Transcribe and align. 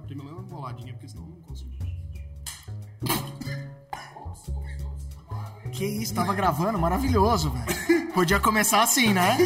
a 0.00 0.02
primeira 0.02 0.34
boladinha, 0.42 0.92
porque 0.94 1.08
senão 1.08 1.24
eu 1.24 1.30
não 1.30 1.40
consigo. 1.42 1.70
Que 5.72 5.84
isso, 5.84 6.14
tava 6.14 6.34
gravando, 6.34 6.78
maravilhoso, 6.78 7.50
velho. 7.50 8.12
Podia 8.12 8.40
começar 8.40 8.82
assim, 8.82 9.12
né? 9.12 9.36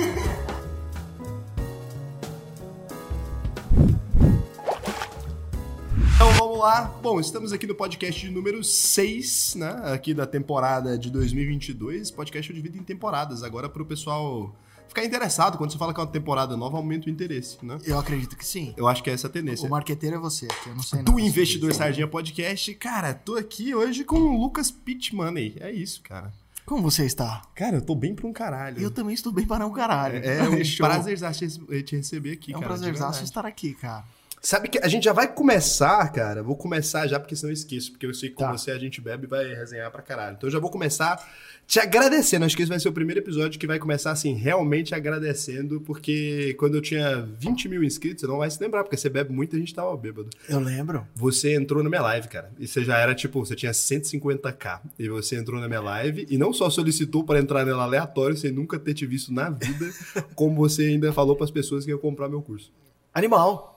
Então 6.14 6.32
vamos 6.38 6.58
lá. 6.58 6.84
Bom, 7.02 7.20
estamos 7.20 7.52
aqui 7.52 7.66
no 7.66 7.74
podcast 7.74 8.28
número 8.30 8.64
6, 8.64 9.56
né? 9.56 9.92
Aqui 9.92 10.14
da 10.14 10.26
temporada 10.26 10.96
de 10.96 11.10
2022. 11.10 12.10
Podcast 12.10 12.50
eu 12.50 12.56
divido 12.56 12.78
em 12.78 12.82
temporadas. 12.82 13.42
Agora 13.42 13.68
para 13.68 13.82
o 13.82 13.86
pessoal 13.86 14.54
ficar 14.88 15.04
interessado, 15.04 15.58
quando 15.58 15.72
você 15.72 15.78
fala 15.78 15.92
que 15.92 16.00
é 16.00 16.02
uma 16.04 16.10
temporada 16.10 16.56
nova, 16.56 16.76
aumenta 16.76 17.08
o 17.08 17.10
interesse, 17.10 17.58
né? 17.64 17.78
Eu 17.84 17.98
acredito 17.98 18.36
que 18.36 18.46
sim. 18.46 18.72
Eu 18.76 18.86
acho 18.86 19.02
que 19.02 19.10
é 19.10 19.12
essa 19.12 19.26
a 19.26 19.30
tendência. 19.30 19.66
O 19.66 19.70
marqueteiro 19.70 20.16
é 20.16 20.18
você, 20.18 20.46
que 20.46 20.68
eu 20.68 20.74
não 20.74 20.82
sei 20.82 21.02
Do 21.02 21.18
Investidor 21.18 21.70
isso. 21.70 21.78
Sardinha 21.78 22.06
Podcast. 22.08 22.72
Cara, 22.74 23.12
tô 23.14 23.34
aqui 23.36 23.74
hoje 23.74 24.04
com 24.04 24.16
o 24.16 24.40
Lucas 24.40 24.70
Pitt 24.70 25.14
Money. 25.14 25.56
É 25.60 25.70
isso, 25.72 26.00
cara. 26.02 26.32
Como 26.66 26.82
você 26.82 27.04
está? 27.04 27.42
Cara, 27.54 27.76
eu 27.76 27.82
tô 27.82 27.94
bem 27.94 28.14
pra 28.14 28.26
um 28.26 28.32
caralho. 28.32 28.80
Eu 28.80 28.90
também 28.90 29.14
estou 29.14 29.30
bem 29.30 29.44
para 29.46 29.66
um 29.66 29.72
caralho. 29.72 30.16
É 30.24 30.48
um 30.48 30.62
Show. 30.64 30.86
prazerzaço 30.86 31.46
te- 31.84 31.96
receber 31.96 32.32
aqui, 32.32 32.54
É 32.54 32.56
um 32.56 32.60
cara. 32.60 32.72
de 32.74 32.78
prazerzaço 32.80 33.10
verdade. 33.18 33.24
estar 33.28 33.44
aqui, 33.46 33.74
cara. 33.74 34.04
Sabe 34.44 34.68
que 34.68 34.78
a 34.78 34.88
gente 34.88 35.04
já 35.04 35.12
vai 35.14 35.26
começar, 35.26 36.06
cara. 36.12 36.42
Vou 36.42 36.54
começar 36.54 37.06
já, 37.06 37.18
porque 37.18 37.34
senão 37.34 37.48
eu 37.50 37.54
esqueço. 37.54 37.92
Porque 37.92 38.04
eu 38.04 38.12
sei 38.12 38.28
que 38.28 38.34
com 38.34 38.44
Tá. 38.44 38.52
você 38.52 38.70
a 38.72 38.78
gente 38.78 39.00
bebe 39.00 39.24
e 39.24 39.26
vai 39.26 39.42
resenhar 39.54 39.90
pra 39.90 40.02
caralho. 40.02 40.34
Então 40.36 40.46
eu 40.46 40.52
já 40.52 40.58
vou 40.58 40.68
começar 40.70 41.18
te 41.66 41.80
agradecendo. 41.80 42.44
Acho 42.44 42.54
que 42.54 42.60
esse 42.62 42.68
vai 42.68 42.78
ser 42.78 42.90
o 42.90 42.92
primeiro 42.92 43.20
episódio 43.20 43.58
que 43.58 43.66
vai 43.66 43.78
começar, 43.78 44.10
assim, 44.10 44.34
realmente 44.34 44.94
agradecendo. 44.94 45.80
Porque 45.80 46.54
quando 46.58 46.74
eu 46.74 46.82
tinha 46.82 47.22
20 47.38 47.70
mil 47.70 47.82
inscritos, 47.82 48.20
você 48.20 48.26
não 48.26 48.36
vai 48.36 48.50
se 48.50 48.60
lembrar, 48.62 48.84
porque 48.84 48.98
você 48.98 49.08
bebe 49.08 49.32
muito 49.32 49.54
e 49.54 49.56
a 49.56 49.60
gente 49.60 49.74
tava 49.74 49.96
bêbado. 49.96 50.28
Eu 50.46 50.60
lembro. 50.60 51.06
Você 51.14 51.54
entrou 51.54 51.82
na 51.82 51.88
minha 51.88 52.02
live, 52.02 52.28
cara. 52.28 52.52
E 52.58 52.68
você 52.68 52.84
já 52.84 52.98
era, 52.98 53.14
tipo, 53.14 53.42
você 53.42 53.54
tinha 53.56 53.72
150k. 53.72 54.80
E 54.98 55.08
você 55.08 55.36
entrou 55.36 55.58
na 55.58 55.68
minha 55.68 55.80
live 55.80 56.26
e 56.28 56.36
não 56.36 56.52
só 56.52 56.68
solicitou 56.68 57.24
para 57.24 57.38
entrar 57.38 57.64
nela 57.64 57.84
aleatório, 57.84 58.36
sem 58.36 58.52
nunca 58.52 58.78
ter 58.78 58.92
te 58.92 59.06
visto 59.06 59.32
na 59.32 59.48
vida, 59.48 59.90
como 60.36 60.54
você 60.56 60.82
ainda 60.84 61.10
falou 61.14 61.34
para 61.34 61.44
as 61.44 61.50
pessoas 61.50 61.86
que 61.86 61.90
iam 61.90 61.98
comprar 61.98 62.28
meu 62.28 62.42
curso. 62.42 62.70
Animal. 63.14 63.73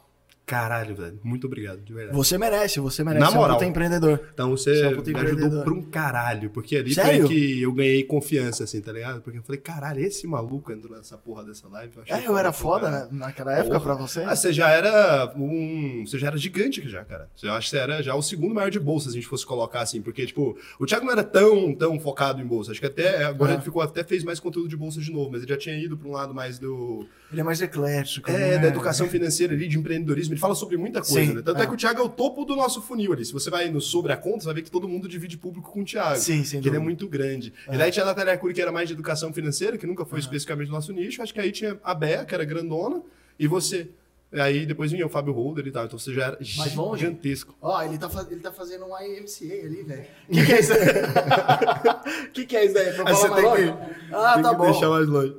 Caralho, 0.48 0.96
velho. 0.96 1.20
Muito 1.26 1.46
obrigado, 1.46 1.82
de 1.82 1.94
verdade. 1.94 2.16
Você 2.16 2.38
merece, 2.38 2.80
você 2.80 3.04
merece. 3.04 3.20
Na 3.20 3.28
Você 3.30 3.36
é 3.36 3.38
um 3.38 3.42
moral. 3.42 3.64
empreendedor. 3.66 4.22
Então 4.34 4.52
Você 4.52 4.82
é 4.82 4.88
um 4.88 4.92
me 5.04 5.20
ajudou 5.20 5.62
pra 5.62 5.74
um 5.74 5.82
caralho, 5.84 6.50
porque 6.52 6.78
ali 6.78 6.94
Sério? 6.94 7.28
foi 7.28 7.36
que 7.36 7.62
eu 7.62 7.74
ganhei 7.74 8.02
confiança, 8.06 8.64
assim, 8.64 8.80
tá 8.80 8.94
ligado? 8.94 9.20
Porque 9.22 9.40
eu 9.40 9.44
falei, 9.44 9.60
caralho, 9.60 10.00
esse 10.00 10.26
maluco 10.26 10.72
entrou 10.72 10.96
nessa 10.96 11.18
porra 11.18 11.44
dessa 11.44 11.68
live. 11.68 11.92
achei 12.02 12.16
É, 12.26 12.30
eu 12.30 12.38
era 12.38 12.54
foda 12.54 12.90
né, 12.90 13.10
naquela 13.12 13.52
época 13.58 13.78
Porra. 13.78 13.96
pra 13.98 14.08
você. 14.08 14.24
Ah, 14.24 14.38
você 14.38 14.54
já 14.54 14.70
era 14.70 15.34
um. 15.36 16.06
Você 16.08 16.18
já 16.18 16.28
era 16.28 16.38
gigante 16.38 16.88
já, 16.90 17.04
cara. 17.04 17.30
Eu 17.44 17.52
acho 17.52 17.66
que 17.70 17.72
você 17.72 17.78
era 17.84 18.02
já 18.02 18.16
o 18.16 18.22
segundo 18.22 18.56
maior 18.56 18.72
de 18.72 18.80
bolsa, 18.80 19.10
se 19.10 19.18
a 19.18 19.20
gente 19.20 19.28
fosse 19.28 19.46
colocar 19.46 19.82
assim. 19.82 20.02
Porque, 20.02 20.26
tipo, 20.26 20.58
o 20.80 20.86
Thiago 20.86 21.06
não 21.06 21.12
era 21.12 21.26
tão, 21.26 21.76
tão 21.76 22.00
focado 22.00 22.42
em 22.42 22.46
bolsa. 22.46 22.72
Acho 22.72 22.80
que 22.80 22.88
até 22.88 23.26
agora 23.26 23.52
ele 23.52 23.62
ficou, 23.62 23.82
até 23.82 24.02
fez 24.02 24.24
mais 24.24 24.40
conteúdo 24.40 24.70
de 24.70 24.78
bolsa 24.78 25.02
de 25.02 25.12
novo, 25.12 25.30
mas 25.30 25.42
ele 25.42 25.52
já 25.52 25.58
tinha 25.58 25.78
ido 25.78 25.98
pra 25.98 26.08
um 26.08 26.12
lado 26.14 26.34
mais 26.34 26.58
do. 26.58 27.06
Ele 27.32 27.42
é 27.42 27.44
mais 27.44 27.62
eclético. 27.62 28.32
É, 28.32 28.38
né? 28.52 28.58
da 28.58 28.68
educação 28.68 29.08
financeira 29.10 29.54
ali, 29.54 29.68
de 29.68 29.78
empreendedorismo. 29.78 30.34
Ele 30.34 30.40
fala 30.40 30.56
sobre 30.56 30.78
muita 30.78 31.02
coisa, 31.02 31.14
Sim, 31.26 31.34
né? 31.34 31.42
Tanto 31.42 31.60
é. 31.60 31.64
é. 31.64 31.68
que 31.68 31.74
o 31.74 31.78
Thiago 31.78 32.00
é 32.00 32.04
o 32.04 32.08
topo 32.10 32.46
do 32.46 32.56
nosso 32.56 32.82
funil 32.82 33.12
ali. 33.12 33.26
Se 33.26 33.34
você 33.34 33.50
vai 33.50 33.70
no 33.70 33.82
sobre 33.82 34.14
a 34.14 34.18
conta, 34.18 34.40
você 34.40 34.46
vai 34.46 34.54
ver 34.56 34.62
que 34.62 34.72
todo 34.72 34.88
mundo 34.88 35.10
divide 35.10 35.38
público 35.38 35.70
com 35.72 35.82
o 35.82 35.86
Thiago. 35.86 36.16
Sim, 36.18 36.44
sem 36.46 36.62
Que 36.62 36.70
ele 36.70 36.78
é 36.78 36.80
muito 36.80 37.08
grande. 37.08 37.54
E 37.70 37.78
daí 37.78 37.92
tinha 37.92 38.04
a 38.04 38.08
Natália 38.08 38.32
Arcuri, 38.34 38.54
que 38.54 38.62
era 38.62 38.72
mais 38.72 38.88
de 38.88 38.94
educação 38.94 39.34
financeira, 39.34 39.78
que 39.78 39.86
nunca 39.86 40.06
foi 40.06 40.20
especificamente 40.20 40.68
do 40.68 40.74
nosso 40.74 40.94
nicho. 40.94 41.22
Acho 41.22 41.34
que 41.34 41.40
aí 41.42 41.52
tinha 41.52 41.78
a 41.84 41.94
Bea, 41.94 42.24
que 42.24 42.34
era 42.34 42.46
grandona, 42.46 43.02
e 43.38 43.46
você. 43.46 43.90
E 44.32 44.40
aí 44.42 44.66
depois 44.66 44.92
vinha 44.92 45.06
o 45.06 45.10
Fábio 45.10 45.34
Holder 45.34 45.68
e 45.68 45.72
tal. 45.72 45.86
Então 45.86 45.98
você 46.00 46.14
já 46.14 46.28
era 46.28 46.38
Mais 46.58 47.00
gigantesco. 47.00 47.56
Ó, 47.62 47.82
ele 47.82 47.98
tá, 47.98 48.10
ele 48.30 48.40
tá 48.42 48.52
fazendo 48.52 48.86
um 48.86 48.90
IMCA 49.02 49.66
ali, 49.66 49.84
velho. 49.84 50.06
O 50.30 50.32
que, 50.34 50.46
que 50.46 50.54
é 50.54 50.60
isso 50.60 50.74
aí? 50.74 52.28
O 52.28 52.32
que, 52.32 52.46
que 52.46 52.56
é 52.58 52.66
isso 52.66 52.74
daí? 52.74 52.94
Pra 52.94 53.10
Aí 53.10 53.16
você 53.16 53.28
mais 53.28 53.44
tem 53.44 53.54
que, 53.74 54.14
Ah, 54.14 54.34
tem 54.36 54.44
tá 54.44 54.50
que 54.50 54.56
bom. 54.56 54.72
deixar 54.72 54.90
mais 54.90 55.08
longe. 55.08 55.36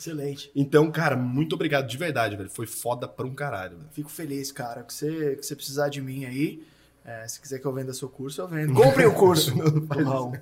Excelente. 0.00 0.50
Então, 0.56 0.90
cara, 0.90 1.14
muito 1.14 1.52
obrigado 1.54 1.86
de 1.86 1.98
verdade, 1.98 2.34
velho. 2.34 2.48
Foi 2.48 2.66
foda 2.66 3.06
pra 3.06 3.26
um 3.26 3.34
caralho, 3.34 3.76
velho. 3.76 3.90
Fico 3.92 4.08
feliz, 4.08 4.50
cara. 4.50 4.82
Que 4.82 4.94
você, 4.94 5.36
que 5.36 5.44
você 5.44 5.54
precisar 5.54 5.90
de 5.90 6.00
mim 6.00 6.24
aí. 6.24 6.62
É, 7.04 7.26
se 7.26 7.40
quiser 7.40 7.58
que 7.58 7.66
eu 7.66 7.72
venda 7.72 7.92
seu 7.92 8.08
curso, 8.08 8.40
eu 8.40 8.46
vendo. 8.48 8.74
Compre 8.74 9.06
o 9.06 9.12
curso. 9.14 9.52
do 9.54 10.04
Raul. 10.04 10.32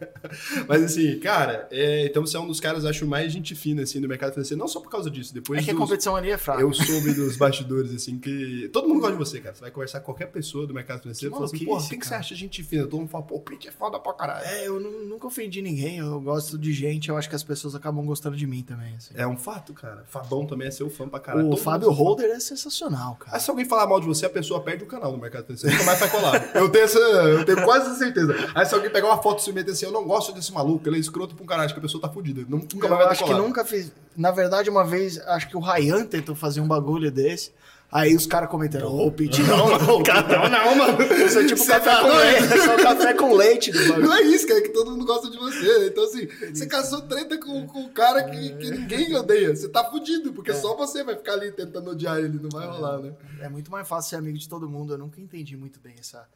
Mas 0.66 0.82
assim, 0.82 1.19
cara, 1.20 1.69
é, 1.70 2.06
então 2.06 2.24
você 2.26 2.36
é 2.36 2.41
um 2.41 2.46
dos 2.46 2.60
caras, 2.60 2.84
acho, 2.84 3.06
mais 3.06 3.32
gente 3.32 3.54
fina, 3.54 3.82
assim, 3.82 4.00
do 4.00 4.08
mercado 4.08 4.32
financeiro. 4.32 4.58
Não 4.58 4.69
só 4.69 4.80
por 4.80 4.91
causa 4.91 5.10
disso. 5.10 5.32
Depois 5.32 5.60
É 5.60 5.64
que 5.64 5.70
a 5.70 5.72
dos- 5.74 5.82
competição 5.82 6.16
ali 6.16 6.30
é 6.30 6.36
fraca. 6.38 6.60
Eu 6.60 6.72
soube 6.72 7.12
dos 7.14 7.36
bastidores, 7.36 7.94
assim, 7.94 8.19
que. 8.19 8.69
Todo 8.72 8.88
mundo 8.88 9.00
gosta 9.00 9.12
de 9.16 9.19
você, 9.19 9.41
cara. 9.41 9.54
Você 9.54 9.60
vai 9.60 9.70
conversar 9.70 10.00
com 10.00 10.06
qualquer 10.06 10.26
pessoa 10.26 10.66
do 10.66 10.74
mercado 10.74 11.00
financeiro 11.02 11.30
e 11.30 11.32
Que 11.32 11.34
fala 11.36 11.44
assim, 11.46 11.56
maluquice, 11.56 11.76
porra, 11.78 11.88
quem 11.91 11.98
que 11.98 12.06
você 12.06 12.14
acha 12.14 12.34
gente 12.34 12.62
fina? 12.62 12.82
Todo 12.84 12.98
mundo 13.00 13.08
fala, 13.08 13.25
pô, 13.25 13.36
o 13.36 13.40
Pete 13.40 13.69
é 13.69 13.72
foda 13.72 13.98
pra 13.98 14.12
caralho. 14.14 14.44
É, 14.46 14.66
eu 14.69 14.80
nu- 14.80 15.06
nunca 15.06 15.26
ofendi 15.26 15.62
ninguém. 15.62 15.98
Eu 15.98 16.20
gosto 16.20 16.58
de 16.58 16.72
gente. 16.72 17.08
Eu 17.08 17.16
acho 17.16 17.28
que 17.28 17.34
as 17.36 17.42
pessoas 17.42 17.75
acabam 17.75 18.04
gostando 18.04 18.36
de 18.36 18.46
mim 18.46 18.62
também. 18.62 18.94
assim. 18.96 19.14
É 19.16 19.26
um 19.26 19.36
fato, 19.36 19.72
cara. 19.72 20.04
Fabão 20.08 20.46
também 20.46 20.69
é 20.69 20.70
seu 20.70 20.90
fã 20.90 21.08
pra 21.08 21.20
caralho. 21.20 21.46
o 21.46 21.50
Todo 21.50 21.60
Fábio 21.62 21.90
é. 21.90 21.94
Holder 21.94 22.30
é 22.30 22.40
sensacional, 22.40 23.16
Ah, 23.20 23.25
cara. 23.25 23.38
se 23.38 23.50
alguém 23.50 23.64
falar 23.64 23.86
mal 23.86 24.00
de 24.00 24.06
você, 24.06 24.26
a 24.26 24.30
pessoa 24.30 24.60
perde 24.62 24.84
o 24.84 24.86
canal 24.86 25.12
no 25.12 25.19
mercado 25.19 25.44
financeiro. 25.46 25.75
Nunca 25.75 25.86
mais 25.86 25.98
vai 26.00 26.10
colar. 26.10 26.48
Eu 26.58 26.69
tenho, 26.69 26.84
essa, 26.84 26.98
eu 26.98 27.44
tenho 27.44 27.62
quase 27.64 27.86
essa 27.86 27.98
certeza. 27.98 28.34
Aí 28.54 28.66
se 28.66 28.74
alguém 28.74 28.91
pegar 28.91 29.06
uma 29.08 29.22
foto 29.22 29.48
e 29.48 29.52
meter 29.52 29.72
assim, 29.72 29.86
eu 29.86 29.92
não 29.92 30.04
gosto 30.04 30.32
desse 30.32 30.52
maluco, 30.52 30.88
ele 30.88 30.96
é 30.96 31.00
escroto 31.00 31.34
pra 31.34 31.44
um 31.44 31.46
caralho, 31.46 31.66
acho 31.66 31.74
que 31.74 31.80
a 31.80 31.82
pessoa 31.82 32.00
tá 32.00 32.08
fudida. 32.08 32.44
Nunca 32.48 32.86
Eu 32.86 32.88
vai 32.88 33.06
acho 33.06 33.24
ter 33.24 33.32
que 33.32 33.38
nunca 33.38 33.64
fiz. 33.64 33.92
Na 34.16 34.30
verdade, 34.30 34.69
uma 34.69 34.84
vez, 34.84 35.19
acho 35.20 35.48
que 35.48 35.56
o 35.56 35.60
Ryan 35.60 36.04
tentou 36.04 36.34
fazer 36.34 36.60
um 36.60 36.69
bagulho 36.69 37.10
desse. 37.10 37.52
Aí 37.91 38.14
os 38.14 38.26
caras 38.26 38.50
comentando, 38.50 38.86
ô, 38.86 39.10
Pete, 39.10 39.42
não, 39.44 39.66
não, 39.70 39.78
Não, 39.78 40.48
não, 40.50 40.74
mano. 40.74 41.02
Isso 41.24 41.38
é 41.38 41.46
tipo 41.46 41.66
café 41.66 41.80
tá 41.80 42.02
com 42.02 42.08
leite. 42.08 42.52
É 42.52 42.56
só 42.58 42.76
café 42.76 43.14
com 43.14 43.34
leite. 43.34 43.72
Não 43.72 44.14
é 44.14 44.22
isso, 44.25 44.46
cara, 44.46 44.60
é 44.60 44.62
que 44.62 44.69
todo 44.69 44.90
mundo 44.90 45.06
gosta 45.06 45.30
de 45.30 45.38
você. 45.38 45.86
Então, 45.86 46.04
assim, 46.04 46.28
você 46.52 46.66
caçou 46.66 47.00
treta 47.00 47.38
com, 47.38 47.66
com 47.66 47.80
um 47.80 47.88
cara 47.88 48.25
que, 48.25 48.56
que 48.56 48.70
ninguém 48.72 49.16
odeia. 49.16 49.56
Você 49.56 49.70
tá 49.70 49.82
fudido, 49.84 50.34
porque 50.34 50.52
só 50.52 50.76
você 50.76 51.02
vai 51.02 51.16
ficar 51.16 51.32
ali 51.32 51.50
tentando 51.50 51.90
odiar 51.90 52.19
ele, 52.19 52.38
não 52.38 52.50
vai 52.50 52.66
rolar, 52.66 52.98
né? 52.98 53.12
É 53.40 53.48
muito 53.48 53.70
mais 53.70 53.88
fácil 53.88 54.10
ser 54.10 54.16
amigo 54.16 54.36
de 54.36 54.48
todo 54.50 54.69
mundo. 54.69 54.92
Eu 54.92 54.98
nunca 54.98 55.19
entendi 55.19 55.56
muito 55.56 55.80
bem 55.80 55.94
essa, 55.98 56.26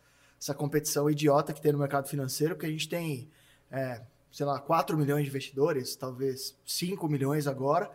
essa 0.42 0.52
competição 0.52 1.08
idiota 1.08 1.52
que 1.52 1.62
tem 1.62 1.70
no 1.70 1.78
mercado 1.78 2.08
financeiro, 2.08 2.56
porque 2.56 2.66
a 2.66 2.68
gente 2.70 2.88
tem, 2.88 3.30
é, 3.70 4.02
sei 4.32 4.44
lá, 4.44 4.58
4 4.58 4.98
milhões 4.98 5.22
de 5.22 5.30
investidores, 5.30 5.94
talvez 5.94 6.56
5 6.66 7.08
milhões 7.08 7.46
agora, 7.46 7.88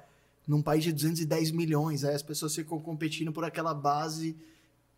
num 0.47 0.61
país 0.61 0.81
de 0.81 0.93
210 0.93 1.51
milhões. 1.51 2.05
Aí 2.05 2.15
as 2.15 2.23
pessoas 2.23 2.55
ficam 2.55 2.79
competindo 2.79 3.33
por 3.33 3.43
aquela 3.43 3.73
base 3.73 4.37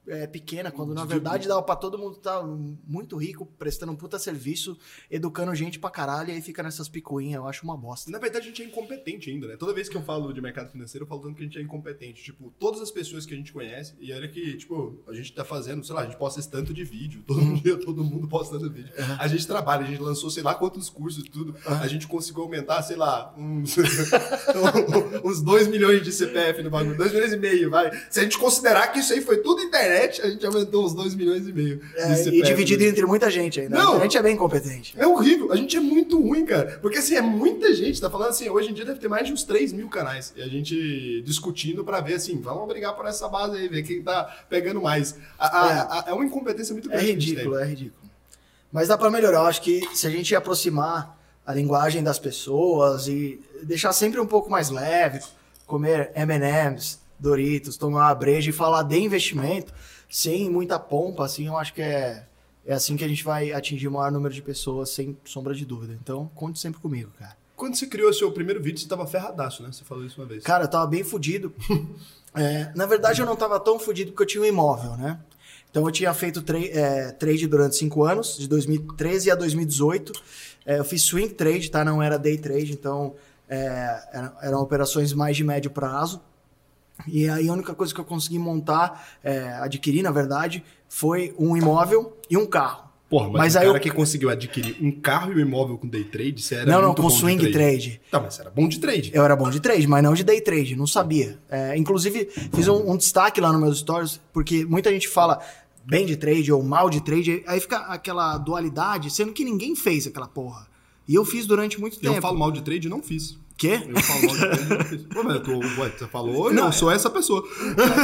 é, 0.10 0.28
pequena, 0.28 0.72
quando 0.72 0.94
na 0.94 1.04
De- 1.04 1.08
verdade 1.08 1.48
dá 1.48 1.62
pra 1.62 1.76
todo 1.76 1.98
mundo 1.98 2.18
estar 2.18 2.44
muito 2.44 3.16
rico, 3.16 3.46
prestando 3.58 3.92
um 3.92 3.96
puta 3.96 4.18
serviço, 4.20 4.78
educando 5.10 5.54
gente 5.56 5.80
pra 5.80 5.90
caralho, 5.90 6.30
e 6.30 6.34
aí 6.34 6.42
fica 6.42 6.62
nessas 6.64 6.90
picuinhas. 6.90 7.36
Eu 7.36 7.48
acho 7.48 7.64
uma 7.64 7.78
bosta. 7.78 8.10
Na 8.12 8.20
verdade, 8.20 8.46
a 8.46 8.48
gente 8.48 8.62
é 8.62 8.66
incompetente 8.66 9.30
ainda, 9.30 9.48
né? 9.48 9.56
Toda 9.58 9.74
vez 9.74 9.88
que 9.88 9.96
eu 9.96 10.02
falo 10.02 10.34
de 10.34 10.42
mercado 10.42 10.72
financeiro, 10.72 11.04
eu 11.06 11.08
falo 11.08 11.22
tanto 11.22 11.36
que 11.36 11.42
a 11.42 11.46
gente 11.46 11.58
é 11.58 11.62
incompetente. 11.62 12.24
Tipo, 12.24 12.54
todas 12.60 12.82
as 12.82 12.92
pessoas 12.92 13.26
que 13.26 13.34
a 13.34 13.38
gente 13.38 13.54
conhece, 13.54 13.96
e 14.00 14.12
olha 14.12 14.28
que, 14.28 14.58
tipo, 14.58 15.02
a 15.08 15.14
gente 15.14 15.32
tá 15.34 15.46
fazendo, 15.46 15.84
sei 15.86 15.94
lá, 15.96 16.02
a 16.02 16.06
gente 16.06 16.18
posta 16.18 16.40
esse 16.40 16.50
tanto 16.50 16.74
de 16.74 16.84
vídeo, 16.84 17.24
todo 17.26 17.40
dia 17.62 17.78
todo 17.78 18.04
mundo 18.04 18.28
postando 18.28 18.70
vídeo. 18.72 18.92
A 19.20 19.28
gente 19.28 19.46
trabalha, 19.46 19.86
a 19.86 19.88
gente 19.90 20.02
lançou, 20.02 20.30
sei 20.30 20.44
lá, 20.44 20.56
quantos 20.56 20.90
cursos 20.90 21.24
e 21.26 21.30
tudo. 21.30 21.56
A 21.66 21.88
gente 21.88 22.08
conseguiu 22.08 22.44
aumentar, 22.44 22.82
sei 22.82 22.96
lá, 22.96 23.34
uns, 23.38 23.76
uns 25.24 25.42
2 25.42 25.68
milhões 25.68 26.04
de 26.04 26.12
CPF 26.12 26.62
no 26.64 26.70
bagulho, 26.70 26.98
2 26.98 27.12
milhões 27.12 27.34
e 27.34 27.38
meio, 27.38 27.70
vai. 27.70 27.92
Se 28.10 28.20
a 28.20 28.24
gente 28.24 28.38
considerar 28.38 28.88
que 28.92 29.00
isso 29.00 29.14
aí 29.14 29.22
foi 29.22 29.38
tudo 29.38 29.62
internet, 29.62 29.99
a 30.00 30.30
gente 30.30 30.46
aumentou 30.46 30.86
uns 30.86 30.94
2 30.94 31.16
milhões 31.16 31.48
e 31.48 31.54
meio. 31.54 31.82
É, 31.96 32.28
e 32.28 32.42
dividido 32.42 32.84
né? 32.84 32.90
entre 32.90 33.06
muita 33.06 33.30
gente 33.30 33.60
ainda. 33.60 33.78
Não. 33.78 33.98
A 33.98 34.00
gente 34.04 34.18
é 34.18 34.22
bem 34.22 34.36
competente. 34.38 34.94
É 34.98 35.06
horrível. 35.06 35.52
A 35.52 35.56
gente 35.56 35.76
é 35.78 35.80
muito 35.80 36.20
ruim, 36.22 36.46
cara. 36.46 36.80
Porque 36.82 36.98
assim, 36.98 37.16
é 37.16 37.22
muita 37.22 37.74
gente. 37.74 38.00
Tá 38.00 38.10
falando 38.10 38.30
assim, 38.30 38.50
hoje 38.50 38.70
em 38.70 38.74
dia 38.74 38.86
deve 38.86 39.00
ter 39.00 39.08
mais 39.08 39.26
de 39.28 39.34
uns 39.34 39.44
3 39.44 39.74
mil 39.74 39.90
canais. 39.90 40.34
E 40.36 40.42
a 40.42 40.48
gente 40.48 41.22
discutindo 41.24 41.84
pra 41.84 42.00
ver 42.02 42.16
assim, 42.16 42.40
vamos 42.40 42.68
brigar 42.68 42.96
por 42.96 43.06
essa 43.06 43.28
base 43.28 43.58
aí, 43.58 43.68
ver 43.68 43.84
quem 43.84 44.02
tá 44.02 44.24
pegando 44.50 44.82
mais. 44.82 45.16
A- 45.38 45.48
a- 45.66 45.70
É. 45.70 45.80
a- 45.80 46.06
é 46.12 46.14
uma 46.14 46.26
incompetência 46.26 46.74
muito 46.74 46.90
É 46.90 46.94
grande. 46.94 47.08
gente 47.08 47.30
ridículo, 47.32 47.58
é 47.60 47.66
ridículo. 47.66 48.10
Mas 48.72 48.88
dá 48.88 48.98
pra 48.98 49.10
melhorar. 49.10 49.40
Eu 49.40 49.46
acho 49.48 49.62
que 49.62 49.82
se 49.96 50.06
a 50.06 50.10
gente 50.10 50.36
aproximar 50.36 51.18
a 51.46 51.54
linguagem 51.54 52.04
das 52.04 52.20
pessoas 52.20 53.08
e 53.08 53.40
deixar 53.64 53.92
sempre 53.94 54.20
um 54.20 54.26
pouco 54.28 54.50
mais 54.50 54.70
leve, 54.70 55.20
comer 55.66 56.12
M&M's, 56.16 57.00
Doritos, 57.20 57.76
tomar 57.76 58.08
uma 58.08 58.16
breja 58.16 58.50
e 58.50 58.54
falar 58.54 58.84
de 58.84 58.98
investimento 58.98 59.74
sem 60.10 60.50
muita 60.50 60.80
pompa, 60.80 61.24
assim, 61.24 61.48
eu 61.48 61.56
acho 61.56 61.74
que 61.74 61.82
é, 61.82 62.26
é 62.66 62.74
assim 62.74 62.98
que 62.98 63.04
a 63.04 63.08
gente 63.08 63.24
vai 63.24 63.54
atingir 63.54 63.88
o 63.88 63.92
maior 63.92 64.12
número 64.12 64.34
de 64.34 64.42
pessoas, 64.42 64.90
sem 64.90 65.16
sombra 65.24 65.54
de 65.54 65.66
dúvida. 65.66 65.98
Então, 66.02 66.30
conte 66.34 66.60
sempre 66.60 66.82
comigo, 66.82 67.12
cara. 67.18 67.38
Quando 67.56 67.76
você 67.76 67.86
criou 67.86 68.10
o 68.10 68.14
seu 68.14 68.32
primeiro 68.32 68.62
vídeo, 68.62 68.80
você 68.80 68.88
tava 68.88 69.06
ferradaço, 69.06 69.62
né? 69.62 69.70
Você 69.72 69.84
falou 69.84 70.06
isso 70.06 70.20
uma 70.20 70.26
vez. 70.26 70.44
Cara, 70.44 70.64
eu 70.64 70.68
tava 70.68 70.88
bem 70.88 71.04
fudido. 71.04 71.54
É, 72.36 72.72
na 72.76 72.86
verdade, 72.86 73.20
eu 73.20 73.26
não 73.26 73.36
tava 73.36 73.60
tão 73.60 73.80
fudido 73.80 74.12
porque 74.12 74.22
eu 74.22 74.28
tinha 74.28 74.44
um 74.44 74.46
imóvel, 74.46 74.96
né? 74.96 75.20
Então, 75.72 75.84
eu 75.84 75.92
tinha 75.92 76.14
feito 76.14 76.44
é, 76.72 77.12
trade 77.14 77.48
durante 77.48 77.76
cinco 77.76 78.04
anos, 78.04 78.38
de 78.38 78.48
2013 78.48 79.32
a 79.32 79.36
2018. 79.36 80.14
É, 80.64 80.78
eu 80.78 80.86
fiz 80.86 81.02
swing 81.02 81.34
trade, 81.34 81.72
tá? 81.72 81.84
Não 81.84 82.04
era 82.04 82.20
day 82.20 82.38
trade, 82.38 82.72
então 82.72 83.16
é, 83.50 84.10
eram, 84.14 84.34
eram 84.44 84.62
operações 84.62 85.12
mais 85.12 85.36
de 85.36 85.44
médio 85.44 85.72
prazo. 85.72 86.22
E 87.08 87.30
aí 87.30 87.48
a 87.50 87.54
única 87.54 87.74
coisa 87.74 87.94
que 87.94 88.00
eu 88.00 88.06
consegui 88.06 88.38
montar, 88.40 89.08
é, 89.24 89.54
adquirir, 89.62 90.04
na 90.04 90.12
verdade, 90.12 90.64
foi 90.88 91.34
um 91.38 91.56
imóvel 91.56 92.18
e 92.30 92.38
um 92.38 92.46
carro. 92.46 92.90
Porra, 93.10 93.26
mas, 93.30 93.40
Mas 93.40 93.56
o 93.56 93.58
aí 93.60 93.66
cara 93.66 93.78
eu- 93.78 93.82
que 93.82 93.90
conseguiu 93.90 94.30
adquirir 94.30 94.78
um 94.80 94.92
carro 94.92 95.32
e 95.32 95.36
um 95.38 95.40
imóvel 95.40 95.80
com 95.80 95.88
day 95.88 96.04
trade, 96.04 96.42
você 96.44 96.56
era 96.56 96.66
não, 96.72 96.80
não, 96.82 96.94
com 96.94 97.10
swing 97.10 97.52
trade. 97.52 98.00
Tá, 98.12 98.20
mas 98.20 98.36
você 98.36 98.42
era 98.42 98.52
bom 98.52 98.68
de 98.68 98.80
trade. 98.80 99.10
Eu 99.14 99.24
era 99.26 99.36
bom 99.36 99.50
de 99.50 99.60
trade, 99.60 99.88
mas 99.88 100.04
não 100.04 100.14
de 100.14 100.24
day 100.24 100.40
trade, 100.42 100.76
não 100.76 100.86
sabia. 100.86 101.40
É, 101.50 101.76
inclusive, 101.76 102.26
fiz 102.54 102.68
um, 102.68 102.92
um 102.92 102.96
destaque 102.96 103.42
lá 103.42 103.52
nos 103.52 103.60
meus 103.62 103.80
stories, 103.80 104.20
porque 104.32 104.64
muita 104.64 104.92
gente 104.92 105.08
fala 105.08 105.40
bem 105.84 106.06
de 106.06 106.16
trade 106.18 106.52
ou 106.52 106.62
mal 106.62 106.88
de 106.88 107.02
trade, 107.02 107.44
aí 107.48 107.60
fica 107.60 107.78
aquela 107.78 108.38
dualidade, 108.38 109.10
sendo 109.10 109.34
que 109.34 109.44
ninguém 109.44 109.76
fez 109.76 110.06
aquela 110.06 110.28
porra. 110.28 110.68
E 111.08 111.16
eu 111.16 111.26
fiz 111.26 111.48
durante 111.48 111.80
muito 111.82 112.00
tempo. 112.00 112.16
Eu 112.16 112.22
falo 112.22 112.38
mal 112.38 112.52
de 112.52 112.62
trade 112.62 112.86
e 112.86 112.90
não 112.92 113.02
fiz. 113.02 113.40
Quê? 113.60 113.82
Eu 113.90 114.02
falo. 114.02 115.08
Pô, 115.14 115.22
mas 115.22 115.42
tô, 115.42 115.52
ué, 115.82 115.90
você 115.90 116.08
falou, 116.08 116.52
Não, 116.52 116.68
eu 116.68 116.72
sou 116.72 116.90
essa 116.90 117.10
pessoa. 117.10 117.44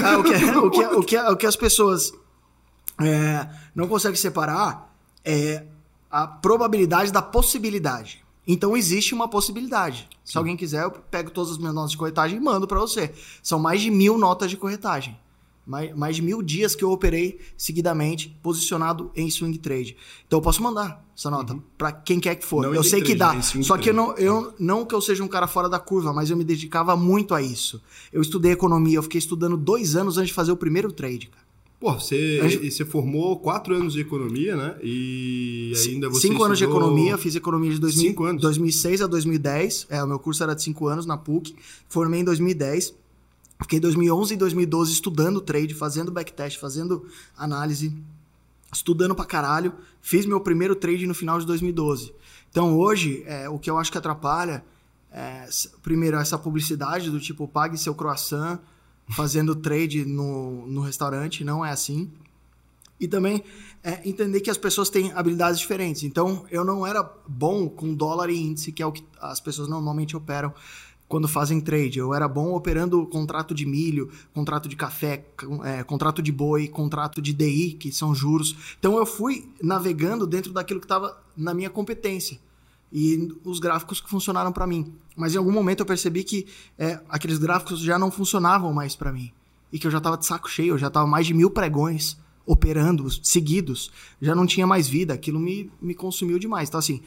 Ah, 0.04 0.18
o, 0.18 0.24
que, 0.24 0.34
o, 0.34 0.70
que, 0.70 0.86
o, 0.86 1.02
que, 1.02 1.18
o 1.18 1.38
que 1.38 1.46
as 1.46 1.56
pessoas 1.56 2.12
é, 3.00 3.48
não 3.74 3.88
conseguem 3.88 4.18
separar 4.18 4.94
é 5.24 5.64
a 6.12 6.28
probabilidade 6.28 7.10
da 7.10 7.22
possibilidade. 7.22 8.22
Então 8.46 8.76
existe 8.76 9.14
uma 9.14 9.30
possibilidade. 9.30 10.10
Se 10.26 10.38
alguém 10.38 10.58
quiser, 10.58 10.84
eu 10.84 10.92
pego 10.92 11.32
todas 11.32 11.52
as 11.52 11.58
minhas 11.58 11.74
notas 11.74 11.92
de 11.92 11.98
corretagem 11.98 12.38
e 12.38 12.42
mando 12.42 12.68
para 12.68 12.80
você. 12.80 13.14
São 13.42 13.58
mais 13.58 13.82
de 13.82 13.90
mil 13.90 14.18
notas 14.18 14.52
de 14.52 14.58
corretagem. 14.58 15.18
Mais, 15.66 15.96
mais 15.96 16.16
de 16.18 16.22
mil 16.22 16.44
dias 16.44 16.76
que 16.76 16.84
eu 16.84 16.92
operei 16.92 17.40
seguidamente 17.58 18.30
posicionado 18.44 19.12
em 19.16 19.30
swing 19.32 19.58
trade. 19.58 19.98
Então 20.28 20.38
eu 20.38 20.42
posso 20.42 20.62
mandar 20.62 21.04
essa 21.18 21.32
nota 21.32 21.58
para 21.78 21.92
quem 21.92 22.20
quer 22.20 22.36
que 22.36 22.46
for. 22.46 22.62
Não 22.62 22.74
eu 22.76 22.84
sei 22.84 23.02
que 23.02 23.16
trade, 23.16 23.34
dá. 23.34 23.36
em 23.36 23.42
swing 23.42 23.66
Só 23.66 23.76
que 23.78 23.90
eu 23.90 23.94
não, 23.94 24.14
eu, 24.16 24.54
não 24.60 24.86
que 24.86 24.94
eu 24.94 25.02
seja 25.02 25.24
um 25.24 25.28
cara 25.28 25.48
fora 25.48 25.68
da 25.68 25.80
curva, 25.80 26.14
mas 26.14 26.30
eu 26.30 26.38
me 26.38 26.44
dedicava 26.44 26.96
muito 26.96 27.34
a 27.34 27.42
isso. 27.42 27.82
Eu 28.14 28.22
estudei 28.22 28.52
economia, 28.52 28.98
eu 28.98 29.04
fiquei 29.04 29.18
estudando 29.20 29.58
dois 29.58 29.96
anos 29.96 30.18
antes 30.18 30.28
de 30.30 30.34
fazer 30.36 30.52
o 30.52 30.58
primeiro 30.58 30.92
trade, 30.92 31.28
cara. 31.28 31.44
Pô, 31.80 31.94
você, 31.94 32.40
Antes- 32.42 32.60
e 32.64 32.72
você 32.72 32.86
formou 32.86 33.38
quatro 33.40 33.76
anos 33.76 33.94
de 33.94 34.02
economia, 34.02 34.56
né? 34.56 34.76
E 34.82 35.74
ainda 35.90 36.10
você 36.10 36.28
cinco 36.28 36.44
anos 36.44 36.58
de 36.58 36.64
estudou- 36.64 36.82
economia, 36.84 37.12
eu 37.12 37.18
fiz 37.18 37.36
economia 37.36 37.70
de 37.72 37.80
2000, 37.80 38.10
Cinco 38.10 38.24
anos? 38.24 38.42
2006 38.42 39.02
a 39.02 39.08
2010. 39.08 39.86
É, 39.90 40.02
o 40.04 40.08
meu 40.08 40.18
curso 40.18 40.42
era 40.42 40.56
de 40.56 40.64
cinco 40.64 40.88
anos 40.88 41.06
na 41.06 41.18
PUC. 41.18 41.54
Formei 41.90 42.22
em 42.22 42.24
2010. 42.24 42.94
Fiquei 43.62 43.80
2011 43.80 44.34
e 44.34 44.38
2012 44.38 44.92
estudando 44.92 45.42
trade, 45.42 45.74
fazendo 45.74 46.12
backtest, 46.12 46.60
fazendo 46.60 47.08
análise, 47.38 47.96
estudando 48.74 49.16
pra 49.16 49.26
caralho. 49.26 49.74
Fiz 50.02 50.26
meu 50.26 50.40
primeiro 50.42 50.76
trade 50.76 51.08
no 51.08 51.14
final 51.14 51.40
de 51.40 51.46
2012. 51.46 52.14
Então 52.50 52.78
hoje, 52.78 53.24
é, 53.26 53.48
o 53.50 53.58
que 53.58 53.70
eu 53.70 53.78
acho 53.78 53.92
que 53.92 53.98
atrapalha 53.98 54.64
é, 55.18 55.48
primeiro, 55.82 56.18
essa 56.18 56.38
publicidade 56.38 57.10
do 57.10 57.22
tipo 57.22 57.48
pague 57.48 57.78
seu 57.78 57.96
croissant 57.96 58.60
fazendo 59.12 59.56
trade 59.56 60.04
no, 60.04 60.68
no 60.68 60.82
restaurante, 60.82 61.42
não 61.42 61.64
é 61.64 61.72
assim. 61.72 62.12
E 63.00 63.08
também 63.08 63.42
é, 63.82 64.02
entender 64.08 64.42
que 64.42 64.50
as 64.50 64.58
pessoas 64.58 64.90
têm 64.90 65.14
habilidades 65.14 65.58
diferentes. 65.58 66.04
Então, 66.04 66.46
eu 66.52 66.66
não 66.66 66.86
era 66.86 67.02
bom 67.26 67.70
com 67.70 67.96
dólar 67.96 68.30
e 68.30 68.38
índice, 68.38 68.74
que 68.74 68.84
é 68.84 68.86
o 68.86 68.92
que 68.92 69.06
as 69.22 69.40
pessoas 69.40 69.70
normalmente 69.70 70.18
operam 70.18 70.54
quando 71.08 71.28
fazem 71.28 71.62
trade. 71.62 72.00
Eu 72.00 72.14
era 72.14 72.28
bom 72.28 72.56
operando 72.56 73.06
contrato 73.08 73.54
de 73.54 73.66
milho, 73.66 74.10
contrato 74.34 74.68
de 74.68 74.76
café, 74.76 75.26
é, 75.64 75.84
contrato 75.84 76.22
de 76.22 76.32
boi, 76.32 76.68
contrato 76.68 77.22
de 77.22 77.34
DI, 77.34 77.74
que 77.74 77.92
são 77.92 78.14
juros. 78.14 78.56
Então, 78.80 78.98
eu 78.98 79.06
fui 79.06 79.50
navegando 79.62 80.26
dentro 80.26 80.52
daquilo 80.52 80.80
que 80.80 80.86
estava 80.86 81.18
na 81.36 81.54
minha 81.54 81.70
competência 81.70 82.40
e 82.92 83.36
os 83.44 83.60
gráficos 83.60 84.00
que 84.00 84.10
funcionaram 84.10 84.52
para 84.52 84.66
mim. 84.66 84.94
Mas 85.16 85.34
em 85.34 85.38
algum 85.38 85.52
momento 85.52 85.82
eu 85.82 85.86
percebi 85.86 86.24
que 86.24 86.48
é, 86.78 87.00
aqueles 87.10 87.38
gráficos 87.38 87.82
já 87.82 88.00
não 88.00 88.10
funcionavam 88.10 88.74
mais 88.74 88.96
para 88.96 89.12
mim 89.12 89.32
e 89.72 89.78
que 89.78 89.86
eu 89.86 89.92
já 89.92 89.98
estava 89.98 90.18
de 90.18 90.26
saco 90.26 90.50
cheio, 90.50 90.74
eu 90.74 90.78
já 90.78 90.88
estava 90.88 91.06
mais 91.06 91.28
de 91.28 91.34
mil 91.34 91.50
pregões 91.50 92.18
operando 92.46 93.10
seguidos, 93.26 93.92
já 94.22 94.36
não 94.36 94.46
tinha 94.46 94.68
mais 94.68 94.88
vida, 94.88 95.14
aquilo 95.14 95.40
me, 95.40 95.70
me 95.82 95.94
consumiu 95.94 96.40
demais. 96.40 96.70
Então 96.70 96.80
assim, 96.80 97.02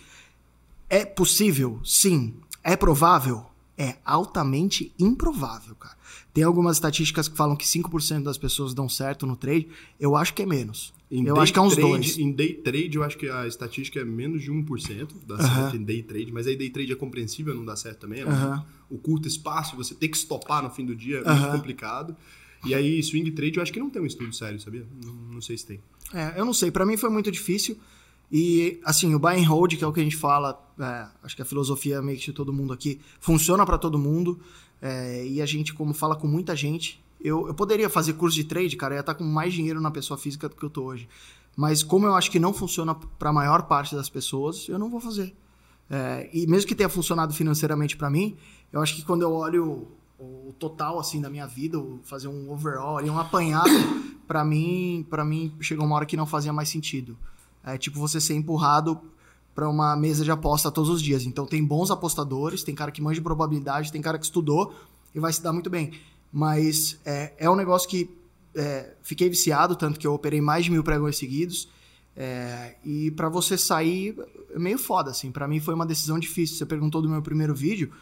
é 0.91 1.07
possível? 1.07 1.81
Sim. 1.85 2.35
É 2.63 2.77
provável? 2.77 3.47
É 3.79 3.97
altamente 4.05 4.93
improvável, 4.99 5.75
cara. 5.77 5.97
Tem 6.35 6.43
algumas 6.43 6.77
estatísticas 6.77 7.29
que 7.29 7.37
falam 7.37 7.55
que 7.57 7.65
5% 7.65 8.25
das 8.25 8.37
pessoas 8.37 8.75
dão 8.75 8.89
certo 8.89 9.25
no 9.25 9.37
trade. 9.37 9.69
Eu 10.01 10.17
acho 10.17 10.35
que 10.35 10.43
é 10.43 10.47
menos. 10.47 10.93
Em 11.11 11.25
eu 11.25 11.39
acho 11.41 11.53
que 11.53 11.59
é 11.59 11.63
uns 11.63 11.75
trade- 11.75 11.89
dois. 11.89 12.19
Em 12.19 12.33
day 12.33 12.53
trade, 12.55 12.97
eu 12.97 13.03
acho 13.05 13.17
que 13.17 13.29
a 13.31 13.47
estatística 13.47 13.99
é 14.01 14.05
menos 14.05 14.43
de 14.43 14.51
1% 14.51 15.15
dá 15.27 15.39
certo 15.39 15.77
em 15.77 15.83
day 15.85 16.03
trade, 16.03 16.31
mas 16.33 16.47
aí 16.47 16.57
day 16.57 16.69
trade 16.69 16.93
é 16.93 16.97
compreensível, 16.97 17.55
não 17.55 17.65
dá 17.65 17.77
certo 17.77 18.01
também. 18.01 18.25
muito- 18.25 18.37
Aham. 18.37 18.67
O 18.91 18.99
curto 18.99 19.29
espaço, 19.29 19.77
você 19.77 19.95
ter 19.95 20.09
que 20.09 20.17
estopar 20.17 20.63
no 20.63 20.71
fim 20.71 20.85
do 20.85 20.95
dia 20.97 21.19
é 21.19 21.25
muito 21.25 21.29
Aham. 21.45 21.57
complicado. 21.57 22.17
E 22.67 22.75
aí, 22.75 23.01
swing 23.03 23.31
trade, 23.31 23.57
eu 23.59 23.63
acho 23.63 23.73
que 23.73 23.79
não 23.79 23.89
tem 23.89 24.03
um 24.03 24.07
estudo 24.07 24.35
sério, 24.35 24.59
sabia? 24.61 24.85
Não, 25.05 25.15
não 25.15 25.41
sei 25.41 25.57
se 25.57 25.65
tem. 25.65 25.81
É, 26.13 26.35
eu 26.37 26.45
não 26.45 26.53
sei, 26.53 26.71
pra 26.73 26.85
mim 26.85 26.97
foi 26.97 27.09
muito 27.11 27.31
difícil. 27.31 27.79
E, 28.31 28.81
assim, 28.85 29.15
o 29.15 29.19
buy 29.19 29.43
and 29.43 29.49
hold, 29.49 29.75
que 29.77 29.83
é 29.83 29.87
o 29.87 29.93
que 29.93 30.01
a 30.01 30.05
gente 30.05 30.17
fala, 30.17 30.63
é, 30.79 31.07
acho 31.23 31.35
que 31.35 31.43
a 31.43 31.45
filosofia 31.45 32.03
meio 32.03 32.19
que 32.19 32.27
de 32.27 32.33
todo 32.33 32.53
mundo 32.53 32.73
aqui, 32.73 33.01
funciona 33.21 33.65
pra 33.65 33.79
todo 33.79 33.99
mundo. 33.99 34.39
é, 34.81 35.27
e 35.27 35.43
a 35.43 35.47
gente, 35.47 35.75
como 35.75 35.93
fala 35.95 36.15
com 36.15 36.27
muita 36.27 36.55
gente, 36.55 37.03
eu, 37.21 37.49
eu 37.49 37.55
poderia 37.55 37.89
fazer 37.89 38.13
curso 38.13 38.37
de 38.37 38.45
trade, 38.45 38.77
cara, 38.77 38.95
ia 38.95 39.01
estar 39.01 39.15
com 39.15 39.25
mais 39.25 39.53
dinheiro 39.53 39.81
na 39.81 39.91
pessoa 39.91 40.17
física 40.17 40.49
do 40.49 40.55
que 40.55 40.63
eu 40.65 40.71
tô 40.71 40.85
hoje. 40.85 41.09
Mas 41.57 41.83
como 41.83 42.07
eu 42.07 42.15
acho 42.15 42.31
que 42.31 42.39
não 42.39 42.53
funciona 42.53 42.95
pra 42.95 43.33
maior 43.33 43.63
parte 43.63 43.95
das 43.95 44.09
pessoas, 44.09 44.69
eu 44.69 44.79
não 44.79 44.89
vou 44.89 45.01
fazer. 45.01 45.35
É, 45.91 46.29
e 46.33 46.47
mesmo 46.47 46.69
que 46.69 46.75
tenha 46.75 46.89
funcionado 46.89 47.35
financeiramente 47.35 47.97
pra 47.97 48.09
mim, 48.09 48.37
eu 48.73 48.81
acho 48.81 48.95
que 48.95 49.03
quando 49.03 49.23
eu 49.23 49.33
olho 49.33 49.89
o, 50.19 50.49
o 50.49 50.53
total 50.59 51.01
assim 51.01 51.21
da 51.21 51.29
minha 51.29 51.47
vida, 51.47 51.83
fazer 52.05 52.29
um 52.29 52.53
overall, 52.53 53.03
um 53.03 53.19
apanhado, 53.19 53.71
pra 54.29 54.45
mim, 54.45 55.05
para 55.09 55.25
mim 55.25 55.53
chegou 55.61 55.85
uma 55.85 55.97
hora 55.97 56.07
que 56.07 56.17
não 56.17 56.27
fazia 56.27 56.53
mais 56.53 56.69
sentido. 56.69 57.17
É 57.75 57.79
tipo 57.79 57.99
você 57.99 58.21
ser 58.21 58.35
empurrado 58.35 59.01
pra 59.55 59.69
uma 59.69 59.97
mesa 59.97 60.25
de 60.25 60.31
aposta 60.31 60.71
todos 60.71 60.89
os 60.89 61.03
dias. 61.03 61.25
Então 61.25 61.45
tem 61.45 61.65
bons 61.65 61.91
apostadores, 61.91 62.63
tem 62.63 62.75
cara 62.75 62.93
que 62.93 63.03
manja 63.03 63.17
de 63.17 63.25
probabilidade, 63.25 63.91
tem 63.91 64.01
cara 64.01 64.19
que 64.19 64.25
estudou 64.25 64.75
e 65.15 65.19
vai 65.19 65.33
se 65.33 65.43
dar 65.43 65.53
muito 65.53 65.69
bem. 65.69 65.93
Mas 66.33 66.99
é, 67.05 67.33
é 67.39 67.51
um 67.51 67.57
negócio 67.57 67.89
que 67.89 68.11
é, 68.55 68.95
fiquei 69.03 69.29
viciado, 69.29 69.75
tanto 69.75 69.99
que 69.99 70.07
eu 70.07 70.15
operei 70.15 70.41
mais 70.41 70.65
de 70.65 70.71
mil 70.71 70.85
pregões 70.85 71.17
seguidos. 71.17 71.69
É, 72.17 72.75
e 72.85 73.11
pra 73.13 73.29
você 73.29 73.57
sair 73.57 74.17
é 74.55 74.59
meio 74.59 74.79
foda, 74.79 75.11
assim. 75.11 75.31
Pra 75.31 75.47
mim 75.47 75.61
foi 75.61 75.75
uma 75.75 75.87
decisão 75.87 76.19
difícil. 76.19 76.57
Você 76.57 76.67
perguntou 76.67 77.01
do 77.03 77.09
meu 77.09 77.23
primeiro 77.23 77.55
vídeo. 77.55 77.93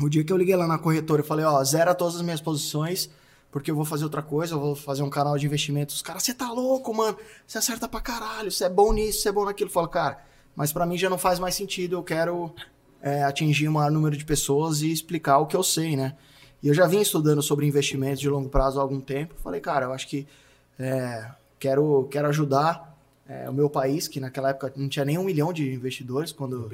O 0.00 0.08
dia 0.08 0.22
que 0.22 0.32
eu 0.32 0.36
liguei 0.36 0.54
lá 0.54 0.66
na 0.66 0.78
corretora, 0.78 1.22
eu 1.22 1.26
falei, 1.26 1.44
ó, 1.44 1.62
zera 1.64 1.94
todas 1.94 2.16
as 2.16 2.22
minhas 2.22 2.40
posições, 2.40 3.08
porque 3.56 3.70
eu 3.70 3.74
vou 3.74 3.86
fazer 3.86 4.04
outra 4.04 4.20
coisa, 4.20 4.52
eu 4.52 4.60
vou 4.60 4.76
fazer 4.76 5.02
um 5.02 5.08
canal 5.08 5.38
de 5.38 5.46
investimentos. 5.46 5.94
Os 5.94 6.02
caras, 6.02 6.22
você 6.22 6.34
tá 6.34 6.52
louco, 6.52 6.92
mano? 6.92 7.16
Você 7.46 7.56
acerta 7.56 7.88
pra 7.88 8.02
caralho, 8.02 8.50
você 8.50 8.66
é 8.66 8.68
bom 8.68 8.92
nisso, 8.92 9.22
você 9.22 9.30
é 9.30 9.32
bom 9.32 9.46
naquilo. 9.46 9.70
Eu 9.70 9.72
falo, 9.72 9.88
cara, 9.88 10.22
mas 10.54 10.74
pra 10.74 10.84
mim 10.84 10.98
já 10.98 11.08
não 11.08 11.16
faz 11.16 11.38
mais 11.38 11.54
sentido, 11.54 11.96
eu 11.96 12.02
quero 12.02 12.54
é, 13.00 13.22
atingir 13.22 13.66
o 13.66 13.72
maior 13.72 13.90
número 13.90 14.14
de 14.14 14.26
pessoas 14.26 14.82
e 14.82 14.92
explicar 14.92 15.38
o 15.38 15.46
que 15.46 15.56
eu 15.56 15.62
sei, 15.62 15.96
né? 15.96 16.18
E 16.62 16.68
eu 16.68 16.74
já 16.74 16.86
vim 16.86 17.00
estudando 17.00 17.40
sobre 17.40 17.64
investimentos 17.66 18.20
de 18.20 18.28
longo 18.28 18.50
prazo 18.50 18.78
há 18.78 18.82
algum 18.82 19.00
tempo. 19.00 19.34
Falei, 19.42 19.62
cara, 19.62 19.86
eu 19.86 19.92
acho 19.94 20.06
que 20.06 20.26
é, 20.78 21.30
quero, 21.58 22.06
quero 22.10 22.28
ajudar 22.28 22.94
é, 23.26 23.48
o 23.48 23.54
meu 23.54 23.70
país, 23.70 24.06
que 24.06 24.20
naquela 24.20 24.50
época 24.50 24.70
não 24.76 24.86
tinha 24.86 25.06
nem 25.06 25.16
um 25.16 25.24
milhão 25.24 25.50
de 25.50 25.72
investidores 25.72 26.30
quando, 26.30 26.70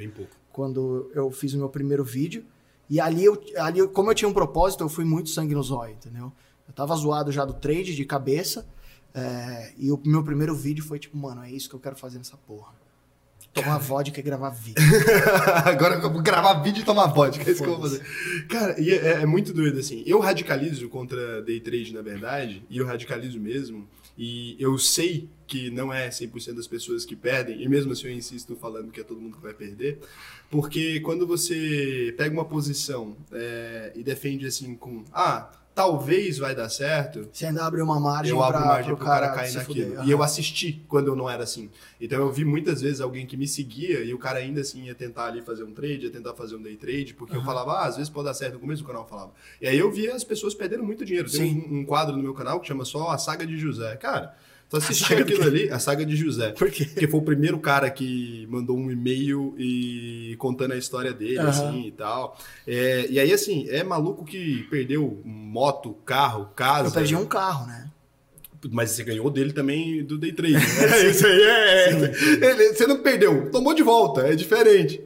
quando 0.51 1.09
eu 1.15 1.31
fiz 1.31 1.53
o 1.53 1.57
meu 1.57 1.69
primeiro 1.69 2.03
vídeo. 2.03 2.43
E 2.89 2.99
ali, 2.99 3.23
eu, 3.23 3.41
ali 3.57 3.87
como 3.87 4.11
eu 4.11 4.15
tinha 4.15 4.27
um 4.27 4.33
propósito, 4.33 4.83
eu 4.83 4.89
fui 4.89 5.05
muito 5.05 5.29
sangue 5.29 5.55
no 5.55 5.63
zóio, 5.63 5.93
entendeu? 5.93 6.29
Eu 6.67 6.73
tava 6.73 6.95
zoado 6.95 7.31
já 7.31 7.45
do 7.45 7.53
trade, 7.53 7.95
de 7.95 8.05
cabeça. 8.05 8.65
é, 9.13 9.73
e 9.77 9.91
o 9.91 10.01
meu 10.05 10.23
primeiro 10.23 10.55
vídeo 10.55 10.83
foi 10.83 10.97
tipo, 10.99 11.15
mano, 11.17 11.43
é 11.43 11.51
isso 11.51 11.69
que 11.69 11.75
eu 11.75 11.79
quero 11.79 11.95
fazer 11.95 12.17
nessa 12.17 12.37
porra. 12.37 12.73
Tomar 13.53 13.77
vodka 13.77 14.19
e 14.19 14.23
gravar 14.23 14.49
vídeo. 14.49 14.81
Agora 15.63 15.95
eu 15.95 16.11
vou 16.11 16.23
gravar 16.23 16.55
vídeo 16.63 16.81
e 16.81 16.83
tomar 16.83 17.05
vodka, 17.07 17.47
é 17.47 17.51
isso 17.51 17.61
que 17.61 17.69
eu 17.69 17.77
vou 17.77 17.87
fazer. 17.87 18.03
Cara, 18.49 18.79
e 18.81 18.89
é, 18.89 19.21
é 19.21 19.25
muito 19.27 19.53
doido 19.53 19.77
assim. 19.77 20.03
Eu 20.07 20.19
radicalizo 20.19 20.89
contra 20.89 21.39
day 21.43 21.59
trade, 21.59 21.93
na 21.93 22.01
verdade, 22.01 22.65
e 22.67 22.79
eu 22.79 22.85
radicalizo 22.85 23.39
mesmo. 23.39 23.87
E 24.17 24.55
eu 24.59 24.77
sei 24.79 25.29
que 25.45 25.69
não 25.69 25.93
é 25.93 26.09
100% 26.09 26.53
das 26.53 26.67
pessoas 26.67 27.05
que 27.05 27.15
perdem, 27.15 27.61
e 27.61 27.67
mesmo 27.67 27.91
assim 27.91 28.07
eu 28.07 28.13
insisto 28.13 28.55
falando 28.55 28.91
que 28.91 28.99
é 28.99 29.03
todo 29.03 29.19
mundo 29.19 29.37
que 29.37 29.43
vai 29.43 29.53
perder, 29.53 29.99
porque 30.49 30.99
quando 31.01 31.25
você 31.25 32.13
pega 32.17 32.33
uma 32.33 32.45
posição 32.45 33.15
é, 33.31 33.91
e 33.95 34.03
defende 34.03 34.45
assim 34.45 34.75
com, 34.75 35.03
ah, 35.11 35.51
talvez 35.73 36.37
vai 36.37 36.55
dar 36.55 36.69
certo, 36.69 37.27
Você 37.31 37.45
ainda 37.45 37.65
abre 37.65 37.81
uma 37.81 37.99
margem 37.99 38.31
eu 38.31 38.41
abro 38.43 38.59
pra, 38.59 38.67
margem 38.67 38.95
pro 38.95 39.05
cara, 39.05 39.29
se 39.29 39.35
cair 39.35 39.53
naquilo. 39.53 39.89
fuder. 39.91 40.07
E 40.07 40.11
eu 40.11 40.21
assisti 40.21 40.83
quando 40.87 41.07
eu 41.07 41.15
não 41.15 41.29
era 41.29 41.43
assim. 41.43 41.69
Então 41.99 42.19
eu 42.19 42.31
vi 42.31 42.45
muitas 42.45 42.81
vezes 42.81 43.01
alguém 43.01 43.25
que 43.25 43.35
me 43.35 43.47
seguia 43.47 44.03
e 44.03 44.13
o 44.13 44.19
cara 44.19 44.39
ainda 44.39 44.61
assim 44.61 44.83
ia 44.85 44.95
tentar 44.95 45.25
ali 45.25 45.41
fazer 45.41 45.63
um 45.63 45.73
trade, 45.73 46.05
ia 46.05 46.11
tentar 46.11 46.33
fazer 46.33 46.55
um 46.55 46.61
day 46.61 46.75
trade, 46.75 47.13
porque 47.13 47.35
eu 47.35 47.43
falava, 47.43 47.73
ah, 47.73 47.85
às 47.85 47.95
vezes 47.95 48.09
pode 48.09 48.25
dar 48.25 48.33
certo. 48.33 48.53
No 48.53 48.59
começo 48.59 48.83
do 48.83 48.87
canal 48.87 49.03
eu 49.03 49.07
falava. 49.07 49.31
E 49.61 49.67
aí 49.67 49.77
eu 49.77 49.91
via 49.91 50.13
as 50.15 50.23
pessoas 50.23 50.53
perdendo 50.53 50.83
muito 50.83 51.03
dinheiro. 51.03 51.29
Tem 51.29 51.39
Sim. 51.51 51.67
um, 51.69 51.79
um 51.79 51.85
quadro 51.85 52.15
no 52.15 52.21
meu 52.21 52.33
canal 52.33 52.59
que 52.59 52.67
chama 52.67 52.85
só 52.85 53.09
A 53.09 53.17
Saga 53.17 53.45
de 53.45 53.57
José. 53.57 53.95
Cara, 53.97 54.35
Tu 54.73 54.77
assistiu 54.77 55.19
aquilo 55.19 55.43
ali, 55.43 55.69
a 55.69 55.77
saga 55.77 56.03
de 56.03 56.15
José. 56.15 56.49
Por 56.53 56.71
quê? 56.71 56.85
Porque 56.85 57.07
foi 57.07 57.19
o 57.19 57.23
primeiro 57.23 57.59
cara 57.59 57.91
que 57.91 58.47
mandou 58.49 58.75
um 58.75 58.89
e-mail 58.89 59.53
e 59.55 60.35
contando 60.39 60.71
a 60.73 60.77
história 60.77 61.13
dele, 61.13 61.37
Aham. 61.37 61.49
assim, 61.49 61.87
e 61.89 61.91
tal. 61.91 62.35
É, 62.65 63.05
e 63.07 63.19
aí, 63.19 63.31
assim, 63.31 63.67
é 63.69 63.83
maluco 63.83 64.25
que 64.25 64.63
perdeu 64.71 65.21
moto, 65.23 65.95
carro, 66.03 66.49
casa. 66.55 66.87
Eu 66.89 66.91
perdi 66.91 67.15
um 67.15 67.23
carro, 67.27 67.67
né? 67.67 67.87
Mas 68.71 68.89
você 68.89 69.03
ganhou 69.03 69.29
dele 69.29 69.53
também 69.53 70.03
do 70.03 70.17
Day 70.17 70.31
Trade. 70.33 70.53
Né? 70.53 70.59
Isso 71.07 71.27
aí 71.27 71.41
é. 71.43 71.89
Ele- 72.41 72.73
você 72.73 72.87
não 72.87 72.97
perdeu, 72.97 73.51
tomou 73.51 73.75
de 73.75 73.83
volta, 73.83 74.21
é 74.21 74.35
diferente 74.35 74.99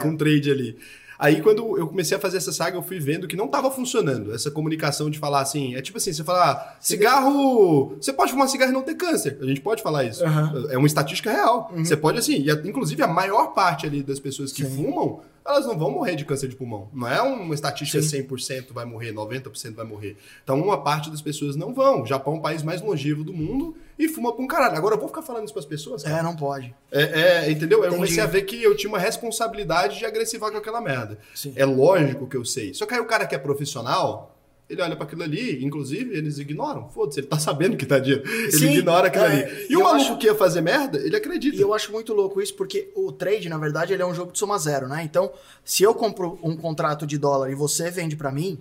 com 0.00 0.10
o 0.10 0.16
trade 0.16 0.50
ali. 0.50 0.76
Aí, 1.24 1.40
quando 1.40 1.78
eu 1.78 1.86
comecei 1.86 2.16
a 2.16 2.20
fazer 2.20 2.38
essa 2.38 2.50
saga, 2.50 2.76
eu 2.76 2.82
fui 2.82 2.98
vendo 2.98 3.28
que 3.28 3.36
não 3.36 3.44
estava 3.46 3.70
funcionando 3.70 4.34
essa 4.34 4.50
comunicação 4.50 5.08
de 5.08 5.18
falar 5.20 5.40
assim. 5.40 5.76
É 5.76 5.80
tipo 5.80 5.98
assim: 5.98 6.12
você 6.12 6.24
fala, 6.24 6.50
ah, 6.50 6.74
cigarro. 6.80 7.96
Você 8.00 8.12
pode 8.12 8.32
fumar 8.32 8.48
cigarro 8.48 8.70
e 8.72 8.74
não 8.74 8.82
ter 8.82 8.94
câncer. 8.96 9.38
A 9.40 9.44
gente 9.46 9.60
pode 9.60 9.82
falar 9.82 10.04
isso. 10.04 10.24
Aham. 10.24 10.66
É 10.70 10.76
uma 10.76 10.86
estatística 10.86 11.30
real. 11.30 11.70
Você 11.76 11.96
pode, 11.96 12.18
assim, 12.18 12.40
e 12.42 12.50
a- 12.50 12.60
inclusive 12.64 13.02
a 13.02 13.06
maior 13.08 13.54
parte 13.54 13.86
ali 13.86 14.02
das 14.02 14.18
pessoas 14.18 14.52
que 14.52 14.64
Sim. 14.64 14.76
fumam, 14.76 15.20
elas 15.44 15.66
não 15.66 15.78
vão 15.78 15.90
morrer 15.90 16.14
de 16.14 16.24
câncer 16.24 16.48
de 16.48 16.56
pulmão. 16.56 16.88
Não 16.92 17.08
é 17.08 17.20
uma 17.20 17.54
estatística 17.54 18.02
Sim. 18.02 18.22
100% 18.24 18.72
vai 18.72 18.84
morrer, 18.84 19.12
90% 19.12 19.74
vai 19.74 19.84
morrer. 19.84 20.16
Então, 20.42 20.60
uma 20.60 20.82
parte 20.82 21.10
das 21.10 21.20
pessoas 21.20 21.56
não 21.56 21.74
vão. 21.74 22.02
O 22.02 22.06
Japão 22.06 22.34
é 22.34 22.38
o 22.38 22.40
país 22.40 22.62
mais 22.62 22.80
longevo 22.80 23.24
do 23.24 23.32
mundo 23.32 23.76
e 23.98 24.08
fuma 24.08 24.32
pra 24.32 24.42
um 24.42 24.46
caralho. 24.46 24.76
Agora, 24.76 24.94
eu 24.94 24.98
vou 24.98 25.08
ficar 25.08 25.22
falando 25.22 25.44
isso 25.44 25.52
pras 25.52 25.66
pessoas? 25.66 26.02
cara? 26.02 26.18
É, 26.18 26.22
não 26.22 26.36
pode. 26.36 26.74
É, 26.90 27.46
é, 27.46 27.50
entendeu? 27.50 27.78
Eu 27.78 27.86
Entendi. 27.86 27.96
comecei 27.96 28.22
a 28.22 28.26
ver 28.26 28.42
que 28.42 28.62
eu 28.62 28.76
tinha 28.76 28.88
uma 28.88 28.98
responsabilidade 28.98 29.98
de 29.98 30.04
agressivar 30.04 30.50
com 30.50 30.58
aquela 30.58 30.80
merda. 30.80 31.18
Sim. 31.34 31.52
É 31.56 31.64
lógico 31.64 32.26
que 32.26 32.36
eu 32.36 32.44
sei. 32.44 32.72
Só 32.74 32.86
que 32.86 32.94
aí 32.94 33.00
o 33.00 33.06
cara 33.06 33.26
que 33.26 33.34
é 33.34 33.38
profissional, 33.38 34.31
ele 34.72 34.82
olha 34.82 34.96
pra 34.96 35.04
aquilo 35.04 35.22
ali, 35.22 35.64
inclusive, 35.64 36.16
eles 36.16 36.38
ignoram. 36.38 36.88
Foda-se, 36.88 37.20
ele 37.20 37.26
tá 37.26 37.38
sabendo 37.38 37.76
que 37.76 37.86
tá 37.86 37.98
dia. 37.98 38.22
Ele 38.24 38.50
Sim, 38.52 38.72
ignora 38.78 39.08
aquilo 39.08 39.24
é, 39.24 39.28
ali. 39.44 39.66
E 39.70 39.76
o 39.76 39.80
eu 39.80 39.84
maluco 39.84 40.02
acho- 40.02 40.18
que 40.18 40.26
ia 40.26 40.34
fazer 40.34 40.60
merda, 40.60 40.98
ele 40.98 41.14
acredita. 41.16 41.56
E 41.56 41.60
eu 41.60 41.72
acho 41.74 41.92
muito 41.92 42.12
louco 42.12 42.40
isso, 42.40 42.54
porque 42.54 42.90
o 42.94 43.12
trade, 43.12 43.48
na 43.48 43.58
verdade, 43.58 43.92
ele 43.92 44.02
é 44.02 44.06
um 44.06 44.14
jogo 44.14 44.32
de 44.32 44.38
soma 44.38 44.58
zero, 44.58 44.88
né? 44.88 45.02
Então, 45.04 45.30
se 45.64 45.82
eu 45.82 45.94
compro 45.94 46.38
um 46.42 46.56
contrato 46.56 47.06
de 47.06 47.18
dólar 47.18 47.50
e 47.50 47.54
você 47.54 47.90
vende 47.90 48.16
pra 48.16 48.32
mim 48.32 48.58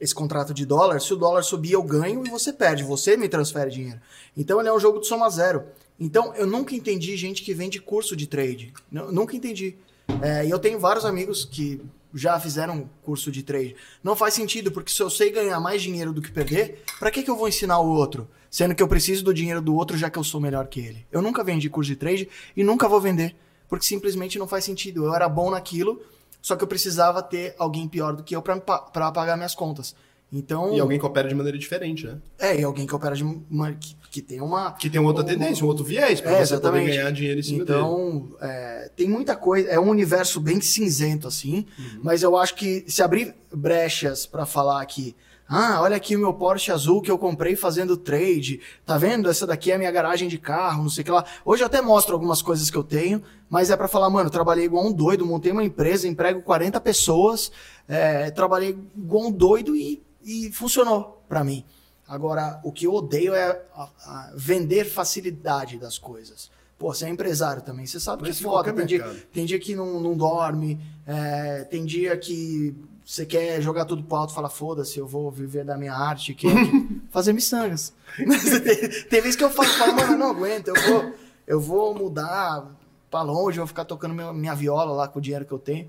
esse 0.00 0.14
contrato 0.14 0.52
de 0.52 0.66
dólar, 0.66 1.00
se 1.00 1.14
o 1.14 1.16
dólar 1.16 1.42
subir, 1.44 1.72
eu 1.72 1.82
ganho 1.82 2.26
e 2.26 2.30
você 2.30 2.52
perde. 2.52 2.82
Você 2.82 3.16
me 3.16 3.28
transfere 3.28 3.70
dinheiro. 3.70 4.00
Então, 4.36 4.58
ele 4.58 4.68
é 4.68 4.72
um 4.72 4.80
jogo 4.80 4.98
de 5.00 5.06
soma 5.06 5.30
zero. 5.30 5.62
Então, 6.00 6.34
eu 6.34 6.46
nunca 6.46 6.74
entendi 6.74 7.16
gente 7.16 7.42
que 7.42 7.54
vende 7.54 7.80
curso 7.80 8.16
de 8.16 8.26
trade. 8.26 8.72
Nu- 8.90 9.12
Nunca 9.12 9.36
entendi. 9.36 9.76
É, 10.20 10.44
e 10.44 10.50
eu 10.50 10.58
tenho 10.58 10.78
vários 10.80 11.04
amigos 11.04 11.44
que 11.44 11.80
já 12.14 12.38
fizeram 12.40 12.88
curso 13.02 13.30
de 13.30 13.42
trade. 13.42 13.74
Não 14.02 14.14
faz 14.16 14.34
sentido, 14.34 14.70
porque 14.72 14.92
se 14.92 15.02
eu 15.02 15.08
sei 15.10 15.30
ganhar 15.30 15.58
mais 15.60 15.82
dinheiro 15.82 16.12
do 16.12 16.20
que 16.22 16.30
perder, 16.30 16.82
pra 16.98 17.10
que, 17.10 17.22
que 17.22 17.30
eu 17.30 17.36
vou 17.36 17.48
ensinar 17.48 17.78
o 17.80 17.88
outro? 17.88 18.28
Sendo 18.50 18.74
que 18.74 18.82
eu 18.82 18.88
preciso 18.88 19.24
do 19.24 19.32
dinheiro 19.32 19.62
do 19.62 19.74
outro 19.74 19.96
já 19.96 20.10
que 20.10 20.18
eu 20.18 20.24
sou 20.24 20.40
melhor 20.40 20.66
que 20.66 20.80
ele. 20.80 21.06
Eu 21.10 21.22
nunca 21.22 21.42
vendi 21.42 21.70
curso 21.70 21.90
de 21.90 21.96
trade 21.96 22.28
e 22.56 22.62
nunca 22.62 22.86
vou 22.88 23.00
vender, 23.00 23.34
porque 23.68 23.84
simplesmente 23.86 24.38
não 24.38 24.46
faz 24.46 24.64
sentido. 24.64 25.06
Eu 25.06 25.14
era 25.14 25.26
bom 25.28 25.50
naquilo, 25.50 26.02
só 26.42 26.54
que 26.54 26.62
eu 26.62 26.68
precisava 26.68 27.22
ter 27.22 27.54
alguém 27.58 27.88
pior 27.88 28.14
do 28.14 28.22
que 28.22 28.36
eu 28.36 28.42
pra, 28.42 28.54
me 28.56 28.60
pa- 28.60 28.80
pra 28.82 29.10
pagar 29.10 29.36
minhas 29.36 29.54
contas. 29.54 29.94
Então, 30.30 30.74
E 30.74 30.80
alguém 30.80 30.98
que 30.98 31.04
opera 31.06 31.28
de 31.28 31.34
maneira 31.34 31.58
diferente, 31.58 32.06
né? 32.06 32.18
é, 32.38 32.60
e 32.60 32.64
alguém 32.64 32.86
que 32.86 32.94
opera 32.94 33.14
de 33.14 33.22
uma, 33.22 33.76
que, 34.12 34.20
que 34.20 34.22
tem 34.22 34.40
uma 34.40 34.72
Que 34.72 34.90
tem 34.90 35.00
outra 35.00 35.24
tendência, 35.24 35.64
um 35.64 35.68
outro 35.68 35.84
viés 35.84 36.20
pra 36.20 36.32
É, 36.32 36.44
você 36.44 36.54
poder 36.54 36.68
exatamente. 36.68 36.96
ganhar 36.96 37.10
dinheiro 37.10 37.40
em 37.40 37.42
cima 37.42 37.64
dele. 37.64 37.78
Então, 37.78 38.28
é, 38.40 38.90
tem 38.94 39.08
muita 39.08 39.34
coisa. 39.34 39.68
É 39.68 39.80
um 39.80 39.88
universo 39.88 40.38
bem 40.40 40.60
cinzento, 40.60 41.26
assim. 41.26 41.66
Uhum. 41.78 42.00
Mas 42.02 42.22
eu 42.22 42.36
acho 42.36 42.54
que 42.54 42.84
se 42.86 43.02
abrir 43.02 43.34
brechas 43.52 44.26
pra 44.26 44.44
falar 44.44 44.82
aqui. 44.82 45.16
Ah, 45.54 45.80
olha 45.82 45.96
aqui 45.96 46.16
o 46.16 46.18
meu 46.18 46.32
Porsche 46.32 46.72
azul 46.72 47.02
que 47.02 47.10
eu 47.10 47.18
comprei 47.18 47.54
fazendo 47.56 47.96
trade. 47.96 48.60
Tá 48.86 48.96
vendo? 48.96 49.28
Essa 49.28 49.46
daqui 49.46 49.70
é 49.70 49.74
a 49.74 49.78
minha 49.78 49.90
garagem 49.90 50.26
de 50.28 50.38
carro, 50.38 50.82
não 50.84 50.88
sei 50.90 51.02
o 51.02 51.04
que 51.04 51.10
lá. 51.10 51.24
Hoje 51.44 51.62
eu 51.62 51.66
até 51.66 51.82
mostro 51.82 52.14
algumas 52.14 52.40
coisas 52.40 52.70
que 52.70 52.76
eu 52.76 52.84
tenho, 52.84 53.22
mas 53.50 53.70
é 53.70 53.76
pra 53.76 53.86
falar, 53.88 54.08
mano, 54.08 54.30
trabalhei 54.30 54.64
igual 54.64 54.86
um 54.86 54.92
doido, 54.92 55.26
montei 55.26 55.52
uma 55.52 55.62
empresa, 55.64 56.08
emprego 56.08 56.40
40 56.40 56.80
pessoas, 56.80 57.52
é, 57.86 58.30
trabalhei 58.30 58.78
igual 58.96 59.26
um 59.26 59.30
doido 59.32 59.76
e, 59.76 60.02
e 60.24 60.50
funcionou 60.52 61.22
pra 61.28 61.44
mim. 61.44 61.64
Agora, 62.08 62.60
o 62.64 62.72
que 62.72 62.86
eu 62.86 62.94
odeio 62.94 63.34
é 63.34 63.60
a- 63.74 63.88
a 64.04 64.32
vender 64.34 64.84
facilidade 64.84 65.78
das 65.78 65.98
coisas. 65.98 66.50
Pô, 66.78 66.92
você 66.92 67.04
é 67.04 67.08
empresário 67.08 67.62
também, 67.62 67.86
você 67.86 68.00
sabe 68.00 68.22
Mas 68.22 68.38
que 68.38 68.44
é 68.44 68.48
foda. 68.48 68.72
Tem 68.72 68.86
dia, 68.86 69.26
tem 69.32 69.46
dia 69.46 69.58
que 69.58 69.74
não, 69.76 70.00
não 70.00 70.16
dorme, 70.16 70.80
é, 71.06 71.64
tem 71.64 71.84
dia 71.84 72.16
que 72.16 72.74
você 73.04 73.24
quer 73.24 73.60
jogar 73.62 73.84
tudo 73.84 74.02
pro 74.02 74.16
alto 74.16 74.32
e 74.32 74.34
fala, 74.34 74.48
foda-se, 74.48 74.98
eu 74.98 75.06
vou 75.06 75.30
viver 75.30 75.64
da 75.64 75.76
minha 75.78 75.94
arte, 75.94 76.34
que 76.34 76.46
é 76.48 76.50
fazer 77.10 77.32
miçangas. 77.32 77.92
tem, 78.16 79.04
tem 79.08 79.20
vezes 79.20 79.36
que 79.36 79.44
eu 79.44 79.50
falo, 79.50 79.68
falo, 79.70 79.94
mano, 79.94 80.12
eu 80.12 80.18
não 80.18 80.30
aguento, 80.30 80.68
eu 80.68 80.74
vou, 80.74 81.14
eu 81.46 81.60
vou 81.60 81.94
mudar 81.94 82.66
pra 83.10 83.22
longe, 83.22 83.58
eu 83.58 83.62
vou 83.62 83.68
ficar 83.68 83.84
tocando 83.84 84.12
meu- 84.14 84.32
minha 84.34 84.54
viola 84.54 84.92
lá 84.92 85.06
com 85.08 85.18
o 85.18 85.22
dinheiro 85.22 85.44
que 85.44 85.52
eu 85.52 85.58
tenho. 85.58 85.88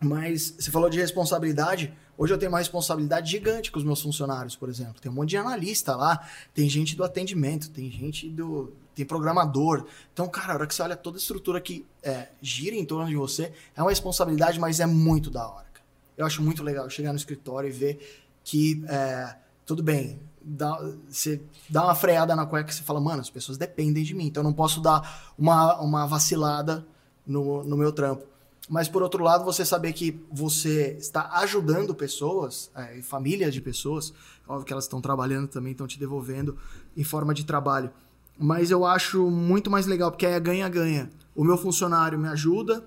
Mas 0.00 0.54
você 0.58 0.70
falou 0.70 0.88
de 0.88 0.98
responsabilidade. 1.00 1.92
Hoje 2.18 2.34
eu 2.34 2.38
tenho 2.38 2.50
uma 2.50 2.58
responsabilidade 2.58 3.30
gigante 3.30 3.70
com 3.70 3.78
os 3.78 3.84
meus 3.84 4.02
funcionários, 4.02 4.56
por 4.56 4.68
exemplo. 4.68 5.00
Tem 5.00 5.10
um 5.10 5.14
monte 5.14 5.30
de 5.30 5.36
analista 5.36 5.94
lá, 5.94 6.28
tem 6.52 6.68
gente 6.68 6.96
do 6.96 7.04
atendimento, 7.04 7.70
tem 7.70 7.88
gente 7.92 8.28
do. 8.28 8.72
tem 8.92 9.06
programador. 9.06 9.86
Então, 10.12 10.26
cara, 10.26 10.52
a 10.52 10.56
hora 10.56 10.66
que 10.66 10.74
você 10.74 10.82
olha 10.82 10.96
toda 10.96 11.16
a 11.16 11.20
estrutura 11.20 11.60
que 11.60 11.86
é, 12.02 12.26
gira 12.42 12.74
em 12.74 12.84
torno 12.84 13.08
de 13.08 13.14
você, 13.14 13.52
é 13.76 13.80
uma 13.80 13.90
responsabilidade, 13.90 14.58
mas 14.58 14.80
é 14.80 14.86
muito 14.86 15.30
da 15.30 15.46
hora. 15.48 15.66
cara. 15.72 15.86
Eu 16.16 16.26
acho 16.26 16.42
muito 16.42 16.60
legal 16.64 16.90
chegar 16.90 17.12
no 17.12 17.18
escritório 17.18 17.68
e 17.68 17.72
ver 17.72 18.24
que 18.42 18.82
é, 18.88 19.36
tudo 19.64 19.80
bem. 19.80 20.18
Dá, 20.42 20.76
você 21.08 21.40
dá 21.68 21.84
uma 21.84 21.94
freada 21.94 22.34
na 22.34 22.46
cueca 22.46 22.70
e 22.70 22.74
você 22.74 22.82
fala, 22.82 23.00
mano, 23.00 23.20
as 23.20 23.30
pessoas 23.30 23.56
dependem 23.56 24.02
de 24.02 24.14
mim, 24.14 24.26
então 24.26 24.42
eu 24.42 24.44
não 24.44 24.52
posso 24.52 24.80
dar 24.80 25.32
uma, 25.38 25.80
uma 25.80 26.04
vacilada 26.06 26.84
no, 27.24 27.62
no 27.62 27.76
meu 27.76 27.92
trampo. 27.92 28.26
Mas 28.68 28.88
por 28.88 29.02
outro 29.02 29.24
lado, 29.24 29.44
você 29.44 29.64
saber 29.64 29.92
que 29.94 30.20
você 30.30 30.96
está 30.98 31.30
ajudando 31.38 31.94
pessoas, 31.94 32.70
é, 32.74 33.00
famílias 33.00 33.54
de 33.54 33.60
pessoas, 33.60 34.12
óbvio 34.46 34.66
que 34.66 34.72
elas 34.72 34.84
estão 34.84 35.00
trabalhando 35.00 35.48
também, 35.48 35.72
estão 35.72 35.86
te 35.86 35.98
devolvendo 35.98 36.56
em 36.96 37.02
forma 37.02 37.32
de 37.32 37.44
trabalho. 37.44 37.90
Mas 38.38 38.70
eu 38.70 38.84
acho 38.84 39.30
muito 39.30 39.70
mais 39.70 39.86
legal, 39.86 40.10
porque 40.10 40.26
é 40.26 40.38
ganha-ganha. 40.38 41.10
O 41.34 41.42
meu 41.42 41.56
funcionário 41.56 42.18
me 42.18 42.28
ajuda, 42.28 42.86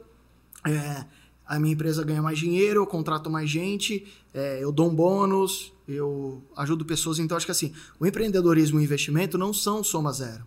é, 0.65 1.05
a 1.45 1.59
minha 1.59 1.73
empresa 1.73 2.03
ganha 2.03 2.21
mais 2.21 2.38
dinheiro, 2.38 2.81
eu 2.81 2.88
contrato 2.88 3.29
mais 3.29 3.50
gente, 3.50 4.07
é, 4.33 4.63
eu 4.63 4.71
dou 4.71 4.89
um 4.89 4.95
bônus, 4.95 5.73
eu 5.88 6.41
ajudo 6.55 6.85
pessoas. 6.85 7.19
Então, 7.19 7.35
acho 7.35 7.45
que 7.45 7.51
assim, 7.51 7.73
o 8.00 8.05
empreendedorismo 8.05 8.79
e 8.79 8.81
o 8.81 8.83
investimento 8.83 9.38
não 9.38 9.51
são 9.51 9.83
soma 9.83 10.13
zero. 10.13 10.45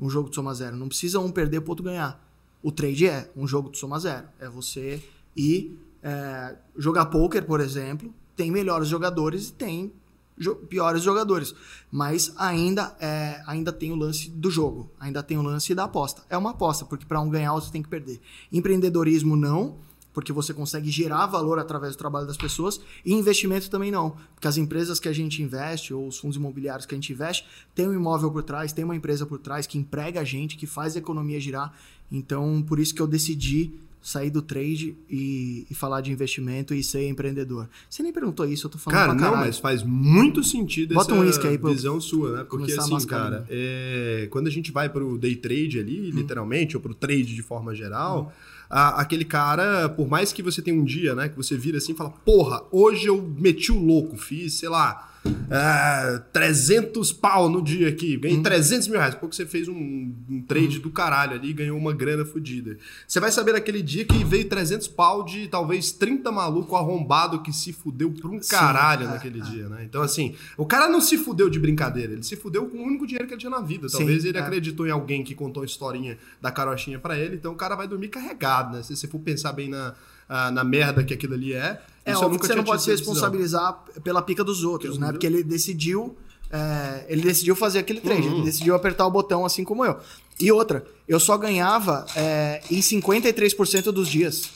Um 0.00 0.10
jogo 0.10 0.30
de 0.30 0.34
soma 0.34 0.54
zero. 0.54 0.76
Não 0.76 0.88
precisa 0.88 1.20
um 1.20 1.30
perder 1.30 1.60
para 1.60 1.70
outro 1.70 1.84
ganhar. 1.84 2.20
O 2.62 2.70
trade 2.70 3.06
é 3.06 3.30
um 3.36 3.46
jogo 3.46 3.70
de 3.70 3.78
soma 3.78 3.98
zero. 3.98 4.26
É 4.38 4.48
você 4.48 5.02
ir 5.36 5.78
é, 6.02 6.56
jogar 6.76 7.06
poker, 7.06 7.44
por 7.44 7.60
exemplo. 7.60 8.12
Tem 8.36 8.50
melhores 8.50 8.88
jogadores 8.88 9.48
e 9.48 9.52
tem 9.52 9.92
jo- 10.38 10.54
piores 10.56 11.02
jogadores. 11.02 11.54
Mas 11.90 12.32
ainda, 12.36 12.96
é, 13.00 13.42
ainda 13.46 13.72
tem 13.72 13.90
o 13.92 13.96
lance 13.96 14.30
do 14.30 14.50
jogo. 14.50 14.90
Ainda 15.00 15.22
tem 15.22 15.36
o 15.38 15.42
lance 15.42 15.74
da 15.74 15.84
aposta. 15.84 16.22
É 16.30 16.36
uma 16.36 16.50
aposta, 16.50 16.84
porque 16.84 17.04
para 17.04 17.20
um 17.20 17.28
ganhar, 17.28 17.52
você 17.52 17.70
tem 17.70 17.82
que 17.82 17.88
perder. 17.88 18.20
Empreendedorismo 18.50 19.36
não, 19.36 19.76
porque 20.12 20.32
você 20.32 20.52
consegue 20.52 20.90
gerar 20.90 21.26
valor 21.26 21.58
através 21.58 21.94
do 21.94 21.98
trabalho 21.98 22.26
das 22.26 22.36
pessoas, 22.36 22.80
e 23.04 23.12
investimento 23.12 23.70
também 23.70 23.90
não, 23.90 24.16
porque 24.34 24.48
as 24.48 24.56
empresas 24.56 25.00
que 25.00 25.08
a 25.08 25.12
gente 25.12 25.42
investe, 25.42 25.94
ou 25.94 26.06
os 26.06 26.18
fundos 26.18 26.36
imobiliários 26.36 26.86
que 26.86 26.94
a 26.94 26.96
gente 26.96 27.12
investe, 27.12 27.46
tem 27.74 27.88
um 27.88 27.94
imóvel 27.94 28.30
por 28.30 28.42
trás, 28.42 28.72
tem 28.72 28.84
uma 28.84 28.96
empresa 28.96 29.24
por 29.24 29.38
trás 29.38 29.66
que 29.66 29.78
emprega 29.78 30.20
a 30.20 30.24
gente, 30.24 30.56
que 30.56 30.66
faz 30.66 30.96
a 30.96 30.98
economia 30.98 31.40
girar. 31.40 31.72
Então, 32.10 32.62
por 32.66 32.78
isso 32.78 32.94
que 32.94 33.00
eu 33.00 33.06
decidi 33.06 33.72
sair 34.02 34.30
do 34.30 34.42
trade 34.42 34.96
e, 35.08 35.64
e 35.70 35.74
falar 35.74 36.00
de 36.00 36.10
investimento 36.10 36.74
e 36.74 36.82
ser 36.82 37.08
empreendedor. 37.08 37.68
Você 37.88 38.02
nem 38.02 38.12
perguntou 38.12 38.44
isso, 38.44 38.66
eu 38.66 38.70
tô 38.70 38.76
falando 38.76 38.98
Cara, 38.98 39.14
não, 39.14 39.36
mas 39.36 39.58
faz 39.58 39.82
muito 39.84 40.42
sentido 40.42 40.92
Bota 40.94 41.12
essa 41.12 41.20
um 41.20 41.24
uísque 41.24 41.46
aí 41.46 41.56
pra 41.56 41.70
visão 41.70 42.00
sua, 42.00 42.38
né? 42.38 42.44
Porque 42.44 42.72
assim, 42.72 43.06
cara, 43.06 43.46
é, 43.48 44.26
quando 44.30 44.48
a 44.48 44.50
gente 44.50 44.72
vai 44.72 44.88
pro 44.88 45.16
day 45.16 45.36
trade 45.36 45.78
ali, 45.78 46.10
Hum. 46.10 46.16
literalmente, 46.16 46.76
ou 46.76 46.82
pro 46.82 46.94
trade 46.94 47.34
de 47.34 47.42
forma 47.42 47.74
geral, 47.74 48.32
a- 48.72 49.00
aquele 49.02 49.24
cara, 49.24 49.88
por 49.90 50.08
mais 50.08 50.32
que 50.32 50.42
você 50.42 50.62
tenha 50.62 50.80
um 50.80 50.84
dia, 50.84 51.14
né, 51.14 51.28
que 51.28 51.36
você 51.36 51.56
vira 51.56 51.76
assim 51.76 51.92
e 51.92 51.94
fala, 51.94 52.08
porra, 52.10 52.62
hoje 52.72 53.06
eu 53.06 53.20
meti 53.38 53.70
o 53.70 53.78
louco, 53.78 54.16
fiz, 54.16 54.54
sei 54.54 54.68
lá, 54.70 55.11
é, 55.24 56.20
300 56.32 57.12
pau 57.12 57.48
no 57.48 57.62
dia 57.62 57.88
aqui, 57.88 58.16
ganhei 58.16 58.38
Hum. 58.38 58.42
300 58.42 58.88
mil 58.88 58.98
reais, 58.98 59.14
porque 59.14 59.36
você 59.36 59.46
fez 59.46 59.68
um, 59.68 60.12
um 60.28 60.42
trade 60.46 60.78
do 60.78 60.90
caralho 60.90 61.34
ali 61.34 61.50
e 61.50 61.52
ganhou 61.52 61.78
uma 61.78 61.92
grana 61.92 62.24
fodida. 62.24 62.76
Você 63.06 63.20
vai 63.20 63.30
saber 63.30 63.52
naquele 63.52 63.82
dia 63.82 64.04
que 64.04 64.24
veio 64.24 64.48
300 64.48 64.88
pau 64.88 65.24
de 65.24 65.48
talvez 65.48 65.92
30 65.92 66.32
maluco 66.32 66.74
arrombado 66.74 67.42
que 67.42 67.52
se 67.52 67.72
fudeu 67.72 68.10
por 68.10 68.30
um 68.30 68.40
Sim, 68.42 68.50
caralho 68.50 69.04
é, 69.04 69.08
naquele 69.08 69.40
é. 69.40 69.44
dia, 69.44 69.68
né? 69.68 69.84
Então, 69.84 70.02
assim, 70.02 70.34
o 70.56 70.66
cara 70.66 70.88
não 70.88 71.00
se 71.00 71.16
fudeu 71.18 71.48
de 71.48 71.58
brincadeira, 71.60 72.12
ele 72.12 72.22
se 72.22 72.36
fudeu 72.36 72.66
com 72.66 72.78
o 72.78 72.82
único 72.82 73.06
dinheiro 73.06 73.26
que 73.26 73.34
ele 73.34 73.40
tinha 73.40 73.50
na 73.50 73.60
vida. 73.60 73.88
Sim, 73.88 73.98
Talvez 73.98 74.24
ele 74.24 74.38
é. 74.38 74.40
acreditou 74.40 74.86
em 74.86 74.90
alguém 74.90 75.22
que 75.22 75.34
contou 75.34 75.62
a 75.62 75.66
historinha 75.66 76.18
da 76.40 76.50
carochinha 76.50 76.98
pra 76.98 77.16
ele, 77.18 77.36
então 77.36 77.52
o 77.52 77.56
cara 77.56 77.76
vai 77.76 77.86
dormir 77.86 78.08
carregado, 78.08 78.76
né? 78.76 78.82
Se 78.82 78.96
você 78.96 79.06
for 79.06 79.18
pensar 79.20 79.52
bem 79.52 79.68
na, 79.68 79.94
ah, 80.34 80.50
na 80.50 80.64
merda 80.64 81.04
que 81.04 81.12
aquilo 81.14 81.34
ali 81.34 81.52
é. 81.52 81.80
É 82.04 82.12
isso 82.12 82.24
óbvio 82.24 82.40
que 82.40 82.46
você 82.46 82.54
não 82.54 82.64
pode 82.64 82.82
se 82.82 82.90
responsabilizar 82.90 83.84
pela 84.02 84.20
pica 84.22 84.42
dos 84.42 84.64
outros, 84.64 84.98
né? 84.98 85.12
Porque 85.12 85.26
ele 85.26 85.42
decidiu 85.44 86.16
é, 86.50 87.06
ele 87.08 87.22
decidiu 87.22 87.54
fazer 87.56 87.78
aquele 87.78 88.00
trade, 88.00 88.26
ele 88.26 88.42
decidiu 88.42 88.74
apertar 88.74 89.06
o 89.06 89.10
botão 89.10 89.44
assim 89.46 89.64
como 89.64 89.84
eu. 89.84 89.98
E 90.40 90.50
outra, 90.52 90.84
eu 91.08 91.18
só 91.20 91.36
ganhava 91.38 92.04
é, 92.16 92.60
em 92.70 92.80
53% 92.80 93.84
dos 93.92 94.08
dias. 94.08 94.50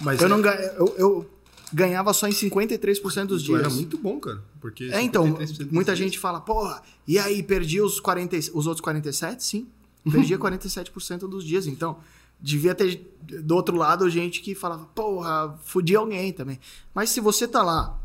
Mas 0.00 0.20
Eu, 0.20 0.26
é- 0.26 0.28
não, 0.28 0.38
eu, 0.40 0.94
eu 0.98 1.30
ganhava 1.72 2.12
só 2.12 2.26
em 2.26 2.32
53% 2.32 3.26
dos 3.26 3.42
isso 3.42 3.54
era 3.54 3.62
dias. 3.62 3.74
muito 3.74 3.96
bom, 3.96 4.18
cara. 4.20 4.42
Porque 4.60 4.84
É, 4.92 5.00
então, 5.00 5.24
53% 5.36 5.56
dos 5.58 5.72
muita 5.72 5.94
dias- 5.94 6.04
gente 6.06 6.18
fala, 6.18 6.40
porra, 6.40 6.82
e 7.06 7.18
aí, 7.18 7.42
perdi 7.42 7.80
os, 7.80 8.00
40, 8.00 8.36
e- 8.36 8.50
os 8.52 8.66
outros 8.66 8.80
47? 8.80 9.42
Sim, 9.44 9.66
perdia 10.10 10.36
47% 10.38 11.20
dos 11.28 11.44
dias. 11.44 11.66
Então, 11.66 11.96
devia 12.42 12.74
ter 12.74 13.08
do 13.22 13.54
outro 13.54 13.76
lado 13.76 14.10
gente 14.10 14.40
que 14.40 14.54
falava, 14.54 14.84
porra, 14.86 15.58
fudi 15.64 15.94
alguém 15.94 16.32
também. 16.32 16.58
Mas 16.92 17.10
se 17.10 17.20
você 17.20 17.46
tá 17.46 17.62
lá 17.62 17.98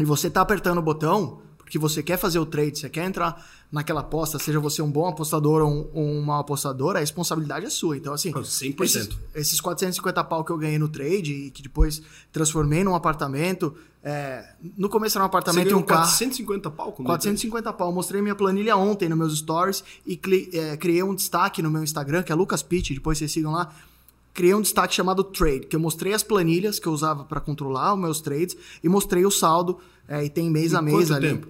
e 0.00 0.04
você 0.04 0.30
tá 0.30 0.40
apertando 0.40 0.78
o 0.78 0.82
botão, 0.82 1.42
porque 1.58 1.78
você 1.78 2.02
quer 2.02 2.16
fazer 2.16 2.38
o 2.38 2.46
trade, 2.46 2.78
você 2.78 2.88
quer 2.88 3.04
entrar 3.04 3.44
naquela 3.70 4.00
aposta, 4.00 4.38
seja 4.38 4.60
você 4.60 4.82
um 4.82 4.90
bom 4.90 5.08
apostador 5.08 5.62
ou 5.62 5.90
um, 5.94 6.18
um 6.18 6.22
mau 6.22 6.40
apostador, 6.40 6.96
a 6.96 7.00
responsabilidade 7.00 7.66
é 7.66 7.70
sua. 7.70 7.96
Então, 7.96 8.12
assim, 8.12 8.30
100%. 8.30 8.84
esses, 8.84 9.08
esses 9.34 9.60
450 9.60 10.24
pau 10.24 10.44
que 10.44 10.52
eu 10.52 10.58
ganhei 10.58 10.78
no 10.78 10.88
trade 10.88 11.32
e 11.32 11.50
que 11.50 11.62
depois 11.62 12.02
transformei 12.30 12.84
num 12.84 12.94
apartamento. 12.94 13.74
É, 14.04 14.44
no 14.76 14.88
começo 14.88 15.16
era 15.16 15.24
um 15.24 15.26
apartamento 15.26 15.70
e 15.70 15.74
um 15.74 15.82
carro. 15.82 16.00
450 16.02 16.70
pau 16.70 16.92
com 16.92 17.04
450 17.04 17.72
pau. 17.72 17.92
Mostrei 17.92 18.20
minha 18.20 18.34
planilha 18.34 18.76
ontem 18.76 19.08
nos 19.08 19.16
meus 19.18 19.38
stories 19.38 19.84
e 20.06 20.18
é, 20.52 20.76
criei 20.76 21.02
um 21.02 21.14
destaque 21.14 21.62
no 21.62 21.70
meu 21.70 21.82
Instagram, 21.84 22.22
que 22.22 22.32
é 22.32 22.34
Lucas 22.34 22.62
Pitt, 22.62 22.94
depois 22.94 23.18
vocês 23.18 23.30
sigam 23.30 23.52
lá. 23.52 23.72
Criei 24.34 24.54
um 24.54 24.62
destaque 24.62 24.94
chamado 24.94 25.22
Trade, 25.22 25.66
que 25.66 25.76
eu 25.76 25.80
mostrei 25.80 26.14
as 26.14 26.22
planilhas 26.22 26.78
que 26.78 26.86
eu 26.86 26.92
usava 26.92 27.22
para 27.24 27.38
controlar 27.40 27.92
os 27.94 28.00
meus 28.00 28.20
trades 28.20 28.56
e 28.82 28.88
mostrei 28.88 29.26
o 29.26 29.30
saldo, 29.30 29.78
é, 30.08 30.24
e 30.24 30.30
tem 30.30 30.50
mês 30.50 30.72
Em 30.72 30.76
a 30.76 30.82
mês 30.82 31.10
ali. 31.10 31.28
tempo? 31.28 31.48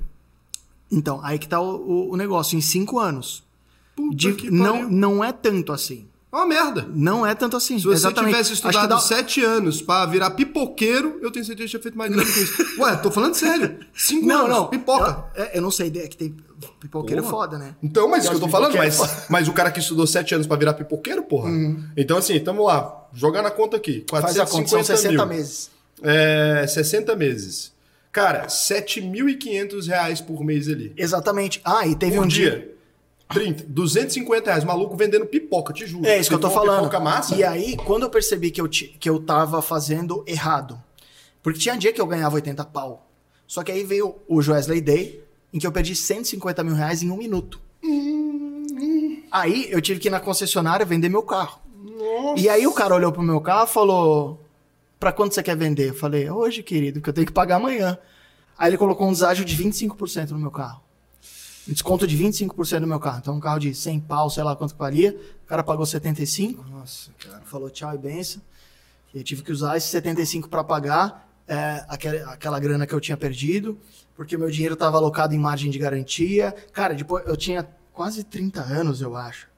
Então, 0.91 1.21
aí 1.23 1.39
que 1.39 1.49
tá 1.49 1.61
o, 1.61 2.11
o- 2.11 2.17
negócio, 2.17 2.59
em 2.59 2.61
cinco 2.61 2.99
anos. 2.99 3.43
De- 4.15 4.51
não, 4.51 4.91
não 4.91 5.23
é 5.25 5.33
tanto 5.33 5.73
assim. 5.73 6.07
É 6.33 6.37
uma 6.37 6.47
merda. 6.47 6.87
Não 6.95 7.27
é 7.27 7.35
tanto 7.35 7.59
assim. 7.59 7.79
Se 7.79 7.85
você 7.85 7.95
Exatamente. 7.97 8.31
tivesse 8.33 8.49
que 8.51 8.55
estudado 8.57 8.89
dá- 8.89 8.99
sete 8.99 9.45
anos 9.45 9.83
pra 9.83 10.07
virar 10.07 10.31
pipoqueiro, 10.31 11.19
eu 11.21 11.31
tenho 11.31 11.45
certeza 11.45 11.67
que 11.67 11.71
tinha 11.73 11.83
feito 11.83 11.99
mais 11.99 12.11
grana 12.11 12.25
com 12.33 12.41
isso. 12.41 12.55
Ué, 12.81 12.97
tô 12.97 13.11
falando 13.11 13.35
sério. 13.35 13.79
Cinco 13.95 14.27
Não, 14.27 14.47
anos, 14.47 14.57
não. 14.57 14.67
pipoca. 14.69 15.25
Eu, 15.37 15.45
é, 15.45 15.59
eu 15.59 15.61
não 15.63 15.71
sei, 15.71 15.89
é 15.95 16.09
que 16.09 16.17
tem 16.17 16.35
pipoqueiro 16.81 17.23
Porra. 17.23 17.33
foda, 17.35 17.59
né? 17.59 17.75
Então, 17.83 18.09
mas 18.09 18.21
isso 18.23 18.31
que 18.31 18.37
eu 18.37 18.41
tô 18.41 18.49
falando, 18.49 18.75
mas, 18.79 19.27
mas 19.29 19.47
o 19.47 19.53
cara 19.53 19.71
que 19.71 19.81
estudou 19.81 20.07
sete 20.07 20.35
anos 20.35 20.47
pra 20.47 20.57
virar 20.57 20.73
pipoqueiro, 20.73 21.23
porra. 21.23 21.51
Então, 21.97 22.17
assim, 22.17 22.41
tamo 22.41 22.65
lá, 22.65 23.07
jogar 23.13 23.43
na 23.43 23.51
conta 23.51 23.77
aqui. 23.77 24.07
Uhum. 24.11 24.21
Faz 24.23 24.39
a 24.39 24.47
conta, 24.47 24.69
são 24.69 24.79
450 24.81 24.97
60 24.97 25.27
mil. 25.27 25.37
meses. 25.37 25.71
É, 26.03 26.67
60 26.67 27.15
meses. 27.15 27.73
Cara, 28.11 28.47
7.500 28.47 29.87
reais 29.87 30.21
por 30.21 30.43
mês 30.45 30.69
ali. 30.69 30.93
Exatamente. 30.97 31.61
Ah, 31.65 31.87
e 31.87 31.95
teve 31.95 32.17
por 32.17 32.25
um 32.25 32.27
dia. 32.29 32.51
dia. 32.51 32.72
30, 33.33 33.65
250 33.69 34.51
reais. 34.51 34.65
Maluco 34.65 34.97
vendendo 34.97 35.27
pipoca, 35.27 35.73
te 35.73 35.87
juro. 35.87 36.07
É 36.07 36.19
isso 36.19 36.29
que 36.29 36.35
eu 36.35 36.39
tô 36.41 36.49
Pipoca, 36.49 36.67
falando. 36.67 36.85
Pipoca 36.85 37.01
massa. 37.01 37.35
E 37.35 37.45
aí, 37.45 37.77
quando 37.77 38.05
eu 38.05 38.11
percebi 38.11 38.51
que 38.51 38.61
eu, 38.61 38.69
que 38.69 39.09
eu 39.09 39.21
tava 39.21 39.61
fazendo 39.63 40.25
errado, 40.27 40.81
porque 41.43 41.59
tinha 41.59 41.77
dia 41.77 41.93
que 41.93 42.01
eu 42.01 42.07
ganhava 42.07 42.37
80 42.37 42.65
pau. 42.67 43.09
Só 43.47 43.63
que 43.63 43.73
aí 43.73 43.85
veio 43.85 44.17
o 44.29 44.41
Joesley 44.41 44.81
Day, 44.81 45.23
em 45.53 45.59
que 45.59 45.67
eu 45.67 45.73
perdi 45.73 45.95
150 45.95 46.63
mil 46.65 46.75
reais 46.75 47.03
em 47.03 47.11
um 47.11 47.17
minuto. 47.17 47.61
Aí 49.31 49.67
eu 49.71 49.81
tive 49.81 49.99
que 49.99 50.09
ir 50.09 50.11
na 50.11 50.21
concessionária 50.21 50.85
vender 50.87 51.09
meu 51.09 51.23
carro. 51.23 51.61
E 52.37 52.49
aí 52.49 52.67
o 52.67 52.73
cara 52.73 52.95
olhou 52.95 53.13
pro 53.13 53.23
meu 53.23 53.41
carro 53.41 53.65
e 53.65 53.73
falou: 53.73 54.41
Pra 55.01 55.13
quanto 55.13 55.35
você 55.35 55.43
quer 55.43 55.57
vender? 55.57 55.91
Eu 55.91 55.95
falei: 55.95 56.31
Hoje, 56.31 56.63
querido, 56.63 57.01
que 57.01 57.09
eu 57.09 57.13
tenho 57.13 57.27
que 57.27 57.33
pagar 57.33 57.57
amanhã. 57.57 57.99
Aí 58.59 58.71
ele 58.71 58.79
colocou 58.79 59.09
um 59.09 59.13
deságio 59.13 59.45
de 59.45 59.57
25% 59.57 60.31
no 60.31 60.39
meu 60.39 60.51
carro. 60.51 60.82
Desconto 61.67 62.07
de 62.07 62.19
25% 62.19 62.81
no 62.81 62.87
meu 62.87 62.99
carro. 62.99 63.19
Então, 63.21 63.35
um 63.35 63.41
carro 63.41 63.61
de 63.61 63.75
100 63.75 64.01
pau, 64.01 64.29
sei 64.29 64.43
lá 64.43 64.57
quanto 64.57 64.75
que 64.75 64.79
valia. 64.79 65.17
O 65.45 65.47
cara 65.47 65.63
pagou 65.63 65.87
75. 65.87 66.65
Nossa, 66.69 67.11
cara. 67.19 67.41
Falou 67.45 67.71
tchau 67.71 67.95
e 67.95 67.99
benção. 67.99 68.43
E 69.15 69.19
eu 69.19 69.25
tive 69.25 69.43
que 69.43 69.53
usar 69.53 69.77
esses 69.77 69.91
75 69.91 70.49
para 70.49 70.65
pagar 70.65 71.29
é, 71.47 71.85
aquela, 71.89 72.33
aquela 72.33 72.59
grana 72.59 72.87
que 72.87 72.95
eu 72.95 73.01
tinha 73.01 73.17
perdido, 73.17 73.79
porque 74.17 74.37
o 74.37 74.39
meu 74.39 74.51
dinheiro 74.51 74.75
estava 74.75 74.97
alocado 74.97 75.35
em 75.35 75.39
margem 75.39 75.71
de 75.71 75.79
garantia. 75.79 76.55
Cara, 76.73 76.95
depois 76.95 77.27
eu 77.27 77.37
tinha 77.37 77.69
quase 77.93 78.25
30 78.25 78.61
anos, 78.61 79.01
eu 79.01 79.15
acho. 79.17 79.49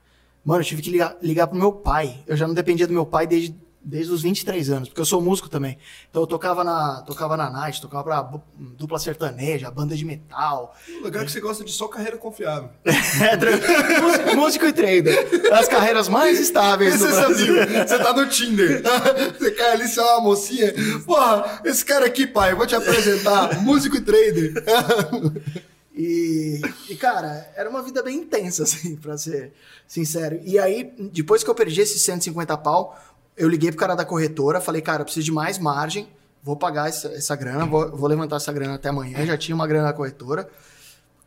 Mano, 0.44 0.60
eu 0.60 0.64
tive 0.64 0.82
que 0.82 0.90
ligar, 0.90 1.16
ligar 1.22 1.46
pro 1.46 1.58
meu 1.58 1.72
pai. 1.72 2.22
Eu 2.26 2.36
já 2.36 2.46
não 2.46 2.54
dependia 2.54 2.86
do 2.86 2.92
meu 2.92 3.06
pai 3.06 3.26
desde, 3.26 3.56
desde 3.84 4.12
os 4.12 4.22
23 4.22 4.70
anos, 4.70 4.88
porque 4.88 5.00
eu 5.00 5.04
sou 5.04 5.20
músico 5.20 5.48
também. 5.48 5.76
Então 6.08 6.22
eu 6.22 6.26
tocava 6.26 6.64
na, 6.64 7.02
tocava 7.02 7.36
na 7.36 7.50
night, 7.50 7.80
tocava 7.80 8.02
pra 8.02 8.40
dupla 8.56 8.98
sertaneja, 8.98 9.70
banda 9.70 9.94
de 9.94 10.04
metal. 10.04 10.74
O 11.00 11.04
lugar 11.04 11.24
que 11.24 11.30
você 11.30 11.40
gosta 11.40 11.62
de 11.62 11.72
só 11.72 11.86
carreira 11.88 12.16
confiável. 12.16 12.70
É, 13.24 14.00
músico, 14.00 14.36
músico 14.36 14.66
e 14.66 14.72
trader. 14.72 15.52
As 15.52 15.68
carreiras 15.68 16.08
mais 16.08 16.40
estáveis 16.40 16.98
do 16.98 17.06
Você 17.06 17.12
Brasil. 17.12 17.58
sabia? 17.58 17.86
Você 17.86 17.98
tá 17.98 18.12
no 18.12 18.28
Tinder. 18.28 18.82
Você 19.38 19.50
cai 19.52 19.72
ali, 19.72 19.88
você 19.88 20.00
é 20.00 20.02
uma 20.02 20.20
mocinha. 20.20 20.74
Porra, 21.04 21.60
esse 21.64 21.84
cara 21.84 22.06
aqui, 22.06 22.26
pai, 22.26 22.52
eu 22.52 22.56
vou 22.56 22.66
te 22.66 22.74
apresentar. 22.74 23.60
Músico 23.62 23.96
e 23.96 24.00
trader. 24.00 24.54
E, 25.96 26.60
e, 26.88 26.96
cara, 26.96 27.48
era 27.54 27.70
uma 27.70 27.80
vida 27.80 28.02
bem 28.02 28.16
intensa, 28.16 28.64
assim, 28.64 28.96
pra 28.96 29.16
ser 29.16 29.52
sincero. 29.86 30.40
E 30.42 30.58
aí, 30.58 30.92
depois 31.12 31.44
que 31.44 31.48
eu 31.48 31.54
perdi 31.54 31.80
esses 31.80 32.02
150 32.02 32.56
pau, 32.58 33.00
eu 33.36 33.48
liguei 33.48 33.70
pro 33.70 33.80
cara 33.80 33.94
da 33.94 34.04
corretora, 34.04 34.60
falei, 34.60 34.80
cara, 34.80 35.04
preciso 35.04 35.24
de 35.24 35.32
mais 35.32 35.58
margem, 35.58 36.08
vou 36.42 36.56
pagar 36.56 36.88
essa, 36.88 37.08
essa 37.08 37.34
grana, 37.34 37.66
vou, 37.66 37.96
vou 37.96 38.08
levantar 38.08 38.36
essa 38.36 38.52
grana 38.52 38.74
até 38.74 38.88
amanhã, 38.88 39.24
já 39.26 39.36
tinha 39.36 39.54
uma 39.54 39.66
grana 39.66 39.88
da 39.88 39.92
corretora. 39.92 40.48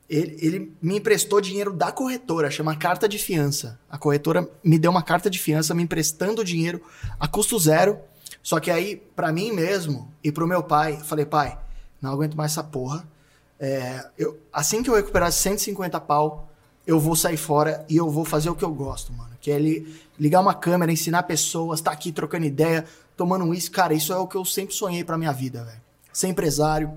Ele, 0.10 0.38
ele 0.40 0.78
me 0.82 0.98
emprestou 0.98 1.42
dinheiro 1.42 1.74
da 1.74 1.92
corretora, 1.92 2.50
chama 2.50 2.78
carta 2.78 3.10
de 3.10 3.18
fiança. 3.18 3.78
A 3.90 3.98
corretora 3.98 4.50
me 4.64 4.80
deu 4.80 4.90
uma 4.90 5.04
carta 5.04 5.30
de 5.30 5.38
fiança 5.38 5.74
me 5.74 5.84
emprestando 5.84 6.46
dinheiro 6.46 6.82
a 7.20 7.28
custo 7.28 7.60
zero. 7.60 8.00
Só 8.42 8.60
que 8.62 8.72
aí, 8.72 8.96
pra 8.96 9.34
mim 9.34 9.52
mesmo 9.52 10.10
e 10.24 10.32
pro 10.32 10.48
meu 10.48 10.64
pai, 10.64 10.98
falei, 11.04 11.26
pai, 11.26 11.58
não 12.02 12.12
aguento 12.12 12.36
mais 12.38 12.54
essa 12.54 12.64
porra. 12.64 13.06
É, 13.60 14.06
eu, 14.18 14.40
assim 14.54 14.82
que 14.82 14.90
eu 14.90 14.96
recuperar 14.96 15.32
150 15.32 16.00
pau, 16.00 16.47
eu 16.88 17.00
vou 17.00 17.16
sair 17.16 17.38
fora 17.38 17.86
e 17.90 17.98
eu 17.98 18.10
vou 18.10 18.24
fazer 18.26 18.50
o 18.50 18.56
que 18.56 18.64
eu 18.66 18.74
gosto, 18.74 19.12
mano. 19.14 19.30
Que 19.42 19.52
é 19.52 19.60
li- 19.60 19.96
ligar 20.18 20.40
uma 20.40 20.54
câmera, 20.54 20.92
ensinar 20.92 21.24
pessoas, 21.24 21.80
estar 21.80 21.92
aqui 21.92 22.12
trocando 22.12 22.46
ideia, 22.46 22.86
tomando 23.16 23.46
um 23.46 23.50
uísque. 23.50 23.76
Cara, 23.76 23.94
isso 23.94 24.12
é 24.14 24.18
o 24.18 24.26
que 24.28 24.36
eu 24.38 24.44
sempre 24.46 24.74
sonhei 24.74 25.04
pra 25.04 25.18
minha 25.18 25.32
vida, 25.34 25.64
velho. 25.64 25.82
Ser 26.14 26.28
empresário. 26.30 26.92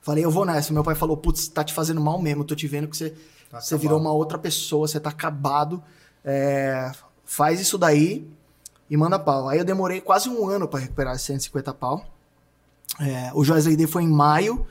Falei, 0.00 0.24
eu 0.24 0.30
vou 0.30 0.44
nessa. 0.44 0.72
Meu 0.72 0.82
pai 0.84 0.94
falou, 0.94 1.16
putz, 1.16 1.48
tá 1.48 1.62
te 1.64 1.72
fazendo 1.74 2.00
mal 2.00 2.20
mesmo. 2.22 2.44
Tô 2.44 2.54
te 2.54 2.66
vendo 2.68 2.88
que 2.88 2.96
você, 2.96 3.10
Tá 3.50 3.60
você 3.60 3.74
acabado. 3.74 3.80
virou 3.82 3.98
uma 4.00 4.12
outra 4.12 4.38
pessoa, 4.38 4.86
você 4.88 5.00
tá 5.00 5.10
acabado. 5.10 5.82
É, 6.24 6.90
faz 7.24 7.60
isso 7.60 7.76
daí 7.76 8.26
e 8.88 8.96
manda 8.96 9.18
pau. 9.18 9.48
Aí 9.48 9.58
eu 9.58 9.64
demorei 9.64 10.00
quase 10.00 10.28
um 10.28 10.46
ano 10.48 10.68
pra 10.68 10.80
recuperar 10.80 11.14
esses 11.14 11.26
150 11.26 11.74
pau. 11.74 12.04
É, 13.00 13.30
o 13.34 13.42
Joesley 13.44 13.76
Day 13.76 13.86
foi 13.86 14.02
em 14.04 14.08
maio. 14.08 14.66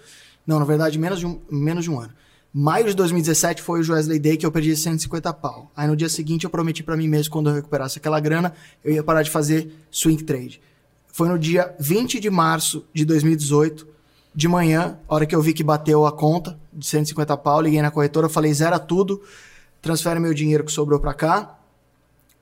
Não, 0.46 0.60
na 0.60 0.66
verdade, 0.66 0.98
menos 1.00 1.20
de 1.20 1.26
um, 1.26 1.40
menos 1.50 1.84
de 1.84 1.92
um 1.92 2.00
ano. 2.00 2.14
Maio 2.56 2.86
de 2.86 2.94
2017 2.94 3.64
foi 3.64 3.80
o 3.80 3.84
Joesley 3.84 4.20
Day 4.20 4.38
que 4.38 4.46
eu 4.46 4.52
perdi 4.52 4.78
150 4.78 5.34
pau. 5.34 5.72
Aí 5.76 5.88
no 5.88 5.96
dia 5.96 6.08
seguinte 6.08 6.44
eu 6.44 6.52
prometi 6.52 6.84
pra 6.84 6.96
mim 6.96 7.08
mesmo, 7.08 7.34
quando 7.34 7.50
eu 7.50 7.56
recuperasse 7.56 7.98
aquela 7.98 8.20
grana, 8.20 8.54
eu 8.84 8.94
ia 8.94 9.04
parar 9.04 9.24
de 9.24 9.32
fazer 9.32 9.74
swing 9.90 10.24
trade. 10.24 10.62
Foi 11.08 11.28
no 11.28 11.40
dia 11.40 11.76
20 11.80 12.20
de 12.20 12.30
março 12.30 12.86
de 12.94 13.06
2018, 13.06 13.88
de 14.36 14.48
manhã, 14.48 15.00
a 15.10 15.16
hora 15.16 15.26
que 15.26 15.36
eu 15.36 15.42
vi 15.42 15.52
que 15.52 15.64
bateu 15.64 16.06
a 16.06 16.12
conta 16.12 16.60
de 16.72 16.86
150 16.86 17.36
pau, 17.38 17.60
liguei 17.60 17.82
na 17.82 17.90
corretora, 17.90 18.30
falei, 18.30 18.54
zera 18.54 18.78
tudo, 18.78 19.20
transfere 19.82 20.20
meu 20.20 20.34
dinheiro 20.34 20.64
que 20.64 20.72
sobrou 20.72 21.00
pra 21.00 21.16
cá. 21.16 21.58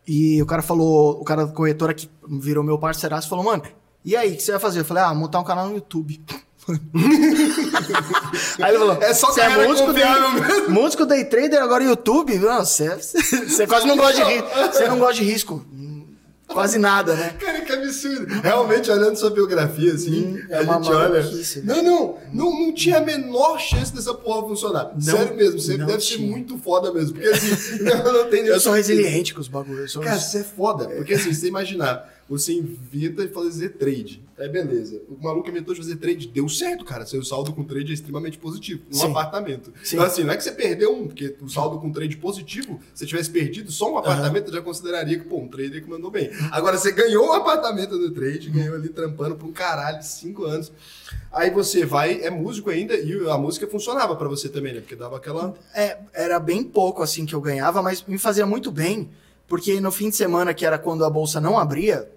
E 0.06 0.42
o 0.42 0.46
cara 0.46 0.62
falou, 0.62 1.22
o 1.22 1.24
cara 1.24 1.46
da 1.46 1.54
corretora 1.54 1.94
que 1.94 2.10
virou 2.28 2.66
meu 2.66 2.78
parceiraço, 2.78 3.30
falou, 3.30 3.46
mano, 3.46 3.64
e 4.04 4.16
aí, 4.16 4.34
o 4.34 4.36
que 4.36 4.44
você 4.44 4.52
vai 4.52 4.60
fazer? 4.60 4.82
Eu 4.82 4.86
falei, 4.86 5.04
ah, 5.04 5.14
montar 5.14 5.40
um 5.40 5.44
canal 5.44 5.70
no 5.70 5.76
YouTube. 5.76 6.22
aí 8.62 8.72
ele 8.72 8.80
falou, 8.80 8.98
É 9.02 9.14
só 9.14 9.32
você 9.32 9.42
carreira 9.42 9.68
músico 9.68 9.94
day, 9.94 10.04
mesmo." 10.06 10.70
músico 10.72 11.06
day 11.06 11.26
trader, 11.26 11.62
agora 11.62 11.84
YouTube? 11.84 12.38
Não, 12.38 12.64
você, 12.66 12.90
você 12.98 13.68
quase 13.68 13.88
não 13.88 13.98
gosta 13.98 14.24
de 14.24 14.32
risco. 14.32 14.48
Você 14.74 14.88
não 14.88 15.00
gosta 15.00 15.14
de 15.16 15.24
risco. 15.24 15.66
Hum, 15.74 15.92
Quase 16.48 16.78
nada, 16.78 17.16
né? 17.16 17.34
Cara, 17.40 17.62
que 17.62 17.72
absurdo. 17.72 18.28
Realmente, 18.42 18.92
olhando 18.92 19.16
sua 19.16 19.30
biografia, 19.30 19.94
assim, 19.94 20.38
é 20.50 20.58
a 20.58 20.64
gente 20.64 20.90
olha. 20.92 21.22
maluquice, 21.22 21.62
Não, 21.62 21.82
não, 21.82 22.18
não, 22.34 22.52
não 22.66 22.74
tinha 22.74 22.98
a 22.98 23.02
menor 23.02 23.58
chance 23.58 23.94
dessa 23.96 24.14
porra 24.14 24.50
funcionar. 24.50 24.92
Sério 25.00 25.34
mesmo, 25.36 25.60
você 25.62 25.78
não 25.78 25.86
deve 25.86 26.02
ser 26.02 26.18
tinha. 26.18 26.30
muito 26.30 26.58
foda 26.58 26.92
mesmo. 26.92 27.14
Porque 27.14 27.30
assim, 27.30 27.80
não, 27.84 28.12
não 28.12 28.30
tem 28.30 28.46
Eu 28.46 28.60
sou 28.60 28.74
resiliente 28.74 29.34
com 29.34 29.40
os 29.40 29.48
bagulhos. 29.48 29.96
Cara, 29.96 30.18
isso 30.18 30.38
é 30.38 30.44
foda. 30.44 30.90
Porque 30.90 31.14
assim, 31.14 31.34
você 31.34 31.48
imaginar, 31.48 32.10
você 32.32 32.54
inventa 32.54 33.28
de 33.28 33.34
fazer 33.34 33.72
trade. 33.72 34.24
Aí 34.40 34.48
beleza. 34.48 35.02
O 35.10 35.22
maluco 35.22 35.50
inventou 35.50 35.74
de 35.76 35.82
fazer 35.82 35.98
trade, 35.98 36.30
deu 36.30 36.48
certo, 36.48 36.86
cara. 36.86 37.06
Seu 37.06 37.22
saldo 37.26 37.52
com 37.52 37.62
trade 37.62 37.92
é 37.92 37.94
extremamente 37.94 38.38
positivo. 38.38 38.84
Um 38.90 38.94
Sim. 38.94 39.12
apartamento. 39.12 39.74
Sim. 39.84 39.98
Então, 39.98 40.08
assim, 40.08 40.24
não 40.24 40.32
é 40.32 40.38
que 40.38 40.44
você 40.46 40.54
perdeu 40.54 40.96
um, 40.96 41.08
porque 41.08 41.36
o 41.42 41.50
saldo 41.50 41.78
com 41.78 41.92
trade 41.92 42.16
positivo, 42.16 42.80
se 42.94 43.00
você 43.00 43.06
tivesse 43.06 43.30
perdido 43.30 43.70
só 43.70 43.92
um 43.92 43.98
apartamento, 43.98 44.48
eu 44.48 44.54
já 44.54 44.62
consideraria 44.62 45.20
que, 45.20 45.26
pô, 45.26 45.40
um 45.40 45.50
trader 45.50 45.84
que 45.84 45.90
mandou 45.90 46.10
bem. 46.10 46.32
Agora, 46.52 46.78
você 46.78 46.94
ganhou 46.94 47.28
um 47.28 47.34
apartamento 47.34 47.98
no 47.98 48.10
trade, 48.12 48.50
ganhou 48.50 48.76
ali 48.76 48.88
trampando 48.88 49.36
por 49.36 49.50
um 49.50 49.52
caralho, 49.52 50.02
cinco 50.02 50.46
anos. 50.46 50.72
Aí 51.34 51.52
você 51.52 51.86
vai, 51.86 52.22
é 52.22 52.30
músico 52.30 52.70
ainda, 52.70 52.96
e 52.96 53.30
a 53.30 53.38
música 53.38 53.68
funcionava 53.68 54.16
pra 54.16 54.30
você 54.30 54.48
também, 54.48 54.74
né? 54.74 54.80
Porque 54.80 54.96
dava 54.96 55.18
aquela. 55.18 55.54
É, 55.76 55.98
era 56.14 56.40
bem 56.40 56.64
pouco 56.64 57.04
assim 57.04 57.26
que 57.26 57.36
eu 57.36 57.42
ganhava, 57.42 57.82
mas 57.82 58.06
me 58.06 58.18
fazia 58.18 58.46
muito 58.46 58.72
bem, 58.72 59.10
porque 59.50 59.82
no 59.82 59.92
fim 59.92 60.10
de 60.10 60.16
semana, 60.16 60.54
que 60.54 60.66
era 60.66 60.80
quando 60.80 61.04
a 61.04 61.10
bolsa 61.10 61.42
não 61.42 61.60
abria, 61.60 62.10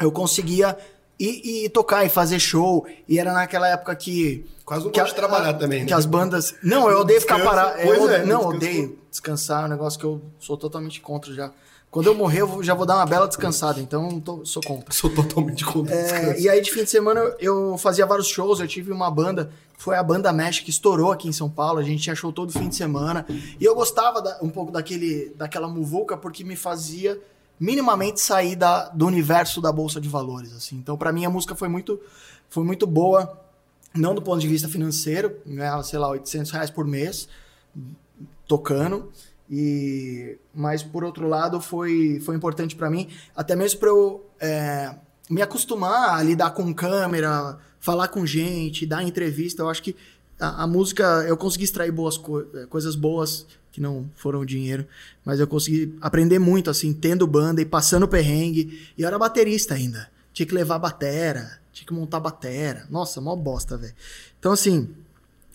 eu 0.00 0.10
conseguia 0.12 0.76
ir, 1.18 1.64
ir 1.64 1.68
tocar 1.70 2.04
e 2.04 2.08
fazer 2.08 2.38
show. 2.38 2.86
E 3.08 3.18
era 3.18 3.32
naquela 3.32 3.68
época 3.68 3.94
que. 3.96 4.44
Quase 4.64 4.84
não 4.84 4.90
que 4.92 5.00
pode 5.00 5.12
a- 5.12 5.14
trabalhar 5.14 5.54
também, 5.54 5.80
né? 5.80 5.86
Que 5.86 5.94
as 5.94 6.06
bandas. 6.06 6.54
Não, 6.62 6.88
eu 6.90 7.00
odeio 7.00 7.20
ficar 7.20 7.42
parado. 7.42 7.78
Eu, 7.80 8.08
é, 8.10 8.24
não, 8.24 8.38
descansa. 8.38 8.56
odeio 8.56 8.98
descansar, 9.10 9.62
é 9.62 9.66
um 9.66 9.68
negócio 9.68 9.98
que 9.98 10.06
eu 10.06 10.22
sou 10.38 10.56
totalmente 10.56 11.00
contra 11.00 11.32
já. 11.34 11.50
Quando 11.90 12.06
eu 12.06 12.14
morrer, 12.14 12.40
eu 12.40 12.62
já 12.62 12.72
vou 12.72 12.86
dar 12.86 12.94
uma 12.96 13.04
bela 13.04 13.28
descansada, 13.28 13.78
então 13.78 14.18
tô- 14.18 14.46
sou 14.46 14.62
contra. 14.62 14.94
Sou 14.94 15.10
totalmente 15.10 15.62
contra 15.62 15.94
É, 15.94 16.02
descanso. 16.02 16.40
e 16.40 16.48
aí, 16.48 16.60
de 16.62 16.70
fim 16.70 16.84
de 16.84 16.88
semana, 16.90 17.20
eu 17.38 17.76
fazia 17.76 18.06
vários 18.06 18.28
shows. 18.28 18.60
Eu 18.60 18.66
tive 18.66 18.90
uma 18.90 19.10
banda, 19.10 19.50
foi 19.76 19.96
a 19.96 20.02
banda 20.02 20.32
Mesh, 20.32 20.60
que 20.60 20.70
estourou 20.70 21.12
aqui 21.12 21.28
em 21.28 21.32
São 21.32 21.50
Paulo. 21.50 21.78
A 21.78 21.82
gente 21.82 22.02
tinha 22.02 22.14
show 22.16 22.32
todo 22.32 22.50
fim 22.50 22.66
de 22.70 22.76
semana. 22.76 23.26
E 23.60 23.62
eu 23.62 23.74
gostava 23.74 24.22
da- 24.22 24.38
um 24.40 24.48
pouco 24.48 24.72
daquele, 24.72 25.34
daquela 25.36 25.68
muvuca, 25.68 26.16
porque 26.16 26.42
me 26.42 26.56
fazia 26.56 27.20
minimamente 27.62 28.20
sair 28.20 28.56
da, 28.56 28.88
do 28.88 29.06
universo 29.06 29.60
da 29.60 29.70
Bolsa 29.70 30.00
de 30.00 30.08
Valores. 30.08 30.52
assim. 30.52 30.76
Então, 30.76 30.96
pra 30.96 31.12
mim, 31.12 31.24
a 31.24 31.30
música 31.30 31.54
foi 31.54 31.68
muito, 31.68 32.00
foi 32.50 32.64
muito 32.64 32.86
boa. 32.86 33.38
Não 33.94 34.14
do 34.14 34.22
ponto 34.22 34.40
de 34.40 34.48
vista 34.48 34.68
financeiro, 34.68 35.36
ganhava, 35.46 35.82
sei 35.84 35.98
lá, 35.98 36.08
800 36.08 36.50
reais 36.50 36.70
por 36.70 36.86
mês 36.86 37.28
tocando. 38.48 39.10
E 39.50 40.38
mas 40.54 40.82
por 40.82 41.04
outro 41.04 41.28
lado 41.28 41.60
foi 41.60 42.18
foi 42.20 42.34
importante 42.36 42.74
pra 42.74 42.88
mim 42.88 43.08
até 43.36 43.54
mesmo 43.54 43.80
para 43.80 43.88
eu 43.90 44.24
é, 44.40 44.94
me 45.28 45.42
acostumar 45.42 46.18
a 46.18 46.22
lidar 46.22 46.50
com 46.52 46.72
câmera, 46.72 47.58
falar 47.78 48.08
com 48.08 48.24
gente, 48.24 48.86
dar 48.86 49.02
entrevista. 49.02 49.62
Eu 49.62 49.68
acho 49.68 49.82
que 49.82 49.94
a, 50.40 50.62
a 50.62 50.66
música 50.66 51.04
eu 51.28 51.36
consegui 51.36 51.64
extrair 51.64 51.92
boas 51.92 52.16
co- 52.16 52.40
eh, 52.54 52.66
coisas 52.70 52.94
boas 52.96 53.46
que 53.72 53.80
não 53.80 54.08
foram 54.14 54.44
dinheiro, 54.44 54.86
mas 55.24 55.40
eu 55.40 55.46
consegui 55.46 55.96
aprender 56.00 56.38
muito 56.38 56.68
assim, 56.68 56.92
tendo 56.92 57.26
banda 57.26 57.60
e 57.62 57.64
passando 57.64 58.06
perrengue. 58.06 58.86
E 58.96 59.02
eu 59.02 59.08
era 59.08 59.18
baterista 59.18 59.74
ainda. 59.74 60.10
Tinha 60.32 60.46
que 60.46 60.54
levar 60.54 60.78
batera, 60.78 61.58
tinha 61.72 61.86
que 61.86 61.92
montar 61.92 62.20
batera. 62.20 62.86
Nossa, 62.90 63.20
mó 63.20 63.34
bosta, 63.34 63.76
velho. 63.76 63.94
Então 64.38 64.52
assim, 64.52 64.90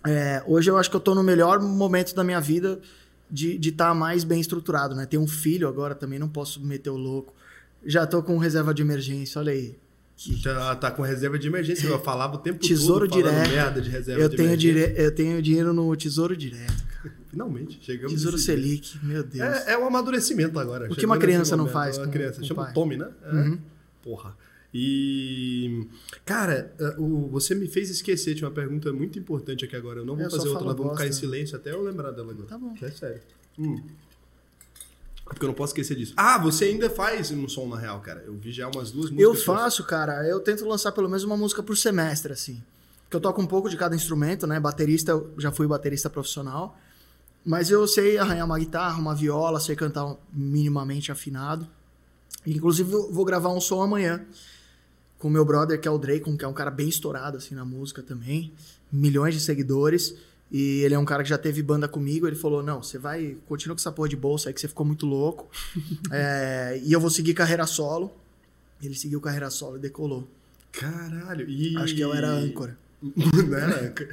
é, 0.05 0.43
hoje 0.47 0.69
eu 0.69 0.77
acho 0.77 0.89
que 0.89 0.95
eu 0.95 0.99
tô 0.99 1.13
no 1.13 1.23
melhor 1.23 1.61
momento 1.61 2.15
da 2.15 2.23
minha 2.23 2.41
vida 2.41 2.81
de 3.29 3.59
estar 3.69 3.93
mais 3.93 4.23
bem 4.23 4.39
estruturado, 4.39 4.95
né? 4.95 5.05
Tenho 5.05 5.21
um 5.21 5.27
filho 5.27 5.67
agora 5.67 5.93
também, 5.93 6.17
não 6.17 6.29
posso 6.29 6.63
meter 6.65 6.89
o 6.89 6.97
louco. 6.97 7.33
Já 7.85 8.07
tô 8.07 8.23
com 8.23 8.37
reserva 8.37 8.73
de 8.73 8.81
emergência, 8.81 9.39
olha 9.39 9.51
aí. 9.51 9.75
Já 10.17 10.75
tá 10.75 10.89
com 10.89 11.03
reserva 11.03 11.37
de 11.37 11.47
emergência. 11.47 11.87
Eu 11.87 11.99
falava 11.99 12.35
o 12.35 12.39
tempo 12.39 12.59
Tesouro 12.59 13.07
todo 13.07 13.21
falando 13.21 13.35
direto. 13.35 13.51
merda 13.55 13.81
de 13.81 13.89
reserva 13.89 14.21
Eu 14.21 14.27
de 14.29 14.35
tenho, 14.35 14.49
emergência. 14.49 14.87
dire... 14.87 15.01
eu 15.03 15.11
tenho 15.15 15.41
dinheiro 15.41 15.73
no 15.73 15.95
Tesouro 15.95 16.35
Direto. 16.35 16.87
Finalmente, 17.29 17.77
chegamos 17.83 18.13
Tesouro 18.13 18.37
Selic, 18.37 18.97
meu 19.05 19.23
Deus. 19.23 19.47
É, 19.67 19.73
é 19.73 19.77
um 19.77 19.85
amadurecimento 19.85 20.57
agora. 20.59 20.91
O 20.91 20.95
que 20.95 21.05
uma 21.05 21.19
criança 21.19 21.55
não 21.55 21.67
faz 21.67 21.97
Uma 21.97 22.05
com- 22.07 22.11
criança. 22.11 22.39
com 22.41 22.47
Chama 22.47 22.63
pai. 22.65 22.73
Tommy, 22.73 22.97
né? 22.97 23.09
É. 23.23 23.31
Uhum. 23.35 23.59
Porra. 24.01 24.35
E. 24.73 25.87
Cara, 26.25 26.73
uh, 26.97 27.01
o- 27.03 27.27
você 27.29 27.53
me 27.53 27.67
fez 27.67 27.89
esquecer 27.89 28.33
de 28.33 28.43
uma 28.43 28.51
pergunta 28.51 28.91
muito 28.91 29.19
importante 29.19 29.65
aqui 29.65 29.75
agora. 29.75 29.99
Eu 29.99 30.05
não 30.05 30.15
vou 30.15 30.25
Eu 30.25 30.31
fazer 30.31 30.49
outra, 30.49 30.65
nós 30.65 30.75
vamos 30.75 30.93
ficar 30.93 31.07
em 31.07 31.11
silêncio 31.11 31.55
até 31.55 31.71
eu 31.71 31.81
lembrar 31.83 32.11
dela 32.11 32.31
agora. 32.31 32.47
Tá 32.47 32.57
bom. 32.57 32.73
É 32.81 32.89
sério. 32.89 33.21
Hum. 33.59 33.81
Porque 35.27 35.43
eu 35.45 35.47
não 35.47 35.53
posso 35.53 35.71
esquecer 35.71 35.95
disso. 35.95 36.13
Ah, 36.15 36.37
você 36.37 36.65
ainda 36.65 36.89
faz 36.89 37.31
um 37.31 37.47
som 37.47 37.67
na 37.67 37.77
real, 37.77 37.99
cara. 37.99 38.23
Eu 38.25 38.33
vi 38.33 38.51
já 38.51 38.67
umas 38.67 38.91
duas 38.91 39.11
músicas. 39.11 39.19
Eu 39.19 39.35
suas. 39.35 39.45
faço, 39.45 39.83
cara. 39.83 40.25
Eu 40.27 40.39
tento 40.39 40.65
lançar 40.65 40.91
pelo 40.91 41.07
menos 41.07 41.23
uma 41.23 41.37
música 41.37 41.61
por 41.61 41.75
semestre, 41.77 42.33
assim. 42.33 42.61
Porque 43.03 43.15
eu 43.17 43.21
toco 43.21 43.41
um 43.41 43.45
pouco 43.45 43.69
de 43.69 43.77
cada 43.77 43.95
instrumento, 43.95 44.45
né? 44.47 44.59
Baterista, 44.59 45.11
eu 45.11 45.33
já 45.37 45.51
fui 45.51 45.67
baterista 45.67 46.09
profissional. 46.09 46.77
Mas 47.45 47.69
eu 47.69 47.87
sei 47.87 48.17
arranhar 48.17 48.45
uma 48.45 48.59
guitarra, 48.59 48.99
uma 48.99 49.15
viola, 49.15 49.59
sei 49.59 49.75
cantar 49.75 50.15
minimamente 50.33 51.11
afinado. 51.11 51.67
Inclusive, 52.45 52.91
eu 52.91 53.11
vou 53.11 53.23
gravar 53.23 53.49
um 53.49 53.61
som 53.61 53.81
amanhã 53.81 54.25
com 55.17 55.27
o 55.27 55.31
meu 55.31 55.45
brother, 55.45 55.79
que 55.79 55.87
é 55.87 55.91
o 55.91 55.97
Dracon, 55.97 56.37
que 56.37 56.45
é 56.45 56.47
um 56.47 56.53
cara 56.53 56.69
bem 56.69 56.87
estourado, 56.87 57.37
assim, 57.37 57.55
na 57.55 57.65
música 57.65 58.03
também. 58.03 58.53
Milhões 58.91 59.33
de 59.33 59.39
seguidores. 59.39 60.15
E 60.51 60.81
ele 60.81 60.93
é 60.93 60.99
um 60.99 61.05
cara 61.05 61.23
que 61.23 61.29
já 61.29 61.37
teve 61.37 61.61
banda 61.61 61.87
comigo. 61.87 62.27
Ele 62.27 62.35
falou: 62.35 62.63
Não, 62.63 62.81
você 62.81 62.97
vai, 62.97 63.37
continua 63.47 63.75
com 63.75 63.79
essa 63.79 63.91
porra 63.91 64.09
de 64.09 64.15
bolsa 64.15 64.49
aí 64.49 64.53
que 64.53 64.61
você 64.61 64.67
ficou 64.67 64.85
muito 64.85 65.05
louco. 65.05 65.49
É, 66.11 66.79
e 66.83 66.93
eu 66.93 66.99
vou 66.99 67.09
seguir 67.09 67.33
carreira 67.33 67.65
solo. 67.65 68.11
Ele 68.81 68.95
seguiu 68.95 69.19
carreira 69.19 69.49
solo 69.49 69.77
e 69.77 69.79
decolou. 69.79 70.27
Caralho. 70.71 71.49
E... 71.49 71.75
Acho 71.77 71.95
que 71.95 72.01
eu 72.01 72.13
era 72.13 72.29
âncora. 72.29 72.77
não 73.01 73.57
era 73.57 73.87
âncora. 73.87 74.09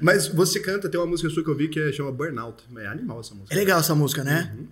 Mas 0.00 0.26
você 0.28 0.60
canta, 0.60 0.88
tem 0.88 0.98
uma 0.98 1.06
música 1.06 1.28
sua 1.28 1.42
que 1.42 1.50
eu 1.50 1.56
vi 1.56 1.68
que 1.68 1.78
é, 1.78 1.92
chama 1.92 2.10
Burnout. 2.12 2.64
É 2.76 2.86
animal 2.86 3.20
essa 3.20 3.34
música. 3.34 3.54
É 3.54 3.56
legal 3.56 3.80
essa 3.80 3.94
música, 3.94 4.24
né? 4.24 4.54
Uhum. 4.56 4.66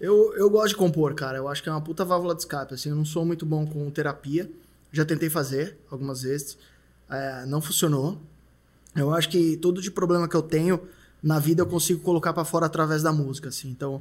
Eu, 0.00 0.34
eu 0.36 0.50
gosto 0.50 0.70
de 0.70 0.76
compor, 0.76 1.14
cara. 1.14 1.38
Eu 1.38 1.48
acho 1.48 1.62
que 1.62 1.68
é 1.68 1.72
uma 1.72 1.80
puta 1.80 2.04
válvula 2.04 2.34
de 2.34 2.40
escape. 2.40 2.74
Assim, 2.74 2.90
eu 2.90 2.96
não 2.96 3.04
sou 3.04 3.24
muito 3.24 3.46
bom 3.46 3.66
com 3.66 3.90
terapia. 3.90 4.50
Já 4.92 5.04
tentei 5.04 5.30
fazer 5.30 5.76
algumas 5.90 6.22
vezes. 6.22 6.58
É, 7.08 7.46
não 7.46 7.60
funcionou. 7.60 8.20
Eu 8.96 9.12
acho 9.14 9.28
que 9.28 9.56
tudo 9.56 9.80
de 9.80 9.90
problema 9.90 10.28
que 10.28 10.34
eu 10.36 10.42
tenho 10.42 10.80
na 11.22 11.38
vida 11.38 11.62
eu 11.62 11.66
consigo 11.66 12.00
colocar 12.00 12.32
pra 12.32 12.44
fora 12.44 12.66
através 12.66 13.02
da 13.02 13.12
música, 13.12 13.48
assim. 13.48 13.68
Então, 13.70 14.00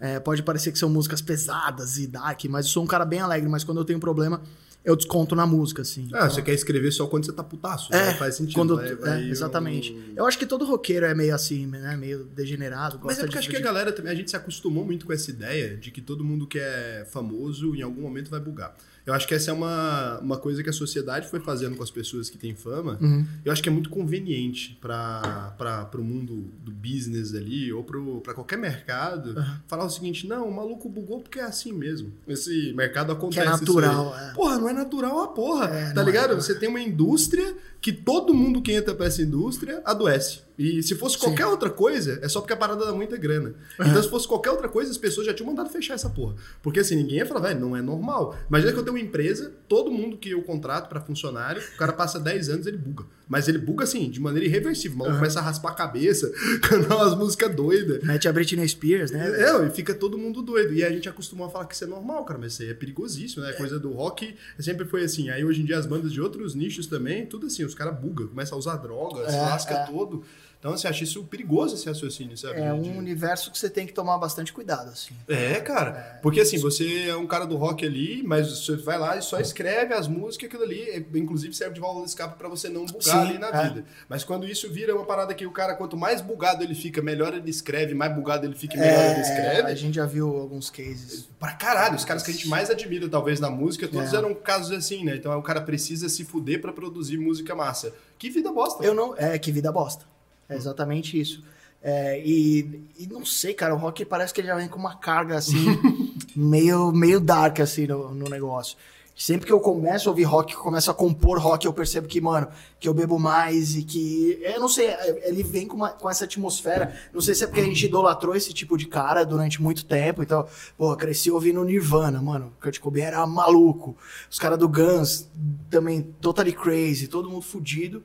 é, 0.00 0.18
pode 0.20 0.42
parecer 0.42 0.72
que 0.72 0.78
são 0.78 0.88
músicas 0.88 1.20
pesadas 1.20 1.98
e 1.98 2.06
dark, 2.06 2.44
mas 2.46 2.66
eu 2.66 2.72
sou 2.72 2.82
um 2.82 2.86
cara 2.86 3.04
bem 3.04 3.20
alegre. 3.20 3.48
Mas 3.48 3.64
quando 3.64 3.78
eu 3.78 3.84
tenho 3.84 3.98
problema, 4.00 4.42
eu 4.84 4.94
desconto 4.96 5.34
na 5.34 5.46
música, 5.46 5.82
assim. 5.82 6.08
Ah, 6.12 6.28
você 6.28 6.42
quer 6.42 6.52
escrever 6.52 6.90
só 6.92 7.06
quando 7.06 7.24
você 7.24 7.32
tá 7.32 7.42
putaço. 7.44 7.94
É, 7.94 8.06
né? 8.08 8.14
Faz 8.14 8.34
sentido. 8.34 8.54
quando, 8.54 8.76
vai- 8.76 8.88
é, 8.90 8.94
vai 8.94 9.22
exatamente. 9.30 9.92
um- 9.92 10.12
Eu 10.16 10.26
acho 10.26 10.38
que 10.38 10.44
todo 10.44 10.64
roqueiro 10.66 11.06
é 11.06 11.14
meio 11.14 11.34
assim, 11.34 11.66
né? 11.66 11.96
Meio 11.96 12.24
degenerado. 12.24 13.00
Mas 13.02 13.18
é 13.18 13.20
porque 13.20 13.32
de- 13.32 13.38
acho 13.38 13.48
que 13.50 13.56
a 13.56 13.60
galera 13.60 13.92
também, 13.92 14.12
a 14.12 14.14
gente 14.14 14.28
se 14.30 14.36
acostumou 14.36 14.84
muito 14.84 15.06
com 15.06 15.12
essa 15.12 15.30
ideia 15.30 15.76
de 15.76 15.90
que 15.90 16.00
todo 16.02 16.22
mundo 16.24 16.46
que 16.46 16.58
é 16.58 17.06
famoso 17.10 17.74
em 17.74 17.80
algum 17.82 18.02
momento 18.02 18.28
vai 18.30 18.40
bugar. 18.40 18.76
Eu 19.06 19.12
acho 19.12 19.28
que 19.28 19.34
essa 19.34 19.50
é 19.50 19.54
uma, 19.54 20.18
uma 20.20 20.36
coisa 20.38 20.62
que 20.62 20.70
a 20.70 20.72
sociedade 20.72 21.28
foi 21.28 21.38
fazendo 21.38 21.76
com 21.76 21.82
as 21.82 21.90
pessoas 21.90 22.30
que 22.30 22.38
têm 22.38 22.54
fama. 22.54 22.98
Uhum. 23.00 23.26
Eu 23.44 23.52
acho 23.52 23.62
que 23.62 23.68
é 23.68 23.72
muito 23.72 23.90
conveniente 23.90 24.78
para 24.80 25.90
o 25.94 26.02
mundo 26.02 26.50
do 26.62 26.72
business 26.72 27.34
ali, 27.34 27.70
ou 27.72 27.84
para 27.84 28.32
qualquer 28.32 28.56
mercado, 28.56 29.34
falar 29.66 29.84
o 29.84 29.90
seguinte: 29.90 30.26
não, 30.26 30.48
o 30.48 30.54
maluco 30.54 30.88
bugou 30.88 31.20
porque 31.20 31.38
é 31.38 31.44
assim 31.44 31.72
mesmo. 31.72 32.12
Esse 32.26 32.72
mercado 32.72 33.12
acontece. 33.12 33.42
Que 33.42 33.46
é 33.46 33.50
natural, 33.50 34.16
é. 34.16 34.32
Porra, 34.32 34.58
não 34.58 34.68
é 34.68 34.72
natural 34.72 35.20
a 35.20 35.28
porra. 35.28 35.66
É, 35.66 35.92
tá 35.92 36.00
é, 36.00 36.04
ligado? 36.04 36.32
é. 36.32 36.36
Você 36.36 36.54
tem 36.54 36.68
uma 36.68 36.80
indústria 36.80 37.54
que 37.80 37.92
todo 37.92 38.32
mundo 38.32 38.62
que 38.62 38.72
entra 38.72 38.94
pra 38.94 39.06
essa 39.06 39.20
indústria 39.20 39.82
adoece. 39.84 40.40
E 40.56 40.82
se 40.82 40.94
fosse 40.94 41.16
Sim. 41.16 41.22
qualquer 41.26 41.46
outra 41.46 41.68
coisa, 41.68 42.18
é 42.22 42.28
só 42.28 42.40
porque 42.40 42.52
a 42.52 42.56
parada 42.56 42.84
dá 42.86 42.92
muita 42.92 43.16
grana. 43.16 43.54
Então, 43.80 44.00
se 44.02 44.08
fosse 44.08 44.26
qualquer 44.28 44.50
outra 44.50 44.68
coisa, 44.68 44.90
as 44.90 44.96
pessoas 44.98 45.26
já 45.26 45.34
tinham 45.34 45.48
mandado 45.50 45.68
fechar 45.68 45.94
essa 45.94 46.08
porra. 46.08 46.36
Porque 46.62 46.78
assim, 46.80 46.94
ninguém 46.94 47.18
ia 47.18 47.26
falar, 47.26 47.40
velho, 47.48 47.60
não 47.60 47.76
é 47.76 47.82
normal. 47.82 48.36
Imagina 48.48 48.72
que 48.72 48.78
eu 48.78 48.84
tenho 48.84 48.96
uma 48.96 49.02
empresa, 49.02 49.52
todo 49.68 49.90
mundo 49.90 50.16
que 50.16 50.30
eu 50.30 50.42
contrato 50.42 50.88
pra 50.88 51.00
funcionário, 51.00 51.60
o 51.74 51.76
cara 51.76 51.92
passa 51.92 52.20
10 52.20 52.48
anos, 52.50 52.66
ele 52.66 52.76
buga. 52.76 53.04
Mas 53.28 53.48
ele 53.48 53.58
buga 53.58 53.84
assim, 53.84 54.08
de 54.08 54.20
maneira 54.20 54.46
irreversível. 54.46 54.96
O 54.96 54.98
maluco 55.00 55.16
começa 55.18 55.40
a 55.40 55.42
raspar 55.42 55.70
a 55.70 55.74
cabeça, 55.74 56.30
cantar 56.62 56.96
umas 56.96 57.16
músicas 57.16 57.54
doidas. 57.54 58.02
Mete 58.04 58.28
a 58.28 58.32
Britney 58.32 58.68
Spears, 58.68 59.10
né? 59.10 59.28
É, 59.40 59.66
e 59.66 59.70
fica 59.70 59.94
todo 59.94 60.16
mundo 60.16 60.40
doido. 60.42 60.72
E 60.74 60.84
a 60.84 60.90
gente 60.90 61.08
acostumou 61.08 61.46
a 61.46 61.50
falar 61.50 61.64
que 61.64 61.74
isso 61.74 61.84
é 61.84 61.86
normal, 61.86 62.24
cara, 62.24 62.38
mas 62.38 62.52
isso 62.52 62.62
aí 62.62 62.68
é 62.70 62.74
perigosíssimo, 62.74 63.42
né? 63.42 63.52
Coisa 63.54 63.78
do 63.78 63.90
rock 63.92 64.34
sempre 64.60 64.84
foi 64.84 65.02
assim. 65.02 65.30
Aí 65.30 65.44
hoje 65.44 65.62
em 65.62 65.64
dia 65.64 65.78
as 65.78 65.86
bandas 65.86 66.12
de 66.12 66.20
outros 66.20 66.54
nichos 66.54 66.86
também, 66.86 67.26
tudo 67.26 67.46
assim, 67.46 67.64
os 67.64 67.74
caras 67.74 67.98
bugam, 67.98 68.28
começam 68.28 68.56
a 68.56 68.58
usar 68.58 68.76
drogas, 68.76 69.32
É, 69.32 69.40
lasca 69.40 69.74
é. 69.74 69.86
todo. 69.86 70.22
Então, 70.64 70.74
você 70.74 70.88
acha 70.88 71.04
isso 71.04 71.22
perigoso, 71.24 71.74
esse 71.74 71.86
raciocínio, 71.86 72.38
sabe? 72.38 72.58
É 72.58 72.72
De- 72.72 72.88
um 72.88 72.96
universo 72.96 73.50
que 73.52 73.58
você 73.58 73.68
tem 73.68 73.86
que 73.86 73.92
tomar 73.92 74.16
bastante 74.16 74.50
cuidado, 74.50 74.88
assim. 74.88 75.12
É, 75.28 75.60
cara. 75.60 76.18
Porque 76.22 76.40
assim, 76.40 76.56
você 76.56 77.08
é 77.10 77.14
um 77.14 77.26
cara 77.26 77.44
do 77.44 77.54
rock 77.54 77.84
ali, 77.84 78.22
mas 78.22 78.48
você 78.64 78.74
vai 78.76 78.98
lá 78.98 79.14
e 79.18 79.20
só 79.20 79.38
escreve 79.38 79.92
as 79.92 80.08
músicas, 80.08 80.48
aquilo 80.48 80.62
ali, 80.62 80.80
é, 80.88 81.04
inclusive 81.18 81.52
serve 81.52 81.74
de 81.74 81.80
válvula 81.82 82.04
de 82.06 82.12
escape 82.12 82.38
pra 82.38 82.48
você 82.48 82.70
não 82.70 82.86
bugar 82.86 83.02
Sim, 83.02 83.10
ali 83.28 83.36
na 83.38 83.48
é. 83.48 83.68
vida. 83.68 83.84
Mas 84.08 84.24
quando 84.24 84.46
isso 84.48 84.70
vira 84.72 84.96
uma 84.96 85.04
parada 85.04 85.34
que 85.34 85.44
o 85.44 85.50
cara, 85.50 85.74
quanto 85.74 85.98
mais 85.98 86.22
bugado 86.22 86.64
ele 86.64 86.74
fica, 86.74 87.02
melhor 87.02 87.34
ele 87.34 87.50
escreve, 87.50 87.92
mais 87.94 88.14
bugado 88.14 88.46
ele 88.46 88.54
fica, 88.54 88.74
melhor 88.78 89.04
ele 89.04 89.18
É, 89.18 89.20
escreve. 89.20 89.70
a 89.70 89.74
gente 89.74 89.96
já 89.96 90.06
viu 90.06 90.34
alguns 90.34 90.70
cases. 90.70 91.28
Pra 91.38 91.52
caralho, 91.52 91.94
os 91.94 92.06
caras 92.06 92.22
que 92.22 92.30
a 92.30 92.34
gente 92.34 92.48
mais 92.48 92.70
admira, 92.70 93.06
talvez, 93.06 93.38
na 93.38 93.50
música, 93.50 93.86
todos 93.86 94.14
É. 94.14 94.16
eram 94.16 94.34
casos 94.34 94.72
assim, 94.72 95.04
né? 95.04 95.14
Então 95.16 95.38
o 95.38 95.42
cara 95.42 95.60
precisa 95.60 96.08
se 96.08 96.24
fuder 96.24 96.58
pra 96.62 96.72
produzir 96.72 97.18
música 97.18 97.54
massa. 97.54 97.92
Que 98.18 98.30
vida 98.30 98.50
bosta. 98.50 98.82
Eu 98.82 98.94
não. 98.94 99.14
É, 99.18 99.38
que 99.38 99.52
vida 99.52 99.70
bosta. 99.70 100.06
É 100.48 100.56
exatamente 100.56 101.18
isso. 101.18 101.42
É, 101.82 102.18
e, 102.24 102.88
e 102.98 103.06
não 103.06 103.26
sei, 103.26 103.52
cara, 103.52 103.74
o 103.74 103.78
rock 103.78 104.04
parece 104.06 104.32
que 104.32 104.40
ele 104.40 104.48
já 104.48 104.56
vem 104.56 104.68
com 104.68 104.78
uma 104.78 104.96
carga 104.96 105.36
assim, 105.36 105.66
meio, 106.34 106.90
meio 106.92 107.20
dark 107.20 107.60
assim 107.60 107.86
no, 107.86 108.14
no 108.14 108.28
negócio. 108.28 108.76
Sempre 109.16 109.46
que 109.46 109.52
eu 109.52 109.60
começo 109.60 110.08
a 110.08 110.10
ouvir 110.10 110.24
rock, 110.24 110.56
começo 110.56 110.90
a 110.90 110.94
compor 110.94 111.38
rock, 111.38 111.66
eu 111.66 111.72
percebo 111.72 112.08
que, 112.08 112.20
mano, 112.20 112.48
que 112.80 112.88
eu 112.88 112.94
bebo 112.94 113.16
mais 113.16 113.76
e 113.76 113.84
que. 113.84 114.40
Eu 114.42 114.58
não 114.58 114.68
sei, 114.68 114.88
é, 114.88 115.28
ele 115.28 115.44
vem 115.44 115.68
com, 115.68 115.76
uma, 115.76 115.90
com 115.90 116.10
essa 116.10 116.24
atmosfera. 116.24 116.98
Não 117.12 117.20
sei 117.20 117.32
se 117.32 117.44
é 117.44 117.46
porque 117.46 117.60
a 117.60 117.64
gente 117.64 117.86
idolatrou 117.86 118.34
esse 118.34 118.52
tipo 118.52 118.76
de 118.76 118.86
cara 118.86 119.24
durante 119.24 119.62
muito 119.62 119.84
tempo. 119.84 120.20
Então, 120.20 120.44
pô, 120.76 120.96
cresci 120.96 121.30
ouvindo 121.30 121.62
Nirvana, 121.62 122.20
mano. 122.20 122.52
Kurt 122.60 122.80
Cobain 122.80 123.02
era 123.02 123.24
maluco. 123.24 123.96
Os 124.28 124.38
caras 124.38 124.58
do 124.58 124.68
Guns 124.68 125.28
também, 125.70 126.02
totally 126.20 126.52
crazy, 126.52 127.06
todo 127.06 127.30
mundo 127.30 127.42
fudido. 127.42 128.02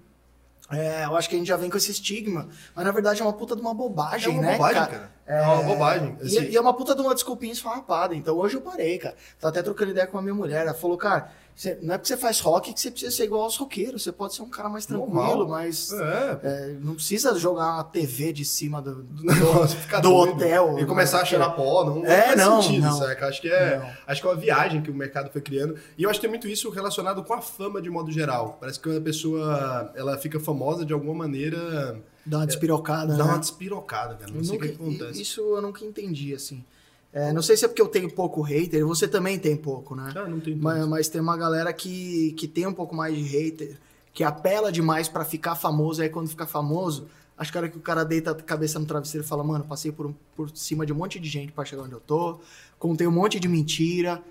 É, 0.71 1.05
eu 1.05 1.15
acho 1.17 1.27
que 1.29 1.35
a 1.35 1.37
gente 1.39 1.47
já 1.47 1.57
vem 1.57 1.69
com 1.69 1.77
esse 1.77 1.89
estigma, 1.91 2.47
mas 2.75 2.85
na 2.85 2.91
verdade 2.91 3.21
é 3.21 3.23
uma 3.25 3.33
puta 3.33 3.55
de 3.55 3.61
uma 3.61 3.73
bobagem, 3.73 4.29
É 4.29 4.31
uma 4.33 4.41
né? 4.41 4.51
bobagem, 4.53 4.85
cara. 4.85 5.11
É 5.25 5.41
uma 5.41 5.63
bobagem, 5.63 6.17
E, 6.21 6.25
assim. 6.37 6.49
e 6.49 6.55
é 6.55 6.61
uma 6.61 6.73
puta 6.73 6.93
de 6.95 7.01
uma 7.01 7.13
desculpinha 7.15 7.51
esfarrapada. 7.53 8.15
Então 8.15 8.35
hoje 8.37 8.55
eu 8.55 8.61
parei, 8.61 8.97
cara. 8.99 9.15
Tô 9.39 9.47
até 9.47 9.61
trocando 9.63 9.91
ideia 9.91 10.05
com 10.07 10.17
a 10.17 10.21
minha 10.21 10.33
mulher. 10.33 10.61
Ela 10.61 10.73
falou, 10.73 10.97
cara, 10.97 11.31
você- 11.61 11.77
não 11.81 11.93
é 11.95 11.97
porque 11.97 12.07
você 12.07 12.15
faz 12.17 12.39
rock 12.39 12.73
que 12.73 12.79
você 12.79 12.89
precisa 12.89 13.11
ser 13.11 13.25
igual 13.25 13.41
aos 13.43 13.57
roqueiros. 13.57 14.03
Você 14.03 14.11
pode 14.13 14.33
ser 14.33 14.41
um 14.43 14.49
cara 14.49 14.69
mais 14.69 14.85
tranquilo, 14.85 15.47
mais. 15.47 15.91
É. 15.91 16.39
é, 16.43 16.77
não 16.81 16.95
precisa 16.95 17.37
jogar 17.37 17.73
uma 17.75 17.83
TV 17.83 18.31
de 18.31 18.45
cima 18.45 18.81
do, 18.81 19.03
do, 19.03 19.67
ficar 19.67 19.99
do 19.99 20.09
doido. 20.09 20.35
hotel. 20.35 20.79
E 20.79 20.85
começar 20.85 21.21
a 21.21 21.25
cheirar 21.25 21.53
pó, 21.55 21.83
não, 21.83 22.05
É, 22.05 22.27
faz 22.27 22.37
não, 22.37 22.61
sentido, 22.61 22.83
não. 22.85 22.97
saca? 22.97 23.27
Acho 23.27 23.41
que, 23.41 23.49
é, 23.49 23.77
Não. 23.77 23.89
acho 24.07 24.21
que 24.21 24.27
é 24.27 24.31
uma 24.31 24.37
viagem 24.37 24.81
que 24.81 24.89
o 24.89 24.93
mercado 24.95 25.29
foi 25.31 25.41
criando. 25.41 25.75
E 25.97 26.03
eu 26.03 26.09
acho 26.09 26.17
que 26.19 26.25
tem 26.25 26.29
muito 26.29 26.47
isso 26.47 26.69
relacionado 26.69 27.23
com 27.25 27.33
a 27.33 27.41
fama 27.41 27.81
de 27.81 27.89
modo 27.89 28.09
geral. 28.11 28.57
Parece 28.59 28.79
que 28.79 28.87
quando 28.87 28.97
a 28.97 29.01
pessoa 29.01 29.91
ela 29.95 30.17
fica 30.17 30.39
famosa 30.39 30.85
de 30.85 30.93
alguma 30.93 31.13
maneira, 31.13 31.99
Dá 32.25 32.37
uma 32.37 32.47
despirocada, 32.47 33.17
dá 33.17 33.23
né? 33.25 33.31
uma 33.31 33.39
despirocada, 33.39 34.15
cara. 34.15 34.31
Não 34.31 34.39
Eu 34.39 34.43
sei 34.45 34.57
o 34.57 34.61
nunca- 34.61 34.73
que 34.73 34.81
acontece. 34.81 35.21
Isso 35.21 35.41
eu 35.41 35.61
nunca 35.61 35.83
entendi, 35.83 36.33
assim. 36.33 36.63
É, 37.11 37.33
não 37.33 37.41
sei 37.41 37.57
se 37.57 37.65
é 37.65 37.67
porque 37.67 37.81
eu 37.81 37.87
tenho 37.87 38.11
pouco 38.11 38.41
hater, 38.41 38.85
você 38.85 39.07
também 39.07 39.39
tem 39.39 39.57
pouco, 39.57 39.95
né? 39.95 40.13
Ah, 40.15 40.27
não 40.27 40.39
tem 40.39 40.55
Mas, 40.55 40.87
mas 40.87 41.07
tem 41.09 41.19
uma 41.19 41.35
galera 41.35 41.73
que, 41.73 42.33
que 42.33 42.47
tem 42.47 42.67
um 42.67 42.73
pouco 42.73 42.95
mais 42.95 43.15
de 43.15 43.23
hater, 43.23 43.79
que 44.13 44.23
apela 44.23 44.71
demais 44.71 45.07
pra 45.07 45.25
ficar 45.25 45.55
famoso, 45.55 46.01
aí 46.01 46.09
quando 46.09 46.29
fica 46.29 46.45
famoso, 46.45 47.07
acho 47.35 47.51
cara 47.51 47.67
que 47.67 47.77
o 47.77 47.81
cara 47.81 48.03
deita 48.03 48.31
a 48.31 48.35
cabeça 48.35 48.77
no 48.77 48.85
travesseiro 48.85 49.25
e 49.25 49.27
fala, 49.27 49.43
mano, 49.43 49.63
passei 49.63 49.91
por, 49.91 50.13
por 50.35 50.55
cima 50.55 50.85
de 50.85 50.93
um 50.93 50.95
monte 50.95 51.19
de 51.19 51.27
gente 51.27 51.51
pra 51.51 51.65
chegar 51.65 51.83
onde 51.83 51.93
eu 51.93 51.99
tô, 51.99 52.39
contei 52.77 53.07
um 53.07 53.11
monte 53.11 53.39
de 53.39 53.47
mentira, 53.47 54.21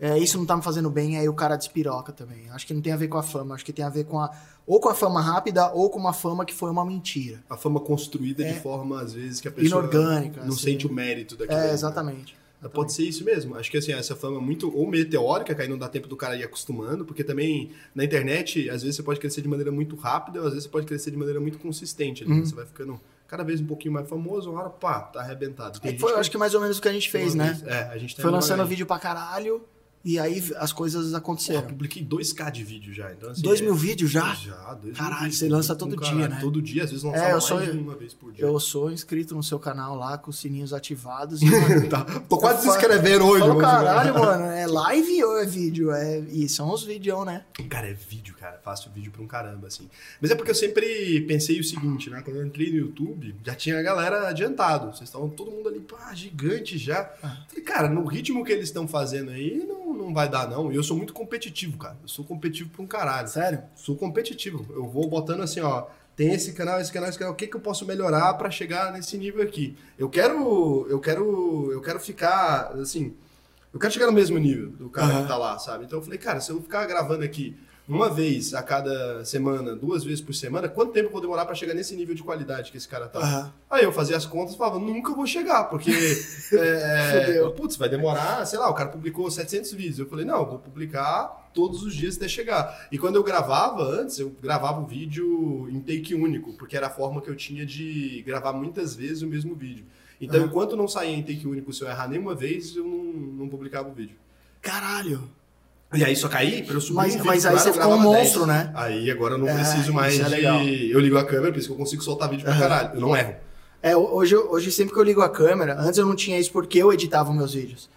é, 0.00 0.16
isso 0.16 0.38
não 0.38 0.46
tá 0.46 0.56
me 0.56 0.62
fazendo 0.62 0.88
bem, 0.88 1.18
aí 1.18 1.28
o 1.28 1.34
cara 1.34 1.56
despiroca 1.56 2.12
também. 2.12 2.48
Acho 2.50 2.66
que 2.66 2.72
não 2.72 2.80
tem 2.80 2.92
a 2.92 2.96
ver 2.96 3.08
com 3.08 3.18
a 3.18 3.22
fama, 3.22 3.54
acho 3.54 3.64
que 3.64 3.72
tem 3.72 3.84
a 3.84 3.88
ver 3.88 4.04
com 4.04 4.20
a. 4.20 4.30
Ou 4.68 4.78
com 4.80 4.88
a 4.90 4.94
fama 4.94 5.20
rápida, 5.20 5.72
ou 5.72 5.88
com 5.88 5.98
uma 5.98 6.12
fama 6.12 6.44
que 6.44 6.52
foi 6.54 6.70
uma 6.70 6.84
mentira. 6.84 7.42
A 7.48 7.56
fama 7.56 7.80
construída 7.80 8.44
É. 8.44 8.52
de 8.52 8.60
forma, 8.60 9.00
às 9.00 9.14
vezes, 9.14 9.40
que 9.40 9.48
a 9.48 9.50
pessoa 9.50 9.80
Inorgânica, 9.80 10.42
não 10.42 10.48
assim. 10.54 10.58
sente 10.72 10.86
o 10.86 10.92
mérito 10.92 11.34
daquilo. 11.36 11.58
É, 11.58 11.68
né? 11.68 11.72
exatamente. 11.72 12.36
Pode 12.74 12.92
ser 12.92 13.04
isso 13.04 13.24
mesmo. 13.24 13.54
Acho 13.54 13.70
que 13.70 13.78
assim, 13.78 13.92
essa 13.92 14.14
fama 14.16 14.40
muito 14.40 14.70
ou 14.76 14.86
meteórica, 14.86 15.54
que 15.54 15.62
aí 15.62 15.68
não 15.68 15.78
dá 15.78 15.88
tempo 15.88 16.06
do 16.08 16.16
cara 16.16 16.36
ir 16.36 16.42
acostumando, 16.44 17.04
porque 17.04 17.22
também 17.24 17.70
na 17.94 18.04
internet, 18.04 18.68
às 18.68 18.82
vezes 18.82 18.96
você 18.96 19.02
pode 19.02 19.20
crescer 19.20 19.40
de 19.40 19.48
maneira 19.48 19.70
muito 19.72 19.94
rápida, 19.96 20.40
ou 20.40 20.46
às 20.46 20.52
vezes 20.52 20.64
você 20.64 20.70
pode 20.70 20.84
crescer 20.84 21.10
de 21.12 21.16
maneira 21.16 21.40
muito 21.40 21.56
consistente. 21.58 22.24
Uhum. 22.24 22.40
né? 22.40 22.44
Você 22.44 22.54
vai 22.54 22.66
ficando 22.66 23.00
cada 23.28 23.44
vez 23.44 23.60
um 23.60 23.66
pouquinho 23.66 23.94
mais 23.94 24.08
famoso, 24.08 24.50
uma 24.50 24.60
hora, 24.60 24.70
pá, 24.70 25.00
tá 25.02 25.20
arrebentado. 25.20 25.78
Tem 25.80 25.94
É, 25.94 25.98
foi, 25.98 26.12
que- 26.12 26.18
acho 26.18 26.30
que 26.30 26.36
mais 26.38 26.52
ou 26.54 26.60
menos 26.60 26.78
o 26.78 26.82
que 26.82 26.88
a 26.88 26.92
gente 26.92 27.08
fez, 27.10 27.34
né? 27.34 27.58
É, 27.64 27.82
a 27.92 27.96
gente 27.96 28.16
tá 28.16 28.22
Foi 28.22 28.30
lançando 28.30 28.66
vídeo 28.66 28.84
pra 28.86 28.98
caralho, 28.98 29.62
e 30.12 30.18
aí 30.18 30.42
as 30.56 30.72
coisas 30.72 31.12
aconteceram. 31.14 31.62
publiquei 31.62 32.04
2k 32.04 32.50
de 32.50 32.64
vídeo 32.64 32.92
já. 32.94 33.12
Então, 33.12 33.30
assim, 33.30 33.42
Dois 33.42 33.60
é- 33.60 33.64
mil 33.64 33.74
vídeos 33.74 34.10
já? 34.10 34.34
Já, 34.34 34.74
dois 34.74 34.96
Caralho, 34.96 35.22
mil 35.24 35.32
você 35.32 35.48
lança 35.48 35.74
todo 35.76 35.96
caralho, 35.96 36.16
dia, 36.18 36.28
né? 36.28 36.38
Todo 36.40 36.62
dia, 36.62 36.84
às 36.84 36.90
vezes 36.90 37.04
lançava 37.04 37.24
É, 37.24 37.28
eu 37.28 37.32
mais 37.32 37.44
sou- 37.44 37.60
de 37.60 37.70
uma 37.78 37.94
vez 37.94 38.14
por 38.14 38.32
dia. 38.32 38.44
Eu 38.44 38.58
sou 38.60 38.90
inscrito 38.90 39.34
no 39.34 39.42
seu 39.42 39.58
canal 39.58 39.94
lá, 39.96 40.16
com 40.18 40.30
os 40.30 40.38
sininhos 40.38 40.72
ativados. 40.72 41.40
E, 41.42 41.88
Tá, 41.88 42.04
Tô 42.28 42.38
quase 42.38 42.60
Eu 42.66 42.72
falo- 42.72 42.76
escrevendo 42.80 43.24
hoje. 43.26 43.40
falo, 43.40 43.58
caralho, 43.60 44.14
mano, 44.18 44.44
é 44.46 44.66
live 44.66 45.24
ou 45.24 45.38
é 45.38 45.46
vídeo? 45.46 45.90
É... 45.92 46.20
E 46.20 46.48
são 46.48 46.72
os 46.72 46.82
vídeos, 46.84 47.24
né? 47.26 47.44
Cara, 47.68 47.88
é 47.88 47.92
vídeo, 47.94 48.34
cara. 48.38 48.60
Faço 48.64 48.90
vídeo 48.94 49.10
pra 49.12 49.22
um 49.22 49.26
caramba, 49.26 49.66
assim. 49.66 49.88
Mas 50.20 50.30
é 50.30 50.34
porque 50.34 50.50
eu 50.50 50.54
sempre 50.54 51.20
pensei 51.22 51.58
o 51.60 51.64
seguinte, 51.64 52.08
né? 52.10 52.22
Quando 52.24 52.36
eu 52.36 52.46
entrei 52.46 52.70
no 52.70 52.76
YouTube, 52.78 53.34
já 53.44 53.54
tinha 53.54 53.78
a 53.78 53.82
galera 53.82 54.28
adiantado. 54.28 54.86
Vocês 54.86 55.08
estavam 55.08 55.28
todo 55.28 55.50
mundo 55.50 55.68
ali, 55.68 55.80
pá, 55.80 56.14
gigante 56.14 56.78
já. 56.78 57.10
Ah. 57.22 57.36
Falei, 57.48 57.64
cara, 57.64 57.88
no 57.88 58.04
ritmo 58.06 58.44
que 58.44 58.52
eles 58.52 58.64
estão 58.68 58.86
fazendo 58.88 59.30
aí, 59.30 59.64
não, 59.66 59.94
não 59.98 60.14
vai 60.14 60.28
dar, 60.28 60.48
não. 60.48 60.72
E 60.72 60.76
eu 60.76 60.82
sou 60.82 60.96
muito 60.96 61.12
competitivo, 61.12 61.76
cara. 61.76 61.96
Eu 62.02 62.08
sou 62.08 62.24
competitivo 62.24 62.70
pra 62.70 62.82
um 62.82 62.86
caralho. 62.86 63.28
Sério? 63.28 63.62
Sou 63.74 63.96
competitivo. 63.96 64.64
Eu 64.70 64.88
vou 64.88 65.08
botando 65.08 65.42
assim, 65.42 65.60
ó. 65.60 65.86
Tem 66.16 66.32
esse 66.32 66.52
canal, 66.52 66.80
esse 66.80 66.92
canal, 66.92 67.08
esse 67.08 67.18
canal. 67.18 67.32
O 67.32 67.36
que, 67.36 67.46
que 67.46 67.56
eu 67.56 67.60
posso 67.60 67.86
melhorar 67.86 68.34
pra 68.34 68.50
chegar 68.50 68.92
nesse 68.92 69.16
nível 69.16 69.42
aqui? 69.42 69.76
Eu 69.98 70.08
quero. 70.08 70.86
Eu 70.88 70.98
quero. 70.98 71.70
Eu 71.70 71.80
quero 71.80 72.00
ficar, 72.00 72.72
assim. 72.72 73.14
Eu 73.72 73.78
quero 73.78 73.92
chegar 73.92 74.06
no 74.06 74.12
mesmo 74.12 74.38
nível 74.38 74.70
do 74.70 74.88
cara 74.88 75.12
Aham. 75.12 75.22
que 75.22 75.28
tá 75.28 75.36
lá, 75.36 75.58
sabe? 75.58 75.84
Então 75.84 75.98
eu 75.98 76.02
falei, 76.02 76.18
cara, 76.18 76.40
se 76.40 76.50
eu 76.50 76.60
ficar 76.62 76.86
gravando 76.86 77.22
aqui 77.22 77.56
uma 77.88 78.10
vez 78.10 78.52
a 78.52 78.62
cada 78.62 79.24
semana, 79.24 79.74
duas 79.74 80.04
vezes 80.04 80.20
por 80.20 80.34
semana, 80.34 80.68
quanto 80.68 80.92
tempo 80.92 81.08
eu 81.08 81.12
vou 81.12 81.22
demorar 81.22 81.46
pra 81.46 81.54
chegar 81.54 81.72
nesse 81.72 81.96
nível 81.96 82.14
de 82.14 82.22
qualidade 82.22 82.70
que 82.70 82.76
esse 82.76 82.86
cara 82.86 83.08
tá? 83.08 83.18
Aham. 83.20 83.52
Aí 83.70 83.84
eu 83.84 83.92
fazia 83.92 84.14
as 84.16 84.26
contas 84.26 84.54
e 84.54 84.58
falava, 84.58 84.78
nunca 84.78 85.14
vou 85.14 85.26
chegar, 85.26 85.64
porque. 85.64 85.90
é, 86.52 87.24
Fudeu. 87.26 87.50
putz, 87.52 87.76
vai 87.76 87.88
demorar, 87.88 88.44
sei 88.44 88.58
lá, 88.58 88.68
o 88.68 88.74
cara 88.74 88.90
publicou 88.90 89.30
700 89.30 89.72
vídeos. 89.72 89.98
Eu 89.98 90.06
falei, 90.06 90.26
não, 90.26 90.40
eu 90.40 90.46
vou 90.46 90.58
publicar 90.58 91.50
todos 91.54 91.82
os 91.82 91.94
dias 91.94 92.16
até 92.16 92.28
chegar. 92.28 92.88
E 92.92 92.98
quando 92.98 93.16
eu 93.16 93.22
gravava 93.24 93.82
antes, 93.82 94.18
eu 94.18 94.30
gravava 94.42 94.80
o 94.82 94.86
vídeo 94.86 95.66
em 95.70 95.80
take 95.80 96.14
único, 96.14 96.52
porque 96.52 96.76
era 96.76 96.88
a 96.88 96.90
forma 96.90 97.22
que 97.22 97.30
eu 97.30 97.36
tinha 97.36 97.64
de 97.64 98.22
gravar 98.26 98.52
muitas 98.52 98.94
vezes 98.94 99.22
o 99.22 99.26
mesmo 99.26 99.54
vídeo. 99.54 99.86
Então, 100.20 100.40
Aham. 100.40 100.46
enquanto 100.48 100.76
não 100.76 100.86
saía 100.86 101.16
em 101.16 101.22
take 101.22 101.46
único, 101.46 101.72
se 101.72 101.82
eu 101.82 101.88
errar 101.88 102.06
nenhuma 102.06 102.34
vez, 102.34 102.76
eu 102.76 102.84
não, 102.84 103.04
não 103.04 103.48
publicava 103.48 103.88
o 103.88 103.92
vídeo. 103.92 104.16
Caralho. 104.60 105.37
E 105.94 106.04
aí 106.04 106.14
só 106.14 106.28
caí 106.28 106.62
pra 106.62 106.74
eu 106.74 106.80
subir 106.82 106.96
Mas- 106.96 107.16
mas 107.24 107.46
aí 107.46 107.58
você 107.58 107.72
ficou 107.72 107.94
um 107.94 107.98
monstro, 107.98 108.44
10. 108.44 108.46
né? 108.46 108.70
Aí 108.74 109.10
agora 109.10 109.34
eu 109.34 109.38
não 109.38 109.48
É, 109.48 109.54
preciso 109.54 109.92
mais 109.92 110.18
é 110.20 110.28
de... 110.28 110.90
Eu 110.90 111.00
ligo 111.00 111.16
a 111.16 111.24
câmera, 111.24 111.50
por 111.50 111.58
isso 111.58 111.68
que 111.68 111.72
eu 111.72 111.78
consigo 111.78 112.02
soltar 112.02 112.28
vídeo 112.28 112.44
pra 112.44 112.52
Aham. 112.52 112.60
caralho. 112.60 112.90
Eu 112.94 113.00
não 113.00 113.16
erro. 113.16 113.34
É, 113.82 113.96
hoje, 113.96 114.36
hoje 114.36 114.70
sempre 114.70 114.92
que 114.92 115.00
eu 115.00 115.04
ligo 115.04 115.22
a 115.22 115.28
câmera, 115.30 115.76
antes 115.80 115.98
eu 115.98 116.04
não 116.04 116.14
tinha 116.14 116.38
isso 116.38 116.52
porque 116.52 116.78
eu 116.78 116.92
editava 116.92 117.32
meus 117.32 117.54
vídeos. 117.54 117.88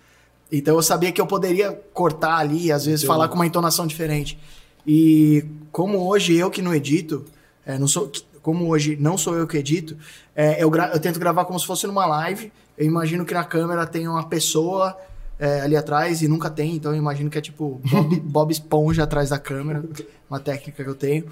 Então 0.50 0.76
eu 0.76 0.82
sabia 0.82 1.12
que 1.12 1.20
eu 1.20 1.28
poderia 1.28 1.72
cortar 1.94 2.38
ali, 2.38 2.72
às 2.72 2.86
vezes 2.86 3.02
Entendi. 3.02 3.08
falar 3.08 3.28
com 3.28 3.36
uma 3.36 3.46
entonação 3.46 3.86
diferente. 3.86 4.40
E 4.88 5.44
como 5.72 6.08
hoje 6.08 6.36
eu 6.38 6.50
que 6.50 6.62
não 6.62 6.74
edito, 6.74 7.26
é, 7.66 7.78
não 7.78 7.88
sou, 7.88 8.10
como 8.42 8.70
hoje 8.70 8.96
não 9.00 9.18
sou 9.18 9.36
eu 9.36 9.46
que 9.48 9.58
edito, 9.58 9.98
é, 10.36 10.64
eu, 10.64 10.72
eu 10.74 11.00
tento 11.00 11.20
gravar 11.20 11.44
como 11.46 11.60
se 11.60 11.66
fosse 11.66 11.86
numa 11.88 12.06
live. 12.06 12.52
Eu 12.78 12.86
imagino 12.86 13.26
que 13.26 13.34
na 13.34 13.44
câmera 13.44 13.86
tem 13.86 14.08
uma 14.08 14.28
pessoa 14.28 14.98
é, 15.42 15.62
ali 15.62 15.76
atrás 15.76 16.22
e 16.22 16.28
nunca 16.28 16.50
tem, 16.50 16.76
então 16.76 16.92
eu 16.92 16.98
imagino 16.98 17.28
que 17.30 17.38
é 17.38 17.42
tipo 17.42 17.82
Bob, 17.84 18.16
Bob 18.24 18.52
Esponja 18.52 19.04
atrás 19.04 19.30
da 19.32 19.40
câmera, 19.40 19.84
uma 20.30 20.40
técnica 20.40 20.84
que 20.84 20.90
eu 20.90 20.96
tenho. 20.96 21.26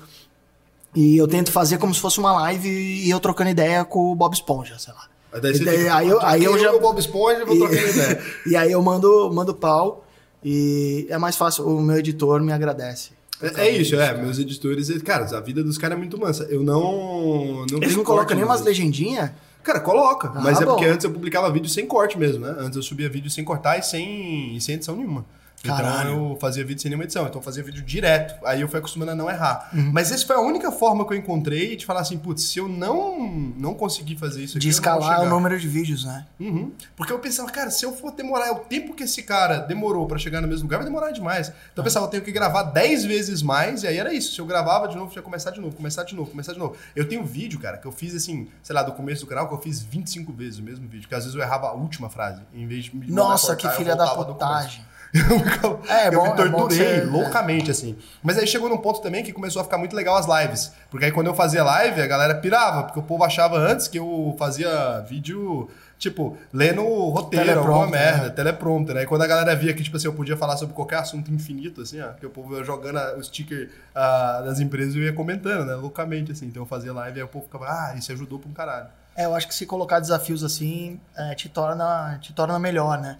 E 0.95 1.15
eu 1.15 1.27
tento 1.27 1.51
fazer 1.51 1.77
como 1.77 1.93
se 1.93 2.01
fosse 2.01 2.19
uma 2.19 2.33
live 2.33 2.67
e 2.67 3.07
eu 3.09 3.19
trocando 3.19 3.51
ideia 3.51 3.85
com 3.85 4.11
o 4.11 4.15
Bob 4.15 4.33
Esponja, 4.33 4.79
sei 4.79 4.91
lá. 4.93 5.07
Aí, 5.31 5.39
daí 5.41 5.53
você 5.55 5.61
E 5.61 5.65
daí- 5.65 5.77
fica, 5.77 5.95
aí 5.95 6.07
eu- 6.09 6.19
"Tô 6.19 6.25
aí 6.25 6.43
eu 6.43 6.57
já- 6.57 6.73
o 6.73 6.79
Bob 6.79 6.97
Esponja, 6.99 7.45
vou 7.45 7.55
E- 7.55 7.59
trocando 7.59 7.77
ideia. 7.87 8.23
E 8.47 8.55
aí 8.55 8.71
eu 8.71 8.81
mando, 8.81 9.31
mando 9.31 9.53
pau 9.53 10.03
e 10.43 11.05
é 11.07 11.17
mais 11.19 11.35
fácil, 11.35 11.67
o 11.67 11.79
meu 11.79 11.97
editor 11.99 12.41
me 12.41 12.51
agradece. 12.51 13.11
É, 13.41 13.67
é 13.67 13.69
isso, 13.77 13.95
é. 13.95 14.17
Meus 14.19 14.39
editores, 14.39 14.89
cara, 15.03 15.25
a 15.37 15.39
vida 15.39 15.63
dos 15.63 15.77
caras 15.77 15.95
é 15.95 15.99
muito 15.99 16.19
mansa. 16.19 16.43
Eu 16.49 16.63
não. 16.63 17.65
não 17.71 17.77
Eles 17.77 17.95
não 17.95 18.03
colocam 18.03 18.35
nem 18.35 18.43
umas 18.43 18.61
legendinhas? 18.61 19.29
Cara, 19.69 19.79
coloca. 19.81 20.31
Ah, 20.33 20.41
mas 20.41 20.59
é 20.59 20.65
bom. 20.65 20.71
porque 20.71 20.85
antes 20.85 21.03
eu 21.03 21.11
publicava 21.11 21.51
vídeo 21.51 21.69
sem 21.69 21.85
corte 21.85 22.17
mesmo, 22.17 22.43
né? 22.43 22.55
Antes 22.57 22.75
eu 22.75 22.81
subia 22.81 23.07
vídeo 23.07 23.29
sem 23.29 23.43
cortar 23.43 23.77
e 23.77 23.83
sem, 23.83 24.55
e 24.55 24.59
sem 24.59 24.75
edição 24.75 24.95
nenhuma. 24.95 25.23
Caralho. 25.63 26.09
Então 26.09 26.29
eu 26.31 26.37
fazia 26.39 26.63
vídeo 26.63 26.81
sem 26.81 26.89
nenhuma 26.89 27.03
edição. 27.03 27.25
Então 27.25 27.39
eu 27.39 27.43
fazia 27.43 27.63
vídeo 27.63 27.81
direto. 27.83 28.35
Aí 28.45 28.61
eu 28.61 28.67
fui 28.67 28.79
acostumando 28.79 29.11
a 29.11 29.15
não 29.15 29.29
errar. 29.29 29.69
Uhum. 29.73 29.91
Mas 29.93 30.11
essa 30.11 30.25
foi 30.25 30.35
a 30.35 30.39
única 30.39 30.71
forma 30.71 31.05
que 31.05 31.13
eu 31.13 31.17
encontrei 31.17 31.75
de 31.75 31.85
falar 31.85 32.01
assim, 32.01 32.17
putz, 32.17 32.43
se 32.43 32.59
eu 32.59 32.67
não, 32.67 33.19
não 33.57 33.73
conseguir 33.73 34.15
fazer 34.15 34.43
isso 34.43 34.57
aqui. 34.57 34.65
De 34.65 34.69
escalar 34.69 35.21
o 35.21 35.29
número 35.29 35.59
de 35.59 35.67
vídeos, 35.67 36.05
né? 36.05 36.25
Uhum. 36.39 36.71
Porque 36.95 37.11
eu 37.11 37.19
pensava, 37.19 37.49
cara, 37.51 37.69
se 37.69 37.85
eu 37.85 37.93
for 37.93 38.11
demorar 38.11 38.51
o 38.53 38.59
tempo 38.59 38.93
que 38.93 39.03
esse 39.03 39.23
cara 39.23 39.59
demorou 39.59 40.07
pra 40.07 40.17
chegar 40.17 40.41
no 40.41 40.47
mesmo 40.47 40.63
lugar, 40.63 40.77
vai 40.77 40.85
demorar 40.85 41.11
demais. 41.11 41.49
Então 41.49 41.77
eu 41.77 41.83
pensava, 41.83 42.05
eu 42.05 42.09
tenho 42.09 42.23
que 42.23 42.31
gravar 42.31 42.63
10 42.63 43.05
vezes 43.05 43.41
mais, 43.41 43.83
e 43.83 43.87
aí 43.87 43.97
era 43.97 44.13
isso. 44.13 44.33
Se 44.33 44.41
eu 44.41 44.45
gravava 44.45 44.87
de 44.87 44.95
novo, 44.95 45.11
tinha 45.11 45.21
que 45.21 45.25
começar 45.25 45.51
de 45.51 45.59
novo, 45.59 45.75
começar 45.75 46.03
de 46.03 46.15
novo, 46.15 46.29
começar 46.31 46.53
de 46.53 46.59
novo. 46.59 46.75
Eu 46.95 47.07
tenho 47.07 47.23
vídeo, 47.25 47.59
cara, 47.59 47.77
que 47.77 47.85
eu 47.85 47.91
fiz 47.91 48.15
assim, 48.15 48.47
sei 48.63 48.73
lá, 48.75 48.83
do 48.83 48.93
começo 48.93 49.21
do 49.21 49.27
canal, 49.27 49.47
que 49.47 49.53
eu 49.53 49.59
fiz 49.59 49.81
25 49.81 50.31
vezes 50.33 50.59
o 50.59 50.63
mesmo 50.63 50.87
vídeo, 50.87 51.07
que 51.07 51.15
às 51.15 51.23
vezes 51.23 51.35
eu 51.35 51.41
errava 51.41 51.67
a 51.67 51.73
última 51.73 52.09
frase, 52.09 52.41
em 52.53 52.67
vez 52.67 52.85
de 52.85 52.95
me 52.95 53.11
Nossa, 53.11 53.55
que 53.55 53.63
cortar, 53.63 53.73
eu 53.73 53.77
filha 53.77 53.95
da 53.95 54.07
putagem. 54.15 54.88
Eu, 55.13 55.79
É, 55.89 56.05
é 56.05 56.07
eu 56.07 56.11
bom- 56.13 56.35
me 56.35 56.41
é 56.41 56.49
bom 56.49 56.57
torturei 56.59 56.99
você- 57.01 57.05
loucamente, 57.05 57.71
assim. 57.71 57.97
Mas 58.21 58.37
aí 58.37 58.45
chegou 58.47 58.69
num 58.69 58.77
ponto 58.77 59.01
também 59.01 59.23
que 59.23 59.33
começou 59.33 59.61
a 59.61 59.65
ficar 59.65 59.77
muito 59.77 59.95
legal 59.95 60.15
as 60.17 60.25
lives. 60.27 60.71
Porque 60.91 61.05
aí 61.05 61.11
quando 61.11 61.27
eu 61.27 61.33
fazia 61.33 61.63
live, 61.63 62.01
a 62.01 62.07
galera 62.07 62.35
pirava, 62.35 62.83
porque 62.83 62.99
o 62.99 63.03
povo 63.03 63.23
achava 63.23 63.57
antes 63.57 63.87
que 63.87 63.97
eu 63.97 64.35
fazia 64.37 64.99
vídeo, 65.01 65.69
tipo, 65.97 66.37
lendo 66.53 66.83
o 66.85 67.09
roteiro, 67.09 67.49
alguma 67.59 67.87
Teleprompter, 67.87 67.99
merda, 67.99 68.23
né? 68.25 68.29
teleprompter. 68.29 68.97
Aí 68.97 69.05
quando 69.07 69.21
a 69.23 69.27
galera 69.27 69.55
via 69.55 69.73
que, 69.73 69.83
tipo 69.83 69.97
assim, 69.97 70.05
eu 70.07 70.13
podia 70.13 70.37
falar 70.37 70.57
sobre 70.57 70.75
qualquer 70.75 70.99
assunto 70.99 71.31
infinito, 71.31 71.81
assim, 71.81 71.99
ó, 72.01 72.09
que 72.09 72.25
o 72.25 72.29
povo 72.29 72.55
ia 72.57 72.63
jogando 72.63 72.97
a- 72.99 73.15
o 73.17 73.23
sticker 73.23 73.69
ah, 73.95 74.41
das 74.45 74.59
empresas 74.59 74.93
e 74.95 74.99
eu 74.99 75.03
ia 75.05 75.13
comentando, 75.13 75.65
né, 75.65 75.73
loucamente, 75.75 76.31
assim. 76.31 76.45
Então 76.45 76.61
eu 76.63 76.67
fazia 76.67 76.93
live 76.93 77.17
e 77.17 77.21
aí 77.21 77.25
o 77.25 77.27
povo 77.29 77.45
ficava, 77.45 77.65
ah, 77.65 77.95
isso 77.97 78.11
ajudou 78.11 78.37
pra 78.39 78.49
um 78.49 78.53
caralho. 78.53 78.87
É, 79.15 79.25
eu 79.25 79.35
acho 79.35 79.47
que 79.47 79.55
se 79.55 79.65
colocar 79.65 79.99
desafios 79.99 80.43
assim, 80.43 80.99
é, 81.17 81.33
te, 81.35 81.49
torna, 81.49 82.17
te 82.21 82.31
torna 82.31 82.57
melhor, 82.59 82.97
né? 82.99 83.17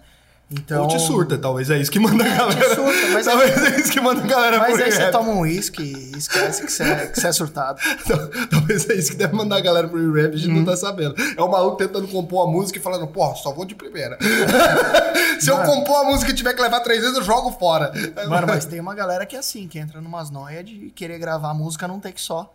Então, 0.52 0.82
Ou 0.82 0.88
te 0.88 0.98
surta, 0.98 1.38
talvez 1.38 1.70
é 1.70 1.78
isso 1.78 1.90
que 1.92 2.00
manda 2.00 2.24
a 2.24 2.28
galera. 2.36 2.74
surta, 2.74 3.08
mas 3.12 3.24
é- 3.26 3.30
talvez 3.30 3.56
é 3.56 3.80
isso 3.80 3.92
que 3.92 4.00
manda 4.00 4.20
a 4.20 4.26
galera 4.26 4.58
Mas 4.58 4.80
aí 4.80 4.90
você 4.90 5.08
toma 5.12 5.30
um 5.30 5.40
uísque 5.42 5.80
e 5.80 6.18
esquece 6.18 6.66
que 6.66 6.72
você 6.72 6.82
é, 6.82 7.06
que 7.06 7.20
você 7.20 7.28
é 7.28 7.32
surtado. 7.32 7.78
Talvez 8.50 8.90
é 8.90 8.94
isso 8.94 9.12
que 9.12 9.16
deve 9.16 9.32
mandar 9.32 9.58
a 9.58 9.60
galera 9.60 9.86
pro 9.86 10.12
rap, 10.12 10.34
a 10.34 10.36
gente 10.36 10.48
Uhum. 10.50 10.56
não 10.56 10.64
tá 10.64 10.76
sabendo. 10.76 11.14
É 11.36 11.40
o 11.40 11.48
maluco 11.48 11.76
tentando 11.76 12.08
compor 12.08 12.48
a 12.48 12.50
música 12.50 12.80
e 12.80 12.82
falando, 12.82 13.06
pô, 13.06 13.32
só 13.36 13.52
vou 13.52 13.64
de 13.64 13.76
primeira. 13.76 14.18
Se 15.38 15.48
eu 15.50 15.56
Mano. 15.56 15.70
compor 15.72 15.96
a 16.00 16.04
música 16.04 16.32
e 16.32 16.34
tiver 16.34 16.52
que 16.52 16.60
levar 16.60 16.80
três 16.80 17.00
vezes, 17.00 17.16
eu 17.16 17.22
jogo 17.22 17.52
fora. 17.52 17.92
Mano, 18.28 18.46
mas 18.48 18.64
tem 18.64 18.80
uma 18.80 18.94
galera 18.94 19.24
que 19.24 19.36
é 19.36 19.38
assim, 19.38 19.68
que 19.68 19.78
entra 19.78 20.00
numas 20.00 20.30
noias 20.30 20.64
de 20.64 20.90
querer 20.90 21.18
gravar 21.20 21.54
música 21.54 21.86
num 21.86 22.00
take 22.00 22.20
só. 22.20 22.52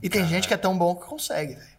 E 0.00 0.08
tem 0.08 0.24
gente 0.28 0.46
que 0.46 0.54
é 0.54 0.56
tão 0.56 0.78
bom 0.78 0.94
que 0.94 1.04
consegue, 1.06 1.54
velho. 1.54 1.74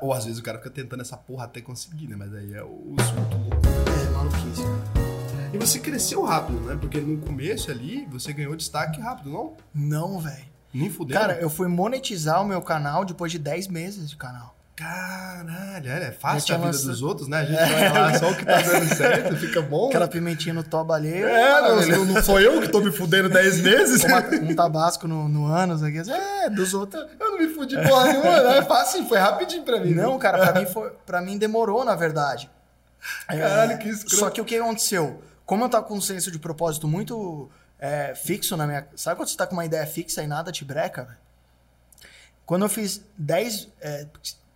Ou 0.00 0.12
às 0.14 0.24
vezes 0.24 0.38
o 0.38 0.42
cara 0.42 0.56
fica 0.58 0.70
tentando 0.70 1.02
essa 1.02 1.16
porra 1.16 1.44
até 1.44 1.60
conseguir, 1.60 2.06
né? 2.08 2.16
Mas 2.18 2.32
aí 2.34 2.54
é 2.54 2.62
o 2.62 2.94
surto 2.98 3.36
louco. 3.36 3.97
É. 5.52 5.56
E 5.56 5.58
você 5.58 5.78
cresceu 5.78 6.22
rápido, 6.24 6.60
né? 6.60 6.76
Porque 6.80 7.00
no 7.00 7.18
começo 7.18 7.70
ali, 7.70 8.06
você 8.10 8.32
ganhou 8.32 8.54
destaque 8.56 9.00
rápido, 9.00 9.30
não? 9.30 9.56
Não, 9.74 10.18
velho. 10.20 10.46
Nem 10.72 10.90
fudeu. 10.90 11.18
Cara, 11.18 11.34
eu 11.40 11.48
fui 11.48 11.66
monetizar 11.68 12.42
o 12.42 12.44
meu 12.44 12.60
canal 12.60 13.04
depois 13.04 13.32
de 13.32 13.38
10 13.38 13.68
meses 13.68 14.10
de 14.10 14.16
canal. 14.16 14.54
Caralho, 14.76 15.88
é 15.90 16.00
Já 16.06 16.12
fácil 16.12 16.54
a 16.54 16.58
vida 16.58 16.70
dos 16.78 17.02
outros, 17.02 17.26
né? 17.26 17.38
A 17.40 17.44
gente 17.44 17.58
vai 17.58 17.92
lá 17.92 18.16
só 18.16 18.30
o 18.30 18.36
que 18.36 18.44
tá 18.44 18.60
dando 18.62 18.86
certo, 18.94 19.36
fica 19.36 19.60
bom. 19.60 19.88
Aquela 19.88 20.06
pimentinha 20.06 20.54
no 20.54 20.62
toba 20.62 20.94
alheio. 20.94 21.26
É, 21.26 21.60
maravilha. 21.62 21.96
não, 21.96 22.04
não 22.04 22.22
sou 22.22 22.38
eu 22.38 22.60
que 22.60 22.68
tô 22.68 22.80
me 22.80 22.92
fudendo 22.92 23.28
10 23.28 23.60
meses. 23.62 24.04
Uma- 24.04 24.20
um 24.40 24.54
tabasco 24.54 25.08
no, 25.08 25.28
no 25.28 25.46
ânus 25.46 25.82
aqui. 25.82 25.98
É, 26.08 26.48
dos 26.48 26.74
outros. 26.74 27.04
Eu 27.18 27.30
não 27.32 27.38
me 27.38 27.48
fudi 27.48 27.74
porra 27.88 28.04
nenhuma, 28.12 28.40
né? 28.42 28.58
É 28.58 28.62
fácil, 28.62 29.04
foi 29.08 29.18
rapidinho 29.18 29.64
pra 29.64 29.80
mim. 29.80 29.90
Não, 29.94 30.16
cara, 30.16 30.38
pra 30.38 30.52
mim, 30.60 30.66
foi, 30.66 30.90
pra 31.04 31.20
mim 31.20 31.36
demorou, 31.38 31.84
na 31.84 31.96
verdade. 31.96 32.48
É, 33.28 33.38
Caralho, 33.38 33.78
que 33.78 33.88
escroto. 33.88 34.16
Só 34.16 34.30
que 34.30 34.40
o 34.40 34.44
que 34.44 34.56
aconteceu? 34.56 35.22
Como 35.46 35.64
eu 35.64 35.68
tava 35.68 35.84
com 35.86 35.94
um 35.94 36.00
senso 36.00 36.30
de 36.30 36.38
propósito 36.38 36.86
muito 36.88 37.48
é, 37.78 38.14
fixo 38.14 38.56
na 38.56 38.66
minha. 38.66 38.86
Sabe 38.96 39.16
quando 39.16 39.28
você 39.28 39.36
tá 39.36 39.46
com 39.46 39.54
uma 39.54 39.64
ideia 39.64 39.86
fixa 39.86 40.22
e 40.22 40.26
nada 40.26 40.50
te 40.52 40.64
breca? 40.64 41.16
Quando 42.44 42.64
eu 42.64 42.68
fiz 42.68 43.02
10. 43.16 43.68
É, 43.80 44.06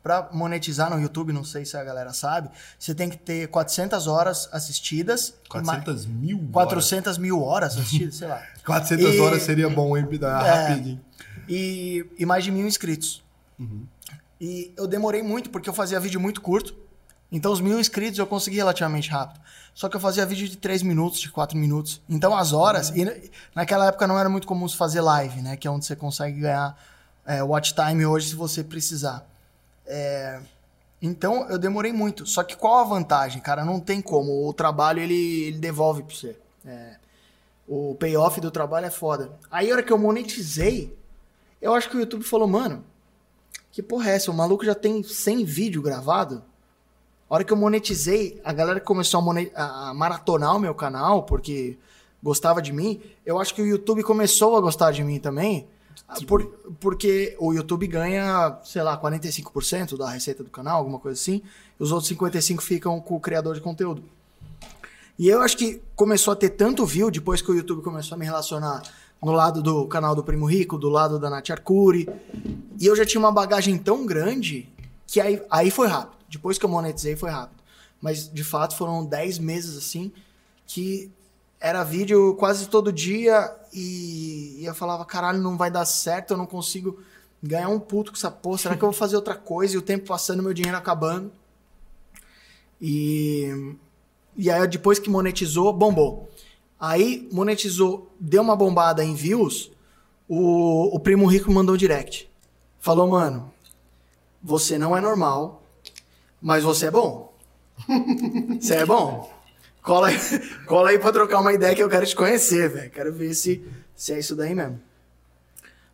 pra 0.02 0.28
monetizar 0.32 0.90
no 0.90 1.00
YouTube, 1.00 1.32
não 1.32 1.44
sei 1.44 1.64
se 1.64 1.76
a 1.76 1.84
galera 1.84 2.12
sabe, 2.12 2.50
você 2.76 2.92
tem 2.92 3.08
que 3.08 3.16
ter 3.16 3.46
400 3.46 4.08
horas 4.08 4.48
assistidas. 4.50 5.28
e 5.28 5.58
ma- 5.62 5.74
400 5.80 6.06
mil 6.06 6.38
horas. 6.38 6.52
400 6.72 7.18
mil 7.18 7.40
horas 7.40 7.76
assistidas, 7.78 8.16
sei 8.16 8.26
lá. 8.26 8.42
400 8.66 9.14
E- 9.14 9.20
horas 9.20 9.42
seria 9.44 9.70
bom, 9.70 9.96
hein? 9.96 10.04
É. 10.20 10.26
rapidinho. 10.68 11.00
E, 11.48 12.04
e 12.18 12.26
mais 12.26 12.42
de 12.42 12.50
mil 12.50 12.66
inscritos. 12.66 13.22
E 14.40 14.72
eu 14.76 14.88
demorei 14.88 15.22
muito 15.22 15.50
porque 15.50 15.68
eu 15.70 15.72
fazia 15.74 16.00
vídeo 16.00 16.18
muito 16.20 16.40
curto. 16.40 16.74
Então 17.32 17.50
os 17.50 17.60
mil 17.60 17.80
inscritos 17.80 18.18
eu 18.18 18.26
consegui 18.26 18.56
relativamente 18.56 19.08
rápido. 19.10 19.40
Só 19.74 19.88
que 19.88 19.96
eu 19.96 20.00
fazia 20.00 20.26
vídeo 20.26 20.46
de 20.46 20.58
3 20.58 20.82
minutos, 20.82 21.18
de 21.18 21.30
4 21.30 21.56
minutos. 21.56 22.00
Então 22.08 22.36
as 22.36 22.52
horas. 22.52 22.90
E 22.90 23.04
na- 23.06 23.14
naquela 23.54 23.86
época 23.86 24.06
não 24.06 24.18
era 24.18 24.28
muito 24.28 24.46
comum 24.46 24.68
se 24.68 24.76
fazer 24.76 25.00
live, 25.00 25.40
né? 25.40 25.56
Que 25.56 25.66
é 25.66 25.70
onde 25.70 25.86
você 25.86 25.96
consegue 25.96 26.40
ganhar 26.40 26.78
é, 27.24 27.42
watch 27.42 27.74
time 27.74 28.04
hoje 28.04 28.28
se 28.28 28.34
você 28.34 28.62
precisar. 28.62 29.26
É, 29.86 30.40
então 31.00 31.48
eu 31.48 31.58
demorei 31.58 31.90
muito. 31.92 32.26
Só 32.26 32.42
que 32.42 32.54
qual 32.54 32.80
a 32.80 32.84
vantagem, 32.84 33.40
cara? 33.40 33.64
Não 33.64 33.80
tem 33.80 34.02
como. 34.02 34.46
O 34.46 34.52
trabalho 34.52 35.00
ele, 35.00 35.44
ele 35.44 35.58
devolve 35.58 36.02
pra 36.02 36.14
você. 36.14 36.36
É, 36.66 36.96
o 37.66 37.94
payoff 37.94 38.40
do 38.42 38.50
trabalho 38.50 38.86
é 38.86 38.90
foda. 38.90 39.32
Aí 39.50 39.70
a 39.70 39.72
hora 39.74 39.82
que 39.82 39.92
eu 39.92 39.96
monetizei, 39.98 40.94
eu 41.62 41.74
acho 41.74 41.88
que 41.88 41.96
o 41.96 42.00
YouTube 42.00 42.24
falou, 42.24 42.46
mano, 42.46 42.84
que 43.70 43.82
porra 43.82 44.10
é 44.10 44.16
essa? 44.16 44.30
O 44.30 44.34
maluco 44.34 44.64
já 44.66 44.74
tem 44.74 45.02
100 45.02 45.44
vídeos 45.46 45.82
gravados. 45.82 46.40
A 47.32 47.36
hora 47.36 47.44
que 47.44 47.52
eu 47.54 47.56
monetizei, 47.56 48.38
a 48.44 48.52
galera 48.52 48.78
começou 48.78 49.18
a, 49.18 49.22
mone- 49.22 49.50
a- 49.54 49.94
maratonar 49.94 50.54
o 50.54 50.58
meu 50.58 50.74
canal, 50.74 51.22
porque 51.22 51.78
gostava 52.22 52.60
de 52.60 52.74
mim. 52.74 53.00
Eu 53.24 53.40
acho 53.40 53.54
que 53.54 53.62
o 53.62 53.64
YouTube 53.66 54.02
começou 54.02 54.54
a 54.54 54.60
gostar 54.60 54.90
de 54.92 55.02
mim 55.02 55.18
também. 55.18 55.66
por- 56.26 56.44
porque 56.78 57.34
o 57.40 57.54
YouTube 57.54 57.86
ganha, 57.86 58.58
sei 58.64 58.82
lá, 58.82 58.98
45% 58.98 59.96
da 59.96 60.10
receita 60.10 60.44
do 60.44 60.50
canal, 60.50 60.76
alguma 60.76 60.98
coisa 60.98 61.18
assim. 61.18 61.40
E 61.80 61.82
os 61.82 61.90
outros 61.90 62.10
55% 62.10 62.60
ficam 62.60 63.00
com 63.00 63.16
o 63.16 63.20
criador 63.20 63.54
de 63.54 63.62
conteúdo. 63.62 64.02
E 65.18 65.26
eu 65.26 65.40
acho 65.40 65.56
que 65.56 65.80
começou 65.96 66.32
a 66.32 66.36
ter 66.36 66.50
tanto 66.50 66.84
view 66.84 67.10
depois 67.10 67.40
que 67.40 67.50
o 67.50 67.54
YouTube 67.54 67.80
começou 67.82 68.14
a 68.16 68.18
me 68.18 68.26
relacionar 68.26 68.82
no 69.22 69.32
lado 69.32 69.62
do 69.62 69.86
canal 69.86 70.14
do 70.14 70.22
Primo 70.22 70.44
Rico, 70.44 70.76
do 70.76 70.90
lado 70.90 71.18
da 71.18 71.30
Nath 71.30 71.48
Arcuri. 71.48 72.06
E 72.78 72.84
eu 72.84 72.94
já 72.94 73.06
tinha 73.06 73.18
uma 73.18 73.32
bagagem 73.32 73.78
tão 73.78 74.04
grande 74.04 74.68
que 75.06 75.18
aí, 75.18 75.40
aí 75.50 75.70
foi 75.70 75.88
rápido. 75.88 76.21
Depois 76.32 76.56
que 76.56 76.64
eu 76.64 76.70
monetizei, 76.70 77.14
foi 77.14 77.30
rápido. 77.30 77.62
Mas, 78.00 78.32
de 78.32 78.42
fato, 78.42 78.74
foram 78.74 79.04
10 79.04 79.38
meses 79.38 79.76
assim 79.76 80.10
que 80.66 81.12
era 81.60 81.84
vídeo 81.84 82.34
quase 82.36 82.66
todo 82.68 82.90
dia 82.90 83.54
e, 83.72 84.56
e 84.58 84.64
eu 84.64 84.74
falava, 84.74 85.04
caralho, 85.04 85.40
não 85.40 85.56
vai 85.56 85.70
dar 85.70 85.84
certo, 85.84 86.32
eu 86.32 86.36
não 86.36 86.46
consigo 86.46 86.98
ganhar 87.42 87.68
um 87.68 87.78
puto 87.78 88.10
com 88.10 88.16
essa 88.16 88.30
porra. 88.30 88.58
Será 88.58 88.76
que 88.76 88.82
eu 88.82 88.88
vou 88.88 88.98
fazer 88.98 89.16
outra 89.16 89.34
coisa? 89.34 89.74
E 89.74 89.78
o 89.78 89.82
tempo 89.82 90.06
passando, 90.06 90.42
meu 90.42 90.54
dinheiro 90.54 90.76
acabando. 90.76 91.30
E, 92.80 93.76
e 94.36 94.50
aí, 94.50 94.66
depois 94.66 94.98
que 94.98 95.10
monetizou, 95.10 95.72
bombou. 95.72 96.30
Aí, 96.80 97.28
monetizou, 97.30 98.10
deu 98.18 98.42
uma 98.42 98.56
bombada 98.56 99.04
em 99.04 99.14
views, 99.14 99.70
o, 100.26 100.96
o 100.96 100.98
Primo 100.98 101.26
Rico 101.26 101.52
mandou 101.52 101.74
um 101.74 101.78
direct. 101.78 102.28
Falou, 102.80 103.06
mano, 103.06 103.52
você 104.42 104.78
não 104.78 104.96
é 104.96 105.00
normal, 105.00 105.61
mas 106.42 106.62
você 106.64 106.86
é 106.86 106.90
bom. 106.90 107.32
Você 108.60 108.74
é 108.74 108.84
bom. 108.86 109.32
Cola 109.82 110.08
aí, 110.08 110.16
cola 110.66 110.90
aí 110.90 110.98
pra 110.98 111.10
trocar 111.10 111.40
uma 111.40 111.52
ideia 111.52 111.74
que 111.74 111.82
eu 111.82 111.88
quero 111.88 112.06
te 112.06 112.14
conhecer, 112.14 112.68
velho. 112.68 112.90
Quero 112.90 113.12
ver 113.12 113.32
se, 113.34 113.64
se 113.96 114.12
é 114.12 114.18
isso 114.18 114.36
daí 114.36 114.54
mesmo. 114.54 114.78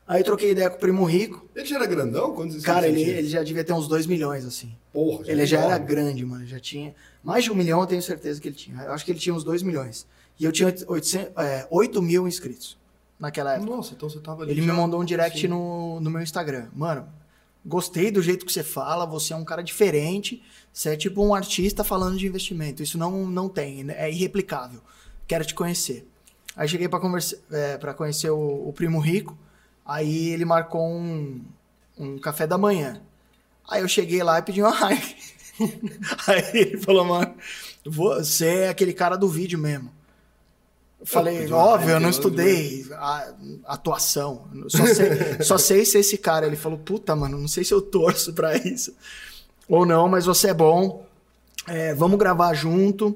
Aí 0.07 0.25
troquei 0.25 0.51
ideia 0.51 0.69
com 0.71 0.77
o 0.77 0.81
Primo 0.81 1.05
Rico. 1.05 1.47
Ele 1.55 1.65
já 1.67 1.77
era 1.77 1.87
grandão? 1.87 2.35
Quando 2.35 2.53
você 2.53 2.65
Cara, 2.67 2.89
ele, 2.89 3.03
ele 3.03 3.29
já 3.29 3.43
devia 3.43 3.63
ter 3.63 3.73
uns 3.75 3.87
2 3.87 4.07
milhões, 4.07 4.45
assim. 4.45 4.75
Porra, 4.93 5.23
Ele 5.27 5.45
já 5.47 5.61
era 5.61 5.77
grande, 5.79 6.25
mano. 6.25 6.47
Já 6.47 6.59
tinha. 6.59 6.95
Mais 7.23 7.45
de 7.45 7.53
um 7.53 7.55
milhão, 7.55 7.81
eu 7.81 7.87
tenho 7.87 8.03
certeza 8.03 8.41
que 8.41 8.49
ele 8.49 8.57
tinha. 8.57 8.83
Eu 8.83 8.93
acho 8.93 9.05
que 9.05 9.13
ele 9.13 9.19
tinha 9.19 9.35
uns 9.35 9.45
2 9.45 9.63
milhões. 9.63 10.07
E 10.41 10.45
eu 10.45 10.53
tinha 10.53 10.75
800, 10.87 11.33
é, 11.37 11.67
8 11.71 12.01
mil 12.03 12.27
inscritos 12.27 12.77
naquela 13.21 13.55
época. 13.55 13.71
Nossa, 13.71 13.95
então 13.95 14.09
você 14.09 14.19
tava 14.19 14.43
ali 14.43 14.53
Ele 14.53 14.63
me 14.63 14.67
já- 14.69 14.75
mandou 14.75 15.01
um 15.01 15.05
direct 15.05 15.41
Sim. 15.41 15.49
no, 15.49 16.01
no 16.01 16.11
meu 16.11 16.23
Instagram. 16.23 16.69
Mano, 16.75 17.07
gostei 17.65 18.11
do 18.11 18.23
jeito 18.23 18.47
que 18.47 18.53
você 18.53 18.63
fala, 18.63 19.07
você 19.07 19.33
é 19.33 19.37
um 19.37 19.45
cara 19.45 19.63
diferente, 19.63 20.43
você 20.73 20.91
é 20.91 20.97
tipo 20.97 21.25
um 21.25 21.35
artista 21.35 21.83
falando 21.85 22.17
de 22.17 22.27
investimento. 22.27 22.83
Isso 22.83 22.99
não, 22.99 23.27
não 23.27 23.49
tem, 23.49 23.85
né? 23.85 23.95
é 23.97 24.11
irreplicável. 24.11 24.81
Quero 25.27 25.45
te 25.45 25.55
conhecer. 25.55 26.07
Aí 26.57 26.69
cheguei 26.69 26.89
conversa, 26.99 27.39
é, 27.53 27.77
conhecer 27.95 28.31
o, 28.31 28.69
o 28.69 28.73
Primo 28.73 28.99
Rico, 28.99 29.39
aí 29.85 30.31
ele 30.31 30.45
marcou 30.45 30.85
um, 30.89 31.45
um 31.97 32.19
café 32.19 32.47
da 32.47 32.59
manhã. 32.59 33.01
Aí 33.69 33.83
eu 33.83 33.89
cheguei 33.89 34.23
lá 34.23 34.39
e 34.39 34.43
pedi 34.43 34.63
uma 34.63 34.73
Heineken. 34.81 35.17
aí 36.27 36.51
ele 36.55 36.79
falou, 36.79 37.05
mano, 37.05 37.35
você 37.85 38.47
é 38.47 38.69
aquele 38.71 38.93
cara 38.93 39.17
do 39.17 39.29
vídeo 39.29 39.59
mesmo. 39.59 39.93
Falei, 41.05 41.51
óbvio, 41.53 41.91
eu 41.91 42.01
não 42.01 42.11
estudei 42.11 42.85
a- 42.93 43.33
atuação. 43.67 44.49
Só 44.69 44.85
sei, 44.87 45.43
só 45.43 45.59
sei 45.59 45.85
ser 45.85 46.01
esse 46.01 46.19
cara. 46.19 46.47
Ele 46.47 46.57
falou, 46.57 46.79
puta, 46.79 47.15
mano, 47.15 47.39
não 47.39 47.47
sei 47.49 47.63
se 47.65 47.73
eu 47.73 47.81
torço 47.81 48.33
pra 48.33 48.57
isso. 48.57 48.93
Ou 49.69 49.87
não, 49.87 50.09
mas 50.09 50.27
você 50.27 50.49
é 50.51 50.55
bom. 50.55 51.07
É, 51.67 51.95
vamos 51.95 52.19
gravar 52.19 52.53
junto. 52.55 53.15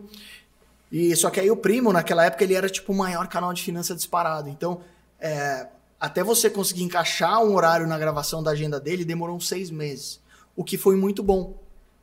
E 0.93 1.15
só 1.17 1.31
que 1.31 1.41
aí 1.41 1.51
o 1.51 1.57
primo, 1.57 1.93
naquela 1.93 2.25
época, 2.25 2.45
ele 2.45 2.55
era 2.55 2.69
tipo 2.69 2.93
o 2.93 2.97
maior 2.97 3.27
canal 3.27 3.53
de 3.53 3.63
finança 3.63 3.95
disparado. 3.95 4.49
Então, 4.49 4.81
é, 5.19 5.67
até 5.99 6.23
você 6.23 6.49
conseguir 6.51 6.83
encaixar 6.85 7.43
um 7.43 7.55
horário 7.55 7.87
na 7.87 7.99
gravação 7.99 8.43
da 8.43 8.51
agenda 8.53 8.79
dele, 8.79 9.05
demorou 9.05 9.37
uns 9.37 9.49
seis 9.49 9.71
meses. 9.71 10.21
O 10.55 10.63
que 10.63 10.77
foi 10.79 10.95
muito 10.97 11.23
bom. 11.23 11.55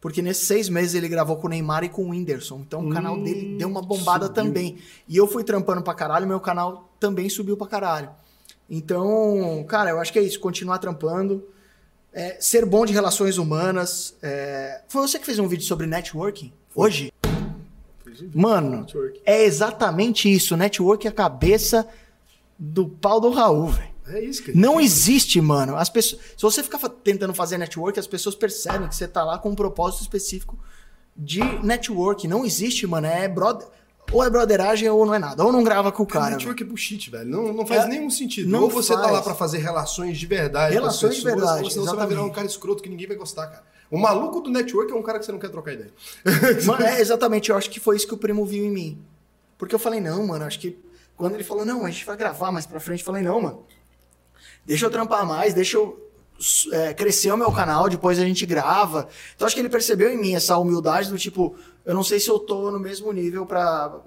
Porque 0.01 0.21
nesses 0.21 0.47
seis 0.47 0.69
meses 0.69 0.95
ele 0.95 1.09
gravou 1.09 1.35
com 1.37 1.47
o 1.47 1.49
Neymar 1.49 1.83
e 1.83 1.89
com 1.89 2.05
o 2.05 2.09
Whindersson. 2.11 2.61
Então 2.65 2.87
o 2.87 2.89
canal 2.89 3.21
dele 3.21 3.57
deu 3.57 3.67
uma 3.67 3.81
bombada 3.81 4.27
subiu. 4.27 4.43
também. 4.43 4.77
E 5.07 5.17
eu 5.17 5.27
fui 5.27 5.43
trampando 5.43 5.81
pra 5.81 5.93
caralho, 5.93 6.25
meu 6.27 6.39
canal 6.39 6.89
também 6.99 7.29
subiu 7.29 7.57
pra 7.57 7.67
caralho. 7.67 8.09
Então, 8.69 9.65
cara, 9.67 9.89
eu 9.89 9.99
acho 9.99 10.13
que 10.13 10.19
é 10.19 10.21
isso. 10.21 10.39
Continuar 10.39 10.77
trampando. 10.77 11.43
é, 12.13 12.37
ser 12.39 12.65
bom 12.65 12.85
de 12.85 12.93
relações 12.93 13.37
humanas. 13.37 14.15
é, 14.21 14.81
Foi 14.87 15.01
você 15.07 15.19
que 15.19 15.25
fez 15.25 15.37
um 15.39 15.47
vídeo 15.47 15.65
sobre 15.65 15.85
networking? 15.85 16.51
Hoje? 16.73 17.11
Mano, 18.33 18.85
é 19.25 19.43
exatamente 19.43 20.31
isso. 20.33 20.55
Network 20.57 21.05
é 21.07 21.09
a 21.09 21.13
cabeça 21.13 21.87
do 22.57 22.87
pau 22.87 23.19
do 23.19 23.29
Raul, 23.29 23.67
velho. 23.67 23.89
É 24.09 24.23
isso, 24.23 24.41
cara. 24.43 24.57
Não 24.57 24.79
existe, 24.79 25.39
mano. 25.41 25.75
As 25.75 25.89
pessoas, 25.89 26.21
se 26.35 26.41
você 26.41 26.63
ficar 26.63 26.79
tentando 26.89 27.33
fazer 27.33 27.57
network, 27.57 27.99
as 27.99 28.07
pessoas 28.07 28.35
percebem 28.35 28.87
que 28.87 28.95
você 28.95 29.07
tá 29.07 29.23
lá 29.23 29.37
com 29.37 29.49
um 29.49 29.55
propósito 29.55 30.01
específico 30.01 30.57
de 31.15 31.41
network. 31.63 32.27
Não 32.27 32.45
existe, 32.45 32.87
mano. 32.87 33.07
É 33.07 33.27
brother, 33.27 33.67
ou 34.11 34.23
é 34.23 34.29
brotheragem 34.29 34.89
ou 34.89 35.05
não 35.05 35.13
é 35.13 35.19
nada. 35.19 35.43
Ou 35.45 35.51
não 35.51 35.63
grava 35.63 35.91
com 35.91 36.03
o 36.03 36.05
Cara, 36.05 36.25
cara. 36.25 36.35
network 36.37 36.63
é 36.63 36.65
bullshit, 36.65 37.09
velho. 37.11 37.29
Não, 37.29 37.53
não 37.53 37.65
faz 37.65 37.85
É, 37.85 37.87
nenhum 37.87 38.09
sentido. 38.09 38.49
não 38.49 38.63
ou 38.63 38.69
você 38.69 38.93
tá 38.93 39.01
faz. 39.01 39.11
lá 39.13 39.21
pra 39.21 39.35
fazer 39.35 39.59
relações 39.59 40.17
de 40.17 40.25
verdade 40.25 40.73
Relações 40.73 41.01
com 41.01 41.07
as 41.07 41.15
de 41.15 41.23
pessoas, 41.23 41.41
verdade, 41.41 41.63
ou 41.65 41.69
senão 41.71 41.85
você 41.85 41.95
vai 41.95 42.07
virar 42.07 42.23
um 42.23 42.29
cara 42.31 42.47
escroto 42.47 42.81
que 42.81 42.89
ninguém 42.89 43.07
vai 43.07 43.17
gostar, 43.17 43.47
cara. 43.47 43.63
O 43.91 43.97
maluco 43.97 44.39
do 44.41 44.49
network 44.49 44.91
é 44.91 44.95
um 44.95 45.01
cara 45.01 45.19
que 45.19 45.25
você 45.25 45.31
não 45.31 45.39
quer 45.39 45.49
trocar 45.49 45.73
ideia. 45.73 45.91
Mano, 46.65 46.83
é, 46.85 47.01
exatamente, 47.01 47.49
eu 47.49 47.57
acho 47.57 47.69
que 47.69 47.79
foi 47.79 47.95
isso 47.95 48.07
que 48.07 48.13
o 48.13 48.17
primo 48.17 48.45
viu 48.45 48.63
em 48.63 48.71
mim. 48.71 49.01
Porque 49.57 49.73
eu 49.75 49.79
falei, 49.79 49.99
não, 49.99 50.25
mano, 50.25 50.45
acho 50.45 50.59
que. 50.59 50.77
Quando 51.17 51.33
ele 51.33 51.43
falou, 51.43 51.65
não, 51.65 51.85
a 51.85 51.89
gente 51.91 52.05
vai 52.05 52.15
gravar 52.15 52.49
mais 52.51 52.65
pra 52.65 52.79
frente, 52.79 52.99
eu 53.01 53.05
falei, 53.05 53.21
não, 53.21 53.41
mano. 53.41 53.65
Deixa 54.69 54.85
eu 54.85 54.91
trampar 54.91 55.25
mais, 55.25 55.55
deixa 55.55 55.77
eu 55.77 56.11
é, 56.71 56.93
crescer 56.93 57.31
o 57.31 57.37
meu 57.37 57.51
canal, 57.51 57.89
depois 57.89 58.19
a 58.19 58.23
gente 58.23 58.45
grava. 58.45 59.09
Então 59.35 59.47
acho 59.47 59.55
que 59.55 59.61
ele 59.61 59.67
percebeu 59.67 60.11
em 60.11 60.15
mim 60.21 60.35
essa 60.35 60.55
humildade 60.59 61.09
do 61.09 61.17
tipo, 61.17 61.55
eu 61.83 61.95
não 61.95 62.03
sei 62.03 62.19
se 62.19 62.29
eu 62.29 62.37
tô 62.37 62.69
no 62.69 62.79
mesmo 62.79 63.11
nível 63.11 63.47
pra. 63.47 63.99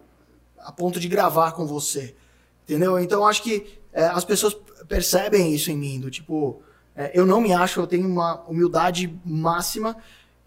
a 0.60 0.70
ponto 0.70 1.00
de 1.00 1.08
gravar 1.08 1.50
com 1.50 1.66
você. 1.66 2.14
Entendeu? 2.62 2.96
Então 3.00 3.26
acho 3.26 3.42
que 3.42 3.80
é, 3.92 4.04
as 4.04 4.24
pessoas 4.24 4.56
percebem 4.86 5.52
isso 5.52 5.68
em 5.68 5.76
mim, 5.76 5.98
do 5.98 6.08
tipo, 6.08 6.62
é, 6.94 7.10
eu 7.12 7.26
não 7.26 7.40
me 7.40 7.52
acho, 7.52 7.80
eu 7.80 7.86
tenho 7.88 8.06
uma 8.06 8.40
humildade 8.42 9.12
máxima 9.24 9.96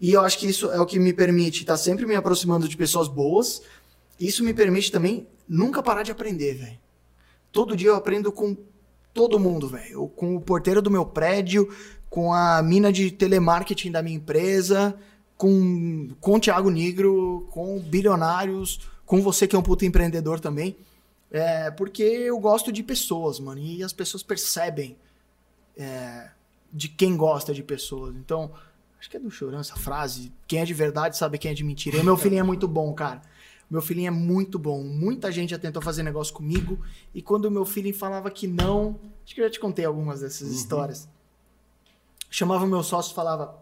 e 0.00 0.14
eu 0.14 0.22
acho 0.22 0.38
que 0.38 0.46
isso 0.46 0.70
é 0.70 0.80
o 0.80 0.86
que 0.86 0.98
me 0.98 1.12
permite 1.12 1.60
estar 1.60 1.76
sempre 1.76 2.06
me 2.06 2.14
aproximando 2.14 2.66
de 2.66 2.76
pessoas 2.78 3.06
boas. 3.06 3.60
Isso 4.18 4.42
me 4.42 4.54
permite 4.54 4.90
também 4.90 5.28
nunca 5.46 5.82
parar 5.82 6.02
de 6.02 6.10
aprender, 6.10 6.54
velho. 6.54 6.78
Todo 7.52 7.76
dia 7.76 7.88
eu 7.88 7.96
aprendo 7.96 8.32
com 8.32 8.56
todo 9.16 9.40
mundo, 9.40 9.66
velho. 9.66 10.08
Com 10.08 10.36
o 10.36 10.40
porteiro 10.40 10.82
do 10.82 10.90
meu 10.90 11.06
prédio, 11.06 11.74
com 12.10 12.34
a 12.34 12.62
mina 12.62 12.92
de 12.92 13.10
telemarketing 13.10 13.90
da 13.90 14.02
minha 14.02 14.16
empresa, 14.16 14.94
com, 15.38 16.10
com 16.20 16.34
o 16.34 16.40
Thiago 16.40 16.70
Negro, 16.70 17.48
com 17.50 17.80
bilionários, 17.80 18.78
com 19.06 19.22
você 19.22 19.48
que 19.48 19.56
é 19.56 19.58
um 19.58 19.62
puto 19.62 19.86
empreendedor 19.86 20.38
também. 20.38 20.76
É, 21.30 21.70
porque 21.70 22.02
eu 22.02 22.38
gosto 22.38 22.70
de 22.70 22.82
pessoas, 22.82 23.40
mano. 23.40 23.58
E 23.58 23.82
as 23.82 23.92
pessoas 23.92 24.22
percebem 24.22 24.98
é, 25.78 26.28
de 26.70 26.88
quem 26.88 27.16
gosta 27.16 27.54
de 27.54 27.62
pessoas. 27.62 28.14
Então, 28.16 28.52
acho 29.00 29.08
que 29.08 29.16
é 29.16 29.20
do 29.20 29.30
Chorão 29.30 29.60
essa 29.60 29.76
frase. 29.76 30.30
Quem 30.46 30.60
é 30.60 30.64
de 30.66 30.74
verdade 30.74 31.16
sabe 31.16 31.38
quem 31.38 31.50
é 31.50 31.54
de 31.54 31.64
mentira. 31.64 31.96
E 31.96 32.02
meu 32.02 32.18
filhinho 32.18 32.40
é 32.40 32.44
muito 32.44 32.68
bom, 32.68 32.92
cara. 32.92 33.22
Meu 33.70 33.82
filhinho 33.82 34.08
é 34.08 34.10
muito 34.10 34.58
bom. 34.58 34.82
Muita 34.82 35.30
gente 35.32 35.50
já 35.50 35.58
tentou 35.58 35.82
fazer 35.82 36.02
negócio 36.02 36.32
comigo. 36.32 36.80
E 37.14 37.20
quando 37.20 37.46
o 37.46 37.50
meu 37.50 37.64
filho 37.64 37.92
falava 37.92 38.30
que 38.30 38.46
não. 38.46 38.98
Acho 39.24 39.34
que 39.34 39.40
eu 39.40 39.44
já 39.44 39.50
te 39.50 39.60
contei 39.60 39.84
algumas 39.84 40.20
dessas 40.20 40.48
uhum. 40.48 40.54
histórias. 40.54 41.08
Chamava 42.30 42.64
o 42.64 42.68
meu 42.68 42.82
sócio 42.82 43.12
e 43.12 43.14
falava: 43.14 43.58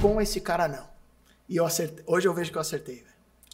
com 0.00 0.20
esse 0.20 0.40
cara 0.40 0.66
não. 0.66 0.88
E 1.48 1.56
eu 1.56 1.66
acertei. 1.66 2.02
Hoje 2.06 2.26
eu 2.26 2.34
vejo 2.34 2.50
que 2.50 2.56
eu 2.56 2.62
acertei, 2.62 3.04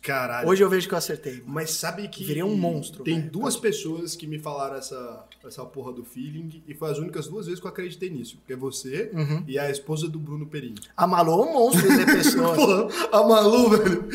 Caralho. 0.03 0.49
Hoje 0.49 0.63
eu 0.63 0.69
vejo 0.69 0.89
que 0.89 0.95
eu 0.95 0.99
acertei. 0.99 1.43
Mas 1.47 1.71
sabe 1.71 2.09
que. 2.09 2.25
Virei 2.25 2.43
um 2.43 2.57
monstro. 2.57 3.05
Tem 3.05 3.21
véio. 3.21 3.31
duas 3.31 3.57
pessoas 3.57 4.15
que 4.15 4.27
me 4.27 4.39
falaram 4.39 4.77
essa, 4.77 5.25
essa 5.45 5.65
porra 5.65 5.93
do 5.93 6.05
feeling 6.05 6.63
e 6.67 6.75
foi 6.75 6.91
as 6.91 6.99
únicas 6.99 7.27
duas 7.27 7.47
vezes 7.47 7.61
que 7.61 7.67
eu 7.67 7.71
acreditei 7.71 8.11
nisso. 8.11 8.39
Que 8.47 8.53
é 8.53 8.57
você 8.57 9.11
uhum. 9.13 9.45
e 9.47 9.59
a 9.59 9.71
esposa 9.71 10.09
do 10.09 10.19
Bruno 10.19 10.47
Perini. 10.47 10.77
A 10.97 11.07
Malu 11.07 11.33
é 11.33 11.47
um 11.47 11.53
monstro 11.53 11.89
de 11.89 12.05
pessoas. 12.07 12.57
porra, 12.57 12.89
a 13.13 13.23
Malu, 13.23 13.71
velho. 13.71 14.09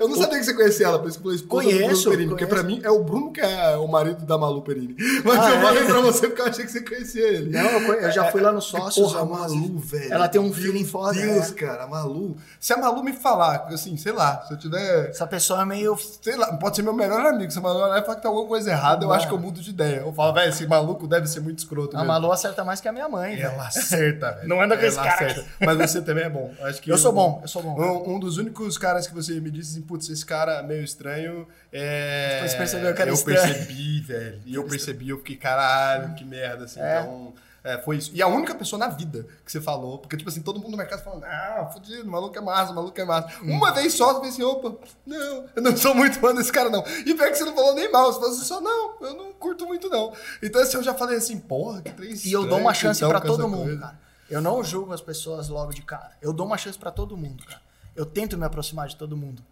Eu 0.00 0.08
não 0.08 0.16
sabia 0.16 0.38
que 0.38 0.44
você 0.44 0.54
conhecia 0.54 0.86
ela, 0.86 0.98
por 0.98 1.08
isso 1.08 1.20
falei 1.20 1.34
esposa 1.34 1.64
conheço, 1.64 1.80
do 1.80 1.86
Bruno 1.86 2.10
Perini. 2.10 2.28
Porque 2.28 2.46
pra 2.46 2.62
mim 2.62 2.80
é 2.82 2.90
o 2.90 3.02
Bruno 3.02 3.32
que 3.32 3.40
é 3.40 3.76
o 3.76 3.86
marido 3.88 4.24
da 4.24 4.36
Malu 4.36 4.62
Perini. 4.62 4.96
Mas 5.24 5.38
ah, 5.38 5.50
eu 5.50 5.56
é? 5.56 5.62
falei 5.62 5.84
pra 5.84 6.00
você 6.00 6.28
porque 6.28 6.42
eu 6.42 6.46
achei 6.46 6.64
que 6.64 6.70
você 6.70 6.80
conhecia 6.80 7.26
ele. 7.26 7.50
Não, 7.50 7.60
eu, 7.60 7.94
eu 7.94 8.12
já 8.12 8.30
fui 8.30 8.40
lá 8.40 8.52
no 8.52 8.60
sócio. 8.60 9.02
Porra, 9.02 9.20
a 9.20 9.24
Malu, 9.24 9.78
velho. 9.78 10.12
Ela 10.12 10.28
tem 10.28 10.40
um 10.40 10.52
feeling 10.52 10.84
foda. 10.84 11.14
Meu 11.14 11.34
Deus, 11.34 11.50
né? 11.50 11.56
cara, 11.56 11.84
a 11.84 11.86
Malu. 11.86 12.36
Se 12.60 12.72
a 12.72 12.76
Malu 12.76 13.02
me 13.02 13.12
falar, 13.12 13.68
assim, 13.68 13.96
sei 13.96 14.12
lá, 14.12 14.42
se 14.42 14.54
eu 14.54 14.58
tiver. 14.58 14.97
Essa 15.06 15.26
pessoa 15.26 15.62
é 15.62 15.64
meio. 15.64 15.96
Sei 15.96 16.36
lá, 16.36 16.56
pode 16.56 16.76
ser 16.76 16.82
meu 16.82 16.92
melhor 16.92 17.24
amigo. 17.26 17.50
Se 17.50 17.58
a 17.58 17.62
Malu 17.62 17.80
vai 17.80 18.02
falar 18.02 18.16
que 18.16 18.22
tá 18.22 18.28
alguma 18.28 18.46
coisa 18.46 18.70
errada, 18.70 19.04
eu 19.04 19.12
acho 19.12 19.26
que 19.26 19.34
eu 19.34 19.38
mudo 19.38 19.60
de 19.60 19.70
ideia. 19.70 20.00
Eu 20.00 20.12
falo, 20.12 20.32
velho, 20.32 20.48
esse 20.48 20.66
maluco 20.66 21.06
deve 21.06 21.26
ser 21.26 21.40
muito 21.40 21.58
escroto. 21.58 21.96
A 21.96 22.04
Malu 22.04 22.30
acerta 22.32 22.64
mais 22.64 22.80
que 22.80 22.88
a 22.88 22.92
minha 22.92 23.08
mãe. 23.08 23.40
Ela 23.40 23.66
acerta, 23.66 24.32
velho. 24.32 24.48
Não 24.48 24.60
anda 24.60 24.76
com 24.76 24.84
esse 24.84 24.96
cara. 24.96 25.26
Acerta. 25.26 25.44
Mas 25.60 25.78
você 25.78 26.02
também 26.02 26.24
é 26.24 26.30
bom. 26.30 26.52
Acho 26.62 26.82
que 26.82 26.90
eu 26.90 26.98
sou 26.98 27.12
bom, 27.12 27.40
eu 27.42 27.48
sou 27.48 27.62
bom. 27.62 27.78
Um, 27.78 28.14
um, 28.14 28.18
dos 28.18 28.38
únicos 28.38 28.76
caras 28.76 29.06
que 29.06 29.14
você 29.14 29.40
me 29.40 29.50
disse 29.50 29.72
assim, 29.72 29.82
putz, 29.82 30.08
esse 30.08 30.24
cara 30.24 30.58
é 30.58 30.62
meio 30.62 30.82
estranho. 30.82 31.46
É... 31.72 32.34
Depois 32.34 32.54
percebeu 32.54 32.94
que 32.94 33.02
era 33.02 33.10
eu 33.10 33.14
estranho. 33.14 33.38
Eu 33.38 33.54
percebi, 33.54 34.00
velho. 34.00 34.40
E 34.44 34.54
eu 34.54 34.64
percebi, 34.64 35.08
eu 35.10 35.18
fiquei, 35.18 35.36
caralho, 35.36 36.14
que 36.14 36.24
merda, 36.24 36.64
assim. 36.64 36.80
É. 36.80 37.00
Então. 37.00 37.34
É, 37.68 37.76
foi 37.76 37.98
isso. 37.98 38.10
E 38.14 38.22
a 38.22 38.26
única 38.26 38.54
pessoa 38.54 38.80
na 38.80 38.88
vida 38.88 39.26
que 39.44 39.52
você 39.52 39.60
falou, 39.60 39.98
porque, 39.98 40.16
tipo 40.16 40.30
assim, 40.30 40.40
todo 40.40 40.58
mundo 40.58 40.70
no 40.70 40.76
mercado 40.78 41.04
falando, 41.04 41.24
ah, 41.24 41.68
fudido, 41.70 42.10
maluco 42.10 42.38
é 42.38 42.40
massa, 42.40 42.72
maluco 42.72 42.98
é 42.98 43.04
massa. 43.04 43.28
Hum. 43.42 43.52
Uma 43.52 43.72
vez 43.72 43.92
só, 43.92 44.14
você 44.14 44.28
assim, 44.28 44.42
opa, 44.42 44.74
não, 45.04 45.44
eu 45.54 45.62
não 45.62 45.76
sou 45.76 45.94
muito 45.94 46.18
fã 46.18 46.34
desse 46.34 46.50
cara, 46.50 46.70
não. 46.70 46.82
E 47.04 47.14
pior 47.14 47.28
que 47.28 47.34
você 47.34 47.44
não 47.44 47.54
falou 47.54 47.74
nem 47.74 47.92
mal, 47.92 48.10
você 48.10 48.20
falou 48.20 48.34
assim, 48.34 48.44
só, 48.44 48.58
não, 48.62 48.96
eu 49.02 49.14
não 49.14 49.32
curto 49.34 49.66
muito, 49.66 49.90
não. 49.90 50.14
Então, 50.42 50.62
assim, 50.62 50.78
eu 50.78 50.82
já 50.82 50.94
falei 50.94 51.18
assim, 51.18 51.38
porra, 51.38 51.82
que 51.82 51.92
três 51.92 52.24
E 52.24 52.32
eu 52.32 52.46
dou 52.46 52.58
uma 52.58 52.72
chance 52.72 53.00
então, 53.00 53.10
para 53.10 53.20
todo 53.20 53.46
mundo, 53.46 53.64
coisa. 53.64 53.80
cara. 53.80 54.00
Eu 54.30 54.40
não 54.40 54.64
julgo 54.64 54.94
as 54.94 55.02
pessoas 55.02 55.50
logo 55.50 55.74
de 55.74 55.82
cara. 55.82 56.12
Eu 56.22 56.32
dou 56.32 56.46
uma 56.46 56.56
chance 56.56 56.78
para 56.78 56.90
todo 56.90 57.18
mundo, 57.18 57.44
cara. 57.44 57.60
Eu 57.94 58.06
tento 58.06 58.38
me 58.38 58.46
aproximar 58.46 58.88
de 58.88 58.96
todo 58.96 59.14
mundo. 59.14 59.44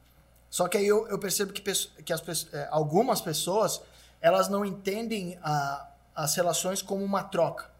Só 0.48 0.68
que 0.68 0.78
aí 0.78 0.86
eu, 0.86 1.06
eu 1.08 1.18
percebo 1.18 1.52
que, 1.52 1.60
que 1.60 2.12
as, 2.14 2.46
é, 2.54 2.66
algumas 2.70 3.20
pessoas, 3.20 3.82
elas 4.22 4.48
não 4.48 4.64
entendem 4.64 5.38
a, 5.42 5.86
as 6.14 6.34
relações 6.34 6.80
como 6.80 7.04
uma 7.04 7.22
troca 7.22 7.75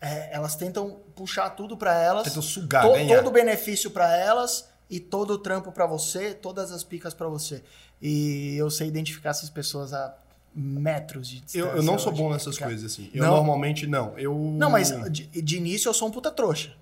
é, 0.00 0.34
elas 0.34 0.56
tentam 0.56 1.00
puxar 1.14 1.50
tudo 1.50 1.76
para 1.76 1.94
elas. 2.00 2.24
Tentam 2.24 2.42
sugar, 2.42 2.82
to, 2.82 2.92
ganhar. 2.92 3.16
Todo 3.16 3.28
o 3.28 3.30
benefício 3.32 3.90
para 3.90 4.16
elas 4.16 4.68
e 4.88 5.00
todo 5.00 5.32
o 5.32 5.38
trampo 5.38 5.72
para 5.72 5.86
você, 5.86 6.34
todas 6.34 6.72
as 6.72 6.84
picas 6.84 7.14
para 7.14 7.28
você. 7.28 7.62
E 8.00 8.56
eu 8.56 8.70
sei 8.70 8.88
identificar 8.88 9.30
essas 9.30 9.50
pessoas 9.50 9.92
a 9.92 10.14
metros 10.54 11.28
de 11.28 11.40
distância. 11.40 11.58
Eu, 11.58 11.76
eu 11.76 11.82
não 11.82 11.98
sou 11.98 12.12
bom 12.12 12.30
nessas 12.32 12.58
coisas, 12.58 12.92
assim. 12.92 13.10
Eu 13.12 13.24
não? 13.24 13.36
normalmente 13.36 13.86
não. 13.86 14.18
Eu... 14.18 14.34
Não, 14.34 14.70
mas 14.70 14.92
de, 15.10 15.26
de 15.26 15.56
início 15.56 15.88
eu 15.88 15.94
sou 15.94 16.08
um 16.08 16.10
puta 16.10 16.30
trouxa. 16.30 16.74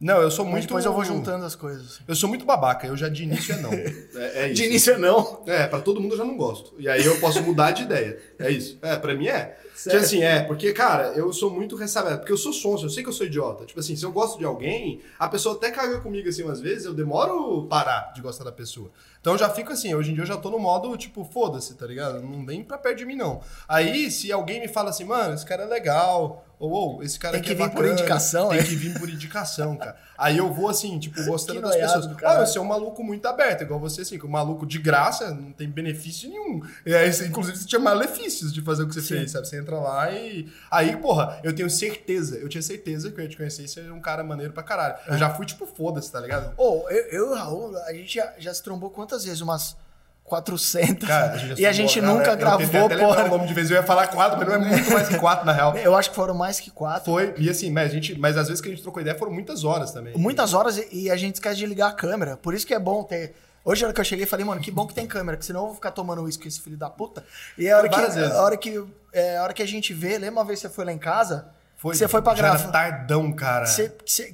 Não, 0.00 0.20
eu 0.20 0.30
sou 0.30 0.44
muito. 0.44 0.56
Mas 0.56 0.66
depois 0.66 0.84
eu 0.84 0.92
vou 0.92 1.04
juntando 1.04 1.44
as 1.44 1.54
coisas. 1.54 1.86
Assim. 1.86 2.04
Eu 2.06 2.14
sou 2.14 2.28
muito 2.28 2.44
babaca, 2.44 2.86
eu 2.86 2.96
já 2.96 3.08
de 3.08 3.22
início 3.22 3.54
é 3.54 3.58
não. 3.58 3.70
É, 4.14 4.42
é 4.42 4.46
isso. 4.46 4.54
De 4.54 4.64
início 4.64 4.92
é 4.92 4.98
não? 4.98 5.42
É, 5.46 5.66
pra 5.66 5.80
todo 5.80 6.00
mundo 6.00 6.12
eu 6.12 6.18
já 6.18 6.24
não 6.24 6.36
gosto. 6.36 6.74
E 6.78 6.88
aí 6.88 7.04
eu 7.04 7.18
posso 7.20 7.42
mudar 7.42 7.70
de 7.70 7.84
ideia. 7.84 8.18
É 8.38 8.50
isso. 8.50 8.78
É, 8.82 8.96
pra 8.96 9.14
mim 9.14 9.28
é. 9.28 9.56
Tipo 9.82 9.96
assim, 9.96 10.22
é, 10.22 10.42
porque, 10.44 10.72
cara, 10.72 11.08
eu 11.16 11.32
sou 11.32 11.50
muito 11.50 11.74
ressabiado, 11.74 12.18
porque 12.18 12.32
eu 12.32 12.36
sou 12.36 12.52
sonso, 12.52 12.86
eu 12.86 12.90
sei 12.90 13.02
que 13.02 13.08
eu 13.08 13.12
sou 13.12 13.26
idiota. 13.26 13.64
Tipo 13.64 13.80
assim, 13.80 13.96
se 13.96 14.04
eu 14.04 14.12
gosto 14.12 14.38
de 14.38 14.44
alguém, 14.44 15.00
a 15.18 15.28
pessoa 15.28 15.56
até 15.56 15.70
caga 15.70 16.00
comigo 16.00 16.28
assim 16.28 16.44
umas 16.44 16.60
vezes, 16.60 16.84
eu 16.84 16.94
demoro 16.94 17.66
parar 17.66 18.12
de 18.14 18.20
gostar 18.20 18.44
da 18.44 18.52
pessoa. 18.52 18.90
Então 19.20 19.32
eu 19.32 19.38
já 19.38 19.48
fico 19.48 19.72
assim, 19.72 19.94
hoje 19.94 20.10
em 20.10 20.14
dia 20.14 20.22
eu 20.22 20.26
já 20.28 20.36
tô 20.36 20.50
no 20.50 20.58
modo, 20.58 20.94
tipo, 20.96 21.24
foda-se, 21.24 21.74
tá 21.74 21.86
ligado? 21.86 22.20
Não 22.20 22.44
vem 22.44 22.62
pra 22.62 22.76
perto 22.78 22.98
de 22.98 23.06
mim, 23.06 23.16
não. 23.16 23.40
Aí, 23.66 24.10
se 24.10 24.30
alguém 24.30 24.60
me 24.60 24.68
fala 24.68 24.90
assim, 24.90 25.04
mano, 25.04 25.34
esse 25.34 25.46
cara 25.46 25.62
é 25.62 25.66
legal, 25.66 26.44
ou, 26.58 26.70
ou 26.70 27.02
esse 27.02 27.18
cara 27.18 27.34
tem 27.34 27.42
que 27.42 27.52
é 27.52 27.54
vir 27.54 27.62
bacana, 27.62 27.80
por 27.80 27.90
indicação, 27.90 28.48
Tem 28.50 28.58
é? 28.58 28.62
que 28.62 28.76
vir 28.76 28.98
por 28.98 29.08
indicação, 29.08 29.76
cara. 29.76 29.96
Aí 30.16 30.38
eu 30.38 30.52
vou 30.52 30.68
assim, 30.68 30.98
tipo, 30.98 31.22
gostando 31.24 31.60
das 31.60 31.74
pessoas. 31.74 32.06
Ah, 32.22 32.40
eu 32.40 32.46
sou 32.46 32.62
um 32.62 32.66
maluco 32.66 33.02
muito 33.02 33.26
aberto, 33.26 33.62
igual 33.62 33.80
você, 33.80 34.02
assim, 34.02 34.18
que 34.18 34.26
um 34.26 34.30
maluco 34.30 34.66
de 34.66 34.78
graça, 34.78 35.32
não 35.34 35.52
tem 35.52 35.68
benefício 35.68 36.28
nenhum. 36.28 36.62
Aí, 36.86 37.26
inclusive, 37.26 37.56
você 37.56 37.66
tinha 37.66 37.80
malefícios 37.80 38.52
de 38.52 38.60
fazer 38.60 38.84
o 38.84 38.88
que 38.88 38.94
você 38.94 39.00
Sim. 39.00 39.16
fez, 39.16 39.30
sabe? 39.32 39.48
Você 39.48 39.56
entra 39.64 39.78
lá 39.78 40.10
e. 40.12 40.48
Aí, 40.70 40.96
porra, 40.96 41.40
eu 41.42 41.54
tenho 41.54 41.70
certeza, 41.70 42.36
eu 42.36 42.48
tinha 42.48 42.62
certeza 42.62 43.10
que 43.10 43.18
eu 43.18 43.24
ia 43.24 43.30
te 43.30 43.36
conhecer 43.36 43.64
e 43.64 43.68
ser 43.68 43.90
um 43.90 44.00
cara 44.00 44.22
maneiro 44.22 44.52
pra 44.52 44.62
caralho. 44.62 44.96
Eu 45.08 45.18
já 45.18 45.30
fui, 45.30 45.46
tipo, 45.46 45.66
foda-se, 45.66 46.12
tá 46.12 46.20
ligado? 46.20 46.52
Ô, 46.56 46.84
oh, 46.84 46.90
eu, 46.90 47.04
eu 47.06 47.26
e 47.26 47.30
o 47.30 47.34
Raul, 47.34 47.76
a 47.78 47.92
gente 47.92 48.14
já, 48.14 48.32
já 48.38 48.52
se 48.52 48.62
trombou 48.62 48.90
quantas 48.90 49.24
vezes? 49.24 49.40
Umas 49.40 49.76
400. 50.24 51.06
Cara, 51.06 51.34
a 51.34 51.60
e 51.60 51.66
a 51.66 51.72
gente 51.72 52.00
nunca 52.00 52.30
eu 52.30 52.36
gravou, 52.36 52.88
porra. 52.88 53.24
o 53.24 53.28
nome 53.28 53.46
de 53.46 53.52
vez 53.52 53.70
eu 53.70 53.76
ia 53.76 53.82
falar 53.82 54.08
quatro, 54.08 54.38
mas 54.38 54.48
não 54.48 54.54
é 54.54 54.58
muito 54.58 54.90
mais 54.90 55.08
que 55.08 55.18
quatro, 55.18 55.44
na 55.44 55.52
real. 55.52 55.76
Eu 55.84 55.94
acho 55.94 56.10
que 56.10 56.16
foram 56.16 56.34
mais 56.34 56.58
que 56.58 56.70
quatro. 56.70 57.04
Foi, 57.04 57.34
e 57.36 57.50
assim, 57.50 57.70
mas, 57.70 57.90
a 57.90 57.94
gente, 57.94 58.18
mas 58.18 58.36
às 58.36 58.48
vezes 58.48 58.60
que 58.62 58.68
a 58.68 58.70
gente 58.70 58.82
trocou 58.82 59.02
ideia 59.02 59.16
foram 59.16 59.32
muitas 59.32 59.64
horas 59.64 59.90
também. 59.90 60.16
Muitas 60.16 60.54
horas 60.54 60.80
e 60.90 61.10
a 61.10 61.16
gente 61.16 61.34
esquece 61.34 61.56
de 61.56 61.66
ligar 61.66 61.88
a 61.88 61.92
câmera. 61.92 62.38
Por 62.38 62.54
isso 62.54 62.66
que 62.66 62.72
é 62.72 62.78
bom 62.78 63.02
ter. 63.02 63.34
Hoje, 63.64 63.82
a 63.82 63.86
hora 63.86 63.94
que 63.94 64.00
eu 64.00 64.04
cheguei, 64.04 64.26
falei, 64.26 64.44
mano, 64.44 64.60
que 64.60 64.70
bom 64.70 64.86
que 64.86 64.92
tem 64.92 65.06
câmera, 65.06 65.38
que 65.38 65.44
senão 65.44 65.60
eu 65.60 65.66
vou 65.66 65.74
ficar 65.74 65.90
tomando 65.90 66.22
uísque 66.22 66.42
com 66.42 66.48
esse 66.48 66.60
filho 66.60 66.76
da 66.76 66.90
puta. 66.90 67.24
E 67.56 67.70
a 67.70 67.78
hora, 67.78 67.88
que, 67.88 67.96
a 67.96 68.42
hora 68.42 68.56
que, 68.58 68.84
é, 69.10 69.38
a 69.38 69.42
hora 69.42 69.54
que 69.54 69.62
a 69.62 69.66
gente 69.66 69.94
vê, 69.94 70.18
lembra 70.18 70.40
uma 70.40 70.44
vez 70.44 70.60
que 70.60 70.68
você 70.68 70.74
foi 70.74 70.84
lá 70.84 70.92
em 70.92 70.98
casa? 70.98 71.48
Foi, 71.84 71.94
você 71.94 72.08
foi 72.08 72.22
pra 72.22 72.32
gravar. 72.32 72.70
Tardão, 72.70 73.30
cara. 73.30 73.66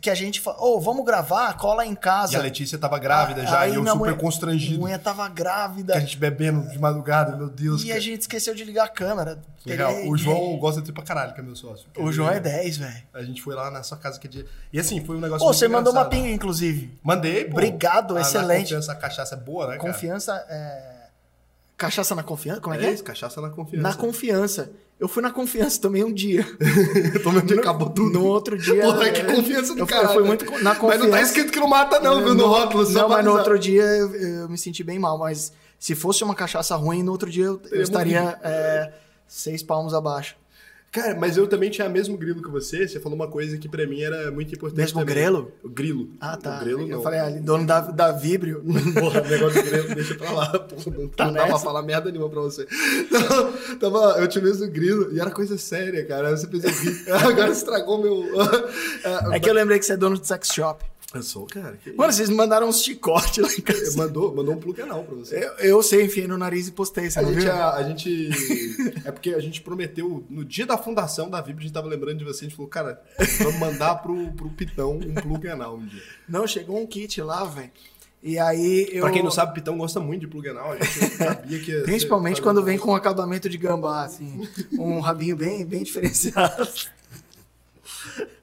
Que 0.00 0.08
a 0.08 0.14
gente 0.14 0.40
falou, 0.40 0.60
ô, 0.60 0.76
oh, 0.76 0.80
vamos 0.80 1.04
gravar, 1.04 1.52
cola 1.54 1.84
em 1.84 1.96
casa. 1.96 2.34
E 2.34 2.36
a 2.36 2.40
Letícia 2.40 2.78
tava 2.78 2.96
grávida 2.96 3.44
já, 3.44 3.66
e 3.66 3.74
eu 3.74 3.82
super 3.82 3.96
mulher, 3.96 4.16
constrangido. 4.16 4.76
A 4.76 4.80
mulher 4.82 4.98
tava 5.00 5.28
grávida. 5.28 5.94
Que 5.94 5.98
a 5.98 6.00
gente 6.00 6.16
bebendo 6.16 6.70
de 6.70 6.78
madrugada, 6.78 7.36
meu 7.36 7.50
Deus. 7.50 7.82
E 7.82 7.86
cara. 7.88 7.98
a 7.98 8.00
gente 8.00 8.20
esqueceu 8.20 8.54
de 8.54 8.62
ligar 8.62 8.84
a 8.84 8.88
câmera. 8.88 9.42
Legal. 9.66 9.92
O 10.06 10.16
João 10.16 10.56
gosta 10.58 10.80
de 10.80 10.90
ir 10.90 10.92
pra 10.92 11.02
caralho, 11.02 11.34
que 11.34 11.40
é 11.40 11.42
meu 11.42 11.56
sócio. 11.56 11.88
O 11.96 12.12
João 12.12 12.30
é 12.30 12.38
10, 12.38 12.76
velho. 12.76 13.02
A 13.12 13.24
gente 13.24 13.42
foi 13.42 13.56
lá 13.56 13.68
na 13.68 13.82
sua 13.82 13.98
casa 13.98 14.20
que 14.20 14.28
dia. 14.28 14.46
E 14.72 14.78
assim, 14.78 15.04
foi 15.04 15.16
um 15.16 15.20
negócio. 15.20 15.44
Ô, 15.44 15.52
você 15.52 15.66
mandou 15.66 15.92
uma 15.92 16.04
pinga, 16.04 16.28
inclusive. 16.28 16.96
Mandei, 17.02 17.46
pô. 17.46 17.54
Obrigado, 17.54 18.16
a, 18.16 18.20
excelente. 18.20 18.60
confiança, 18.60 18.92
a 18.92 18.94
cachaça 18.94 19.34
é 19.34 19.38
boa, 19.38 19.66
né? 19.66 19.76
Cara? 19.76 19.92
Confiança 19.92 20.46
é. 20.48 21.00
Cachaça 21.76 22.14
na 22.14 22.22
confiança? 22.22 22.60
Como 22.60 22.76
é, 22.76 22.78
é 22.78 22.80
que 22.80 22.86
é? 22.86 22.92
Isso, 22.92 23.02
cachaça 23.02 23.40
na 23.40 23.50
confiança. 23.50 23.82
Na 23.82 23.94
confiança. 23.94 24.70
Eu 25.00 25.08
fui 25.08 25.22
na 25.22 25.30
confiança 25.30 25.80
também 25.80 26.04
um 26.04 26.12
dia. 26.12 26.46
Tomei 27.22 27.42
um 27.42 27.46
dia 27.46 27.56
acabou 27.60 27.88
tudo. 27.88 28.18
No 28.18 28.26
outro 28.26 28.58
dia. 28.58 28.82
Porra, 28.82 29.10
que 29.10 29.24
confiança 29.24 29.74
do 29.74 29.86
cara. 29.86 30.08
Foi 30.08 30.22
muito 30.22 30.44
na 30.62 30.74
confiança. 30.74 30.86
Mas 30.86 31.00
não 31.00 31.10
tá 31.10 31.22
escrito 31.22 31.50
que 31.50 31.58
não 31.58 31.66
mata, 31.68 31.98
não, 32.00 32.18
viu? 32.18 32.34
No, 32.34 32.34
no 32.34 32.46
rótulo. 32.46 32.90
Não, 32.90 33.08
mas 33.08 33.24
no 33.24 33.32
outro 33.32 33.58
dia 33.58 33.82
eu, 33.82 34.14
eu, 34.14 34.48
me 34.50 34.58
senti 34.58 34.84
bem 34.84 34.98
mal. 34.98 35.16
Mas 35.16 35.54
se 35.78 35.94
fosse 35.94 36.22
uma 36.22 36.34
cachaça 36.34 36.76
ruim, 36.76 37.02
no 37.02 37.12
outro 37.12 37.30
dia 37.30 37.46
eu, 37.46 37.62
eu 37.72 37.80
estaria 37.80 38.38
é, 38.42 38.92
seis 39.26 39.62
palmos 39.62 39.94
abaixo. 39.94 40.36
Cara, 40.92 41.14
mas 41.14 41.36
eu 41.36 41.46
também 41.46 41.70
tinha 41.70 41.86
o 41.86 41.90
mesmo 41.90 42.16
grilo 42.18 42.42
que 42.42 42.50
você. 42.50 42.88
Você 42.88 42.98
falou 42.98 43.14
uma 43.14 43.28
coisa 43.28 43.56
que 43.56 43.68
pra 43.68 43.86
mim 43.86 44.02
era 44.02 44.30
muito 44.32 44.52
importante. 44.52 44.78
Mesmo 44.78 44.98
também. 44.98 45.14
grelo? 45.14 45.52
O 45.62 45.68
grilo. 45.68 46.10
Ah, 46.20 46.36
tá. 46.36 46.56
O 46.56 46.60
grilo 46.64 46.80
eu 46.82 46.88
não. 46.88 47.02
falei, 47.02 47.20
ali, 47.20 47.38
dono 47.38 47.64
da, 47.64 47.80
da 47.80 48.10
Vibrio. 48.10 48.64
Porra, 48.98 49.22
o 49.22 49.28
negócio 49.28 49.62
do 49.62 49.70
grilo, 49.70 49.94
deixa 49.94 50.14
pra 50.16 50.32
lá. 50.32 50.58
Porra, 50.58 50.96
não, 50.98 51.08
Tá 51.08 51.26
não 51.26 51.32
dá 51.34 51.46
pra 51.46 51.58
falar 51.60 51.82
merda 51.82 52.10
nenhuma 52.10 52.28
pra 52.28 52.40
você. 52.40 52.66
Não, 53.08 53.78
tava, 53.78 54.20
eu 54.20 54.26
tinha 54.26 54.42
o 54.42 54.44
mesmo 54.44 54.68
grilo 54.68 55.12
e 55.12 55.20
era 55.20 55.30
coisa 55.30 55.56
séria, 55.56 56.04
cara. 56.04 56.36
Você 56.36 56.48
rir. 56.48 57.04
Agora 57.12 57.50
estragou 57.52 58.02
meu. 58.02 58.24
É 59.32 59.38
que 59.38 59.48
eu 59.48 59.54
lembrei 59.54 59.78
que 59.78 59.84
você 59.86 59.92
é 59.92 59.96
dono 59.96 60.18
de 60.18 60.26
sex 60.26 60.48
shop. 60.52 60.84
Eu 61.12 61.22
sou, 61.24 61.44
cara. 61.44 61.76
Mano, 61.96 62.12
vocês 62.12 62.28
me 62.28 62.36
mandaram 62.36 62.68
uns 62.68 62.82
chicotes 62.84 63.38
lá 63.38 63.52
em 63.52 63.60
casa. 63.60 63.96
mandou, 63.96 64.32
mandou 64.32 64.54
um 64.54 64.58
plug 64.58 64.80
anal 64.80 65.02
pra 65.02 65.16
você. 65.16 65.44
Eu, 65.44 65.50
eu 65.58 65.82
sei, 65.82 66.04
enfiei 66.04 66.28
no 66.28 66.38
nariz 66.38 66.68
e 66.68 66.72
postei, 66.72 67.10
você 67.10 67.18
A 67.18 67.22
não 67.22 67.32
gente, 67.32 67.42
viu? 67.42 67.52
a, 67.52 67.74
a 67.76 67.82
gente. 67.82 68.30
É 69.04 69.10
porque 69.10 69.30
a 69.30 69.40
gente 69.40 69.60
prometeu, 69.60 70.24
no 70.30 70.44
dia 70.44 70.64
da 70.66 70.76
fundação 70.78 71.28
da 71.28 71.40
VIP, 71.40 71.58
a 71.58 71.62
gente 71.62 71.72
tava 71.72 71.88
lembrando 71.88 72.18
de 72.18 72.24
você, 72.24 72.44
a 72.44 72.48
gente 72.48 72.54
falou, 72.56 72.68
cara, 72.70 73.02
vamos 73.38 73.58
mandar 73.58 73.96
pro, 73.96 74.30
pro 74.32 74.48
Pitão 74.50 74.98
um 74.98 75.14
plug 75.14 75.48
anal 75.48 75.76
um 75.76 75.86
dia. 75.86 76.02
Não, 76.28 76.46
chegou 76.46 76.78
um 76.80 76.86
kit 76.86 77.20
lá, 77.22 77.44
velho. 77.44 77.70
E 78.22 78.38
aí 78.38 78.88
eu. 78.92 79.00
Pra 79.02 79.10
quem 79.10 79.22
não 79.22 79.30
sabe, 79.30 79.54
Pitão 79.54 79.76
gosta 79.78 79.98
muito 79.98 80.20
de 80.20 80.26
plug 80.28 80.48
anal, 80.50 80.72
a 80.72 80.76
gente 80.76 81.10
sabia 81.16 81.58
que. 81.58 81.70
ia 81.72 81.78
ser- 81.80 81.84
Principalmente 81.86 82.40
quando 82.42 82.62
vem 82.62 82.78
com 82.78 82.90
um 82.92 82.94
acabamento 82.94 83.48
de 83.48 83.56
gambá, 83.58 84.04
assim. 84.04 84.46
Um 84.78 85.00
rabinho 85.00 85.34
bem, 85.36 85.64
bem 85.64 85.82
diferenciado. 85.82 86.68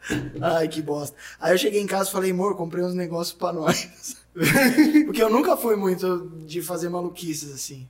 Ai, 0.41 0.67
que 0.67 0.81
bosta. 0.81 1.15
Aí 1.39 1.53
eu 1.53 1.57
cheguei 1.57 1.81
em 1.81 1.87
casa 1.87 2.09
e 2.09 2.11
falei, 2.11 2.31
amor, 2.31 2.55
comprei 2.55 2.83
uns 2.83 2.93
negócios 2.93 3.37
pra 3.37 3.53
nós. 3.53 4.17
Porque 5.05 5.21
eu 5.21 5.29
nunca 5.29 5.57
fui 5.57 5.75
muito 5.75 6.31
de 6.45 6.61
fazer 6.61 6.89
maluquices 6.89 7.53
assim. 7.53 7.87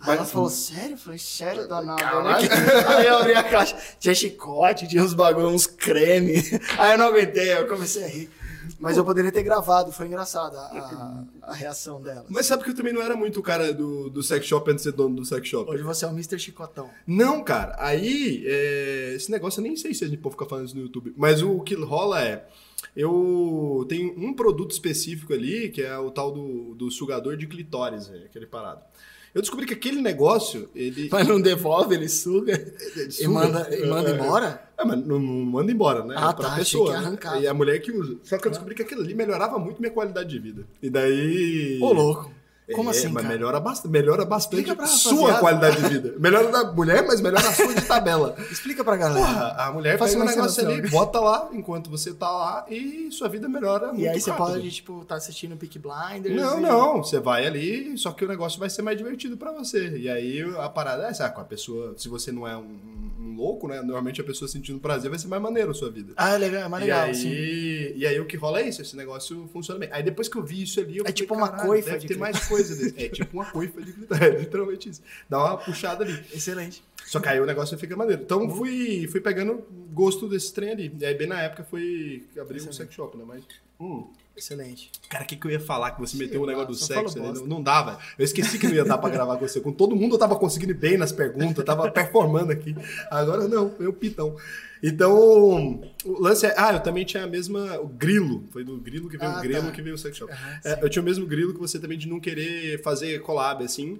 Aí 0.00 0.16
ela 0.16 0.24
falou, 0.24 0.50
sério? 0.50 0.92
Eu 0.92 0.98
falei, 0.98 1.18
sério, 1.18 1.68
danado. 1.68 2.00
Caralho. 2.00 2.48
Aí 2.88 3.06
eu 3.06 3.18
abri 3.18 3.34
a 3.34 3.42
caixa, 3.42 3.76
tinha 3.98 4.14
chicote, 4.14 4.86
tinha 4.86 5.02
uns 5.02 5.14
bagulho, 5.14 5.48
uns 5.48 5.66
creme. 5.66 6.34
Aí 6.78 6.92
eu 6.92 6.98
não 6.98 7.06
aguentei, 7.06 7.52
eu 7.52 7.66
comecei 7.66 8.04
a 8.04 8.08
rir. 8.08 8.30
Mas 8.78 8.96
eu 8.96 9.04
poderia 9.04 9.32
ter 9.32 9.42
gravado, 9.42 9.92
foi 9.92 10.06
engraçado 10.06 10.56
a, 10.56 11.24
a, 11.42 11.50
a 11.50 11.54
reação 11.54 12.00
dela. 12.00 12.24
Mas 12.28 12.46
sabe 12.46 12.64
que 12.64 12.70
eu 12.70 12.74
também 12.74 12.92
não 12.92 13.02
era 13.02 13.16
muito 13.16 13.40
o 13.40 13.42
cara 13.42 13.72
do, 13.72 14.10
do 14.10 14.22
sex 14.22 14.46
shop 14.46 14.70
antes 14.70 14.84
de 14.84 14.90
ser 14.90 14.96
dono 14.96 15.16
do 15.16 15.24
sex 15.24 15.46
shop. 15.46 15.70
Hoje 15.70 15.82
você 15.82 16.04
é 16.04 16.08
o 16.08 16.12
Mr. 16.12 16.38
Chicotão. 16.38 16.90
Não, 17.06 17.42
cara. 17.42 17.76
Aí, 17.78 18.44
é, 18.46 19.14
esse 19.14 19.30
negócio 19.30 19.60
eu 19.60 19.64
nem 19.64 19.76
sei 19.76 19.94
se 19.94 20.04
a 20.04 20.08
gente 20.08 20.20
pode 20.20 20.34
ficar 20.34 20.46
falando 20.46 20.66
isso 20.66 20.76
no 20.76 20.82
YouTube. 20.82 21.14
Mas 21.16 21.42
o 21.42 21.60
que 21.60 21.74
rola 21.74 22.22
é. 22.22 22.46
Eu 22.94 23.84
tenho 23.88 24.14
um 24.18 24.32
produto 24.32 24.70
específico 24.70 25.32
ali, 25.32 25.68
que 25.68 25.82
é 25.82 25.98
o 25.98 26.10
tal 26.10 26.30
do, 26.32 26.74
do 26.74 26.90
sugador 26.90 27.36
de 27.36 27.46
clitóris, 27.46 28.10
é, 28.10 28.24
aquele 28.24 28.46
parado. 28.46 28.80
Eu 29.36 29.42
descobri 29.42 29.66
que 29.66 29.74
aquele 29.74 30.00
negócio, 30.00 30.70
ele. 30.74 31.10
Mas 31.12 31.28
não 31.28 31.38
devolve, 31.38 31.94
ele 31.94 32.08
suga 32.08 32.52
ele 32.54 33.06
e 33.06 33.12
suga. 33.12 33.28
manda, 33.28 33.68
e 33.76 33.86
manda 33.86 34.10
É, 34.10 34.14
embora? 34.14 34.62
É, 34.78 34.82
mas 34.84 35.06
não, 35.06 35.18
manda 35.20 35.70
embora, 35.70 36.02
né? 36.04 36.14
Ah, 36.16 36.30
É 36.30 36.32
pra 36.32 36.48
tá, 36.48 36.56
pessoa. 36.56 36.86
que 36.86 36.92
né? 36.92 37.04
arrancava. 37.04 37.38
E 37.38 37.46
a 37.46 37.52
mulher 37.52 37.78
que 37.80 37.92
usa. 37.92 38.16
Só 38.22 38.38
que 38.38 38.46
eu 38.46 38.50
descobri 38.50 38.74
que 38.74 38.80
aquilo 38.80 39.02
ali 39.02 39.14
melhorava 39.14 39.58
muito 39.58 39.78
minha 39.78 39.92
qualidade 39.92 40.30
de 40.30 40.38
vida. 40.38 40.66
E 40.82 40.88
daí. 40.88 41.78
Ô, 41.82 41.92
louco. 41.92 42.30
Como 42.74 42.88
É, 42.88 42.92
assim, 42.92 43.06
mas 43.08 43.22
cara? 43.22 43.34
melhora 43.34 43.60
bastante, 43.60 43.92
melhora 43.92 44.24
bastante 44.24 44.74
pra 44.74 44.86
sua 44.88 45.34
qualidade 45.38 45.76
de 45.82 45.88
vida. 45.88 46.14
Melhora 46.18 46.50
da 46.50 46.72
mulher, 46.72 47.06
mas 47.06 47.20
melhora 47.20 47.48
a 47.48 47.52
sua 47.52 47.72
de 47.72 47.80
tabela. 47.82 48.34
Explica 48.50 48.82
pra 48.82 48.96
galera. 48.96 49.24
Porra, 49.24 49.54
a 49.56 49.72
mulher 49.72 49.96
pega 49.98 50.18
um 50.18 50.24
negócio 50.24 50.66
ali, 50.68 50.88
bota 50.90 51.20
lá 51.20 51.48
enquanto 51.52 51.88
você 51.88 52.12
tá 52.12 52.28
lá 52.28 52.66
e 52.68 53.08
sua 53.12 53.28
vida 53.28 53.48
melhora 53.48 53.88
muito 53.88 54.00
e 54.00 54.08
aí 54.08 54.20
você 54.20 54.30
rápido. 54.30 54.46
pode, 54.46 54.70
tipo, 54.72 55.04
tá 55.04 55.14
assistindo 55.14 55.56
Peak 55.56 55.78
Blinders. 55.78 56.34
Não, 56.34 56.58
e- 56.58 56.62
não, 56.62 56.96
você 57.04 57.20
vai 57.20 57.46
ali, 57.46 57.96
só 57.96 58.10
que 58.10 58.24
o 58.24 58.28
negócio 58.28 58.58
vai 58.58 58.68
ser 58.68 58.82
mais 58.82 58.98
divertido 58.98 59.36
pra 59.36 59.52
você. 59.52 59.96
E 59.96 60.08
aí 60.08 60.42
a 60.58 60.68
parada 60.68 61.04
é 61.06 61.10
essa, 61.10 61.28
com 61.30 61.40
a 61.40 61.44
pessoa, 61.44 61.94
se 61.96 62.08
você 62.08 62.32
não 62.32 62.48
é 62.48 62.56
um, 62.56 62.76
um 63.26 63.34
louco, 63.34 63.66
né, 63.68 63.76
normalmente 63.82 64.20
a 64.20 64.24
pessoa 64.24 64.48
sentindo 64.48 64.78
prazer 64.78 65.10
vai 65.10 65.18
ser 65.18 65.28
mais 65.28 65.42
maneiro 65.42 65.70
a 65.70 65.74
sua 65.74 65.90
vida. 65.90 66.12
Ah, 66.16 66.34
é 66.34 66.38
legal, 66.38 66.62
é 66.62 66.68
mais 66.68 66.82
legal, 66.84 67.06
e, 67.06 67.10
aí, 67.10 67.14
sim. 67.14 67.98
e 67.98 68.06
aí 68.06 68.20
o 68.20 68.24
que 68.26 68.36
rola 68.36 68.60
é 68.60 68.68
isso, 68.68 68.80
esse 68.82 68.96
negócio 68.96 69.48
funciona 69.52 69.80
bem. 69.80 69.88
Aí 69.92 70.02
depois 70.02 70.28
que 70.28 70.36
eu 70.36 70.44
vi 70.44 70.62
isso 70.62 70.78
ali, 70.80 70.96
eu 70.98 71.02
É 71.02 71.06
falei, 71.06 71.12
tipo 71.14 71.34
uma 71.34 71.48
"Caralho, 71.48 71.68
coifa 71.68 71.90
deve 71.90 72.00
de 72.00 72.06
ter 72.08 72.14
clitóris." 72.14 72.34
mais 72.36 72.48
coisa 72.48 72.74
desse. 72.76 73.04
É 73.04 73.08
tipo 73.08 73.36
uma 73.36 73.44
coifa 73.46 73.82
de 73.82 73.92
clitóris, 73.92 74.22
é 74.26 74.38
literalmente 74.38 74.88
isso. 74.88 75.02
Dá 75.28 75.38
uma 75.38 75.56
puxada 75.58 76.04
ali. 76.04 76.18
Excelente. 76.32 76.82
Só 77.06 77.20
que 77.20 77.28
aí 77.28 77.40
o 77.40 77.46
negócio 77.46 77.78
fica 77.78 77.96
maneiro. 77.96 78.22
Então 78.22 78.40
Uhum. 78.42 78.56
fui, 78.56 79.06
fui 79.10 79.20
pegando 79.20 79.64
gosto 79.92 80.28
desse 80.28 80.52
trem 80.52 80.70
ali. 80.72 80.92
E 81.00 81.04
aí 81.04 81.14
bem 81.14 81.26
na 81.28 81.40
época 81.40 81.64
foi 81.64 82.24
abrir 82.38 82.60
um 82.68 82.72
sex 82.72 82.92
shop, 82.94 83.16
né? 83.16 83.24
Mas. 83.26 83.42
Hum. 83.80 84.06
Excelente. 84.36 84.90
Cara, 85.08 85.24
o 85.24 85.26
que, 85.26 85.34
que 85.34 85.46
eu 85.46 85.50
ia 85.50 85.58
falar 85.60 85.92
que 85.92 86.00
você 86.00 86.14
meteu 86.18 86.42
o 86.42 86.44
lá, 86.44 86.48
negócio 86.52 86.68
do 86.72 86.74
sexo 86.76 87.18
bosta. 87.18 87.40
Não, 87.40 87.46
não 87.46 87.62
dava. 87.62 87.98
Eu 88.18 88.24
esqueci 88.24 88.58
que 88.58 88.66
não 88.66 88.74
ia 88.74 88.84
dar 88.84 88.98
pra 88.98 89.08
gravar 89.08 89.38
com 89.38 89.48
você. 89.48 89.60
Com 89.60 89.72
todo 89.72 89.96
mundo 89.96 90.14
eu 90.14 90.18
tava 90.18 90.36
conseguindo 90.36 90.72
ir 90.72 90.74
bem 90.74 90.98
nas 90.98 91.10
perguntas, 91.10 91.56
eu 91.56 91.64
tava 91.64 91.88
performando 91.90 92.52
aqui. 92.52 92.76
Agora 93.10 93.48
não, 93.48 93.74
eu 93.80 93.94
pitão. 93.94 94.36
Então, 94.82 95.80
o 96.04 96.20
lance 96.20 96.44
é. 96.44 96.54
Ah, 96.58 96.74
eu 96.74 96.80
também 96.80 97.04
tinha 97.04 97.24
a 97.24 97.26
mesma. 97.26 97.78
O 97.80 97.86
grilo. 97.88 98.44
Foi 98.50 98.62
do 98.62 98.76
grilo 98.76 99.08
que 99.08 99.16
veio 99.16 99.30
Ah, 99.30 99.38
o 99.38 99.40
grilo 99.40 99.62
tá. 99.62 99.70
que 99.72 99.80
veio 99.80 99.94
o 99.94 99.98
sex 99.98 100.16
shop. 100.16 100.30
Aham, 100.30 100.60
É, 100.64 100.84
eu 100.84 100.90
tinha 100.90 101.00
o 101.00 101.04
mesmo 101.04 101.26
grilo 101.26 101.54
que 101.54 101.58
você 101.60 101.78
também 101.78 101.96
de 101.96 102.06
não 102.06 102.20
querer 102.20 102.82
fazer 102.82 103.20
collab 103.22 103.64
assim. 103.64 103.98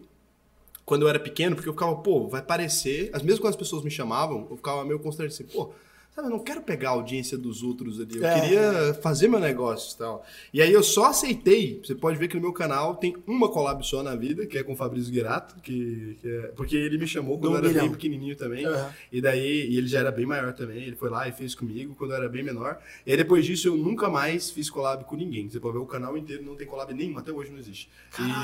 Quando 0.87 1.03
eu 1.03 1.09
era 1.09 1.19
pequeno, 1.19 1.57
porque 1.57 1.69
eu 1.69 1.73
ficava, 1.73 1.97
pô, 1.97 2.29
vai 2.29 2.41
parecer. 2.41 3.11
As 3.13 3.21
mesmas 3.21 3.41
quando 3.41 3.51
as 3.51 3.57
pessoas 3.57 3.83
me 3.83 3.91
chamavam, 3.91 4.47
eu 4.49 4.57
ficava 4.57 4.85
meio 4.85 5.01
constrangido 5.01 5.35
assim, 5.35 5.53
pô, 5.53 5.75
sabe, 6.17 6.29
eu 6.29 6.31
não 6.33 6.39
quero 6.43 6.63
pegar 6.63 6.89
a 6.89 6.93
audiência 6.93 7.37
dos 7.39 7.63
outros 7.63 8.01
ali. 8.01 8.17
Eu 8.17 8.27
É. 8.27 8.41
queria 8.41 8.95
fazer 9.03 9.29
meu 9.29 9.39
negócio 9.39 9.95
e 9.95 9.99
tal. 9.99 10.25
E 10.53 10.61
aí 10.63 10.73
eu 10.73 10.83
só 10.83 11.07
aceitei. 11.07 11.81
Você 11.85 11.95
pode 11.95 12.19
ver 12.19 12.27
que 12.29 12.35
no 12.35 12.41
meu 12.41 12.53
canal 12.53 12.97
tem 12.97 13.15
uma 13.27 13.49
collab 13.51 13.87
só 13.87 14.03
na 14.03 14.17
vida, 14.17 14.47
que 14.47 14.57
é 14.59 14.63
com 14.63 14.73
o 14.73 14.77
Fabrício 14.77 15.13
Guirato, 15.13 15.57
que, 15.61 16.17
que 16.21 16.29
é, 16.29 16.41
porque 16.57 16.75
ele 16.77 16.99
me 16.99 17.07
chamou 17.07 17.39
quando 17.39 17.53
Do 17.53 17.55
eu 17.55 17.59
era 17.59 17.69
bem 17.69 17.75
milhão. 17.83 17.91
pequenininho 17.93 18.35
também. 18.37 18.65
Aham. 18.65 18.93
E 19.13 19.21
daí, 19.21 19.69
e 19.71 19.77
ele 19.77 19.87
já 19.87 20.01
era 20.01 20.11
bem 20.11 20.27
maior 20.27 20.53
também, 20.55 20.83
ele 20.83 20.97
foi 20.97 21.11
lá 21.11 21.29
e 21.29 21.33
fez 21.33 21.55
comigo 21.55 21.95
quando 21.95 22.13
eu 22.13 22.17
era 22.17 22.29
bem 22.29 22.43
menor. 22.43 22.81
E 23.05 23.11
aí 23.11 23.17
depois 23.17 23.45
disso 23.45 23.69
eu 23.69 23.77
nunca 23.77 24.09
mais 24.09 24.51
fiz 24.51 24.71
collab 24.71 25.05
com 25.05 25.17
ninguém. 25.17 25.49
Você 25.51 25.61
pode 25.61 25.75
ver 25.77 25.83
o 25.83 25.87
canal 25.87 26.17
inteiro, 26.17 26.43
não 26.43 26.57
tem 26.57 26.67
collab 26.67 26.93
nenhuma, 26.95 27.21
até 27.21 27.31
hoje 27.31 27.51
não 27.51 27.59
existe. 27.59 27.91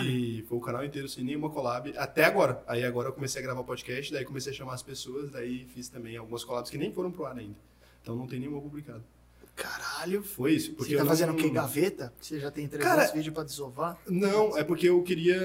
E 0.05 0.45
foi 0.49 0.59
o 0.59 0.61
canal 0.61 0.85
inteiro 0.85 1.09
sem 1.09 1.25
nenhuma 1.25 1.49
collab 1.51 1.93
até 1.97 2.25
agora. 2.25 2.62
Aí 2.66 2.85
agora 2.85 3.09
eu 3.09 3.12
comecei 3.12 3.41
a 3.41 3.45
gravar 3.45 3.62
podcast, 3.64 4.12
daí 4.12 4.25
comecei 4.25 4.53
a 4.53 4.55
chamar 4.55 4.75
as 4.75 4.83
pessoas, 4.83 5.31
daí 5.31 5.66
fiz 5.75 5.89
também 5.89 6.16
algumas 6.16 6.45
collabs 6.45 6.70
que 6.70 6.77
nem 6.79 6.93
foram 6.93 7.11
pro 7.11 7.25
ar 7.25 7.37
ainda. 7.39 7.61
Então 8.03 8.16
não 8.16 8.26
tem 8.26 8.40
nenhuma 8.40 8.61
publicada. 8.61 9.05
Caralho. 9.55 10.22
Foi 10.22 10.53
isso. 10.53 10.72
Porque 10.72 10.92
Você 10.92 10.96
tá 10.96 11.03
eu 11.03 11.07
fazendo 11.07 11.28
não... 11.28 11.34
o 11.34 11.38
quê? 11.38 11.50
Gaveta? 11.50 12.12
Você 12.20 12.40
já 12.40 12.50
tem 12.50 12.66
300 12.66 12.96
Cara, 12.96 13.12
vídeos 13.12 13.34
pra 13.34 13.44
desovar? 13.44 13.98
Não, 14.09 14.57
é 14.57 14.64
porque 14.64 14.88
eu 14.88 15.03
queria 15.03 15.36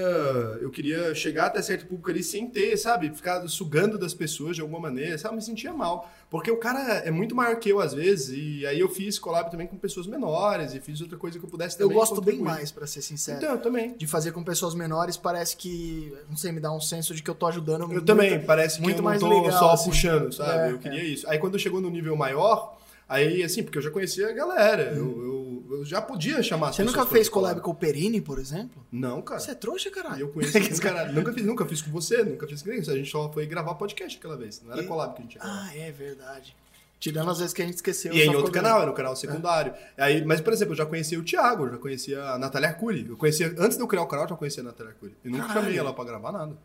eu 0.60 0.70
queria 0.70 1.14
chegar 1.14 1.46
até 1.46 1.60
certo 1.62 1.86
público 1.86 2.10
ali 2.10 2.22
sem 2.22 2.48
ter, 2.48 2.76
sabe? 2.76 3.14
Ficar 3.14 3.46
sugando 3.48 3.98
das 3.98 4.14
pessoas 4.14 4.56
de 4.56 4.62
alguma 4.62 4.80
maneira, 4.80 5.16
sabe? 5.18 5.34
Eu 5.34 5.36
me 5.36 5.42
sentia 5.42 5.72
mal. 5.72 6.10
Porque 6.30 6.50
o 6.50 6.56
cara 6.56 6.78
é 6.98 7.10
muito 7.10 7.34
maior 7.34 7.56
que 7.56 7.70
eu 7.70 7.80
às 7.80 7.94
vezes, 7.94 8.30
e 8.36 8.66
aí 8.66 8.78
eu 8.80 8.88
fiz 8.88 9.18
collab 9.18 9.50
também 9.50 9.66
com 9.66 9.78
pessoas 9.78 10.06
menores, 10.06 10.74
e 10.74 10.80
fiz 10.80 11.00
outra 11.00 11.16
coisa 11.16 11.38
que 11.38 11.44
eu 11.44 11.48
pudesse 11.48 11.76
Eu 11.76 11.86
também 11.86 11.96
gosto 11.96 12.14
bem 12.16 12.36
contribuir. 12.36 12.44
mais, 12.44 12.70
pra 12.70 12.86
ser 12.86 13.00
sincero. 13.02 13.38
Então, 13.38 13.52
eu 13.52 13.58
também. 13.58 13.96
De 13.96 14.06
fazer 14.06 14.32
com 14.32 14.42
pessoas 14.42 14.74
menores, 14.74 15.16
parece 15.16 15.56
que, 15.56 16.12
não 16.28 16.36
sei, 16.36 16.52
me 16.52 16.60
dá 16.60 16.70
um 16.70 16.80
senso 16.80 17.14
de 17.14 17.22
que 17.22 17.30
eu 17.30 17.34
tô 17.34 17.46
ajudando 17.46 17.82
Eu 17.82 17.88
muito. 17.88 18.04
também, 18.04 18.38
parece 18.44 18.76
que 18.76 18.82
muito 18.82 18.96
eu 18.96 19.02
não 19.02 19.04
mais 19.10 19.20
tô 19.20 19.28
legal, 19.28 19.58
só 19.58 19.70
assim. 19.72 19.88
puxando, 19.90 20.32
sabe? 20.32 20.68
É, 20.68 20.72
eu 20.72 20.78
queria 20.78 21.02
isso. 21.02 21.26
Aí 21.30 21.38
quando 21.38 21.58
chegou 21.58 21.80
no 21.80 21.88
nível 21.88 22.14
maior, 22.14 22.77
aí 23.08 23.42
assim, 23.42 23.62
porque 23.62 23.78
eu 23.78 23.82
já 23.82 23.90
conhecia 23.90 24.28
a 24.28 24.32
galera, 24.32 24.92
eu, 24.94 25.64
eu, 25.70 25.78
eu 25.78 25.84
já 25.84 26.00
podia 26.02 26.42
chamar 26.42 26.68
as 26.68 26.74
Hum. 26.74 26.76
Você 26.76 26.84
nunca 26.84 27.06
fez 27.06 27.28
collab 27.28 27.60
com 27.60 27.70
o 27.70 27.74
Perini, 27.74 28.20
por 28.20 28.38
exemplo? 28.38 28.84
Não, 28.92 29.22
cara. 29.22 29.40
Você 29.40 29.52
é 29.52 29.54
trouxa, 29.54 29.90
caralho. 29.90 30.20
eu 30.22 30.28
conheci 30.28 30.58
esse 30.70 30.80
cara. 30.80 31.10
Nunca 31.12 31.32
fiz, 31.32 31.44
nunca 31.46 31.64
fiz 31.66 31.82
com 31.82 31.90
você, 31.90 32.22
nunca 32.22 32.46
fiz 32.46 32.62
com 32.62 32.68
ninguém. 32.70 32.88
A 32.88 32.96
gente 32.96 33.10
só 33.10 33.30
foi 33.32 33.46
gravar 33.46 33.74
podcast 33.74 34.18
aquela 34.18 34.36
vez. 34.36 34.62
Não 34.62 34.72
era 34.72 34.82
E- 34.82 34.86
collab 34.86 35.14
que 35.14 35.20
a 35.20 35.22
gente 35.22 35.34
ia 35.36 35.40
gravar. 35.42 35.62
Ah, 35.70 35.76
é 35.76 35.90
verdade. 35.92 36.56
Tirando 37.00 37.30
as 37.30 37.38
vezes 37.38 37.54
que 37.54 37.62
a 37.62 37.64
gente 37.64 37.76
esqueceu. 37.76 38.12
E 38.12 38.22
em 38.22 38.34
outro 38.34 38.50
canal, 38.50 38.82
era 38.82 38.90
um 38.90 38.94
canal 38.94 39.14
secundário. 39.14 39.72
Aí, 39.96 40.24
mas, 40.24 40.40
por 40.40 40.52
exemplo, 40.52 40.72
eu 40.72 40.76
já 40.78 40.84
conhecia 40.84 41.16
o 41.16 41.22
Thiago, 41.22 41.66
eu 41.66 41.70
já 41.70 41.78
conhecia 41.78 42.20
a 42.24 42.38
Natália 42.40 42.70
Arcuri. 42.70 43.06
Eu 43.08 43.16
conhecia, 43.16 43.54
antes 43.56 43.76
de 43.76 43.82
eu 43.84 43.86
criar 43.86 44.02
o 44.02 44.06
canal, 44.08 44.24
eu 44.24 44.30
já 44.30 44.36
conhecia 44.36 44.64
a 44.64 44.66
Natália 44.66 44.92
Arcuri. 44.94 45.16
E 45.24 45.28
nunca 45.28 45.46
Caralho. 45.46 45.60
chamei 45.62 45.78
ela 45.78 45.92
pra 45.94 46.02
gravar 46.02 46.32
nada. 46.32 46.56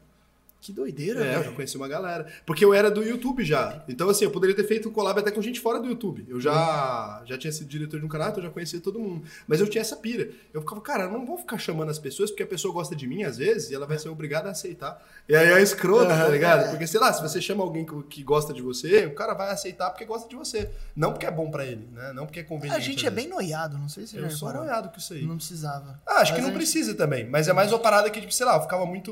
Que 0.64 0.72
doideira, 0.72 1.26
É, 1.26 1.36
eu 1.36 1.44
já 1.44 1.52
conheci 1.52 1.76
uma 1.76 1.88
galera. 1.90 2.26
Porque 2.46 2.64
eu 2.64 2.74
era 2.74 2.90
do 2.90 3.04
YouTube 3.04 3.44
já. 3.44 3.84
Então, 3.90 4.10
assim, 4.10 4.24
eu 4.24 4.32
poderia 4.32 4.56
ter 4.56 4.64
feito 4.64 4.90
collab 4.92 5.20
até 5.20 5.30
com 5.30 5.42
gente 5.42 5.60
fora 5.60 5.78
do 5.80 5.88
YouTube. 5.90 6.26
Eu 6.30 6.40
já, 6.40 7.22
já 7.26 7.38
tinha 7.38 7.52
sido 7.52 7.68
diretor 7.68 8.00
de 8.00 8.06
um 8.06 8.10
canal, 8.10 8.30
então 8.30 8.40
eu 8.42 8.48
já 8.48 8.54
conhecia 8.54 8.80
todo 8.80 8.98
mundo. 9.00 9.26
Mas 9.46 9.60
eu 9.60 9.68
tinha 9.68 9.82
essa 9.82 9.96
pira. 9.98 10.30
Eu 10.54 10.62
ficava, 10.62 10.80
cara, 10.80 11.04
eu 11.04 11.12
não 11.12 11.26
vou 11.26 11.38
ficar 11.38 11.58
chamando 11.58 11.90
as 11.90 12.00
pessoas 12.00 12.32
porque 12.32 12.44
a 12.44 12.48
pessoa 12.48 12.74
gosta 12.74 12.96
de 12.96 13.06
mim, 13.06 13.24
às 13.24 13.38
vezes, 13.38 13.72
e 13.72 13.76
ela 13.76 13.86
vai 13.86 14.00
ser 14.00 14.08
obrigada 14.08 14.48
a 14.48 14.52
aceitar. 14.52 15.04
E 15.28 15.36
aí 15.36 15.50
é 15.50 15.62
escroto, 15.62 16.08
tá 16.08 16.30
ligado? 16.30 16.70
Porque, 16.70 16.88
sei 16.88 17.00
lá, 17.00 17.12
se 17.12 17.22
você 17.22 17.42
chama 17.42 17.62
alguém 17.62 17.86
que, 17.86 18.04
que 18.04 18.24
gosta 18.24 18.54
de 18.54 18.62
você, 18.62 19.06
o 19.06 19.14
cara 19.16 19.34
vai 19.34 19.52
aceitar 19.52 19.90
porque 19.90 20.06
gosta 20.06 20.30
de 20.30 20.36
você. 20.38 20.70
Não 20.96 21.12
porque 21.12 21.26
é 21.26 21.32
bom 21.32 21.52
pra 21.52 21.66
ele, 21.66 21.90
né? 21.92 22.14
Não 22.14 22.26
porque 22.26 22.40
é 22.40 22.44
conveniente. 22.44 22.78
A 22.78 22.82
gente 22.84 23.06
é 23.06 23.10
bem 23.12 23.28
noiado, 23.28 23.78
não 23.78 23.90
sei 23.90 24.06
se 24.08 24.14
você 24.14 24.20
Eu 24.20 24.24
já 24.24 24.30
sou 24.30 24.48
reparou. 24.48 24.66
noiado 24.68 24.90
com 24.90 24.98
isso 24.98 25.14
aí. 25.14 25.26
Não 25.26 25.36
precisava. 25.36 26.00
Ah, 26.08 26.22
acho 26.22 26.32
que 26.34 26.40
Mas 26.40 26.42
não 26.44 26.50
a 26.50 26.52
gente- 26.54 26.56
precisa 26.58 26.94
também, 26.96 27.28
mas 27.30 27.50
é 27.50 27.54
mais 27.54 27.70
uma 27.72 27.80
parada 27.80 28.10
que, 28.10 28.22
tipo, 28.22 28.34
sei 28.34 28.46
lá, 28.46 28.56
eu 28.56 28.62
ficava 28.62 28.86
muito, 28.86 29.12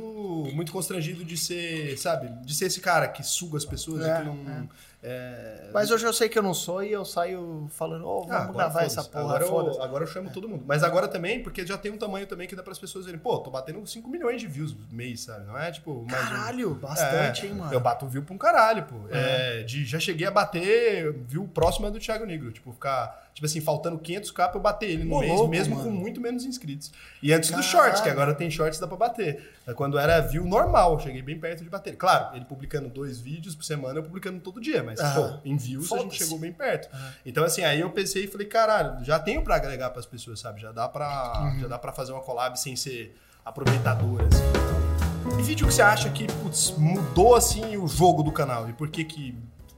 muito 0.54 0.72
constrangido 0.72 1.26
de 1.26 1.41
ser, 1.42 1.98
sabe, 1.98 2.30
de 2.46 2.54
ser 2.56 2.66
esse 2.66 2.80
cara 2.80 3.08
que 3.08 3.24
suga 3.24 3.58
as 3.58 3.66
pessoas 3.66 4.06
É, 4.06 4.16
e 4.16 4.20
que 4.20 4.26
não. 4.26 4.70
É, 5.04 5.72
Mas 5.74 5.90
hoje 5.90 6.06
eu 6.06 6.14
sei 6.14 6.30
que 6.30 6.38
eu 6.38 6.44
não 6.44 6.54
sou 6.54 6.84
e 6.84 6.92
eu 6.92 7.04
saio 7.04 7.68
falando, 7.76 8.06
ô, 8.08 8.20
vamos 8.22 8.32
ah, 8.32 8.38
agora 8.44 8.54
gravar 8.54 8.84
essa 8.84 9.04
porra, 9.04 9.36
Agora 9.36 9.46
eu, 9.46 9.82
agora 9.82 10.04
eu 10.04 10.08
chamo 10.08 10.30
todo 10.30 10.48
mundo. 10.48 10.64
Mas 10.68 10.84
agora 10.84 11.08
também, 11.08 11.42
porque 11.42 11.66
já 11.66 11.76
tem 11.76 11.92
um 11.92 11.98
tamanho 11.98 12.28
também 12.28 12.48
que 12.48 12.56
dá 12.56 12.62
para 12.62 12.72
as 12.72 12.78
pessoas 12.78 13.06
verem. 13.06 13.20
Pô, 13.20 13.40
tô 13.40 13.50
batendo 13.50 13.84
5 13.86 14.08
milhões 14.08 14.40
de 14.40 14.46
views 14.48 14.76
mês, 14.92 15.22
sabe? 15.22 15.48
Não 15.48 15.58
é 15.58 15.72
tipo. 15.72 16.06
mais 16.08 16.24
um- 16.24 16.30
Caralho, 16.30 16.76
bastante, 16.76 17.48
É, 17.48 17.50
hein, 17.50 17.56
mano. 17.56 17.74
Eu 17.74 17.80
bato 17.80 18.08
view 18.08 18.22
pra 18.22 18.36
um 18.36 18.38
caralho, 18.38 18.84
pô. 18.84 18.96
É, 19.10 19.64
de, 19.64 19.86
já 19.86 20.00
cheguei 20.00 20.28
a 20.28 20.32
bater 20.32 21.12
view 21.28 21.48
próxima 21.48 21.90
do 21.90 22.00
Thiago 22.00 22.26
Negro. 22.26 22.52
Tipo, 22.52 22.72
ficar, 22.72 23.31
tipo 23.34 23.46
assim, 23.46 23.62
faltando 23.62 23.98
500k 23.98 24.34
pra 24.34 24.52
eu 24.56 24.60
bater 24.62 24.90
ele 24.90 25.04
no 25.06 25.20
mês, 25.20 25.32
louco, 25.32 25.48
mesmo 25.50 25.76
mano. 25.76 25.90
com 25.90 25.96
muito 25.96 26.20
menos 26.22 26.44
inscritos. 26.46 26.92
E 27.24 27.32
antes 27.34 27.50
dos 27.52 27.66
Caralho. 27.66 27.84
shorts, 27.90 28.02
que 28.02 28.10
agora 28.10 28.34
tem 28.36 28.52
shorts, 28.52 28.80
dá 28.80 28.88
pra 28.88 28.98
bater. 28.98 29.52
É 29.66 29.74
Quando 29.74 29.98
era 29.98 30.20
view 30.22 30.46
normal, 30.46 31.00
cheguei 31.00 31.22
bem 31.22 31.40
perto 31.40 31.64
de 31.64 31.70
bater. 31.70 31.96
Claro, 31.96 32.36
ele 32.36 32.46
publicando 32.46 32.90
dois 32.90 33.20
vídeos 33.20 33.56
por 33.56 33.64
semana, 33.64 34.00
eu 34.00 34.04
publicando 34.04 34.40
todo 34.40 34.60
dia. 34.60 34.84
Mas, 34.84 35.00
Aham. 35.00 35.40
pô, 35.42 35.48
em 35.50 35.56
views 35.58 35.92
a 35.94 35.98
gente 36.00 36.16
chegou 36.18 36.38
bem 36.40 36.52
perto. 36.52 36.90
Então, 37.26 37.44
assim, 37.44 37.64
aí 37.64 37.80
eu 37.80 37.90
pensei 37.92 38.26
e 38.26 38.28
falei, 38.28 38.48
caralho, 38.48 39.04
já 39.06 39.18
tenho 39.20 39.42
pra 39.44 39.56
agregar 39.56 39.90
pras 39.92 40.06
pessoas, 40.06 40.40
sabe? 40.40 40.60
Já 40.62 40.72
dá 40.72 40.88
pra, 40.90 41.52
Uhum. 41.54 41.60
já 41.62 41.68
dá 41.68 41.78
pra 41.80 41.92
fazer 41.92 42.12
uma 42.12 42.22
collab 42.22 42.60
sem 42.60 42.76
ser 42.76 43.16
aproveitador, 43.46 44.22
assim. 44.32 45.40
E 45.40 45.44
vídeo 45.44 45.68
que 45.68 45.74
você 45.74 45.82
acha 45.82 46.10
que, 46.10 46.28
putz, 46.28 46.72
mudou, 46.78 47.36
assim, 47.36 47.78
o 47.78 47.88
jogo 47.88 48.24
do 48.24 48.32
canal? 48.32 48.70
E 48.70 48.74
por 48.74 48.90
que 48.90 49.04
que 49.04 49.36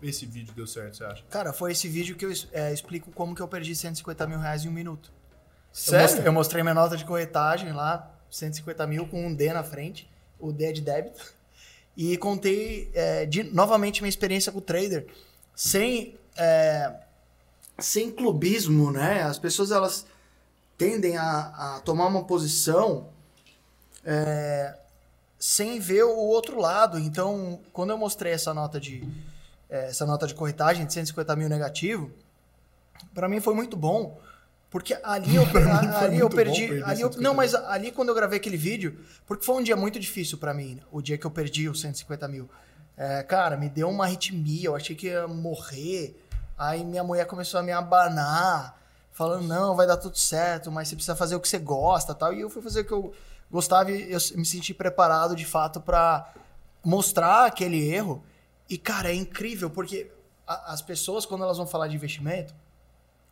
esse 0.09 0.25
vídeo 0.25 0.53
deu 0.53 0.67
certo, 0.67 0.97
você 0.97 1.03
acha? 1.03 1.23
Cara, 1.29 1.53
foi 1.53 1.71
esse 1.71 1.87
vídeo 1.87 2.15
que 2.15 2.25
eu 2.25 2.31
é, 2.51 2.73
explico 2.73 3.11
como 3.11 3.35
que 3.35 3.41
eu 3.41 3.47
perdi 3.47 3.75
150 3.75 4.27
mil 4.27 4.39
reais 4.39 4.65
em 4.65 4.69
um 4.69 4.71
minuto. 4.71 5.11
Eu 5.11 5.75
Sério? 5.75 6.01
mostrei, 6.01 6.27
eu 6.27 6.33
mostrei 6.33 6.63
minha 6.63 6.75
nota 6.75 6.95
de 6.95 7.05
corretagem 7.05 7.71
lá, 7.71 8.11
150 8.29 8.85
mil 8.87 9.07
com 9.07 9.25
um 9.25 9.33
D 9.33 9.51
na 9.51 9.63
frente, 9.63 10.09
o 10.39 10.51
D 10.51 10.65
é 10.65 10.71
de 10.71 10.81
débito. 10.81 11.23
E 11.95 12.17
contei 12.17 12.89
é, 12.95 13.23
de, 13.23 13.43
novamente 13.43 14.01
minha 14.01 14.09
experiência 14.09 14.51
com 14.51 14.57
o 14.57 14.61
trader, 14.61 15.05
sem, 15.55 16.17
é, 16.35 16.91
sem 17.77 18.09
clubismo, 18.09 18.91
né? 18.91 19.21
As 19.21 19.37
pessoas 19.37 19.69
elas 19.69 20.07
tendem 20.75 21.17
a, 21.17 21.75
a 21.75 21.81
tomar 21.81 22.07
uma 22.07 22.23
posição 22.23 23.09
é, 24.03 24.75
sem 25.37 25.79
ver 25.79 26.03
o 26.03 26.17
outro 26.17 26.59
lado. 26.59 26.97
Então, 26.97 27.59
quando 27.71 27.91
eu 27.91 27.97
mostrei 27.97 28.33
essa 28.33 28.53
nota 28.53 28.79
de 28.79 29.07
essa 29.77 30.05
nota 30.05 30.27
de 30.27 30.33
corretagem 30.33 30.85
de 30.85 30.93
150 30.93 31.35
mil 31.35 31.49
negativo, 31.49 32.11
para 33.13 33.27
mim 33.27 33.39
foi 33.39 33.53
muito 33.53 33.75
bom, 33.75 34.19
porque 34.69 34.97
ali 35.03 35.35
eu, 35.35 35.43
ali 35.99 36.19
eu 36.19 36.29
perdi, 36.29 36.65
ali 36.83 37.01
eu, 37.01 37.11
150 37.11 37.21
não, 37.21 37.33
mas 37.33 37.55
ali 37.55 37.91
quando 37.91 38.09
eu 38.09 38.15
gravei 38.15 38.37
aquele 38.37 38.57
vídeo, 38.57 38.99
porque 39.25 39.45
foi 39.45 39.55
um 39.55 39.63
dia 39.63 39.75
muito 39.75 39.99
difícil 39.99 40.37
para 40.37 40.53
mim, 40.53 40.79
o 40.91 41.01
dia 41.01 41.17
que 41.17 41.25
eu 41.25 41.31
perdi 41.31 41.67
os 41.69 41.81
150 41.81 42.27
mil. 42.27 42.49
É, 42.95 43.23
cara, 43.23 43.57
me 43.57 43.69
deu 43.69 43.89
uma 43.89 44.05
arritmia, 44.05 44.67
eu 44.67 44.75
achei 44.75 44.95
que 44.95 45.07
ia 45.07 45.27
morrer. 45.27 46.19
Aí 46.57 46.83
minha 46.83 47.03
mulher 47.03 47.25
começou 47.25 47.59
a 47.59 47.63
me 47.63 47.71
abanar, 47.71 48.79
falando, 49.11 49.47
não, 49.47 49.75
vai 49.75 49.87
dar 49.87 49.97
tudo 49.97 50.17
certo, 50.17 50.71
mas 50.71 50.87
você 50.87 50.95
precisa 50.95 51.15
fazer 51.15 51.35
o 51.35 51.39
que 51.39 51.47
você 51.47 51.57
gosta 51.57 52.13
tal. 52.13 52.33
E 52.33 52.41
eu 52.41 52.49
fui 52.49 52.61
fazer 52.61 52.81
o 52.81 52.85
que 52.85 52.91
eu 52.91 53.13
gostava 53.49 53.91
e 53.91 54.11
eu 54.11 54.19
me 54.35 54.45
senti 54.45 54.73
preparado 54.73 55.35
de 55.35 55.45
fato 55.45 55.81
para 55.81 56.31
mostrar 56.83 57.45
aquele 57.45 57.91
erro. 57.91 58.23
E, 58.69 58.77
cara, 58.77 59.09
é 59.11 59.15
incrível, 59.15 59.69
porque 59.69 60.11
a- 60.47 60.73
as 60.73 60.81
pessoas, 60.81 61.25
quando 61.25 61.43
elas 61.43 61.57
vão 61.57 61.67
falar 61.67 61.87
de 61.87 61.95
investimento, 61.95 62.53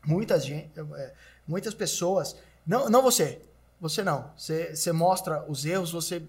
muitas, 0.06 0.46
gen- 0.46 0.70
é, 0.98 1.14
muitas 1.48 1.74
pessoas. 1.74 2.36
Não, 2.66 2.90
não 2.90 3.02
você. 3.02 3.42
Você 3.80 4.04
não. 4.04 4.32
Você, 4.38 4.76
você 4.76 4.92
mostra 4.92 5.44
os 5.50 5.66
erros, 5.66 5.92
você 5.92 6.22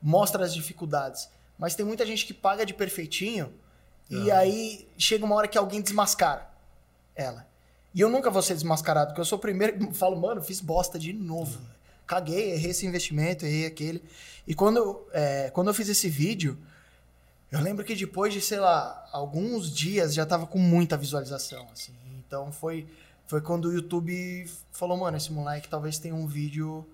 mostra 0.00 0.44
as 0.44 0.54
dificuldades. 0.54 1.28
Mas 1.58 1.74
tem 1.74 1.84
muita 1.84 2.04
gente 2.06 2.26
que 2.26 2.34
paga 2.34 2.64
de 2.66 2.72
perfeitinho 2.74 3.52
e 4.08 4.30
aí 4.30 4.88
chega 4.96 5.24
uma 5.24 5.34
hora 5.34 5.48
que 5.48 5.58
alguém 5.58 5.80
desmascara 5.80 6.48
ela. 7.14 7.46
E 7.94 8.00
eu 8.00 8.08
nunca 8.10 8.30
vou 8.30 8.42
ser 8.42 8.54
desmascarado, 8.54 9.08
porque 9.08 9.20
eu 9.20 9.24
sou 9.24 9.38
o 9.38 9.40
primeiro 9.40 9.78
que 9.78 9.92
falo, 9.94 10.16
mano, 10.20 10.42
fiz 10.42 10.60
bosta 10.60 10.98
de 10.98 11.12
novo. 11.12 11.58
Caguei, 12.06 12.52
errei 12.52 12.70
esse 12.70 12.86
investimento, 12.86 13.44
errei 13.44 13.66
aquele. 13.66 14.02
E 14.46 14.54
quando, 14.54 15.04
é, 15.12 15.50
quando 15.50 15.68
eu 15.68 15.74
fiz 15.74 15.88
esse 15.88 16.08
vídeo, 16.08 16.56
eu 17.50 17.60
lembro 17.60 17.84
que 17.84 17.94
depois 17.94 18.32
de, 18.32 18.40
sei 18.40 18.58
lá, 18.58 19.08
alguns 19.12 19.70
dias 19.70 20.14
já 20.14 20.26
tava 20.26 20.46
com 20.46 20.58
muita 20.58 20.96
visualização, 20.96 21.66
assim. 21.72 21.94
Então 22.18 22.50
foi, 22.52 22.86
foi 23.26 23.40
quando 23.40 23.66
o 23.66 23.72
YouTube 23.72 24.50
falou, 24.72 24.96
mano, 24.96 25.16
esse 25.16 25.32
moleque 25.32 25.68
talvez 25.68 25.98
tenha 25.98 26.14
um 26.14 26.26
vídeo 26.26 26.86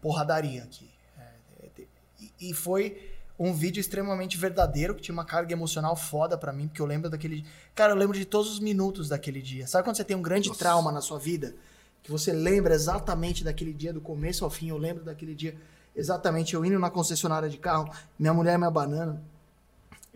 porradaria 0.00 0.62
aqui. 0.62 0.88
É, 1.18 1.82
e, 2.20 2.50
e 2.50 2.54
foi 2.54 3.14
um 3.38 3.52
vídeo 3.52 3.80
extremamente 3.80 4.38
verdadeiro, 4.38 4.94
que 4.94 5.02
tinha 5.02 5.12
uma 5.12 5.24
carga 5.24 5.52
emocional 5.52 5.94
foda 5.94 6.38
pra 6.38 6.52
mim, 6.52 6.68
porque 6.68 6.80
eu 6.80 6.86
lembro 6.86 7.10
daquele... 7.10 7.44
Cara, 7.74 7.92
eu 7.92 7.96
lembro 7.96 8.16
de 8.16 8.24
todos 8.24 8.50
os 8.50 8.60
minutos 8.60 9.08
daquele 9.08 9.42
dia. 9.42 9.66
Sabe 9.66 9.84
quando 9.84 9.96
você 9.96 10.04
tem 10.04 10.16
um 10.16 10.22
grande 10.22 10.48
Nossa. 10.48 10.58
trauma 10.58 10.90
na 10.90 11.00
sua 11.00 11.18
vida? 11.18 11.54
Que 12.02 12.10
você 12.10 12.32
lembra 12.32 12.74
exatamente 12.74 13.44
daquele 13.44 13.74
dia, 13.74 13.92
do 13.92 14.00
começo 14.00 14.44
ao 14.44 14.50
fim. 14.50 14.70
Eu 14.70 14.78
lembro 14.78 15.04
daquele 15.04 15.34
dia 15.34 15.56
exatamente 15.96 16.54
eu 16.54 16.64
indo 16.64 16.78
na 16.78 16.90
concessionária 16.90 17.48
de 17.48 17.56
carro, 17.56 17.90
minha 18.18 18.34
mulher 18.34 18.58
me 18.58 18.66
abanando, 18.66 19.18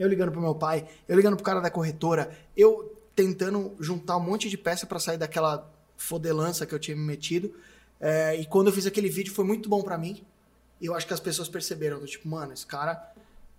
eu 0.00 0.08
ligando 0.08 0.32
pro 0.32 0.40
meu 0.40 0.54
pai, 0.54 0.88
eu 1.06 1.14
ligando 1.14 1.36
pro 1.36 1.44
cara 1.44 1.60
da 1.60 1.70
corretora, 1.70 2.30
eu 2.56 2.96
tentando 3.14 3.76
juntar 3.78 4.16
um 4.16 4.20
monte 4.20 4.48
de 4.48 4.56
peça 4.56 4.86
pra 4.86 4.98
sair 4.98 5.18
daquela 5.18 5.70
fodelança 5.94 6.64
que 6.64 6.74
eu 6.74 6.78
tinha 6.78 6.96
me 6.96 7.04
metido. 7.04 7.54
É, 8.00 8.34
e 8.34 8.46
quando 8.46 8.68
eu 8.68 8.72
fiz 8.72 8.86
aquele 8.86 9.10
vídeo 9.10 9.34
foi 9.34 9.44
muito 9.44 9.68
bom 9.68 9.82
pra 9.82 9.98
mim. 9.98 10.24
E 10.80 10.86
eu 10.86 10.94
acho 10.94 11.06
que 11.06 11.12
as 11.12 11.20
pessoas 11.20 11.50
perceberam, 11.50 12.02
tipo, 12.06 12.26
mano, 12.26 12.54
esse 12.54 12.64
cara 12.64 13.12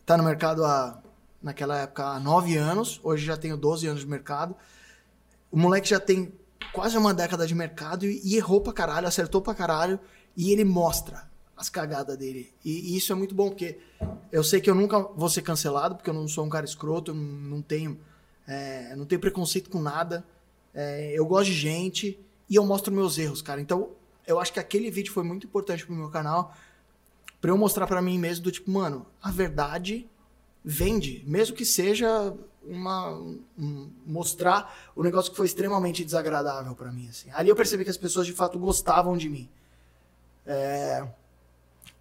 tá 0.03 0.17
no 0.17 0.23
mercado 0.23 0.65
há, 0.65 0.99
naquela 1.43 1.77
época, 1.77 2.05
há 2.05 2.19
nove 2.19 2.57
anos, 2.57 2.99
hoje 3.03 3.23
já 3.23 3.37
tenho 3.37 3.55
12 3.55 3.85
anos 3.85 4.01
de 4.01 4.07
mercado. 4.07 4.55
O 5.51 5.59
moleque 5.59 5.87
já 5.87 5.99
tem 5.99 6.33
quase 6.73 6.97
uma 6.97 7.13
década 7.13 7.45
de 7.45 7.53
mercado 7.53 8.07
e, 8.07 8.19
e 8.23 8.35
errou 8.35 8.61
pra 8.61 8.73
caralho, 8.73 9.07
acertou 9.07 9.43
pra 9.43 9.53
caralho, 9.53 9.99
e 10.35 10.51
ele 10.51 10.63
mostra 10.63 11.29
as 11.61 11.69
cagadas 11.69 12.17
dele. 12.17 12.51
E, 12.65 12.93
e 12.93 12.97
isso 12.97 13.11
é 13.11 13.15
muito 13.15 13.35
bom, 13.35 13.49
porque 13.49 13.77
eu 14.31 14.43
sei 14.43 14.59
que 14.59 14.67
eu 14.67 14.73
nunca 14.73 14.99
vou 14.99 15.29
ser 15.29 15.43
cancelado, 15.43 15.95
porque 15.95 16.09
eu 16.09 16.13
não 16.13 16.27
sou 16.27 16.43
um 16.43 16.49
cara 16.49 16.65
escroto, 16.65 17.11
eu 17.11 17.15
não, 17.15 17.61
tenho, 17.61 17.99
é, 18.47 18.95
não 18.95 19.05
tenho 19.05 19.21
preconceito 19.21 19.69
com 19.69 19.79
nada. 19.79 20.25
É, 20.73 21.11
eu 21.13 21.23
gosto 21.23 21.51
de 21.51 21.53
gente 21.53 22.19
e 22.49 22.55
eu 22.55 22.65
mostro 22.65 22.91
meus 22.91 23.19
erros, 23.19 23.43
cara. 23.43 23.61
Então, 23.61 23.91
eu 24.25 24.39
acho 24.39 24.51
que 24.51 24.59
aquele 24.59 24.89
vídeo 24.89 25.13
foi 25.13 25.23
muito 25.23 25.45
importante 25.45 25.85
pro 25.85 25.93
meu 25.93 26.09
canal, 26.09 26.55
pra 27.39 27.51
eu 27.51 27.57
mostrar 27.57 27.85
pra 27.85 28.01
mim 28.01 28.17
mesmo 28.17 28.43
do 28.43 28.51
tipo, 28.51 28.71
mano, 28.71 29.05
a 29.21 29.29
verdade 29.29 30.09
vende, 30.65 31.23
mesmo 31.27 31.55
que 31.55 31.65
seja 31.65 32.33
uma 32.63 33.11
um- 33.57 33.89
mostrar 34.05 34.91
o 34.95 35.03
negócio 35.03 35.29
que 35.29 35.37
foi 35.37 35.45
extremamente 35.45 36.03
desagradável 36.03 36.73
pra 36.73 36.91
mim 36.91 37.07
assim. 37.07 37.29
Ali 37.33 37.49
eu 37.49 37.55
percebi 37.55 37.83
que 37.83 37.89
as 37.91 37.97
pessoas 37.97 38.25
de 38.25 38.33
fato 38.33 38.57
gostavam 38.57 39.15
de 39.15 39.29
mim. 39.29 39.47
É, 40.45 41.07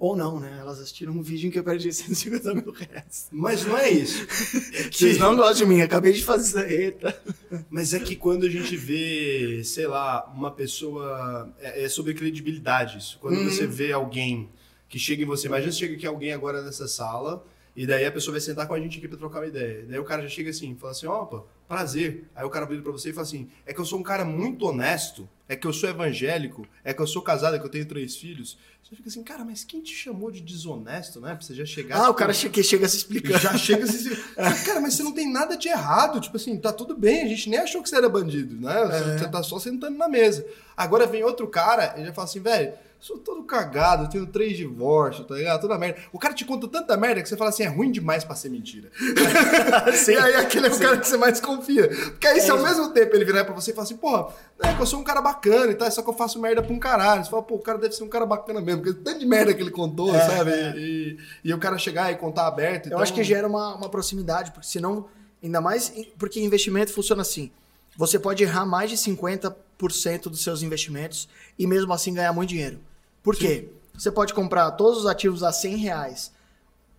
Ou 0.00 0.16
não, 0.16 0.40
né? 0.40 0.56
Elas 0.58 0.80
assistiram 0.80 1.12
um 1.12 1.20
vídeo 1.22 1.46
em 1.46 1.50
que 1.50 1.58
eu 1.58 1.62
perdi 1.62 1.92
150 1.94 2.54
mil 2.54 2.72
reais. 2.72 3.28
Mas 3.30 3.64
não 3.66 3.76
é 3.76 3.90
isso. 3.90 4.26
Vocês 4.90 5.18
não 5.18 5.36
gostam 5.36 5.54
de 5.56 5.66
mim, 5.66 5.82
acabei 5.82 6.12
de 6.14 6.24
fazer. 6.24 6.68
Eita. 6.70 7.22
Mas 7.68 7.92
é 7.92 8.00
que 8.00 8.16
quando 8.16 8.46
a 8.46 8.48
gente 8.48 8.76
vê, 8.76 9.62
sei 9.62 9.86
lá, 9.86 10.24
uma 10.34 10.50
pessoa. 10.50 11.52
É, 11.60 11.84
é 11.84 11.88
sobre 11.88 12.14
credibilidade 12.14 12.96
isso. 12.98 13.18
Quando 13.20 13.36
Uhum. 13.36 13.44
você 13.50 13.66
vê 13.66 13.92
alguém 13.92 14.48
que 14.88 14.98
chega 14.98 15.22
em 15.22 15.26
você, 15.26 15.46
imagina 15.48 15.70
se 15.70 15.78
chega 15.78 15.94
aqui 15.94 16.06
alguém 16.06 16.32
agora 16.32 16.62
nessa 16.62 16.88
sala, 16.88 17.44
e 17.76 17.86
daí 17.86 18.04
a 18.04 18.10
pessoa 18.10 18.32
vai 18.32 18.40
sentar 18.40 18.66
com 18.66 18.74
a 18.74 18.80
gente 18.80 18.98
aqui 18.98 19.06
pra 19.06 19.16
trocar 19.18 19.40
uma 19.40 19.46
ideia. 19.46 19.84
Daí 19.88 19.98
o 19.98 20.04
cara 20.04 20.22
já 20.22 20.28
chega 20.28 20.48
assim, 20.50 20.74
fala 20.80 20.92
assim: 20.92 21.06
opa, 21.06 21.44
prazer. 21.68 22.24
Aí 22.34 22.44
o 22.44 22.50
cara 22.50 22.64
vira 22.66 22.80
pra 22.82 22.90
você 22.90 23.10
e 23.10 23.12
fala 23.12 23.26
assim: 23.26 23.48
é 23.66 23.74
que 23.74 23.78
eu 23.80 23.84
sou 23.84 23.98
um 23.98 24.02
cara 24.02 24.24
muito 24.24 24.64
honesto, 24.66 25.28
é 25.50 25.56
que 25.56 25.66
eu 25.66 25.72
sou 25.72 25.90
evangélico, 25.90 26.64
é 26.84 26.94
que 26.94 27.02
eu 27.02 27.06
sou 27.08 27.20
casado, 27.20 27.56
é 27.56 27.58
que 27.58 27.66
eu 27.66 27.70
tenho 27.70 27.84
três 27.84 28.14
filhos. 28.14 28.56
Você 28.84 28.94
fica 28.94 29.08
assim, 29.08 29.24
cara, 29.24 29.44
mas 29.44 29.64
quem 29.64 29.82
te 29.82 29.92
chamou 29.92 30.30
de 30.30 30.40
desonesto, 30.40 31.20
né? 31.20 31.34
Pra 31.34 31.44
você 31.44 31.52
já 31.56 31.66
chegar. 31.66 31.96
Ah, 31.96 32.02
o 32.02 32.04
tipo, 32.06 32.18
cara 32.18 32.32
que 32.32 32.62
chega 32.62 32.88
se 32.88 32.98
explicando. 32.98 33.36
já 33.40 33.58
chega 33.58 33.82
assim, 33.82 34.10
cara, 34.64 34.80
mas 34.80 34.94
você 34.94 35.02
não 35.02 35.10
tem 35.10 35.28
nada 35.28 35.56
de 35.56 35.66
errado. 35.66 36.20
Tipo 36.20 36.36
assim, 36.36 36.56
tá 36.56 36.72
tudo 36.72 36.96
bem, 36.96 37.24
a 37.24 37.26
gente 37.26 37.50
nem 37.50 37.58
achou 37.58 37.82
que 37.82 37.88
você 37.88 37.96
era 37.96 38.08
bandido, 38.08 38.64
né? 38.64 38.84
Você, 38.86 39.18
você 39.18 39.28
tá 39.28 39.42
só 39.42 39.58
sentando 39.58 39.98
na 39.98 40.08
mesa. 40.08 40.46
Agora 40.76 41.04
vem 41.04 41.24
outro 41.24 41.48
cara 41.48 41.96
e 41.98 42.04
já 42.04 42.12
fala 42.12 42.28
assim, 42.28 42.40
velho, 42.40 42.72
sou 43.00 43.18
todo 43.18 43.42
cagado, 43.44 44.08
tenho 44.10 44.26
três 44.26 44.56
divórcios, 44.56 45.26
tá 45.26 45.34
ligado? 45.34 45.60
Toda 45.62 45.78
merda. 45.78 45.98
O 46.12 46.18
cara 46.18 46.34
te 46.34 46.44
conta 46.44 46.68
tanta 46.68 46.96
merda 46.98 47.22
que 47.22 47.28
você 47.28 47.36
fala 47.36 47.48
assim, 47.50 47.62
é 47.62 47.66
ruim 47.66 47.90
demais 47.90 48.22
pra 48.24 48.36
ser 48.36 48.50
mentira. 48.50 48.90
Sim. 49.94 50.12
E 50.12 50.16
aí 50.18 50.34
aquele 50.36 50.66
é 50.66 50.70
o 50.70 50.78
cara 50.78 50.98
que 50.98 51.06
você 51.08 51.16
mais 51.16 51.40
confia. 51.40 51.88
Porque 51.88 52.26
aí, 52.26 52.40
se 52.40 52.48
É 52.48 52.50
ao 52.50 52.58
isso. 52.58 52.66
mesmo 52.66 52.90
tempo 52.92 53.16
ele 53.16 53.24
virar 53.24 53.44
pra 53.44 53.54
você 53.54 53.70
e 53.70 53.74
falar 53.74 53.84
assim, 53.84 53.96
porra, 53.96 54.28
é 54.62 54.74
que 54.74 54.80
eu 54.82 54.86
sou 54.86 55.00
um 55.00 55.04
cara 55.04 55.20
bacana 55.22 55.72
e 55.72 55.74
tal, 55.74 55.90
só 55.90 56.02
que 56.02 56.10
eu 56.10 56.14
faço 56.14 56.38
merda 56.40 56.62
pra 56.62 56.72
um 56.72 56.78
caralho. 56.78 57.24
Você 57.24 57.30
fala, 57.30 57.42
pô, 57.42 57.54
o 57.54 57.58
cara 57.60 57.78
deve 57.78 57.94
ser 57.94 58.04
um 58.04 58.08
cara 58.08 58.26
bacana 58.26 58.60
mesmo, 58.60 58.82
porque 58.82 59.00
tanto 59.02 59.18
de 59.20 59.26
merda 59.26 59.54
que 59.54 59.62
ele 59.62 59.70
contou, 59.70 60.14
É, 60.14 60.20
sabe? 60.26 60.50
é. 60.50 60.74
E, 60.76 61.18
e 61.44 61.54
o 61.54 61.58
cara 61.58 61.78
chegar 61.78 62.12
e 62.12 62.16
contar 62.16 62.46
aberto. 62.46 62.84
Eu 62.86 62.88
então- 62.90 62.98
acho 63.00 63.14
que 63.14 63.24
gera 63.24 63.48
uma, 63.48 63.74
uma 63.76 63.88
proximidade, 63.88 64.50
porque 64.52 64.66
senão, 64.68 65.06
ainda 65.42 65.60
mais, 65.60 65.90
porque 66.18 66.38
investimento 66.40 66.92
funciona 66.92 67.22
assim. 67.22 67.50
Você 67.96 68.18
pode 68.18 68.42
errar 68.42 68.64
mais 68.66 68.90
de 68.90 68.96
50% 68.96 70.24
dos 70.24 70.42
seus 70.42 70.62
investimentos 70.62 71.28
e 71.58 71.66
mesmo 71.66 71.92
assim 71.92 72.12
ganhar 72.14 72.32
muito 72.32 72.50
dinheiro. 72.50 72.78
Por 73.22 73.36
quê? 73.36 73.68
Você 73.94 74.10
pode 74.10 74.32
comprar 74.32 74.70
todos 74.72 75.00
os 75.00 75.06
ativos 75.06 75.42
a 75.42 75.52
100 75.52 75.76
reais, 75.76 76.32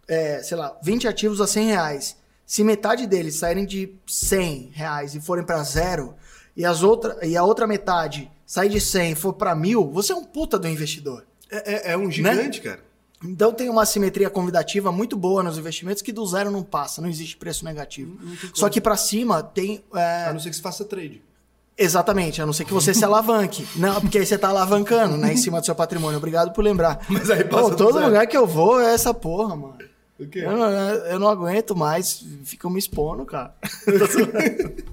é, 0.07 0.41
sei 0.43 0.55
lá, 0.57 0.77
20 0.83 1.07
ativos 1.07 1.41
a 1.41 1.47
100 1.47 1.67
reais. 1.67 2.15
Se 2.45 2.63
metade 2.63 3.07
deles 3.07 3.35
saírem 3.35 3.65
de 3.65 3.93
100 4.05 4.71
reais 4.73 5.15
e 5.15 5.21
forem 5.21 5.43
pra 5.45 5.63
zero, 5.63 6.13
e, 6.55 6.65
as 6.65 6.83
outra, 6.83 7.17
e 7.25 7.35
a 7.37 7.43
outra 7.43 7.65
metade 7.65 8.29
sair 8.45 8.69
de 8.69 8.81
100 8.81 9.13
e 9.13 9.15
for 9.15 9.33
pra 9.33 9.55
mil, 9.55 9.89
você 9.89 10.11
é 10.11 10.15
um 10.15 10.23
puta 10.23 10.59
do 10.59 10.67
investidor. 10.67 11.25
É, 11.49 11.89
é- 11.89 11.91
é 11.93 11.97
um 11.97 12.11
gigante, 12.11 12.61
cara. 12.61 12.83
Então 13.23 13.53
tem 13.53 13.69
uma 13.69 13.85
simetria 13.85 14.29
convidativa 14.29 14.91
muito 14.91 15.15
boa 15.15 15.43
nos 15.43 15.57
investimentos 15.57 16.01
que 16.01 16.11
do 16.11 16.25
zero 16.25 16.49
não 16.51 16.63
passa, 16.63 17.01
não 17.01 17.07
existe 17.09 17.37
preço 17.37 17.63
negativo. 17.63 18.17
Só 18.53 18.67
que 18.67 18.81
pra 18.81 18.97
cima 18.97 19.41
tem. 19.43 19.83
é, 19.93 20.25
A 20.25 20.33
não 20.33 20.39
ser 20.39 20.49
que 20.49 20.55
você 20.55 20.61
faça 20.61 20.83
trade. 20.83 21.21
Exatamente, 21.83 22.41
a 22.41 22.45
não 22.45 22.53
ser 22.53 22.65
que 22.65 22.73
você 22.73 22.93
se 22.93 23.03
alavanque. 23.03 23.67
Não, 23.75 23.99
porque 23.99 24.19
aí 24.19 24.25
você 24.25 24.37
tá 24.37 24.49
alavancando, 24.49 25.17
né, 25.17 25.33
em 25.33 25.37
cima 25.37 25.59
do 25.59 25.65
seu 25.65 25.73
patrimônio. 25.75 26.17
Obrigado 26.17 26.51
por 26.53 26.63
lembrar. 26.63 27.03
Mas 27.09 27.29
aí 27.29 27.43
passa 27.43 27.63
Pô, 27.63 27.69
do 27.71 27.75
todo 27.75 27.99
lugar 27.99 28.27
que 28.27 28.37
eu 28.37 28.45
vou 28.45 28.79
é 28.79 28.93
essa 28.93 29.13
porra, 29.13 29.55
mano. 29.55 29.77
O 30.19 30.27
quê? 30.27 30.39
Eu 30.39 30.55
não, 30.55 30.69
eu 30.69 31.19
não 31.19 31.27
aguento 31.27 31.75
mais, 31.75 32.23
ficam 32.43 32.69
me 32.69 32.77
expondo, 32.79 33.25
cara. 33.25 33.55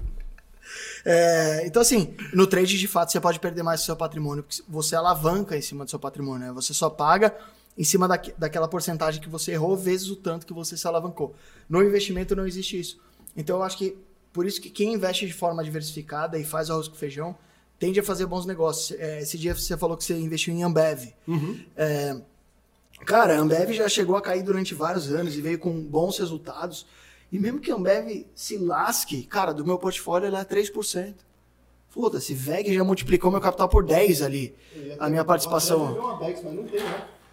É, 1.05 1.63
então, 1.65 1.81
assim, 1.81 2.13
no 2.33 2.45
trade, 2.45 2.77
de 2.77 2.87
fato, 2.87 3.11
você 3.11 3.19
pode 3.21 3.39
perder 3.39 3.63
mais 3.63 3.79
do 3.79 3.85
seu 3.85 3.95
patrimônio, 3.95 4.43
porque 4.43 4.61
você 4.67 4.95
alavanca 4.95 5.55
em 5.55 5.61
cima 5.61 5.85
do 5.85 5.89
seu 5.89 5.97
patrimônio, 5.97 6.47
né? 6.47 6.53
Você 6.53 6.73
só 6.73 6.89
paga 6.89 7.33
em 7.77 7.83
cima 7.85 8.05
daque- 8.07 8.33
daquela 8.37 8.67
porcentagem 8.67 9.21
que 9.21 9.29
você 9.29 9.53
errou, 9.53 9.77
vezes 9.77 10.09
o 10.09 10.15
tanto 10.15 10.45
que 10.45 10.53
você 10.53 10.75
se 10.75 10.85
alavancou. 10.85 11.33
No 11.69 11.81
investimento 11.81 12.35
não 12.35 12.45
existe 12.45 12.77
isso. 12.79 12.99
Então, 13.35 13.55
eu 13.57 13.63
acho 13.63 13.77
que, 13.77 13.97
por 14.31 14.45
isso 14.45 14.61
que 14.61 14.69
quem 14.69 14.93
investe 14.93 15.25
de 15.25 15.33
forma 15.33 15.63
diversificada 15.63 16.37
e 16.37 16.43
faz 16.43 16.69
arroz 16.69 16.87
com 16.87 16.95
feijão, 16.95 17.35
tende 17.77 17.99
a 17.99 18.03
fazer 18.03 18.25
bons 18.25 18.45
negócios. 18.45 18.97
É, 18.99 19.21
esse 19.21 19.37
dia 19.37 19.55
você 19.55 19.75
falou 19.77 19.97
que 19.97 20.03
você 20.03 20.17
investiu 20.17 20.53
em 20.53 20.63
Ambev. 20.63 21.13
É, 21.75 22.21
Cara, 23.05 23.35
a 23.35 23.39
Ambev 23.39 23.71
já 23.71 23.87
chegou 23.87 24.15
a 24.15 24.21
cair 24.21 24.43
durante 24.43 24.73
vários 24.73 25.11
anos 25.11 25.35
e 25.35 25.41
veio 25.41 25.57
com 25.57 25.81
bons 25.81 26.17
resultados. 26.17 26.85
E 27.31 27.39
mesmo 27.39 27.59
que 27.59 27.71
a 27.71 27.75
Ambev 27.75 28.25
se 28.35 28.57
lasque, 28.57 29.23
cara, 29.23 29.53
do 29.53 29.65
meu 29.65 29.77
portfólio 29.77 30.27
ela 30.27 30.41
é 30.41 30.45
3%. 30.45 31.13
Foda-se, 31.89 32.33
VEG 32.35 32.73
já 32.73 32.83
multiplicou 32.83 33.31
meu 33.31 33.41
capital 33.41 33.67
por 33.67 33.83
10 33.83 34.21
ali. 34.21 34.55
A 34.99 35.09
minha 35.09 35.25
participação. 35.25 36.19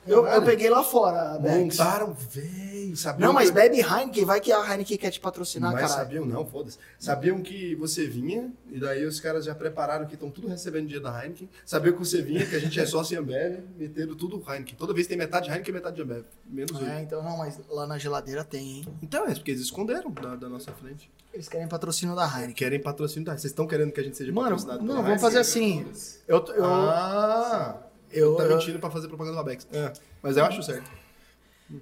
Eu, 0.06 0.26
eu 0.26 0.42
peguei 0.42 0.70
lá 0.70 0.82
fora 0.82 1.32
a 1.34 1.38
Bex. 1.38 1.78
Montaram, 1.78 2.12
véi, 2.30 2.94
sabiam 2.96 3.26
Não, 3.28 3.34
mas 3.34 3.48
que- 3.50 3.54
bebe 3.54 3.80
Heineken, 3.80 4.24
vai 4.24 4.40
que 4.40 4.52
a 4.52 4.60
Heineken 4.70 4.96
quer 4.96 5.10
te 5.10 5.18
patrocinar, 5.20 5.72
Mas 5.72 5.80
caralho. 5.82 5.98
sabiam, 5.98 6.24
não, 6.24 6.46
foda-se. 6.46 6.78
Sabiam 6.98 7.40
que 7.42 7.74
você 7.74 8.06
vinha, 8.06 8.50
e 8.70 8.78
daí 8.78 9.04
os 9.04 9.18
caras 9.20 9.44
já 9.44 9.54
prepararam 9.54 10.06
que 10.06 10.14
estão 10.14 10.30
tudo 10.30 10.48
recebendo 10.48 10.84
dinheiro 10.86 11.02
da 11.04 11.22
Heineken. 11.22 11.48
Sabiam 11.64 11.92
que 11.94 11.98
você 11.98 12.22
vinha, 12.22 12.46
que 12.46 12.54
a 12.54 12.58
gente 12.60 12.78
é 12.78 12.86
sócio 12.86 13.14
em 13.14 13.18
Ambev, 13.18 13.60
meteram 13.76 14.14
tudo 14.14 14.42
Heineken. 14.48 14.74
Toda 14.76 14.94
vez 14.94 15.06
tem 15.06 15.16
metade 15.16 15.48
Heineken 15.50 15.70
e 15.70 15.74
metade 15.74 15.96
de 15.96 16.02
Ambev. 16.02 16.24
Menos 16.48 16.80
É, 16.80 16.84
um. 16.84 17.00
então 17.00 17.22
não, 17.22 17.36
mas 17.38 17.58
lá 17.68 17.86
na 17.86 17.98
geladeira 17.98 18.44
tem, 18.44 18.76
hein? 18.78 18.88
Então 19.02 19.26
é, 19.26 19.34
porque 19.34 19.50
eles 19.50 19.62
esconderam 19.62 20.10
da, 20.10 20.36
da 20.36 20.48
nossa 20.48 20.72
frente. 20.72 21.10
Eles 21.34 21.48
querem 21.48 21.68
patrocínio 21.68 22.14
da 22.16 22.24
Heineken. 22.26 22.54
Querem 22.54 22.80
patrocínio 22.80 23.26
da 23.26 23.32
Vocês 23.32 23.46
estão 23.52 23.66
querendo 23.66 23.92
que 23.92 24.00
a 24.00 24.02
gente 24.02 24.16
seja 24.16 24.32
Mano, 24.32 24.50
patrocinado 24.56 24.82
não, 24.84 25.02
vamos 25.02 25.20
fazer 25.20 25.38
assim. 25.38 25.84
Eu, 26.26 26.42
eu, 26.54 26.64
Ah! 26.64 27.76
Eu, 28.12 28.36
tá 28.36 28.44
eu- 28.44 28.56
mentindo 28.56 28.78
pra 28.78 28.90
fazer 28.90 29.08
propaganda 29.08 29.36
do 29.36 29.40
Abex. 29.40 29.66
É, 29.72 29.92
mas 30.22 30.36
eu 30.36 30.44
acho 30.44 30.62
certo. 30.62 30.90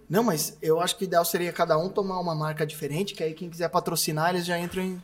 Não, 0.08 0.22
mas 0.22 0.56
eu 0.62 0.80
acho 0.80 0.96
que 0.96 1.04
o 1.04 1.06
ideal 1.06 1.24
seria 1.24 1.52
cada 1.52 1.76
um 1.76 1.88
tomar 1.90 2.18
uma 2.18 2.34
marca 2.34 2.66
diferente, 2.66 3.14
que 3.14 3.22
aí 3.22 3.34
quem 3.34 3.50
quiser 3.50 3.68
patrocinar, 3.68 4.30
eles 4.30 4.46
já 4.46 4.58
entram 4.58 4.82
em. 4.82 5.02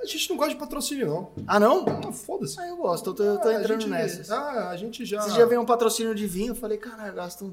A 0.00 0.06
gente 0.06 0.30
não 0.30 0.36
gosta 0.36 0.54
de 0.54 0.58
patrocínio, 0.60 1.06
não. 1.08 1.30
Ah, 1.46 1.58
não? 1.60 1.84
Ah, 2.08 2.12
foda-se. 2.12 2.58
Ah, 2.60 2.68
eu 2.68 2.76
gosto, 2.76 3.10
eu 3.10 3.14
tô, 3.14 3.22
eu 3.22 3.38
tô 3.38 3.48
Ah, 3.48 3.54
entrando 3.54 3.80
gente- 3.82 3.90
nessas. 3.90 4.30
Ah, 4.30 4.70
a 4.70 4.76
gente 4.76 5.04
já... 5.04 5.20
Você 5.20 5.30
já 5.36 5.44
veio 5.44 5.60
um 5.60 5.66
patrocínio 5.66 6.14
de 6.14 6.26
vinho, 6.26 6.52
eu 6.52 6.54
falei, 6.54 6.78
cara, 6.78 7.10
gasto 7.10 7.44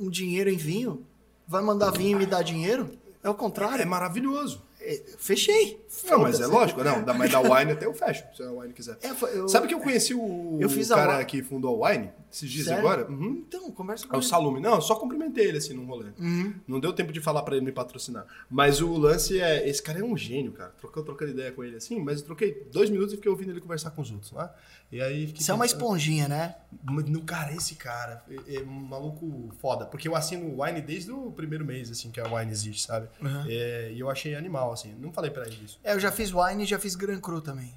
um, 0.00 0.06
um 0.06 0.10
dinheiro 0.10 0.50
em 0.50 0.56
vinho? 0.56 1.04
Vai 1.46 1.62
mandar 1.62 1.90
vinho 1.92 2.16
e 2.16 2.18
me 2.18 2.26
dar 2.26 2.42
dinheiro? 2.42 2.90
É 3.22 3.28
o 3.30 3.34
contrário. 3.34 3.82
É 3.82 3.84
maravilhoso. 3.84 4.60
É, 4.86 5.02
fechei. 5.18 5.84
Não, 6.08 6.20
mas 6.20 6.40
é 6.40 6.46
lógico, 6.46 6.82
não. 6.84 7.02
Da, 7.02 7.12
mas 7.14 7.30
da 7.32 7.40
Wine 7.40 7.72
até 7.72 7.86
eu 7.86 7.94
fecho, 7.94 8.24
se 8.34 8.42
a 8.42 8.50
Wine 8.50 8.72
quiser. 8.72 8.98
É, 9.02 9.10
eu- 9.36 9.48
Sabe 9.48 9.66
que 9.66 9.74
eu 9.74 9.80
conheci 9.80 10.14
o, 10.14 10.20
o 10.20 10.88
cara 10.88 11.24
que 11.24 11.42
fundou 11.42 11.84
a 11.84 11.88
Wine, 11.90 12.10
esses 12.30 12.50
dias 12.50 12.66
Sério? 12.66 12.80
agora? 12.80 13.10
Uhum. 13.10 13.42
Então, 13.46 13.70
conversa 13.70 14.06
com 14.06 14.14
É 14.14 14.18
o. 14.18 14.22
Salume. 14.22 14.60
Não, 14.60 14.74
eu 14.76 14.80
só 14.82 14.94
cumprimentei 14.96 15.46
ele 15.48 15.58
assim 15.58 15.74
num 15.74 15.86
rolê. 15.86 16.10
Uhum. 16.18 16.54
Não 16.68 16.78
deu 16.80 16.92
tempo 16.92 17.12
de 17.12 17.20
falar 17.20 17.42
pra 17.42 17.56
ele 17.56 17.64
me 17.64 17.72
patrocinar. 17.72 18.26
Mas 18.50 18.80
o 18.80 18.92
lance 18.96 19.40
é. 19.40 19.68
Esse 19.68 19.82
cara 19.82 19.98
é 20.00 20.04
um 20.04 20.16
gênio, 20.16 20.52
cara. 20.52 20.70
Trocando, 20.78 21.06
trocando 21.06 21.30
ideia 21.32 21.50
com 21.52 21.64
ele 21.64 21.76
assim, 21.76 21.98
mas 22.00 22.20
eu 22.20 22.26
troquei 22.26 22.66
dois 22.72 22.90
minutos 22.90 23.12
e 23.14 23.16
fiquei 23.16 23.30
ouvindo 23.30 23.50
ele 23.50 23.60
conversar 23.60 23.90
com 23.90 24.02
os 24.02 24.10
outros 24.10 24.32
lá. 24.32 24.54
E 24.92 25.00
aí 25.00 25.26
fiquei. 25.26 25.42
Você 25.42 25.50
é 25.50 25.54
uma 25.54 25.66
esponjinha, 25.66 26.28
né? 26.28 26.54
No 26.84 27.22
cara, 27.22 27.52
esse 27.54 27.74
cara 27.74 28.22
é, 28.46 28.56
é 28.56 28.60
um 28.62 28.66
maluco 28.66 29.50
foda. 29.60 29.84
Porque 29.86 30.06
eu 30.06 30.14
assino 30.14 30.46
o 30.46 30.62
Wine 30.62 30.80
desde 30.80 31.10
o 31.10 31.30
primeiro 31.32 31.64
mês, 31.64 31.90
assim, 31.90 32.10
que 32.10 32.20
a 32.20 32.24
Wine 32.32 32.52
existe, 32.52 32.86
sabe? 32.86 33.08
Uhum. 33.20 33.44
É, 33.48 33.90
e 33.92 33.98
eu 33.98 34.08
achei 34.10 34.34
animal, 34.34 34.72
assim. 34.76 34.94
Não 34.98 35.12
falei 35.12 35.30
pra 35.30 35.44
ele 35.46 35.60
isso. 35.64 35.78
É, 35.82 35.92
eu 35.92 36.00
já 36.00 36.12
fiz 36.12 36.30
wine 36.32 36.62
e 36.62 36.66
já 36.66 36.78
fiz 36.78 36.94
Gran 36.94 37.18
Cru 37.20 37.40
também. 37.40 37.74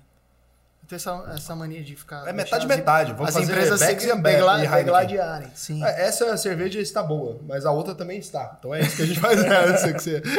Eu 0.84 0.88
tenho 0.88 0.98
essa, 0.98 1.34
essa 1.36 1.56
mania 1.56 1.84
de 1.84 1.96
ficar. 1.96 2.28
É 2.28 2.34
metade, 2.34 2.68
metade. 2.68 3.14
Vamos 3.14 3.30
as 3.30 3.34
fazer 3.36 3.52
empresas 3.52 3.80
Beck's 3.80 4.04
se 4.04 4.76
degladiarem. 4.76 5.52
Sim. 5.56 5.84
É, 5.84 6.08
Essa 6.08 6.36
cerveja 6.38 6.80
está 6.80 7.04
boa, 7.04 7.40
mas 7.48 7.66
a 7.66 7.72
outra 7.72 7.94
também 7.96 8.20
está. 8.20 8.56
Então 8.58 8.74
é 8.74 8.82
isso 8.82 8.96
que 8.96 9.04
a 9.04 9.06
gente 9.06 9.20
faz. 9.22 9.42
né? 9.44 9.50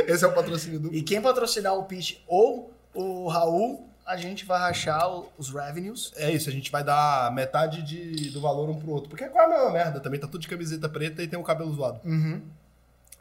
Esse, 0.07 0.25
é 0.25 0.29
o 0.29 0.33
patrocínio 0.33 0.81
do. 0.81 0.95
E 0.95 1.03
quem 1.03 1.21
patrocinar 1.21 1.75
o 1.75 1.85
Pitch 1.85 2.19
ou 2.27 2.73
o 2.95 3.29
Raul, 3.29 3.89
a 4.05 4.17
gente 4.17 4.45
vai 4.45 4.59
rachar 4.59 5.09
os 5.39 5.51
revenues. 5.51 6.13
É 6.17 6.31
isso, 6.33 6.49
a 6.49 6.53
gente 6.53 6.71
vai 6.71 6.83
dar 6.83 7.33
metade 7.33 7.83
de, 7.83 8.31
do 8.31 8.41
valor 8.41 8.69
um 8.69 8.79
pro 8.79 8.91
outro. 8.91 9.09
Porque 9.09 9.25
é 9.25 9.29
quase 9.29 9.53
a 9.53 9.57
mesma 9.57 9.71
merda 9.71 10.01
também, 10.01 10.19
tá 10.19 10.27
tudo 10.27 10.41
de 10.41 10.49
camiseta 10.49 10.89
preta 10.89 11.23
e 11.23 11.29
tem 11.29 11.39
o 11.39 11.45
cabelo 11.45 11.73
zoado. 11.73 12.01
Uhum. 12.05 12.43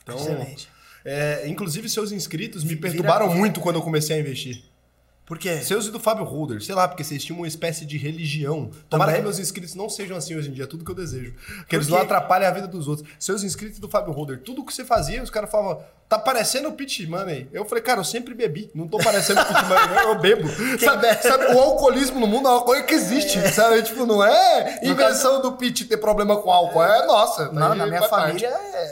Então, 0.01 0.15
Excelente. 0.15 0.69
É, 1.05 1.47
inclusive 1.47 1.87
seus 1.89 2.11
inscritos 2.11 2.63
me 2.63 2.75
perturbaram 2.75 3.27
vira- 3.27 3.39
muito 3.39 3.59
quando 3.59 3.75
eu 3.77 3.81
comecei 3.81 4.15
a 4.15 4.19
investir. 4.19 4.63
Por 5.25 5.37
quê? 5.37 5.61
Seus 5.61 5.85
e 5.85 5.91
do 5.91 5.99
Fábio 5.99 6.23
Holder, 6.23 6.59
sei 6.59 6.73
lá, 6.73 6.87
porque 6.87 7.03
vocês 7.03 7.23
tinham 7.23 7.37
uma 7.37 7.47
espécie 7.47 7.85
de 7.85 7.97
religião. 7.99 8.71
Tomara 8.89 9.11
Também? 9.11 9.21
que 9.21 9.27
meus 9.27 9.37
inscritos 9.37 9.75
não 9.75 9.87
sejam 9.87 10.17
assim 10.17 10.35
hoje 10.35 10.49
em 10.49 10.53
dia, 10.53 10.65
tudo 10.65 10.83
que 10.83 10.89
eu 10.89 10.95
desejo. 10.95 11.35
Que 11.67 11.75
eles 11.75 11.87
não 11.87 11.99
atrapalhem 11.99 12.47
a 12.47 12.51
vida 12.51 12.67
dos 12.67 12.87
outros. 12.87 13.07
Seus 13.19 13.43
inscritos 13.43 13.77
do 13.77 13.87
Fábio 13.87 14.11
Holder, 14.11 14.39
tudo 14.41 14.65
que 14.65 14.73
você 14.73 14.83
fazia, 14.83 15.21
os 15.21 15.29
caras 15.29 15.51
falavam, 15.51 15.83
tá 16.09 16.17
parecendo 16.17 16.69
o 16.69 16.71
Pit 16.73 17.05
Money. 17.07 17.47
Eu 17.53 17.63
falei, 17.65 17.83
cara, 17.83 17.99
eu 17.99 18.03
sempre 18.03 18.33
bebi, 18.33 18.71
não 18.73 18.87
tô 18.87 18.97
parecendo 18.97 19.39
o 19.41 19.45
Pit 19.45 19.63
Money, 19.65 20.03
eu 20.05 20.15
bebo. 20.19 20.49
Sabe, 20.79 21.13
sabe, 21.21 21.53
o 21.53 21.59
alcoolismo 21.59 22.19
no 22.19 22.25
mundo 22.25 22.47
é 22.47 22.51
uma 22.51 22.61
coisa 22.63 22.81
que 22.81 22.95
existe, 22.95 23.39
sabe? 23.53 23.83
Tipo, 23.83 24.07
não 24.07 24.23
é 24.23 24.79
invenção 24.81 25.39
do 25.39 25.51
Pit 25.51 25.85
ter 25.85 25.97
problema 25.97 26.35
com 26.41 26.51
álcool, 26.51 26.83
é 26.83 27.05
nossa. 27.05 27.51
Não, 27.51 27.73
Aí 27.73 27.77
na 27.77 27.85
minha 27.85 27.99
faz 27.99 28.09
parte. 28.09 28.27
família 28.43 28.47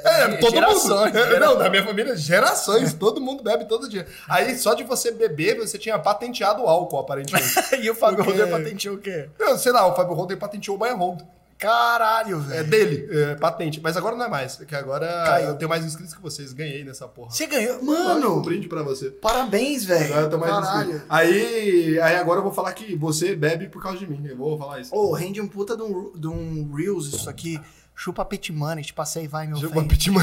é, 0.06 0.22
É, 0.24 0.28
todo 0.38 0.52
gerações. 0.52 1.14
mundo. 1.14 1.18
É, 1.18 1.40
Não, 1.40 1.58
na 1.58 1.70
minha 1.72 1.84
família, 1.84 2.16
gerações. 2.16 2.94
Todo 2.94 3.20
mundo 3.20 3.42
bebe 3.44 3.66
todo 3.66 3.90
dia. 3.90 4.06
Aí, 4.30 4.56
só 4.56 4.76
de 4.76 4.84
você 4.84 5.10
beber, 5.12 5.58
você 5.58 5.78
tinha 5.80 5.98
patenteado 5.98 6.62
o 6.64 6.68
álcool, 6.68 7.00
aparentemente. 7.00 7.52
e 7.82 7.90
o 7.90 7.96
Fábio 7.96 8.18
Porque- 8.24 8.40
Roder 8.40 8.52
patenteou 8.52 8.96
o 8.96 9.00
quê? 9.00 9.28
Eu, 9.40 9.58
sei 9.58 9.72
lá, 9.72 9.88
o 9.88 9.96
Fábio 9.96 10.14
Holder 10.14 10.38
patenteou 10.38 10.76
o 10.76 10.80
Buy 10.80 10.90
and 10.92 11.18
Caralho, 11.58 12.38
É 12.52 12.62
velho. 12.64 12.70
dele, 12.70 13.08
é, 13.12 13.36
patente. 13.36 13.82
Mas 13.82 13.98
agora 13.98 14.16
não 14.16 14.26
é 14.26 14.30
mais. 14.30 14.56
Que 14.58 14.76
agora 14.76 15.08
Caiu. 15.26 15.48
eu 15.50 15.56
tenho 15.56 15.70
mais 15.70 15.84
inscritos 15.84 16.14
que 16.14 16.22
vocês. 16.22 16.54
Ganhei 16.54 16.84
nessa 16.84 17.08
porra. 17.08 17.32
Você 17.32 17.48
ganhou. 17.48 17.80
Um 17.80 17.86
Mano, 17.86 18.42
brinde 18.42 18.68
pra 18.68 18.84
você. 18.84 19.10
parabéns, 19.10 19.84
velho. 19.84 20.06
Agora 20.06 20.22
eu 20.22 20.30
tô 20.30 20.38
mais 20.38 20.52
Caralho. 20.52 20.84
inscrito. 20.90 21.06
Aí, 21.10 22.00
aí 22.00 22.16
agora 22.16 22.40
eu 22.40 22.44
vou 22.44 22.54
falar 22.54 22.74
que 22.74 22.96
você 22.96 23.36
bebe 23.36 23.68
por 23.70 23.82
causa 23.82 23.98
de 23.98 24.08
mim. 24.08 24.26
Eu 24.28 24.38
vou 24.38 24.58
falar 24.58 24.80
isso. 24.82 24.96
Ô, 24.96 25.14
rende 25.14 25.42
um 25.42 25.48
puta 25.48 25.76
de 25.76 25.84
um, 25.84 26.12
de 26.16 26.28
um 26.28 26.72
Reels 26.74 27.08
isso 27.08 27.30
aqui. 27.30 27.60
Chupa 28.00 28.24
pet 28.24 28.54
money, 28.54 28.84
te 28.84 28.94
passei, 28.94 29.28
vai, 29.28 29.48
meu 29.48 29.56
Deixa 29.56 29.66
eu 29.66 29.72
filho. 29.72 29.88
pedir 29.88 30.10
uma- 30.12 30.22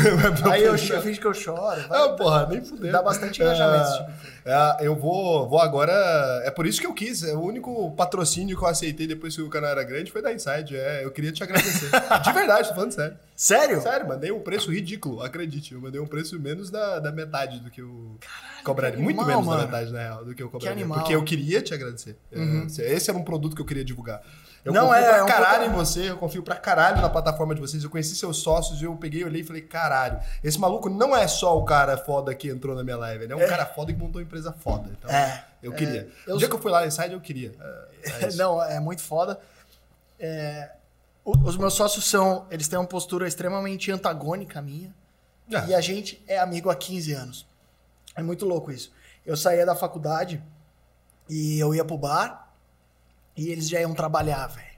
Aí 0.52 0.62
eu, 0.62 0.78
finge 0.78 1.18
que 1.18 1.26
eu 1.26 1.34
choro. 1.34 1.58
Vai, 1.88 2.02
Ah, 2.04 2.08
porra, 2.10 2.46
nem 2.46 2.64
fudeu. 2.64 2.92
Dá 2.92 3.02
bastante 3.02 3.42
engajamento 3.42 3.90
tipo 3.98 4.12
de 4.12 4.48
É, 4.48 4.76
eu 4.86 4.94
vou, 4.94 5.48
vou 5.48 5.58
agora. 5.58 5.92
É 6.44 6.52
por 6.52 6.68
isso 6.68 6.80
que 6.80 6.86
eu 6.86 6.94
quis. 6.94 7.24
É 7.24 7.34
o 7.34 7.40
único 7.40 7.90
patrocínio 7.96 8.56
que 8.56 8.62
eu 8.62 8.68
aceitei 8.68 9.08
depois 9.08 9.34
que 9.34 9.42
o 9.42 9.48
canal 9.50 9.70
era 9.70 9.82
grande 9.82 10.12
foi 10.12 10.22
da 10.22 10.32
Inside. 10.32 10.76
É, 10.76 11.04
eu 11.04 11.10
queria 11.10 11.32
te 11.32 11.42
agradecer. 11.42 11.90
De 12.22 12.32
verdade, 12.32 12.68
tô 12.68 12.74
falando 12.76 12.92
sério. 12.92 13.16
Sério? 13.34 13.80
Sério, 13.82 14.06
mandei 14.06 14.30
um 14.30 14.38
preço 14.38 14.70
ridículo, 14.70 15.20
acredite. 15.20 15.74
Eu 15.74 15.80
mandei 15.80 16.00
um 16.00 16.06
preço 16.06 16.38
menos 16.38 16.70
da, 16.70 17.00
da 17.00 17.10
metade 17.10 17.58
do 17.58 17.72
que 17.72 17.80
eu 17.80 18.16
cobraria. 18.62 18.96
que 18.98 19.02
Muito 19.02 19.20
animal, 19.20 19.38
menos 19.42 19.46
mano. 19.46 19.60
da 19.62 19.66
metade, 19.66 19.92
na 19.92 20.00
real, 20.00 20.24
do 20.24 20.32
que 20.32 20.40
eu 20.44 20.48
cobraria. 20.48 20.70
animal. 20.72 20.98
Porque 21.00 21.14
eu 21.16 21.24
queria 21.24 21.60
te 21.60 21.74
agradecer. 21.74 22.16
É, 22.30 22.92
Esse 22.92 23.10
era 23.10 23.18
um 23.18 23.24
produto 23.24 23.56
que 23.56 23.60
eu 23.62 23.66
queria 23.66 23.84
divulgar. 23.84 24.22
Eu 24.64 24.72
Não, 24.72 24.86
confio 24.86 25.02
é, 25.02 25.08
pra 25.08 25.16
é 25.18 25.22
um 25.22 25.26
caralho 25.26 25.64
em 25.66 25.72
você, 25.72 26.10
eu 26.10 26.16
confio 26.16 26.42
pra 26.42 26.56
caralho 26.56 27.02
na 27.02 27.10
plataforma 27.10 27.54
de 27.54 27.60
vocês. 27.60 27.84
Eu 27.84 27.90
conheci 27.90 28.16
seus 28.16 28.38
sócios, 28.38 28.80
eu 28.80 28.96
peguei, 28.96 29.22
olhei 29.22 29.42
e 29.42 29.44
falei, 29.44 29.60
caralho, 29.60 30.18
esse 30.42 30.58
maluco 30.58 30.88
não 30.88 31.14
é 31.14 31.28
só 31.28 31.58
o 31.58 31.64
cara 31.64 31.98
foda 31.98 32.34
que 32.34 32.48
entrou 32.48 32.74
na 32.74 32.82
minha 32.82 32.96
live, 32.96 33.24
ele 33.24 33.32
é 33.34 33.36
um 33.36 33.46
cara 33.46 33.66
foda 33.66 33.92
que 33.92 33.98
montou 33.98 34.20
uma 34.20 34.24
empresa 34.24 34.52
foda. 34.52 34.90
Então, 34.90 35.10
É, 35.10 35.44
eu 35.62 35.72
queria. 35.72 36.08
eu 36.26 36.36
O 36.36 36.38
dia 36.38 36.48
que 36.48 36.54
eu 36.54 36.58
fui 36.58 36.70
lá 36.70 36.80
na 36.80 36.86
Inside, 36.86 37.12
eu 37.12 37.20
queria. 37.20 37.52
É, 38.02 38.24
é. 38.24 38.32
Não, 38.36 38.62
é 38.62 38.80
muito 38.80 39.02
foda. 39.02 39.38
É, 40.18 40.70
os 41.24 41.56
meus 41.56 41.74
sócios 41.74 42.08
são. 42.08 42.46
Eles 42.50 42.66
têm 42.66 42.78
uma 42.78 42.86
postura 42.88 43.28
extremamente 43.28 43.92
antagônica 43.92 44.58
à 44.58 44.62
minha. 44.62 44.94
E 45.68 45.74
a 45.74 45.80
gente 45.80 46.24
é 46.26 46.38
amigo 46.38 46.70
há 46.70 46.74
15 46.74 47.12
anos. 47.12 47.46
É 48.16 48.22
muito 48.22 48.46
louco 48.46 48.72
isso. 48.72 48.90
Eu 49.26 49.36
saía 49.36 49.66
da 49.66 49.74
faculdade 49.74 50.42
e 51.28 51.58
eu 51.58 51.74
ia 51.74 51.84
pro 51.84 51.98
bar 51.98 52.43
e 53.36 53.48
eles 53.48 53.68
já 53.68 53.80
iam 53.80 53.94
trabalhar, 53.94 54.46
velho. 54.46 54.74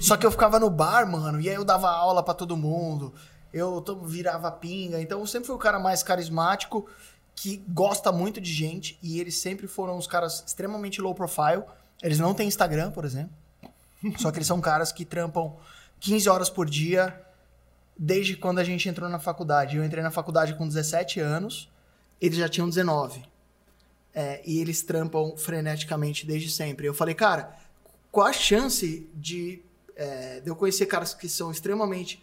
Só 0.00 0.16
que 0.16 0.26
eu 0.26 0.30
ficava 0.30 0.58
no 0.60 0.68
bar, 0.68 1.10
mano, 1.10 1.40
e 1.40 1.48
aí 1.48 1.54
eu 1.54 1.64
dava 1.64 1.90
aula 1.90 2.22
pra 2.22 2.34
todo 2.34 2.56
mundo. 2.56 3.14
Eu 3.52 3.82
virava 4.04 4.50
pinga. 4.50 5.00
Então 5.00 5.20
eu 5.20 5.26
sempre 5.26 5.46
fui 5.46 5.56
o 5.56 5.58
cara 5.58 5.78
mais 5.78 6.02
carismático 6.02 6.88
que 7.34 7.62
gosta 7.68 8.12
muito 8.12 8.40
de 8.40 8.52
gente 8.52 8.98
e 9.02 9.20
eles 9.20 9.36
sempre 9.38 9.66
foram 9.66 9.96
os 9.96 10.06
caras 10.06 10.44
extremamente 10.46 11.00
low 11.00 11.14
profile. 11.14 11.64
Eles 12.02 12.18
não 12.18 12.34
têm 12.34 12.48
Instagram, 12.48 12.90
por 12.90 13.04
exemplo. 13.04 13.32
Só 14.18 14.30
que 14.30 14.38
eles 14.38 14.46
são 14.46 14.60
caras 14.60 14.92
que 14.92 15.04
trampam 15.04 15.56
15 16.00 16.28
horas 16.28 16.50
por 16.50 16.68
dia 16.68 17.20
desde 17.98 18.36
quando 18.36 18.58
a 18.58 18.64
gente 18.64 18.88
entrou 18.88 19.08
na 19.08 19.18
faculdade. 19.18 19.76
Eu 19.76 19.84
entrei 19.84 20.02
na 20.02 20.10
faculdade 20.10 20.54
com 20.54 20.66
17 20.66 21.20
anos, 21.20 21.70
eles 22.20 22.36
já 22.38 22.48
tinham 22.48 22.68
19. 22.68 23.22
É, 24.14 24.42
e 24.44 24.58
eles 24.58 24.82
trampam 24.82 25.36
freneticamente 25.36 26.26
desde 26.26 26.50
sempre. 26.50 26.86
Eu 26.86 26.92
falei, 26.92 27.14
cara, 27.14 27.56
qual 28.12 28.26
a 28.26 28.32
chance 28.32 29.08
de, 29.14 29.62
é, 29.96 30.40
de 30.40 30.50
eu 30.50 30.54
conhecer 30.54 30.84
caras 30.84 31.14
que 31.14 31.28
são 31.30 31.50
extremamente 31.50 32.22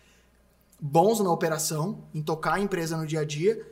bons 0.79 1.19
na 1.19 1.31
operação, 1.31 2.03
em 2.13 2.21
tocar 2.21 2.53
a 2.53 2.59
empresa 2.59 2.95
no 2.95 3.07
dia 3.07 3.21
a 3.21 3.25
dia, 3.25 3.67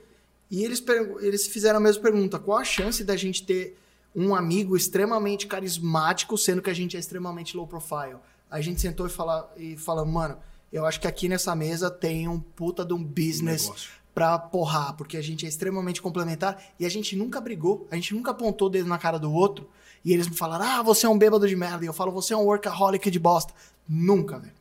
e 0.49 0.63
eles, 0.63 0.84
eles 1.22 1.47
fizeram 1.47 1.78
a 1.78 1.80
mesma 1.80 2.01
pergunta: 2.01 2.39
qual 2.39 2.57
a 2.57 2.63
chance 2.63 3.03
da 3.03 3.15
gente 3.15 3.45
ter 3.45 3.78
um 4.15 4.34
amigo 4.34 4.76
extremamente 4.76 5.45
carismático, 5.45 6.36
sendo 6.38 6.61
que 6.61 6.72
a 6.72 6.74
gente 6.74 6.97
é 6.97 6.99
extremamente 6.99 7.55
low 7.55 7.68
profile? 7.68 8.18
A 8.49 8.59
gente 8.61 8.82
sentou 8.82 9.05
e 9.05 9.09
falou, 9.09 9.47
e 9.55 9.78
falou 9.78 10.05
mano, 10.05 10.38
eu 10.74 10.86
acho 10.86 10.99
que 10.99 11.07
aqui 11.07 11.30
nessa 11.30 11.55
mesa 11.55 11.91
tem 11.91 12.28
um 12.28 12.39
puta 12.39 12.84
de 12.84 12.93
um 12.93 13.03
business 13.03 13.70
um 13.70 13.74
pra 14.15 14.39
porrar, 14.39 14.95
porque 14.95 15.18
a 15.18 15.22
gente 15.22 15.45
é 15.45 15.49
extremamente 15.49 16.01
complementar 16.01 16.63
e 16.80 16.86
a 16.86 16.89
gente 16.89 17.15
nunca 17.15 17.39
brigou, 17.39 17.88
a 17.91 17.95
gente 17.95 18.15
nunca 18.15 18.32
apontou 18.32 18.68
o 18.68 18.72
dedo 18.72 18.89
na 18.89 18.97
cara 18.97 19.20
do 19.20 19.32
outro 19.32 19.70
e 20.08 20.14
eles 20.14 20.30
me 20.30 20.38
falaram, 20.38 20.64
ah, 20.64 20.82
você 20.82 21.05
é 21.05 21.10
um 21.10 21.18
bêbado 21.18 21.45
de 21.45 21.53
merda, 21.53 21.84
e 21.84 21.88
eu 21.88 21.91
falo, 21.91 22.14
você 22.14 22.34
é 22.34 22.38
um 22.38 22.45
workaholic 22.45 23.12
de 23.12 23.20
bosta. 23.20 23.53
Nunca, 23.86 24.39
velho. 24.39 24.53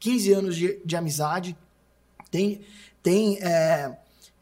15 0.00 0.32
anos 0.32 0.56
de, 0.56 0.80
de 0.82 0.96
amizade, 0.96 1.54
tem, 2.30 2.62
tem 3.02 3.36
é, 3.42 3.94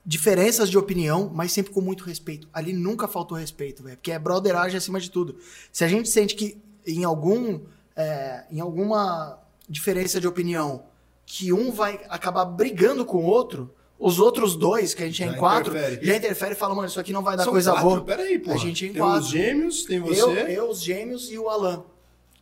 diferenças 0.07 0.71
de 0.71 0.79
opinião, 0.79 1.29
mas 1.35 1.51
sempre 1.51 1.73
com 1.73 1.81
muito 1.81 2.05
respeito. 2.05 2.49
Ali 2.53 2.73
nunca 2.73 3.09
faltou 3.09 3.37
respeito, 3.37 3.83
velho, 3.83 3.97
porque 3.97 4.13
é 4.13 4.19
brotheragem 4.19 4.79
acima 4.79 5.01
de 5.01 5.11
tudo. 5.11 5.37
Se 5.73 5.83
a 5.83 5.89
gente 5.89 6.09
sente 6.09 6.37
que 6.37 6.57
em 6.87 7.03
algum, 7.03 7.59
é, 7.97 8.45
em 8.49 8.61
alguma 8.61 9.37
diferença 9.69 10.21
de 10.21 10.29
opinião, 10.29 10.85
que 11.27 11.53
um 11.53 11.73
vai 11.73 12.01
acabar 12.09 12.45
brigando 12.45 13.05
com 13.05 13.17
o 13.17 13.27
outro, 13.27 13.75
os 13.99 14.19
outros 14.19 14.57
dois, 14.57 14.93
que 14.93 15.03
a 15.03 15.07
gente 15.07 15.23
é 15.23 15.27
em 15.27 15.35
quatro, 15.35 15.77
interfere. 15.77 16.07
já 16.07 16.17
interfere 16.17 16.53
e 16.53 16.57
fala, 16.57 16.75
mano, 16.75 16.89
isso 16.89 17.01
aqui 17.01 17.13
não 17.13 17.23
vai 17.23 17.37
dar 17.37 17.45
São 17.45 17.53
coisa 17.53 17.73
quatro? 17.73 17.89
boa. 17.89 18.05
Peraí, 18.05 18.39
pô. 18.39 18.53
A 18.53 18.57
gente 18.57 18.85
é 18.85 18.89
em 18.89 18.93
tem 18.93 19.01
quatro. 19.01 19.21
os 19.21 19.29
gêmeos, 19.29 19.85
tem 19.85 20.01
você. 20.01 20.21
Eu, 20.21 20.31
eu, 20.33 20.71
os 20.71 20.83
gêmeos 20.83 21.31
e 21.31 21.39
o 21.39 21.49
Alan. 21.49 21.85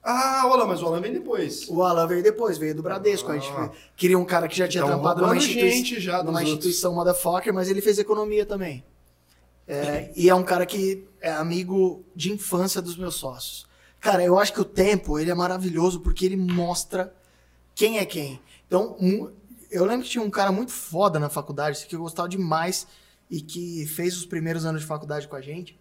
Ah, 0.02 0.48
o 0.48 0.52
Alan, 0.52 0.66
mas 0.66 0.82
o 0.82 0.86
Alan 0.86 1.00
vem 1.00 1.12
depois. 1.12 1.68
O 1.68 1.82
Alan 1.82 2.06
veio 2.08 2.22
depois, 2.22 2.58
veio 2.58 2.74
do 2.74 2.82
Bradesco. 2.82 3.30
Ah. 3.30 3.34
A 3.34 3.38
gente 3.38 3.52
ah. 3.52 3.70
queria 3.96 4.18
um 4.18 4.24
cara 4.24 4.48
que 4.48 4.56
já 4.56 4.66
tinha 4.66 4.82
então, 4.82 4.94
trampado 4.94 5.20
numa, 5.20 5.36
institui 5.36 6.00
já 6.00 6.22
numa 6.22 6.42
instituição 6.42 6.94
motherfucker, 6.94 7.54
mas 7.54 7.68
ele 7.70 7.80
fez 7.80 7.98
economia 7.98 8.44
também. 8.44 8.84
É, 9.68 10.10
e 10.16 10.28
é 10.28 10.34
um 10.34 10.42
cara 10.42 10.66
que 10.66 11.06
é 11.20 11.30
amigo 11.30 12.04
de 12.16 12.32
infância 12.32 12.82
dos 12.82 12.96
meus 12.96 13.14
sócios. 13.14 13.66
Cara, 14.00 14.24
eu 14.24 14.36
acho 14.36 14.52
que 14.52 14.60
o 14.60 14.64
tempo 14.64 15.16
ele 15.16 15.30
é 15.30 15.34
maravilhoso 15.34 16.00
porque 16.00 16.26
ele 16.26 16.36
mostra 16.36 17.14
quem 17.72 17.98
é 17.98 18.04
quem. 18.04 18.40
Então, 18.66 18.96
eu 19.72 19.84
lembro 19.84 20.04
que 20.04 20.10
tinha 20.10 20.22
um 20.22 20.30
cara 20.30 20.52
muito 20.52 20.70
foda 20.70 21.18
na 21.18 21.28
faculdade, 21.28 21.86
que 21.86 21.96
eu 21.96 22.00
gostava 22.00 22.28
demais 22.28 22.86
e 23.30 23.40
que 23.40 23.86
fez 23.86 24.16
os 24.16 24.26
primeiros 24.26 24.64
anos 24.66 24.82
de 24.82 24.86
faculdade 24.86 25.26
com 25.26 25.34
a 25.34 25.40
gente. 25.40 25.78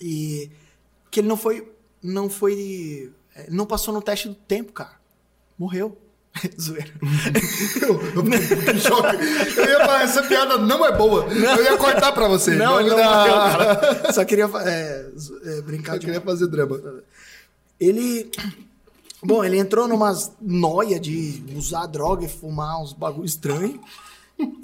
E 0.00 0.50
que 1.10 1.20
ele 1.20 1.28
não 1.28 1.36
foi 1.36 1.72
não 2.02 2.30
foi 2.30 3.12
é, 3.34 3.50
não 3.50 3.66
passou 3.66 3.92
no 3.92 4.02
teste 4.02 4.28
do 4.28 4.34
tempo, 4.34 4.72
cara. 4.72 5.00
Morreu. 5.58 5.96
Zoeira. 6.60 6.92
eu, 7.82 8.00
eu, 8.00 8.78
choque. 8.78 9.16
eu 9.58 9.68
ia 9.68 9.80
falar, 9.80 10.02
essa 10.02 10.22
piada 10.22 10.58
não 10.58 10.86
é 10.86 10.96
boa. 10.96 11.26
Não. 11.26 11.56
Eu 11.56 11.64
ia 11.64 11.76
cortar 11.76 12.12
pra 12.12 12.28
você. 12.28 12.54
Não, 12.54 12.80
não, 12.80 12.88
não 12.88 12.96
morreu, 12.96 13.34
cara. 13.34 14.12
Só 14.12 14.24
queria 14.24 14.44
é, 14.44 15.10
é, 15.44 15.62
brincar. 15.62 15.92
Só 15.92 15.98
de... 15.98 16.06
queria 16.06 16.20
fazer 16.20 16.46
drama. 16.46 17.02
Ele. 17.78 18.30
Bom, 19.22 19.44
ele 19.44 19.58
entrou 19.58 19.86
numa 19.86 20.12
noia 20.40 20.98
de 20.98 21.44
usar 21.54 21.86
droga 21.86 22.24
e 22.24 22.28
fumar 22.28 22.80
uns 22.82 22.94
bagulho 22.94 23.26
estranho. 23.26 23.80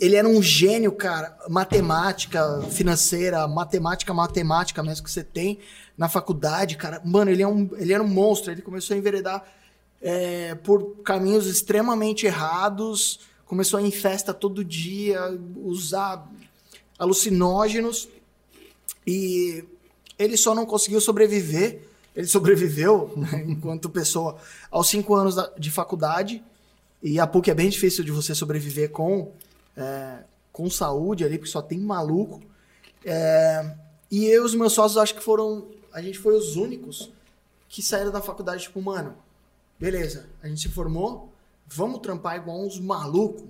Ele 0.01 0.17
era 0.17 0.27
um 0.27 0.43
gênio, 0.43 0.93
cara. 0.93 1.37
Matemática 1.49 2.63
financeira, 2.71 3.47
matemática, 3.47 4.15
matemática 4.15 4.83
mesmo 4.83 5.05
que 5.05 5.11
você 5.11 5.23
tem 5.23 5.59
na 5.97 6.09
faculdade, 6.09 6.77
cara. 6.77 7.03
Mano, 7.05 7.31
ele, 7.31 7.43
é 7.43 7.49
um, 7.49 7.69
ele 7.77 7.93
era 7.93 8.03
um 8.03 8.09
monstro. 8.09 8.51
Ele 8.51 8.63
começou 8.63 8.95
a 8.95 8.99
enveredar 8.99 9.45
é, 10.01 10.55
por 10.55 11.03
caminhos 11.03 11.47
extremamente 11.47 12.25
errados. 12.25 13.21
Começou 13.45 13.79
a 13.79 13.83
ir 13.83 13.89
em 13.89 13.93
festa 13.93 14.33
todo 14.33 14.65
dia, 14.65 15.39
usar 15.57 16.27
alucinógenos. 16.99 18.09
E 19.07 19.65
ele 20.19 20.37
só 20.39 20.55
não 20.55 20.65
conseguiu 20.65 21.01
sobreviver. 21.01 21.83
Ele 22.17 22.27
sobreviveu, 22.27 23.13
né, 23.15 23.45
enquanto 23.47 23.91
pessoa, 23.91 24.37
aos 24.71 24.89
cinco 24.89 25.15
anos 25.15 25.37
de 25.59 25.71
faculdade. 25.71 26.43
E 27.03 27.21
a 27.21 27.27
PUC 27.27 27.51
é 27.51 27.55
bem 27.55 27.69
difícil 27.69 28.03
de 28.03 28.11
você 28.11 28.35
sobreviver 28.35 28.91
com, 28.91 29.33
é, 29.77 30.25
com 30.51 30.69
saúde 30.71 31.25
ali, 31.25 31.37
porque 31.39 31.53
só 31.53 31.61
tem 31.61 31.79
maluco. 31.79 32.41
É, 33.05 33.77
e 34.11 34.25
eu 34.25 34.43
e 34.43 34.47
os 34.47 34.55
meus 34.55 34.73
sócios 34.73 34.97
acho 34.97 35.15
que 35.15 35.23
foram 35.23 35.69
a 35.97 36.03
gente 36.03 36.19
foi 36.19 36.37
os 36.37 36.57
únicos 36.57 37.11
que 37.71 37.83
saíram 37.83 38.13
da 38.13 38.21
faculdade, 38.21 38.65
tipo, 38.65 38.83
mano, 38.83 39.17
beleza, 39.81 40.29
a 40.43 40.47
gente 40.47 40.61
se 40.61 40.69
formou, 40.69 41.33
vamos 41.67 42.01
trampar 42.01 42.37
igual 42.37 42.61
uns 42.61 42.79
malucos. 42.79 43.45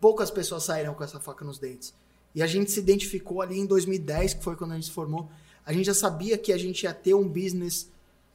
Poucas 0.00 0.30
pessoas 0.30 0.62
saíram 0.62 0.94
com 0.94 1.02
essa 1.02 1.18
faca 1.18 1.44
nos 1.44 1.58
dentes. 1.58 1.92
E 2.36 2.40
a 2.40 2.46
gente 2.46 2.70
se 2.70 2.78
identificou 2.78 3.42
ali 3.42 3.58
em 3.58 3.66
2010, 3.66 4.34
que 4.34 4.44
foi 4.44 4.54
quando 4.54 4.70
a 4.70 4.74
gente 4.76 4.86
se 4.86 4.92
formou. 4.92 5.28
A 5.66 5.72
gente 5.72 5.86
já 5.86 5.94
sabia 5.94 6.38
que 6.38 6.52
a 6.52 6.56
gente 6.56 6.84
ia 6.84 6.94
ter 6.94 7.12
um 7.14 7.28
business 7.28 7.90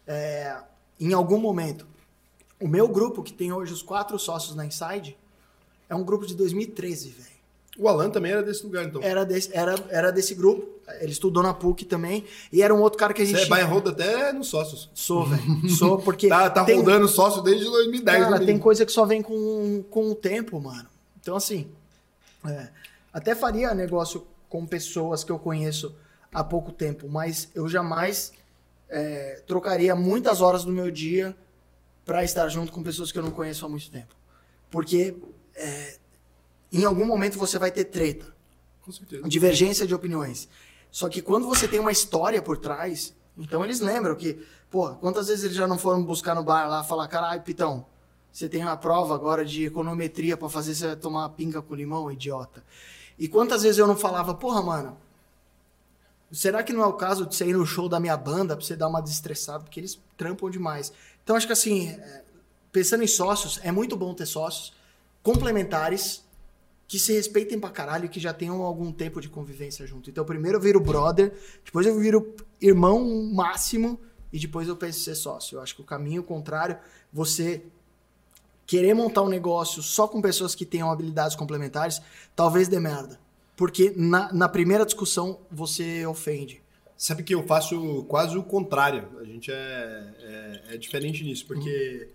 é, 0.06 0.58
em 1.00 1.14
algum 1.14 1.40
momento. 1.40 1.88
O 2.60 2.68
meu 2.68 2.88
grupo, 2.90 3.24
que 3.24 3.32
tem 3.32 3.54
hoje 3.54 3.72
os 3.72 3.82
quatro 3.82 4.20
sócios 4.20 4.54
na 4.54 4.66
Inside, 4.66 5.18
é 5.90 5.96
um 5.96 6.04
grupo 6.04 6.28
de 6.28 6.36
2013, 6.36 7.10
velho. 7.10 7.32
O 7.80 7.88
Alan 7.88 8.10
também 8.10 8.34
era 8.34 8.44
desse 8.44 8.64
lugar, 8.64 8.86
então? 8.86 9.02
Era 9.02 9.24
desse, 9.24 9.50
era, 9.54 9.76
era 9.90 10.12
desse 10.12 10.36
grupo. 10.36 10.68
Ele 11.00 11.12
estudou 11.12 11.42
na 11.42 11.54
PUC 11.54 11.86
também. 11.86 12.26
E 12.52 12.62
era 12.62 12.76
um 12.76 12.82
outro 12.82 13.00
cara 13.00 13.14
que 13.14 13.22
a 13.22 13.26
gente. 13.26 13.48
Você 13.48 13.60
é 13.60 13.64
roda 13.64 13.92
até 13.92 14.34
nos 14.34 14.50
sócios. 14.50 14.90
Sou, 14.94 15.26
velho. 15.26 15.70
Sou, 15.70 15.98
porque. 15.98 16.28
tá 16.30 16.50
tá 16.50 16.66
tem... 16.66 16.76
rodando 16.76 17.08
sócio 17.08 17.42
desde 17.42 17.64
2010. 17.64 18.24
Cara, 18.24 18.46
tem 18.46 18.60
coisa 18.60 18.86
que 18.86 18.92
só 18.92 19.06
vem 19.06 19.22
com, 19.22 19.84
com 19.90 20.12
o 20.12 20.16
tempo, 20.16 20.60
mano. 20.60 20.88
Então, 21.22 21.36
assim. 21.36 21.68
É, 22.46 22.68
até 23.14 23.34
faria 23.34 23.74
negócio 23.74 24.28
com 24.50 24.66
pessoas 24.66 25.24
que 25.24 25.32
eu 25.32 25.40
conheço 25.40 25.96
há 26.34 26.44
pouco 26.44 26.72
tempo, 26.72 27.10
mas 27.10 27.50
eu 27.54 27.68
jamais 27.68 28.32
é, 28.90 29.44
trocaria 29.46 29.96
muitas 29.96 30.42
horas 30.42 30.64
do 30.64 30.72
meu 30.72 30.90
dia 30.90 31.36
para 32.06 32.24
estar 32.24 32.48
junto 32.50 32.72
com 32.72 32.82
pessoas 32.82 33.12
que 33.12 33.20
eu 33.20 33.24
não 33.24 33.32
conheço 33.32 33.66
há 33.66 33.70
muito 33.70 33.90
tempo. 33.92 34.16
Porque 34.70 35.16
é, 35.56 35.98
em 36.72 36.86
algum 36.86 37.06
momento 37.06 37.38
você 37.38 37.60
vai 37.60 37.72
ter 37.72 37.86
treta. 37.86 38.34
Com 38.82 38.92
certeza. 38.92 39.28
Divergência 39.28 39.86
de 39.86 39.94
opiniões. 39.94 40.50
Só 40.90 41.08
que 41.08 41.22
quando 41.22 41.48
você 41.48 41.68
tem 41.68 41.80
uma 41.80 41.92
história 41.92 42.42
por 42.42 42.58
trás, 42.58 43.14
então 43.38 43.64
eles 43.64 43.80
lembram 43.80 44.16
que, 44.16 44.46
pô, 44.70 44.94
quantas 44.96 45.28
vezes 45.28 45.44
eles 45.44 45.56
já 45.56 45.68
não 45.68 45.78
foram 45.78 46.04
buscar 46.04 46.36
no 46.36 46.44
bar 46.44 46.68
lá 46.68 46.84
falar, 46.84 47.08
caralho, 47.08 47.42
Pitão, 47.42 47.86
você 48.32 48.50
tem 48.50 48.62
uma 48.62 48.78
prova 48.78 49.14
agora 49.14 49.46
de 49.46 49.66
econometria 49.66 50.36
para 50.36 50.50
fazer 50.50 50.74
você 50.74 50.96
tomar 50.96 51.30
pinga 51.30 51.62
com 51.62 51.76
limão, 51.76 52.12
idiota. 52.12 52.64
E 53.20 53.28
quantas 53.28 53.64
vezes 53.64 53.78
eu 53.78 53.88
não 53.88 53.96
falava, 53.96 54.34
porra, 54.34 54.62
mano, 54.62 54.98
será 56.32 56.64
que 56.64 56.74
não 56.74 56.82
é 56.84 56.88
o 56.88 56.94
caso 56.94 57.26
de 57.26 57.36
você 57.36 57.46
ir 57.46 57.54
no 57.54 57.66
show 57.66 57.90
da 57.90 58.00
minha 58.00 58.16
banda 58.16 58.56
pra 58.56 58.66
você 58.66 58.76
dar 58.76 58.88
uma 58.88 59.02
desestressada? 59.02 59.64
Porque 59.64 59.80
eles 59.80 60.00
trampam 60.18 60.50
demais. 60.50 60.92
Então 61.24 61.36
acho 61.36 61.46
que 61.46 61.54
assim, 61.54 61.90
é, 61.90 62.24
pensando 62.72 63.04
em 63.04 63.08
sócios, 63.08 63.60
é 63.64 63.72
muito 63.72 63.96
bom 63.98 64.14
ter 64.14 64.26
sócios 64.26 64.74
complementares 65.22 66.24
que 66.88 67.00
se 67.00 67.14
respeitem 67.14 67.58
pra 67.58 67.70
caralho 67.70 68.06
e 68.06 68.10
que 68.10 68.20
já 68.20 68.34
tenham 68.34 68.62
algum 68.64 68.92
tempo 68.92 69.22
de 69.22 69.30
convivência 69.30 69.88
junto. 69.88 70.10
Então, 70.10 70.26
primeiro 70.26 70.58
eu 70.58 70.62
viro 70.62 70.78
brother, 70.78 71.34
depois 71.64 71.88
eu 71.88 71.98
viro 71.98 72.36
irmão 72.60 73.30
máximo 73.34 73.98
e 74.34 74.38
depois 74.38 74.68
eu 74.68 74.76
penso 74.76 75.00
em 75.00 75.04
ser 75.04 75.16
sócio. 75.16 75.56
Eu 75.56 75.62
acho 75.62 75.74
que 75.74 75.82
o 75.82 75.86
caminho 75.86 76.22
contrário, 76.22 76.78
você 77.12 77.64
querer 78.66 78.94
montar 78.94 79.22
um 79.22 79.30
negócio 79.30 79.82
só 79.82 80.06
com 80.06 80.22
pessoas 80.22 80.54
que 80.54 80.66
tenham 80.66 80.92
habilidades 80.92 81.36
complementares, 81.36 82.02
talvez 82.36 82.68
dê 82.68 82.78
merda. 82.78 83.18
Porque 83.56 83.94
na, 83.96 84.32
na 84.34 84.50
primeira 84.50 84.86
discussão 84.86 85.40
você 85.52 86.06
ofende. 86.06 86.62
Sabe 86.98 87.24
que 87.24 87.34
eu 87.34 87.44
faço 87.44 88.04
quase 88.04 88.38
o 88.38 88.44
contrário. 88.44 89.08
A 89.20 89.24
gente 89.24 89.52
é, 89.52 90.14
é, 90.20 90.76
é 90.76 90.78
diferente 90.78 91.24
nisso, 91.24 91.46
porque. 91.48 92.10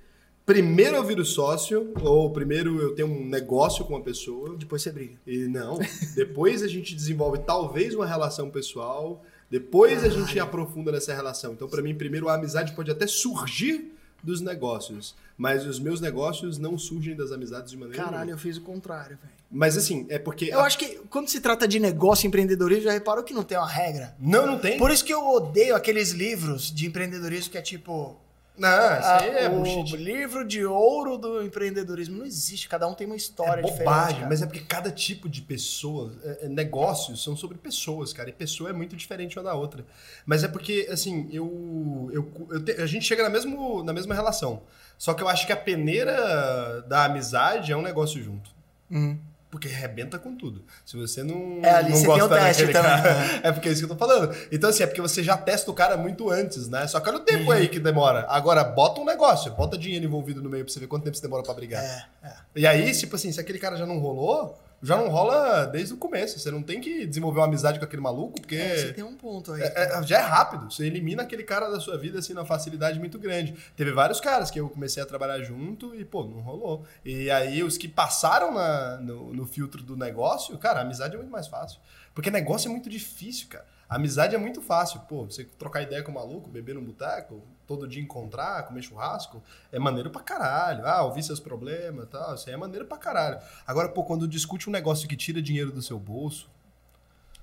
Primeiro 0.44 0.94
eu 0.94 1.02
viro 1.02 1.24
sócio, 1.24 1.92
ou 2.00 2.30
primeiro 2.30 2.80
eu 2.80 2.94
tenho 2.94 3.08
um 3.08 3.26
negócio 3.26 3.84
com 3.84 3.94
uma 3.94 4.00
pessoa. 4.00 4.56
Depois 4.56 4.80
você 4.80 4.92
briga. 4.92 5.14
E 5.26 5.38
não. 5.48 5.80
depois 6.14 6.62
a 6.62 6.68
gente 6.68 6.94
desenvolve 6.94 7.38
talvez 7.40 7.94
uma 7.94 8.06
relação 8.06 8.48
pessoal. 8.48 9.24
Depois 9.50 10.04
a 10.04 10.08
gente 10.08 10.38
aprofunda 10.38 10.92
nessa 10.92 11.12
relação. 11.12 11.52
Então, 11.52 11.68
para 11.68 11.82
mim, 11.82 11.96
primeiro 11.96 12.28
a 12.28 12.34
amizade 12.34 12.76
pode 12.76 12.92
até 12.92 13.08
surgir 13.08 13.92
dos 14.22 14.40
negócios. 14.40 15.16
Mas 15.36 15.66
os 15.66 15.80
meus 15.80 16.00
negócios 16.00 16.58
não 16.58 16.78
surgem 16.78 17.16
das 17.16 17.32
amizades 17.32 17.72
de 17.72 17.76
maneira 17.76 18.04
Caralho, 18.04 18.26
nenhuma. 18.26 18.34
eu 18.34 18.38
fiz 18.38 18.56
o 18.56 18.62
contrário, 18.62 19.18
velho. 19.20 19.35
Mas 19.50 19.76
assim, 19.76 20.06
é 20.10 20.18
porque. 20.18 20.46
Eu 20.46 20.60
acho 20.60 20.76
que 20.78 20.96
quando 21.08 21.28
se 21.28 21.40
trata 21.40 21.68
de 21.68 21.78
negócio 21.78 22.26
e 22.26 22.28
empreendedorismo, 22.28 22.84
já 22.84 22.92
reparou 22.92 23.22
que 23.22 23.32
não 23.32 23.44
tem 23.44 23.56
uma 23.56 23.68
regra? 23.68 24.14
Não, 24.18 24.46
não 24.46 24.58
tem. 24.58 24.76
Por 24.78 24.90
isso 24.90 25.04
que 25.04 25.14
eu 25.14 25.24
odeio 25.26 25.74
aqueles 25.76 26.10
livros 26.10 26.70
de 26.74 26.86
empreendedorismo 26.86 27.52
que 27.52 27.58
é 27.58 27.62
tipo. 27.62 28.16
Não, 28.58 28.68
isso 28.70 29.06
ah, 29.06 29.18
aí 29.20 29.28
é 29.36 29.48
o 29.50 29.60
bullshit. 29.60 29.96
livro 29.98 30.42
de 30.42 30.64
ouro 30.64 31.18
do 31.18 31.42
empreendedorismo. 31.42 32.16
Não 32.16 32.24
existe, 32.24 32.66
cada 32.70 32.88
um 32.88 32.94
tem 32.94 33.06
uma 33.06 33.14
história 33.14 33.60
É 33.60 33.62
diferente. 33.62 33.84
bobagem, 33.84 34.16
cara. 34.16 34.28
mas 34.30 34.40
é 34.40 34.46
porque 34.46 34.60
cada 34.60 34.90
tipo 34.90 35.28
de 35.28 35.42
pessoa, 35.42 36.10
é- 36.24 36.46
é, 36.46 36.48
negócios 36.48 37.22
são 37.22 37.36
sobre 37.36 37.58
pessoas, 37.58 38.14
cara, 38.14 38.30
e 38.30 38.32
pessoa 38.32 38.70
é 38.70 38.72
muito 38.72 38.96
diferente 38.96 39.38
uma 39.38 39.44
da 39.44 39.52
outra. 39.54 39.84
Mas 40.24 40.42
é 40.42 40.48
porque, 40.48 40.88
assim, 40.90 41.28
eu, 41.30 42.08
eu, 42.14 42.32
eu 42.50 42.64
te- 42.64 42.80
a 42.80 42.86
gente 42.86 43.04
chega 43.04 43.22
na, 43.22 43.28
mesmo, 43.28 43.82
na 43.84 43.92
mesma 43.92 44.14
relação. 44.14 44.62
Só 44.96 45.12
que 45.12 45.22
eu 45.22 45.28
acho 45.28 45.46
que 45.46 45.52
a 45.52 45.56
peneira 45.56 46.80
da 46.88 47.04
amizade 47.04 47.70
é 47.72 47.76
um 47.76 47.82
negócio 47.82 48.22
junto. 48.22 48.50
Hum. 48.90 49.18
Porque 49.56 49.68
arrebenta 49.68 50.18
com 50.18 50.36
tudo. 50.36 50.62
Se 50.84 50.98
você 50.98 51.22
não, 51.22 51.60
É, 51.62 51.70
ali 51.76 51.88
não 51.88 51.96
você 51.96 52.06
tem 52.06 52.18
gosta 52.18 52.24
o 52.26 52.28
teste 52.38 52.66
daquele 52.66 52.72
também, 52.74 53.02
cara, 53.02 53.14
né? 53.14 53.40
é 53.48 53.52
porque 53.52 53.68
é 53.70 53.72
isso 53.72 53.80
que 53.86 53.90
eu 53.90 53.96
tô 53.96 54.06
falando. 54.06 54.36
Então, 54.52 54.68
assim, 54.68 54.82
é 54.82 54.86
porque 54.86 55.00
você 55.00 55.22
já 55.22 55.34
testa 55.34 55.70
o 55.70 55.74
cara 55.74 55.96
muito 55.96 56.28
antes, 56.30 56.68
né? 56.68 56.86
Só 56.86 57.00
que 57.00 57.08
olha 57.08 57.16
o 57.18 57.22
tempo 57.22 57.44
Uhum. 57.44 57.52
aí 57.52 57.66
que 57.68 57.80
demora. 57.80 58.26
Agora, 58.28 58.62
bota 58.62 59.00
um 59.00 59.04
negócio, 59.06 59.50
bota 59.52 59.78
dinheiro 59.78 60.04
envolvido 60.04 60.42
no 60.42 60.50
meio 60.50 60.62
pra 60.62 60.70
você 60.74 60.78
ver 60.78 60.88
quanto 60.88 61.04
tempo 61.04 61.16
você 61.16 61.22
demora 61.22 61.42
pra 61.42 61.54
brigar. 61.54 61.82
É, 61.82 62.04
é. 62.22 62.32
E 62.54 62.66
aí, 62.66 62.92
tipo 62.92 63.16
assim, 63.16 63.32
se 63.32 63.40
aquele 63.40 63.58
cara 63.58 63.76
já 63.76 63.86
não 63.86 63.98
rolou, 63.98 64.60
já 64.86 64.96
não 64.96 65.08
rola 65.08 65.66
desde 65.66 65.94
o 65.94 65.96
começo. 65.96 66.38
Você 66.38 66.50
não 66.50 66.62
tem 66.62 66.80
que 66.80 67.06
desenvolver 67.06 67.40
uma 67.40 67.46
amizade 67.46 67.78
com 67.78 67.84
aquele 67.84 68.00
maluco, 68.02 68.40
porque 68.40 68.56
É, 68.56 68.76
Você 68.76 68.92
tem 68.92 69.04
um 69.04 69.16
ponto 69.16 69.52
aí. 69.52 69.62
é- 69.62 69.98
é- 69.98 70.02
já 70.02 70.18
é 70.18 70.22
rápido. 70.22 70.70
Você 70.70 70.86
elimina 70.86 71.22
aquele 71.22 71.42
cara 71.42 71.68
da 71.68 71.80
sua 71.80 71.98
vida, 71.98 72.18
assim, 72.18 72.32
numa 72.32 72.46
facilidade 72.46 72.98
muito 72.98 73.18
grande. 73.18 73.54
Teve 73.76 73.92
vários 73.92 74.20
caras 74.20 74.50
que 74.50 74.60
eu 74.60 74.68
comecei 74.70 75.02
a 75.02 75.06
trabalhar 75.06 75.40
junto 75.42 75.94
e, 75.94 76.04
pô, 76.04 76.24
não 76.24 76.40
rolou. 76.40 76.84
E 77.04 77.30
aí, 77.30 77.62
os 77.62 77.76
que 77.76 77.88
passaram 77.88 78.54
na- 78.54 78.96
no, 78.98 79.32
no 79.34 79.44
filtro 79.46 79.82
do 79.82 79.96
negócio, 79.96 80.56
cara, 80.58 80.78
a 80.80 80.82
amizade 80.82 81.14
é 81.14 81.16
muito 81.18 81.30
mais 81.30 81.46
fácil. 81.48 81.80
Porque 82.16 82.30
negócio 82.30 82.68
é 82.68 82.70
muito 82.72 82.88
difícil, 82.88 83.46
cara. 83.46 83.66
Amizade 83.86 84.34
é 84.34 84.38
muito 84.38 84.62
fácil. 84.62 85.00
Pô, 85.00 85.26
você 85.26 85.44
trocar 85.44 85.82
ideia 85.82 86.02
com 86.02 86.10
o 86.10 86.14
maluco, 86.14 86.48
beber 86.48 86.74
num 86.74 86.82
boteco, 86.82 87.42
todo 87.66 87.86
dia 87.86 88.02
encontrar, 88.02 88.62
comer 88.66 88.80
churrasco, 88.80 89.42
é 89.70 89.78
maneiro 89.78 90.08
pra 90.10 90.22
caralho. 90.22 90.86
Ah, 90.86 91.02
ouvir 91.02 91.22
seus 91.22 91.38
problemas 91.38 92.06
e 92.06 92.08
tal, 92.08 92.34
isso 92.34 92.48
aí 92.48 92.54
é 92.54 92.56
maneiro 92.56 92.86
pra 92.86 92.96
caralho. 92.96 93.38
Agora, 93.66 93.90
pô, 93.90 94.02
quando 94.02 94.26
discute 94.26 94.66
um 94.66 94.72
negócio 94.72 95.06
que 95.06 95.14
tira 95.14 95.42
dinheiro 95.42 95.70
do 95.70 95.82
seu 95.82 95.98
bolso, 95.98 96.48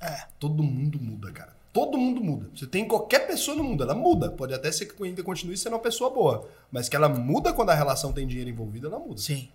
É. 0.02 0.26
todo 0.40 0.64
mundo 0.64 1.00
muda, 1.00 1.32
cara. 1.32 1.56
Todo 1.72 1.96
mundo 1.96 2.20
muda. 2.24 2.50
Você 2.56 2.66
tem 2.66 2.88
qualquer 2.88 3.28
pessoa 3.28 3.56
no 3.56 3.64
mundo, 3.64 3.84
ela 3.84 3.94
muda. 3.94 4.32
Pode 4.32 4.56
até 4.56 4.72
ser 4.72 4.88
que 4.88 5.04
ainda 5.04 5.22
continue 5.24 5.56
sendo 5.56 5.74
uma 5.74 5.80
pessoa 5.80 6.10
boa. 6.10 6.50
Mas 6.72 6.90
que 6.90 6.96
ela 6.96 7.08
muda 7.08 7.54
quando 7.54 7.70
a 7.70 7.76
relação 7.76 8.12
tem 8.12 8.26
dinheiro 8.28 8.50
envolvido, 8.50 8.88
ela 8.88 8.98
muda. 8.98 9.22
Sim. 9.22 9.50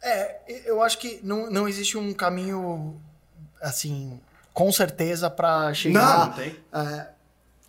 É, 0.00 0.40
eu 0.64 0.80
acho 0.80 0.96
que 0.98 1.20
não, 1.24 1.50
não 1.50 1.68
existe 1.68 1.98
um 1.98 2.12
caminho, 2.14 3.00
assim, 3.60 4.20
com 4.52 4.70
certeza 4.72 5.30
pra 5.30 5.72
chegar. 5.74 6.18
Não, 6.18 6.26
não 6.26 6.32
tem. 6.34 6.56
É, 6.72 7.08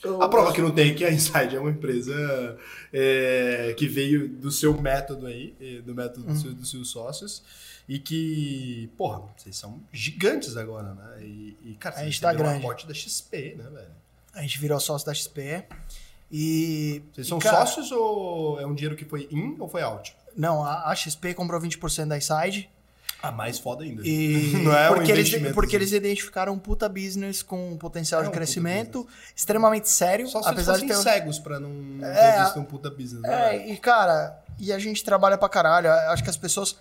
eu- 0.03 0.21
A 0.21 0.27
prova 0.29 0.51
que 0.53 0.61
não 0.61 0.71
tem 0.71 0.91
é 0.91 0.93
que 0.93 1.05
a 1.05 1.11
Inside 1.11 1.55
é 1.55 1.59
uma 1.59 1.69
empresa 1.71 2.57
é, 2.91 3.73
que 3.77 3.87
veio 3.87 4.27
do 4.27 4.51
seu 4.51 4.79
método 4.81 5.27
aí, 5.27 5.55
eh, 5.61 5.81
do 5.81 5.93
método 5.93 6.25
Uhum. 6.27 6.33
dos, 6.33 6.41
seus, 6.41 6.53
dos 6.55 6.69
seus 6.69 6.89
sócios, 6.89 7.43
e 7.87 7.99
que, 7.99 8.89
porra, 8.97 9.21
vocês 9.37 9.55
são 9.55 9.79
gigantes 9.91 10.57
agora, 10.57 10.93
né? 10.93 11.21
E, 11.23 11.57
e 11.63 11.73
cara, 11.79 11.97
A 11.99 12.03
gente 12.03 12.19
tá 12.21 12.31
um 12.31 12.35
grande. 12.37 12.57
aporte 12.59 12.87
da 12.87 12.93
XP, 12.93 13.55
né, 13.57 13.63
velho? 13.69 13.91
A 14.33 14.41
gente 14.41 14.59
virou 14.59 14.79
sócio 14.79 15.05
da 15.05 15.13
XP 15.13 15.65
e. 16.31 17.01
Vocês 17.13 17.27
e, 17.27 17.29
são 17.29 17.39
cara, 17.39 17.57
sócios 17.65 17.91
ou 17.91 18.59
é 18.59 18.65
um 18.65 18.73
dinheiro 18.73 18.95
que 18.95 19.05
foi 19.05 19.27
in 19.31 19.55
ou 19.59 19.67
foi 19.67 19.81
out? 19.81 20.15
Não, 20.35 20.63
a, 20.63 20.89
a 20.89 20.95
XP 20.95 21.33
comprou 21.33 21.59
20% 21.59 22.07
da 22.07 22.17
Inside. 22.17 22.69
Ah, 23.23 23.31
mais 23.31 23.59
foda 23.59 23.83
ainda. 23.83 24.01
E 24.05 24.51
não 24.63 24.75
é 24.75 24.89
um 24.89 24.95
porque, 24.95 25.11
eles, 25.11 25.27
investimento. 25.27 25.53
porque 25.53 25.75
eles 25.75 25.91
identificaram 25.91 26.53
um 26.53 26.57
puta 26.59 26.89
business 26.89 27.43
com 27.43 27.71
um 27.73 27.77
potencial 27.77 28.21
É 28.21 28.23
de 28.23 28.29
um 28.29 28.31
crescimento 28.31 29.07
extremamente 29.35 29.89
sério, 29.89 30.27
Só 30.27 30.41
se 30.41 30.49
apesar 30.49 30.73
eles 30.73 30.83
de 30.83 30.87
ter. 30.87 30.95
cegos 30.95 31.37
pra 31.39 31.59
não 31.59 32.03
É, 32.05 32.13
ter 32.33 32.43
visto 32.43 32.59
um 32.59 32.63
puta 32.65 32.89
business. 32.89 33.21
né? 33.21 33.55
É, 33.57 33.67
e 33.71 33.77
cara, 33.77 34.39
e 34.59 34.73
a 34.73 34.79
gente 34.79 35.03
trabalha 35.03 35.37
pra 35.37 35.47
caralho. 35.49 35.91
Acho 35.91 36.23
que 36.23 36.29
as 36.29 36.37
pessoas 36.37 36.75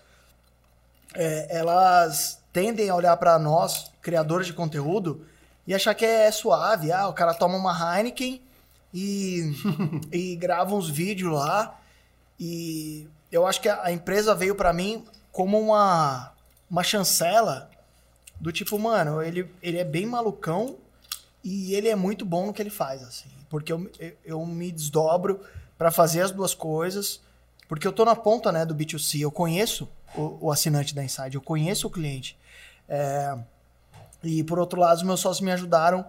é, 1.14 1.46
elas 1.58 2.40
tendem 2.52 2.88
a 2.88 2.94
olhar 2.94 3.16
pra 3.16 3.38
nós, 3.38 3.90
criadores 4.00 4.46
de 4.46 4.52
conteúdo, 4.52 5.24
e 5.66 5.74
achar 5.74 5.94
que 5.94 6.04
é 6.04 6.30
suave. 6.30 6.90
Ah, 6.90 7.06
o 7.08 7.12
cara 7.12 7.34
toma 7.34 7.56
uma 7.56 7.72
Heineken 7.98 8.40
e, 8.94 9.52
e 10.10 10.36
grava 10.36 10.74
uns 10.74 10.88
vídeos 10.88 11.32
lá. 11.32 11.78
E 12.38 13.06
eu 13.30 13.46
acho 13.46 13.60
que 13.60 13.68
a, 13.68 13.84
a 13.84 13.92
empresa 13.92 14.34
veio 14.34 14.54
pra 14.54 14.72
mim 14.72 15.04
como 15.40 15.58
uma, 15.58 16.34
uma 16.70 16.82
chancela 16.82 17.70
do 18.38 18.52
tipo, 18.52 18.78
mano, 18.78 19.22
ele, 19.22 19.50
ele 19.62 19.78
é 19.78 19.84
bem 19.84 20.04
malucão 20.04 20.76
e 21.42 21.74
ele 21.74 21.88
é 21.88 21.96
muito 21.96 22.26
bom 22.26 22.44
no 22.44 22.52
que 22.52 22.60
ele 22.60 22.68
faz, 22.68 23.02
assim. 23.02 23.30
Porque 23.48 23.72
eu, 23.72 23.90
eu, 24.22 24.44
me 24.44 24.70
desdobro 24.70 25.40
pra 25.78 25.90
fazer 25.90 26.20
as 26.20 26.30
duas 26.30 26.52
coisas, 26.52 27.22
porque 27.66 27.86
eu 27.86 27.92
tô 27.92 28.04
na 28.04 28.14
ponta, 28.14 28.52
né, 28.52 28.66
do 28.66 28.74
B2C. 28.74 29.22
Eu 29.22 29.30
conheço 29.30 29.88
o, 30.14 30.48
o 30.48 30.52
assinante 30.52 30.94
da 30.94 31.02
Inside, 31.02 31.36
eu 31.36 31.40
conheço 31.40 31.86
o 31.86 31.90
cliente. 31.90 32.38
É, 32.86 33.34
e, 34.22 34.44
por 34.44 34.58
outro 34.58 34.78
lado, 34.78 34.98
os 34.98 35.02
meus 35.02 35.20
sócios 35.20 35.42
me 35.42 35.52
ajudaram 35.52 36.04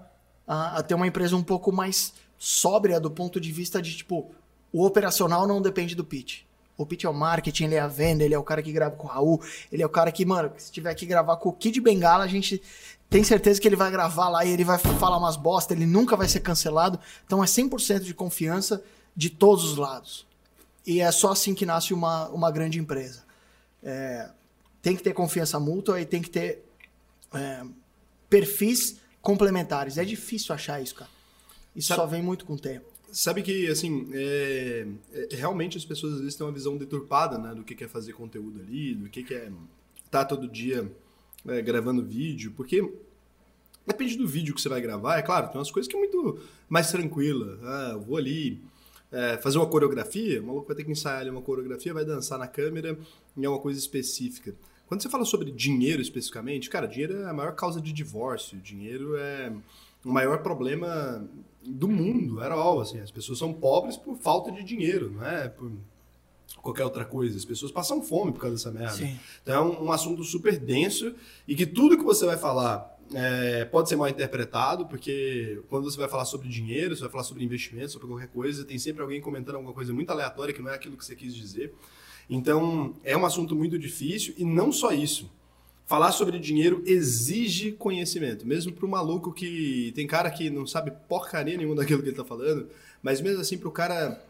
a, 0.45 0.79
a 0.79 0.83
ter 0.83 0.93
uma 0.93 1.07
empresa 1.07 1.37
um 1.37 1.43
pouco 1.43 1.71
mais 1.71 2.13
sóbria 2.37 2.99
do 2.99 3.09
ponto 3.09 3.39
de 3.39 3.49
vista 3.49 3.81
de, 3.81 3.95
tipo, 3.95 4.29
o 4.73 4.85
operacional 4.85 5.47
não 5.47 5.61
depende 5.61 5.95
do 5.95 6.03
pitch. 6.03 6.41
O 6.81 6.85
pitch 6.85 7.03
é 7.03 7.09
o 7.09 7.13
marketing, 7.13 7.65
ele 7.65 7.75
é 7.75 7.79
a 7.79 7.87
venda, 7.87 8.23
ele 8.23 8.33
é 8.33 8.39
o 8.39 8.43
cara 8.43 8.61
que 8.61 8.71
grava 8.71 8.95
com 8.95 9.07
o 9.07 9.09
Raul, 9.09 9.41
ele 9.71 9.83
é 9.83 9.85
o 9.85 9.89
cara 9.89 10.11
que, 10.11 10.25
mano, 10.25 10.51
se 10.57 10.71
tiver 10.71 10.93
que 10.95 11.05
gravar 11.05 11.37
com 11.37 11.49
o 11.49 11.53
Kid 11.53 11.79
Bengala, 11.79 12.23
a 12.23 12.27
gente 12.27 12.61
tem 13.09 13.23
certeza 13.23 13.59
que 13.59 13.67
ele 13.67 13.75
vai 13.75 13.91
gravar 13.91 14.29
lá 14.29 14.45
e 14.45 14.49
ele 14.51 14.63
vai 14.63 14.77
falar 14.77 15.17
umas 15.17 15.35
bosta, 15.35 15.73
ele 15.73 15.85
nunca 15.85 16.15
vai 16.15 16.27
ser 16.27 16.39
cancelado. 16.39 16.99
Então 17.25 17.43
é 17.43 17.47
100% 17.47 17.99
de 17.99 18.13
confiança 18.13 18.83
de 19.15 19.29
todos 19.29 19.65
os 19.65 19.77
lados. 19.77 20.25
E 20.85 21.01
é 21.01 21.11
só 21.11 21.31
assim 21.31 21.53
que 21.53 21.65
nasce 21.65 21.93
uma, 21.93 22.29
uma 22.29 22.49
grande 22.49 22.79
empresa. 22.79 23.23
É, 23.83 24.29
tem 24.81 24.95
que 24.95 25.03
ter 25.03 25.13
confiança 25.13 25.59
mútua 25.59 25.99
e 25.99 26.05
tem 26.05 26.21
que 26.21 26.29
ter 26.29 26.63
é, 27.33 27.63
perfis 28.29 28.97
complementares. 29.21 29.97
É 29.97 30.05
difícil 30.05 30.55
achar 30.55 30.81
isso, 30.81 30.95
cara. 30.95 31.11
Isso 31.75 31.89
Sabe- 31.89 32.01
só 32.01 32.07
vem 32.07 32.21
muito 32.21 32.45
com 32.45 32.53
o 32.53 32.59
tempo. 32.59 32.85
Sabe 33.11 33.41
que, 33.41 33.67
assim, 33.67 34.07
é, 34.13 34.87
é- 35.13 35.35
realmente 35.35 35.77
as 35.77 35.83
pessoas 35.83 36.13
às 36.13 36.19
vezes 36.21 36.35
têm 36.35 36.45
uma 36.47 36.53
visão 36.53 36.77
deturpada, 36.77 37.37
né? 37.37 37.53
Do 37.53 37.63
que 37.63 37.83
é 37.83 37.87
fazer 37.87 38.13
conteúdo 38.13 38.61
ali, 38.61 38.95
do 38.95 39.09
que 39.09 39.33
é 39.33 39.51
estar 40.05 40.25
todo 40.25 40.47
dia 40.47 40.89
é, 41.47 41.61
gravando 41.61 42.03
vídeo, 42.03 42.53
porque 42.55 42.89
depende 43.85 44.17
do 44.17 44.27
vídeo 44.27 44.53
que 44.53 44.61
você 44.61 44.69
vai 44.69 44.81
gravar, 44.81 45.17
é 45.17 45.21
claro, 45.21 45.47
tem 45.47 45.57
umas 45.57 45.71
coisas 45.71 45.89
que 45.89 45.95
é 45.95 45.99
muito 45.99 46.39
mais 46.69 46.91
tranquila. 46.91 47.59
Ah, 47.63 47.89
eu 47.93 48.01
vou 48.01 48.17
ali 48.17 48.61
é, 49.11 49.37
fazer 49.37 49.57
uma 49.57 49.67
coreografia, 49.67 50.41
o 50.41 50.45
maluco 50.45 50.67
vai 50.67 50.75
ter 50.75 50.83
que 50.83 50.91
ensaiar 50.91 51.21
ali 51.21 51.29
uma 51.29 51.41
coreografia, 51.41 51.93
vai 51.93 52.05
dançar 52.05 52.39
na 52.39 52.47
câmera 52.47 52.97
e 53.35 53.45
é 53.45 53.49
uma 53.49 53.59
coisa 53.59 53.79
específica. 53.79 54.53
Quando 54.87 55.01
você 55.01 55.09
fala 55.09 55.25
sobre 55.25 55.51
dinheiro 55.51 56.01
especificamente, 56.01 56.69
cara, 56.69 56.85
dinheiro 56.87 57.21
é 57.21 57.29
a 57.29 57.33
maior 57.33 57.55
causa 57.55 57.81
de 57.81 57.93
divórcio, 57.93 58.57
dinheiro 58.57 59.15
é 59.17 59.51
o 60.03 60.11
maior 60.11 60.43
problema 60.43 61.27
do 61.63 61.87
mundo, 61.87 62.41
era 62.41 62.55
all, 62.55 62.81
assim, 62.81 62.99
as 62.99 63.11
pessoas 63.11 63.37
são 63.37 63.53
pobres 63.53 63.97
por 63.97 64.15
falta 64.17 64.51
de 64.51 64.63
dinheiro, 64.63 65.11
não 65.11 65.25
é 65.25 65.47
por 65.47 65.71
qualquer 66.61 66.83
outra 66.83 67.05
coisa. 67.05 67.37
As 67.37 67.45
pessoas 67.45 67.71
passam 67.71 68.01
fome 68.01 68.31
por 68.31 68.41
causa 68.41 68.55
dessa 68.55 68.71
merda. 68.71 68.95
Sim. 68.95 69.19
Então 69.41 69.55
é 69.55 69.61
um, 69.61 69.85
um 69.85 69.91
assunto 69.91 70.23
super 70.23 70.57
denso 70.57 71.13
e 71.47 71.55
que 71.55 71.65
tudo 71.65 71.97
que 71.97 72.03
você 72.03 72.25
vai 72.25 72.37
falar 72.37 72.97
é, 73.13 73.65
pode 73.65 73.89
ser 73.89 73.95
mal 73.95 74.07
interpretado, 74.07 74.85
porque 74.85 75.61
quando 75.69 75.89
você 75.89 75.97
vai 75.97 76.07
falar 76.07 76.25
sobre 76.25 76.47
dinheiro, 76.47 76.95
você 76.95 77.01
vai 77.01 77.11
falar 77.11 77.23
sobre 77.23 77.43
investimento, 77.43 77.91
sobre 77.91 78.07
qualquer 78.07 78.29
coisa, 78.29 78.63
tem 78.63 78.77
sempre 78.77 79.01
alguém 79.01 79.21
comentando 79.21 79.55
alguma 79.55 79.73
coisa 79.73 79.93
muito 79.93 80.09
aleatória 80.09 80.53
que 80.53 80.61
não 80.61 80.71
é 80.71 80.75
aquilo 80.75 80.97
que 80.97 81.05
você 81.05 81.15
quis 81.15 81.35
dizer. 81.35 81.73
Então 82.29 82.93
é 83.03 83.15
um 83.15 83.25
assunto 83.25 83.55
muito 83.55 83.77
difícil 83.77 84.33
e 84.37 84.45
não 84.45 84.71
só 84.71 84.91
isso. 84.91 85.29
Falar 85.91 86.13
sobre 86.13 86.39
dinheiro 86.39 86.81
exige 86.85 87.73
conhecimento, 87.73 88.47
mesmo 88.47 88.71
para 88.71 88.85
o 88.85 88.89
maluco 88.89 89.33
que 89.33 89.91
tem 89.93 90.07
cara 90.07 90.31
que 90.31 90.49
não 90.49 90.65
sabe 90.65 90.89
porcaria 91.09 91.57
nenhuma 91.57 91.75
daquilo 91.75 91.99
que 92.01 92.05
ele 92.07 92.13
está 92.13 92.23
falando, 92.23 92.69
mas 93.03 93.19
mesmo 93.19 93.41
assim 93.41 93.57
para 93.57 93.67
o 93.67 93.71
cara 93.73 94.23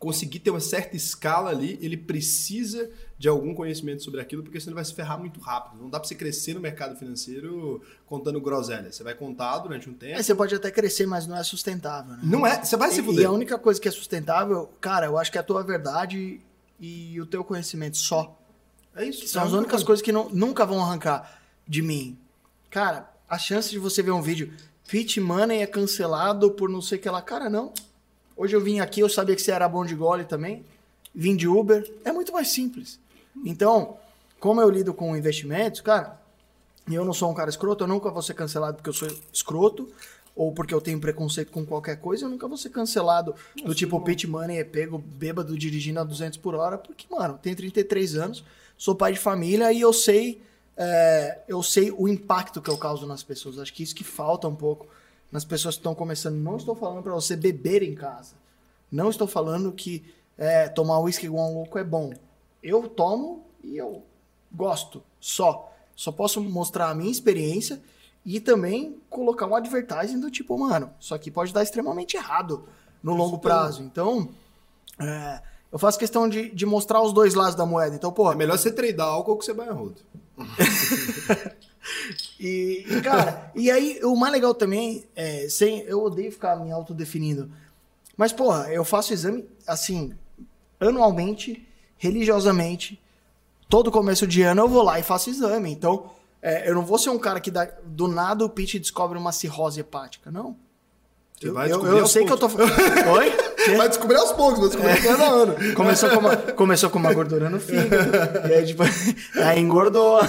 conseguir 0.00 0.40
ter 0.40 0.50
uma 0.50 0.58
certa 0.58 0.96
escala 0.96 1.50
ali, 1.50 1.78
ele 1.80 1.96
precisa 1.96 2.90
de 3.16 3.28
algum 3.28 3.54
conhecimento 3.54 4.02
sobre 4.02 4.20
aquilo, 4.20 4.42
porque 4.42 4.58
senão 4.58 4.72
ele 4.72 4.74
vai 4.74 4.84
se 4.84 4.92
ferrar 4.92 5.16
muito 5.16 5.38
rápido. 5.38 5.80
Não 5.80 5.88
dá 5.88 6.00
para 6.00 6.08
você 6.08 6.16
crescer 6.16 6.54
no 6.54 6.60
mercado 6.60 6.96
financeiro 6.98 7.80
contando 8.04 8.40
groselha. 8.40 8.90
Você 8.90 9.04
vai 9.04 9.14
contar 9.14 9.58
durante 9.60 9.88
um 9.88 9.94
tempo. 9.94 10.16
Aí 10.16 10.24
você 10.24 10.34
pode 10.34 10.56
até 10.56 10.72
crescer, 10.72 11.06
mas 11.06 11.24
não 11.24 11.36
é 11.36 11.44
sustentável, 11.44 12.16
né? 12.16 12.20
Não 12.24 12.44
é, 12.44 12.64
você 12.64 12.76
vai 12.76 12.90
se 12.90 12.98
E- 13.00 13.02
fuder. 13.04 13.22
E 13.22 13.24
a 13.26 13.30
única 13.30 13.56
coisa 13.58 13.80
que 13.80 13.86
é 13.86 13.92
sustentável, 13.92 14.68
cara, 14.80 15.06
eu 15.06 15.16
acho 15.16 15.30
que 15.30 15.38
é 15.38 15.40
a 15.40 15.44
tua 15.44 15.62
verdade 15.62 16.40
e 16.80 17.20
o 17.20 17.26
teu 17.26 17.44
conhecimento 17.44 17.96
só. 17.96 18.40
É 18.96 19.04
isso. 19.04 19.22
Que 19.22 19.28
são 19.28 19.42
as 19.42 19.48
única 19.48 19.62
únicas 19.62 19.82
coisas 19.84 20.02
que 20.02 20.12
não- 20.12 20.28
nunca 20.30 20.64
vão 20.64 20.80
arrancar 20.80 21.40
de 21.66 21.82
mim. 21.82 22.18
Cara, 22.70 23.10
a 23.28 23.38
chance 23.38 23.70
de 23.70 23.78
você 23.78 24.02
ver 24.02 24.10
um 24.12 24.22
vídeo 24.22 24.52
Fit 24.84 25.18
Money 25.20 25.60
é 25.62 25.66
cancelado 25.66 26.50
por 26.50 26.68
não 26.68 26.82
sei 26.82 26.98
o 26.98 27.00
que 27.00 27.08
lá. 27.08 27.22
Cara, 27.22 27.48
não. 27.48 27.72
Hoje 28.36 28.54
eu 28.54 28.60
vim 28.60 28.80
aqui, 28.80 29.00
eu 29.00 29.08
sabia 29.08 29.34
que 29.34 29.42
você 29.42 29.50
era 29.52 29.68
bom 29.68 29.84
de 29.84 29.94
gole 29.94 30.24
também. 30.24 30.64
Vim 31.14 31.36
de 31.36 31.46
Uber. 31.48 31.90
É 32.04 32.12
muito 32.12 32.32
mais 32.32 32.48
simples. 32.48 32.98
Então, 33.44 33.96
como 34.40 34.60
eu 34.60 34.68
lido 34.68 34.92
com 34.92 35.16
investimentos, 35.16 35.80
cara, 35.80 36.20
e 36.88 36.94
eu 36.94 37.04
não 37.04 37.12
sou 37.14 37.30
um 37.30 37.34
cara 37.34 37.48
escroto, 37.48 37.84
eu 37.84 37.88
nunca 37.88 38.10
vou 38.10 38.20
ser 38.22 38.34
cancelado 38.34 38.76
porque 38.76 38.90
eu 38.90 38.94
sou 38.94 39.08
escroto 39.32 39.88
ou 40.36 40.52
porque 40.52 40.74
eu 40.74 40.80
tenho 40.80 41.00
preconceito 41.00 41.50
com 41.52 41.64
qualquer 41.64 41.96
coisa, 42.00 42.26
eu 42.26 42.28
nunca 42.28 42.46
vou 42.48 42.56
ser 42.58 42.68
cancelado 42.70 43.34
do 43.64 43.74
tipo 43.74 44.00
pit 44.00 44.26
money 44.26 44.58
é 44.58 44.64
pego 44.64 44.98
bêbado 44.98 45.56
dirigindo 45.56 46.00
a 46.00 46.04
200 46.04 46.36
por 46.38 46.54
hora, 46.56 46.76
porque, 46.76 47.06
mano, 47.08 47.38
tenho 47.40 47.54
33 47.56 48.16
anos, 48.16 48.44
sou 48.84 48.94
pai 48.94 49.14
de 49.14 49.18
família 49.18 49.72
e 49.72 49.80
eu 49.80 49.94
sei 49.94 50.42
é, 50.76 51.40
eu 51.48 51.62
sei 51.62 51.90
o 51.90 52.06
impacto 52.06 52.60
que 52.60 52.68
eu 52.68 52.76
causo 52.76 53.06
nas 53.06 53.22
pessoas. 53.22 53.58
Acho 53.58 53.72
que 53.72 53.82
isso 53.82 53.94
que 53.94 54.04
falta 54.04 54.46
um 54.46 54.54
pouco 54.54 54.86
nas 55.32 55.42
pessoas 55.42 55.76
que 55.76 55.80
estão 55.80 55.94
começando. 55.94 56.34
Não 56.34 56.58
estou 56.58 56.74
falando 56.74 57.02
para 57.02 57.14
você 57.14 57.34
beber 57.34 57.82
em 57.82 57.94
casa. 57.94 58.34
Não 58.92 59.08
estou 59.08 59.26
falando 59.26 59.72
que 59.72 60.04
é, 60.36 60.68
tomar 60.68 61.00
uísque 61.00 61.24
igual 61.24 61.50
um 61.50 61.54
louco 61.54 61.78
é 61.78 61.84
bom. 61.84 62.12
Eu 62.62 62.86
tomo 62.86 63.46
e 63.62 63.74
eu 63.78 64.04
gosto, 64.52 65.02
só. 65.18 65.72
Só 65.96 66.12
posso 66.12 66.38
mostrar 66.42 66.90
a 66.90 66.94
minha 66.94 67.10
experiência 67.10 67.80
e 68.22 68.38
também 68.38 69.00
colocar 69.08 69.46
um 69.46 69.54
advertising 69.54 70.20
do 70.20 70.30
tipo, 70.30 70.58
mano, 70.58 70.92
isso 71.00 71.14
aqui 71.14 71.30
pode 71.30 71.54
dar 71.54 71.62
extremamente 71.62 72.18
errado 72.18 72.68
no 73.02 73.14
longo 73.14 73.38
prazo. 73.38 73.82
Então, 73.82 74.28
é, 75.00 75.40
eu 75.74 75.78
faço 75.80 75.98
questão 75.98 76.28
de, 76.28 76.50
de 76.50 76.64
mostrar 76.64 77.02
os 77.02 77.12
dois 77.12 77.34
lados 77.34 77.56
da 77.56 77.66
moeda. 77.66 77.96
Então, 77.96 78.12
pô. 78.12 78.30
É 78.30 78.36
melhor 78.36 78.56
você 78.56 78.70
treinar 78.70 79.08
álcool 79.08 79.36
que 79.36 79.44
você 79.44 79.52
vai 79.52 79.68
rodo. 79.70 80.00
e, 82.38 82.86
e, 82.88 83.00
cara, 83.02 83.50
e 83.56 83.72
aí 83.72 83.98
o 84.04 84.14
mais 84.14 84.32
legal 84.32 84.54
também 84.54 85.04
é, 85.16 85.48
sem, 85.48 85.80
eu 85.80 86.04
odeio 86.04 86.30
ficar 86.30 86.54
me 86.54 86.70
autodefinindo. 86.70 87.50
Mas, 88.16 88.32
porra, 88.32 88.72
eu 88.72 88.84
faço 88.84 89.12
exame 89.12 89.48
assim, 89.66 90.14
anualmente, 90.78 91.66
religiosamente. 91.98 93.02
Todo 93.68 93.90
começo 93.90 94.28
de 94.28 94.42
ano 94.42 94.60
eu 94.60 94.68
vou 94.68 94.84
lá 94.84 95.00
e 95.00 95.02
faço 95.02 95.28
exame. 95.28 95.72
Então, 95.72 96.08
é, 96.40 96.70
eu 96.70 96.74
não 96.76 96.86
vou 96.86 96.98
ser 96.98 97.10
um 97.10 97.18
cara 97.18 97.40
que 97.40 97.50
dá, 97.50 97.68
do 97.84 98.06
nada 98.06 98.44
o 98.44 98.48
pitch 98.48 98.76
descobre 98.76 99.18
uma 99.18 99.32
cirrose 99.32 99.80
hepática, 99.80 100.30
não. 100.30 100.56
Você 101.36 101.48
Eu, 101.48 101.60
eu, 101.60 101.98
eu 101.98 102.06
sei 102.06 102.24
que 102.24 102.32
eu 102.32 102.38
tô. 102.38 102.46
Oi? 103.18 103.32
Quê? 103.64 103.76
Vai 103.76 103.88
descobrir 103.88 104.16
aos 104.16 104.32
poucos, 104.32 104.58
vai 104.60 104.68
descobrir 104.68 105.02
cada 105.02 105.28
ano. 105.30 105.74
Começou 105.74 106.10
com, 106.10 106.18
uma, 106.18 106.36
começou 106.36 106.90
com 106.90 106.98
uma 106.98 107.12
gordura 107.14 107.48
no 107.50 107.58
fígado. 107.60 108.48
e 108.48 108.52
aí, 108.54 108.64
tipo, 108.66 108.82
aí 109.42 109.60
engordou. 109.60 110.20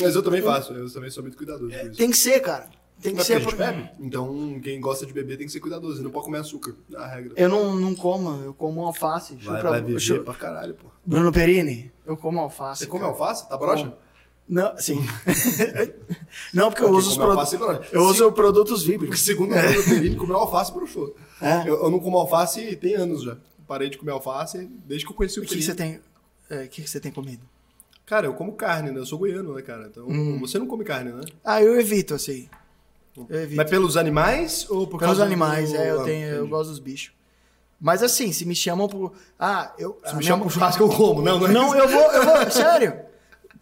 Mas 0.00 0.14
eu 0.14 0.22
também 0.22 0.42
faço, 0.42 0.72
eu 0.72 0.90
também 0.92 1.10
sou 1.10 1.22
muito 1.22 1.36
cuidadoso 1.36 1.70
isso. 1.70 1.92
Tem 1.96 2.10
que 2.10 2.16
ser, 2.16 2.40
cara. 2.40 2.66
Tem 3.02 3.12
que 3.12 3.18
Mas 3.18 3.26
ser. 3.26 3.42
porque 3.42 3.62
a 3.62 3.66
gente 3.72 3.76
por- 3.76 3.88
bebe. 3.98 4.06
Então, 4.06 4.60
quem 4.62 4.80
gosta 4.80 5.04
de 5.04 5.12
beber 5.12 5.36
tem 5.36 5.46
que 5.46 5.52
ser 5.52 5.60
cuidadoso. 5.60 6.02
Não 6.02 6.10
pode 6.10 6.24
comer 6.26 6.38
açúcar. 6.38 6.74
A 6.96 7.06
regra. 7.06 7.32
Eu 7.36 7.48
não, 7.50 7.74
não 7.76 7.94
como, 7.94 8.42
eu 8.44 8.54
como 8.54 8.82
alface. 8.86 9.34
Vai, 9.42 9.60
Chupa- 9.60 9.80
vai 9.82 9.98
chu- 9.98 10.22
pra 10.22 10.34
caralho, 10.34 10.74
pô. 10.74 10.86
Bruno 11.04 11.30
Perini, 11.30 11.92
eu 12.06 12.16
como 12.16 12.40
alface. 12.40 12.80
Você 12.84 12.86
come 12.86 13.02
cara. 13.02 13.12
alface? 13.12 13.48
Tá 13.48 13.58
broxa? 13.58 13.92
Não, 14.48 14.76
sim. 14.76 14.98
não, 16.52 16.70
porque 16.70 16.82
eu 16.82 16.88
Quem 16.88 16.96
uso 16.98 17.10
os 17.10 17.18
alface 17.18 17.56
produtos. 17.56 17.92
Eu 17.92 18.02
uso 18.02 18.32
produtos 18.32 18.80
Porque 18.80 18.92
víbricos. 18.92 19.20
segundo 19.24 19.54
o 19.54 19.58
Bruno 19.60 19.84
Perini, 19.84 20.16
comeu 20.16 20.36
alface 20.36 20.72
broxou. 20.72 21.16
É? 21.40 21.62
Eu, 21.68 21.82
eu 21.84 21.90
não 21.90 21.98
como 21.98 22.18
alface 22.18 22.76
tem 22.76 22.94
anos 22.94 23.22
já. 23.22 23.36
Parei 23.66 23.88
de 23.88 23.96
comer 23.96 24.12
alface 24.12 24.68
desde 24.86 25.06
que 25.06 25.12
eu 25.12 25.16
conheci 25.16 25.40
o 25.40 25.42
O 25.42 25.46
que, 25.46 25.62
você 25.62 25.74
tem? 25.74 26.00
é, 26.50 26.64
O 26.64 26.68
que, 26.68 26.82
que 26.82 26.90
você 26.90 27.00
tem 27.00 27.10
comido? 27.10 27.42
Cara, 28.04 28.26
eu 28.26 28.34
como 28.34 28.52
carne, 28.52 28.90
né? 28.90 29.00
Eu 29.00 29.06
sou 29.06 29.18
goiano, 29.18 29.54
né, 29.54 29.62
cara? 29.62 29.86
Então, 29.90 30.06
Hum. 30.06 30.38
você 30.38 30.58
não 30.58 30.66
come 30.66 30.84
carne, 30.84 31.10
né? 31.10 31.22
Ah, 31.42 31.62
eu 31.62 31.80
evito, 31.80 32.12
assim. 32.14 32.46
Eu 33.16 33.40
evito. 33.40 33.56
Mas 33.56 33.70
pelos 33.70 33.96
animais 33.96 34.66
ou 34.68 34.86
por 34.86 34.98
Pelos 34.98 35.16
causa 35.16 35.24
animais, 35.24 35.70
do... 35.70 35.76
é, 35.78 35.90
eu 35.90 36.00
Ah, 36.02 36.04
tenho, 36.04 36.26
eu 36.26 36.34
entendi. 36.36 36.50
gosto 36.50 36.68
dos 36.70 36.78
bichos. 36.78 37.12
Mas 37.80 38.02
assim, 38.02 38.30
se 38.32 38.44
me 38.44 38.54
chamam 38.54 38.86
pro. 38.88 39.10
Ah, 39.40 39.72
eu. 39.78 39.98
Se 40.04 40.12
me 40.12 40.18
minha- 40.18 40.28
chama 40.30 40.42
pro 40.42 40.50
churrasco, 40.52 40.82
eu 40.82 40.88
como. 40.90 41.22
Não, 41.22 41.38
não 41.38 41.46
é 41.46 41.52
Não, 41.52 41.74
eu 41.74 41.88
vou, 41.88 42.12
eu 42.12 42.24
vou, 42.24 42.50
sério. 42.52 42.94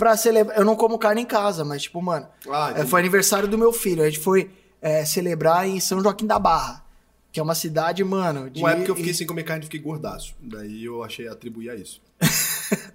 Pra 0.03 0.17
celebrar. 0.17 0.59
Eu 0.59 0.65
não 0.65 0.75
como 0.75 0.99
carne 0.99 1.23
em 1.23 1.25
casa, 1.27 1.65
mas, 1.65 1.83
tipo, 1.83 2.03
mano. 2.03 2.27
Ah, 2.51 2.73
é, 2.77 2.85
foi 2.85 2.99
aniversário 2.99 3.47
do 3.47 3.57
meu 3.57 3.73
filho. 3.73 4.03
A 4.03 4.07
gente 4.07 4.19
foi 4.19 4.51
é, 4.81 5.05
celebrar 5.05 5.69
em 5.69 5.79
São 5.79 6.01
Joaquim 6.03 6.27
da 6.27 6.41
Barra. 6.41 6.85
Que 7.31 7.39
é 7.39 7.43
uma 7.43 7.55
cidade, 7.55 8.03
mano. 8.03 8.51
De, 8.51 8.61
Uma 8.61 8.73
época 8.73 8.91
eu 8.91 8.97
fiquei 8.97 9.15
sem 9.15 9.27
comer 9.27 9.45
carne 9.45 9.63
e 9.63 9.67
fiquei 9.67 9.79
gordaço. 9.81 10.35
Daí 10.41 10.85
eu 10.85 11.05
achei 11.05 11.29
atribuir 11.29 11.71
a 11.71 11.75
isso. 11.77 12.01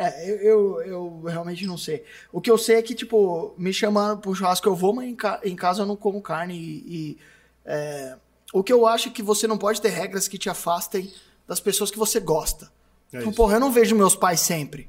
É, 0.00 0.30
eu, 0.30 0.40
eu, 0.40 0.82
eu 0.86 1.22
realmente 1.26 1.66
não 1.66 1.76
sei. 1.76 2.04
O 2.32 2.40
que 2.40 2.48
eu 2.50 2.56
sei 2.56 2.76
é 2.76 2.82
que, 2.82 2.94
tipo, 2.94 3.52
me 3.58 3.72
chamando 3.72 4.20
pro 4.20 4.32
churrasco 4.34 4.68
eu 4.68 4.74
vou, 4.74 4.94
mas 4.94 5.08
em, 5.08 5.14
ca- 5.16 5.40
em 5.42 5.56
casa 5.56 5.82
eu 5.82 5.86
não 5.86 5.96
como 5.96 6.22
carne. 6.22 6.54
E, 6.56 6.84
e, 6.86 7.18
é, 7.64 8.16
o 8.52 8.62
que 8.62 8.72
eu 8.72 8.86
acho 8.86 9.08
é 9.08 9.10
que 9.10 9.22
você 9.24 9.48
não 9.48 9.58
pode 9.58 9.80
ter 9.82 9.88
regras 9.88 10.28
que 10.28 10.38
te 10.38 10.48
afastem 10.48 11.12
das 11.48 11.58
pessoas 11.58 11.90
que 11.90 11.98
você 11.98 12.20
gosta. 12.20 12.70
É 13.12 13.18
isso. 13.18 13.32
porra, 13.32 13.56
eu 13.56 13.60
não 13.60 13.72
vejo 13.72 13.96
meus 13.96 14.14
pais 14.14 14.38
sempre. 14.40 14.88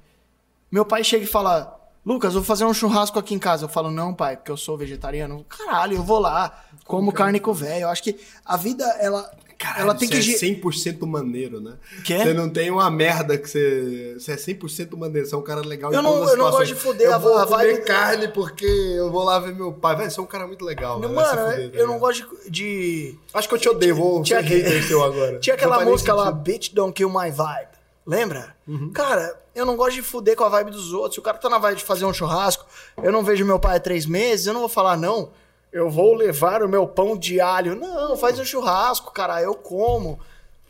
Meu 0.72 0.86
pai 0.86 1.04
chega 1.04 1.24
e 1.24 1.28
fala, 1.28 1.76
Lucas, 2.06 2.34
eu 2.34 2.42
vou 2.42 2.48
fazer 2.48 2.66
um 2.66 2.74
churrasco 2.74 3.18
aqui 3.20 3.34
em 3.34 3.40
casa. 3.40 3.66
Eu 3.66 3.70
falo, 3.70 3.90
não, 3.92 4.14
pai, 4.14 4.38
porque 4.38 4.52
eu 4.52 4.58
sou 4.58 4.78
vegetariano. 4.78 5.46
Caralho, 5.50 5.98
eu 5.98 6.04
vou 6.04 6.20
lá, 6.20 6.64
como 6.86 7.12
carne 7.12 7.40
com 7.40 7.54
velho. 7.54 7.84
Eu 7.84 7.90
acho 7.90 8.04
que 8.04 8.16
a 8.46 8.56
vida, 8.56 8.84
ela, 9.00 9.30
ela 9.78 9.94
tem 9.96 10.08
que... 10.08 10.22
você 10.22 10.46
é 10.48 10.50
100% 10.56 11.06
maneiro, 11.08 11.60
né? 11.60 11.74
Quê? 12.06 12.18
Você 12.20 12.34
não 12.34 12.50
tem 12.50 12.70
uma 12.72 12.90
merda 12.92 13.38
que 13.38 13.50
você... 13.50 14.16
Você 14.20 14.32
é 14.32 14.36
100% 14.36 14.96
maneiro, 14.98 15.28
você 15.28 15.34
é 15.36 15.38
um 15.38 15.42
cara 15.44 15.62
legal 15.62 15.92
Eu 15.92 16.02
não- 16.04 16.24
eu 16.30 16.38
não 16.38 16.52
gosto 16.52 16.68
de 16.68 16.76
foder 16.76 17.08
eu 17.08 17.16
a- 17.16 17.18
vou 17.18 17.38
a 17.38 17.46
comer 17.48 17.74
vibe- 17.74 17.86
carne 17.86 18.28
porque 18.30 18.66
eu 18.66 19.12
vou 19.12 19.24
lá 19.24 19.40
ver 19.40 19.54
meu 19.56 19.74
pai. 19.74 19.96
Velho, 19.96 20.12
você 20.12 20.20
é 20.20 20.24
um 20.24 20.28
cara 20.28 20.46
muito 20.48 20.64
legal, 20.64 21.00
Não, 21.00 21.12
mano, 21.14 21.28
fuder, 21.52 21.72
tá 21.72 21.78
eu 21.78 21.88
não 21.88 21.98
gosto 22.00 22.28
de- 22.46 22.50
de... 22.52 23.20
Acho 23.34 23.50
que 23.50 23.56
eu 23.56 23.60
te 23.60 23.70
odeio, 23.70 23.96
vou 23.96 24.22
Tinha 24.24 24.40
ser 24.40 24.46
aquele- 24.46 24.64
hater 24.64 24.88
seu 24.88 25.04
agora. 25.04 25.40
Tinha 25.40 25.56
aquela 25.56 25.84
música 25.84 26.14
lá. 26.14 26.32
Bitch 26.32 26.74
Don't 26.74 26.94
Kill 26.94 27.10
My 27.10 27.30
Vibe. 27.32 27.69
Lembra? 28.10 28.56
Uhum. 28.68 28.92
Cara, 28.92 29.40
eu 29.54 29.68
não 29.68 29.76
gosto 29.76 29.94
de 29.94 30.02
fuder 30.02 30.36
com 30.36 30.44
a 30.44 30.50
vibe 30.50 30.72
dos 30.72 30.92
outros. 30.94 31.14
Se 31.14 31.20
o 31.20 31.24
cara 31.24 31.38
tá 31.38 31.48
na 31.48 31.60
vibe 31.60 31.78
de 31.78 31.84
fazer 31.84 32.06
um 32.06 32.14
churrasco, 32.14 32.66
eu 33.04 33.12
não 33.12 33.24
vejo 33.24 33.46
meu 33.46 33.60
pai 33.60 33.78
há 33.78 33.80
três 33.80 34.08
meses, 34.08 34.48
eu 34.48 34.54
não 34.54 34.62
vou 34.62 34.70
falar, 34.70 34.98
não, 34.98 35.30
eu 35.72 35.92
vou 35.92 36.16
levar 36.16 36.64
o 36.64 36.68
meu 36.68 36.88
pão 36.88 37.16
de 37.16 37.40
alho. 37.40 37.76
Não, 37.76 38.18
faz 38.18 38.40
um 38.40 38.44
churrasco, 38.44 39.14
cara, 39.14 39.40
eu 39.44 39.54
como. 39.54 40.20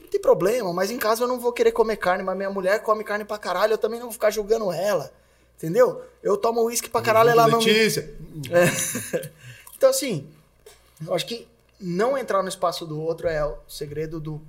Não 0.02 0.08
tem 0.10 0.20
problema, 0.20 0.74
mas 0.74 0.92
em 0.92 0.98
casa 0.98 1.24
eu 1.24 1.30
não 1.30 1.40
vou 1.40 1.54
querer 1.54 1.72
comer 1.72 1.96
carne, 1.96 2.24
mas 2.24 2.36
minha 2.36 2.50
mulher 2.50 2.84
come 2.84 3.06
carne 3.06 3.24
pra 3.24 3.38
caralho, 3.38 3.74
eu 3.74 3.78
também 3.78 4.00
não 4.00 4.08
vou 4.08 4.14
ficar 4.14 4.32
julgando 4.32 4.70
ela. 4.74 5.10
Entendeu? 5.56 6.02
Eu 6.22 6.36
tomo 6.36 6.64
uísque 6.64 6.90
pra 6.90 7.02
caralho, 7.02 7.30
ela 7.30 7.48
não. 7.48 7.60
Letícia. 7.60 8.14
é. 8.52 9.30
Então, 9.80 9.92
assim, 9.92 10.28
eu 11.08 11.14
acho 11.14 11.26
que 11.26 11.48
não 11.80 12.18
entrar 12.18 12.44
no 12.44 12.50
espaço 12.50 12.86
do 12.86 13.02
outro 13.02 13.30
é 13.30 13.46
o 13.46 13.56
segredo 13.66 14.20
do, 14.20 14.42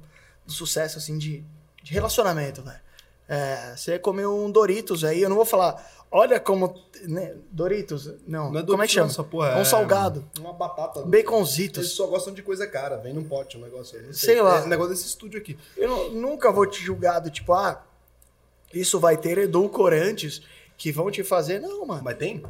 do 0.44 0.52
sucesso, 0.52 0.98
assim, 0.98 1.16
de, 1.16 1.44
de 1.82 1.92
relacionamento, 1.92 2.62
velho. 2.62 2.80
É, 3.28 3.74
você 3.76 3.98
comeu 3.98 4.36
um 4.36 4.50
Doritos 4.50 5.04
aí, 5.04 5.22
eu 5.22 5.28
não 5.28 5.36
vou 5.36 5.44
falar, 5.44 5.80
olha 6.10 6.40
como. 6.40 6.74
né, 7.04 7.34
Doritos? 7.50 8.06
Não, 8.26 8.50
Não 8.50 8.60
é 8.60 8.64
como 8.64 8.82
é 8.82 8.86
que 8.88 8.92
Doritos, 8.92 8.92
chama? 8.94 9.06
não, 9.06 9.12
essa 9.12 9.24
porra, 9.24 9.48
É 9.50 9.56
um 9.56 9.60
é- 9.60 9.64
salgado. 9.64 10.24
Uma 10.40 10.52
batata. 10.52 10.98
Eles 11.00 11.10
Baconzitos. 11.10 11.92
só 11.92 12.06
gostam 12.08 12.34
de 12.34 12.42
coisa 12.42 12.66
cara. 12.66 12.96
Vem 12.96 13.14
num 13.14 13.22
pote 13.24 13.56
um 13.56 13.60
negócio 13.60 13.98
aí. 13.98 14.06
não 14.06 14.12
Sei 14.12 14.42
lá. 14.42 14.58
É 14.58 14.62
o 14.62 14.66
negócio 14.66 14.92
desse 14.92 15.06
estúdio 15.06 15.38
aqui. 15.40 15.56
Eu 15.76 15.88
não- 15.88 16.10
nunca 16.10 16.50
vou 16.50 16.66
te 16.66 16.82
julgar 16.82 17.20
do 17.20 17.30
tipo, 17.30 17.52
ah, 17.52 17.80
isso 18.74 18.98
vai 18.98 19.16
ter 19.16 19.38
edulcorantes 19.38 20.42
que 20.76 20.90
vão 20.90 21.08
te 21.10 21.22
fazer. 21.22 21.60
Não, 21.60 21.86
mano. 21.86 22.02
Mas 22.04 22.16
tem? 22.16 22.42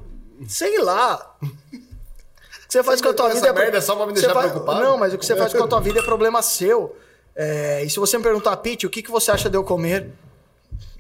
Sei 0.49 0.79
lá. 0.81 1.37
O 1.43 1.47
que 1.71 2.73
você 2.73 2.83
faz 2.83 3.03
com 3.03 3.09
a 3.09 3.13
tua 3.13 3.27
Essa 3.27 3.35
vida 3.35 3.49
é 3.49 3.53
merda 3.53 3.77
é 3.79 3.81
só 3.83 3.95
pra 3.95 4.07
me 4.07 4.15
deixar 4.15 4.33
faz- 4.33 4.51
preocupado? 4.51 4.81
Não, 4.81 4.97
mas 4.97 5.13
o 5.13 5.19
que 5.19 5.27
você 5.27 5.37
faz 5.37 5.53
com 5.53 5.63
a 5.63 5.69
tua 5.69 5.81
vida 5.81 5.99
é 6.01 6.03
problema 6.03 6.41
seu. 6.41 6.97
É, 7.43 7.83
e 7.85 7.89
se 7.89 7.99
você 7.99 8.19
me 8.19 8.23
perguntar, 8.25 8.55
Pete, 8.59 8.87
o 8.87 8.91
que, 8.91 9.03
que 9.03 9.11
você 9.11 9.31
acha 9.31 9.49
de 9.49 9.57
eu 9.57 9.65
comer 9.65 10.11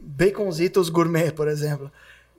baconzitos 0.00 0.88
gourmet, 0.88 1.30
por 1.32 1.48
exemplo? 1.48 1.90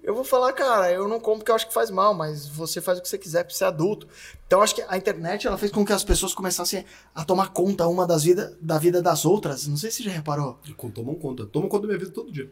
Eu 0.04 0.16
vou 0.16 0.24
falar, 0.24 0.52
cara, 0.54 0.92
eu 0.92 1.08
não 1.08 1.20
como 1.20 1.38
porque 1.38 1.52
eu 1.52 1.56
acho 1.56 1.68
que 1.68 1.74
faz 1.74 1.92
mal, 1.92 2.12
mas 2.12 2.48
você 2.48 2.82
faz 2.82 2.98
o 2.98 3.02
que 3.04 3.08
você 3.08 3.20
quiser 3.20 3.44
porque 3.44 3.56
você 3.56 3.64
é 3.64 3.68
adulto. 3.68 4.08
Então 4.48 4.60
acho 4.62 4.74
que 4.74 4.84
a 4.88 4.98
internet 4.98 5.46
ela 5.46 5.60
fez 5.60 5.72
com 5.72 5.86
que 5.86 5.94
as 5.94 6.04
pessoas 6.04 6.34
começassem 6.34 6.84
a 7.14 7.24
tomar 7.24 7.50
conta 7.50 7.86
uma 7.88 8.08
das 8.08 8.24
vida, 8.24 8.58
da 8.60 8.80
vida 8.80 9.00
das 9.00 9.26
outras. 9.26 9.68
Não 9.68 9.78
sei 9.78 9.92
se 9.92 9.98
você 9.98 10.04
já 10.04 10.12
reparou. 10.12 10.58
Tomam 10.96 11.14
conta. 11.14 11.46
Tomam 11.46 11.70
conta 11.70 11.84
da 11.84 11.88
minha 11.90 12.00
vida 12.00 12.12
todo 12.12 12.32
dia. 12.32 12.50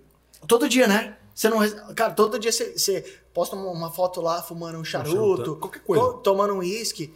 Todo 0.48 0.70
dia, 0.70 0.88
né? 0.88 1.18
Você 1.34 1.50
não. 1.50 1.58
Cara, 1.96 2.14
todo 2.14 2.38
dia 2.38 2.52
você, 2.52 2.78
você 2.78 3.02
posta 3.34 3.56
uma- 3.56 3.92
foto 3.92 4.22
lá 4.22 4.44
fumando 4.44 4.78
um 4.78 4.84
charuto, 4.84 5.12
charuto, 5.12 5.56
qualquer 5.56 5.80
coisa. 5.82 6.04
to- 6.06 6.14
tomando 6.20 6.54
um 6.54 6.58
uísque. 6.60 7.12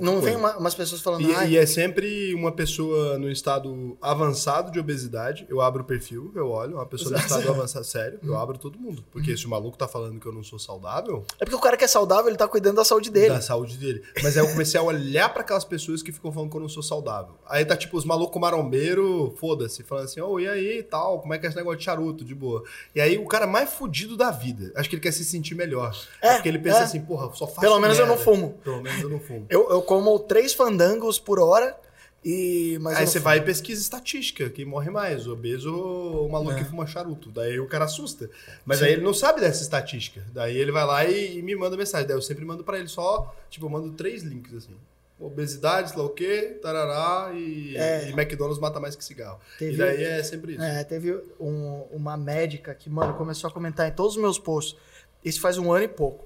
Não 0.00 0.20
vem 0.20 0.34
uma- 0.34 0.56
umas 0.56 0.74
pessoas 0.74 1.00
falando, 1.00 1.22
E, 1.28 1.34
ai, 1.34 1.50
e 1.50 1.56
é 1.56 1.64
sempre 1.64 2.34
uma 2.34 2.50
pessoa 2.50 3.18
no 3.18 3.30
estado 3.30 3.96
avançado 4.02 4.72
de 4.72 4.80
obesidade. 4.80 5.46
Eu 5.48 5.60
abro 5.60 5.82
o 5.82 5.86
perfil, 5.86 6.32
eu 6.34 6.48
olho, 6.50 6.74
uma 6.74 6.86
pessoa 6.86 7.12
no 7.12 7.18
estado 7.18 7.48
avançado 7.48 7.84
sério, 7.84 8.18
eu 8.22 8.36
abro 8.36 8.58
todo 8.58 8.78
mundo. 8.78 9.04
Porque 9.12 9.36
se 9.36 9.46
o 9.46 9.48
maluco 9.50 9.76
tá 9.78 9.86
falando 9.86 10.18
que 10.18 10.26
eu 10.26 10.32
não 10.32 10.42
sou 10.42 10.58
saudável, 10.58 11.24
é 11.40 11.44
porque 11.44 11.54
o 11.56 11.60
cara 11.60 11.76
que 11.76 11.84
é 11.84 11.88
saudável, 11.88 12.26
ele 12.28 12.36
tá 12.36 12.48
cuidando 12.48 12.76
da 12.76 12.84
saúde 12.84 13.10
dele. 13.10 13.28
da 13.28 13.40
saúde 13.40 13.76
dele. 13.76 14.02
Mas 14.22 14.36
aí 14.36 14.44
eu 14.44 14.50
comecei 14.50 14.78
a 14.78 14.82
olhar 14.82 15.28
pra 15.32 15.42
aquelas 15.42 15.64
pessoas 15.64 16.02
que 16.02 16.10
ficam 16.10 16.32
falando 16.32 16.50
que 16.50 16.56
eu 16.56 16.60
não 16.60 16.68
sou 16.68 16.82
saudável. 16.82 17.34
Aí 17.48 17.64
tá 17.64 17.76
tipo 17.76 17.96
os 17.96 18.04
malucos 18.04 18.40
marombeiro, 18.40 19.34
foda-se, 19.38 19.82
falando 19.84 20.04
assim, 20.06 20.20
ô, 20.20 20.40
e 20.40 20.48
aí, 20.48 20.82
tal, 20.82 21.20
como 21.20 21.32
é 21.34 21.38
que 21.38 21.46
é 21.46 21.48
esse 21.48 21.56
negócio 21.56 21.78
de 21.78 21.84
charuto, 21.84 22.24
de 22.24 22.34
boa. 22.34 22.64
E 22.94 23.00
aí 23.00 23.18
o 23.18 23.26
cara 23.26 23.46
mais 23.46 23.70
fudido 23.72 24.16
da 24.16 24.30
vida, 24.30 24.72
acho 24.74 24.88
que 24.88 24.96
ele 24.96 25.02
quer 25.02 25.12
se 25.12 25.24
sentir 25.24 25.54
melhor. 25.54 25.96
É, 26.20 26.34
porque 26.34 26.48
ele 26.48 26.58
pensa 26.58 26.78
é. 26.78 26.82
assim, 26.82 27.00
porra, 27.00 27.30
só 27.34 27.46
faço 27.46 27.60
Pelo 27.60 27.78
menos 27.78 27.98
eu 27.98 28.06
não 28.06 28.16
merda. 28.16 28.24
fumo. 28.24 28.58
Pelo 28.64 28.82
menos 28.82 29.00
eu 29.00 29.08
não 29.08 29.20
fumo. 29.20 29.46
Eu, 29.48 29.70
eu 29.70 29.75
como 29.82 30.18
três 30.18 30.52
fandangos 30.52 31.18
por 31.18 31.38
hora 31.38 31.76
E, 32.24 32.76
mas 32.80 32.94
eu 32.94 33.00
Aí 33.00 33.06
você 33.06 33.20
vai 33.20 33.38
e 33.38 33.40
pesquisa 33.42 33.80
estatística, 33.80 34.50
quem 34.50 34.64
morre 34.64 34.90
mais, 34.90 35.28
o 35.28 35.32
obeso 35.32 35.72
ou 35.72 36.26
o 36.26 36.32
maluco 36.32 36.52
É. 36.52 36.56
que 36.56 36.64
fuma 36.64 36.84
charuto. 36.84 37.30
Daí 37.30 37.60
o 37.60 37.68
cara 37.68 37.84
assusta. 37.84 38.28
Mas 38.64 38.78
Sim. 38.80 38.86
aí 38.86 38.92
ele 38.94 39.02
não 39.02 39.14
sabe 39.14 39.40
dessa 39.40 39.62
estatística. 39.62 40.24
Daí 40.32 40.56
ele 40.56 40.72
vai 40.72 40.84
lá 40.84 41.04
e, 41.04 41.38
e 41.38 41.42
me 41.42 41.54
manda 41.54 41.76
mensagem. 41.76 42.04
Daí 42.06 42.16
eu 42.16 42.22
sempre 42.22 42.44
mando 42.44 42.64
pra 42.64 42.78
ele 42.80 42.88
só, 42.88 43.32
tipo, 43.48 43.66
eu 43.66 43.70
mando 43.70 43.92
três 43.92 44.24
links 44.24 44.52
assim. 44.54 44.74
Obesidade, 45.20 45.90
sei 45.90 45.98
lá 45.98 46.04
o 46.04 46.10
quê, 46.10 46.58
tarará, 46.60 47.32
e, 47.32 47.76
É. 47.76 48.08
e 48.08 48.12
McDonald's 48.12 48.58
mata 48.60 48.78
mais 48.80 48.94
que 48.96 49.04
cigarro. 49.04 49.38
Teve- 49.58 49.74
E 49.74 49.76
daí 49.76 50.02
é 50.04 50.22
sempre 50.22 50.54
isso. 50.54 50.62
É, 50.62 50.82
teve 50.84 51.14
um- 51.40 51.84
uma 51.92 52.16
médica 52.16 52.74
que, 52.74 52.90
mano, 52.90 53.14
começou 53.14 53.48
a 53.48 53.52
comentar 53.52 53.88
em 53.88 53.92
todos 53.92 54.16
os 54.16 54.20
meus 54.20 54.38
posts. 54.38 54.76
Isso 55.24 55.40
faz 55.40 55.56
um 55.58 55.72
ano 55.72 55.84
e 55.84 55.88
pouco. 55.88 56.25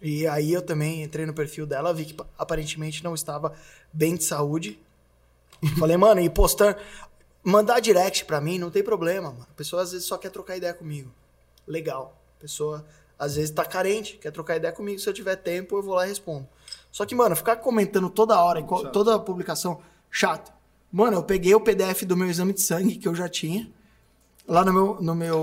E 0.00 0.26
aí 0.26 0.52
eu 0.52 0.62
também 0.62 1.02
entrei 1.02 1.26
no 1.26 1.34
perfil 1.34 1.66
dela, 1.66 1.92
vi 1.92 2.04
que 2.06 2.16
aparentemente 2.38 3.02
não 3.02 3.14
estava 3.14 3.52
bem 3.92 4.16
de 4.16 4.24
saúde. 4.24 4.80
Falei, 5.78 5.96
mano, 5.98 6.20
e 6.20 6.30
postando. 6.30 6.76
Mandar 7.42 7.80
direct 7.80 8.24
pra 8.24 8.40
mim 8.40 8.58
não 8.58 8.70
tem 8.70 8.82
problema, 8.82 9.30
mano. 9.30 9.46
A 9.50 9.54
pessoa 9.54 9.82
às 9.82 9.92
vezes 9.92 10.06
só 10.06 10.18
quer 10.18 10.30
trocar 10.30 10.56
ideia 10.56 10.74
comigo. 10.74 11.10
Legal. 11.66 12.20
A 12.36 12.40
pessoa 12.40 12.84
às 13.18 13.36
vezes 13.36 13.50
tá 13.50 13.64
carente, 13.64 14.18
quer 14.18 14.30
trocar 14.30 14.56
ideia 14.56 14.72
comigo. 14.72 15.00
Se 15.00 15.08
eu 15.08 15.14
tiver 15.14 15.36
tempo, 15.36 15.76
eu 15.76 15.82
vou 15.82 15.94
lá 15.94 16.04
e 16.06 16.08
respondo. 16.08 16.46
Só 16.92 17.04
que, 17.04 17.14
mano, 17.14 17.34
ficar 17.34 17.56
comentando 17.56 18.08
toda 18.10 18.40
hora, 18.40 18.60
Chato. 18.60 18.92
toda 18.92 19.18
publicação, 19.18 19.80
chato. 20.10 20.52
Mano, 20.90 21.16
eu 21.18 21.22
peguei 21.22 21.54
o 21.54 21.60
PDF 21.60 22.02
do 22.04 22.16
meu 22.16 22.28
exame 22.28 22.52
de 22.52 22.60
sangue 22.62 22.96
que 22.96 23.06
eu 23.08 23.14
já 23.14 23.28
tinha 23.28 23.70
lá 24.46 24.64
no 24.64 24.72
meu, 24.72 24.96
no 25.00 25.14
meu, 25.14 25.40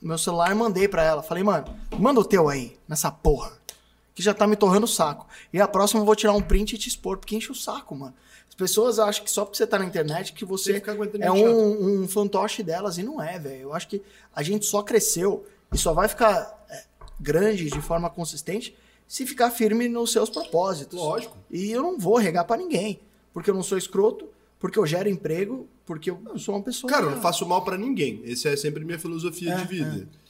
no 0.00 0.08
meu 0.08 0.18
celular 0.18 0.52
e 0.52 0.54
mandei 0.54 0.86
pra 0.86 1.02
ela. 1.02 1.22
Falei, 1.22 1.42
mano, 1.42 1.66
manda 1.98 2.20
o 2.20 2.24
teu 2.24 2.48
aí, 2.48 2.76
nessa 2.88 3.10
porra. 3.10 3.52
Que 4.16 4.22
já 4.22 4.32
tá 4.32 4.46
me 4.46 4.56
torrando 4.56 4.86
o 4.86 4.88
saco. 4.88 5.28
E 5.52 5.60
a 5.60 5.68
próxima 5.68 6.00
eu 6.00 6.06
vou 6.06 6.16
tirar 6.16 6.32
um 6.32 6.40
print 6.40 6.74
e 6.74 6.78
te 6.78 6.88
expor, 6.88 7.18
porque 7.18 7.36
enche 7.36 7.52
o 7.52 7.54
saco, 7.54 7.94
mano. 7.94 8.14
As 8.48 8.54
pessoas 8.54 8.98
acham 8.98 9.22
que 9.22 9.30
só 9.30 9.44
porque 9.44 9.58
você 9.58 9.66
tá 9.66 9.78
na 9.78 9.84
internet 9.84 10.32
que 10.32 10.42
você 10.42 10.80
que 10.80 10.88
é 11.20 11.30
um, 11.30 12.02
um 12.02 12.08
fantoche 12.08 12.62
delas. 12.62 12.96
E 12.96 13.02
não 13.02 13.22
é, 13.22 13.38
velho. 13.38 13.60
Eu 13.60 13.74
acho 13.74 13.86
que 13.86 14.00
a 14.34 14.42
gente 14.42 14.64
só 14.64 14.82
cresceu 14.82 15.44
e 15.70 15.76
só 15.76 15.92
vai 15.92 16.08
ficar 16.08 16.64
é, 16.70 16.84
grande 17.20 17.68
de 17.68 17.80
forma 17.82 18.08
consistente 18.08 18.74
se 19.06 19.26
ficar 19.26 19.50
firme 19.50 19.86
nos 19.86 20.12
seus 20.12 20.30
propósitos. 20.30 20.98
Lógico. 20.98 21.36
E 21.50 21.70
eu 21.70 21.82
não 21.82 21.98
vou 21.98 22.16
regar 22.16 22.46
pra 22.46 22.56
ninguém. 22.56 22.98
Porque 23.34 23.50
eu 23.50 23.54
não 23.54 23.62
sou 23.62 23.76
escroto, 23.76 24.26
porque 24.58 24.78
eu 24.78 24.86
gero 24.86 25.10
emprego, 25.10 25.68
porque 25.84 26.10
eu 26.10 26.18
sou 26.38 26.54
uma 26.54 26.62
pessoa. 26.62 26.90
Cara, 26.90 27.04
eu 27.04 27.10
não 27.10 27.20
faço 27.20 27.44
mal 27.46 27.62
pra 27.62 27.76
ninguém. 27.76 28.22
Essa 28.24 28.48
é 28.48 28.56
sempre 28.56 28.82
minha 28.82 28.98
filosofia 28.98 29.52
É, 29.52 29.56
de 29.58 29.64
vida. 29.66 30.08
É, 30.10 30.25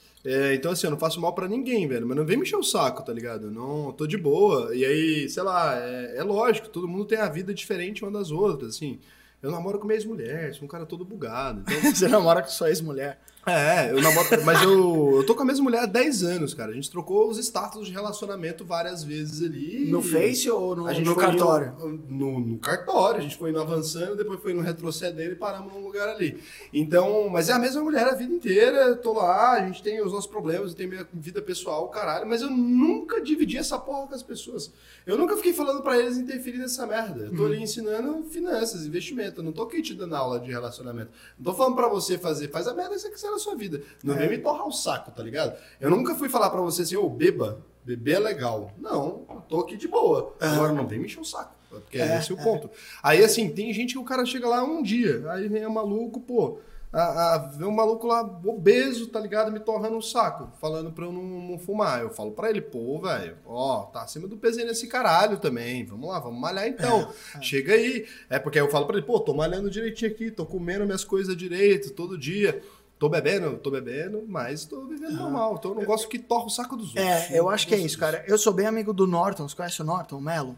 então, 0.54 0.72
assim, 0.72 0.86
eu 0.86 0.90
não 0.90 0.98
faço 0.98 1.20
mal 1.20 1.32
pra 1.32 1.46
ninguém, 1.48 1.86
velho. 1.86 2.06
Mas 2.06 2.16
não 2.16 2.24
vem 2.24 2.36
me 2.36 2.42
encher 2.42 2.56
o 2.56 2.62
saco, 2.62 3.04
tá 3.04 3.12
ligado? 3.12 3.50
Não, 3.50 3.92
tô 3.92 4.06
de 4.06 4.16
boa. 4.18 4.74
E 4.74 4.84
aí, 4.84 5.28
sei 5.28 5.42
lá, 5.42 5.78
é, 5.78 6.16
é 6.16 6.22
lógico, 6.22 6.68
todo 6.68 6.88
mundo 6.88 7.04
tem 7.04 7.18
a 7.18 7.28
vida 7.28 7.54
diferente 7.54 8.02
uma 8.02 8.10
das 8.10 8.30
outras, 8.30 8.76
assim. 8.76 8.98
Eu 9.42 9.50
namoro 9.50 9.78
com 9.78 9.86
minha 9.86 9.96
ex-mulher, 9.96 10.54
sou 10.54 10.64
um 10.64 10.68
cara 10.68 10.84
todo 10.86 11.04
bugado. 11.04 11.60
Então, 11.60 11.80
Você 11.94 12.08
namora 12.08 12.42
com 12.42 12.48
sua 12.48 12.68
ex-mulher. 12.68 13.20
É, 13.46 13.92
eu 13.92 14.00
namoro. 14.00 14.26
Mas 14.44 14.62
eu, 14.62 15.16
eu 15.16 15.26
tô 15.26 15.34
com 15.34 15.42
a 15.42 15.44
mesma 15.44 15.64
mulher 15.64 15.82
há 15.82 15.86
10 15.86 16.22
anos, 16.24 16.52
cara. 16.54 16.72
A 16.72 16.74
gente 16.74 16.90
trocou 16.90 17.28
os 17.28 17.38
status 17.38 17.86
de 17.86 17.92
relacionamento 17.92 18.64
várias 18.64 19.04
vezes 19.04 19.42
ali. 19.42 19.90
No 19.90 20.02
Face 20.02 20.50
ou 20.50 20.74
no, 20.74 20.86
A 20.86 20.92
gente 20.92 21.06
no 21.06 21.14
cartório? 21.14 21.72
no, 22.08 22.40
no 22.40 22.58
cartório, 22.58 23.20
a 23.20 23.22
gente 23.22 23.36
foi 23.36 23.50
indo 23.50 23.60
avançando, 23.60 24.16
depois 24.16 24.40
foi 24.40 24.52
indo 24.52 24.60
retrocedendo 24.60 25.32
e 25.32 25.36
paramos 25.36 25.72
num 25.72 25.80
lugar 25.80 26.08
ali. 26.08 26.40
Então, 26.72 27.28
mas 27.28 27.48
é 27.48 27.52
a 27.52 27.58
mesma 27.58 27.82
mulher 27.82 28.06
a 28.06 28.14
vida 28.14 28.32
inteira, 28.34 28.96
tô 28.96 29.12
lá, 29.12 29.52
a 29.52 29.66
gente 29.66 29.82
tem 29.82 30.02
os 30.02 30.12
nossos 30.12 30.26
problemas, 30.26 30.70
eu 30.70 30.76
tenho 30.76 30.90
minha 30.90 31.06
vida 31.12 31.40
pessoal, 31.40 31.88
caralho, 31.88 32.26
mas 32.26 32.42
eu 32.42 32.50
nunca 32.50 33.20
dividi 33.20 33.56
essa 33.58 33.78
porra 33.78 34.08
com 34.08 34.14
as 34.14 34.22
pessoas. 34.22 34.72
Eu 35.06 35.16
nunca 35.16 35.36
fiquei 35.36 35.52
falando 35.52 35.82
pra 35.82 35.98
eles 35.98 36.18
interferir 36.18 36.58
nessa 36.58 36.86
merda. 36.86 37.26
Eu 37.26 37.36
tô 37.36 37.46
ali 37.46 37.62
ensinando 37.62 38.24
finanças, 38.24 38.84
investimento, 38.84 39.40
eu 39.40 39.44
não 39.44 39.52
tô 39.52 39.62
aqui 39.62 39.80
te 39.80 39.94
dando 39.94 40.16
aula 40.16 40.40
de 40.40 40.50
relacionamento. 40.50 41.10
Não 41.38 41.44
tô 41.44 41.54
falando 41.54 41.76
pra 41.76 41.88
você 41.88 42.18
fazer, 42.18 42.48
faz 42.50 42.66
a 42.66 42.74
merda 42.74 42.96
que 42.96 43.20
você 43.20 43.26
na 43.36 43.42
sua 43.42 43.54
vida. 43.54 43.82
Não 44.02 44.14
É. 44.14 44.18
vem 44.18 44.30
me 44.30 44.38
torrar 44.38 44.66
o 44.66 44.72
saco, 44.72 45.10
tá 45.10 45.22
ligado? 45.22 45.56
Eu 45.80 45.90
nunca 45.90 46.14
fui 46.14 46.28
falar 46.28 46.50
pra 46.50 46.60
você 46.60 46.82
assim, 46.82 46.96
ô, 46.96 47.08
beba, 47.08 47.60
beber 47.84 48.16
é 48.16 48.18
legal. 48.18 48.72
Não, 48.78 49.24
eu 49.28 49.42
tô 49.48 49.60
aqui 49.60 49.76
de 49.76 49.86
boa. 49.86 50.34
Agora 50.40 50.72
não 50.72 50.86
vem 50.86 50.98
me 50.98 51.06
encher 51.06 51.20
o 51.20 51.24
saco. 51.24 51.54
Porque 51.68 51.98
É, 51.98 52.18
esse 52.18 52.30
é 52.32 52.34
o 52.34 52.38
ponto. 52.38 52.70
Aí, 53.02 53.22
assim, 53.22 53.48
tem 53.50 53.72
gente 53.72 53.92
que 53.94 53.98
o 53.98 54.04
cara 54.04 54.24
chega 54.24 54.48
lá 54.48 54.62
um 54.64 54.82
dia, 54.82 55.22
aí 55.30 55.46
vem 55.48 55.66
o 55.66 55.70
maluco, 55.70 56.20
pô, 56.20 56.58
a, 56.92 57.34
a, 57.34 57.38
vem 57.38 57.66
um 57.66 57.72
maluco 57.72 58.06
lá 58.06 58.22
obeso, 58.22 59.08
tá 59.08 59.20
ligado? 59.20 59.52
Me 59.52 59.60
torrando 59.60 59.96
um 59.96 60.00
saco, 60.00 60.48
falando 60.58 60.90
pra 60.92 61.04
eu 61.04 61.12
não, 61.12 61.22
não 61.22 61.58
fumar. 61.58 62.00
Eu 62.00 62.08
falo 62.10 62.30
pra 62.30 62.48
ele, 62.48 62.62
pô, 62.62 62.98
velho, 63.00 63.36
ó, 63.44 63.82
tá 63.82 64.02
acima 64.02 64.26
do 64.26 64.36
pezinho 64.38 64.66
nesse 64.66 64.86
caralho 64.86 65.38
também. 65.38 65.84
Vamos 65.84 66.08
lá, 66.08 66.18
vamos 66.20 66.40
malhar 66.40 66.66
então. 66.66 67.12
Chega 67.42 67.74
aí. 67.74 68.06
É 68.30 68.38
porque 68.38 68.58
aí 68.58 68.64
eu 68.64 68.70
falo 68.70 68.86
pra 68.86 68.96
ele, 68.96 69.04
pô, 69.04 69.20
tô 69.20 69.34
malhando 69.34 69.68
direitinho 69.68 70.10
aqui, 70.10 70.30
tô 70.30 70.46
comendo 70.46 70.86
minhas 70.86 71.04
coisas 71.04 71.36
direito, 71.36 71.90
todo 71.92 72.16
dia. 72.16 72.62
Tô 72.98 73.08
bebendo, 73.10 73.58
tô 73.58 73.70
bebendo, 73.70 74.24
mas 74.26 74.64
tô 74.64 74.86
vivendo 74.86 75.12
normal. 75.16 75.56
Então 75.58 75.72
eu 75.72 75.76
não 75.76 75.84
gosto 75.84 76.08
que 76.08 76.18
torra 76.18 76.46
o 76.46 76.50
saco 76.50 76.76
dos 76.76 76.88
outros. 76.88 77.04
É, 77.04 77.38
eu 77.38 77.44
Não 77.44 77.50
acho 77.50 77.66
que 77.66 77.74
é 77.74 77.76
isso, 77.76 77.88
disso. 77.88 77.98
cara. 77.98 78.24
Eu 78.26 78.38
sou 78.38 78.52
bem 78.54 78.66
amigo 78.66 78.92
do 78.92 79.06
Norton. 79.06 79.46
Você 79.46 79.54
conhece 79.54 79.82
o 79.82 79.84
Norton, 79.84 80.16
o 80.16 80.20
Melo? 80.20 80.56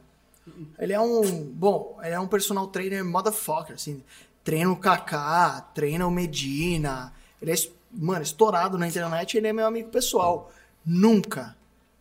Ele 0.79 0.93
é 0.93 1.01
um. 1.01 1.23
Bom, 1.45 1.99
ele 2.03 2.15
é 2.15 2.21
um 2.21 2.29
personal 2.29 2.69
trainer 2.69 3.05
motherfucker, 3.05 3.75
assim. 3.75 4.03
Treina 4.45 4.71
o 4.71 4.77
Kaká, 4.77 5.61
treina 5.75 6.07
o 6.07 6.11
Medina. 6.11 7.13
Ele 7.43 7.53
é, 7.53 7.55
mano, 7.93 8.23
estourado 8.23 8.79
na 8.79 8.87
internet 8.87 9.37
ele 9.37 9.49
é 9.49 9.53
meu 9.53 9.67
amigo 9.67 9.91
pessoal. 9.91 10.53
Nunca 10.87 11.57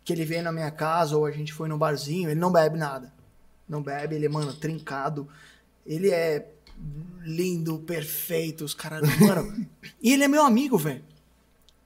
que 0.05 0.13
ele 0.13 0.23
veio 0.23 0.43
na 0.43 0.51
minha 0.51 0.71
casa 0.71 1.17
ou 1.17 1.25
a 1.25 1.31
gente 1.31 1.51
foi 1.51 1.67
no 1.67 1.77
barzinho, 1.77 2.29
ele 2.29 2.39
não 2.39 2.51
bebe 2.51 2.77
nada. 2.77 3.11
Não 3.67 3.81
bebe, 3.81 4.15
ele 4.15 4.27
é, 4.27 4.29
mano, 4.29 4.53
trincado. 4.53 5.27
Ele 5.85 6.09
é 6.09 6.47
lindo, 7.23 7.79
perfeito, 7.79 8.63
os 8.63 8.73
caras. 8.73 9.01
Mano. 9.19 9.67
e 10.01 10.13
ele 10.13 10.23
é 10.23 10.27
meu 10.27 10.43
amigo, 10.43 10.77
velho. 10.77 11.03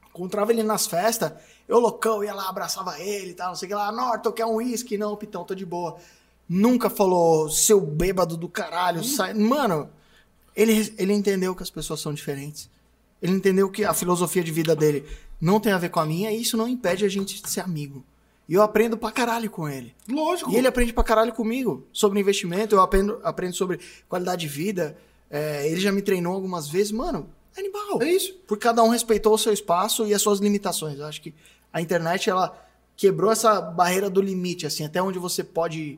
Encontrava 0.09 0.51
ele 0.51 0.61
nas 0.61 0.87
festas, 0.87 1.31
eu 1.67 1.79
loucão, 1.79 2.23
ia 2.23 2.33
lá, 2.33 2.49
abraçava 2.49 2.99
ele 2.99 3.31
e 3.31 3.33
tal, 3.33 3.49
não 3.49 3.55
sei 3.55 3.67
o 3.67 3.69
que 3.69 3.75
lá. 3.75 3.91
Norton, 3.91 4.31
quer 4.31 4.45
um 4.45 4.55
uísque? 4.55 4.97
Não, 4.97 5.15
Pitão, 5.15 5.45
tô 5.45 5.55
de 5.55 5.65
boa. 5.65 5.97
Nunca 6.47 6.89
falou, 6.89 7.49
seu 7.49 7.79
bêbado 7.79 8.35
do 8.35 8.49
caralho, 8.49 9.03
sai. 9.03 9.33
Mano, 9.33 9.89
ele, 10.55 10.93
ele 10.97 11.13
entendeu 11.13 11.55
que 11.55 11.63
as 11.63 11.69
pessoas 11.69 12.01
são 12.01 12.13
diferentes. 12.13 12.69
Ele 13.21 13.33
entendeu 13.33 13.69
que 13.69 13.85
a 13.85 13.93
filosofia 13.93 14.43
de 14.43 14.51
vida 14.51 14.75
dele 14.75 15.05
não 15.39 15.59
tem 15.59 15.71
a 15.71 15.77
ver 15.77 15.89
com 15.89 15.99
a 15.99 16.05
minha 16.05 16.31
e 16.31 16.41
isso 16.41 16.57
não 16.57 16.67
impede 16.67 17.05
a 17.05 17.09
gente 17.09 17.41
de 17.41 17.49
ser 17.49 17.61
amigo. 17.61 18.03
E 18.51 18.53
eu 18.53 18.61
aprendo 18.61 18.97
pra 18.97 19.13
caralho 19.13 19.49
com 19.49 19.69
ele. 19.69 19.95
Lógico. 20.09 20.51
E 20.51 20.57
ele 20.57 20.67
aprende 20.67 20.91
pra 20.91 21.05
caralho 21.05 21.31
comigo 21.31 21.87
sobre 21.93 22.19
investimento, 22.19 22.75
eu 22.75 22.81
aprendo, 22.81 23.17
aprendo 23.23 23.55
sobre 23.55 23.79
qualidade 24.09 24.41
de 24.41 24.49
vida. 24.49 24.97
É, 25.29 25.65
ele 25.69 25.79
já 25.79 25.89
me 25.89 26.01
treinou 26.01 26.33
algumas 26.33 26.67
vezes. 26.67 26.91
Mano, 26.91 27.29
animal. 27.57 28.01
É 28.01 28.11
isso. 28.11 28.33
Porque 28.45 28.63
cada 28.67 28.83
um 28.83 28.89
respeitou 28.89 29.33
o 29.33 29.37
seu 29.37 29.53
espaço 29.53 30.05
e 30.05 30.13
as 30.13 30.21
suas 30.21 30.39
limitações. 30.39 30.99
Eu 30.99 31.05
acho 31.05 31.21
que 31.21 31.33
a 31.71 31.79
internet, 31.81 32.29
ela 32.29 32.53
quebrou 32.97 33.31
essa 33.31 33.61
barreira 33.61 34.09
do 34.09 34.21
limite, 34.21 34.65
assim, 34.67 34.83
até 34.83 35.01
onde 35.01 35.17
você 35.17 35.45
pode 35.45 35.97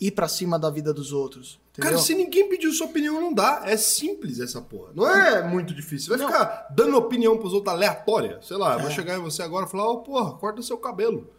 ir 0.00 0.10
pra 0.10 0.26
cima 0.26 0.58
da 0.58 0.70
vida 0.70 0.92
dos 0.92 1.12
outros. 1.12 1.60
Entendeu? 1.70 1.92
Cara, 1.92 2.02
se 2.02 2.12
ninguém 2.12 2.48
pediu 2.48 2.72
sua 2.72 2.88
opinião, 2.88 3.20
não 3.20 3.32
dá. 3.32 3.62
É 3.64 3.76
simples 3.76 4.40
essa 4.40 4.60
porra. 4.60 4.90
Não 4.96 5.08
é 5.08 5.46
muito 5.48 5.72
difícil. 5.72 6.08
Você 6.16 6.24
vai 6.24 6.26
Não. 6.26 6.26
ficar 6.32 6.66
dando 6.74 6.96
opinião 6.96 7.38
pros 7.38 7.52
outros 7.52 7.72
aleatória. 7.72 8.40
Sei 8.42 8.56
lá, 8.56 8.80
É. 8.82 8.90
chegar 8.90 9.16
em 9.16 9.22
você 9.22 9.42
agora 9.44 9.64
e 9.64 9.70
falar, 9.70 9.88
ô, 9.88 9.98
porra, 9.98 10.32
corta 10.32 10.60
seu 10.60 10.76
cabelo. 10.76 11.30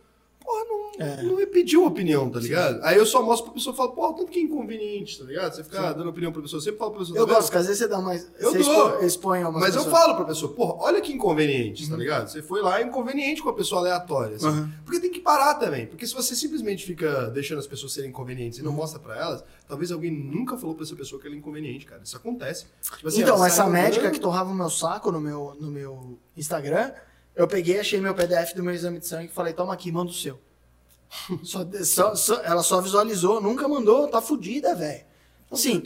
Porra, 0.49 0.65
não, 0.67 1.05
É. 1.05 1.21
não 1.23 1.35
me 1.35 1.45
pediu 1.45 1.85
opinião, 1.85 2.27
tá 2.27 2.39
ligado? 2.39 2.79
Aí 2.83 2.97
eu 2.97 3.05
só 3.05 3.21
mostro 3.21 3.45
pra 3.45 3.53
pessoa 3.53 3.71
e 3.71 3.77
falo, 3.77 3.91
porra, 3.91 4.15
tanto 4.15 4.31
que 4.31 4.39
é 4.39 4.41
inconveniente, 4.41 5.19
tá 5.19 5.25
ligado? 5.25 5.53
Você 5.53 5.63
ficar 5.63 5.93
dando 5.93 6.09
opinião 6.09 6.31
pra 6.31 6.41
pessoa, 6.41 6.57
eu 6.57 6.63
sempre 6.63 6.79
falo 6.79 6.89
pra 6.91 6.99
pessoa, 7.01 7.19
Eu 7.19 7.27
tá 7.27 7.33
gosto, 7.35 7.51
que 7.51 7.57
às 7.57 7.65
vezes 7.67 7.77
você 7.79 7.87
dá 7.87 7.99
mais. 8.01 8.27
Eu 8.39 8.51
você 8.51 8.63
dou. 8.63 9.03
expõe 9.03 9.43
Mas 9.43 9.75
eu 9.75 9.83
pessoas. 9.83 9.85
falo 9.85 10.15
pra 10.15 10.25
pessoa, 10.25 10.51
porra, 10.53 10.83
olha 10.85 11.01
que 11.01 11.13
inconveniente, 11.13 11.87
tá 11.87 11.95
ligado? 11.95 12.29
Você 12.29 12.41
foi 12.41 12.63
lá 12.63 12.81
inconveniente 12.81 13.43
com 13.43 13.49
a 13.49 13.53
pessoa 13.53 13.81
aleatória. 13.81 14.37
assim. 14.37 14.47
Uhum. 14.47 14.69
Porque 14.83 14.99
tem 14.99 15.11
que 15.11 15.19
parar 15.19 15.53
também. 15.53 15.85
Porque 15.85 16.07
se 16.07 16.15
você 16.15 16.35
simplesmente 16.35 16.83
fica 16.83 17.29
deixando 17.29 17.59
as 17.59 17.67
pessoas 17.67 17.91
serem 17.93 18.09
inconvenientes 18.09 18.57
Uhum. 18.57 18.65
e 18.65 18.67
não 18.69 18.73
mostra 18.73 18.99
pra 18.99 19.15
elas, 19.15 19.43
talvez 19.67 19.91
alguém 19.91 20.09
nunca 20.11 20.57
falou 20.57 20.73
pra 20.73 20.83
essa 20.83 20.95
pessoa 20.95 21.21
que 21.21 21.27
ela 21.27 21.35
é 21.35 21.39
inconveniente, 21.39 21.85
cara. 21.85 22.01
Isso 22.03 22.17
acontece. 22.17 22.65
Tipo 22.95 23.07
assim, 23.07 23.21
Então, 23.21 23.45
essa 23.45 23.67
médica 23.67 24.09
que 24.09 24.19
torrava 24.19 24.49
o 24.49 24.55
meu 24.55 24.69
saco 24.71 25.11
no 25.11 25.21
meu, 25.21 25.55
no 25.59 25.69
meu 25.69 26.17
Instagram, 26.35 26.91
eu 27.39 27.47
peguei, 27.47 27.79
achei 27.79 27.99
meu 28.01 28.13
PDF 28.13 28.53
do 28.53 28.61
meu 28.63 28.73
exame 28.73 28.99
de 28.99 29.07
sangue 29.07 29.25
e 29.31 29.33
falei, 29.33 29.53
toma 29.53 29.73
aqui, 29.73 29.91
manda 29.91 30.11
o 30.11 30.13
seu. 30.13 30.39
Só- 31.43 31.65
só- 31.83 32.15
só- 32.15 32.41
ela 32.43 32.61
só 32.61 32.79
visualizou, 32.81 33.41
nunca 33.41 33.67
mandou, 33.67 34.07
tá 34.07 34.21
fudida, 34.21 34.75
velho. 34.75 35.03
Assim, 35.51 35.81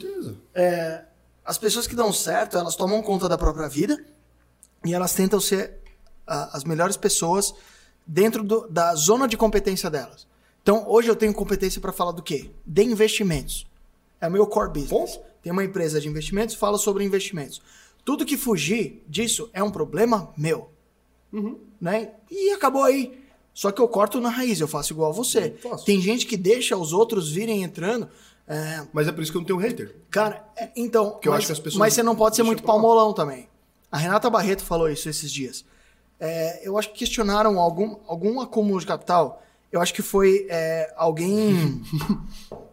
é, 0.53 1.05
as 1.45 1.57
pessoas 1.57 1.88
que 1.88 1.95
dão 1.95 2.11
certo, 2.11 2.57
elas 2.57 2.75
tomam 2.75 3.01
conta 3.01 3.30
da 3.30 3.38
própria 3.38 3.69
vida 3.69 4.03
e 4.84 4.93
elas 4.93 5.13
tentam 5.13 5.39
ser 5.39 5.80
ah, 6.27 6.49
as 6.53 6.63
melhores 6.65 6.97
pessoas 6.97 7.53
dentro 8.05 8.43
do- 8.43 8.67
da 8.69 8.93
zona 8.95 9.27
de 9.27 9.38
competência 9.38 9.89
delas. 9.89 10.27
Então, 10.61 10.85
hoje 10.89 11.07
eu 11.09 11.15
tenho 11.15 11.34
competência 11.34 11.80
para 11.80 11.93
falar 11.93 12.11
do 12.11 12.21
quê? 12.23 12.49
De 12.65 12.84
investimentos. 12.84 13.65
É 14.19 14.27
o 14.27 14.31
meu 14.31 14.45
core 14.47 14.71
business. 14.81 15.19
Tem 15.41 15.51
uma 15.51 15.63
empresa 15.63 16.01
de 16.01 16.07
investimentos, 16.09 16.55
fala 16.55 16.77
sobre 16.77 17.03
investimentos. 17.05 17.61
Tudo 18.03 18.25
que 18.25 18.35
fugir 18.38 19.01
disso 19.07 19.49
é 19.53 19.61
um 19.63 19.71
problema 19.71 20.34
meu. 20.38 20.69
Uhum. 21.34 21.57
Né? 21.81 22.11
E 22.31 22.51
acabou 22.51 22.84
aí. 22.84 23.19
Só 23.53 23.72
que 23.72 23.81
eu 23.81 23.88
corto 23.88 24.22
na 24.22 24.30
raiz, 24.30 24.60
eu 24.61 24.68
faço 24.68 24.93
igual 24.93 25.11
a 25.11 25.14
você. 25.14 25.55
Tem 25.85 25.99
gente 25.99 26.26
que 26.26 26.38
deixa 26.38 26.77
os 26.77 26.93
outros 26.93 27.31
virem 27.31 27.64
entrando. 27.64 28.07
é, 28.47 28.85
Mas 28.93 29.07
é 29.07 29.11
por 29.11 29.22
isso 29.22 29.31
que 29.31 29.38
eu 29.38 29.41
não 29.41 29.47
tenho 29.47 29.60
hater. 29.60 29.95
cara, 30.10 30.43
é, 30.57 30.69
então. 30.76 31.11
Porque 31.11 31.27
eu 31.27 31.31
mas, 31.31 31.39
acho 31.39 31.47
que 31.47 31.53
as 31.53 31.60
pessoas 31.60 31.80
mas 31.80 31.93
você 31.93 32.01
não 32.01 32.15
pode 32.15 32.35
ser 32.35 32.43
muito 32.43 32.64
palmolão 32.64 33.14
também. 33.14 33.47
A 33.91 33.97
Renata 33.97 34.30
Barreto 34.30 34.64
falou 34.64 34.89
isso 34.89 35.07
esses 35.10 35.31
dias. 35.31 35.65
É, 36.19 36.68
eu 36.68 36.77
acho 36.77 36.89
que 36.91 36.99
questionaram 36.99 37.60
algum, 37.60 37.97
algum 38.07 38.39
acúmulo 38.39 38.80
de 38.80 38.88
capital. 38.88 39.43
Eu 39.72 39.81
acho 39.81 39.93
que 39.93 40.01
foi 40.01 40.47
é, 40.49 40.91
alguém. 40.95 41.81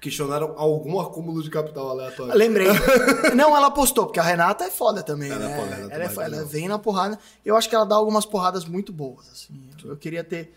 Questionaram 0.00 0.54
algum 0.56 0.98
acúmulo 0.98 1.42
de 1.42 1.50
capital 1.50 1.90
aleatório. 1.90 2.34
Lembrei. 2.34 2.68
Não, 3.36 3.54
ela 3.56 3.70
postou, 3.70 4.06
porque 4.06 4.18
a 4.18 4.22
Renata 4.22 4.64
é 4.64 4.70
foda 4.70 5.02
também, 5.02 5.30
Ela 5.30 5.44
é 5.44 5.48
né? 5.48 5.56
foda, 5.56 5.74
ela 5.74 5.92
ela, 5.94 6.04
é 6.04 6.08
foda, 6.08 6.26
é 6.26 6.32
ela 6.38 6.44
vem 6.46 6.68
na 6.68 6.78
porrada. 6.78 7.18
Eu 7.44 7.56
acho 7.56 7.68
que 7.68 7.74
ela 7.74 7.84
dá 7.84 7.96
algumas 7.96 8.24
porradas 8.24 8.64
muito 8.64 8.92
boas, 8.92 9.28
assim. 9.30 9.60
Eu 9.84 9.96
queria 9.98 10.24
ter 10.24 10.54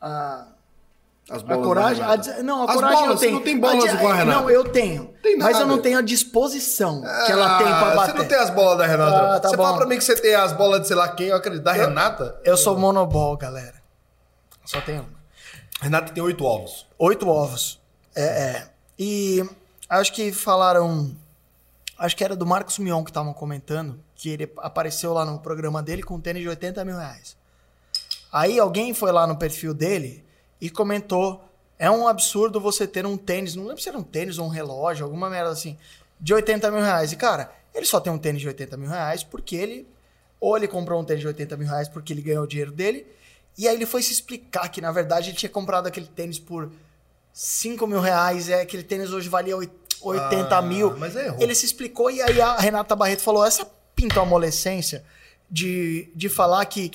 a, 0.00 0.46
As 1.28 1.42
a 1.42 1.44
bolas 1.44 1.58
da 1.58 1.64
coragem. 1.66 2.04
a 2.04 2.42
não, 2.44 2.62
a 2.62 2.66
As 2.70 2.74
coragem 2.74 2.98
bolas, 3.00 3.10
eu 3.14 3.18
tenho. 3.18 3.32
Você 3.32 3.38
não 3.38 3.42
tem 3.42 3.58
bolas 3.58 3.84
A 3.84 3.94
igual 3.94 4.12
a 4.12 4.14
Renata. 4.14 4.40
Não, 4.40 4.50
eu 4.50 4.64
tenho. 4.64 5.14
Tem 5.20 5.36
mas 5.36 5.58
eu 5.58 5.66
não 5.66 5.78
tenho 5.82 5.98
a 5.98 6.02
disposição 6.02 7.00
que 7.00 7.32
ela 7.32 7.58
tem 7.58 7.66
pra 7.66 7.92
Ah, 7.92 7.94
bater. 7.96 8.12
Você 8.12 8.18
não 8.18 8.28
tem 8.28 8.38
as 8.38 8.50
bolas 8.50 8.78
da 8.78 8.86
Renata. 8.86 9.16
Ah, 9.34 9.40
tá 9.40 9.48
você 9.48 9.56
bom. 9.56 9.62
fala 9.64 9.76
pra 9.78 9.86
mim 9.86 9.98
que 9.98 10.04
você 10.04 10.14
tem 10.14 10.34
as 10.36 10.52
bolas 10.52 10.82
de 10.82 10.86
sei 10.86 10.96
lá 10.96 11.08
quem, 11.08 11.26
eu 11.28 11.36
acredito. 11.36 11.64
Da 11.64 11.72
Renata? 11.72 12.40
Eu 12.44 12.56
sou 12.56 12.78
monobol, 12.78 13.36
galera. 13.36 13.82
Só 14.64 14.80
tenho 14.80 15.00
uma. 15.00 15.16
Renata 15.80 16.12
tem 16.12 16.22
oito 16.22 16.44
ovos. 16.44 16.86
Oito 16.98 17.28
ovos. 17.28 17.80
É, 18.14 18.22
é. 18.24 18.75
E 18.98 19.44
acho 19.88 20.12
que 20.12 20.32
falaram. 20.32 21.14
Acho 21.98 22.16
que 22.16 22.24
era 22.24 22.36
do 22.36 22.44
Marcos 22.44 22.78
Mion 22.78 23.02
que 23.02 23.10
estavam 23.10 23.32
comentando, 23.32 23.98
que 24.14 24.28
ele 24.28 24.52
apareceu 24.58 25.14
lá 25.14 25.24
no 25.24 25.38
programa 25.38 25.82
dele 25.82 26.02
com 26.02 26.16
um 26.16 26.20
tênis 26.20 26.42
de 26.42 26.48
80 26.48 26.84
mil 26.84 26.96
reais. 26.96 27.36
Aí 28.30 28.58
alguém 28.58 28.92
foi 28.92 29.12
lá 29.12 29.26
no 29.26 29.36
perfil 29.36 29.72
dele 29.72 30.22
e 30.60 30.68
comentou: 30.68 31.42
é 31.78 31.90
um 31.90 32.06
absurdo 32.06 32.60
você 32.60 32.86
ter 32.86 33.06
um 33.06 33.16
tênis, 33.16 33.54
não 33.54 33.64
lembro 33.64 33.82
se 33.82 33.88
era 33.88 33.96
um 33.96 34.02
tênis 34.02 34.38
ou 34.38 34.46
um 34.46 34.50
relógio, 34.50 35.04
alguma 35.04 35.30
merda 35.30 35.50
assim, 35.50 35.76
de 36.20 36.34
80 36.34 36.70
mil 36.70 36.80
reais. 36.80 37.12
E 37.12 37.16
cara, 37.16 37.50
ele 37.74 37.86
só 37.86 38.00
tem 38.00 38.12
um 38.12 38.18
tênis 38.18 38.40
de 38.40 38.48
80 38.48 38.76
mil 38.76 38.88
reais 38.88 39.22
porque 39.22 39.56
ele. 39.56 39.86
Ou 40.38 40.56
ele 40.56 40.68
comprou 40.68 41.00
um 41.00 41.04
tênis 41.04 41.22
de 41.22 41.26
80 41.28 41.56
mil 41.56 41.66
reais 41.66 41.88
porque 41.88 42.12
ele 42.12 42.20
ganhou 42.20 42.44
o 42.44 42.46
dinheiro 42.46 42.72
dele. 42.72 43.06
E 43.56 43.66
aí 43.66 43.74
ele 43.74 43.86
foi 43.86 44.02
se 44.02 44.12
explicar 44.12 44.68
que, 44.68 44.82
na 44.82 44.92
verdade, 44.92 45.30
ele 45.30 45.36
tinha 45.36 45.48
comprado 45.48 45.86
aquele 45.86 46.06
tênis 46.06 46.38
por 46.38 46.70
5 47.38 47.86
mil 47.86 48.00
reais. 48.00 48.48
É, 48.48 48.62
aquele 48.62 48.82
tênis 48.82 49.12
hoje 49.12 49.28
valia 49.28 49.54
oit- 49.54 49.70
80 50.00 50.56
Ah, 50.56 50.62
mil. 50.62 50.96
mas 50.96 51.14
errou. 51.14 51.38
Ele 51.38 51.54
se 51.54 51.66
explicou 51.66 52.10
e 52.10 52.22
aí 52.22 52.40
a 52.40 52.56
Renata 52.56 52.96
Barreto 52.96 53.20
falou: 53.22 53.44
essa 53.44 53.66
pintoamolescência 53.94 55.04
de, 55.50 56.10
de 56.14 56.28
falar 56.30 56.64
que. 56.66 56.90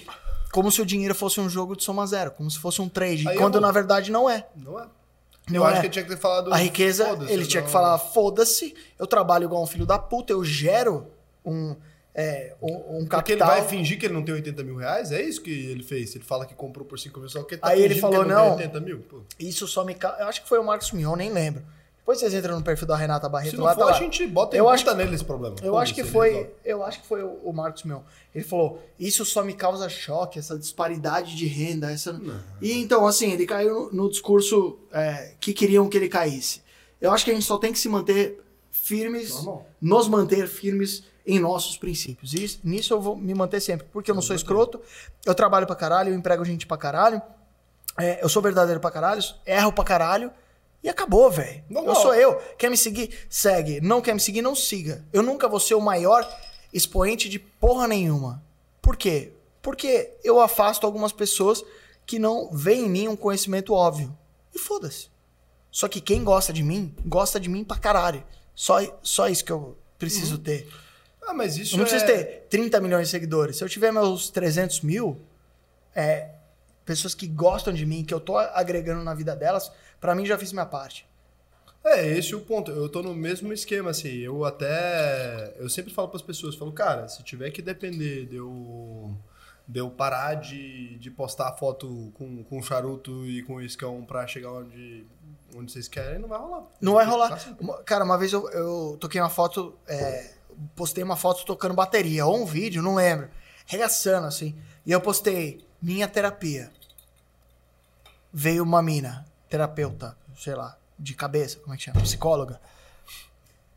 Como 0.51 0.69
se 0.69 0.81
o 0.81 0.85
dinheiro 0.85 1.15
fosse 1.15 1.39
um 1.39 1.47
jogo 1.47 1.77
de 1.77 1.84
soma 1.84 2.05
zero, 2.05 2.31
como 2.31 2.49
se 2.51 2.59
fosse 2.59 2.81
um 2.81 2.89
trade, 2.89 3.26
Aí 3.30 3.38
quando 3.38 3.55
errou. 3.55 3.68
na 3.68 3.72
verdade 3.72 4.11
não 4.11 4.30
é. 4.30 4.45
Não 4.55 4.77
é? 4.80 4.85
Não 5.49 5.55
eu 5.55 5.63
acho 5.63 5.77
é. 5.77 5.80
que 5.81 5.85
ele 5.85 5.93
tinha 5.93 6.03
que 6.03 6.09
ter 6.09 6.18
falado. 6.18 6.51
A 6.53 6.57
riqueza, 6.57 7.07
ele 7.30 7.45
tinha 7.45 7.61
não. 7.61 7.68
que 7.68 7.72
falar: 7.72 7.97
foda-se, 7.99 8.73
eu 8.99 9.05
trabalho 9.07 9.45
igual 9.45 9.63
um 9.63 9.68
filho 9.68 9.85
da 9.85 9.97
puta, 9.99 10.34
eu 10.34 10.43
gero 10.43 11.07
um, 11.45 11.76
é, 12.14 12.54
um, 12.62 12.68
um 13.00 13.06
Porque 13.08 13.32
ele 13.34 13.40
capital. 13.40 13.48
vai 13.48 13.68
fingir 13.68 13.98
que 14.00 14.06
ele 14.06 14.14
não 14.14 14.24
tem 14.24 14.34
80 14.36 14.64
mil 14.64 14.76
reais? 14.76 15.12
É 15.12 15.22
isso 15.22 15.42
que 15.42 15.50
ele 15.50 15.84
fez? 15.84 16.14
Ele 16.16 16.24
fala 16.24 16.46
que 16.46 16.54
comprou 16.54 16.86
por 16.86 17.00
5 17.00 17.20
mil, 17.20 17.30
só 17.30 17.42
que 17.44 17.56
tá 17.58 17.70
Aí 17.70 17.82
ele 17.82 17.96
falou, 17.96 18.26
não. 18.26 18.58
tem 18.58 18.66
80 18.68 18.80
mil? 18.82 19.00
Pô. 19.00 19.22
Isso 19.40 19.66
só 19.68 19.84
me. 19.86 19.96
Eu 20.20 20.28
acho 20.28 20.42
que 20.44 20.50
foi 20.50 20.60
o 20.60 20.64
Marcos 20.64 20.92
Mion, 20.92 21.16
nem 21.16 21.32
lembro. 21.32 21.62
Depois 22.00 22.20
vocês 22.20 22.34
entram 22.34 22.58
no 22.58 22.64
perfil 22.66 22.88
da 22.88 22.98
Renata 22.98 23.30
Barreto 23.30 23.52
Se 23.52 23.58
lá, 23.58 23.70
não 23.70 23.76
for, 23.76 23.80
tá 23.80 23.86
a 23.86 23.92
lá. 23.94 24.00
gente 24.00 24.26
bota 24.28 24.58
Eu 24.58 24.68
acho 24.68 24.84
que- 24.84 24.94
nele 24.96 25.14
esse 25.16 25.24
problema. 25.24 25.56
Eu 25.62 25.78
acho 25.78 25.94
que 25.94 26.04
foi, 26.04 26.30
resolve. 26.30 26.50
eu 26.66 26.84
acho 26.84 27.00
que 27.02 27.08
foi 27.08 27.24
o 27.24 27.40
o 27.44 27.54
Marcos 27.54 27.84
Mion. 27.84 28.02
Ele 28.34 28.44
falou: 28.44 28.84
"Isso 29.00 29.24
só 29.24 29.44
me 29.44 29.54
causa 29.54 29.88
choque, 29.88 30.40
essa 30.40 30.58
disparidade 30.58 31.36
de 31.38 31.46
renda, 31.46 31.92
essa". 31.92 32.20
E 32.60 32.74
então 32.82 33.06
assim, 33.08 33.32
ele 33.32 33.46
caiu 33.46 33.86
no, 33.92 34.04
no 34.06 34.10
discurso 34.10 34.80
é, 34.92 35.34
que 35.40 35.54
queriam 35.54 35.88
que 35.88 35.96
ele 35.96 36.10
caísse. 36.10 36.62
Eu 37.00 37.12
acho 37.12 37.24
que 37.24 37.32
a 37.32 37.34
gente 37.36 37.46
só 37.46 37.58
tem 37.58 37.72
que 37.72 37.80
se 37.80 37.88
manter 37.88 38.42
firmes, 38.72 39.30
Normal. 39.36 39.68
nos 39.80 40.08
manter 40.08 40.48
firmes 40.48 41.04
em 41.26 41.39
nossos 41.39 41.77
princípios. 41.77 42.34
E 42.34 42.43
isso- 42.43 42.60
nisso 42.64 42.93
eu 42.93 43.02
vou 43.02 43.15
me 43.15 43.34
manter 43.34 43.60
sempre, 43.61 43.88
porque 43.91 44.10
eu 44.11 44.15
não 44.15 44.22
sou 44.22 44.35
escroto, 44.35 44.81
eu 45.26 45.35
trabalho 45.35 45.68
pra 45.68 45.76
caralho, 45.76 46.10
eu 46.10 46.15
emprego 46.15 46.43
gente 46.45 46.65
pra 46.65 46.77
caralho, 46.77 47.22
é, 47.99 48.23
eu 48.23 48.30
sou 48.30 48.41
verdadeiro 48.41 48.80
pra 48.80 48.89
caralho, 48.91 49.22
erro 49.45 49.72
pra 49.73 49.84
caralho. 49.84 50.31
E 50.84 50.89
acabou, 50.89 51.30
velho. 51.30 51.64
Eu 51.69 51.93
sou 51.93 52.15
eu. 52.15 52.41
Quer 52.57 52.68
me 52.72 52.76
seguir? 52.76 53.11
Segue. 53.30 53.80
Não 53.81 54.02
quer 54.02 54.15
me 54.15 54.19
seguir? 54.19 54.41
Não 54.41 54.56
siga. 54.56 55.06
Eu 55.14 55.22
nunca 55.22 55.48
vou 55.48 55.60
ser 55.60 55.76
o 55.76 55.80
maior 55.80 56.27
expoente 56.73 57.30
de 57.30 57.38
porra 57.38 57.88
nenhuma. 57.88 58.43
Por 58.81 58.98
quê? 58.98 59.31
Porque 59.61 60.11
eu 60.23 60.39
afasto 60.41 60.84
algumas 60.88 61.11
pessoas 61.11 61.64
que 62.03 62.18
não 62.18 62.49
veem 62.52 62.85
em 62.85 62.89
mim 62.89 63.07
um 63.07 63.15
conhecimento 63.15 63.76
óbvio. 63.76 64.18
E 64.56 64.57
foda-se. 64.57 65.10
Só 65.69 65.88
que 65.88 66.02
quem 66.02 66.23
gosta 66.23 66.52
de 66.52 66.64
mim, 66.64 66.95
gosta 67.06 67.39
de 67.39 67.48
mim 67.48 67.64
pra 67.64 67.77
caralho. 67.77 68.23
Só, 68.56 68.80
só 69.03 69.27
isso 69.30 69.45
que 69.45 69.52
eu 69.52 69.77
preciso 69.99 70.39
ter. 70.39 70.68
Ah, 71.32 71.34
mas 71.34 71.58
isso 71.58 71.76
Eu 71.76 71.78
não 71.78 71.86
é... 71.86 71.90
preciso 71.90 72.06
ter 72.06 72.48
30 72.49 72.82
milhões 72.82 73.08
de 73.08 73.12
seguidores. 73.12 73.56
Se 73.56 73.64
eu 73.64 73.70
tiver 73.70 73.91
meus 73.91 74.30
300 74.30 74.82
mil, 74.82 75.18
é, 75.95 76.30
pessoas 76.86 77.16
que 77.16 77.26
gostam 77.26 77.74
de 77.74 77.86
mim, 77.86 78.03
que 78.03 78.14
eu 78.14 78.20
tô 78.20 78.38
agregando 78.38 79.02
na 79.02 79.14
vida 79.14 79.34
delas, 79.34 79.72
pra 79.99 80.14
mim 80.14 80.26
já 80.26 80.38
fiz 80.38 80.52
minha 80.52 80.66
parte. 80.66 81.10
É, 81.84 82.06
esse 82.18 82.34
é 82.34 82.38
o 82.38 82.41
ponto. 82.41 82.70
Eu 82.70 82.90
tô 82.90 83.02
no 83.02 83.16
mesmo 83.16 83.52
esquema, 83.53 83.90
assim. 83.90 84.18
Eu 84.18 84.44
até. 84.44 85.56
Eu 85.58 85.70
sempre 85.70 85.91
falo 85.94 86.10
pras 86.10 86.22
pessoas, 86.22 86.56
falo, 86.56 86.72
cara, 86.72 87.08
se 87.08 87.24
tiver 87.24 87.49
que 87.49 87.62
depender 87.62 88.26
de 88.26 88.36
eu, 88.36 89.16
de 89.68 89.80
eu 89.80 89.90
parar 89.90 90.36
de, 90.36 90.98
de 90.99 91.10
postar 91.10 91.53
foto 91.53 92.12
com, 92.14 92.44
com 92.44 92.62
charuto 92.62 93.26
e 93.26 93.41
com 93.44 93.60
iscão 93.62 94.03
pra 94.03 94.28
chegar 94.28 94.52
onde, 94.52 95.08
onde 95.56 95.72
vocês 95.72 95.88
querem, 95.88 96.20
não 96.20 96.30
vai 96.30 96.40
rolar. 96.40 96.64
Não 96.80 96.94
vai 96.94 97.06
rolar. 97.06 97.40
Cara, 97.84 98.03
uma 98.03 98.18
vez 98.18 98.32
eu, 98.32 98.48
eu 98.52 98.98
toquei 98.99 99.20
uma 99.20 99.30
foto, 99.30 99.74
é, 99.88 100.34
postei 100.76 101.04
uma 101.04 101.16
foto 101.16 101.46
tocando 101.46 101.74
bateria, 101.74 102.26
ou 102.26 102.42
um 102.42 102.46
vídeo, 102.46 102.82
não 102.82 102.96
lembro. 102.96 103.30
Regaçando, 103.66 104.28
assim. 104.28 104.56
E 104.86 104.92
eu 104.92 105.02
postei 105.02 105.66
minha 105.82 106.08
terapia. 106.08 106.72
Veio 108.34 108.64
uma 108.64 108.82
mina, 108.82 109.26
terapeuta, 109.50 110.18
sei 110.38 110.56
lá, 110.56 110.78
de 110.98 111.14
cabeça, 111.14 111.60
como 111.60 111.74
é 111.74 111.78
que 111.78 111.84
chama? 111.84 112.02
Psicóloga. 112.02 112.62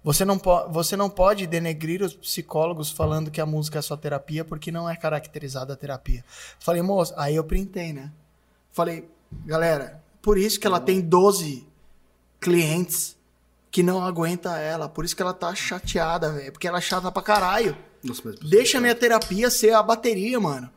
Você 0.04 0.24
não, 0.24 0.38
você 0.70 0.96
não 0.96 1.08
pode 1.08 1.46
denegrir 1.46 2.02
os 2.02 2.12
psicólogos 2.14 2.90
falando 2.90 3.30
que 3.30 3.40
a 3.40 3.46
música 3.46 3.78
é 3.78 3.82
sua 3.82 3.96
terapia, 3.96 4.44
porque 4.44 4.70
não 4.70 4.88
é 4.88 4.94
caracterizada 4.94 5.72
a 5.72 5.76
terapia. 5.76 6.22
Falei, 6.58 6.82
moça, 6.82 7.14
aí 7.16 7.34
eu 7.34 7.42
printei, 7.42 7.92
né? 7.92 8.12
Falei, 8.70 9.08
galera, 9.46 10.02
por 10.20 10.36
isso 10.36 10.60
que 10.60 10.66
ela 10.66 10.78
tem 10.78 11.00
12 11.00 11.66
clientes 12.38 13.16
que 13.74 13.82
não 13.82 14.00
aguenta 14.04 14.56
ela. 14.56 14.88
Por 14.88 15.04
isso 15.04 15.16
que 15.16 15.22
ela 15.22 15.34
tá 15.34 15.52
chateada, 15.52 16.30
velho. 16.30 16.52
Porque 16.52 16.68
ela 16.68 16.78
é 16.78 16.80
chata 16.80 17.10
pra 17.10 17.20
caralho. 17.20 17.76
Nossa, 18.04 18.22
mas- 18.24 18.38
Deixa 18.38 18.78
a 18.78 18.80
minha 18.80 18.94
terapia 18.94 19.50
ser 19.50 19.72
a 19.74 19.82
bateria, 19.82 20.38
mano. 20.38 20.70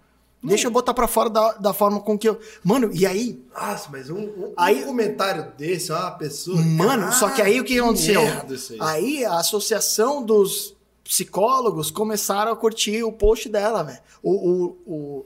Deixa 0.43 0.65
eu 0.65 0.71
botar 0.71 0.95
pra 0.95 1.07
fora 1.07 1.29
da, 1.29 1.51
da 1.53 1.73
forma 1.73 1.99
com 1.99 2.17
que 2.17 2.27
eu. 2.27 2.39
Mano, 2.63 2.89
e 2.91 3.05
aí? 3.05 3.39
Nossa, 3.53 3.87
mas 3.91 4.09
um, 4.09 4.17
um, 4.17 4.53
Aí- 4.57 4.81
um 4.83 4.87
comentário 4.87 5.51
desse, 5.55 5.91
uma 5.91 6.09
pessoa. 6.09 6.59
Mano, 6.59 7.11
só 7.13 7.29
que 7.29 7.39
aí 7.39 7.59
o 7.59 7.63
que 7.63 7.77
aconteceu? 7.79 8.19
merda 8.23 8.55
isso 8.55 8.73
aí. 8.73 8.79
Aí 8.81 9.25
a 9.25 9.37
associação 9.37 10.23
dos 10.23 10.75
psicólogos 11.03 11.91
começaram 11.91 12.51
a 12.51 12.55
curtir 12.55 13.03
o 13.03 13.11
post 13.11 13.47
dela, 13.47 13.83
velho. 13.83 13.99
O, 14.23 14.31
o, 14.31 14.65
o, 14.87 15.25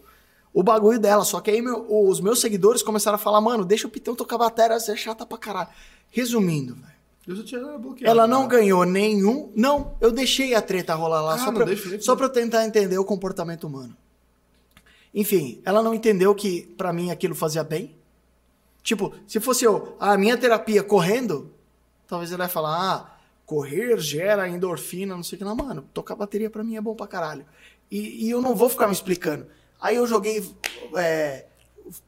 o 0.56 0.62
bagulho 0.64 1.00
dela. 1.00 1.24
Só 1.24 1.40
que 1.40 1.50
aí 1.52 1.62
meu- 1.62 1.86
os 1.90 2.20
meus 2.20 2.42
seguidores 2.42 2.84
começaram 2.84 3.16
a 3.16 3.20
falar, 3.20 3.40
mano, 3.40 3.64
deixa 3.64 3.88
o 3.88 3.90
Pitão 3.92 4.14
tocar 4.14 4.38
bateria, 4.38 4.78
você 4.78 4.92
é 4.92 4.96
chata 4.98 5.26
pra 5.26 5.38
caralho. 5.38 5.70
Resumindo, 6.10 6.76
velho. 6.76 6.91
Ela 8.10 8.26
não 8.28 8.48
ganhou 8.48 8.84
nenhum. 8.84 9.52
Não, 9.56 9.96
eu 10.02 10.12
deixei 10.12 10.56
a 10.56 10.62
treta 10.62 10.96
rolar 10.96 11.22
lá 11.22 11.36
Ah, 11.36 11.38
só, 11.38 11.52
pra, 11.52 11.66
deixa, 11.66 12.02
só 12.02 12.16
pra 12.16 12.26
eu 12.26 12.30
tentar 12.32 12.66
entender 12.66 12.98
o 12.98 13.06
comportamento 13.06 13.66
humano. 13.66 13.96
Enfim, 15.14 15.62
ela 15.64 15.84
não 15.84 15.94
entendeu 15.94 16.34
que 16.34 16.64
pra 16.78 16.92
mim 16.92 17.12
aquilo 17.12 17.36
fazia 17.36 17.64
bem. 17.64 17.96
Tipo, 18.82 19.14
se 19.28 19.40
fosse 19.40 19.66
eu, 19.66 19.96
a 20.00 20.18
minha 20.18 20.36
terapia 20.38 20.82
correndo, 20.82 21.52
talvez 22.08 22.32
ela 22.32 22.46
ia 22.46 22.50
falar, 22.50 22.76
ah, 22.76 23.18
correr 23.46 24.00
gera 24.00 24.50
endorfina, 24.50 25.16
não 25.16 25.24
sei 25.24 25.36
o 25.36 25.40
que. 25.40 25.46
Não, 25.46 25.56
mano, 25.56 25.86
tocar 25.94 26.16
bateria 26.16 26.50
pra 26.50 26.64
mim 26.64 26.76
é 26.76 26.82
bom 26.82 26.96
pra 26.96 27.06
caralho. 27.06 27.46
E, 27.92 28.26
e 28.26 28.30
eu 28.32 28.42
não 28.42 28.56
vou 28.56 28.70
ficar 28.70 28.88
me 28.88 28.94
explicando. 28.94 29.46
Aí 29.80 29.98
eu 29.98 30.08
joguei 30.08 30.44
é, 30.96 31.46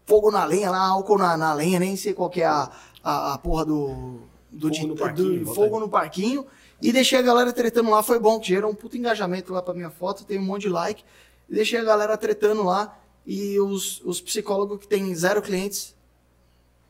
fogo 0.07 0.31
na 0.31 0.45
lenha 0.45 0.72
lá, 0.72 0.80
álcool 0.80 1.18
na, 1.18 1.38
na 1.38 1.53
lenha, 1.53 1.80
nem 1.80 1.95
sei 1.95 2.14
qual 2.14 2.30
que 2.30 2.41
é 2.41 2.45
a, 2.45 2.72
a, 3.03 3.34
a 3.34 3.38
porra 3.38 3.65
do, 3.65 4.22
do, 4.53 4.67
Fogo 4.67 4.73
di- 4.81 4.88
no 4.88 4.95
parquinho, 4.95 5.45
do 5.45 5.53
fogo 5.53 5.80
no 5.80 5.89
parquinho. 5.89 6.45
E 6.81 6.91
deixei 6.91 7.17
a 7.17 7.21
galera 7.21 7.51
tretando 7.53 7.89
lá, 7.89 8.03
foi 8.03 8.19
bom, 8.19 8.39
que 8.39 8.47
gerou 8.49 8.69
um 8.71 8.75
puto 8.75 8.97
engajamento 8.97 9.53
lá 9.53 9.61
pra 9.61 9.73
minha 9.73 9.89
foto, 9.89 10.25
tem 10.25 10.38
um 10.38 10.43
monte 10.43 10.63
de 10.63 10.69
like. 10.69 11.03
E 11.49 11.53
deixei 11.55 11.80
a 11.80 11.84
galera 11.84 12.17
tretando 12.17 12.63
lá. 12.63 12.99
E 13.25 13.57
os, 13.59 14.01
os 14.03 14.19
psicólogos 14.19 14.80
que 14.80 14.88
tem 14.88 15.13
zero 15.15 15.41
clientes. 15.41 15.95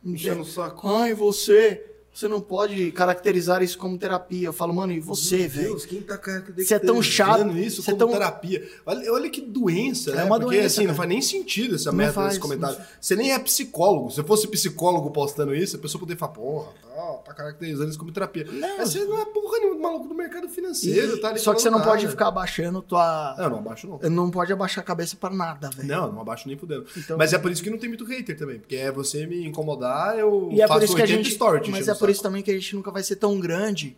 Enchendo 0.04 0.42
o 0.42 0.46
saco. 0.46 0.88
Ai, 0.88 1.14
você 1.14 1.86
Você 2.14 2.28
não 2.28 2.40
pode 2.40 2.92
caracterizar 2.92 3.64
isso 3.64 3.78
como 3.78 3.98
terapia. 3.98 4.48
Eu 4.48 4.54
falo, 4.54 4.74
mano, 4.74 4.94
e 4.94 5.00
você, 5.00 5.38
Meu 5.38 5.50
velho? 5.50 5.68
Deus, 5.70 5.86
quem 5.86 6.02
tá 6.02 6.20
Você 6.58 6.76
é 6.76 6.80
tão 6.80 7.02
chato, 7.02 7.50
isso 7.58 7.82
você 7.82 7.90
é 7.90 7.94
como 7.96 8.06
tão- 8.06 8.12
terapia. 8.12 8.70
Olha, 8.86 9.12
olha 9.14 9.30
que 9.32 9.42
doença, 9.42 10.12
É 10.12 10.16
né? 10.18 10.24
uma 10.24 10.40
Porque 10.40 10.56
doença, 10.58 10.80
assim, 10.80 10.88
não 10.88 10.94
faz 10.94 11.10
nem 11.10 11.22
sentido 11.22 11.74
essa 11.76 11.90
Não 11.92 11.98
merda 11.98 12.14
faz, 12.14 12.28
desse 12.30 12.40
comentário. 12.40 12.78
Você 13.02 13.16
nem 13.16 13.32
é 13.34 13.40
psicólogo. 13.40 14.12
Se 14.12 14.20
eu 14.20 14.24
fosse 14.26 14.48
psicólogo 14.48 15.10
postando 15.10 15.56
isso, 15.56 15.76
a 15.76 15.80
pessoa 15.80 16.00
poderia 16.00 16.20
falar, 16.20 16.34
porra, 16.34 16.68
tá, 16.96 17.14
tá 17.26 17.34
caracterizando 17.34 17.90
isso 17.90 17.98
como 17.98 18.12
terapia. 18.12 18.46
Não. 18.52 18.78
Mas 18.78 18.90
você 18.92 19.04
não 19.06 19.20
é 19.20 19.26
porra 19.26 19.58
nenhuma 19.60 19.84
maluco 19.84 20.08
do 20.08 20.14
mercado 20.16 20.48
financeiro, 20.48 21.18
E- 21.18 21.20
tá 21.20 21.30
ali 21.30 21.40
só 21.40 21.54
que 21.54 21.62
você 21.62 21.70
não 21.70 21.80
falando 21.80 21.90
pode 21.92 22.04
nada. 22.04 22.12
ficar 22.12 22.28
abaixando 22.28 22.82
tua. 22.82 23.36
Não, 23.40 23.50
não 23.50 23.58
abaixo 23.58 23.88
não. 23.88 24.10
Não 24.10 24.30
pode 24.32 24.54
abaixar 24.54 24.84
a 24.84 24.86
cabeça 24.88 25.16
pra 25.20 25.30
nada, 25.32 25.70
velho. 25.72 25.88
Não, 25.90 26.12
não 26.12 26.22
abaixo 26.22 26.48
nem 26.48 26.56
fudendo. 26.56 26.86
Então- 26.96 27.18
Mas 27.18 27.34
é 27.34 27.38
por 27.40 27.52
isso 27.52 27.62
que 27.64 27.70
não 27.72 27.78
tem 27.80 27.90
muito 27.90 28.06
hater 28.06 28.38
também. 28.38 28.60
Porque 28.60 28.76
é 28.76 28.92
você 28.92 29.26
me 29.26 29.46
incomodar, 29.46 30.18
eu 30.18 30.50
E 30.54 30.62
é 30.62 30.68
faço 30.68 30.80
por 30.80 30.86
isso 30.86 30.96
que 30.96 31.02
a 31.02 31.06
80 31.06 31.24
gente. 31.24 31.34
stories. 31.34 31.70
mas 31.70 31.88
é 31.88 31.96
por 32.06 32.10
isso 32.10 32.22
também 32.22 32.42
que 32.44 32.52
a 32.52 32.54
gente 32.54 32.76
nunca 32.76 32.92
vai 32.92 33.04
ser 33.04 33.16
tão 33.16 33.40
grande 33.40 33.96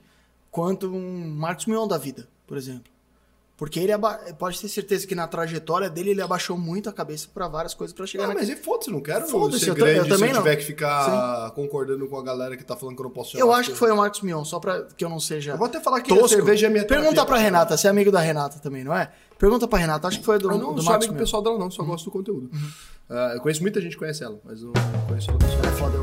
quanto 0.52 0.88
um 0.88 1.28
Marcos 1.36 1.66
Mion 1.66 1.88
da 1.88 1.98
vida, 1.98 2.28
por 2.48 2.58
exemplo. 2.58 2.94
Porque 3.58 3.80
ele 3.80 3.94
pode 4.38 4.60
ter 4.60 4.68
certeza 4.68 5.08
que 5.08 5.16
na 5.16 5.28
trajetória 5.30 5.90
dele 5.90 6.10
ele 6.10 6.22
abaixou 6.22 6.58
muito 6.58 6.90
a 6.90 6.92
cabeça 6.92 7.30
pra 7.34 7.48
várias 7.48 7.74
coisas 7.74 7.96
pra 7.96 8.06
chegar 8.06 8.28
Não, 8.28 8.34
mas 8.34 8.50
e 8.50 8.56
foda-se, 8.58 8.92
não 8.92 9.00
quero 9.00 9.26
Foda-se, 9.30 9.64
ser 9.64 9.70
eu 9.70 9.76
ta- 9.76 9.80
eu 9.80 9.86
grande 9.94 10.10
também 10.10 10.18
se 10.28 10.32
eu 10.32 10.36
não. 10.36 10.44
tiver 10.44 10.56
que 10.58 10.66
ficar 10.66 11.52
concordando 11.52 12.06
com 12.06 12.18
a 12.20 12.22
galera 12.22 12.58
que 12.58 12.66
tá 12.66 12.76
falando 12.76 12.96
que 12.98 13.02
eu 13.02 13.06
não 13.06 13.12
posso 13.12 13.38
Eu 13.38 13.54
acho 13.54 13.72
que 13.72 13.78
foi 13.78 13.90
o 13.92 13.96
Marcos 13.96 14.20
Mion, 14.22 14.44
só 14.44 14.60
pra 14.60 14.84
que 14.98 15.06
eu 15.06 15.10
não 15.10 15.22
seja. 15.22 15.52
Eu 15.54 15.58
vou 15.58 15.68
até 15.68 15.80
falar 15.80 16.02
que 16.02 16.12
a 16.12 16.16
tosco. 16.18 16.36
cerveja 16.36 16.68
é 16.68 16.70
minha 16.70 16.84
Pergunta 16.84 17.12
terapia, 17.14 17.32
cara. 17.34 17.42
Renata, 17.42 17.78
você 17.78 17.88
é 17.88 17.90
amigo 17.90 18.12
da 18.12 18.20
Renata 18.20 18.60
também, 18.60 18.84
não 18.84 18.94
é? 18.94 19.10
Pergunta 19.40 19.66
pra 19.70 19.80
Renata, 19.80 20.06
acho 20.10 20.20
que 20.20 20.26
foi 20.26 20.38
do, 20.38 20.52
Eu 20.52 20.58
não 20.58 20.74
do 20.74 20.82
sou 20.82 20.90
Marcos 20.92 21.06
amigo 21.08 21.14
Mion. 21.14 21.20
pessoal 21.24 21.42
dela, 21.42 21.58
não, 21.58 21.72
só 21.72 21.82
gosto 21.84 22.04
do 22.06 22.12
conteúdo. 22.12 22.50
Ah, 23.10 23.32
eu 23.36 23.40
conheço 23.40 23.62
muita 23.62 23.80
gente 23.80 23.94
que 23.94 24.00
conhece 24.00 24.22
ela, 24.22 24.38
mas 24.44 24.62
eu 24.64 24.74
não 24.76 25.08
conheço 25.08 25.30
ela 25.30 25.40
pessoal. 25.40 25.64
É 25.64 25.72
foda, 25.78 25.95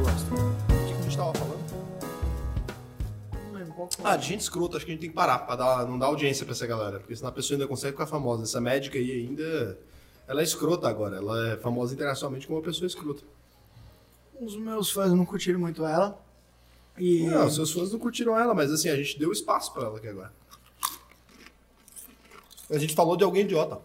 Foi. 3.90 4.04
Ah, 4.04 4.16
de 4.16 4.26
gente 4.26 4.40
escrota, 4.40 4.76
acho 4.76 4.84
que 4.86 4.92
a 4.92 4.94
gente 4.94 5.00
tem 5.02 5.10
que 5.10 5.16
parar 5.16 5.38
pra 5.40 5.56
dar, 5.56 5.86
não 5.86 5.98
dar 5.98 6.06
audiência 6.06 6.44
pra 6.44 6.52
essa 6.54 6.66
galera, 6.66 6.98
porque 6.98 7.14
senão 7.16 7.28
a 7.30 7.32
pessoa 7.32 7.56
ainda 7.56 7.66
consegue 7.68 7.92
ficar 7.92 8.06
famosa. 8.06 8.42
Essa 8.44 8.60
médica 8.60 8.98
aí 8.98 9.10
ainda. 9.12 9.78
Ela 10.28 10.40
é 10.40 10.44
escrota 10.44 10.88
agora, 10.88 11.16
ela 11.16 11.52
é 11.52 11.56
famosa 11.56 11.92
internacionalmente 11.94 12.46
como 12.46 12.58
uma 12.58 12.64
pessoa 12.64 12.86
escrota. 12.86 13.22
Os 14.40 14.56
meus 14.56 14.90
fãs 14.90 15.12
não 15.12 15.24
curtiram 15.24 15.58
muito 15.60 15.84
ela. 15.84 16.18
E. 16.98 17.26
Não, 17.26 17.48
seus 17.50 17.72
fãs 17.72 17.92
não 17.92 17.98
curtiram 17.98 18.38
ela, 18.38 18.54
mas 18.54 18.70
assim, 18.72 18.88
a 18.88 18.96
gente 18.96 19.18
deu 19.18 19.32
espaço 19.32 19.72
pra 19.72 19.84
ela 19.84 19.98
aqui 19.98 20.08
agora. 20.08 20.32
A 22.70 22.78
gente 22.78 22.94
falou 22.94 23.16
de 23.16 23.24
alguém 23.24 23.42
idiota. 23.44 23.80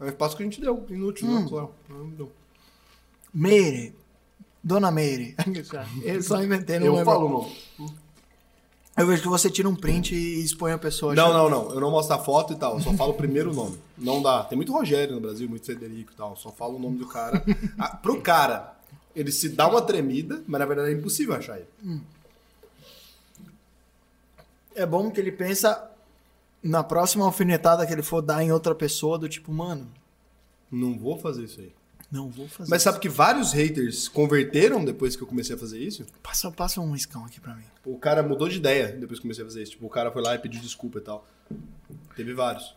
É 0.00 0.04
um 0.04 0.08
espaço 0.08 0.36
que 0.36 0.42
a 0.42 0.46
gente 0.46 0.60
deu, 0.60 0.84
inútil, 0.90 1.28
Hum. 1.28 1.40
né? 1.42 1.46
Claro. 1.48 1.74
Deu. 2.16 2.32
Meire. 3.32 3.94
Dona 4.64 4.90
Meire. 4.90 5.34
Eu 6.02 6.22
só 6.22 6.42
inventei, 6.42 6.78
não 6.78 6.86
Eu 6.86 6.92
lembro. 6.94 7.04
falo 7.12 7.28
não. 7.78 7.94
Eu 8.96 9.06
vejo 9.06 9.22
que 9.22 9.28
você 9.28 9.48
tira 9.50 9.68
um 9.68 9.74
print 9.74 10.14
e 10.14 10.44
expõe 10.44 10.72
a 10.72 10.78
pessoa. 10.78 11.14
Não, 11.14 11.32
não, 11.32 11.48
não. 11.48 11.70
Eu 11.72 11.80
não 11.80 11.90
mostro 11.90 12.14
a 12.14 12.18
foto 12.18 12.52
e 12.52 12.56
tal. 12.56 12.74
Eu 12.74 12.80
só 12.80 12.92
falo 12.92 13.12
o 13.12 13.14
primeiro 13.14 13.52
nome. 13.52 13.78
Não 13.96 14.22
dá. 14.22 14.44
Tem 14.44 14.54
muito 14.54 14.72
Rogério 14.72 15.14
no 15.14 15.20
Brasil, 15.20 15.48
muito 15.48 15.64
Federico 15.64 16.12
e 16.12 16.16
tal. 16.16 16.30
Eu 16.30 16.36
só 16.36 16.52
falo 16.52 16.76
o 16.76 16.78
nome 16.78 16.98
do 16.98 17.06
cara. 17.06 17.42
Ah, 17.78 17.96
pro 17.96 18.20
cara, 18.20 18.76
ele 19.16 19.32
se 19.32 19.48
dá 19.48 19.66
uma 19.66 19.80
tremida, 19.80 20.42
mas 20.46 20.58
na 20.58 20.66
verdade 20.66 20.90
é 20.90 20.92
impossível 20.92 21.34
achar 21.34 21.56
ele. 21.58 22.00
É 24.74 24.84
bom 24.84 25.10
que 25.10 25.20
ele 25.20 25.32
pensa 25.32 25.90
na 26.62 26.84
próxima 26.84 27.24
alfinetada 27.24 27.86
que 27.86 27.92
ele 27.92 28.02
for 28.02 28.20
dar 28.20 28.42
em 28.42 28.52
outra 28.52 28.74
pessoa, 28.74 29.18
do 29.18 29.28
tipo, 29.28 29.52
mano, 29.52 29.88
Não 30.70 30.98
vou 30.98 31.18
fazer 31.18 31.44
isso 31.44 31.60
aí. 31.60 31.72
Não 32.12 32.28
vou 32.28 32.46
fazer. 32.46 32.70
Mas 32.70 32.82
sabe 32.82 33.00
que 33.00 33.08
vários 33.08 33.52
haters 33.52 34.06
converteram 34.06 34.84
depois 34.84 35.16
que 35.16 35.22
eu 35.22 35.26
comecei 35.26 35.56
a 35.56 35.58
fazer 35.58 35.78
isso? 35.78 36.04
Passa, 36.22 36.50
passa 36.50 36.78
um 36.78 36.94
iscão 36.94 37.24
aqui 37.24 37.40
pra 37.40 37.54
mim. 37.54 37.64
O 37.86 37.98
cara 37.98 38.22
mudou 38.22 38.48
de 38.48 38.58
ideia 38.58 38.88
depois 38.88 39.18
que 39.18 39.20
eu 39.20 39.22
comecei 39.22 39.42
a 39.42 39.46
fazer 39.46 39.62
isso. 39.62 39.72
Tipo, 39.72 39.86
o 39.86 39.90
cara 39.90 40.12
foi 40.12 40.20
lá 40.20 40.34
e 40.34 40.38
pediu 40.38 40.60
desculpa 40.60 40.98
e 40.98 41.00
tal. 41.00 41.26
Teve 42.14 42.34
vários. 42.34 42.76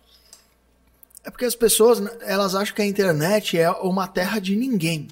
É 1.25 1.29
porque 1.29 1.43
as 1.43 1.55
pessoas, 1.55 2.01
elas 2.21 2.55
acham 2.55 2.73
que 2.73 2.81
a 2.81 2.85
internet 2.85 3.57
é 3.57 3.69
uma 3.71 4.07
terra 4.07 4.39
de 4.39 4.55
ninguém. 4.55 5.09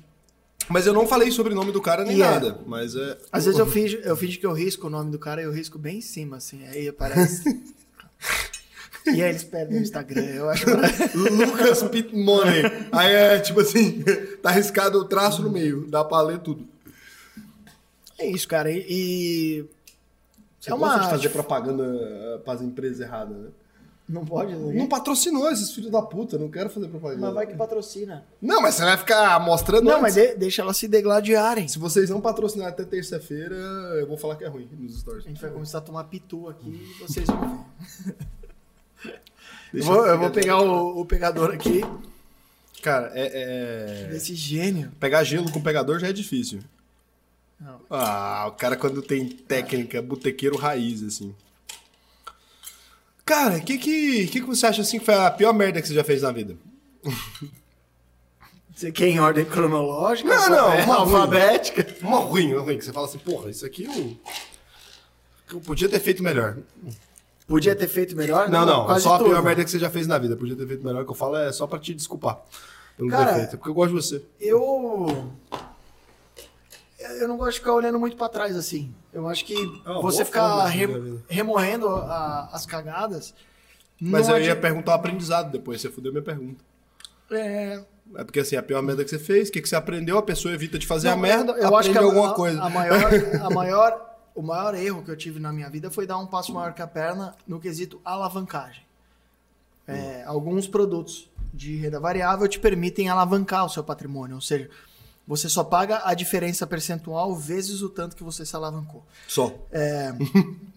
Mas 0.70 0.88
eu 0.88 0.94
não 0.94 1.06
falei 1.06 1.30
sobre 1.30 1.52
o 1.52 1.56
nome 1.56 1.74
do 1.74 1.82
cara 1.82 2.06
nem 2.06 2.16
é. 2.16 2.20
nada. 2.20 2.60
Mas 2.66 2.96
é. 2.96 3.18
Às 3.30 3.44
vezes 3.44 3.60
eu 3.60 3.68
finge, 3.68 4.00
eu 4.04 4.16
finge 4.16 4.38
que 4.38 4.46
eu 4.46 4.54
risco 4.54 4.88
o 4.88 4.90
nome 4.90 5.12
do 5.12 5.20
cara 5.20 5.42
e 5.42 5.46
eu 5.46 5.52
risco 5.52 5.78
bem 5.78 5.98
em 5.98 6.02
cima, 6.02 6.38
assim. 6.38 6.66
Aí 6.68 6.88
aparece. 6.88 7.44
e 9.08 9.22
aí 9.22 9.30
eles 9.30 9.44
perdem 9.44 9.80
o 9.80 9.82
Instagram. 9.82 10.24
Eu 10.24 10.50
acho. 10.50 10.66
Lucas 11.18 11.84
Pit 11.84 12.16
Money. 12.16 12.64
Aí 12.92 13.14
é 13.14 13.40
tipo 13.40 13.60
assim, 13.62 14.04
tá 14.42 14.50
arriscado 14.50 15.00
o 15.00 15.06
traço 15.06 15.42
no 15.42 15.50
meio. 15.52 15.86
Dá 15.88 16.04
pra 16.04 16.22
ler 16.22 16.40
tudo. 16.40 16.66
É 18.18 18.28
isso, 18.28 18.48
cara. 18.48 18.72
E. 18.72 18.86
e- 18.90 19.66
Você 20.60 20.72
É 20.72 20.76
gosta 20.78 20.96
uma- 20.98 21.04
de 21.04 21.10
fazer 21.10 21.30
propaganda 21.30 21.84
uh, 21.84 22.40
pras 22.44 22.62
empresas 22.62 23.00
erradas, 23.02 23.36
né? 23.38 23.50
Não 24.08 24.26
pode? 24.26 24.54
Não 24.54 24.86
patrocinou 24.86 25.50
esses 25.50 25.72
filhos 25.72 25.90
da 25.90 26.02
puta, 26.02 26.38
não 26.38 26.50
quero 26.52 26.70
fazer 26.70 26.90
propaganda. 26.90 27.22
Mas 27.22 27.34
vai 27.34 27.48
que 27.48 27.56
patrocina. 27.56 28.26
Não, 28.42 28.62
mas 28.62 28.76
você 28.76 28.84
vai 28.84 28.98
ficar 28.98 29.40
mostrando 29.40 29.86
Não, 29.86 29.92
antes. 29.94 30.02
mas 30.02 30.14
de- 30.16 30.36
deixa 30.36 30.62
elas 30.62 30.76
se 30.76 30.90
degladiarem. 30.90 31.70
Se 31.70 31.80
vocês 31.80 32.10
não 32.10 32.20
patrocinar 32.20 32.68
até 32.68 32.84
terça-feira, 32.84 33.56
eu 33.56 34.06
vou 34.06 34.18
falar 34.18 34.36
que 34.36 34.44
é 34.44 34.48
ruim 34.48 34.68
nos 34.78 35.00
stories. 35.00 35.26
A 35.26 35.30
gente 35.30 35.42
vai 35.42 35.50
começar 35.52 35.78
a 35.78 35.82
tomar 35.82 36.04
pitu 36.04 36.50
aqui 36.50 36.70
e 36.70 37.02
vocês 37.02 37.26
vão 37.28 37.66
ver. 38.06 38.16
Eu 39.74 39.84
vou, 39.84 40.06
eu 40.06 40.20
vou 40.20 40.30
pegar 40.30 40.62
o, 40.62 41.02
o 41.02 41.06
pegador 41.06 41.52
aqui. 41.54 41.82
Cara, 42.82 43.12
é, 43.16 44.06
é- 44.06 44.08
Desse 44.12 44.36
gênio. 44.36 44.92
Pegar 45.00 45.24
gelo 45.24 45.52
com 45.52 45.62
pegador 45.62 46.00
já 46.00 46.08
é 46.10 46.14
difícil. 46.14 46.60
Não. 47.60 47.80
Ah, 47.90 48.46
o 48.48 48.52
cara 48.52 48.76
quando 48.76 49.02
tem 49.02 49.28
técnica, 49.28 50.02
botequeiro 50.02 50.58
raiz, 50.58 51.02
assim. 51.02 51.34
Cara, 53.26 53.58
o 53.58 53.62
que, 53.64 53.78
que, 53.78 54.28
que 54.28 54.42
que 54.42 54.46
você 54.46 54.66
acha 54.68 54.82
assim 54.82 55.00
que 55.00 55.06
foi 55.06 55.14
a 55.16 55.32
pior 55.32 55.54
merda 55.54 55.82
que 55.82 55.88
você 55.88 55.94
já 55.94 56.04
fez 56.04 56.22
na 56.22 56.32
vida? 56.32 56.56
Você 58.76 58.92
quer 58.92 59.08
em 59.08 59.20
ordem 59.20 59.46
cronológica? 59.46 60.28
Não, 60.28 60.50
não, 60.50 60.58
alfabe- 60.72 60.84
uma 60.84 60.96
ruim. 60.96 61.14
alfabética. 61.16 61.96
Uma 62.02 62.18
ruim, 62.18 62.54
uma 62.54 62.62
ruim, 62.64 62.78
que 62.80 62.84
você 62.84 62.92
fala 62.92 63.06
assim, 63.06 63.20
porra, 63.20 63.52
isso 63.52 63.64
aqui 63.64 63.84
eu, 63.84 64.18
eu 65.54 65.62
podia 65.62 65.88
ter 65.88 66.00
feito 66.00 66.24
melhor. 66.24 66.58
Podia 67.54 67.76
ter 67.76 67.88
feito 67.88 68.16
melhor? 68.16 68.50
Não, 68.50 68.66
não, 68.66 68.86
quase 68.86 69.04
só 69.04 69.16
a 69.16 69.20
pior 69.24 69.44
merda 69.44 69.64
que 69.64 69.70
você 69.70 69.78
já 69.80 69.90
fez 69.90 70.08
na 70.08 70.18
vida. 70.18 70.36
Podia 70.36 70.56
ter 70.56 70.66
feito 70.68 70.84
melhor, 70.86 71.04
o 71.04 71.06
que 71.06 71.12
eu 71.12 71.16
falo 71.16 71.36
é 71.38 71.52
só 71.52 71.68
pra 71.68 71.78
te 71.78 71.94
desculpar 71.94 72.40
pelo 72.98 73.10
Cara, 73.10 73.32
defeito, 73.32 73.58
porque 73.58 73.70
eu 73.70 73.74
gosto 73.74 73.90
de 73.90 74.02
você. 74.02 74.24
Eu. 74.40 75.32
Eu 77.20 77.28
não 77.28 77.38
gosto 77.38 77.54
de 77.54 77.60
ficar 77.60 77.74
olhando 77.74 78.00
muito 78.00 78.16
pra 78.16 78.30
trás 78.30 78.56
assim. 78.56 78.94
Eu 79.14 79.28
acho 79.28 79.46
que 79.46 79.54
É 79.86 79.94
você 80.02 80.24
ficar 80.24 80.66
re- 80.66 80.88
viver 80.88 81.24
a 81.86 82.50
as 82.54 82.66
cagadas. 82.66 83.34
Mas 84.02 84.28
não 84.28 84.38
eu 84.38 84.44
ia 84.46 84.52
adi- 84.54 84.62
perguntar 84.62 84.92
o 84.94 84.96
aprendizado 84.96 85.52
depois, 85.52 85.80
você 85.82 85.90
fudeu 85.90 86.12
minha 86.12 86.24
pergunta. 86.24 86.64
É, 87.32 87.82
É 88.16 88.24
porque 88.24 88.40
assim, 88.40 88.56
a 88.56 88.64
pior 88.64 88.82
merda 88.82 89.04
que 89.04 89.10
você 89.10 89.20
fez, 89.20 89.50
o 89.50 89.52
que, 89.52 89.62
que 89.62 89.68
você 89.70 89.76
aprendeu, 89.76 90.18
a 90.18 90.24
pessoa 90.24 90.54
evita 90.54 90.78
de 90.80 90.86
fazer 90.88 91.08
Não, 91.08 91.14
a 91.14 91.18
merda, 91.18 91.52
eu 91.54 91.76
acho 91.76 91.92
que 91.92 91.98
a, 91.98 92.02
alguma 92.02 92.34
coisa. 92.34 92.62
A 92.62 92.70
maior, 92.70 93.12
a 93.42 93.50
maior, 93.50 94.10
o 94.36 94.42
maior 94.42 94.74
erro 94.76 95.04
que 95.04 95.12
eu 95.12 95.18
tive 95.18 95.40
na 95.40 95.52
minha 95.54 95.70
vida 95.70 95.90
foi 95.92 96.06
dar 96.08 96.18
um 96.18 96.26
passo 96.28 96.54
maior 96.54 96.74
que 96.74 96.82
a 96.82 96.88
perna 96.88 97.36
no 97.48 97.60
quesito 97.60 98.00
alavancagem. 98.04 98.84
É, 99.88 100.24
Alguns 100.26 100.68
produtos 100.68 101.30
de 101.54 101.76
renda 101.76 102.00
variável 102.00 102.48
te 102.48 102.60
permitem 102.60 103.10
alavancar 103.10 103.66
o 103.66 103.70
seu 103.70 103.84
patrimônio, 103.84 104.36
ou 104.36 104.42
seja, 104.42 104.70
você 105.28 105.48
só 105.48 105.64
paga 105.64 106.02
a 106.06 106.14
diferença 106.14 106.66
percentual 106.66 107.36
vezes 107.36 107.82
o 107.82 107.90
tanto 107.90 108.16
que 108.16 108.24
você 108.24 108.46
se 108.46 108.56
alavancou. 108.56 109.04
Só. 109.28 109.54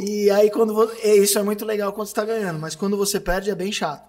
E 0.00 0.30
aí, 0.30 0.48
quando 0.50 0.72
vo- 0.72 0.92
e 1.02 1.16
isso 1.16 1.38
é 1.38 1.42
muito 1.42 1.64
legal 1.64 1.92
quando 1.92 2.06
você 2.06 2.12
está 2.12 2.24
ganhando, 2.24 2.58
mas 2.60 2.76
quando 2.76 2.96
você 2.96 3.18
perde 3.18 3.50
é 3.50 3.54
bem 3.54 3.72
chato. 3.72 4.08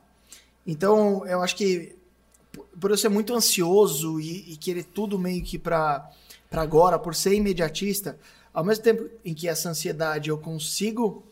Então, 0.66 1.26
eu 1.26 1.42
acho 1.42 1.56
que 1.56 1.96
por- 2.80 2.92
eu 2.92 2.98
ser 2.98 3.10
muito 3.10 3.34
ansioso 3.34 4.20
e, 4.20 4.54
e 4.54 4.56
querer 4.58 4.84
tudo 4.84 5.18
meio 5.18 5.44
que 5.44 5.58
para 5.58 6.08
agora, 6.52 7.00
por 7.00 7.16
ser 7.16 7.34
imediatista, 7.34 8.20
ao 8.60 8.66
mesmo 8.66 8.84
tempo 8.84 9.10
em 9.24 9.34
que 9.34 9.48
essa 9.48 9.70
ansiedade 9.70 10.30
eu 10.30 10.38
consigo 10.38 11.24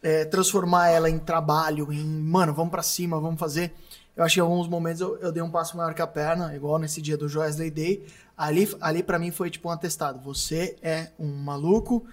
é, 0.00 0.24
transformar 0.24 0.90
ela 0.90 1.10
em 1.10 1.18
trabalho, 1.18 1.92
em 1.92 2.04
mano, 2.04 2.54
vamos 2.54 2.70
para 2.70 2.80
cima, 2.80 3.18
vamos 3.18 3.40
fazer. 3.40 3.74
Eu 4.16 4.22
acho 4.22 4.34
que 4.34 4.40
em 4.40 4.42
alguns 4.44 4.68
momentos 4.68 5.00
eu, 5.00 5.16
eu 5.18 5.32
dei 5.32 5.42
um 5.42 5.50
passo 5.50 5.76
maior 5.76 5.92
que 5.94 6.00
a 6.00 6.06
perna, 6.06 6.54
igual 6.54 6.78
nesse 6.78 7.02
dia 7.02 7.16
do 7.16 7.28
Joesley 7.28 7.72
Day. 7.72 8.06
Ali, 8.38 8.72
ali 8.80 9.02
para 9.02 9.18
mim 9.18 9.32
foi 9.32 9.50
tipo 9.50 9.68
um 9.68 9.72
atestado. 9.72 10.20
Você 10.20 10.76
é 10.80 11.10
um 11.18 11.26
maluco, 11.26 12.06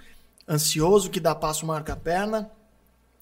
ansioso, 0.49 1.11
que 1.11 1.19
dá 1.19 1.35
passo 1.35 1.63
maior 1.63 1.83
que 1.83 1.91
a 1.91 1.95
perna, 1.95 2.49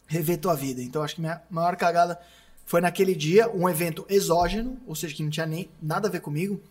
rever 0.08 0.40
tua 0.40 0.56
vida. 0.56 0.82
Então 0.82 1.04
acho 1.04 1.16
que 1.16 1.22
minha 1.22 1.42
maior 1.50 1.76
cagada 1.76 2.18
foi 2.66 2.80
naquele 2.80 3.14
dia, 3.14 3.50
um 3.50 3.68
evento 3.68 4.06
exógeno, 4.08 4.78
ou 4.88 4.96
seja, 4.96 5.14
que 5.14 5.22
não 5.22 5.30
tinha 5.30 5.46
nem 5.46 5.70
nada 5.82 6.08
a 6.08 6.12
ver 6.12 6.22
comigo, 6.22 6.62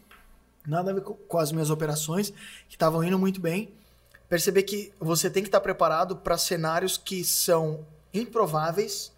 nada 0.66 0.90
a 0.90 0.94
ver 0.94 1.02
com, 1.02 1.12
com 1.12 1.38
as 1.38 1.52
minhas 1.52 1.68
operações, 1.68 2.30
que 2.66 2.76
estavam 2.76 3.04
indo 3.04 3.18
muito 3.18 3.42
bem. 3.42 3.70
Perceber 4.34 4.64
que 4.64 4.92
você 4.98 5.30
tem 5.30 5.44
que 5.44 5.48
estar 5.48 5.60
preparado 5.60 6.16
para 6.16 6.36
cenários 6.36 6.96
que 6.96 7.22
são 7.22 7.86
improváveis 8.12 9.12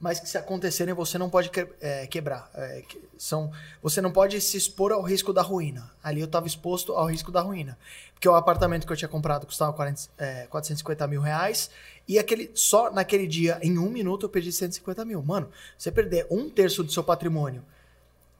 mas 0.00 0.18
que 0.20 0.26
se 0.26 0.38
acontecerem 0.38 0.94
você 0.94 1.18
não 1.18 1.28
pode 1.28 1.50
que- 1.50 1.68
é, 1.82 2.06
quebrar. 2.06 2.48
É, 2.54 2.80
que- 2.88 2.98
são, 3.18 3.52
você 3.82 4.00
não 4.00 4.10
pode 4.10 4.40
se 4.40 4.56
expor 4.56 4.90
ao 4.90 5.02
risco 5.02 5.34
da 5.34 5.42
ruína. 5.42 5.92
Ali 6.02 6.20
eu 6.20 6.24
estava 6.24 6.46
exposto 6.46 6.94
ao 6.94 7.04
risco 7.04 7.30
da 7.30 7.42
ruína. 7.42 7.76
Porque 8.14 8.26
o 8.26 8.34
apartamento 8.34 8.86
que 8.86 8.92
eu 8.92 8.96
tinha 8.96 9.08
comprado 9.08 9.44
custava 9.44 9.70
40, 9.74 10.08
é, 10.16 10.46
450 10.46 11.06
mil 11.06 11.20
reais 11.20 11.68
e 12.06 12.18
aquele, 12.18 12.50
só 12.54 12.90
naquele 12.90 13.26
dia, 13.26 13.58
em 13.60 13.76
um 13.76 13.90
minuto, 13.90 14.24
eu 14.24 14.30
perdi 14.30 14.50
150 14.50 15.04
mil. 15.04 15.20
Mano, 15.22 15.50
você 15.76 15.90
perder 15.92 16.26
um 16.30 16.48
terço 16.48 16.82
do 16.82 16.90
seu 16.90 17.04
patrimônio 17.04 17.62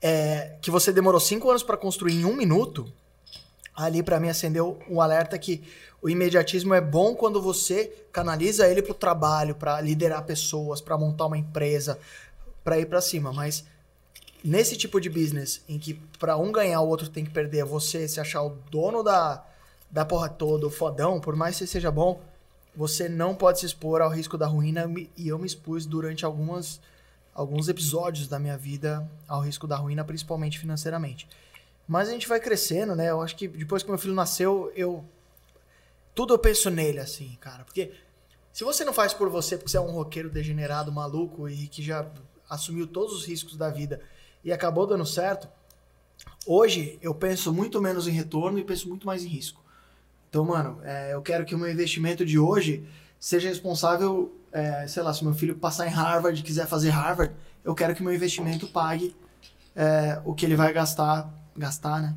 é, 0.01 0.55
que 0.59 0.71
você 0.71 0.91
demorou 0.91 1.19
cinco 1.19 1.51
anos 1.51 1.61
para 1.61 1.77
construir 1.77 2.13
em 2.13 2.25
um 2.25 2.35
minuto, 2.35 2.91
ali 3.79 4.03
para 4.03 4.19
mim 4.19 4.27
acendeu 4.27 4.77
um 4.89 4.99
alerta 4.99 5.39
que 5.39 5.63
o 6.01 6.09
imediatismo 6.09 6.73
é 6.73 6.81
bom 6.81 7.15
quando 7.15 7.41
você 7.41 7.85
canaliza 8.11 8.67
ele 8.67 8.81
pro 8.81 8.93
trabalho, 8.93 9.55
para 9.55 9.79
liderar 9.79 10.23
pessoas, 10.25 10.81
para 10.81 10.97
montar 10.97 11.27
uma 11.27 11.37
empresa, 11.37 11.97
para 12.61 12.77
ir 12.77 12.87
para 12.87 12.99
cima, 12.99 13.31
mas 13.31 13.63
nesse 14.43 14.75
tipo 14.75 14.99
de 14.99 15.09
business 15.09 15.61
em 15.67 15.79
que 15.79 15.93
para 16.19 16.35
um 16.35 16.51
ganhar 16.51 16.81
o 16.81 16.89
outro 16.89 17.09
tem 17.09 17.23
que 17.23 17.31
perder, 17.31 17.63
você 17.63 18.05
se 18.05 18.19
achar 18.19 18.43
o 18.43 18.57
dono 18.69 19.01
da 19.01 19.45
da 19.89 20.05
porra 20.05 20.29
toda, 20.29 20.67
o 20.67 20.69
fodão, 20.69 21.19
por 21.19 21.35
mais 21.35 21.55
que 21.55 21.65
você 21.65 21.67
seja 21.67 21.89
bom, 21.89 22.21
você 22.75 23.09
não 23.09 23.33
pode 23.33 23.59
se 23.59 23.65
expor 23.65 24.01
ao 24.01 24.09
risco 24.09 24.37
da 24.37 24.45
ruína 24.45 24.85
e 25.17 25.27
eu 25.27 25.39
me 25.39 25.47
expus 25.47 25.85
durante 25.85 26.23
algumas 26.25 26.79
alguns 27.33 27.69
episódios 27.69 28.27
da 28.27 28.37
minha 28.37 28.57
vida 28.57 29.09
ao 29.27 29.41
risco 29.41 29.65
da 29.65 29.77
ruína, 29.77 30.03
principalmente 30.03 30.59
financeiramente. 30.59 31.27
Mas 31.89 32.07
a 32.07 32.11
gente 32.11 32.27
vai 32.27 32.39
crescendo, 32.39 32.95
né? 32.95 33.09
Eu 33.09 33.19
acho 33.19 33.35
que 33.35 33.47
depois 33.47 33.81
que 33.81 33.89
meu 33.89 33.97
filho 33.97 34.13
nasceu, 34.13 34.71
eu. 34.75 35.03
Tudo 36.13 36.35
eu 36.35 36.37
penso 36.37 36.69
nele, 36.69 36.99
assim, 36.99 37.35
cara. 37.41 37.63
Porque 37.63 37.91
se 38.53 38.63
você 38.63 38.85
não 38.85 38.93
faz 38.93 39.11
por 39.11 39.27
você, 39.27 39.57
porque 39.57 39.71
você 39.71 39.77
é 39.77 39.81
um 39.81 39.89
roqueiro 39.89 40.29
degenerado, 40.29 40.91
maluco 40.91 41.49
e 41.49 41.67
que 41.67 41.81
já 41.81 42.07
assumiu 42.47 42.85
todos 42.85 43.11
os 43.15 43.25
riscos 43.25 43.57
da 43.57 43.71
vida 43.71 44.01
e 44.43 44.53
acabou 44.53 44.85
dando 44.85 45.03
certo, 45.03 45.49
hoje 46.45 46.99
eu 47.01 47.15
penso 47.15 47.51
muito 47.51 47.81
menos 47.81 48.07
em 48.07 48.11
retorno 48.11 48.59
e 48.59 48.63
penso 48.63 48.87
muito 48.87 49.07
mais 49.07 49.23
em 49.23 49.27
risco. 49.27 49.65
Então, 50.29 50.45
mano, 50.45 50.79
é, 50.83 51.15
eu 51.15 51.23
quero 51.23 51.43
que 51.43 51.55
o 51.55 51.57
meu 51.57 51.71
investimento 51.71 52.23
de 52.23 52.37
hoje 52.37 52.87
seja 53.19 53.49
responsável, 53.49 54.31
é, 54.51 54.85
sei 54.87 55.01
lá, 55.01 55.11
se 55.11 55.23
meu 55.23 55.33
filho 55.33 55.55
passar 55.55 55.87
em 55.87 55.91
Harvard 55.91 56.43
quiser 56.43 56.67
fazer 56.67 56.91
Harvard, 56.91 57.33
eu 57.63 57.73
quero 57.73 57.95
que 57.95 58.03
meu 58.03 58.13
investimento 58.13 58.67
pague 58.67 59.15
é, 59.75 60.21
o 60.23 60.35
que 60.35 60.45
ele 60.45 60.55
vai 60.55 60.71
gastar, 60.71 61.33
gastar, 61.59 62.01
né, 62.01 62.15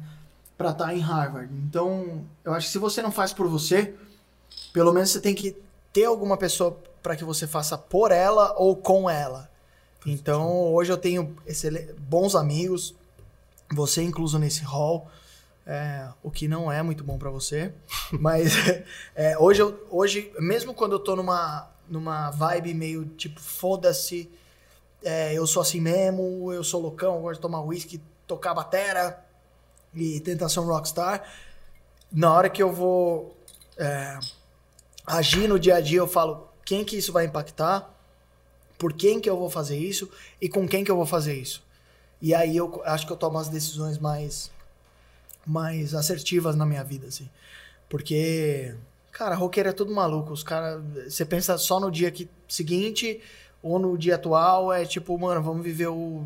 para 0.56 0.70
estar 0.70 0.94
em 0.94 1.00
Harvard. 1.00 1.52
Então, 1.54 2.24
eu 2.44 2.54
acho 2.54 2.66
que 2.66 2.72
se 2.72 2.78
você 2.78 3.02
não 3.02 3.10
faz 3.10 3.32
por 3.32 3.48
você, 3.48 3.94
pelo 4.72 4.92
menos 4.92 5.10
você 5.10 5.20
tem 5.20 5.34
que 5.34 5.56
ter 5.92 6.04
alguma 6.04 6.36
pessoa 6.36 6.80
para 7.02 7.16
que 7.16 7.24
você 7.24 7.46
faça 7.46 7.76
por 7.76 8.12
ela 8.12 8.54
ou 8.56 8.76
com 8.76 9.10
ela. 9.10 9.50
Então, 10.06 10.72
hoje 10.72 10.92
eu 10.92 10.96
tenho 10.96 11.36
bons 11.98 12.34
amigos, 12.34 12.94
você 13.72 14.02
incluso 14.02 14.38
nesse 14.38 14.62
hall, 14.62 15.08
é, 15.66 16.08
o 16.22 16.30
que 16.30 16.48
não 16.48 16.70
é 16.72 16.82
muito 16.82 17.04
bom 17.04 17.18
pra 17.18 17.30
você, 17.30 17.72
mas 18.12 18.54
é, 19.14 19.38
hoje, 19.38 19.62
eu, 19.62 19.86
hoje, 19.90 20.32
mesmo 20.38 20.74
quando 20.74 20.92
eu 20.92 20.98
tô 20.98 21.14
numa, 21.14 21.70
numa 21.88 22.30
vibe 22.30 22.74
meio 22.74 23.04
tipo, 23.04 23.40
foda-se, 23.40 24.30
é, 25.04 25.34
eu 25.34 25.46
sou 25.46 25.62
assim 25.62 25.80
mesmo, 25.80 26.52
eu 26.52 26.64
sou 26.64 26.80
loucão, 26.80 27.16
eu 27.16 27.22
gosto 27.22 27.34
de 27.34 27.42
tomar 27.42 27.60
whisky, 27.60 28.00
tocar 28.26 28.54
batera 28.54 29.21
e 29.94 30.20
tentação 30.20 30.64
rockstar, 30.64 31.22
na 32.10 32.32
hora 32.32 32.50
que 32.50 32.62
eu 32.62 32.72
vou 32.72 33.36
é, 33.76 34.18
agir 35.06 35.48
no 35.48 35.58
dia 35.58 35.76
a 35.76 35.80
dia, 35.80 35.98
eu 35.98 36.08
falo 36.08 36.48
quem 36.64 36.84
que 36.84 36.96
isso 36.96 37.12
vai 37.12 37.26
impactar, 37.26 37.88
por 38.78 38.92
quem 38.92 39.20
que 39.20 39.28
eu 39.28 39.36
vou 39.36 39.50
fazer 39.50 39.78
isso 39.78 40.10
e 40.40 40.48
com 40.48 40.66
quem 40.66 40.84
que 40.84 40.90
eu 40.90 40.96
vou 40.96 41.06
fazer 41.06 41.34
isso. 41.34 41.62
E 42.20 42.34
aí 42.34 42.56
eu 42.56 42.82
acho 42.84 43.06
que 43.06 43.12
eu 43.12 43.16
tomo 43.16 43.38
as 43.38 43.48
decisões 43.48 43.98
mais 43.98 44.50
mais 45.44 45.94
assertivas 45.94 46.54
na 46.54 46.64
minha 46.64 46.84
vida, 46.84 47.08
assim. 47.08 47.28
Porque, 47.88 48.74
cara, 49.10 49.34
roqueiro 49.34 49.68
é 49.68 49.72
tudo 49.72 49.92
maluco. 49.92 50.32
Os 50.32 50.42
caras, 50.42 50.82
você 51.08 51.24
pensa 51.24 51.58
só 51.58 51.80
no 51.80 51.90
dia 51.90 52.10
que, 52.10 52.28
seguinte 52.48 53.20
ou 53.62 53.78
no 53.78 53.98
dia 53.98 54.14
atual, 54.14 54.72
é 54.72 54.84
tipo, 54.84 55.16
mano, 55.18 55.42
vamos 55.42 55.64
viver 55.64 55.88
o, 55.88 56.24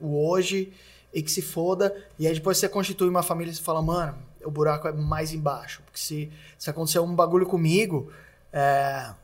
o 0.00 0.26
hoje 0.26 0.72
e 1.16 1.22
que 1.22 1.30
se 1.30 1.40
foda. 1.40 1.96
E 2.18 2.26
aí 2.26 2.34
depois 2.34 2.58
você 2.58 2.68
constitui 2.68 3.08
uma 3.08 3.22
família 3.22 3.50
e 3.50 3.54
você 3.54 3.62
fala, 3.62 3.80
mano, 3.80 4.18
o 4.44 4.50
buraco 4.50 4.86
é 4.86 4.92
mais 4.92 5.32
embaixo. 5.32 5.80
Porque 5.82 5.98
se, 5.98 6.30
se 6.58 6.68
acontecer 6.68 6.98
um 6.98 7.14
bagulho 7.14 7.46
comigo, 7.46 8.12
é, 8.52 9.14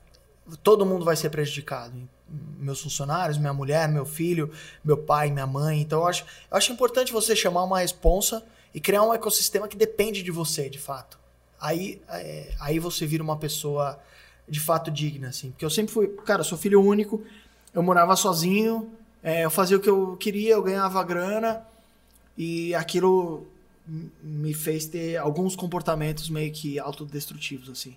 todo 0.62 0.86
mundo 0.86 1.04
vai 1.04 1.16
ser 1.16 1.28
prejudicado. 1.28 1.92
Meus 2.58 2.80
funcionários, 2.80 3.36
minha 3.36 3.52
mulher, 3.52 3.90
meu 3.90 4.06
filho, 4.06 4.50
meu 4.82 4.96
pai, 4.96 5.30
minha 5.30 5.46
mãe. 5.46 5.82
Então 5.82 6.00
eu 6.00 6.06
acho, 6.06 6.24
eu 6.50 6.56
acho 6.56 6.72
importante 6.72 7.12
você 7.12 7.36
chamar 7.36 7.62
uma 7.62 7.80
responsa 7.80 8.42
e 8.74 8.80
criar 8.80 9.02
um 9.02 9.12
ecossistema 9.12 9.68
que 9.68 9.76
depende 9.76 10.22
de 10.22 10.30
você, 10.30 10.70
de 10.70 10.78
fato. 10.78 11.18
Aí, 11.60 12.00
é, 12.08 12.54
aí 12.58 12.78
você 12.78 13.04
vira 13.04 13.22
uma 13.22 13.36
pessoa 13.36 14.00
de 14.48 14.60
fato 14.60 14.90
digna, 14.90 15.28
assim. 15.28 15.50
Porque 15.50 15.64
eu 15.64 15.70
sempre 15.70 15.92
fui, 15.92 16.08
cara, 16.24 16.40
eu 16.40 16.44
sou 16.44 16.56
filho 16.56 16.82
único, 16.82 17.22
eu 17.74 17.82
morava 17.82 18.16
sozinho, 18.16 18.90
é, 19.22 19.44
eu 19.44 19.50
fazia 19.50 19.76
o 19.76 19.80
que 19.80 19.90
eu 19.90 20.16
queria, 20.16 20.54
eu 20.54 20.62
ganhava 20.62 21.04
grana 21.04 21.70
e 22.36 22.74
aquilo 22.74 23.46
me 24.22 24.54
fez 24.54 24.86
ter 24.86 25.16
alguns 25.16 25.56
comportamentos 25.56 26.28
meio 26.28 26.52
que 26.52 26.78
autodestrutivos, 26.78 27.68
assim. 27.68 27.96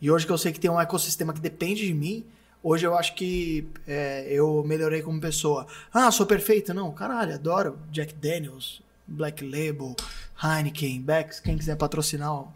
E 0.00 0.10
hoje 0.10 0.26
que 0.26 0.32
eu 0.32 0.38
sei 0.38 0.52
que 0.52 0.60
tem 0.60 0.70
um 0.70 0.80
ecossistema 0.80 1.32
que 1.32 1.40
depende 1.40 1.86
de 1.86 1.94
mim, 1.94 2.24
hoje 2.62 2.86
eu 2.86 2.96
acho 2.96 3.14
que 3.14 3.66
é, 3.86 4.26
eu 4.28 4.62
melhorei 4.66 5.00
como 5.02 5.20
pessoa. 5.20 5.66
Ah, 5.92 6.10
sou 6.10 6.26
perfeito? 6.26 6.74
Não, 6.74 6.92
caralho, 6.92 7.34
adoro 7.34 7.78
Jack 7.90 8.12
Daniels, 8.14 8.82
Black 9.06 9.44
Label, 9.44 9.94
Heineken, 10.42 11.00
Becks, 11.00 11.40
quem 11.40 11.56
quiser 11.56 11.76
patrocinar 11.76 12.32
o 12.34 12.52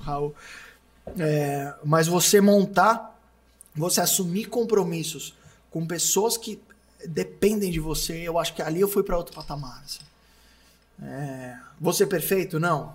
Raul. 0.00 0.34
É, 1.18 1.74
mas 1.84 2.06
você 2.06 2.40
montar, 2.40 3.18
você 3.74 4.00
assumir 4.00 4.46
compromissos 4.46 5.34
com 5.70 5.86
pessoas 5.86 6.36
que 6.36 6.60
dependem 7.06 7.70
de 7.70 7.80
você, 7.80 8.16
eu 8.18 8.38
acho 8.38 8.54
que 8.54 8.62
ali 8.62 8.80
eu 8.80 8.88
fui 8.88 9.02
para 9.02 9.16
outro 9.16 9.34
patamar. 9.34 9.82
Assim. 9.84 10.09
É, 11.02 11.56
você 11.80 12.06
perfeito? 12.06 12.58
Não. 12.60 12.94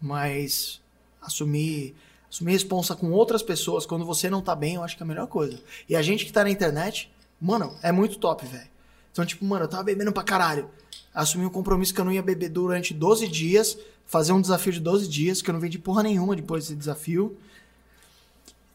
Mas 0.00 0.80
assumir, 1.20 1.94
assumir 2.30 2.52
responsa 2.52 2.94
com 2.94 3.10
outras 3.10 3.42
pessoas 3.42 3.86
quando 3.86 4.04
você 4.04 4.28
não 4.28 4.42
tá 4.42 4.54
bem, 4.54 4.74
eu 4.74 4.82
acho 4.82 4.96
que 4.96 5.02
é 5.02 5.04
a 5.04 5.08
melhor 5.08 5.26
coisa. 5.26 5.60
E 5.88 5.96
a 5.96 6.02
gente 6.02 6.24
que 6.24 6.32
tá 6.32 6.44
na 6.44 6.50
internet, 6.50 7.10
mano, 7.40 7.76
é 7.82 7.92
muito 7.92 8.18
top, 8.18 8.46
velho. 8.46 8.68
Então, 9.12 9.24
tipo, 9.24 9.44
mano, 9.44 9.64
eu 9.64 9.68
tava 9.68 9.84
bebendo 9.84 10.12
pra 10.12 10.22
caralho. 10.22 10.68
Assumi 11.14 11.46
um 11.46 11.50
compromisso 11.50 11.94
que 11.94 12.00
eu 12.00 12.04
não 12.04 12.12
ia 12.12 12.22
beber 12.22 12.48
durante 12.48 12.92
12 12.92 13.28
dias, 13.28 13.78
fazer 14.04 14.32
um 14.32 14.40
desafio 14.40 14.72
de 14.72 14.80
12 14.80 15.08
dias, 15.08 15.40
que 15.40 15.48
eu 15.48 15.52
não 15.52 15.60
vendi 15.60 15.78
porra 15.78 16.02
nenhuma 16.02 16.34
depois 16.34 16.64
desse 16.64 16.74
desafio. 16.74 17.36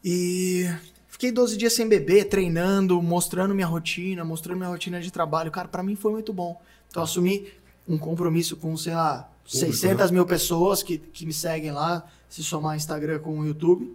E 0.02 0.64
fiquei 1.08 1.30
12 1.30 1.58
dias 1.58 1.74
sem 1.74 1.86
beber, 1.86 2.24
treinando, 2.30 3.00
mostrando 3.02 3.54
minha 3.54 3.66
rotina, 3.66 4.24
mostrando 4.24 4.56
minha 4.56 4.70
rotina 4.70 5.00
de 5.00 5.10
trabalho. 5.10 5.50
Cara, 5.50 5.68
pra 5.68 5.82
mim 5.82 5.94
foi 5.94 6.12
muito 6.12 6.32
bom. 6.32 6.58
Então, 6.88 7.02
assumi 7.02 7.46
um 7.88 7.98
compromisso 7.98 8.56
com, 8.56 8.76
sei 8.76 8.94
lá, 8.94 9.28
Público, 9.44 9.72
600 9.76 10.10
mil 10.10 10.24
pessoas 10.26 10.82
que, 10.82 10.98
que 10.98 11.26
me 11.26 11.32
seguem 11.32 11.72
lá, 11.72 12.04
se 12.28 12.42
somar 12.42 12.76
Instagram 12.76 13.18
com 13.18 13.38
o 13.38 13.46
YouTube. 13.46 13.94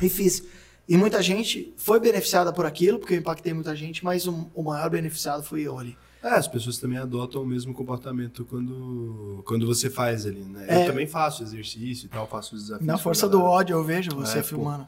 E 0.00 0.08
fiz. 0.08 0.42
E 0.88 0.96
muita 0.96 1.22
gente 1.22 1.72
foi 1.76 2.00
beneficiada 2.00 2.52
por 2.52 2.66
aquilo, 2.66 2.98
porque 2.98 3.14
eu 3.14 3.18
impactei 3.18 3.54
muita 3.54 3.74
gente, 3.76 4.04
mas 4.04 4.26
o, 4.26 4.50
o 4.54 4.62
maior 4.62 4.90
beneficiado 4.90 5.42
fui 5.42 5.62
eu 5.62 5.78
ali. 5.78 5.96
É, 6.22 6.30
as 6.30 6.46
pessoas 6.46 6.78
também 6.78 6.98
adotam 6.98 7.42
o 7.42 7.46
mesmo 7.46 7.74
comportamento 7.74 8.44
quando, 8.44 9.42
quando 9.44 9.66
você 9.66 9.90
faz 9.90 10.24
ali, 10.24 10.40
né? 10.40 10.66
É. 10.68 10.82
Eu 10.82 10.86
também 10.86 11.06
faço 11.06 11.42
exercício 11.42 12.06
e 12.06 12.08
tal, 12.08 12.26
faço 12.28 12.54
os 12.54 12.62
desafios. 12.62 12.86
Na 12.86 12.96
força 12.96 13.28
do 13.28 13.40
ódio 13.42 13.74
eu 13.74 13.84
vejo 13.84 14.10
você 14.14 14.38
É, 14.38 14.42
pô. 14.42 14.48
filmando. 14.48 14.86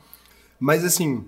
Mas 0.61 0.85
assim, 0.85 1.25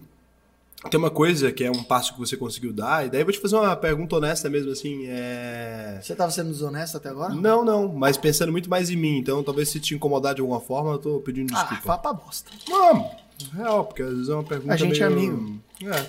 tem 0.91 0.99
uma 0.99 1.11
coisa 1.11 1.51
que 1.53 1.63
é 1.65 1.71
um 1.71 1.83
passo 1.83 2.13
que 2.15 2.19
você 2.19 2.37
conseguiu 2.37 2.73
dar, 2.73 3.07
e 3.07 3.11
daí 3.11 3.21
eu 3.21 3.25
vou 3.27 3.33
te 3.33 3.39
fazer 3.41 3.57
uma 3.57 3.75
pergunta 3.77 4.17
honesta 4.17 4.49
mesmo, 4.51 4.71
assim, 4.73 5.05
é... 5.09 5.99
Você 6.03 6.15
tava 6.15 6.31
sendo 6.31 6.51
desonesto 6.51 6.97
até 6.97 7.09
agora? 7.09 7.35
Não, 7.35 7.65
não, 7.65 7.89
mas 7.93 8.17
pensando 8.17 8.53
muito 8.53 8.69
mais 8.71 8.91
em 8.91 8.97
mim, 8.97 9.19
então 9.19 9.43
talvez 9.43 9.69
se 9.69 9.79
te 9.81 9.95
incomodar 9.95 10.35
de 10.35 10.41
alguma 10.41 10.61
forma, 10.61 10.93
eu 10.93 10.99
tô 10.99 11.21
pedindo 11.21 11.53
Ah, 11.55 11.63
desculpa. 11.63 11.83
vá 11.87 11.99
pra 11.99 12.13
bosta. 12.13 12.51
Não, 12.69 13.11
real, 13.55 13.85
porque 13.85 14.03
às 14.03 14.11
vezes 14.13 14.29
é 14.29 14.35
uma 14.35 14.45
pergunta 14.45 14.75
A 14.75 14.77
gente 14.77 15.03
é 15.03 15.09
meio- 15.11 15.33
amigo. 15.33 15.61
É. 15.85 16.07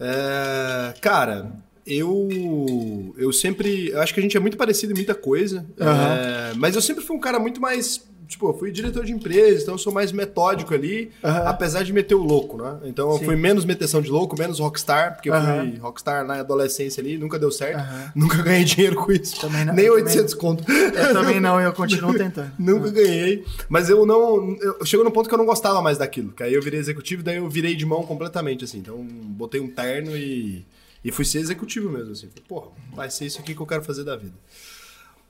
É, 0.00 0.94
cara, 1.00 1.52
eu 1.86 3.14
eu 3.16 3.32
sempre, 3.32 3.90
eu 3.90 4.00
acho 4.00 4.12
que 4.12 4.20
a 4.20 4.22
gente 4.22 4.36
é 4.36 4.40
muito 4.40 4.56
parecido 4.56 4.92
em 4.92 4.96
muita 4.96 5.14
coisa, 5.14 5.64
Aham. 5.80 6.14
é, 6.14 6.52
mas 6.56 6.74
eu 6.74 6.82
sempre 6.82 7.04
fui 7.04 7.16
um 7.16 7.20
cara 7.20 7.38
muito 7.38 7.60
mais, 7.60 8.04
tipo, 8.32 8.48
eu 8.48 8.54
fui 8.58 8.70
diretor 8.70 9.04
de 9.04 9.12
empresa, 9.12 9.62
então 9.62 9.74
eu 9.74 9.78
sou 9.78 9.92
mais 9.92 10.10
metódico 10.12 10.74
ali, 10.74 11.10
Aham. 11.22 11.44
apesar 11.48 11.82
de 11.84 11.92
meter 11.92 12.14
o 12.14 12.22
louco, 12.22 12.56
né? 12.56 12.78
Então 12.84 13.10
eu 13.12 13.18
Sim. 13.18 13.24
fui 13.24 13.36
menos 13.36 13.64
meteção 13.64 14.02
de 14.02 14.10
louco, 14.10 14.36
menos 14.36 14.58
rockstar, 14.58 15.14
porque 15.14 15.30
eu 15.30 15.34
Aham. 15.34 15.70
fui 15.70 15.78
rockstar 15.78 16.24
na 16.26 16.40
adolescência 16.40 17.00
ali, 17.00 17.16
nunca 17.16 17.38
deu 17.38 17.50
certo, 17.50 17.78
Aham. 17.78 18.12
nunca 18.14 18.36
ganhei 18.42 18.64
dinheiro 18.64 18.96
com 18.96 19.12
isso, 19.12 19.40
Também 19.40 19.64
não, 19.64 19.74
nem 19.74 19.84
eu 19.86 19.94
800 19.94 20.34
conto. 20.34 20.64
Eu 20.70 21.12
também 21.12 21.40
não, 21.40 21.60
e 21.60 21.64
eu 21.64 21.72
continuo 21.72 22.14
tentando. 22.18 22.52
Nunca 22.58 22.90
ganhei. 22.90 23.44
Mas 23.68 23.88
eu 23.90 24.04
não. 24.04 24.56
Eu 24.60 24.84
chegou 24.84 25.04
no 25.04 25.10
ponto 25.10 25.28
que 25.28 25.34
eu 25.34 25.38
não 25.38 25.46
gostava 25.46 25.80
mais 25.80 25.98
daquilo. 25.98 26.32
Que 26.32 26.42
aí 26.42 26.54
eu 26.54 26.62
virei 26.62 26.80
executivo, 26.80 27.22
daí 27.22 27.36
eu 27.36 27.48
virei 27.48 27.74
de 27.74 27.84
mão 27.86 28.02
completamente, 28.04 28.64
assim. 28.64 28.78
Então, 28.78 28.96
botei 29.02 29.60
um 29.60 29.68
terno 29.68 30.16
e. 30.16 30.64
E 31.04 31.10
fui 31.10 31.24
ser 31.24 31.38
executivo 31.40 31.90
mesmo, 31.90 32.12
assim. 32.12 32.28
Pô, 32.48 32.70
vai 32.94 33.10
ser 33.10 33.24
isso 33.26 33.40
aqui 33.40 33.54
que 33.54 33.60
eu 33.60 33.66
quero 33.66 33.82
fazer 33.82 34.04
da 34.04 34.16
vida. 34.16 34.34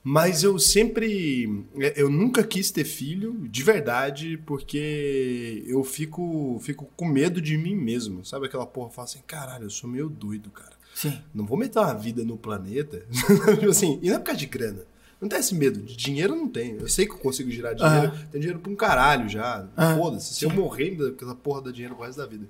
Mas 0.03 0.43
eu 0.43 0.59
sempre. 0.59 1.65
Eu 1.95 2.09
nunca 2.09 2.43
quis 2.43 2.69
ter 2.69 2.83
filho, 2.83 3.47
de 3.47 3.63
verdade, 3.63 4.37
porque 4.45 5.63
eu 5.65 5.81
fico, 5.83 6.59
fico 6.61 6.89
com 6.97 7.05
medo 7.05 7.41
de 7.41 7.57
mim 7.57 7.73
mesmo. 7.75 8.25
Sabe 8.25 8.47
aquela 8.47 8.65
porra? 8.65 8.89
Fala 8.89 9.07
assim, 9.07 9.21
caralho, 9.25 9.65
eu 9.65 9.69
sou 9.69 9.89
meio 9.89 10.09
doido, 10.09 10.49
cara. 10.49 10.73
Sim. 10.93 11.21
Não 11.33 11.45
vou 11.45 11.57
meter 11.57 11.79
uma 11.79 11.93
vida 11.93 12.23
no 12.23 12.37
planeta. 12.37 13.05
Tipo 13.59 13.69
assim, 13.69 13.97
e 14.01 14.09
não 14.09 14.17
é 14.17 14.19
por 14.19 14.25
causa 14.25 14.39
de 14.39 14.45
grana. 14.45 14.85
Não 15.21 15.29
tem 15.29 15.39
esse 15.39 15.55
medo. 15.55 15.79
De 15.79 15.95
dinheiro 15.95 16.35
não 16.35 16.49
tem. 16.49 16.73
Eu 16.73 16.89
sei 16.89 17.05
que 17.05 17.13
eu 17.13 17.17
consigo 17.17 17.49
girar 17.49 17.73
dinheiro. 17.73 18.07
Aham. 18.07 18.27
Tenho 18.29 18.41
dinheiro 18.41 18.59
pra 18.59 18.69
um 18.69 18.75
caralho 18.75 19.29
já. 19.29 19.69
Aham. 19.77 19.97
Foda-se. 19.97 20.33
Se 20.33 20.43
eu 20.43 20.49
morrer, 20.49 20.97
aquela 21.07 21.33
porra 21.33 21.61
dá 21.61 21.71
dinheiro 21.71 21.95
pro 21.95 22.03
resto 22.03 22.17
da 22.17 22.25
vida. 22.25 22.45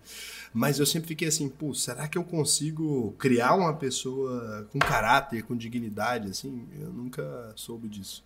Mas 0.53 0.77
eu 0.77 0.85
sempre 0.85 1.07
fiquei 1.07 1.27
assim, 1.27 1.49
pô, 1.49 1.73
será 1.73 2.07
que 2.07 2.17
eu 2.17 2.23
consigo 2.23 3.15
criar 3.17 3.55
uma 3.55 3.73
pessoa 3.73 4.67
com 4.71 4.77
caráter, 4.77 5.41
com 5.43 5.57
dignidade, 5.57 6.29
assim? 6.29 6.67
Eu 6.79 6.93
nunca 6.93 7.51
soube 7.55 7.89
disso. 7.89 8.23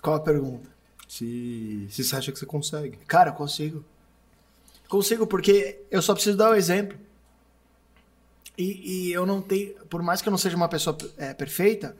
Qual 0.00 0.16
a 0.16 0.20
pergunta? 0.20 0.70
Se, 1.06 1.86
se 1.90 2.02
você 2.02 2.16
acha 2.16 2.32
que 2.32 2.38
você 2.38 2.46
consegue. 2.46 2.96
Cara, 3.06 3.30
eu 3.30 3.34
consigo. 3.34 3.84
Consigo 4.88 5.26
porque 5.26 5.80
eu 5.90 6.00
só 6.00 6.14
preciso 6.14 6.36
dar 6.36 6.50
o 6.50 6.54
exemplo. 6.54 6.98
E, 8.56 9.08
e 9.08 9.12
eu 9.12 9.26
não 9.26 9.42
tenho, 9.42 9.74
por 9.90 10.00
mais 10.00 10.22
que 10.22 10.28
eu 10.28 10.30
não 10.30 10.38
seja 10.38 10.56
uma 10.56 10.68
pessoa 10.68 10.96
é, 11.18 11.34
perfeita, 11.34 11.94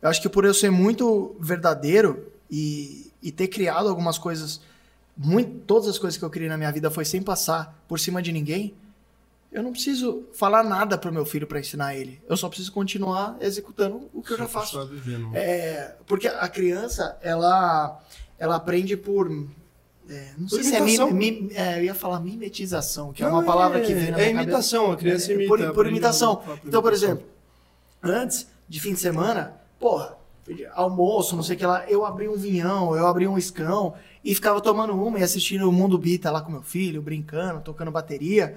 eu 0.00 0.08
acho 0.08 0.20
que 0.20 0.28
por 0.28 0.44
eu 0.44 0.52
ser 0.52 0.68
muito 0.68 1.36
verdadeiro 1.38 2.26
e, 2.50 3.12
e 3.22 3.30
ter 3.30 3.46
criado 3.46 3.88
algumas 3.88 4.18
coisas, 4.18 4.60
muito, 5.16 5.60
todas 5.64 5.88
as 5.88 5.98
coisas 5.98 6.18
que 6.18 6.24
eu 6.24 6.30
criei 6.30 6.48
na 6.48 6.56
minha 6.56 6.72
vida 6.72 6.90
foi 6.90 7.04
sem 7.04 7.22
passar 7.22 7.80
por 7.86 8.00
cima 8.00 8.20
de 8.20 8.32
ninguém. 8.32 8.74
Eu 9.52 9.62
não 9.62 9.72
preciso 9.72 10.24
falar 10.32 10.62
nada 10.64 10.96
pro 10.96 11.12
meu 11.12 11.26
filho 11.26 11.46
para 11.46 11.60
ensinar 11.60 11.94
ele. 11.94 12.22
Eu 12.28 12.36
só 12.38 12.48
preciso 12.48 12.72
continuar 12.72 13.36
executando 13.40 14.08
o 14.14 14.22
que 14.22 14.32
eu 14.32 14.38
já 14.38 14.48
faço. 14.48 14.78
É, 15.34 15.94
porque 16.06 16.26
a 16.26 16.48
criança, 16.48 17.18
ela, 17.20 18.00
ela 18.38 18.56
aprende 18.56 18.96
por. 18.96 19.30
é, 20.08 20.32
não 20.38 20.48
Por 20.48 20.54
sei 20.56 20.64
se 20.64 20.74
é, 20.74 20.78
imitação. 20.78 21.10
mi- 21.10 21.30
mi- 21.42 21.50
é, 21.54 21.78
Eu 21.78 21.84
ia 21.84 21.94
falar 21.94 22.18
mimetização, 22.20 23.12
que 23.12 23.22
é 23.22 23.26
Não, 23.26 23.34
uma 23.34 23.44
palavra 23.44 23.80
que 23.82 23.92
vem 23.92 24.10
na 24.10 24.16
minha 24.16 24.28
É 24.28 24.32
cabeça. 24.32 24.42
imitação, 24.42 24.90
a 24.90 24.96
criança 24.96 25.30
É, 25.30 25.34
imita. 25.34 25.48
por, 25.48 25.72
por 25.74 25.86
imitação. 25.86 26.42
Então, 26.64 26.80
por 26.80 26.92
imitação. 26.92 26.92
exemplo, 26.94 27.26
antes 28.02 28.46
de 28.66 28.80
fim 28.80 28.94
de 28.94 29.00
semana, 29.00 29.54
porra, 29.78 30.16
almoço, 30.74 31.36
não 31.36 31.42
sei 31.42 31.56
o 31.56 31.58
que 31.58 31.66
lá, 31.66 31.84
eu 31.90 32.04
abri 32.06 32.26
um 32.28 32.36
vinhão, 32.36 32.96
eu 32.96 33.06
abri 33.06 33.28
um 33.28 33.36
escão 33.38 33.94
e 34.24 34.34
ficava 34.34 34.60
tomando 34.60 34.94
uma 34.94 35.18
e 35.18 35.22
assistindo 35.22 35.68
o 35.68 35.72
Mundo 35.72 35.98
Bita 35.98 36.30
lá 36.30 36.40
com 36.40 36.50
meu 36.50 36.62
filho, 36.62 37.02
brincando, 37.02 37.60
tocando 37.60 37.90
bateria. 37.90 38.56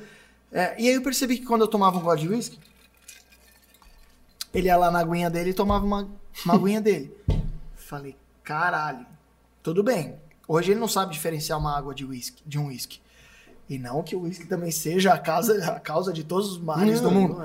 É, 0.55 0.73
e 0.81 0.87
aí 0.87 0.95
eu 0.95 1.01
percebi 1.01 1.37
que 1.37 1.45
quando 1.45 1.63
eu 1.63 1.67
tomava 1.67 1.97
um 1.97 2.01
gole 2.01 2.21
de 2.21 2.29
whisky, 2.29 2.57
ele 4.53 4.67
ia 4.67 4.77
lá 4.77 4.89
na 4.89 4.99
aguinha 4.99 5.29
dele 5.29 5.49
e 5.49 5.53
tomava 5.53 5.85
uma, 5.85 6.07
uma 6.45 6.53
aguinha 6.53 6.79
dele. 6.79 7.13
Falei, 7.75 8.15
caralho, 8.41 9.05
tudo 9.61 9.83
bem. 9.83 10.15
Hoje 10.47 10.71
ele 10.71 10.79
não 10.79 10.87
sabe 10.87 11.11
diferenciar 11.11 11.59
uma 11.59 11.77
água 11.77 11.93
de 11.93 12.05
whisky, 12.05 12.41
de 12.45 12.57
um 12.57 12.67
whisky. 12.67 13.01
E 13.69 13.77
não 13.77 14.01
que 14.01 14.15
o 14.15 14.21
whisky 14.21 14.45
também 14.45 14.71
seja 14.71 15.13
a 15.13 15.19
causa, 15.19 15.71
a 15.71 15.77
causa 15.77 16.13
de 16.13 16.23
todos 16.23 16.53
os 16.53 16.57
males 16.57 17.01
do 17.01 17.11
mundo. 17.11 17.35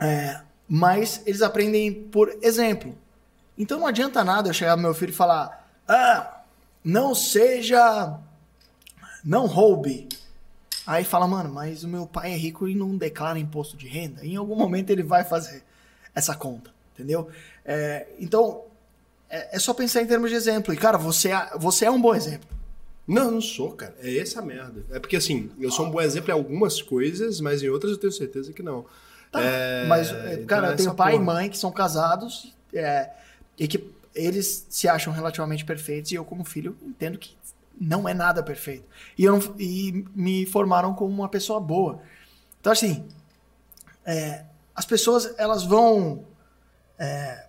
é. 0.00 0.04
É, 0.04 0.40
mas 0.68 1.22
eles 1.24 1.40
aprendem 1.40 1.94
por 2.08 2.36
exemplo. 2.42 2.98
Então 3.56 3.78
não 3.78 3.86
adianta 3.86 4.24
nada 4.24 4.48
eu 4.48 4.54
chegar 4.54 4.72
pro 4.72 4.82
meu 4.82 4.94
filho 4.94 5.10
e 5.10 5.14
falar: 5.14 5.70
ah, 5.86 6.40
não 6.82 7.14
seja. 7.14 8.18
Não 9.22 9.46
roube. 9.46 10.08
Aí 10.86 11.04
fala, 11.04 11.26
mano, 11.28 11.52
mas 11.52 11.84
o 11.84 11.88
meu 11.88 12.06
pai 12.06 12.32
é 12.32 12.36
rico 12.36 12.66
e 12.68 12.74
não 12.74 12.96
declara 12.96 13.38
imposto 13.38 13.76
de 13.76 13.86
renda. 13.86 14.24
Em 14.24 14.36
algum 14.36 14.56
momento 14.56 14.90
ele 14.90 15.02
vai 15.02 15.22
fazer 15.24 15.62
essa 16.14 16.34
conta, 16.34 16.70
entendeu? 16.94 17.28
É, 17.64 18.06
então, 18.18 18.62
é, 19.30 19.56
é 19.56 19.58
só 19.58 19.72
pensar 19.72 20.02
em 20.02 20.06
termos 20.06 20.30
de 20.30 20.36
exemplo. 20.36 20.74
E, 20.74 20.76
cara, 20.76 20.98
você 20.98 21.30
é, 21.30 21.50
você 21.56 21.84
é 21.84 21.90
um 21.90 22.00
bom 22.00 22.14
exemplo. 22.14 22.48
Não, 23.06 23.30
não 23.30 23.40
sou, 23.40 23.72
cara. 23.72 23.94
É 24.00 24.18
essa 24.18 24.40
a 24.40 24.42
merda. 24.42 24.84
É 24.90 24.98
porque 24.98 25.16
assim, 25.16 25.50
eu 25.60 25.70
sou 25.70 25.86
um 25.86 25.90
bom 25.90 26.00
exemplo 26.00 26.30
em 26.30 26.34
algumas 26.34 26.80
coisas, 26.82 27.40
mas 27.40 27.62
em 27.62 27.68
outras 27.68 27.92
eu 27.92 27.98
tenho 27.98 28.12
certeza 28.12 28.52
que 28.52 28.62
não. 28.62 28.84
Tá, 29.30 29.40
É, 29.40 29.86
mas, 29.86 30.10
é, 30.12 30.34
então 30.34 30.46
cara, 30.46 30.66
eu 30.68 30.72
essa 30.72 30.82
tenho 30.84 30.94
pai 30.94 31.12
porra. 31.12 31.22
e 31.22 31.26
mãe 31.26 31.50
que 31.50 31.58
são 31.58 31.70
casados 31.72 32.52
é, 32.72 33.10
e 33.58 33.66
que 33.68 33.88
eles 34.14 34.66
se 34.68 34.88
acham 34.88 35.12
relativamente 35.12 35.64
perfeitos 35.64 36.12
e 36.12 36.16
eu, 36.16 36.24
como 36.24 36.44
filho, 36.44 36.76
entendo 36.84 37.18
que 37.18 37.34
não 37.82 38.08
é 38.08 38.14
nada 38.14 38.42
perfeito. 38.42 38.84
E, 39.18 39.26
não- 39.26 39.40
e 39.58 40.04
me 40.14 40.46
formaram 40.46 40.94
como 40.94 41.12
uma 41.12 41.28
pessoa 41.28 41.60
boa. 41.60 42.00
Então, 42.60 42.72
assim, 42.72 43.06
é, 44.04 44.44
as 44.74 44.84
pessoas, 44.84 45.34
elas 45.38 45.64
vão 45.64 46.24
é, 46.98 47.46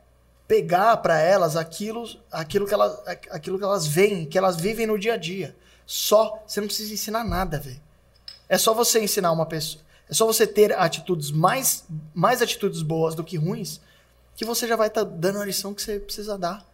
pegar 0.48 0.98
para 0.98 1.20
elas 1.20 1.56
aquilo, 1.56 2.06
aquilo, 2.32 2.66
que 2.68 2.74
elas, 2.74 3.00
aquilo 3.32 3.58
que 3.58 3.64
elas 3.64 3.86
veem, 3.88 4.26
que 4.26 4.38
elas 4.38 4.56
vivem 4.58 4.88
no 4.88 4.98
dia 4.98 5.14
a 5.14 5.18
dia. 5.18 5.56
Só, 5.86 6.44
você 6.46 6.60
não 6.60 6.68
precisa 6.68 6.94
ensinar 6.94 7.24
nada, 7.24 7.60
velho. 7.60 7.82
É 8.50 8.58
só 8.58 8.74
você 8.74 9.00
ensinar 9.04 9.32
uma 9.32 9.46
pessoa. 9.46 9.84
É 10.10 10.14
só 10.14 10.26
você 10.26 10.46
ter 10.46 10.74
atitudes 10.78 11.32
mais, 11.32 11.86
mais 12.14 12.42
atitudes 12.42 12.82
boas 12.82 13.16
do 13.16 13.24
que 13.24 13.38
ruins, 13.38 13.80
que 14.36 14.46
você 14.46 14.68
já 14.68 14.76
vai 14.76 14.88
estar 14.88 15.04
dando 15.04 15.40
a 15.40 15.46
lição 15.46 15.74
que 15.74 15.82
você 15.82 16.00
precisa 16.00 16.38
dar. 16.38 16.66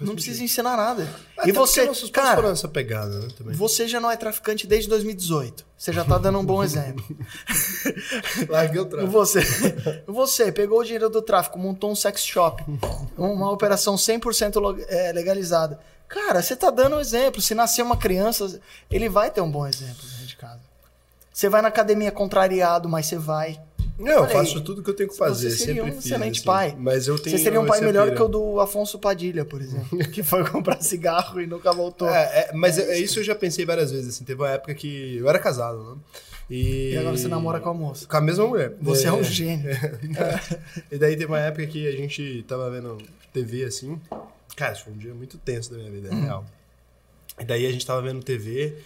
Não 0.00 0.14
precisa 0.14 0.42
ensinar 0.44 0.76
nada. 0.76 1.08
Até 1.38 1.48
e 1.48 1.52
você, 1.52 1.84
nossos 1.86 2.10
pais 2.10 2.28
foram 2.30 2.42
cara, 2.42 2.52
essa 2.52 2.68
pegada, 2.68 3.18
né? 3.18 3.28
Também. 3.36 3.54
você 3.54 3.88
já 3.88 3.98
não 4.00 4.10
é 4.10 4.16
traficante 4.16 4.66
desde 4.66 4.88
2018. 4.90 5.64
Você 5.78 5.92
já 5.92 6.04
tá 6.04 6.18
dando 6.18 6.38
um 6.38 6.44
bom 6.44 6.62
exemplo. 6.62 7.04
Larguei 8.48 8.80
o 8.80 8.86
tráfico. 8.86 9.10
Você, 9.12 9.40
você 10.06 10.52
pegou 10.52 10.80
o 10.80 10.84
dinheiro 10.84 11.08
do 11.08 11.22
tráfico, 11.22 11.58
montou 11.58 11.90
um 11.90 11.96
sex 11.96 12.24
shop, 12.24 12.62
uma 13.16 13.50
operação 13.50 13.94
100% 13.96 14.56
lo- 14.60 14.76
é, 14.88 15.12
legalizada. 15.12 15.78
Cara, 16.08 16.42
você 16.42 16.54
tá 16.54 16.70
dando 16.70 16.96
um 16.96 17.00
exemplo. 17.00 17.40
Se 17.40 17.54
nascer 17.54 17.82
uma 17.82 17.96
criança, 17.96 18.60
ele 18.90 19.08
vai 19.08 19.30
ter 19.30 19.40
um 19.40 19.50
bom 19.50 19.66
exemplo 19.66 20.02
dentro 20.08 20.26
de 20.26 20.36
casa. 20.36 20.60
Você 21.32 21.48
vai 21.48 21.60
na 21.60 21.68
academia 21.68 22.10
contrariado, 22.12 22.88
mas 22.88 23.06
você 23.06 23.16
vai. 23.16 23.60
Não, 23.98 24.24
eu 24.24 24.28
faço 24.28 24.60
tudo 24.60 24.82
que 24.82 24.90
eu 24.90 24.94
tenho 24.94 25.08
que 25.08 25.16
fazer. 25.16 25.50
Você 25.50 25.64
seria 25.64 25.82
um 25.84 25.86
fiz, 25.92 26.04
excelente 26.04 26.36
assim. 26.38 26.44
pai. 26.46 26.76
Mas 26.78 27.08
eu 27.08 27.18
tenho 27.18 27.36
Você 27.36 27.42
seria 27.42 27.60
um 27.60 27.66
pai 27.66 27.80
melhor 27.80 28.04
pira. 28.04 28.16
que 28.16 28.22
o 28.22 28.28
do 28.28 28.60
Afonso 28.60 28.98
Padilha, 28.98 29.44
por 29.44 29.60
exemplo, 29.62 29.98
que 30.12 30.22
foi 30.22 30.44
comprar 30.48 30.80
cigarro 30.82 31.40
e 31.40 31.46
nunca 31.46 31.72
voltou. 31.72 32.08
É, 32.08 32.22
é, 32.22 32.50
mas 32.54 32.78
é, 32.78 32.92
é 32.96 32.98
isso 32.98 33.18
eu 33.20 33.24
já 33.24 33.34
pensei 33.34 33.64
várias 33.64 33.90
vezes. 33.90 34.14
Assim, 34.14 34.24
teve 34.24 34.40
uma 34.42 34.50
época 34.50 34.74
que 34.74 35.16
eu 35.16 35.28
era 35.28 35.38
casado, 35.38 35.82
né? 35.82 35.96
E, 36.50 36.92
E 36.92 36.98
agora 36.98 37.16
você 37.16 37.26
namora 37.26 37.58
com 37.58 37.70
a 37.70 37.74
moça. 37.74 38.06
Com 38.06 38.16
a 38.16 38.20
mesma 38.20 38.46
mulher. 38.46 38.74
Você 38.80 39.06
é, 39.08 39.12
um 39.12 39.22
gênio. 39.24 39.70
e 40.92 40.98
daí 40.98 41.12
teve 41.16 41.26
uma 41.26 41.40
época 41.40 41.66
que 41.66 41.88
a 41.88 41.92
gente 41.92 42.44
tava 42.46 42.70
vendo 42.70 42.98
TV 43.32 43.64
assim. 43.64 44.00
Cara, 44.54 44.72
isso 44.72 44.84
foi 44.84 44.92
um 44.92 44.96
dia 44.98 45.12
muito 45.14 45.38
tenso 45.38 45.70
da 45.70 45.76
minha 45.78 45.90
vida, 45.90 46.08
é 46.08 46.12
Uhum. 46.12 46.22
real. 46.22 46.44
E 47.40 47.44
daí 47.44 47.66
a 47.66 47.72
gente 47.72 47.84
tava 47.84 48.00
vendo 48.00 48.22
TV 48.22 48.76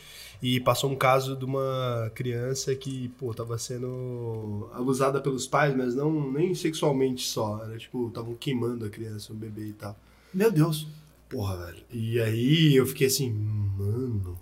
e 0.42 0.58
passou 0.60 0.90
um 0.90 0.96
caso 0.96 1.36
de 1.36 1.44
uma 1.44 2.10
criança 2.14 2.74
que, 2.74 3.08
pô, 3.18 3.34
tava 3.34 3.58
sendo 3.58 4.68
abusada 4.72 5.20
pelos 5.20 5.46
pais, 5.46 5.76
mas 5.76 5.94
não 5.94 6.32
nem 6.32 6.54
sexualmente 6.54 7.26
só. 7.26 7.62
Era 7.64 7.76
tipo, 7.76 8.08
estavam 8.08 8.34
queimando 8.34 8.84
a 8.84 8.90
criança, 8.90 9.32
o 9.32 9.36
bebê 9.36 9.66
e 9.66 9.72
tal. 9.72 9.98
Meu 10.32 10.50
Deus. 10.50 10.86
Porra, 11.28 11.66
velho. 11.66 11.84
E 11.92 12.20
aí 12.20 12.74
eu 12.74 12.86
fiquei 12.86 13.06
assim, 13.06 13.30
mano. 13.30 14.36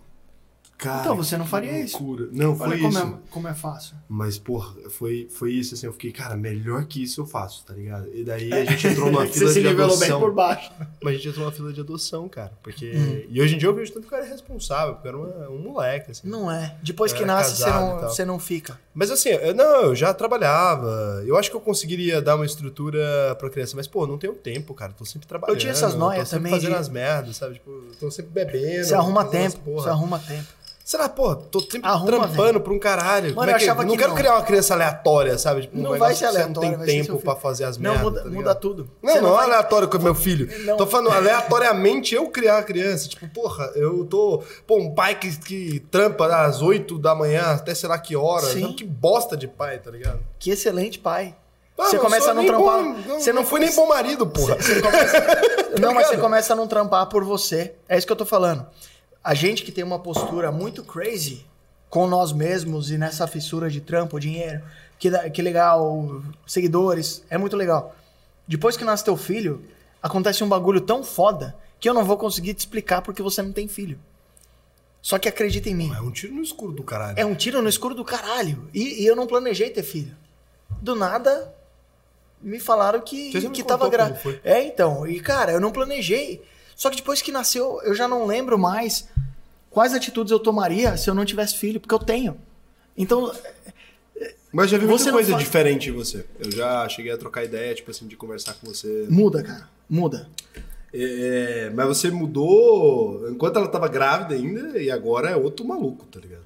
Cara, 0.79 1.01
Então 1.01 1.17
você 1.17 1.37
não 1.37 1.45
faria 1.45 1.81
isso. 1.81 1.99
loucura. 1.99 2.29
Não, 2.31 2.57
foi 2.57 2.69
Olha 2.69 2.77
como 2.79 2.89
isso. 2.91 2.99
é, 3.03 3.13
como 3.33 3.49
é 3.49 3.55
fácil. 3.55 3.97
Mas, 4.09 4.39
porra, 4.39 4.73
foi, 4.91 5.27
foi 5.29 5.53
isso, 5.53 5.75
assim, 5.75 5.87
eu 5.87 5.93
fiquei, 5.93 6.13
cara, 6.13 6.37
melhor 6.37 6.85
que 6.85 7.03
isso 7.03 7.21
eu 7.21 7.27
faço, 7.27 7.65
tá 7.65 7.75
ligado? 7.75 8.09
E 8.15 8.23
daí 8.23 8.53
a 8.53 8.65
gente 8.65 8.87
entrou 8.87 9.11
numa 9.11 9.27
fila 9.27 9.49
Você 9.49 9.55
se 9.55 9.61
de 9.61 9.67
nivelou 9.69 9.97
bem 9.99 10.09
adoção. 10.09 10.21
por 10.21 10.33
baixo. 10.33 10.71
Mas 11.03 11.15
a 11.15 11.17
gente 11.17 11.29
entrou 11.31 11.45
numa 11.47 11.53
fila 11.53 11.73
de 11.73 11.81
adoção, 11.81 12.29
cara. 12.29 12.53
Porque. 12.63 12.93
Uhum. 12.93 13.23
E 13.29 13.43
hoje 13.43 13.57
em 13.57 13.59
dia 13.59 13.69
eu 13.69 13.75
vejo 13.75 13.93
tanto 13.93 14.03
que 14.03 14.07
o 14.07 14.11
cara 14.11 14.25
é 14.25 14.29
responsável, 14.31 14.95
porque 14.95 15.09
era 15.09 15.17
uma- 15.19 15.49
um 15.51 15.59
moleque, 15.59 16.13
assim. 16.13 16.29
Não 16.29 16.49
é. 16.49 16.77
Depois 16.81 17.13
que 17.13 17.25
Era 17.25 17.27
nasce, 17.35 17.57
você 17.57 17.71
não, 17.71 17.99
você 18.01 18.25
não 18.25 18.39
fica. 18.39 18.79
Mas 18.95 19.11
assim, 19.11 19.31
eu, 19.31 19.55
não, 19.57 19.83
eu 19.87 19.97
já 19.97 20.15
trabalhava. 20.15 21.23
Eu 21.27 21.37
acho 21.37 21.51
que 21.51 21.57
eu 21.57 21.61
conseguiria 21.61 22.23
dar 22.23 22.37
uma 22.37 22.47
estrutura 22.47 23.35
pra 23.37 23.51
criança, 23.51 23.75
mas, 23.77 23.89
pô, 23.89 24.07
não 24.07 24.17
tenho 24.17 24.35
tempo, 24.35 24.73
cara. 24.75 24.93
Tô 24.93 25.05
sempre 25.05 25.27
trabalhando. 25.27 25.57
Eu 25.57 25.61
tinha 25.61 25.73
essas 25.73 25.97
noias 25.97 26.21
tô 26.29 26.37
sempre 26.37 26.39
também 26.51 26.53
fazendo 26.53 26.75
de- 26.75 26.81
as 26.81 26.89
merdas, 26.89 27.37
sabe? 27.37 27.55
Tipo, 27.55 27.83
tô 27.99 28.11
sempre 28.13 28.31
bebendo. 28.31 28.87
Você 28.87 28.95
arruma 28.95 29.25
tempo. 29.25 29.73
Você 29.75 29.89
arruma 29.89 30.19
tempo. 30.21 30.47
Sei 30.89 30.98
lá, 30.98 31.06
pô, 31.06 31.36
tô 31.36 31.60
sempre 31.60 31.82
Arruma, 31.82 32.06
trampando 32.06 32.62
pra 32.62 32.73
um 32.73 32.78
caralho. 32.78 33.35
Mano, 33.36 33.51
é 33.51 33.52
eu 33.52 33.59
que- 33.59 33.65
achava 33.65 33.82
não 33.85 33.90
que 33.90 33.98
quero 33.98 34.09
não. 34.09 34.16
criar 34.16 34.36
uma 34.36 34.43
criança 34.43 34.73
aleatória, 34.73 35.36
sabe? 35.36 35.60
Tipo, 35.60 35.77
Não 35.77 35.98
vai 35.98 36.15
ser 36.15 36.24
que 36.24 36.32
você 36.32 36.39
aleatório, 36.40 36.78
não 36.78 36.86
tem 36.86 37.05
tempo 37.05 37.19
pra 37.19 37.36
fazer 37.36 37.65
as 37.65 37.77
Não, 37.77 37.90
merdas. 37.90 38.02
muda, 38.10 38.23
tá 38.23 38.31
muda 38.31 38.55
tudo. 38.55 38.90
Não, 39.02 39.12
Você 39.12 39.20
não, 39.20 39.28
é 39.28 39.32
vai- 39.36 39.44
aleatório 39.44 39.86
com 39.86 39.98
o 39.98 40.02
meu 40.02 40.15
filho. 40.15 40.48
Não. 40.65 40.78
Tô 40.78 40.86
falando 40.86 41.10
aleatoriamente 41.10 42.15
eu 42.15 42.31
criar 42.31 42.56
a 42.56 42.62
criança. 42.62 43.06
Tipo, 43.06 43.28
porra, 43.28 43.70
eu 43.74 44.02
tô. 44.06 44.43
Pô, 44.66 44.78
um 44.78 44.94
pai 44.94 45.15
que, 45.16 45.36
que 45.36 45.81
trampa 45.90 46.27
às 46.27 46.62
8 46.62 46.98
da 46.98 47.15
manhã 47.15 47.43
até 47.52 47.74
sei 47.74 47.86
lá 47.86 47.98
que 47.98 48.16
hora. 48.16 48.47
Sim. 48.47 48.60
Não, 48.62 48.73
que 48.73 48.85
bosta 48.85 49.36
de 49.36 49.47
pai, 49.47 49.78
tá 49.81 49.90
ligado? 49.90 50.20
Que 50.39 50.52
excelente 50.52 50.98
pai. 50.98 51.35
Ah, 51.78 51.85
você 51.85 51.97
não 51.97 52.05
começa 52.05 52.31
a 52.31 52.35
não 52.35 52.47
trampar. 52.47 52.82
bom- 52.82 52.94
não, 53.06 53.20
você 53.20 53.31
não 53.32 53.44
fui 53.44 53.60
nem 53.60 53.73
bom 53.74 53.86
marido, 53.86 54.27
porra. 54.27 54.56
Você 54.56 54.81
começa- 54.81 55.27
não, 55.78 55.93
mas 55.93 56.06
você 56.09 56.16
começa 56.16 56.52
a 56.55 56.56
não 56.56 56.66
trampar 56.66 57.06
por 57.10 57.24
você. 57.24 57.74
É 57.86 57.98
isso 57.98 58.06
que 58.06 58.12
eu 58.12 58.16
tô 58.16 58.24
falando. 58.24 58.66
A 59.23 59.35
gente 59.35 59.65
que 59.65 59.73
tem 59.73 59.85
uma 59.85 59.99
postura 59.99 60.51
muito 60.51 60.82
crazy, 60.85 61.45
com 61.90 62.07
nós 62.07 62.32
mesmos 62.32 62.90
e 62.90 62.99
nessa 62.99 63.27
fissura 63.27 63.70
de 63.70 63.81
trampo, 63.81 64.19
dinheiro, 64.20 64.62
que, 64.99 65.11
que 65.31 65.43
legal, 65.43 66.23
seguidores, 66.47 67.24
é 67.31 67.39
muito 67.39 67.57
legal. 67.57 67.95
Depois 68.47 68.77
que 68.77 68.85
nasce 68.85 69.05
teu 69.05 69.16
filho, 69.16 69.62
acontece 70.03 70.43
um 70.43 70.49
bagulho 70.49 70.81
tão 70.81 71.03
foda 71.03 71.57
que 71.81 71.89
eu 71.89 71.95
não 71.95 72.05
vou 72.05 72.16
conseguir 72.16 72.55
te 72.55 72.61
explicar 72.61 73.03
porque 73.03 73.23
você 73.23 73.43
não 73.43 73.53
tem 73.53 73.69
filho. 73.69 73.99
Só 75.01 75.19
que 75.19 75.28
acredita 75.28 75.69
em 75.69 75.74
mim. 75.74 75.93
É 75.95 76.01
um 76.01 76.11
tiro 76.11 76.35
no 76.35 76.43
escuro 76.43 76.73
do 76.73 76.82
caralho. 76.82 77.19
É 77.19 77.24
um 77.24 77.35
tiro 77.35 77.62
no 77.62 77.69
escuro 77.69 77.95
do 77.95 78.05
caralho. 78.05 78.69
E, 78.74 79.03
e 79.03 79.07
eu 79.07 79.15
não 79.15 79.27
planejei 79.27 79.70
ter 79.70 79.82
filho. 79.82 80.16
Do 80.82 80.95
nada, 80.95 81.55
me 82.40 82.59
falaram 82.59 83.01
que, 83.01 83.32
Você 83.32 83.49
que 83.51 83.62
tava 83.62 83.89
grávida. 83.89 84.40
É, 84.45 84.62
então. 84.65 85.07
E, 85.07 85.20
cara, 85.20 85.53
eu 85.53 85.61
não 85.61 85.70
planejei. 85.70 86.43
Só 86.79 86.89
que 86.91 86.97
depois 86.97 87.21
que 87.21 87.33
nasceu, 87.33 87.81
eu 87.83 87.93
já 87.95 88.07
não 88.07 88.25
lembro 88.25 88.57
mais 88.57 89.09
quais 89.69 89.93
atitudes 89.93 90.31
eu 90.31 90.39
tomaria 90.39 90.97
se 90.97 91.11
eu 91.11 91.15
não 91.15 91.25
tivesse 91.25 91.57
filho, 91.59 91.81
porque 91.81 91.93
eu 91.95 91.99
tenho. 91.99 92.37
Então, 92.97 93.33
Mas 94.53 94.71
já 94.71 94.79
vi 94.79 94.87
muita 94.87 95.11
coisa 95.11 95.33
fa- 95.33 95.39
diferente 95.39 95.89
em 95.91 95.93
você. 95.93 96.25
Eu 96.39 96.53
já 96.53 96.89
cheguei 96.89 97.11
a 97.13 97.19
trocar 97.19 97.43
ideia, 97.45 97.75
tipo 97.75 97.91
assim, 97.91 98.07
de 98.07 98.15
conversar 98.17 98.55
com 98.55 98.67
você. 98.69 99.07
muda, 99.11 99.43
cara. 99.43 99.69
Muda. 99.91 100.29
É, 100.95 101.71
mas 101.75 101.87
você 101.87 102.11
mudou 102.11 103.29
enquanto 103.31 103.57
ela 103.57 103.69
tava 103.69 103.89
grávida 103.89 104.35
ainda 104.35 104.81
e 104.81 104.89
agora 104.91 105.31
é 105.31 105.37
outro 105.37 105.67
maluco, 105.67 106.07
tá 106.07 106.19
ligado? 106.21 106.38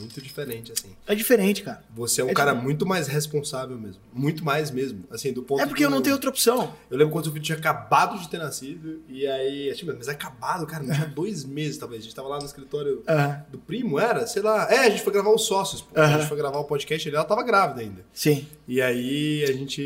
É, 0.00 0.02
é 0.02 0.06
muito 0.06 0.20
diferente, 0.20 0.72
assim. 0.72 0.88
É 1.06 1.14
diferente, 1.14 1.62
cara. 1.62 1.82
Você 1.94 2.20
é 2.20 2.24
um 2.24 2.28
É 2.30 2.34
cara 2.34 2.50
diferente. 2.50 2.64
muito 2.64 2.86
mais 2.86 3.06
responsável 3.06 3.78
mesmo. 3.78 4.00
Muito 4.12 4.44
mais 4.44 4.70
mesmo. 4.70 5.04
Assim, 5.10 5.32
do 5.32 5.42
ponto 5.42 5.60
É 5.62 5.66
porque 5.66 5.84
eu 5.84 5.90
não 5.90 6.00
tenho 6.02 6.14
outra 6.16 6.30
opção. 6.30 6.74
Eu 6.90 6.96
lembro 6.98 7.12
quando 7.12 7.24
seu 7.24 7.32
filho 7.32 7.44
tinha 7.44 7.58
acabado 7.58 8.18
de 8.18 8.28
ter 8.28 8.38
nascido, 8.38 9.02
e 9.08 9.26
aí, 9.26 9.72
tipo, 9.74 9.92
mas 9.96 10.08
acabado, 10.08 10.66
cara, 10.66 10.82
não 10.82 10.94
tinha 10.94 11.06
dois 11.06 11.44
meses, 11.44 11.78
talvez. 11.78 12.02
A 12.02 12.04
gente 12.04 12.14
tava 12.14 12.28
lá 12.28 12.38
no 12.38 12.44
escritório 12.46 13.02
Aham. 13.08 13.44
do 13.50 13.58
primo, 13.58 13.98
era? 13.98 14.26
Sei 14.26 14.42
lá. 14.42 14.66
É, 14.70 14.86
a 14.86 14.90
gente 14.90 15.02
foi 15.02 15.12
gravar 15.12 15.30
os 15.30 15.42
sócios. 15.46 15.84
A 15.94 16.06
gente 16.08 16.26
foi 16.26 16.36
gravar 16.36 16.58
o 16.58 16.64
podcast 16.64 17.08
e 17.08 17.14
ela 17.14 17.24
tava 17.24 17.42
grávida 17.42 17.80
ainda. 17.80 18.04
Sim. 18.12 18.46
E 18.66 18.80
aí 18.80 19.44
a 19.44 19.52
gente 19.52 19.80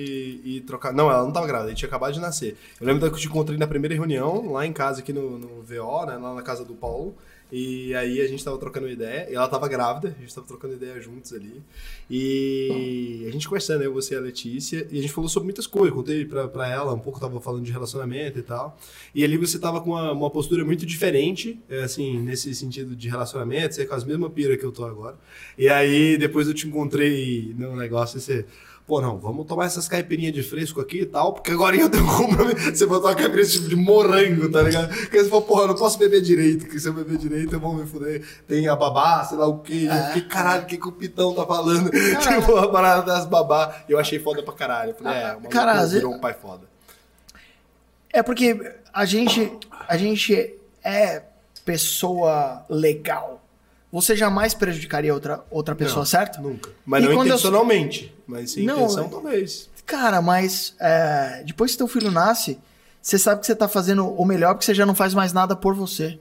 ia 0.44 0.62
trocar. 0.62 0.92
Não, 0.92 1.10
ela 1.10 1.24
não 1.24 1.32
tava 1.32 1.46
grávida, 1.46 1.66
a 1.66 1.70
gente 1.70 1.78
tinha 1.78 1.88
acabado 1.88 2.12
de 2.12 2.20
nascer. 2.20 2.56
Eu 2.80 2.86
lembro 2.86 3.08
que 3.10 3.16
eu 3.16 3.20
te 3.20 3.26
encontrei 3.26 3.58
na 3.58 3.66
primeira 3.66 3.94
reunião, 3.94 4.52
lá 4.52 4.66
em 4.66 4.72
casa, 4.72 5.00
aqui 5.00 5.12
no, 5.12 5.38
no 5.38 5.62
VO, 5.62 6.06
né? 6.06 6.16
Lá 6.16 6.34
na 6.34 6.42
casa 6.42 6.64
do 6.64 6.74
Paulo. 6.74 7.16
E 7.52 7.94
aí 7.94 8.20
a 8.20 8.26
gente 8.26 8.44
tava 8.44 8.58
trocando 8.58 8.88
ideia, 8.88 9.30
e 9.30 9.34
ela 9.34 9.46
tava 9.46 9.68
grávida, 9.68 10.14
a 10.16 10.20
gente 10.20 10.34
tava 10.34 10.46
trocando 10.46 10.74
ideia 10.74 11.00
juntos 11.00 11.32
ali. 11.32 11.62
E 12.10 13.24
a 13.28 13.30
gente 13.30 13.46
conversando, 13.46 13.82
eu, 13.82 13.92
você 13.92 14.14
e 14.14 14.16
a 14.16 14.20
Letícia, 14.20 14.86
e 14.90 14.98
a 14.98 15.02
gente 15.02 15.12
falou 15.12 15.28
sobre 15.28 15.44
muitas 15.44 15.66
coisas. 15.66 15.94
Contei 15.94 16.24
pra, 16.24 16.48
pra 16.48 16.68
ela, 16.68 16.92
um 16.92 16.98
pouco 16.98 17.20
tava 17.20 17.40
falando 17.40 17.64
de 17.64 17.70
relacionamento 17.70 18.38
e 18.38 18.42
tal. 18.42 18.78
E 19.14 19.22
ali 19.22 19.36
você 19.36 19.58
tava 19.58 19.80
com 19.80 19.90
uma, 19.90 20.12
uma 20.12 20.30
postura 20.30 20.64
muito 20.64 20.84
diferente, 20.84 21.60
é, 21.68 21.82
assim, 21.82 22.18
nesse 22.20 22.54
sentido 22.54 22.96
de 22.96 23.08
relacionamento, 23.08 23.74
você 23.74 23.82
é 23.82 23.86
com 23.86 23.94
as 23.94 24.04
mesmas 24.04 24.32
pira 24.32 24.56
que 24.56 24.64
eu 24.64 24.72
tô 24.72 24.84
agora. 24.84 25.16
E 25.56 25.68
aí 25.68 26.16
depois 26.16 26.48
eu 26.48 26.54
te 26.54 26.66
encontrei 26.66 27.54
no 27.56 27.76
negócio 27.76 28.18
e 28.18 28.20
você. 28.20 28.44
Pô, 28.86 29.00
não, 29.00 29.16
vamos 29.16 29.46
tomar 29.46 29.64
essas 29.64 29.88
caipirinhas 29.88 30.34
de 30.34 30.42
fresco 30.42 30.78
aqui 30.78 31.00
e 31.00 31.06
tal, 31.06 31.32
porque 31.32 31.50
agora 31.50 31.74
eu 31.74 31.88
tenho 31.88 32.06
compromisso. 32.06 32.68
Você 32.76 32.84
botou 32.84 33.08
uma 33.08 33.14
caipirinha 33.16 33.48
tipo 33.48 33.66
de 33.66 33.76
morango, 33.76 34.50
tá 34.52 34.60
ligado? 34.60 34.88
Porque 34.94 35.22
você 35.22 35.30
falou, 35.30 35.42
porra, 35.46 35.66
não 35.68 35.74
posso 35.74 35.98
beber 35.98 36.20
direito, 36.20 36.64
porque 36.66 36.78
se 36.78 36.86
eu 36.86 36.92
beber 36.92 37.16
direito 37.16 37.54
eu 37.54 37.60
vou 37.60 37.72
me 37.72 37.86
fuder. 37.86 38.22
Tem 38.46 38.68
a 38.68 38.76
babá, 38.76 39.24
sei 39.24 39.38
lá 39.38 39.46
o 39.46 39.60
quê. 39.60 39.88
Eu 39.90 40.06
fiquei, 40.08 40.22
caralho, 40.28 40.64
o 40.64 40.66
que, 40.66 40.76
que 40.76 40.86
o 40.86 40.92
Pitão 40.92 41.34
tá 41.34 41.46
falando? 41.46 41.90
Tipo, 42.20 42.56
a 42.58 42.70
parada 42.70 43.02
das 43.02 43.24
babá. 43.24 43.74
E 43.88 43.92
eu 43.92 43.98
achei 43.98 44.18
foda 44.18 44.42
pra 44.42 44.52
caralho. 44.52 44.90
Eu 44.90 44.94
falei, 44.96 45.14
é, 45.18 45.24
o 45.24 45.28
maluco 45.28 45.48
Cara, 45.48 45.72
às 45.72 45.92
virou 45.92 46.10
vezes- 46.10 46.18
um 46.18 46.20
pai 46.20 46.34
foda. 46.34 46.64
É 48.12 48.22
porque 48.22 48.74
a 48.92 49.04
gente, 49.06 49.50
a 49.88 49.96
gente 49.96 50.54
é 50.84 51.22
pessoa 51.64 52.64
legal. 52.68 53.42
Você 53.94 54.16
jamais 54.16 54.54
prejudicaria 54.54 55.14
outra, 55.14 55.44
outra 55.48 55.72
pessoa, 55.72 55.98
Não, 56.00 56.04
certo? 56.04 56.42
Nunca. 56.42 56.68
Mas 56.84 57.04
E 57.04 57.06
não 57.06 57.14
quando 57.14 57.28
eu- 57.28 57.34
intencionalmente. 57.34 58.12
Mas 58.26 58.50
sem 58.50 58.64
Não, 58.64 58.78
intenção, 58.80 59.04
é- 59.04 59.08
talvez. 59.08 59.70
Cara, 59.86 60.20
mas 60.20 60.74
é, 60.80 61.44
depois 61.46 61.70
que 61.70 61.78
teu 61.78 61.86
filho 61.86 62.10
nasce, 62.10 62.58
você 63.00 63.16
sabe 63.16 63.40
que 63.42 63.46
você 63.46 63.54
tá 63.54 63.68
fazendo 63.68 64.04
o 64.08 64.24
melhor 64.24 64.54
porque 64.54 64.64
você 64.64 64.74
já 64.74 64.84
não 64.84 64.96
faz 64.96 65.14
mais 65.14 65.32
nada 65.32 65.54
por 65.54 65.76
você. 65.76 66.18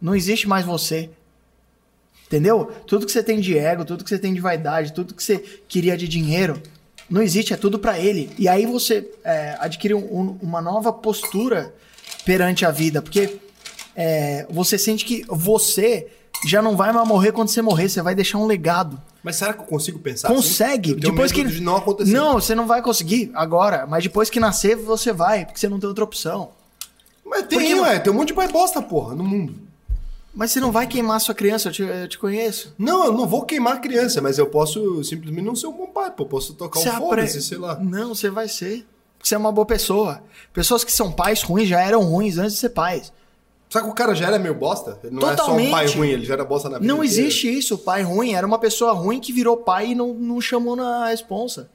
Não 0.00 0.14
existe 0.14 0.46
mais 0.48 0.64
você. 0.64 1.10
Entendeu? 2.28 2.70
Tudo 2.86 3.06
que 3.06 3.10
você 3.10 3.24
tem 3.24 3.40
de 3.40 3.58
ego, 3.58 3.84
tudo 3.84 4.04
que 4.04 4.10
você 4.10 4.20
tem 4.20 4.32
de 4.32 4.40
vaidade, 4.40 4.92
tudo 4.92 5.12
que 5.12 5.22
você 5.22 5.38
queria 5.66 5.96
de 5.96 6.06
dinheiro, 6.06 6.62
não 7.10 7.22
existe, 7.22 7.52
é 7.52 7.56
tudo 7.56 7.76
pra 7.76 7.98
ele. 7.98 8.30
E 8.38 8.46
aí 8.48 8.66
você 8.66 9.10
é, 9.24 9.56
adquire 9.58 9.94
um- 9.94 9.98
um- 10.20 10.38
uma 10.40 10.60
nova 10.62 10.92
postura 10.92 11.74
perante 12.24 12.64
a 12.64 12.70
vida, 12.70 13.02
porque 13.02 13.38
é, 13.96 14.46
você 14.50 14.78
sente 14.78 15.04
que 15.04 15.24
você 15.28 16.06
já 16.44 16.60
não 16.60 16.76
vai 16.76 16.92
mais 16.92 17.06
morrer 17.08 17.32
quando 17.32 17.48
você 17.48 17.62
morrer, 17.62 17.88
você 17.88 18.02
vai 18.02 18.14
deixar 18.14 18.38
um 18.38 18.46
legado. 18.46 19.00
Mas 19.22 19.36
será 19.36 19.52
que 19.52 19.60
eu 19.60 19.64
consigo 19.66 19.98
pensar 19.98 20.28
Consegue. 20.28 20.90
assim? 20.90 20.96
Eu 20.98 21.00
tenho 21.00 21.12
Depois 21.12 21.32
que 21.32 21.44
de 21.44 21.60
não 21.60 21.76
acontecer. 21.76 22.12
Não, 22.12 22.34
você 22.34 22.54
não 22.54 22.66
vai 22.66 22.82
conseguir 22.82 23.30
agora, 23.34 23.86
mas 23.86 24.02
depois 24.04 24.30
que 24.30 24.38
nascer 24.38 24.76
você 24.76 25.12
vai, 25.12 25.44
porque 25.44 25.58
você 25.58 25.68
não 25.68 25.80
tem 25.80 25.88
outra 25.88 26.04
opção. 26.04 26.50
Mas 27.24 27.46
tem, 27.46 27.58
Porque- 27.58 27.74
ué, 27.74 27.98
tem 27.98 28.12
um 28.12 28.16
monte 28.16 28.28
de 28.28 28.34
pai 28.34 28.48
bosta, 28.48 28.80
porra, 28.80 29.14
no 29.14 29.24
mundo. 29.24 29.54
Mas 30.32 30.52
você 30.52 30.60
não 30.60 30.70
vai 30.70 30.86
queimar 30.86 31.18
sua 31.20 31.34
criança, 31.34 31.68
eu 31.68 31.72
te, 31.72 31.82
eu 31.82 32.08
te 32.08 32.18
conheço. 32.18 32.74
Não, 32.78 33.06
eu 33.06 33.12
não 33.12 33.26
vou 33.26 33.42
queimar 33.44 33.74
a 33.76 33.78
criança, 33.78 34.20
mas 34.20 34.36
eu 34.38 34.46
posso 34.46 35.02
simplesmente 35.02 35.44
não 35.44 35.56
ser 35.56 35.66
um 35.66 35.72
bom 35.72 35.86
pai, 35.86 36.10
pô. 36.10 36.26
Posso 36.26 36.52
tocar 36.52 36.78
Você 36.78 36.88
um 36.90 36.92
apre- 36.92 37.06
foda-se, 37.08 37.42
sei 37.42 37.56
lá. 37.58 37.76
Não, 37.80 38.14
você 38.14 38.28
vai 38.28 38.46
ser. 38.46 38.86
Porque 39.18 39.26
você 39.28 39.34
é 39.34 39.38
uma 39.38 39.50
boa 39.50 39.64
pessoa. 39.66 40.22
Pessoas 40.52 40.84
que 40.84 40.92
são 40.92 41.10
pais 41.10 41.42
ruins 41.42 41.68
já 41.68 41.80
eram 41.80 42.02
ruins 42.02 42.36
antes 42.36 42.52
de 42.52 42.58
ser 42.60 42.68
pais. 42.68 43.10
Sabe 43.76 43.86
que 43.88 43.92
o 43.92 43.94
cara 43.94 44.14
já 44.14 44.26
era 44.28 44.38
meio 44.38 44.54
bosta? 44.54 44.98
Ele 45.04 45.14
não 45.14 45.20
é 45.22 45.24
só 45.24 45.32
um 45.32 45.36
Totalmente. 45.36 45.70
pai 45.70 45.86
ruim, 45.88 46.08
ele 46.08 46.24
já 46.24 46.34
era 46.34 46.44
bosta 46.44 46.68
na 46.68 46.78
vida 46.78 46.86
Não 46.92 47.04
inteira. 47.04 47.20
existe 47.26 47.58
isso, 47.58 47.76
pai 47.78 48.02
ruim. 48.02 48.34
Era 48.34 48.46
uma 48.46 48.58
pessoa 48.58 48.92
ruim 48.92 49.20
que 49.20 49.32
virou 49.32 49.56
pai 49.58 49.88
e 49.90 49.94
não, 49.94 50.14
não 50.14 50.40
chamou 50.40 50.74
na 50.76 51.08
responsa. 51.08 51.68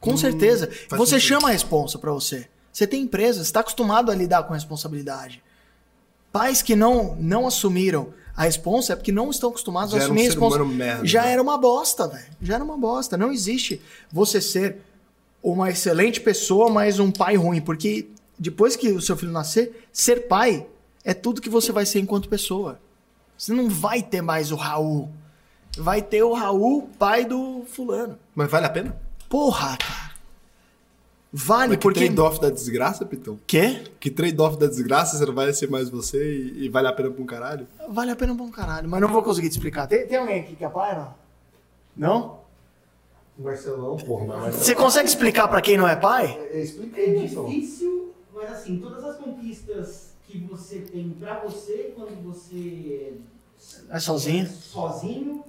Com 0.00 0.16
certeza. 0.16 0.68
Hum, 0.70 0.74
faz 0.88 1.00
Você 1.00 1.10
sentido. 1.20 1.28
chama 1.28 1.48
a 1.48 1.52
responsa 1.52 1.98
pra 1.98 2.12
você. 2.12 2.46
Você 2.72 2.86
tem 2.86 3.02
empresa, 3.02 3.38
você 3.38 3.48
está 3.48 3.60
acostumado 3.60 4.10
a 4.10 4.14
lidar 4.14 4.42
com 4.44 4.52
a 4.52 4.56
responsabilidade. 4.56 5.42
Pais 6.30 6.60
que 6.62 6.76
não, 6.76 7.16
não 7.18 7.46
assumiram 7.46 8.12
a 8.36 8.44
responsa 8.44 8.92
é 8.92 8.96
porque 8.96 9.10
não 9.10 9.30
estão 9.30 9.50
acostumados 9.50 9.92
Já 9.92 9.98
a 9.98 10.02
era 10.02 10.10
um 10.10 10.14
assumir 10.14 10.20
a 10.26 10.30
responsa. 10.30 10.64
merda, 10.64 11.06
Já 11.06 11.22
né? 11.22 11.32
era 11.32 11.42
uma 11.42 11.58
bosta, 11.58 12.06
velho. 12.06 12.26
Já 12.40 12.54
era 12.56 12.62
uma 12.64 12.76
bosta. 12.76 13.16
Não 13.16 13.32
existe 13.32 13.80
você 14.12 14.40
ser 14.40 14.76
uma 15.42 15.70
excelente 15.70 16.20
pessoa, 16.20 16.68
mas 16.68 17.00
um 17.00 17.10
pai 17.10 17.34
ruim. 17.36 17.60
Porque 17.60 18.08
depois 18.38 18.76
que 18.76 18.90
o 18.92 19.00
seu 19.00 19.16
filho 19.16 19.32
nascer, 19.32 19.88
ser 19.92 20.28
pai 20.28 20.66
é 21.10 21.14
tudo 21.14 21.40
que 21.40 21.48
você 21.48 21.72
vai 21.72 21.86
ser 21.86 22.00
enquanto 22.00 22.28
pessoa. 22.28 22.78
Você 23.36 23.52
não 23.52 23.68
vai 23.68 24.02
ter 24.02 24.20
mais 24.20 24.52
o 24.52 24.56
Raul. 24.56 25.08
Vai 25.78 26.02
ter 26.02 26.22
o 26.22 26.34
Raul, 26.34 26.88
pai 26.98 27.24
do 27.24 27.64
fulano. 27.66 28.18
Mas 28.34 28.50
vale 28.50 28.66
a 28.66 28.70
pena? 28.70 28.94
Porra, 29.28 29.76
cara. 29.76 30.08
Vale, 31.32 31.68
Mas 31.68 31.76
que 31.78 31.82
porque. 31.82 32.00
trade-off 32.00 32.40
da 32.40 32.50
desgraça, 32.50 33.04
Pitão? 33.06 33.38
Quê? 33.46 33.84
Que 34.00 34.10
trade-off 34.10 34.58
da 34.58 34.66
desgraça, 34.66 35.16
você 35.16 35.24
não 35.26 35.34
vai 35.34 35.52
ser 35.52 35.70
mais 35.70 35.88
você 35.90 36.18
e, 36.22 36.64
e 36.64 36.68
vale 36.68 36.88
a 36.88 36.92
pena 36.92 37.10
pra 37.10 37.22
um 37.22 37.26
caralho? 37.26 37.66
Vale 37.88 38.10
a 38.10 38.16
pena 38.16 38.32
um 38.32 38.36
bom 38.36 38.50
caralho, 38.50 38.88
mas 38.88 39.00
não 39.00 39.08
vou 39.08 39.22
conseguir 39.22 39.48
te 39.48 39.52
explicar. 39.52 39.86
Tem, 39.86 40.06
tem 40.06 40.18
alguém 40.18 40.40
aqui 40.40 40.56
que 40.56 40.64
é 40.64 40.68
pai, 40.68 40.94
não? 40.96 41.14
Não? 41.96 42.40
Marcelão, 43.38 43.96
porra, 43.98 44.24
mas... 44.26 44.54
Você 44.56 44.74
consegue 44.74 45.08
explicar 45.08 45.46
pra 45.48 45.60
quem 45.60 45.76
não 45.76 45.86
é 45.86 45.94
pai? 45.96 46.26
Explica 46.52 47.00
É 47.00 47.04
aí, 47.04 47.28
Pitão. 47.28 47.44
difícil, 47.46 48.12
mas 48.34 48.50
assim, 48.50 48.78
todas 48.80 49.04
as 49.04 49.16
conquistas 49.16 50.07
que 50.28 50.38
você 50.38 50.80
tem 50.80 51.10
pra 51.18 51.40
você 51.40 51.92
quando 51.96 52.22
você 52.22 53.14
É 53.90 53.98
sozinho? 53.98 54.46
sozinho, 54.46 55.44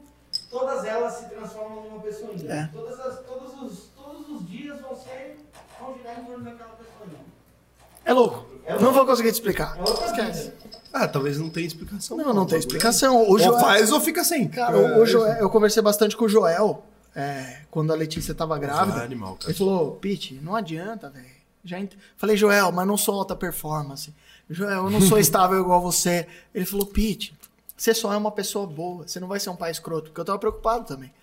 todas 0.50 0.86
elas 0.86 1.14
se 1.14 1.26
transformam 1.30 1.84
numa 1.84 2.00
pessoinha. 2.02 2.52
É. 2.52 2.70
Todas 2.74 3.00
as, 3.00 3.20
todos, 3.26 3.62
os, 3.62 3.90
todos 3.96 4.30
os 4.30 4.48
dias 4.50 4.80
vão 4.82 4.96
ser 4.96 5.38
vão 5.80 5.96
girar 5.98 6.20
em 6.20 6.26
torno 6.26 6.44
daquela 6.44 6.72
pessoinha. 6.72 7.20
É 8.06 8.14
louco. 8.14 8.46
Não 8.82 8.94
vou 8.94 9.06
conseguir 9.06 9.30
te 9.32 9.36
explicar. 9.36 9.78
É 9.78 9.84
Esquece. 10.06 10.54
Ah, 10.92 11.08
talvez 11.08 11.38
não 11.38 11.50
tenha 11.50 11.68
explicação. 11.68 12.18
Não, 12.18 12.34
não 12.34 12.46
tem 12.46 12.58
explicação. 12.58 13.18
O 13.18 13.32
Ou 13.32 13.40
Joel, 13.40 13.60
faz 13.60 13.92
ou 13.92 14.00
fica 14.02 14.24
sem. 14.24 14.48
cara, 14.48 14.76
É, 14.78 15.00
o, 15.00 15.06
Joel, 15.06 15.34
eu 15.38 15.50
conversei 15.50 15.84
bastante 15.84 16.18
com 16.18 16.26
o 16.26 16.30
Joel 16.30 16.84
é, 17.16 17.62
quando 17.70 17.92
a 17.92 17.96
Letícia 17.96 18.34
tava 18.34 18.58
grávida. 18.58 18.92
Joel 18.94 19.02
é 19.02 19.06
animal, 19.06 19.36
cara. 19.36 19.52
Ele 19.52 19.58
falou, 19.58 19.92
Pete, 19.98 20.36
não 20.42 20.56
adianta, 20.56 21.10
velho. 21.10 21.26
Já 21.64 21.80
ent... 21.80 21.92
Falei, 22.18 22.36
Joel, 22.38 22.72
mas 22.72 22.88
não 22.88 22.98
sou 22.98 23.16
alta 23.16 23.36
performance. 23.36 24.14
Joel, 24.50 24.86
eu 24.86 24.90
não 24.90 25.02
sou 25.02 25.20
estável 25.20 25.60
igual 25.60 25.82
você. 25.82 26.28
Ele 26.54 26.66
falou, 26.66 26.86
Pete, 26.86 27.38
você 27.78 27.94
só 27.94 28.12
é 28.14 28.18
uma 28.18 28.32
pessoa 28.32 28.66
boa. 28.66 29.08
Você 29.08 29.20
não 29.20 29.28
vai 29.28 29.40
ser 29.40 29.50
um 29.50 29.56
pai 29.56 29.72
escroto. 29.72 30.10
Porque 30.10 30.22
eu 30.22 30.26
tava 30.26 30.40
preocupado 30.40 30.86
também. 30.86 31.14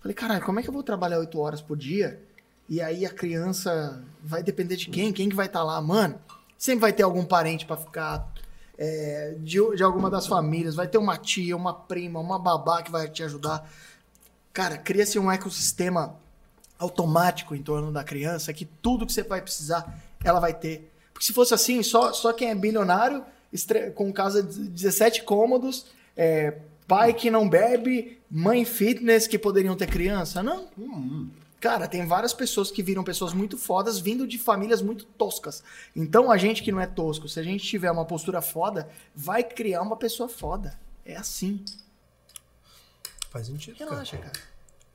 Falei, 0.00 0.14
caralho, 0.14 0.44
como 0.44 0.60
é 0.60 0.62
que 0.62 0.68
eu 0.68 0.72
vou 0.74 0.82
trabalhar 0.82 1.18
oito 1.18 1.38
horas 1.40 1.60
por 1.60 1.76
dia? 1.76 2.20
E 2.68 2.80
aí 2.80 3.06
a 3.06 3.10
criança 3.10 4.02
vai 4.22 4.42
depender 4.42 4.76
de 4.76 4.88
quem? 4.88 5.12
Quem 5.12 5.28
que 5.28 5.34
vai 5.34 5.46
estar 5.46 5.62
lá? 5.62 5.80
Mano, 5.80 6.20
sempre 6.58 6.82
vai 6.82 6.92
ter 6.92 7.02
algum 7.02 7.24
parente 7.24 7.64
pra 7.64 7.76
ficar 7.76 8.32
é, 8.76 9.36
de, 9.38 9.58
de 9.74 9.82
alguma 9.82 10.10
das 10.10 10.26
famílias. 10.26 10.74
Vai 10.74 10.86
ter 10.86 10.98
uma 10.98 11.16
tia, 11.16 11.56
uma 11.56 11.72
prima, 11.72 12.20
uma 12.20 12.38
babá 12.38 12.82
que 12.82 12.90
vai 12.90 13.08
te 13.08 13.22
ajudar. 13.22 13.68
Cara, 14.52 14.76
cria-se 14.76 15.18
um 15.18 15.30
ecossistema 15.30 16.16
automático 16.78 17.54
em 17.54 17.62
torno 17.62 17.90
da 17.90 18.04
criança 18.04 18.52
que 18.52 18.64
tudo 18.64 19.06
que 19.06 19.12
você 19.12 19.22
vai 19.22 19.40
precisar, 19.40 20.02
ela 20.22 20.40
vai 20.40 20.52
ter. 20.52 20.92
Porque 21.16 21.24
se 21.24 21.32
fosse 21.32 21.54
assim, 21.54 21.82
só, 21.82 22.12
só 22.12 22.30
quem 22.30 22.50
é 22.50 22.54
bilionário, 22.54 23.24
com 23.94 24.12
casa 24.12 24.42
de 24.42 24.68
17 24.68 25.22
cômodos, 25.22 25.86
é, 26.14 26.58
pai 26.86 27.14
que 27.14 27.30
não 27.30 27.48
bebe, 27.48 28.20
mãe 28.30 28.66
fitness 28.66 29.26
que 29.26 29.38
poderiam 29.38 29.74
ter 29.74 29.86
criança. 29.86 30.42
Não. 30.42 30.68
Cara, 31.58 31.88
tem 31.88 32.06
várias 32.06 32.34
pessoas 32.34 32.70
que 32.70 32.82
viram 32.82 33.02
pessoas 33.02 33.32
muito 33.32 33.56
fodas 33.56 33.98
vindo 33.98 34.26
de 34.26 34.36
famílias 34.36 34.82
muito 34.82 35.06
toscas. 35.06 35.64
Então 35.96 36.30
a 36.30 36.36
gente 36.36 36.62
que 36.62 36.70
não 36.70 36.78
é 36.80 36.86
tosco, 36.86 37.26
se 37.30 37.40
a 37.40 37.42
gente 37.42 37.64
tiver 37.66 37.90
uma 37.90 38.04
postura 38.04 38.42
foda, 38.42 38.86
vai 39.14 39.42
criar 39.42 39.80
uma 39.80 39.96
pessoa 39.96 40.28
foda. 40.28 40.78
É 41.02 41.16
assim. 41.16 41.64
Faz 43.30 43.46
sentido, 43.46 43.78
cara. 43.78 43.90
Relaxa, 43.90 44.18
cara. 44.18 44.32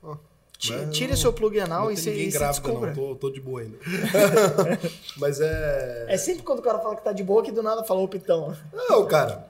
Ó, 0.04 0.14
Ti- 0.14 0.20
Tire 0.92 1.16
seu 1.16 1.32
plug 1.32 1.58
anal 1.58 1.90
e 1.90 1.96
grávida, 1.96 2.48
descubra. 2.48 2.88
não. 2.88 2.94
Tô, 2.94 3.16
tô 3.16 3.30
de 3.30 3.40
boa 3.40 3.62
ainda. 3.62 3.76
Mas 5.18 5.40
é... 5.40 6.06
É 6.08 6.16
sempre 6.16 6.44
quando 6.44 6.60
o 6.60 6.62
cara 6.62 6.78
fala 6.78 6.94
que 6.94 7.02
tá 7.02 7.12
de 7.12 7.24
boa 7.24 7.42
que 7.42 7.50
do 7.50 7.64
nada 7.64 7.82
falou 7.82 8.06
pitão. 8.06 8.56
Não, 8.72 9.04
cara. 9.06 9.48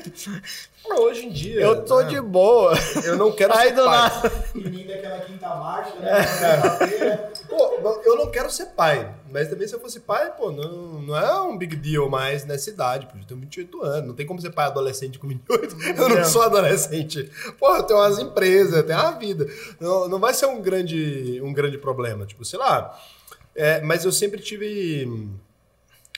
Hoje 0.96 1.26
em 1.26 1.30
dia... 1.30 1.60
Eu 1.60 1.84
tô 1.84 2.00
né, 2.00 2.08
de 2.08 2.20
boa. 2.22 2.72
Eu 3.04 3.18
não 3.18 3.32
quero 3.32 3.54
Aí 3.54 3.68
ser 3.68 3.74
do 3.74 3.84
pai. 3.84 3.98
nada. 3.98 4.32
Menino 4.54 4.88
daquela 4.88 5.18
quinta 5.20 5.48
marcha, 5.48 5.94
né? 5.96 6.10
Quarta-feira. 6.40 7.32
Pô, 7.46 8.00
eu 8.02 8.16
não 8.16 8.30
quero 8.30 8.50
ser 8.50 8.66
pai. 8.68 9.14
Mas 9.30 9.48
também 9.48 9.66
se 9.68 9.74
eu 9.74 9.80
fosse 9.80 10.00
pai, 10.00 10.34
pô, 10.36 10.50
não, 10.50 11.00
não 11.02 11.16
é 11.16 11.40
um 11.42 11.56
big 11.56 11.76
deal 11.76 12.08
mais 12.08 12.44
nessa 12.44 12.70
idade. 12.70 13.06
Pô, 13.06 13.16
eu 13.18 13.24
tenho 13.24 13.40
28 13.40 13.82
anos. 13.82 14.08
Não 14.08 14.14
tem 14.14 14.26
como 14.26 14.40
ser 14.40 14.50
pai 14.50 14.66
adolescente 14.66 15.18
com 15.18 15.28
28. 15.28 15.76
Eu 15.96 16.08
não 16.08 16.16
Não. 16.16 16.24
sou 16.24 16.42
adolescente. 16.42 17.30
Pô, 17.58 17.74
eu 17.76 17.82
tenho 17.84 17.98
umas 17.98 18.18
empresas, 18.18 18.74
eu 18.74 18.86
tenho 18.86 18.98
uma 18.98 19.12
vida. 19.12 19.46
Não, 19.78 20.08
não 20.08 20.18
vai 20.18 20.34
ser 20.34 20.46
um 20.46 20.60
grande, 20.60 21.40
um 21.42 21.52
grande 21.52 21.78
problema. 21.78 22.26
Tipo, 22.26 22.44
sei 22.44 22.58
lá. 22.58 22.98
É, 23.54 23.80
mas 23.80 24.04
eu 24.04 24.12
sempre 24.12 24.40
tive... 24.40 25.28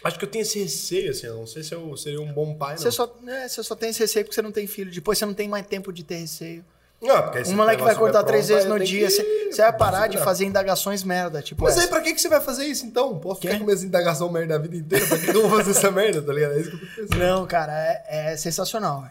Acho 0.05 0.19
que 0.19 0.25
eu 0.25 0.31
tenho 0.31 0.43
esse 0.43 0.59
receio, 0.59 1.11
assim. 1.11 1.27
Eu 1.27 1.37
não 1.37 1.47
sei 1.47 1.63
se 1.63 1.75
eu 1.75 1.97
seria 1.97 2.21
um 2.21 2.33
bom 2.33 2.55
pai, 2.55 2.73
não. 2.73 2.79
Você 2.79 2.91
só, 2.91 3.15
é, 3.29 3.49
você 3.49 3.63
só 3.63 3.75
tem 3.77 3.91
esse 3.91 4.01
receio 4.01 4.25
porque 4.25 4.35
você 4.35 4.43
não 4.43 4.51
tem 4.53 4.67
filho. 4.67 4.91
Depois 4.91 5.19
você 5.19 5.25
não 5.27 5.35
tem 5.35 5.49
mais 5.49 5.67
tempo 5.67 5.93
de 5.93 6.03
ter 6.03 6.17
receio. 6.17 6.65
Não, 7.03 7.21
porque 7.23 7.45
se 7.45 7.53
moleque 7.53 7.83
vai 7.83 7.97
cortar 7.97 8.23
três 8.23 8.47
vezes 8.47 8.65
no 8.65 8.79
dia. 8.79 9.11
Você, 9.11 9.51
vai 9.57 9.73
parar 9.77 10.07
de 10.07 10.19
fazer 10.23 10.45
indagações 10.45 11.03
merda. 11.03 11.43
Tipo, 11.43 11.65
Mas 11.65 11.75
essa. 11.75 11.83
aí, 11.83 11.89
pra 11.89 12.01
que, 12.01 12.15
que 12.15 12.21
você 12.21 12.29
vai 12.29 12.41
fazer 12.41 12.65
isso 12.65 12.87
então? 12.87 13.19
Posso 13.19 13.41
ficar 13.41 13.59
com 13.59 13.65
minhas 13.65 13.83
indagação 13.83 14.31
merda 14.31 14.55
a 14.55 14.59
vida 14.59 14.77
inteira? 14.77 15.05
Pra 15.07 15.19
que, 15.19 15.27
que 15.33 15.37
eu 15.37 15.49
vou 15.49 15.59
fazer 15.59 15.73
essa 15.73 15.91
merda, 15.91 16.23
tá 16.23 16.33
ligado? 16.33 16.55
É 16.55 16.61
isso 16.61 16.71
que 16.71 16.77
eu 16.77 16.81
tô 16.81 16.87
pensando. 17.03 17.19
Não, 17.19 17.47
cara, 17.47 17.73
é, 17.77 18.33
é 18.33 18.37
sensacional. 18.37 19.05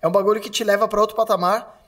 É 0.00 0.08
um 0.08 0.10
bagulho 0.10 0.40
que 0.40 0.50
te 0.50 0.64
leva 0.64 0.88
pra 0.88 1.00
outro 1.00 1.14
patamar 1.14 1.80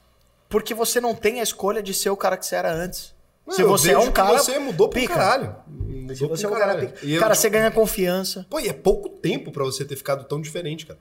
porque 0.48 0.72
você 0.72 1.00
não 1.00 1.16
tem 1.16 1.40
a 1.40 1.42
escolha 1.42 1.82
de 1.82 1.92
ser 1.92 2.10
o 2.10 2.16
cara 2.16 2.36
que 2.36 2.46
você 2.46 2.54
era 2.54 2.72
antes. 2.72 3.12
Se 3.50 3.60
Eu 3.60 3.68
você 3.68 3.90
é 3.90 3.96
vejo 3.96 4.08
um 4.08 4.12
cara. 4.12 4.38
Você 4.38 4.58
mudou 4.58 4.88
pro 4.88 5.00
pica. 5.00 5.14
caralho. 5.14 5.56
Mudou 5.66 6.14
Se 6.16 6.26
você 6.26 6.46
é 6.46 6.48
um 6.48 6.52
cara 6.52 6.76
pica. 6.76 6.94
Eu, 7.04 7.18
Cara, 7.18 7.32
tipo, 7.34 7.42
você 7.42 7.50
ganha 7.50 7.70
confiança. 7.72 8.46
Pô, 8.48 8.60
e 8.60 8.68
é 8.68 8.72
pouco 8.72 9.08
tempo 9.08 9.50
pra 9.50 9.64
você 9.64 9.84
ter 9.84 9.96
ficado 9.96 10.24
tão 10.24 10.40
diferente, 10.40 10.86
cara. 10.86 10.98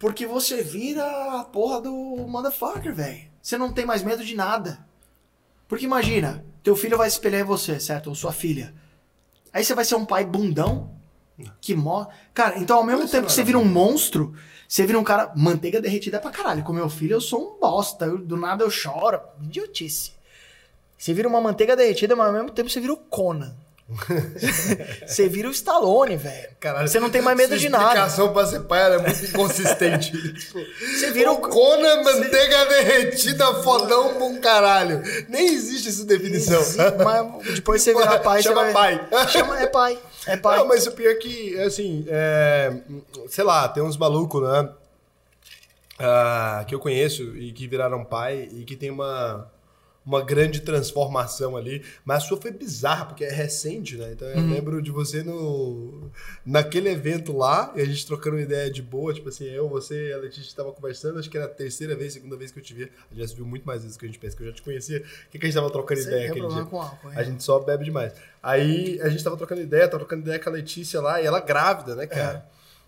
Porque 0.00 0.26
você 0.26 0.62
vira 0.62 1.04
a 1.40 1.44
porra 1.44 1.80
do 1.82 1.92
motherfucker, 2.26 2.92
velho. 2.92 3.30
Você 3.40 3.56
não 3.58 3.70
tem 3.70 3.84
mais 3.84 4.02
medo 4.02 4.24
de 4.24 4.34
nada. 4.34 4.84
Porque 5.68 5.84
imagina, 5.84 6.42
teu 6.62 6.74
filho 6.74 6.96
vai 6.98 7.06
espelhar 7.06 7.42
em 7.42 7.44
você, 7.44 7.78
certo? 7.78 8.08
Ou 8.08 8.14
sua 8.14 8.32
filha. 8.32 8.74
Aí 9.52 9.62
você 9.62 9.74
vai 9.74 9.84
ser 9.84 9.94
um 9.96 10.04
pai 10.06 10.24
bundão 10.24 10.90
que 11.60 11.74
morre. 11.74 12.08
Cara, 12.32 12.58
então 12.58 12.78
ao 12.78 12.84
mesmo 12.84 13.06
tempo 13.08 13.26
que 13.26 13.32
você 13.32 13.40
era 13.42 13.46
vira 13.46 13.58
um 13.58 13.64
monstro, 13.64 14.34
você 14.66 14.86
vira 14.86 14.98
um 14.98 15.04
cara 15.04 15.32
manteiga 15.36 15.80
derretida 15.82 16.18
pra 16.18 16.30
caralho. 16.30 16.64
Com 16.64 16.72
meu 16.72 16.88
filho 16.88 17.14
eu 17.14 17.20
sou 17.20 17.56
um 17.56 17.60
bosta. 17.60 18.06
Eu- 18.06 18.18
do 18.18 18.36
nada 18.38 18.64
eu 18.64 18.70
choro. 18.70 19.20
Idiotice. 19.42 20.12
Você 20.96 21.12
vira 21.12 21.28
uma 21.28 21.40
manteiga 21.42 21.76
derretida, 21.76 22.16
mas 22.16 22.26
ao 22.26 22.32
mesmo 22.32 22.50
tempo 22.50 22.70
você 22.70 22.80
vira 22.80 22.92
o 22.94 22.96
Conan. 22.96 23.54
você 25.06 25.28
vira 25.28 25.48
o 25.48 25.50
Stallone, 25.50 26.16
velho. 26.16 26.48
Você 26.82 27.00
não 27.00 27.10
tem 27.10 27.20
mais 27.20 27.36
medo 27.36 27.56
de 27.58 27.68
nada. 27.68 27.84
explicação 27.84 28.32
pra 28.32 28.46
ser 28.46 28.60
pai 28.60 28.82
era 28.82 28.98
muito 28.98 29.24
inconsistente. 29.24 30.12
tipo, 30.34 30.58
Você 30.80 31.10
vira 31.10 31.32
o 31.32 31.34
o 31.34 31.40
Conan, 31.40 32.02
manteiga 32.02 32.66
derretida, 32.66 33.54
fodão 33.62 34.14
pra 34.14 34.24
um 34.24 34.40
caralho. 34.40 35.02
Nem 35.28 35.48
existe 35.54 35.88
essa 35.88 36.04
definição. 36.04 36.60
Exi- 36.60 36.78
Mas 37.04 37.54
depois 37.54 37.82
você 37.82 37.94
virar 37.94 38.18
pai, 38.20 38.42
Chama 38.42 38.70
vai... 38.72 39.08
pai. 39.08 39.28
Chama, 39.28 39.60
é 39.60 39.66
pai. 39.66 39.98
É 40.26 40.36
pai. 40.36 40.58
Não, 40.58 40.66
mas 40.68 40.86
o 40.86 40.92
pior 40.92 41.10
é 41.12 41.14
que, 41.14 41.58
assim, 41.60 42.04
é, 42.08 42.72
sei 43.28 43.42
lá, 43.44 43.68
tem 43.68 43.82
uns 43.82 43.96
malucos, 43.96 44.42
né? 44.42 44.68
ah, 45.98 46.64
que 46.66 46.74
eu 46.74 46.78
conheço 46.78 47.22
e 47.36 47.52
que 47.52 47.66
viraram 47.66 48.04
pai 48.04 48.48
e 48.52 48.64
que 48.64 48.74
tem 48.76 48.90
uma, 48.90 49.50
uma 50.04 50.22
grande 50.24 50.60
transformação 50.60 51.56
ali. 51.56 51.84
Mas 52.04 52.24
a 52.24 52.26
sua 52.26 52.40
foi 52.40 52.50
bizarra, 52.50 53.04
porque 53.06 53.24
é 53.24 53.30
recente, 53.30 53.96
né? 53.96 54.10
Então 54.12 54.26
eu 54.28 54.38
Uhum. 54.38 54.50
lembro 54.50 54.82
de 54.82 54.90
você 54.90 55.22
no, 55.22 56.10
naquele 56.44 56.88
evento 56.88 57.36
lá, 57.36 57.72
e 57.76 57.80
a 57.80 57.84
gente 57.84 58.06
trocando 58.06 58.36
uma 58.36 58.42
ideia 58.42 58.70
de 58.70 58.80
boa, 58.82 59.12
tipo 59.12 59.28
assim, 59.28 59.44
eu, 59.44 59.68
você 59.68 60.08
e 60.08 60.12
a 60.12 60.18
Letícia 60.18 60.48
estava 60.48 60.72
conversando, 60.72 61.18
acho 61.18 61.28
que 61.30 61.36
era 61.36 61.46
a 61.46 61.50
terceira 61.50 61.94
vez, 61.94 62.12
segunda 62.14 62.36
vez 62.36 62.50
que 62.50 62.58
eu 62.58 62.62
te 62.62 62.72
via. 62.74 62.86
A 63.10 63.14
gente 63.14 63.22
já 63.22 63.28
se 63.28 63.34
viu 63.34 63.44
muito 63.46 63.64
mais 63.64 63.82
vezes 63.82 63.96
que 63.96 64.04
a 64.04 64.08
gente 64.08 64.18
pensa, 64.18 64.36
que 64.36 64.42
eu 64.42 64.46
já 64.46 64.52
te 64.52 64.62
conhecia. 64.62 64.98
O 65.00 65.30
que, 65.30 65.38
que 65.38 65.46
a 65.46 65.48
gente 65.48 65.54
tava 65.54 65.70
trocando 65.70 66.00
Você 66.00 66.08
ideia 66.08 66.30
aquele 66.30 66.48
dia? 66.48 66.64
com 66.64 66.80
álcool, 66.80 67.08
A 67.10 67.20
é. 67.20 67.24
gente 67.24 67.42
só 67.42 67.58
bebe 67.60 67.84
demais. 67.84 68.12
Aí 68.42 69.00
a 69.02 69.08
gente 69.10 69.22
tava 69.22 69.36
trocando 69.36 69.60
ideia, 69.60 69.84
tava 69.86 69.98
trocando 69.98 70.22
ideia 70.22 70.38
com 70.38 70.48
a 70.48 70.52
Letícia 70.52 71.00
lá, 71.00 71.20
e 71.20 71.26
ela 71.26 71.40
grávida, 71.40 71.94
né, 71.94 72.06
cara? 72.06 72.46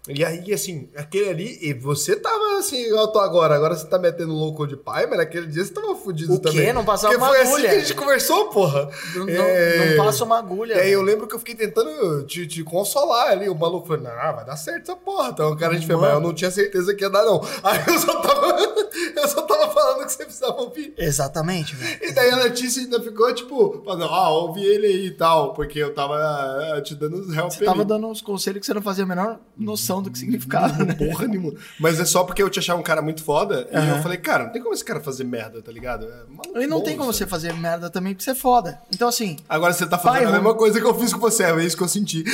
E 0.08 0.24
aí, 0.24 0.52
assim, 0.52 0.88
aquele 0.96 1.28
ali, 1.28 1.58
e 1.62 1.72
você 1.72 2.16
tava 2.16 2.58
assim, 2.58 2.86
igual 2.86 3.04
eu 3.04 3.12
tô 3.12 3.20
agora, 3.20 3.54
agora 3.54 3.76
você 3.76 3.86
tá 3.86 4.00
metendo 4.00 4.32
louco 4.32 4.66
de 4.66 4.76
pai, 4.76 5.06
mas 5.06 5.16
naquele 5.18 5.46
dia 5.46 5.64
você 5.64 5.72
tava 5.72 5.94
fudido 5.94 6.34
O 6.34 6.40
quê? 6.40 6.48
também. 6.50 6.72
Não 6.72 6.84
passava 6.84 7.12
Porque 7.14 7.24
uma 7.24 7.28
foi 7.32 7.40
assim 7.42 7.52
agulha. 7.52 7.68
que 7.68 7.74
a 7.76 7.78
gente 7.78 7.94
conversou, 7.94 8.46
porra. 8.48 8.90
Não, 9.14 9.28
É. 9.28 9.94
não 9.96 10.04
passa 10.04 10.24
uma 10.24 10.38
agulha. 10.38 10.74
E 10.74 10.80
aí 10.80 10.90
eu 10.92 11.02
lembro 11.02 11.28
que 11.28 11.34
eu 11.36 11.38
fiquei 11.38 11.54
tentando 11.54 12.24
te, 12.24 12.48
te 12.48 12.64
consolar 12.64 13.28
ali. 13.28 13.48
O 13.48 13.54
maluco 13.54 13.86
falou, 13.86 14.02
não, 14.02 14.10
vai 14.34 14.44
dar 14.44 14.56
certo 14.56 14.82
essa 14.90 14.96
porra. 14.96 15.28
Então 15.28 15.52
o 15.52 15.56
cara 15.56 15.78
de 15.78 15.86
Mano. 15.86 16.00
mas 16.00 16.12
eu 16.14 16.20
não 16.20 16.34
tinha 16.34 16.50
certeza 16.50 16.92
que 16.96 17.04
ia 17.04 17.10
dar, 17.10 17.24
não. 17.24 17.40
Aí 17.62 17.78
eu 17.86 17.98
só 18.00 18.20
tava. 18.20 18.58
eu 19.14 19.28
só 19.28 19.42
tava 19.42 19.70
falando 19.72 20.04
que 20.04 20.12
você 20.12 20.24
precisava 20.24 20.60
ouvir. 20.62 20.94
Exatamente, 20.98 21.76
velho. 21.76 21.98
E 22.02 22.10
daí 22.12 22.28
a 22.30 22.36
Letícia 22.38 22.82
ainda 22.82 23.00
ficou, 23.00 23.32
tipo, 23.32 23.80
falando, 23.84 24.04
ah, 24.06 24.30
ouvi 24.30 24.64
ele 24.64 24.86
aí 24.88 25.06
e 25.06 25.10
tal, 25.12 25.52
porque 25.54 25.78
eu 25.78 25.94
tava 25.94 26.16
ah, 26.16 26.80
te 26.82 26.96
dando 26.96 27.18
os 27.20 27.32
help 27.36 27.52
Você 27.52 27.64
tava 27.64 27.84
dando 27.84 28.08
uns 28.08 28.20
conselhos 28.20 28.58
que 28.60 28.66
você 28.66 28.74
não 28.74 28.82
fazia 28.82 29.04
a 29.04 29.06
menor 29.06 29.38
noção 29.56 29.91
do 30.00 30.10
que 30.10 30.18
significava, 30.18 30.84
né? 30.84 30.94
Porra 30.94 31.26
nenhuma. 31.26 31.52
Mas 31.78 31.98
é 32.00 32.04
só 32.04 32.22
porque 32.24 32.42
eu 32.42 32.48
te 32.48 32.60
achava 32.60 32.78
um 32.78 32.82
cara 32.84 33.02
muito 33.02 33.22
foda. 33.24 33.68
E 33.70 33.76
Aham. 33.76 33.96
eu 33.96 34.02
falei, 34.02 34.18
cara, 34.18 34.44
não 34.44 34.52
tem 34.52 34.62
como 34.62 34.72
esse 34.72 34.84
cara 34.84 35.00
fazer 35.00 35.24
merda, 35.24 35.60
tá 35.60 35.72
ligado? 35.72 36.06
É 36.06 36.22
maluco 36.28 36.58
E 36.60 36.66
não 36.66 36.78
bom, 36.78 36.84
tem 36.84 36.96
como 36.96 37.12
sabe? 37.12 37.18
você 37.18 37.26
fazer 37.26 37.52
merda 37.54 37.90
também, 37.90 38.14
porque 38.14 38.24
você 38.24 38.30
é 38.30 38.34
foda. 38.34 38.80
Então, 38.94 39.08
assim, 39.08 39.36
Agora 39.48 39.72
você 39.72 39.84
tá 39.86 39.98
fazendo 39.98 40.28
a 40.28 40.32
mesma 40.32 40.54
coisa 40.54 40.80
que 40.80 40.86
eu 40.86 40.94
fiz 40.98 41.12
com 41.12 41.18
você, 41.20 41.42
é 41.44 41.64
isso 41.64 41.76
que 41.76 41.82
eu 41.82 41.88
senti. 41.88 42.24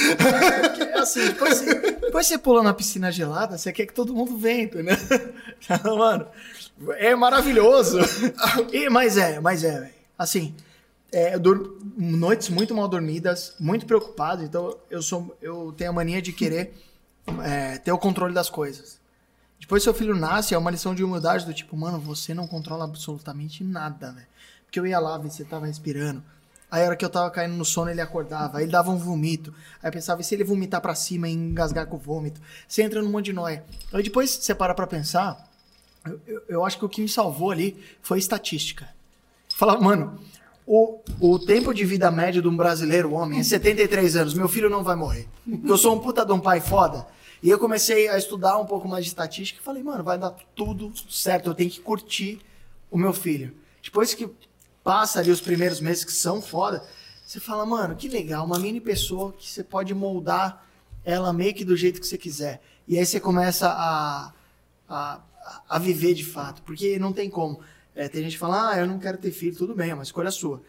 é 0.94 0.98
assim 0.98 1.24
depois, 1.26 1.58
você, 1.58 1.74
depois 1.74 2.26
você 2.26 2.36
pula 2.38 2.62
na 2.62 2.74
piscina 2.74 3.10
gelada, 3.10 3.56
você 3.56 3.72
quer 3.72 3.86
que 3.86 3.94
todo 3.94 4.14
mundo 4.14 4.36
venha, 4.36 4.64
entendeu? 4.64 4.96
Mano, 5.96 6.26
é 6.98 7.14
maravilhoso. 7.14 7.98
E, 8.72 8.88
mas 8.90 9.16
é, 9.16 9.40
mas 9.40 9.64
é, 9.64 9.80
velho. 9.80 9.92
Assim, 10.18 10.54
é, 11.12 11.34
eu 11.34 11.40
dur- 11.40 11.78
noites 11.96 12.48
muito 12.48 12.74
mal 12.74 12.88
dormidas, 12.88 13.54
muito 13.58 13.86
preocupado, 13.86 14.42
então 14.44 14.76
eu 14.90 15.00
sou 15.00 15.34
eu 15.40 15.72
tenho 15.76 15.90
a 15.90 15.92
mania 15.92 16.20
de 16.20 16.32
querer 16.32 16.74
é, 17.44 17.78
ter 17.78 17.92
o 17.92 17.98
controle 17.98 18.34
das 18.34 18.48
coisas. 18.50 18.98
Depois 19.60 19.82
seu 19.82 19.92
filho 19.92 20.14
nasce, 20.16 20.54
é 20.54 20.58
uma 20.58 20.70
lição 20.70 20.94
de 20.94 21.02
humildade 21.04 21.44
do 21.44 21.52
tipo, 21.52 21.76
mano, 21.76 21.98
você 21.98 22.32
não 22.32 22.46
controla 22.46 22.84
absolutamente 22.84 23.64
nada, 23.64 24.12
velho. 24.12 24.26
Porque 24.64 24.78
eu 24.78 24.86
ia 24.86 24.98
lá 24.98 25.18
ele 25.22 25.44
tava 25.48 25.66
respirando. 25.66 26.22
Aí 26.70 26.82
a 26.82 26.86
hora 26.86 26.96
que 26.96 27.04
eu 27.04 27.08
tava 27.08 27.30
caindo 27.30 27.54
no 27.54 27.64
sono, 27.64 27.90
ele 27.90 28.00
acordava, 28.00 28.58
aí 28.58 28.64
ele 28.64 28.72
dava 28.72 28.90
um 28.90 28.98
vomito. 28.98 29.52
Aí 29.82 29.88
eu 29.88 29.92
pensava, 29.92 30.20
e 30.20 30.24
se 30.24 30.34
ele 30.34 30.44
vomitar 30.44 30.80
pra 30.80 30.94
cima 30.94 31.26
e 31.28 31.32
engasgar 31.32 31.86
com 31.86 31.96
o 31.96 31.98
vômito? 31.98 32.40
Você 32.68 32.82
entra 32.82 33.00
num 33.02 33.10
monte 33.10 33.26
de 33.26 33.32
nóia. 33.32 33.64
Aí 33.92 34.02
depois 34.02 34.30
você 34.30 34.54
para 34.54 34.74
pra 34.74 34.86
pensar, 34.86 35.48
eu, 36.06 36.20
eu- 36.26 36.42
eu 36.48 36.64
acho 36.66 36.78
que 36.78 36.84
o 36.84 36.88
que 36.88 37.00
me 37.00 37.08
salvou 37.08 37.50
ali 37.50 37.82
foi 38.02 38.18
estatística. 38.18 38.86
Falar, 39.56 39.80
mano, 39.80 40.20
o, 40.66 41.00
o 41.18 41.38
tempo 41.38 41.72
de 41.72 41.84
vida 41.86 42.10
médio 42.10 42.42
de 42.42 42.48
um 42.48 42.56
brasileiro 42.56 43.12
homem 43.14 43.40
é 43.40 43.42
73 43.42 44.14
anos. 44.16 44.34
Meu 44.34 44.48
filho 44.48 44.68
não 44.68 44.84
vai 44.84 44.94
morrer. 44.94 45.26
Eu 45.66 45.78
sou 45.78 45.96
um 45.96 45.98
puta 45.98 46.24
de 46.24 46.32
um 46.32 46.38
pai 46.38 46.60
foda. 46.60 47.06
E 47.42 47.50
eu 47.50 47.58
comecei 47.58 48.08
a 48.08 48.18
estudar 48.18 48.58
um 48.58 48.66
pouco 48.66 48.88
mais 48.88 49.04
de 49.04 49.10
estatística 49.10 49.60
e 49.60 49.64
falei, 49.64 49.82
mano, 49.82 50.02
vai 50.02 50.18
dar 50.18 50.30
tudo 50.54 50.92
certo. 51.08 51.50
Eu 51.50 51.54
tenho 51.54 51.70
que 51.70 51.80
curtir 51.80 52.40
o 52.90 52.98
meu 52.98 53.12
filho. 53.12 53.54
Depois 53.82 54.14
que 54.14 54.28
passa 54.82 55.20
ali 55.20 55.30
os 55.30 55.40
primeiros 55.40 55.80
meses 55.80 56.04
que 56.04 56.12
são 56.12 56.42
foda, 56.42 56.82
você 57.24 57.38
fala, 57.38 57.64
mano, 57.66 57.94
que 57.94 58.08
legal, 58.08 58.44
uma 58.44 58.58
mini 58.58 58.80
pessoa 58.80 59.32
que 59.32 59.48
você 59.48 59.62
pode 59.62 59.94
moldar 59.94 60.66
ela 61.04 61.32
meio 61.32 61.54
que 61.54 61.64
do 61.64 61.76
jeito 61.76 62.00
que 62.00 62.06
você 62.06 62.18
quiser. 62.18 62.60
E 62.86 62.98
aí 62.98 63.06
você 63.06 63.20
começa 63.20 63.68
a, 63.68 64.32
a, 64.88 65.20
a 65.68 65.78
viver 65.78 66.14
de 66.14 66.24
fato. 66.24 66.62
Porque 66.62 66.98
não 66.98 67.12
tem 67.12 67.30
como. 67.30 67.60
É, 67.94 68.08
tem 68.08 68.22
gente 68.22 68.32
que 68.32 68.38
fala, 68.38 68.70
ah, 68.70 68.78
eu 68.78 68.86
não 68.86 68.98
quero 68.98 69.18
ter 69.18 69.30
filho, 69.30 69.56
tudo 69.56 69.74
bem, 69.74 69.90
é 69.90 69.94
uma 69.94 70.02
escolha 70.02 70.30
sua. 70.30 70.62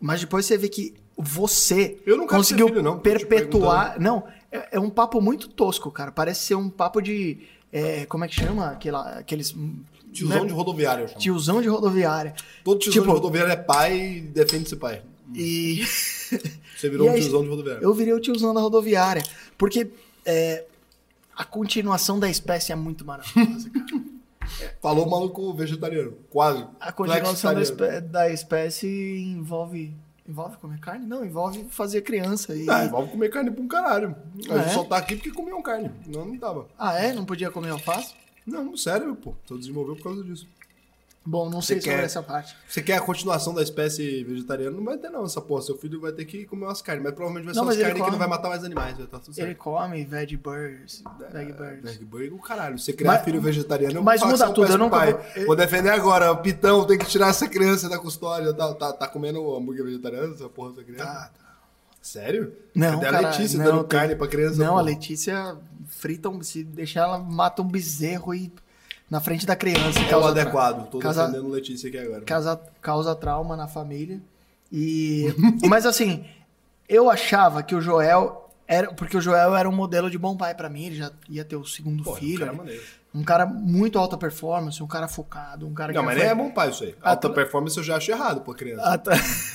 Mas 0.00 0.20
depois 0.20 0.44
você 0.44 0.58
vê 0.58 0.68
que 0.68 0.94
você 1.16 1.98
conseguiu 2.28 2.68
filho, 2.68 2.82
não, 2.82 2.98
perpetuar. 2.98 3.98
Não, 3.98 4.24
é, 4.50 4.76
é 4.76 4.80
um 4.80 4.90
papo 4.90 5.20
muito 5.20 5.48
tosco, 5.48 5.90
cara. 5.90 6.10
Parece 6.12 6.40
ser 6.40 6.54
um 6.54 6.68
papo 6.70 7.00
de. 7.00 7.38
é, 7.72 8.06
como 8.06 8.24
é 8.24 8.28
que 8.28 8.34
chama? 8.34 8.70
Aquela, 8.70 9.18
aqueles. 9.18 9.54
Tiozão 10.12 10.42
né? 10.42 10.46
de 10.46 10.52
rodoviária, 10.54 11.02
eu 11.02 11.08
chamo. 11.08 11.20
Tiozão 11.20 11.60
de 11.62 11.68
rodoviária. 11.68 12.34
Todo 12.64 12.78
tiozão 12.78 13.02
Tipo- 13.02 13.06
de 13.14 13.20
rodoviária 13.20 13.52
é 13.52 13.56
pai 13.56 14.00
e 14.00 14.20
defende 14.22 14.68
ser 14.68 14.76
pai. 14.76 15.02
E. 15.34 15.84
Você 16.76 16.88
virou 16.90 17.06
E 17.06 17.10
um 17.10 17.12
aí, 17.14 17.20
tiozão 17.20 17.42
de 17.42 17.48
rodoviária. 17.48 17.82
Eu 17.82 17.92
virei 17.94 18.12
o 18.14 18.20
tiozão 18.20 18.52
da 18.54 18.60
rodoviária. 18.60 19.22
Porque 19.58 19.90
é, 20.24 20.64
a 21.34 21.44
continuação 21.44 22.18
da 22.18 22.28
espécie 22.30 22.72
é 22.72 22.74
muito 22.76 23.04
maravilhosa, 23.04 23.70
cara. 23.70 24.06
Falou 24.80 25.08
maluco 25.10 25.52
vegetariano. 25.54 26.12
Quase. 26.30 26.64
A 26.80 26.92
continuação 26.92 27.52
da, 27.52 27.60
espé- 27.62 28.00
da 28.00 28.30
espécie 28.30 28.86
envolve. 29.26 29.92
Envolve 30.28 30.56
comer 30.56 30.78
carne? 30.80 31.06
Não, 31.06 31.24
envolve 31.24 31.64
fazer 31.70 32.00
criança. 32.02 32.54
E... 32.54 32.68
Ah, 32.68 32.84
envolve 32.84 33.10
comer 33.12 33.28
carne 33.28 33.50
pra 33.50 33.62
um 33.62 33.68
caralho. 33.68 34.16
A 34.50 34.54
Ah, 34.54 34.58
gente 34.58 34.68
é? 34.70 34.74
só 34.74 34.84
tá 34.84 34.96
aqui 34.96 35.14
porque 35.16 35.30
comiam 35.30 35.62
carne. 35.62 35.90
Não, 36.06 36.24
não 36.24 36.36
tava. 36.38 36.66
Ah, 36.78 36.94
é? 36.98 37.12
Não 37.12 37.24
podia 37.24 37.50
comer 37.50 37.70
alface? 37.70 38.14
Não, 38.46 38.76
sério, 38.76 39.14
pô. 39.16 39.34
Só 39.46 39.56
desenvolveu 39.56 39.96
por 39.96 40.02
causa 40.04 40.22
disso. 40.24 40.46
Bom, 41.26 41.50
não 41.50 41.60
sei 41.60 41.76
Você 41.76 41.82
sobre 41.82 41.96
quer- 41.98 42.04
essa 42.04 42.22
parte. 42.22 42.56
Você 42.68 42.80
quer 42.80 42.96
a 42.96 43.00
continuação 43.00 43.52
da 43.52 43.62
espécie 43.62 44.22
vegetariana? 44.22 44.76
Não 44.76 44.84
vai 44.84 44.96
ter, 44.96 45.10
não, 45.10 45.24
essa 45.24 45.40
porra. 45.40 45.62
Seu 45.62 45.76
filho 45.76 46.00
vai 46.00 46.12
ter 46.12 46.24
que 46.24 46.44
comer 46.46 46.66
umas 46.66 46.80
carnes. 46.80 47.02
Mas 47.02 47.12
provavelmente 47.14 47.46
vai 47.46 47.54
ser 47.54 47.58
Não, 47.60 47.66
umas 47.66 47.76
carnes 47.76 48.02
que 48.04 48.10
não 48.10 48.18
vai 48.18 48.28
matar 48.28 48.48
mais 48.48 48.62
animais. 48.64 48.94
Vai 48.96 49.04
estar 49.06 49.18
tudo 49.18 49.34
certo. 49.34 49.46
Ele 49.48 49.54
come 49.56 50.04
veg 50.04 50.36
burgers. 50.36 51.02
Veg 51.32 51.52
burgers. 51.52 51.98
Veg 52.00 52.32
o 52.32 52.38
caralho. 52.38 52.78
Você 52.78 52.92
criar 52.92 53.12
Mas- 53.14 53.24
filho 53.24 53.40
vegetariano, 53.40 54.02
mas 54.02 54.22
muda 54.22 54.52
tudo, 54.52 54.70
é 54.70 54.74
eu 54.74 54.78
nunca 54.78 54.96
pai. 54.96 55.12
vou- 55.12 55.46
Vou 55.46 55.56
defender 55.56 55.90
agora. 55.90 56.30
O 56.30 56.36
Pitão 56.38 56.84
tem 56.86 56.96
que 56.96 57.06
tirar 57.06 57.28
essa 57.30 57.48
criança 57.48 57.88
da 57.88 57.98
custódia. 57.98 58.54
Tá, 58.54 58.72
tá, 58.74 58.92
tá 58.92 59.08
comendo 59.08 59.38
hambúrguer 59.56 59.84
vegetariano, 59.84 60.32
essa 60.34 60.48
porra 60.48 60.70
dessa 60.70 60.84
criança? 60.84 61.04
Ah, 61.04 61.30
tá. 61.36 61.46
Sério? 62.00 62.52
Não, 62.72 63.00
Cadê 63.00 63.06
a 63.06 63.10
cara, 63.10 63.28
Letícia 63.30 63.58
não, 63.58 63.64
dando 63.64 63.78
tem- 63.84 63.98
carne 63.98 64.14
pra 64.14 64.28
criança? 64.28 64.58
Não, 64.62 64.74
pô? 64.74 64.78
a 64.78 64.82
Letícia 64.82 65.56
frita 65.88 66.28
um, 66.28 66.40
se 66.40 66.62
deixar 66.62 67.00
ela 67.02 67.18
mata 67.18 67.62
um 67.62 67.66
bezerro 67.68 68.32
e 68.32 68.52
na 69.10 69.20
frente 69.20 69.46
da 69.46 69.54
criança. 69.56 70.00
É 70.00 70.16
o 70.16 70.24
adequado. 70.26 70.88
Tô 70.90 70.98
causa- 70.98 71.26
defendendo 71.26 71.50
Letícia 71.52 71.88
aqui 71.88 71.98
agora. 71.98 72.22
causa, 72.22 72.60
causa 72.80 73.14
trauma 73.14 73.56
na 73.56 73.68
família. 73.68 74.20
E 74.72 75.26
mas 75.68 75.86
assim, 75.86 76.24
eu 76.88 77.08
achava 77.10 77.62
que 77.62 77.74
o 77.74 77.80
Joel 77.80 78.50
era 78.66 78.92
porque 78.92 79.16
o 79.16 79.20
Joel 79.20 79.54
era 79.54 79.68
um 79.68 79.72
modelo 79.74 80.10
de 80.10 80.18
bom 80.18 80.36
pai 80.36 80.54
pra 80.54 80.68
mim, 80.68 80.86
ele 80.86 80.96
já 80.96 81.12
ia 81.28 81.44
ter 81.44 81.56
o 81.56 81.64
segundo 81.64 82.02
Pô, 82.02 82.14
filho, 82.16 82.46
cara 82.46 82.52
né? 82.64 82.78
Um 83.16 83.24
cara 83.24 83.46
muito 83.46 83.98
alta 83.98 84.16
performance, 84.16 84.82
um 84.82 84.86
cara 84.86 85.08
focado, 85.08 85.66
um 85.66 85.72
cara 85.72 85.92
Não, 85.92 86.00
que 86.02 86.06
mas 86.06 86.16
já 86.18 86.22
nem 86.24 86.32
é 86.32 86.34
bom 86.34 86.50
pai 86.50 86.68
isso 86.68 86.84
aí. 86.84 86.94
Alta 87.02 87.30
performance 87.30 87.76
eu 87.78 87.82
já 87.82 87.96
acho 87.96 88.10
errado 88.10 88.42
pra 88.42 88.52
criança. 88.54 88.98
Tá. 88.98 89.12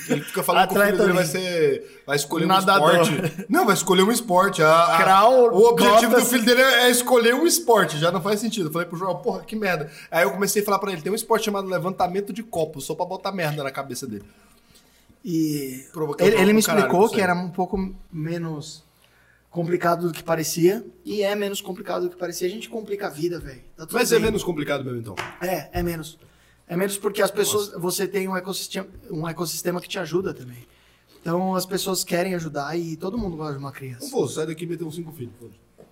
Ele 0.10 0.22
fica 0.22 0.42
falando 0.42 0.68
que 0.70 0.78
o 0.78 0.82
filho 0.84 0.98
dele 0.98 1.14
vai 1.14 1.26
ser. 1.26 2.02
Vai 2.08 2.16
escolher 2.16 2.46
Nadador. 2.48 2.96
um 2.98 3.02
esporte. 3.04 3.46
Não, 3.48 3.66
vai 3.66 3.74
escolher 3.76 4.04
um 4.04 4.12
esporte. 4.12 4.64
A, 4.64 4.70
a- 4.74 5.30
o 5.30 5.68
objetivo 5.70 6.16
do 6.16 6.26
filho 6.26 6.44
dele 6.44 6.62
é 6.62 6.90
escolher 6.90 7.36
um 7.36 7.46
esporte. 7.46 7.98
Já 8.00 8.12
não 8.12 8.22
faz 8.22 8.40
sentido. 8.40 8.68
Eu 8.70 8.72
falei 8.74 8.88
pro 8.88 8.98
João, 8.98 9.16
porra, 9.18 9.42
que 9.44 9.56
merda. 9.56 9.90
Aí 10.10 10.24
eu 10.24 10.32
comecei 10.32 10.62
a 10.62 10.66
falar 10.66 10.80
pra 10.80 10.92
ele: 10.92 11.02
tem 11.02 11.12
um 11.12 11.16
esporte 11.16 11.46
chamado 11.46 11.68
levantamento 11.68 12.34
de 12.34 12.42
copos, 12.44 12.86
só 12.86 12.96
pra 12.96 13.06
botar 13.06 13.32
merda 13.32 13.64
na 13.64 13.72
cabeça 13.72 14.08
dele. 14.08 14.26
E 15.24 15.86
ele, 16.20 16.36
ele 16.36 16.54
me 16.54 16.60
explicou 16.60 17.08
que 17.08 17.22
era 17.22 17.36
um 17.36 17.50
pouco 17.50 17.94
menos 18.12 18.84
complicado 19.52 20.07
do 20.07 20.14
que 20.14 20.23
parecia. 20.23 20.84
E 21.06 21.22
é 21.22 21.36
menos 21.36 21.61
complicado 21.61 22.03
do 22.03 22.10
que 22.10 22.15
parecia. 22.15 22.48
A 22.48 22.49
gente 22.49 22.68
complica 22.69 23.06
a 23.07 23.10
vida, 23.11 23.40
velho. 23.40 23.61
Tá 23.78 23.86
Vai 23.86 24.06
ser 24.06 24.15
bem. 24.15 24.26
menos 24.26 24.44
complicado 24.44 24.84
mesmo, 24.84 24.99
então. 24.99 25.15
É, 25.40 25.69
é 25.72 25.84
menos. 25.84 26.18
É 26.68 26.76
menos 26.76 26.98
porque 26.98 27.22
as 27.22 27.30
pessoas. 27.30 27.72
Você 27.73 28.07
tem 28.07 28.28
um 28.28 28.36
ecossistema, 28.36 28.88
um 29.11 29.28
ecossistema 29.28 29.80
que 29.80 29.88
te 29.90 29.99
ajuda 29.99 30.34
também. 30.34 30.65
Então 31.22 31.53
as 31.53 31.68
pessoas 31.68 32.03
querem 32.03 32.34
ajudar 32.34 32.76
e 32.76 32.98
todo 32.98 33.15
mundo 33.18 33.38
gosta 33.38 33.53
de 33.53 33.60
uma 33.60 33.68
Não 33.69 33.76
criança. 33.76 34.10
vou, 34.10 34.28
sai 34.28 34.48
daqui 34.48 34.64
e 34.64 34.68
meter 34.68 34.84
uns 34.86 34.95
cinco 34.95 35.11
filhos. 35.11 35.34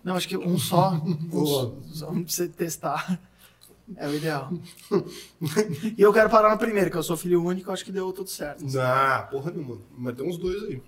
Não, 0.04 0.16
acho 0.16 0.28
que 0.28 0.36
um 0.38 0.58
só. 0.58 0.94
Um 1.32 1.46
só 1.94 2.08
pra 2.08 2.22
você 2.26 2.48
testar. 2.48 3.20
É 3.96 4.08
o 4.08 4.16
ideal. 4.16 4.52
e 5.98 6.02
eu 6.02 6.14
quero 6.14 6.30
parar 6.30 6.52
no 6.52 6.58
primeiro, 6.60 6.92
que 6.92 6.98
eu 6.98 7.02
sou 7.04 7.18
filho 7.18 7.44
único, 7.44 7.72
acho 7.72 7.84
que 7.84 7.92
deu 7.92 8.14
tudo 8.14 8.30
certo. 8.30 8.64
Não, 8.64 9.28
porra 9.32 9.52
nenhuma. 9.52 9.80
Mas 9.98 10.16
tem 10.16 10.28
uns 10.28 10.38
dois 10.38 10.64
aí. 10.64 10.82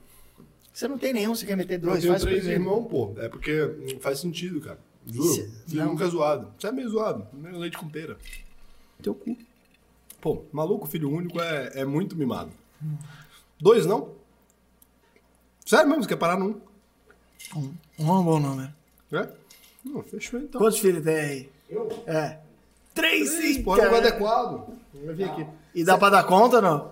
Você 0.82 0.88
não 0.88 0.98
tem 0.98 1.14
nenhum, 1.14 1.36
você 1.36 1.46
quer 1.46 1.56
meter 1.56 1.76
Eu 1.76 1.80
dois? 1.82 2.00
tenho 2.02 2.12
Faz 2.12 2.24
três 2.24 2.44
irmãos, 2.48 2.88
pô. 2.88 3.14
É 3.18 3.30
porque 3.30 3.62
hum, 3.62 4.00
faz 4.00 4.20
sentido, 4.20 4.60
cara. 4.60 4.80
Juro. 5.06 5.28
Cê- 5.28 5.48
Filho 5.68 5.84
não. 5.84 5.92
nunca 5.92 6.06
é 6.06 6.08
zoado. 6.08 6.48
Você 6.58 6.66
é 6.68 6.72
meio 6.72 6.90
zoado. 6.90 7.28
Meio 7.34 7.60
leite 7.60 7.78
com 7.78 7.88
pera. 7.88 8.18
Teu 9.00 9.14
cu. 9.14 9.38
Pô, 10.20 10.42
maluco, 10.52 10.88
filho 10.88 11.08
único 11.12 11.40
é, 11.40 11.82
é 11.82 11.86
muito 11.86 12.16
mimado. 12.16 12.50
Dois, 13.60 13.86
não? 13.86 14.10
Sério 15.64 15.88
mesmo, 15.88 16.02
você 16.02 16.10
quer 16.10 16.16
parar 16.16 16.36
num? 16.40 16.60
Um, 17.56 17.74
um 18.00 18.08
é 18.10 18.20
um 18.20 18.24
bom 18.24 18.40
número. 18.40 18.74
É? 19.12 19.30
Não, 19.86 20.02
fechou 20.02 20.40
então. 20.40 20.60
Quantos 20.60 20.80
filhos 20.80 21.04
tem 21.04 21.16
aí? 21.16 21.50
Eu? 21.70 21.90
É. 22.08 22.40
Três, 22.96 23.30
Três, 23.36 23.56
sim, 23.58 23.62
pô, 23.64 23.78
é 23.78 23.88
um 23.88 23.96
adequado. 23.98 24.66
Vai 25.06 25.14
vir 25.14 25.26
aqui. 25.26 25.46
E 25.76 25.84
dá 25.84 25.96
pra 25.96 26.10
dar 26.10 26.24
conta 26.24 26.56
ou 26.56 26.62
não? 26.64 26.92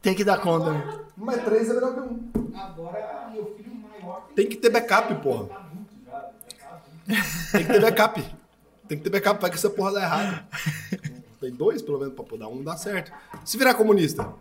Tem 0.00 0.14
que 0.14 0.24
dar 0.24 0.40
conta, 0.40 0.72
né? 0.72 1.00
Mas 1.14 1.44
três 1.44 1.68
é 1.68 1.74
melhor 1.74 1.92
que 1.92 2.00
um. 2.00 2.45
Agora, 2.56 3.30
meu 3.32 3.54
filho 3.56 3.74
maior 3.74 4.28
Tem 4.34 4.46
que 4.48 4.56
ter 4.56 4.70
backup, 4.70 5.14
porra. 5.16 5.46
Tá 5.46 5.70
tá. 6.10 6.82
Tem 7.52 7.64
que 7.64 7.72
ter 7.72 7.80
backup. 7.80 8.36
Tem 8.88 8.98
que 8.98 9.04
ter 9.04 9.10
backup, 9.10 9.40
vai 9.40 9.50
que 9.50 9.56
essa 9.56 9.70
porra 9.70 9.92
dá 9.92 10.02
errado. 10.02 10.46
Tem 11.40 11.50
dois, 11.50 11.82
pelo 11.82 11.98
menos, 11.98 12.14
pra 12.14 12.24
poder 12.24 12.44
dar 12.44 12.48
um 12.48 12.62
dar 12.62 12.76
certo. 12.76 13.12
Se 13.44 13.58
virar 13.58 13.74
comunista. 13.74 14.32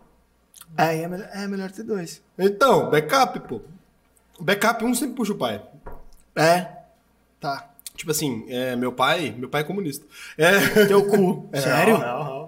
Aí 0.77 1.01
é 1.01 1.07
melhor, 1.07 1.29
é 1.33 1.47
melhor 1.47 1.71
ter 1.71 1.83
dois. 1.83 2.21
Então, 2.37 2.89
backup, 2.89 3.39
pô. 3.41 3.61
Backup, 4.39 4.83
um 4.83 4.93
sempre 4.93 5.15
puxa 5.15 5.33
o 5.33 5.37
pai. 5.37 5.61
É? 6.35 6.67
Tá. 7.39 7.69
Tipo 7.95 8.11
assim, 8.11 8.45
é, 8.49 8.75
meu 8.75 8.91
pai, 8.91 9.33
meu 9.37 9.47
pai 9.49 9.61
é 9.61 9.63
comunista. 9.63 10.05
É. 10.37 10.85
Teu 10.85 11.07
cu. 11.07 11.49
Sério? 11.53 11.97
Não, 11.97 12.23
não. 12.23 12.44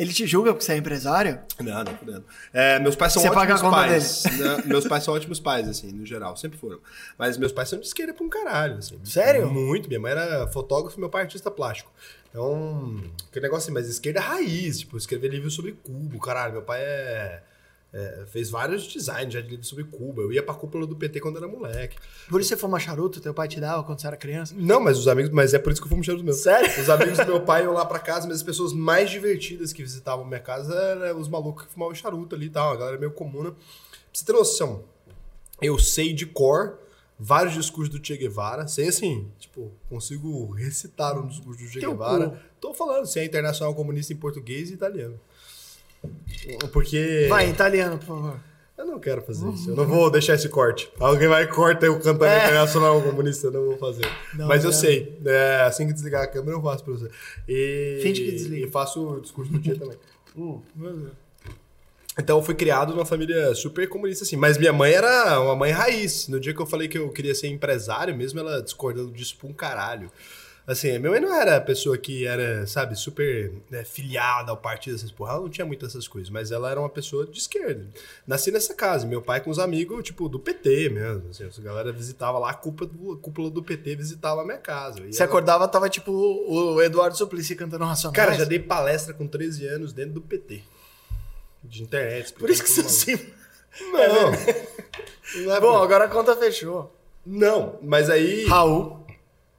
Ele 0.00 0.14
te 0.14 0.26
julga 0.26 0.52
porque 0.54 0.64
você 0.64 0.72
é 0.72 0.76
empresário? 0.78 1.38
Não, 1.58 1.84
não, 1.84 1.94
fudendo. 1.94 2.24
É, 2.54 2.78
meus 2.78 2.96
pais 2.96 3.12
são 3.12 3.20
Você 3.20 3.28
paga 3.28 3.52
ótimos 3.52 3.60
a 3.60 3.64
conta 3.64 3.76
pais. 3.76 4.24
Né? 4.24 4.62
Meus 4.64 4.86
pais 4.86 5.04
são 5.04 5.12
ótimos 5.12 5.38
pais, 5.38 5.68
assim, 5.68 5.92
no 5.92 6.06
geral, 6.06 6.34
sempre 6.38 6.56
foram. 6.56 6.80
Mas 7.18 7.36
meus 7.36 7.52
pais 7.52 7.68
são 7.68 7.78
de 7.78 7.86
esquerda 7.86 8.14
pra 8.14 8.24
um 8.24 8.30
caralho, 8.30 8.76
assim. 8.76 8.98
Sério? 9.04 9.50
Muito. 9.50 9.88
Minha 9.88 10.00
mãe 10.00 10.12
era 10.12 10.46
fotógrafo 10.46 10.98
meu 10.98 11.10
pai 11.10 11.20
é 11.20 11.24
artista 11.24 11.50
plástico. 11.50 11.92
Então, 12.30 12.98
aquele 13.28 13.42
negócio 13.42 13.66
assim, 13.66 13.74
mas 13.74 13.90
esquerda 13.90 14.20
raiz, 14.20 14.78
tipo, 14.78 14.96
escrever 14.96 15.28
livro 15.28 15.50
sobre 15.50 15.72
cubo, 15.72 16.18
caralho. 16.18 16.54
Meu 16.54 16.62
pai 16.62 16.80
é, 16.80 17.42
é, 17.92 18.24
fez 18.26 18.50
vários 18.50 18.86
designs 18.86 19.32
já 19.32 19.40
de 19.40 19.48
livros 19.48 19.68
sobre 19.68 19.84
Cuba. 19.84 20.22
Eu 20.22 20.32
ia 20.32 20.42
pra 20.42 20.54
cúpula 20.54 20.86
do 20.86 20.94
PT 20.94 21.20
quando 21.20 21.38
era 21.38 21.48
moleque. 21.48 21.96
Por 22.28 22.40
isso 22.40 22.50
você 22.50 22.56
fuma 22.56 22.78
charuto, 22.78 23.20
teu 23.20 23.34
pai 23.34 23.48
te 23.48 23.60
dava 23.60 23.82
quando 23.82 24.00
você 24.00 24.06
era 24.06 24.16
criança? 24.16 24.54
Não, 24.56 24.80
mas 24.80 24.98
os 24.98 25.08
amigos, 25.08 25.30
mas 25.30 25.54
é 25.54 25.58
por 25.58 25.72
isso 25.72 25.80
que 25.80 25.86
eu 25.86 25.90
fumo 25.90 26.04
cheiro 26.04 26.22
mesmo. 26.22 26.40
Sério? 26.40 26.80
Os 26.80 26.88
amigos 26.88 27.18
do 27.18 27.26
meu 27.26 27.40
pai 27.40 27.64
iam 27.64 27.72
lá 27.72 27.84
pra 27.84 27.98
casa, 27.98 28.26
mas 28.26 28.36
as 28.36 28.42
pessoas 28.42 28.72
mais 28.72 29.10
divertidas 29.10 29.72
que 29.72 29.82
visitavam 29.82 30.24
minha 30.24 30.40
casa 30.40 30.74
eram 30.74 31.18
os 31.18 31.28
malucos 31.28 31.66
que 31.66 31.72
fumavam 31.72 31.94
charuto 31.94 32.34
ali 32.34 32.46
e 32.46 32.50
tal, 32.50 32.72
a 32.72 32.76
galera 32.76 32.98
meio 32.98 33.12
comuna. 33.12 33.50
Pra 33.50 33.60
você 34.12 34.24
ter 34.24 34.32
noção, 34.32 34.84
eu 35.60 35.78
sei 35.78 36.12
de 36.12 36.26
cor 36.26 36.78
vários 37.18 37.54
discursos 37.54 37.90
do 37.92 38.04
Che 38.04 38.16
Guevara, 38.16 38.66
sei 38.66 38.88
assim, 38.88 39.30
tipo, 39.38 39.70
consigo 39.90 40.50
recitar 40.52 41.18
um 41.18 41.26
discurso 41.26 41.62
do 41.62 41.68
Che 41.68 41.80
Guevara. 41.80 42.40
Tô 42.58 42.72
falando, 42.72 43.06
se 43.06 43.20
é 43.20 43.24
internacional 43.24 43.74
comunista 43.74 44.12
em 44.12 44.16
português 44.16 44.70
e 44.70 44.74
italiano. 44.74 45.20
Porque. 46.72 47.26
Vai, 47.28 47.48
italiano, 47.50 47.98
por 47.98 48.06
favor. 48.06 48.40
Eu 48.78 48.86
não 48.86 48.98
quero 48.98 49.20
fazer 49.20 49.46
isso. 49.50 49.68
Eu 49.70 49.76
não 49.76 49.86
vou 49.86 50.10
deixar 50.10 50.34
esse 50.34 50.48
corte. 50.48 50.90
Alguém 50.98 51.28
vai 51.28 51.46
cortar 51.46 51.86
eu 51.86 51.96
cantando 51.98 52.24
É. 52.24 52.44
internacional 52.44 53.02
comunista, 53.02 53.48
eu 53.48 53.50
não 53.50 53.64
vou 53.66 53.76
fazer. 53.78 54.06
Não, 54.34 54.46
Mas 54.48 54.64
eu 54.64 54.70
não. 54.70 54.78
sei. 54.78 55.18
É, 55.26 55.62
assim 55.66 55.86
que 55.86 55.92
desligar 55.92 56.22
a 56.22 56.26
câmera, 56.26 56.56
eu 56.56 56.62
faço 56.62 56.82
pra 56.84 56.94
você. 56.94 57.10
E, 57.46 58.00
Finge 58.02 58.24
que 58.24 58.30
desliga. 58.32 58.66
E 58.66 58.70
faço 58.70 59.06
o 59.06 59.20
discurso 59.20 59.52
do 59.52 59.58
dia 59.58 59.78
também. 59.78 59.98
Então 62.18 62.38
eu 62.38 62.42
fui 62.42 62.54
criado 62.54 62.94
numa 62.94 63.04
família 63.06 63.54
super 63.54 63.88
comunista, 63.88 64.24
assim. 64.24 64.36
Mas 64.36 64.56
minha 64.58 64.72
mãe 64.72 64.92
era 64.92 65.38
uma 65.40 65.54
mãe 65.54 65.70
raiz. 65.70 66.26
No 66.28 66.40
dia 66.40 66.52
que 66.54 66.60
eu 66.60 66.66
falei 66.66 66.88
que 66.88 66.96
eu 66.98 67.08
queria 67.10 67.34
ser 67.34 67.48
empresário, 67.48 68.14
mesmo 68.16 68.40
ela 68.40 68.62
discordando 68.62 69.10
disso 69.12 69.36
pra 69.38 69.48
um 69.48 69.52
caralho. 69.52 70.10
Assim, 70.66 70.98
minha 70.98 71.10
mãe 71.10 71.20
não 71.20 71.34
era 71.34 71.56
a 71.56 71.60
pessoa 71.60 71.98
que 71.98 72.26
era, 72.26 72.64
sabe, 72.66 72.94
super 72.94 73.52
né, 73.70 73.82
filiada 73.82 74.52
ao 74.52 74.56
partido, 74.56 74.94
essas 74.94 75.10
porra. 75.10 75.32
Ela 75.32 75.40
não 75.40 75.48
tinha 75.48 75.66
muito 75.66 75.84
essas 75.84 76.06
coisas, 76.06 76.30
mas 76.30 76.52
ela 76.52 76.70
era 76.70 76.78
uma 76.78 76.88
pessoa 76.88 77.26
de 77.26 77.38
esquerda. 77.38 77.86
Nasci 78.26 78.52
nessa 78.52 78.72
casa. 78.74 79.06
Meu 79.06 79.20
pai 79.20 79.40
com 79.40 79.50
os 79.50 79.58
amigos, 79.58 80.04
tipo, 80.04 80.28
do 80.28 80.38
PT 80.38 80.90
mesmo. 80.90 81.30
Assim, 81.30 81.44
a 81.44 81.62
galera 81.62 81.90
visitava 81.92 82.38
lá, 82.38 82.50
a 82.50 82.54
cúpula 82.54 82.88
do, 82.88 83.12
a 83.12 83.16
cúpula 83.16 83.50
do 83.50 83.62
PT 83.62 83.96
visitava 83.96 84.42
a 84.42 84.44
minha 84.44 84.58
casa. 84.58 85.00
Você 85.00 85.22
ela- 85.22 85.28
acordava, 85.30 85.66
tava 85.66 85.88
tipo 85.88 86.12
o 86.12 86.80
Eduardo 86.80 87.16
Suplicy 87.16 87.56
cantando 87.56 87.84
Racionais. 87.84 88.14
Cara, 88.16 88.34
já 88.38 88.44
dei 88.44 88.58
palestra 88.60 89.12
com 89.12 89.26
13 89.26 89.66
anos 89.66 89.92
dentro 89.92 90.12
do 90.14 90.20
PT. 90.20 90.62
De 91.64 91.82
internet. 91.82 92.32
Por 92.34 92.48
isso 92.48 92.62
que 92.62 92.70
você 92.70 93.12
maluco. 93.92 94.30
Não. 95.34 95.42
Não 95.44 95.54
é 95.54 95.60
Bom, 95.60 95.76
agora 95.82 96.04
a 96.04 96.08
conta 96.08 96.34
fechou. 96.36 96.94
Não, 97.24 97.78
mas 97.82 98.08
aí. 98.10 98.46
Raul. 98.46 98.99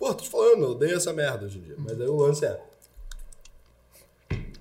Pô, 0.02 0.11
tô 0.15 0.23
te 0.23 0.30
falando, 0.32 0.64
eu 0.64 0.72
odeio 0.72 0.98
essa 0.98 1.14
merda 1.14 1.45
hoje 1.45 1.60
em 1.60 1.61
dia. 1.61 1.76
Mas 1.78 2.02
aí 2.02 2.07
o 2.07 2.15
lance 2.15 2.44
é. 2.44 2.60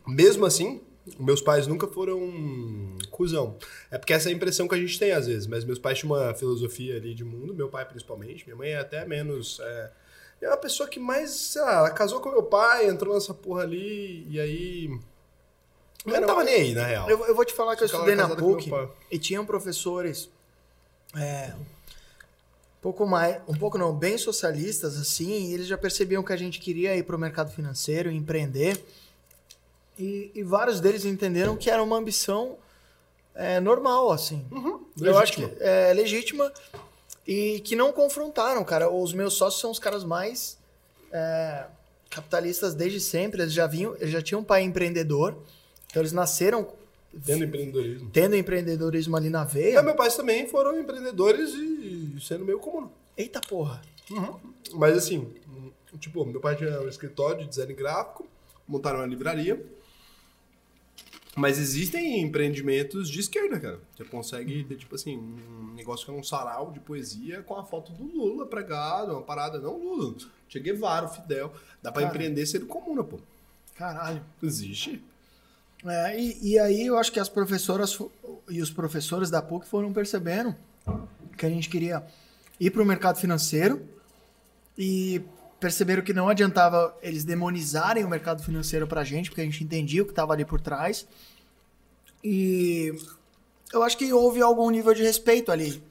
Mesmo 0.07 0.45
assim, 0.45 0.83
meus 1.19 1.41
pais 1.41 1.67
nunca 1.67 1.87
foram 1.89 2.99
cuzão. 3.11 3.57
É 3.91 3.97
porque 3.97 4.13
essa 4.13 4.29
é 4.29 4.33
a 4.33 4.35
impressão 4.35 4.69
que 4.69 4.75
a 4.75 4.79
gente 4.79 4.99
tem 4.99 5.13
às 5.13 5.27
vezes. 5.27 5.47
Mas 5.47 5.65
meus 5.65 5.79
pais 5.79 5.99
tinham 5.99 6.15
uma 6.15 6.35
filosofia 6.35 6.95
ali 6.95 7.15
de 7.15 7.25
mundo, 7.25 7.55
meu 7.55 7.71
pai 7.71 7.87
principalmente. 7.87 8.45
Minha 8.45 8.55
mãe 8.55 8.69
é 8.73 8.81
até 8.81 9.07
menos. 9.07 9.59
É, 9.61 9.91
é 10.43 10.49
uma 10.49 10.59
pessoa 10.59 10.87
que 10.87 11.01
mais, 11.01 11.31
sei 11.31 11.63
lá, 11.63 11.73
ela 11.79 11.91
casou 11.91 12.21
com 12.21 12.29
meu 12.29 12.43
pai, 12.43 12.87
entrou 12.87 13.15
nessa 13.15 13.33
porra 13.33 13.63
ali, 13.63 14.27
e 14.29 14.39
aí. 14.39 14.91
Eu 16.05 16.21
não 16.21 16.27
tava 16.27 16.45
nem 16.45 16.55
aí, 16.55 16.75
na 16.75 16.85
real. 16.85 17.09
Eu, 17.09 17.25
eu 17.25 17.35
vou 17.35 17.47
te 17.47 17.55
falar 17.55 17.77
que 17.77 17.85
eu 17.85 17.89
Só 17.89 17.95
estudei 17.95 18.13
era 18.13 18.29
na 18.29 18.37
PUC 18.37 18.71
e 19.11 19.19
tinham 19.19 19.47
professores 19.47 20.29
é, 21.17 21.55
pouco 22.81 23.07
mais, 23.07 23.41
um 23.47 23.55
pouco 23.55 23.77
não, 23.77 23.95
bem 23.95 24.17
socialistas 24.17 24.99
assim, 24.99 25.49
e 25.49 25.55
eles 25.55 25.67
já 25.67 25.77
percebiam 25.77 26.23
que 26.23 26.33
a 26.33 26.37
gente 26.37 26.59
queria 26.59 26.97
ir 26.97 27.03
para 27.03 27.17
o 27.17 27.19
mercado 27.19 27.51
financeiro, 27.51 28.11
empreender. 28.11 28.83
E, 29.99 30.31
e 30.35 30.43
vários 30.43 30.81
deles 30.81 31.05
entenderam 31.05 31.57
que 31.57 31.69
era 31.71 31.83
uma 31.83 31.97
ambição 31.97 32.57
é, 33.35 33.61
normal, 33.61 34.11
assim. 34.11 34.45
Eu 35.01 35.19
acho 35.19 35.33
que 35.35 35.49
é 35.61 35.93
legítima 35.93 36.51
e 37.27 37.61
que 37.61 37.77
não 37.77 37.93
confrontaram, 37.93 38.65
cara. 38.65 38.91
Os 38.91 39.13
meus 39.13 39.35
sócios 39.35 39.61
são 39.61 39.71
os 39.71 39.79
caras 39.79 40.03
mais 40.03 40.57
é, 41.13 41.65
capitalistas 42.09 42.75
desde 42.75 42.99
sempre. 42.99 43.43
Eles 43.43 43.53
já 43.53 43.67
vinham, 43.67 43.95
eles 43.97 44.11
já 44.11 44.23
tinham 44.23 44.41
um 44.41 44.45
pai 44.45 44.63
empreendedor, 44.63 45.37
então 45.89 46.01
eles 46.01 46.13
nasceram 46.13 46.67
Tendo 47.27 47.45
empreendedorismo. 47.45 48.11
tendo 48.13 48.37
empreendedorismo 48.37 49.17
ali 49.17 49.29
na 49.29 49.43
veia. 49.43 49.83
meus 49.83 49.97
pais 49.97 50.15
também 50.15 50.47
foram 50.47 50.79
empreendedores 50.79 51.51
e 51.55 52.00
sendo 52.21 52.45
meio 52.45 52.59
comum. 52.59 52.89
Eita 53.17 53.41
porra! 53.41 53.81
Mas 54.75 54.97
assim, 54.97 55.33
tipo, 55.99 56.25
meu 56.25 56.41
pai 56.41 56.57
tinha 56.57 56.81
um 56.81 56.89
escritório 56.89 57.43
de 57.43 57.49
design 57.49 57.73
gráfico, 57.75 58.27
montaram 58.67 58.99
uma 58.99 59.07
livraria. 59.07 59.65
Mas 61.37 61.59
existem 61.59 62.21
empreendimentos 62.21 63.09
de 63.09 63.21
esquerda, 63.21 63.59
cara. 63.61 63.81
Você 63.97 64.05
consegue 64.05 64.65
ter, 64.65 64.77
tipo 64.77 64.97
assim, 64.97 65.17
um 65.17 65.75
negócio 65.75 66.05
que 66.05 66.11
é 66.11 66.15
um 66.15 66.25
sarau 66.25 66.73
de 66.73 66.81
poesia 66.81 67.43
com 67.43 67.57
a 67.57 67.65
foto 67.65 67.93
do 67.93 68.03
Lula 68.05 68.47
pregado, 68.47 69.13
uma 69.13 69.23
parada, 69.23 69.61
não 69.61 69.79
Lula, 69.79 70.17
Che 70.49 70.59
Guevara, 70.59 71.07
Fidel. 71.07 71.53
Dá 71.81 71.93
pra 71.93 72.03
empreender 72.03 72.45
sendo 72.47 72.67
comuna, 72.67 73.05
pô. 73.05 73.21
Caralho. 73.77 74.23
Existe. 74.43 75.03
É, 75.87 76.21
e, 76.21 76.51
e 76.51 76.59
aí 76.59 76.87
eu 76.87 76.99
acho 76.99 77.13
que 77.13 77.21
as 77.21 77.29
professoras 77.29 77.97
e 78.49 78.61
os 78.61 78.71
professores 78.71 79.31
da 79.31 79.41
PUC 79.41 79.67
foram 79.67 79.93
percebendo 79.93 80.55
que 81.41 81.47
a 81.47 81.51
gente 81.51 81.69
queria 81.71 82.05
ir 82.61 82.71
para 82.71 82.83
o 82.83 82.85
mercado 82.85 83.19
financeiro 83.19 83.83
e 84.77 85.23
perceberam 85.59 86.03
que 86.03 86.13
não 86.13 86.29
adiantava 86.29 86.95
eles 87.03 87.25
demonizarem 87.25 88.05
o 88.05 88.09
mercado 88.09 88.43
financeiro 88.43 88.87
para 88.87 89.01
a 89.01 89.05
gente, 89.05 89.31
porque 89.31 89.41
a 89.41 89.45
gente 89.45 89.65
entendia 89.65 90.03
o 90.03 90.05
que 90.05 90.13
estava 90.13 90.35
ali 90.35 90.45
por 90.45 90.61
trás. 90.61 91.07
E 92.23 92.93
eu 93.73 93.83
acho 93.83 93.97
que 93.97 94.13
houve 94.13 94.43
algum 94.43 94.69
nível 94.71 94.93
de 94.93 95.03
respeito 95.03 95.51
ali. 95.51 95.83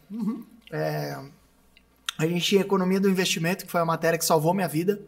É, 0.71 1.19
a 2.17 2.27
gente 2.27 2.45
tinha 2.45 2.61
economia 2.61 2.99
do 2.99 3.09
investimento, 3.09 3.65
que 3.65 3.71
foi 3.71 3.81
a 3.81 3.85
matéria 3.85 4.19
que 4.19 4.25
salvou 4.25 4.53
minha 4.53 4.67
vida. 4.67 5.01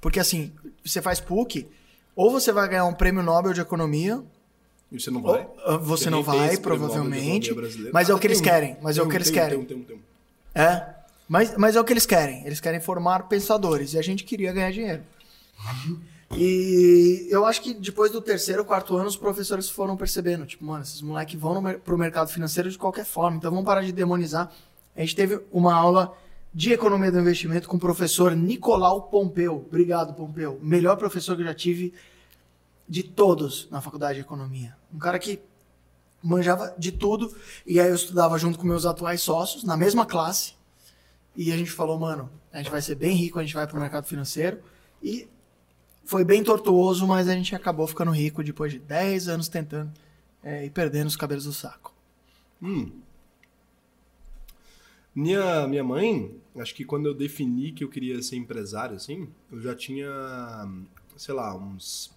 Porque 0.00 0.20
assim, 0.20 0.52
você 0.84 1.02
faz 1.02 1.18
PUC, 1.18 1.68
ou 2.14 2.30
você 2.30 2.52
vai 2.52 2.68
ganhar 2.68 2.84
um 2.84 2.94
prêmio 2.94 3.22
Nobel 3.22 3.52
de 3.52 3.60
economia, 3.60 4.22
E 4.94 5.00
você 5.00 5.10
não 5.10 5.20
vai. 5.20 5.40
ou, 5.40 5.56
ah, 5.66 5.76
você 5.76 6.04
Porque 6.04 6.10
não 6.16 6.22
vai, 6.22 6.56
provavelmente. 6.56 7.52
Mas 7.92 8.08
é 8.08 8.14
o 8.14 8.18
que 8.18 8.26
Ah, 8.26 8.28
eles 8.28 8.40
um. 8.40 8.42
querem. 8.44 8.76
Mas 8.80 8.96
é 8.96 9.02
o 9.02 9.08
que 9.08 9.16
eles 9.16 9.30
querem. 9.30 9.66
É. 10.54 10.86
Mas, 11.28 11.56
mas 11.56 11.74
é 11.74 11.80
o 11.80 11.84
que 11.84 11.92
eles 11.92 12.06
querem. 12.06 12.46
Eles 12.46 12.60
querem 12.60 12.80
formar 12.80 13.28
pensadores. 13.28 13.94
E 13.94 13.98
a 13.98 14.02
gente 14.02 14.22
queria 14.22 14.52
ganhar 14.52 14.70
dinheiro. 14.70 15.02
E 16.36 17.26
eu 17.30 17.44
acho 17.44 17.60
que 17.62 17.74
depois 17.74 18.10
do 18.12 18.20
terceiro, 18.20 18.64
quarto 18.64 18.96
ano, 18.96 19.08
os 19.08 19.16
professores 19.16 19.68
foram 19.68 19.96
percebendo, 19.96 20.44
tipo, 20.46 20.64
mano, 20.64 20.82
esses 20.82 21.00
moleques 21.00 21.38
vão 21.38 21.60
no 21.60 21.78
pro 21.80 21.96
mercado 21.98 22.28
financeiro 22.28 22.70
de 22.70 22.76
qualquer 22.78 23.04
forma, 23.04 23.36
então 23.36 23.50
vamos 23.50 23.64
parar 23.64 23.82
de 23.82 23.92
demonizar. 23.92 24.52
A 24.96 25.00
gente 25.00 25.14
teve 25.14 25.40
uma 25.52 25.74
aula 25.74 26.16
de 26.52 26.72
economia 26.72 27.10
do 27.10 27.18
investimento 27.20 27.68
com 27.68 27.76
o 27.76 27.80
professor 27.80 28.34
Nicolau 28.34 29.02
Pompeu. 29.02 29.64
Obrigado, 29.66 30.14
Pompeu. 30.14 30.58
Melhor 30.62 30.96
professor 30.96 31.36
que 31.36 31.42
eu 31.42 31.46
já 31.46 31.54
tive 31.54 31.92
de 32.88 33.02
todos 33.02 33.68
na 33.70 33.80
faculdade 33.80 34.14
de 34.14 34.20
economia. 34.20 34.76
Um 34.92 34.98
cara 34.98 35.18
que 35.18 35.40
manjava 36.22 36.74
de 36.78 36.92
tudo, 36.92 37.34
e 37.66 37.78
aí 37.78 37.88
eu 37.88 37.94
estudava 37.94 38.38
junto 38.38 38.58
com 38.58 38.66
meus 38.66 38.86
atuais 38.86 39.20
sócios, 39.20 39.62
na 39.64 39.76
mesma 39.76 40.06
classe, 40.06 40.54
e 41.36 41.52
a 41.52 41.56
gente 41.56 41.70
falou, 41.70 41.98
mano, 41.98 42.30
a 42.52 42.58
gente 42.58 42.70
vai 42.70 42.80
ser 42.80 42.94
bem 42.94 43.14
rico, 43.14 43.38
a 43.38 43.42
gente 43.42 43.54
vai 43.54 43.66
pro 43.66 43.78
mercado 43.78 44.06
financeiro, 44.06 44.60
e 45.02 45.28
foi 46.04 46.24
bem 46.24 46.42
tortuoso, 46.42 47.06
mas 47.06 47.28
a 47.28 47.34
gente 47.34 47.54
acabou 47.54 47.86
ficando 47.86 48.10
rico 48.10 48.42
depois 48.42 48.72
de 48.72 48.78
10 48.78 49.28
anos 49.28 49.48
tentando 49.48 49.92
é, 50.42 50.64
e 50.64 50.70
perdendo 50.70 51.08
os 51.08 51.16
cabelos 51.16 51.44
do 51.44 51.52
saco. 51.52 51.94
Hum. 52.62 52.90
Minha, 55.14 55.66
minha 55.68 55.84
mãe, 55.84 56.34
acho 56.56 56.74
que 56.74 56.84
quando 56.84 57.06
eu 57.06 57.14
defini 57.14 57.72
que 57.72 57.84
eu 57.84 57.88
queria 57.88 58.20
ser 58.20 58.36
empresário, 58.36 58.96
assim, 58.96 59.28
eu 59.50 59.60
já 59.60 59.74
tinha, 59.74 60.08
sei 61.16 61.34
lá, 61.34 61.54
uns. 61.56 62.13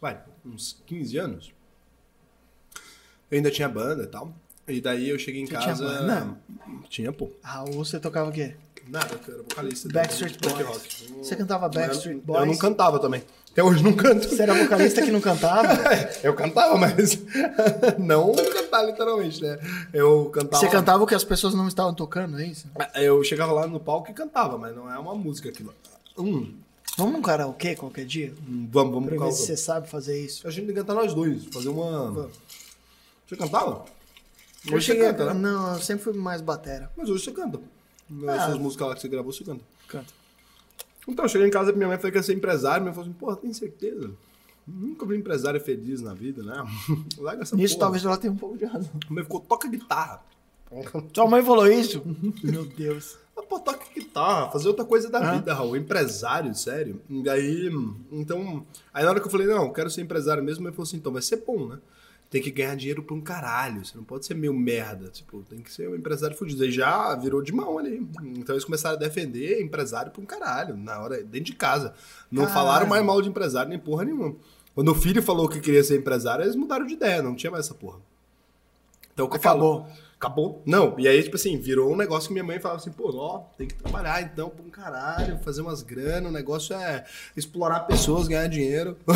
Vai, 0.00 0.20
uns 0.44 0.80
15 0.86 1.16
anos. 1.18 1.52
Eu 3.30 3.36
ainda 3.36 3.50
tinha 3.50 3.68
banda 3.68 4.04
e 4.04 4.06
tal. 4.06 4.32
E 4.66 4.80
daí 4.80 5.08
eu 5.08 5.18
cheguei 5.18 5.42
em 5.42 5.46
Você 5.46 5.56
tinha 5.56 5.66
casa. 5.66 5.84
banda? 5.84 6.36
Tinha, 6.88 7.12
pô. 7.12 7.30
Raul, 7.42 7.72
você 7.72 7.98
tocava 7.98 8.30
o 8.30 8.32
quê? 8.32 8.54
Nada, 8.86 9.20
eu 9.26 9.34
era 9.34 9.42
vocalista. 9.42 9.88
Backstreet 9.92 10.38
Boys. 10.40 10.66
Rock. 10.66 11.12
Você 11.18 11.36
cantava 11.36 11.68
Backstreet 11.68 12.16
eu, 12.16 12.22
Boys? 12.22 12.40
Eu 12.40 12.46
não 12.46 12.56
cantava 12.56 12.98
também. 12.98 13.22
Até 13.50 13.62
hoje 13.62 13.82
não 13.82 13.92
canto. 13.92 14.28
Você 14.28 14.42
era 14.42 14.54
vocalista 14.54 15.02
que 15.02 15.10
não 15.10 15.20
cantava? 15.20 15.68
Eu 16.22 16.32
cantava, 16.32 16.76
mas 16.76 17.18
não 17.98 18.32
cantar 18.32 18.82
literalmente, 18.84 19.42
né? 19.42 19.58
Eu 19.92 20.30
cantava. 20.30 20.62
Você 20.62 20.70
cantava 20.70 21.02
o 21.02 21.06
que 21.06 21.14
as 21.14 21.24
pessoas 21.24 21.54
não 21.54 21.66
estavam 21.66 21.92
tocando, 21.92 22.38
é 22.38 22.46
isso? 22.46 22.68
Eu 22.94 23.24
chegava 23.24 23.50
lá 23.52 23.66
no 23.66 23.80
palco 23.80 24.10
e 24.10 24.14
cantava, 24.14 24.56
mas 24.56 24.76
não 24.76 24.92
é 24.92 24.96
uma 24.96 25.14
música 25.14 25.48
aquilo. 25.48 25.74
Hum, 26.16 26.54
Vamos 26.98 27.12
num 27.14 27.22
karaokê 27.22 27.76
qualquer 27.76 28.04
dia? 28.04 28.34
vamos, 28.72 28.92
vamos 28.92 29.08
Pra 29.08 29.26
ver 29.26 29.32
se 29.32 29.46
você 29.46 29.56
sabe 29.56 29.88
fazer 29.88 30.20
isso. 30.20 30.46
A 30.46 30.50
gente 30.50 30.66
tem 30.66 30.74
que 30.74 30.80
cantar 30.80 30.94
nós 30.94 31.14
dois, 31.14 31.44
fazer 31.46 31.68
uma. 31.68 32.28
Você 33.24 33.36
cantava? 33.36 33.84
Eu 34.66 34.74
Hoje 34.76 34.86
cheguei 34.86 35.04
você 35.04 35.12
canta, 35.12 35.32
né? 35.32 35.40
Não, 35.40 35.74
eu 35.74 35.80
sempre 35.80 36.02
fui 36.02 36.12
mais 36.12 36.40
batera. 36.40 36.90
Mas 36.96 37.08
hoje 37.08 37.22
você 37.22 37.30
canta. 37.30 37.60
Ah. 38.26 38.34
Essas 38.34 38.58
músicas 38.58 38.88
lá 38.88 38.94
que 38.96 39.00
você 39.00 39.08
gravou, 39.08 39.32
você 39.32 39.44
canta. 39.44 39.62
Canta. 39.86 40.12
Então, 41.06 41.24
eu 41.24 41.28
cheguei 41.28 41.46
em 41.46 41.50
casa 41.50 41.70
e 41.70 41.74
minha 41.76 41.86
mãe 41.88 41.96
falou 41.98 42.10
que 42.10 42.18
ia 42.18 42.22
ser 42.22 42.34
empresário. 42.34 42.82
Minha 42.82 42.92
mãe 42.92 42.94
falou 42.94 43.08
assim, 43.08 43.18
porra, 43.18 43.36
tem 43.36 43.52
certeza? 43.52 44.10
Nunca 44.66 45.06
vi 45.06 45.14
um 45.14 45.18
empresário 45.18 45.60
feliz 45.60 46.00
na 46.02 46.12
vida, 46.12 46.42
né? 46.42 46.62
Larga 47.16 47.42
essa 47.44 47.54
Nisso 47.56 47.74
porra. 47.74 47.86
talvez 47.86 48.04
ela 48.04 48.16
tenha 48.18 48.32
um 48.32 48.36
pouco 48.36 48.58
de 48.58 48.64
razão. 48.64 48.90
A 49.08 49.12
mãe 49.12 49.22
ficou, 49.22 49.40
toca 49.40 49.68
guitarra. 49.68 50.22
Sua 51.14 51.26
mãe 51.26 51.42
falou 51.42 51.70
isso? 51.70 52.02
Meu 52.42 52.66
Deus. 52.66 53.16
Pô, 53.42 53.58
toca 53.60 53.84
guitarra, 53.94 54.50
fazer 54.50 54.68
outra 54.68 54.84
coisa 54.84 55.08
da 55.10 55.32
vida, 55.34 55.54
Raul. 55.54 55.76
Empresário, 55.76 56.54
sério. 56.54 57.00
E 57.08 57.28
aí, 57.28 57.70
então. 58.12 58.66
Aí 58.92 59.04
na 59.04 59.10
hora 59.10 59.20
que 59.20 59.26
eu 59.26 59.30
falei, 59.30 59.46
não, 59.46 59.64
eu 59.64 59.72
quero 59.72 59.88
ser 59.90 60.02
empresário 60.02 60.42
mesmo, 60.42 60.66
ele 60.66 60.72
falou 60.74 60.86
assim, 60.86 60.96
então 60.96 61.12
vai 61.12 61.22
ser 61.22 61.36
bom, 61.46 61.66
né? 61.68 61.78
Tem 62.30 62.42
que 62.42 62.50
ganhar 62.50 62.74
dinheiro 62.76 63.02
pra 63.02 63.14
um 63.14 63.22
caralho. 63.22 63.82
Você 63.84 63.96
não 63.96 64.04
pode 64.04 64.26
ser 64.26 64.34
meio 64.34 64.52
merda. 64.52 65.08
Tipo, 65.08 65.42
tem 65.48 65.60
que 65.60 65.72
ser 65.72 65.88
um 65.88 65.94
empresário 65.94 66.36
fudido. 66.36 66.62
Aí 66.62 66.70
já 66.70 67.14
virou 67.16 67.40
de 67.40 67.52
mão 67.54 67.78
ali. 67.78 68.06
Então 68.36 68.54
eles 68.54 68.66
começaram 68.66 68.96
a 68.96 68.98
defender 68.98 69.62
empresário 69.62 70.12
pra 70.12 70.20
um 70.20 70.26
caralho, 70.26 70.76
na 70.76 71.00
hora, 71.00 71.16
dentro 71.22 71.46
de 71.46 71.54
casa. 71.54 71.94
Não 72.30 72.44
Caralho. 72.44 72.54
falaram 72.66 72.86
mais 72.86 73.02
mal 73.02 73.22
de 73.22 73.30
empresário 73.30 73.70
nem 73.70 73.78
porra 73.78 74.04
nenhuma. 74.04 74.36
Quando 74.74 74.90
o 74.92 74.94
filho 74.94 75.22
falou 75.22 75.48
que 75.48 75.58
queria 75.58 75.82
ser 75.82 75.98
empresário, 75.98 76.44
eles 76.44 76.54
mudaram 76.54 76.84
de 76.84 76.92
ideia, 76.92 77.22
não 77.22 77.34
tinha 77.34 77.50
mais 77.50 77.64
essa 77.64 77.74
porra. 77.74 77.98
Então 79.14 79.24
o 79.24 79.30
que 79.30 79.36
eu 79.36 79.40
falo- 79.40 79.86
Acabou. 80.18 80.60
Não, 80.66 80.98
e 80.98 81.06
aí, 81.06 81.22
tipo 81.22 81.36
assim, 81.36 81.56
virou 81.56 81.92
um 81.92 81.96
negócio 81.96 82.26
que 82.26 82.32
minha 82.32 82.42
mãe 82.42 82.58
falava 82.58 82.80
assim, 82.80 82.90
pô, 82.90 83.14
ó, 83.14 83.38
tem 83.56 83.68
que 83.68 83.74
trabalhar 83.74 84.20
então 84.20 84.50
pra 84.50 84.64
um 84.64 84.68
caralho, 84.68 85.38
fazer 85.44 85.60
umas 85.60 85.80
grana, 85.80 86.28
o 86.28 86.32
negócio 86.32 86.74
é 86.74 87.04
explorar 87.36 87.80
pessoas, 87.80 88.26
ganhar 88.26 88.48
dinheiro. 88.48 88.96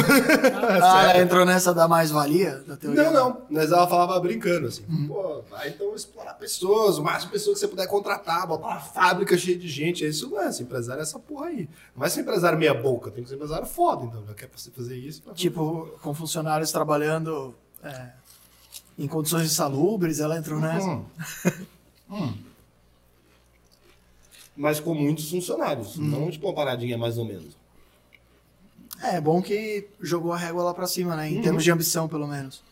Ah, 0.84 1.10
ela 1.10 1.22
entrou 1.22 1.44
nessa 1.44 1.74
da 1.74 1.88
mais-valia? 1.88 2.62
Da 2.66 2.76
teoria? 2.76 3.04
Não, 3.04 3.12
não. 3.12 3.42
Mas 3.50 3.72
ela 3.72 3.86
falava 3.88 4.18
brincando, 4.20 4.68
assim. 4.68 4.84
Pô, 5.08 5.42
vai 5.50 5.70
então 5.70 5.94
explorar 5.94 6.34
pessoas, 6.34 6.98
o 6.98 7.02
máximo 7.02 7.32
pessoas 7.32 7.54
que 7.54 7.60
você 7.60 7.68
puder 7.68 7.86
contratar, 7.88 8.46
botar 8.46 8.66
uma 8.66 8.80
fábrica 8.80 9.36
cheia 9.36 9.58
de 9.58 9.68
gente. 9.68 10.06
Isso 10.06 10.30
não 10.30 10.40
é 10.40 10.52
ser 10.52 10.62
empresário, 10.62 11.00
é 11.00 11.02
essa 11.02 11.18
porra 11.18 11.46
aí. 11.46 11.68
Não 11.94 12.00
vai 12.00 12.10
ser 12.10 12.20
empresário 12.20 12.58
meia 12.58 12.74
boca, 12.74 13.10
tem 13.10 13.24
que 13.24 13.28
ser 13.28 13.36
empresário 13.36 13.66
foda, 13.66 14.04
então. 14.04 14.24
Já 14.26 14.34
quer 14.34 14.48
você 14.54 14.70
fazer 14.70 14.96
isso. 14.96 15.22
vai 15.24 15.34
Tipo, 15.34 15.98
com 16.00 16.14
funcionários 16.14 16.70
trabalhando 16.70 17.54
é, 17.82 18.10
em 18.98 19.06
condições 19.08 19.46
insalubres, 19.46 20.20
ela 20.20 20.36
entrou 20.38 20.60
nessa. 20.60 20.86
Hum. 20.88 21.04
Hum. 22.10 22.34
Mas 24.56 24.78
com 24.80 24.94
muitos 24.94 25.30
funcionários, 25.30 25.96
não 25.96 26.30
tipo 26.30 26.46
uma 26.46 26.54
paradinha 26.54 26.98
mais 26.98 27.16
ou 27.18 27.24
menos. 27.24 27.56
É, 29.02 29.20
bom 29.20 29.42
que 29.42 29.88
jogou 30.00 30.32
a 30.32 30.36
régua 30.36 30.62
lá 30.62 30.74
pra 30.74 30.86
cima, 30.86 31.16
né? 31.16 31.28
Em 31.30 31.36
Uhum. 31.36 31.42
termos 31.42 31.64
de 31.64 31.70
ambição, 31.72 32.06
pelo 32.08 32.26
menos. 32.26 32.62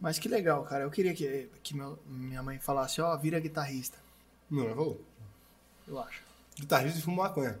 Mas 0.00 0.18
que 0.18 0.28
legal, 0.28 0.64
cara. 0.64 0.84
Eu 0.84 0.90
queria 0.90 1.12
que, 1.14 1.48
que 1.62 1.74
meu- 1.76 1.98
minha 2.06 2.42
mãe 2.42 2.58
falasse, 2.58 3.00
ó, 3.00 3.14
vira 3.16 3.38
guitarrista. 3.38 3.98
Não, 4.50 4.64
ela 4.64 4.74
falou. 4.74 5.00
Eu 5.86 5.98
acho. 6.00 6.22
Guitarrista 6.58 6.98
e 6.98 7.02
fuma 7.02 7.24
maconha. 7.24 7.58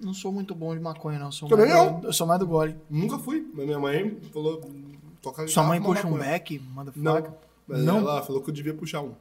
Não 0.00 0.12
sou 0.14 0.30
muito 0.32 0.54
bom 0.54 0.74
de 0.74 0.80
maconha, 0.80 1.18
não. 1.18 1.32
Sou 1.32 1.48
Também 1.48 1.66
mais 1.68 1.78
não. 1.78 2.00
do- 2.00 2.06
eu 2.08 2.12
sou 2.12 2.26
mais 2.26 2.38
do 2.40 2.46
gole. 2.46 2.76
Nunca 2.90 3.18
fui, 3.18 3.46
mas 3.54 3.64
minha 3.66 3.78
mãe 3.78 4.16
falou. 4.32 4.60
Toca 5.22 5.46
Sua 5.48 5.62
mãe 5.64 5.80
puxa 5.80 6.06
um 6.06 6.10
maconha. 6.12 6.30
beck, 6.32 6.58
manda 6.74 6.92
Não. 6.94 7.14
faca. 7.14 7.34
Mas 7.66 7.80
Não? 7.82 7.98
ela 7.98 8.22
falou 8.22 8.42
que 8.42 8.50
eu 8.50 8.54
devia 8.54 8.74
puxar 8.74 9.00
um. 9.02 9.12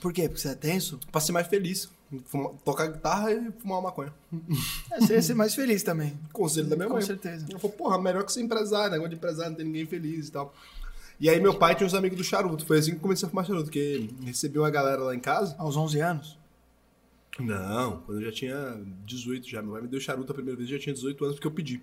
Por 0.00 0.12
quê? 0.12 0.28
Porque 0.28 0.40
você 0.40 0.48
é 0.50 0.54
tenso? 0.54 0.98
Pra 1.10 1.20
ser 1.20 1.32
mais 1.32 1.46
feliz. 1.48 1.88
Fuma- 2.24 2.50
tocar 2.64 2.86
guitarra 2.86 3.30
e 3.32 3.50
fumar 3.58 3.78
uma 3.78 3.88
maconha. 3.90 4.14
É, 4.92 5.00
você 5.00 5.14
ia 5.14 5.22
ser 5.22 5.34
mais 5.34 5.54
feliz 5.54 5.82
também. 5.82 6.18
Conselho 6.32 6.66
da 6.68 6.76
minha 6.76 6.88
Com 6.88 6.94
mãe. 6.94 7.02
certeza. 7.02 7.44
Ela 7.50 7.58
falou, 7.58 7.76
porra, 7.76 8.00
melhor 8.00 8.24
que 8.24 8.32
ser 8.32 8.40
empresário, 8.40 8.92
negócio 8.92 9.10
de 9.10 9.16
empresário, 9.16 9.50
não 9.50 9.56
tem 9.56 9.66
ninguém 9.66 9.84
feliz 9.86 10.28
e 10.28 10.32
tal. 10.32 10.54
E 11.20 11.28
aí 11.28 11.38
meu 11.40 11.54
pai 11.58 11.74
tinha 11.74 11.86
uns 11.86 11.94
amigos 11.94 12.16
do 12.16 12.24
charuto. 12.24 12.64
Foi 12.64 12.78
assim 12.78 12.92
que 12.92 12.96
eu 12.96 13.00
comecei 13.00 13.26
a 13.26 13.30
fumar 13.30 13.44
charuto, 13.44 13.64
porque 13.64 14.08
recebi 14.24 14.58
uma 14.58 14.70
galera 14.70 15.02
lá 15.02 15.14
em 15.14 15.20
casa. 15.20 15.54
Aos 15.58 15.76
11 15.76 16.00
anos? 16.00 16.38
Não, 17.38 18.00
quando 18.02 18.20
eu 18.20 18.24
já 18.26 18.32
tinha 18.32 18.80
18 19.04 19.48
já. 19.48 19.62
Meu 19.62 19.72
pai 19.72 19.82
me 19.82 19.88
deu 19.88 20.00
charuto 20.00 20.32
a 20.32 20.34
primeira 20.34 20.56
vez, 20.56 20.68
eu 20.70 20.76
já 20.76 20.82
tinha 20.82 20.94
18 20.94 21.24
anos 21.24 21.36
porque 21.36 21.46
eu 21.46 21.52
pedi. 21.52 21.80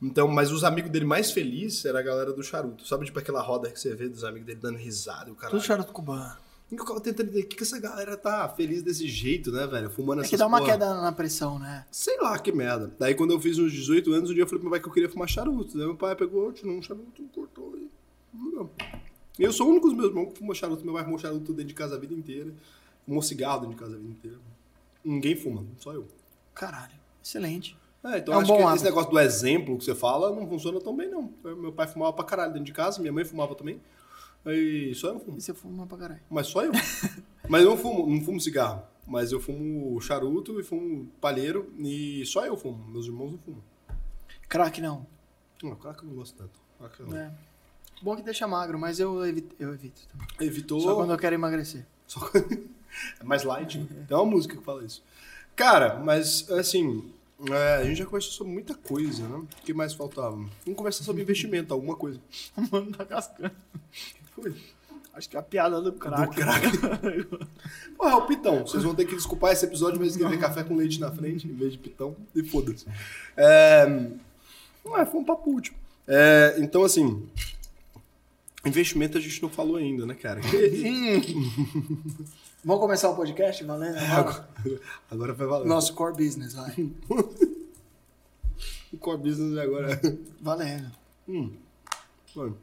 Então, 0.00 0.28
mas 0.28 0.52
os 0.52 0.62
amigos 0.62 0.90
dele 0.90 1.04
mais 1.06 1.30
felizes 1.30 1.84
era 1.84 1.98
a 1.98 2.02
galera 2.02 2.32
do 2.32 2.42
charuto. 2.42 2.86
Sabe, 2.86 3.06
tipo 3.06 3.18
aquela 3.18 3.40
roda 3.40 3.70
que 3.70 3.80
você 3.80 3.94
vê 3.94 4.08
dos 4.08 4.24
amigos 4.24 4.46
dele 4.46 4.60
dando 4.60 4.76
risada 4.78 5.30
e 5.30 5.32
o 5.32 5.36
cara. 5.36 5.50
Tudo 5.50 5.62
charuto 5.62 5.92
cubano. 5.92 6.36
E 6.70 6.74
eu 6.74 6.80
ficava 6.80 7.00
tentando 7.00 7.28
entender 7.28 7.44
que, 7.44 7.56
que 7.56 7.62
essa 7.62 7.78
galera 7.78 8.16
tá 8.16 8.48
feliz 8.48 8.82
desse 8.82 9.06
jeito, 9.06 9.52
né, 9.52 9.66
velho? 9.68 9.88
Fumando 9.88 10.18
É 10.18 10.20
essas 10.22 10.30
que 10.30 10.36
dá 10.36 10.46
uma 10.48 10.58
porra. 10.58 10.72
queda 10.72 11.00
na 11.00 11.12
pressão, 11.12 11.58
né? 11.60 11.86
Sei 11.92 12.16
lá, 12.20 12.36
que 12.38 12.50
merda. 12.52 12.92
Daí 12.98 13.14
quando 13.14 13.30
eu 13.30 13.40
fiz 13.40 13.56
uns 13.58 13.72
18 13.72 14.12
anos, 14.12 14.30
um 14.30 14.34
dia 14.34 14.42
eu 14.42 14.46
falei 14.46 14.58
pro 14.60 14.64
meu 14.68 14.70
pai 14.72 14.80
que 14.80 14.88
eu 14.88 14.92
queria 14.92 15.08
fumar 15.08 15.28
charuto. 15.28 15.78
Daí 15.78 15.86
meu 15.86 15.96
pai 15.96 16.14
pegou, 16.16 16.52
tirou 16.52 16.76
um 16.76 16.82
charuto, 16.82 17.22
cortou 17.32 17.74
e... 17.78 17.88
Não. 18.34 18.68
Eu 19.38 19.52
sou 19.52 19.68
o 19.68 19.70
único 19.70 19.86
dos 19.88 19.96
meus 19.96 20.08
irmãos 20.08 20.32
que 20.32 20.38
fumou 20.38 20.54
charuto. 20.54 20.84
Meu 20.84 20.92
pai 20.94 21.04
fumou 21.04 21.18
charuto 21.18 21.52
dentro 21.52 21.68
de 21.68 21.74
casa 21.74 21.94
a 21.94 21.98
vida 21.98 22.12
inteira. 22.12 22.52
Fumou 23.06 23.22
cigarro 23.22 23.60
dentro 23.60 23.76
de 23.76 23.80
casa 23.80 23.94
a 23.94 23.98
vida 23.98 24.10
inteira. 24.10 24.38
Ninguém 25.06 25.36
fuma, 25.36 25.64
só 25.78 25.92
eu. 25.92 26.06
Caralho, 26.54 26.94
excelente. 27.22 27.76
É, 28.04 28.18
então 28.18 28.34
É 28.34 28.36
um 28.36 28.40
acho 28.40 28.52
que 28.52 28.58
hábito. 28.62 28.74
esse 28.76 28.84
negócio 28.84 29.10
do 29.10 29.18
exemplo 29.18 29.78
que 29.78 29.84
você 29.84 29.94
fala 29.94 30.34
não 30.34 30.46
funciona 30.48 30.80
tão 30.80 30.96
bem, 30.96 31.08
não. 31.10 31.32
Meu 31.42 31.72
pai 31.72 31.86
fumava 31.86 32.12
pra 32.12 32.24
caralho 32.24 32.52
dentro 32.52 32.66
de 32.66 32.72
casa, 32.72 33.00
minha 33.00 33.12
mãe 33.12 33.24
fumava 33.24 33.54
também. 33.54 33.80
E 34.46 34.92
só 34.94 35.08
eu 35.08 35.18
fumo. 35.20 35.38
E 35.38 35.40
você 35.40 35.52
fuma 35.52 35.86
pra 35.86 35.98
caralho. 35.98 36.20
Mas 36.30 36.46
só 36.46 36.62
eu. 36.64 36.70
Mas 37.48 37.62
eu 37.62 37.70
não 37.70 37.76
fumo, 37.76 38.08
não 38.08 38.20
fumo 38.20 38.40
cigarro. 38.40 38.82
Mas 39.06 39.32
eu 39.32 39.40
fumo 39.40 40.00
charuto 40.00 40.60
e 40.60 40.62
fumo 40.64 41.06
palheiro. 41.20 41.72
E 41.78 42.24
só 42.26 42.44
eu 42.46 42.56
fumo. 42.56 42.84
Meus 42.88 43.06
irmãos 43.06 43.32
não 43.32 43.38
fumam. 43.38 43.62
Crack 44.48 44.80
não. 44.80 45.06
Não, 45.62 45.74
que 45.74 45.86
eu 45.86 45.94
não 46.04 46.14
gosto 46.14 46.36
tanto. 46.36 46.60
Eu 47.00 47.06
não. 47.06 47.16
É. 47.16 47.32
Bom 48.02 48.14
que 48.14 48.22
deixa 48.22 48.46
magro, 48.46 48.78
mas 48.78 49.00
eu 49.00 49.24
evito, 49.26 49.56
eu 49.58 49.72
evito 49.74 50.02
também. 50.08 50.26
Evitou. 50.40 50.80
Só 50.80 50.94
quando 50.94 51.12
eu 51.12 51.18
quero 51.18 51.34
emagrecer. 51.34 51.86
Só 52.06 52.20
quando- 52.20 52.68
é 53.20 53.24
mais 53.24 53.44
light. 53.44 53.78
né? 53.78 53.86
Tem 54.08 54.16
uma 54.16 54.26
música 54.26 54.56
que 54.56 54.62
fala 54.62 54.84
isso. 54.84 55.02
Cara, 55.54 55.98
mas 56.04 56.50
assim. 56.50 57.10
é, 57.50 57.76
a 57.76 57.84
gente 57.84 57.98
já 57.98 58.04
conversou 58.04 58.32
sobre 58.32 58.52
muita 58.52 58.74
coisa, 58.74 59.26
né? 59.26 59.36
O 59.36 59.46
que 59.64 59.72
mais 59.72 59.94
faltava? 59.94 60.36
Vamos 60.36 60.76
conversar 60.76 61.04
sobre 61.04 61.22
investimento, 61.22 61.72
alguma 61.72 61.96
coisa. 61.96 62.20
O 62.56 62.62
mano 62.70 62.92
tá 62.92 63.04
cascando. 63.04 63.54
Foi. 64.34 64.54
Acho 65.16 65.30
que 65.30 65.36
é 65.36 65.40
a 65.40 65.42
piada 65.42 65.80
do 65.80 65.94
crack. 65.94 66.26
Do 66.26 66.42
crack. 66.42 67.24
Porra, 67.96 68.10
é 68.10 68.14
o 68.14 68.26
pitão. 68.26 68.66
Vocês 68.66 68.82
vão 68.82 68.94
ter 68.94 69.06
que 69.06 69.16
desculpar 69.16 69.52
esse 69.52 69.64
episódio, 69.64 69.98
mas 69.98 70.08
escrever 70.10 70.38
café 70.38 70.62
com 70.62 70.76
leite 70.76 71.00
na 71.00 71.10
frente, 71.10 71.48
em 71.48 71.54
vez 71.54 71.72
de 71.72 71.78
pitão. 71.78 72.14
E 72.34 72.42
foda-se. 72.42 72.84
É... 73.34 74.10
Ué, 74.84 75.06
foi 75.06 75.20
um 75.20 75.24
papo 75.24 75.56
útil. 75.56 75.72
É, 76.06 76.56
então, 76.58 76.84
assim... 76.84 77.26
Investimento 78.66 79.16
a 79.16 79.20
gente 79.20 79.40
não 79.40 79.48
falou 79.48 79.76
ainda, 79.76 80.04
né, 80.04 80.14
cara? 80.14 80.40
Vamos 82.66 82.80
começar 82.80 83.10
o 83.10 83.14
podcast, 83.14 83.62
valendo? 83.62 83.96
Agora, 83.96 84.48
agora 85.08 85.32
vai 85.34 85.46
valer. 85.46 85.66
Nosso 85.68 85.94
core 85.94 86.16
business, 86.16 86.54
vai. 86.54 86.74
O 88.92 88.98
core 88.98 89.18
business 89.18 89.58
agora... 89.58 90.00
Valendo. 90.40 90.90
Hum. 91.28 91.52
Mano. 92.34 92.56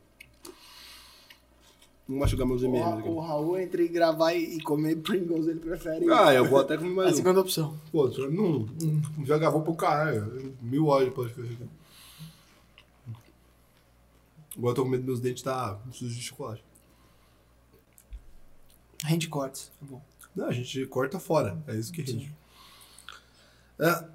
Vou 2.07 2.17
machucar 2.17 2.45
meus 2.47 2.61
O, 2.61 2.65
e-mails 2.65 2.99
aqui. 2.99 3.07
o 3.09 3.19
Raul, 3.19 3.59
entre 3.59 3.87
gravar 3.89 4.33
e 4.33 4.59
comer 4.61 4.95
Pringles, 4.97 5.47
ele 5.47 5.59
prefere 5.59 6.09
Ah, 6.11 6.33
eu 6.33 6.45
vou 6.49 6.59
até 6.59 6.75
comer 6.77 6.91
a 6.91 6.95
mais 6.95 7.13
um. 7.13 7.17
segunda 7.17 7.39
opção. 7.41 7.77
Pô, 7.91 8.07
você 8.07 8.25
não, 8.27 8.67
já 9.25 9.37
gravou 9.37 9.61
pro 9.61 9.75
caralho. 9.75 10.53
Mil 10.61 10.87
horas 10.87 11.09
de 11.09 11.13
podcast 11.13 11.53
aqui. 11.53 11.69
Agora 14.57 14.71
eu 14.71 14.75
tô 14.75 14.83
com 14.83 14.89
medo 14.89 15.01
dos 15.03 15.07
meus 15.07 15.19
dentes 15.19 15.43
tá 15.43 15.79
sujos 15.91 16.15
de 16.15 16.21
chocolate. 16.23 16.63
Rende 19.03 19.27
cortes. 19.27 19.71
É 19.81 19.85
bom. 19.85 20.01
Não, 20.35 20.47
a 20.47 20.51
gente 20.51 20.85
corta 20.87 21.19
fora. 21.19 21.57
É 21.67 21.75
isso 21.75 21.91
que 21.91 22.01
rende. 22.01 22.33
É, 23.79 24.05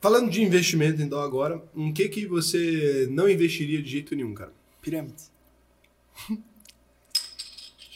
falando 0.00 0.30
de 0.30 0.42
investimento, 0.42 1.02
então, 1.02 1.20
agora, 1.20 1.62
em 1.74 1.92
que 1.92 2.08
que 2.08 2.26
você 2.26 3.08
não 3.10 3.28
investiria 3.28 3.82
de 3.82 3.90
jeito 3.90 4.14
nenhum, 4.14 4.34
cara? 4.34 4.52
Pirâmides. 4.80 5.30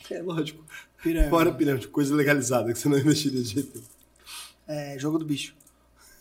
É 0.08 0.22
lógico. 0.22 0.64
Pirâmide. 1.02 1.30
Fora 1.30 1.52
pirâmide, 1.52 1.88
coisa 1.88 2.14
legalizada 2.14 2.72
que 2.72 2.78
você 2.78 2.88
não 2.88 2.96
investiria 2.96 3.42
de 3.42 3.48
jeito 3.48 3.72
nenhum. 3.74 3.86
É, 4.68 4.96
jogo 5.00 5.18
do 5.18 5.24
bicho. 5.24 5.52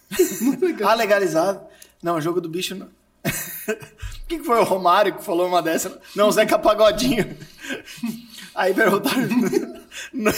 ah, 0.84 0.96
legalizado. 0.96 1.68
Não, 2.02 2.20
jogo 2.20 2.42
do 2.42 2.50
bicho 2.50 2.74
não. 2.74 2.90
Quem 4.28 4.40
que 4.40 4.44
foi 4.44 4.58
o 4.58 4.64
Romário 4.64 5.16
que 5.16 5.24
falou 5.24 5.48
uma 5.48 5.62
dessa? 5.62 6.02
Não, 6.16 6.30
o 6.30 6.32
Zeca 6.32 6.58
Pagodinho. 6.58 7.38
Aí 8.56 8.74
perguntaram. 8.74 9.30
No, 10.16 10.32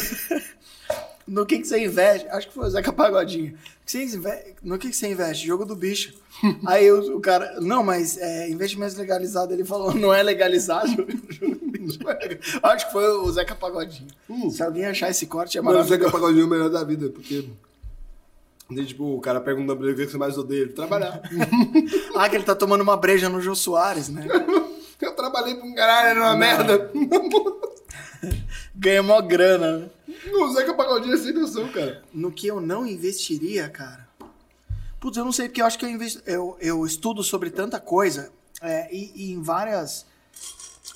no 1.28 1.46
que, 1.46 1.60
que 1.60 1.68
você 1.68 1.84
investe? 1.84 2.28
Acho 2.30 2.48
que 2.48 2.54
foi 2.54 2.66
o 2.66 2.70
Zeca 2.70 2.92
Pagodinho. 2.92 3.58
No 4.64 4.78
que, 4.78 4.90
que 4.90 4.96
você 4.96 5.08
investe? 5.08 5.46
Jogo 5.46 5.66
do 5.66 5.76
bicho. 5.76 6.14
Aí 6.66 6.92
o, 6.92 7.18
o 7.18 7.22
cara. 7.22 7.60
Não, 7.62 7.84
mas 7.84 8.18
é, 8.18 8.50
investimentos 8.50 8.96
legalizados. 8.96 9.54
Ele 9.54 9.64
falou, 9.64 9.94
não 9.94 10.14
é 10.14 10.24
legalizado. 10.24 10.90
Acho 12.64 12.88
que 12.88 12.92
foi 12.92 13.08
o 13.08 13.32
Zeca 13.32 13.56
Pagodinho. 13.56 14.08
Se 14.52 14.62
alguém 14.62 14.86
achar 14.86 15.10
esse 15.10 15.26
corte, 15.26 15.58
é 15.58 15.62
Mas 15.62 15.72
o 15.72 15.76
maravilhoso. 15.76 16.04
Zeca 16.04 16.12
Pagodinho 16.12 16.44
é 16.44 16.46
o 16.46 16.50
melhor 16.50 16.70
da 16.70 16.84
vida, 16.84 17.10
porque... 17.10 17.48
Tipo, 18.86 19.16
o 19.16 19.22
cara 19.22 19.40
pergunta 19.40 19.74
pra 19.74 19.86
ele 19.86 19.94
o 19.94 19.96
que 19.96 20.12
você 20.12 20.18
mais 20.18 20.38
odeia. 20.38 20.64
Ele, 20.64 20.74
trabalhar. 20.74 21.22
Ah, 22.14 22.28
que 22.28 22.36
ele 22.36 22.44
tá 22.44 22.54
tomando 22.54 22.82
uma 22.82 22.98
breja 22.98 23.30
no 23.30 23.40
Jô 23.40 23.56
Soares, 23.56 24.10
né? 24.10 24.28
eu 25.00 25.16
trabalhei 25.16 25.56
pra 25.56 25.66
um 25.66 25.74
caralho, 25.74 26.10
era 26.10 26.20
uma 26.20 26.36
merda. 26.36 26.92
Ganha 28.80 29.02
mó 29.02 29.20
grana, 29.22 29.78
né? 29.80 29.90
O 30.34 30.54
Zeca 30.54 30.74
Pagodinho 30.74 31.14
é 31.16 31.18
sem 31.18 31.34
noção, 31.34 31.68
cara. 31.72 32.04
No 32.14 32.32
que 32.32 32.48
eu 32.48 32.62
não 32.62 32.86
investiria, 32.86 33.68
cara. 33.70 34.08
Putz, 35.00 35.18
eu 35.18 35.26
não 35.26 35.32
sei, 35.32 35.48
porque 35.48 35.62
eu 35.62 35.66
acho 35.66 35.78
que 35.80 35.86
eu, 35.86 35.90
investi- 35.90 36.22
eu, 36.26 36.58
eu 36.60 36.86
estudo 36.86 37.24
sobre 37.24 37.50
tanta 37.50 37.80
coisa 37.80 38.32
é, 38.62 38.94
e, 38.94 39.12
e 39.16 39.32
em 39.32 39.42
várias, 39.42 40.06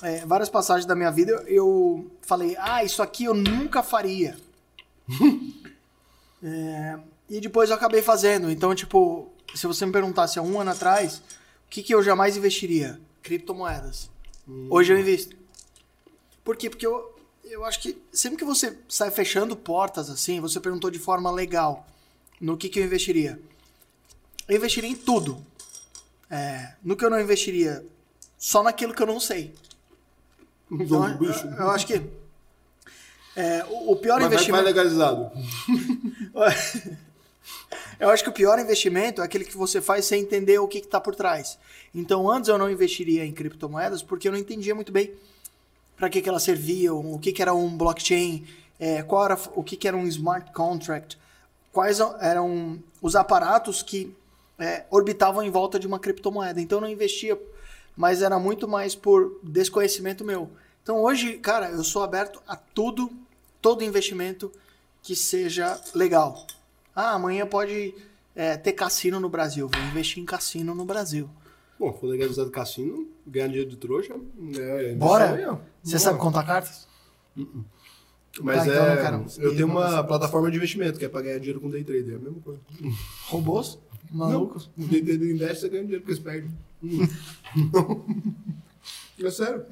é, 0.02 0.24
várias 0.26 0.48
passagens 0.48 0.86
da 0.86 0.94
minha 0.94 1.10
vida 1.10 1.32
eu, 1.32 1.46
eu 1.46 2.10
falei, 2.22 2.56
ah, 2.58 2.82
isso 2.84 3.02
aqui 3.02 3.24
eu 3.24 3.34
nunca 3.34 3.82
faria. 3.82 4.36
É, 6.44 6.98
e 7.30 7.40
depois 7.40 7.70
eu 7.70 7.76
acabei 7.76 8.02
fazendo. 8.02 8.50
Então, 8.50 8.74
tipo, 8.74 9.30
se 9.54 9.64
você 9.64 9.86
me 9.86 9.92
perguntasse 9.92 10.40
há 10.40 10.42
um 10.42 10.60
ano 10.60 10.72
atrás, 10.72 11.18
o 11.18 11.70
que, 11.70 11.84
que 11.84 11.94
eu 11.94 12.02
jamais 12.02 12.36
investiria? 12.36 12.98
Criptomoedas. 13.22 14.10
Hoje 14.68 14.92
eu 14.92 14.98
invisto. 14.98 15.36
Por 16.42 16.56
quê? 16.56 16.68
Porque 16.68 16.84
eu, 16.84 17.11
eu 17.52 17.64
acho 17.66 17.80
que 17.80 18.00
sempre 18.10 18.38
que 18.38 18.44
você 18.44 18.78
sai 18.88 19.10
fechando 19.10 19.54
portas 19.54 20.08
assim, 20.08 20.40
você 20.40 20.58
perguntou 20.58 20.90
de 20.90 20.98
forma 20.98 21.30
legal 21.30 21.86
no 22.40 22.56
que, 22.56 22.68
que 22.68 22.80
eu 22.80 22.84
investiria. 22.84 23.38
Eu 24.48 24.56
investiria 24.56 24.88
em 24.88 24.96
tudo. 24.96 25.44
É, 26.30 26.74
no 26.82 26.96
que 26.96 27.04
eu 27.04 27.10
não 27.10 27.20
investiria, 27.20 27.84
só 28.38 28.62
naquilo 28.62 28.94
que 28.94 29.02
eu 29.02 29.06
não 29.06 29.20
sei. 29.20 29.54
Então, 30.70 31.18
bicho. 31.18 31.46
eu, 31.46 31.52
eu 31.52 31.70
acho 31.70 31.86
que 31.86 32.02
é, 33.36 33.64
o, 33.68 33.92
o 33.92 33.96
pior 33.96 34.18
Mas 34.18 34.24
que 34.24 34.50
vai 34.50 34.60
investimento. 34.60 34.64
legalizado. 34.64 35.30
Eu 38.00 38.08
acho 38.10 38.24
que 38.24 38.30
o 38.30 38.32
pior 38.32 38.58
investimento 38.58 39.22
é 39.22 39.24
aquele 39.24 39.44
que 39.44 39.56
você 39.56 39.80
faz 39.80 40.06
sem 40.06 40.22
entender 40.22 40.58
o 40.58 40.66
que 40.66 40.78
está 40.78 41.00
por 41.00 41.14
trás. 41.14 41.56
Então, 41.94 42.28
antes 42.28 42.48
eu 42.48 42.58
não 42.58 42.68
investiria 42.68 43.24
em 43.24 43.32
criptomoedas 43.32 44.02
porque 44.02 44.26
eu 44.26 44.32
não 44.32 44.38
entendia 44.40 44.74
muito 44.74 44.90
bem 44.90 45.12
para 46.02 46.10
que, 46.10 46.20
que 46.20 46.28
elas 46.28 46.42
serviam, 46.42 47.14
o 47.14 47.16
que, 47.16 47.30
que 47.30 47.40
era 47.40 47.54
um 47.54 47.76
blockchain, 47.76 48.44
é, 48.76 49.04
qual 49.04 49.24
era, 49.24 49.38
o 49.54 49.62
que, 49.62 49.76
que 49.76 49.86
era 49.86 49.96
um 49.96 50.04
smart 50.08 50.50
contract, 50.50 51.16
quais 51.70 52.00
eram 52.20 52.82
os 53.00 53.14
aparatos 53.14 53.84
que 53.84 54.12
é, 54.58 54.84
orbitavam 54.90 55.44
em 55.44 55.50
volta 55.50 55.78
de 55.78 55.86
uma 55.86 56.00
criptomoeda. 56.00 56.60
Então, 56.60 56.78
eu 56.78 56.82
não 56.82 56.90
investia, 56.90 57.40
mas 57.96 58.20
era 58.20 58.36
muito 58.36 58.66
mais 58.66 58.96
por 58.96 59.38
desconhecimento 59.44 60.24
meu. 60.24 60.50
Então, 60.82 61.00
hoje, 61.00 61.38
cara, 61.38 61.70
eu 61.70 61.84
sou 61.84 62.02
aberto 62.02 62.42
a 62.48 62.56
tudo, 62.56 63.08
todo 63.60 63.84
investimento 63.84 64.50
que 65.04 65.14
seja 65.14 65.80
legal. 65.94 66.44
Ah, 66.96 67.12
amanhã 67.12 67.46
pode 67.46 67.94
é, 68.34 68.56
ter 68.56 68.72
cassino 68.72 69.20
no 69.20 69.28
Brasil. 69.28 69.70
Vou 69.72 69.80
investir 69.84 70.20
em 70.20 70.26
cassino 70.26 70.74
no 70.74 70.84
Brasil. 70.84 71.30
Bom, 71.78 71.92
for 71.92 72.08
legalizado 72.08 72.50
cassino, 72.50 73.06
ganhar 73.24 73.46
dinheiro 73.46 73.70
de 73.70 73.76
trouxa. 73.76 74.16
É, 74.58 74.94
Bora? 74.94 75.60
Você 75.82 75.98
sabe 75.98 76.18
contar 76.18 76.44
cartas? 76.44 76.86
Mas 78.40 78.66
então 78.66 78.86
é. 78.86 78.94
não 78.94 79.24
quero. 79.24 79.26
eu 79.38 79.54
tenho 79.54 79.66
uma 79.66 79.90
sei. 79.90 80.02
plataforma 80.04 80.50
de 80.50 80.56
investimento 80.56 80.98
que 80.98 81.04
é 81.04 81.08
pra 81.08 81.20
ganhar 81.20 81.38
dinheiro 81.38 81.60
com 81.60 81.68
day 81.68 81.84
trader. 81.84 82.14
É 82.14 82.16
a 82.16 82.18
mesma 82.18 82.40
coisa. 82.40 82.60
Robôs? 83.26 83.78
Malucos? 84.10 84.70
Não, 84.76 84.86
o 84.86 84.88
day 84.88 85.02
trader 85.02 85.30
investe, 85.30 85.60
você 85.60 85.68
ganha 85.68 85.82
dinheiro 85.82 86.04
porque 86.04 86.14
você 86.14 86.22
perde. 86.22 86.50
é 89.22 89.30
sério. 89.30 89.66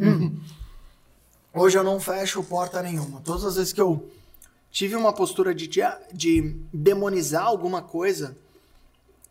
Hoje 1.54 1.78
eu 1.78 1.84
não 1.84 1.98
fecho 1.98 2.42
porta 2.44 2.82
nenhuma. 2.82 3.20
Todas 3.22 3.44
as 3.44 3.56
vezes 3.56 3.72
que 3.72 3.80
eu 3.80 4.10
tive 4.70 4.94
uma 4.94 5.12
postura 5.12 5.54
de, 5.54 5.68
de 6.12 6.56
demonizar 6.72 7.44
alguma 7.44 7.82
coisa, 7.82 8.36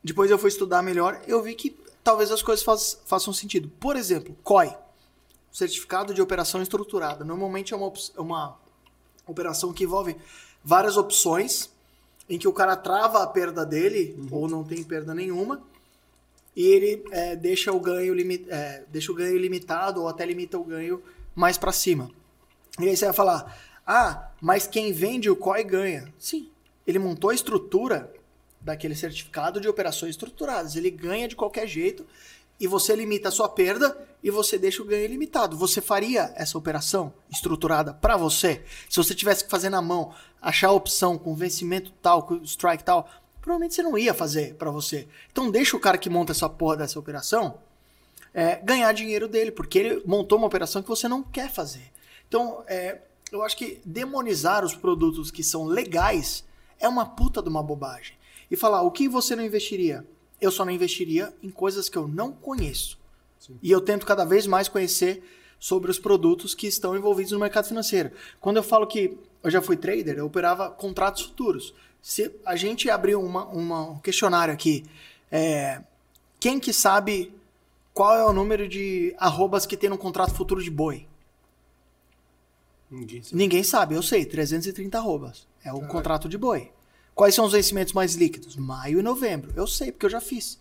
depois 0.04 0.30
eu 0.30 0.38
fui 0.38 0.50
estudar 0.50 0.82
melhor, 0.82 1.22
eu 1.28 1.42
vi 1.42 1.56
que 1.56 1.76
talvez 2.04 2.32
as 2.32 2.42
coisas 2.42 2.66
façam 3.06 3.34
sentido. 3.34 3.70
Por 3.80 3.96
exemplo, 3.96 4.36
COI. 4.44 4.74
Certificado 5.52 6.14
de 6.14 6.22
operação 6.22 6.62
estruturada. 6.62 7.24
Normalmente 7.26 7.74
é 7.74 7.78
uma, 7.78 7.88
op- 7.88 8.12
uma 8.18 8.58
operação 9.26 9.74
que 9.74 9.84
envolve 9.84 10.16
várias 10.64 10.98
opções, 10.98 11.70
em 12.30 12.38
que 12.38 12.48
o 12.48 12.54
cara 12.54 12.76
trava 12.76 13.24
a 13.24 13.28
perda 13.28 13.66
dele, 13.66 14.18
ou 14.30 14.48
não 14.48 14.64
tem 14.64 14.84
perda 14.84 15.16
nenhuma, 15.16 15.62
e 16.56 16.66
ele 16.66 17.04
é, 17.12 17.36
deixa, 17.36 17.72
o 17.72 17.80
ganho 17.80 18.14
limi- 18.14 18.46
é, 18.50 18.84
deixa 18.90 19.12
o 19.12 19.16
ganho 19.16 19.38
limitado, 19.38 20.02
ou 20.02 20.08
até 20.08 20.26
limita 20.26 20.58
o 20.58 20.64
ganho 20.64 21.02
mais 21.34 21.58
para 21.58 21.72
cima. 21.72 22.12
E 22.80 22.88
aí 22.88 22.96
você 22.96 23.06
vai 23.06 23.14
falar, 23.14 23.58
ah, 23.86 24.30
mas 24.42 24.68
quem 24.68 24.92
vende 24.92 25.30
o 25.30 25.36
COI 25.36 25.64
ganha. 25.64 26.14
Sim, 26.20 26.50
ele 26.86 27.00
montou 27.00 27.30
a 27.30 27.36
estrutura 27.36 28.14
daquele 28.62 28.94
certificado 28.96 29.60
de 29.60 29.68
operações 29.68 30.12
estruturadas. 30.12 30.76
Ele 30.76 30.92
ganha 30.92 31.28
de 31.28 31.36
qualquer 31.36 31.68
jeito 31.68 32.06
e 32.60 32.68
você 32.68 32.96
limita 32.96 33.30
a 33.30 33.32
sua 33.32 33.48
perda 33.48 33.98
e 34.22 34.30
você 34.30 34.58
deixa 34.58 34.82
o 34.82 34.86
ganho 34.86 35.08
limitado. 35.08 35.56
Você 35.58 35.82
faria 35.82 36.34
essa 36.36 36.58
operação 36.58 37.14
estruturada 37.30 37.94
para 37.94 38.18
você? 38.18 38.64
Se 38.90 38.98
você 38.98 39.16
tivesse 39.16 39.46
que 39.46 39.50
fazer 39.50 39.70
na 39.70 39.82
mão, 39.82 40.14
achar 40.42 40.68
a 40.68 40.74
opção 40.74 41.18
com 41.18 41.36
vencimento 41.36 41.92
tal, 42.02 42.24
com 42.24 42.36
strike 42.44 42.84
tal, 42.84 43.10
provavelmente 43.42 43.76
você 43.76 43.84
não 43.84 43.98
ia 43.98 44.14
fazer 44.14 44.56
para 44.56 44.72
você. 44.72 45.08
Então 45.32 45.50
deixa 45.50 45.78
o 45.78 45.80
cara 45.80 45.98
que 45.98 46.10
monta 46.10 46.34
essa 46.34 46.50
porra 46.50 46.78
dessa 46.78 47.00
operação 47.00 47.60
é, 48.34 48.58
ganhar 48.58 48.92
dinheiro 48.94 49.28
dele, 49.28 49.52
porque 49.52 49.80
ele 49.80 50.04
montou 50.06 50.38
uma 50.38 50.48
operação 50.48 50.82
que 50.82 50.88
você 50.88 51.08
não 51.08 51.24
quer 51.24 51.50
fazer. 51.50 51.92
Então, 52.28 52.64
é, 52.68 53.00
eu 53.32 53.44
acho 53.44 53.58
que 53.58 53.82
demonizar 53.86 54.64
os 54.64 54.76
produtos 54.76 55.32
que 55.32 55.44
são 55.44 55.66
legais 55.66 56.44
é 56.80 56.88
uma 56.88 57.06
puta 57.06 57.42
de 57.42 57.50
uma 57.50 57.64
bobagem. 57.64 58.16
E 58.50 58.56
falar, 58.56 58.82
o 58.82 58.92
que 58.92 59.08
você 59.08 59.36
não 59.36 59.44
investiria? 59.44 60.06
Eu 60.42 60.52
só 60.52 60.64
não 60.66 60.72
investiria 60.72 61.34
em 61.44 61.50
coisas 61.50 61.90
que 61.90 61.98
eu 61.98 62.08
não 62.08 62.32
conheço. 62.32 62.98
E 63.62 63.72
eu 63.72 63.82
tento 63.82 64.06
cada 64.06 64.26
vez 64.26 64.46
mais 64.48 64.68
conhecer 64.68 65.24
sobre 65.60 65.90
os 65.92 66.00
produtos 66.00 66.54
que 66.56 66.68
estão 66.68 66.96
envolvidos 66.96 67.32
no 67.34 67.40
mercado 67.40 67.68
financeiro. 67.68 68.12
Quando 68.40 68.58
eu 68.58 68.64
falo 68.64 68.88
que 68.88 69.18
eu 69.44 69.50
já 69.52 69.62
fui 69.62 69.76
trader, 69.78 70.18
eu 70.18 70.26
operava 70.26 70.70
contratos 70.70 71.24
futuros. 71.24 71.74
Se 72.02 72.32
a 72.46 72.56
gente 72.56 72.90
abrir 72.90 73.16
uma, 73.16 73.46
uma- 73.46 73.90
um 73.92 74.00
questionário 74.00 74.54
aqui, 74.54 74.86
é, 75.32 75.82
quem 76.40 76.60
que 76.60 76.72
sabe 76.72 77.34
qual 77.94 78.16
é 78.16 78.24
o 78.26 78.32
número 78.32 78.68
de 78.70 79.14
arrobas 79.18 79.66
que 79.66 79.76
tem 79.76 79.90
no 79.90 79.98
contrato 79.98 80.34
futuro 80.34 80.64
de 80.64 80.72
boi? 80.72 81.06
Ninguém 82.90 83.22
sabe. 83.22 83.36
Ninguém 83.36 83.64
sabe, 83.64 83.96
eu 83.96 84.02
sei, 84.02 84.26
330 84.26 84.98
arrobas. 84.98 85.48
É 85.64 85.72
o 85.74 85.82
contrato 85.88 86.28
de 86.30 86.38
boi. 86.38 86.72
Quais 87.20 87.36
são 87.36 87.44
os 87.44 87.52
vencimentos 87.52 87.92
mais 87.92 88.16
líquidos? 88.16 88.56
Maio 88.56 89.00
e 89.00 89.04
novembro. 89.04 89.52
Eu 89.54 89.68
sei, 89.68 89.92
porque 89.92 90.06
eu 90.06 90.10
já 90.10 90.22
fiz. 90.22 90.58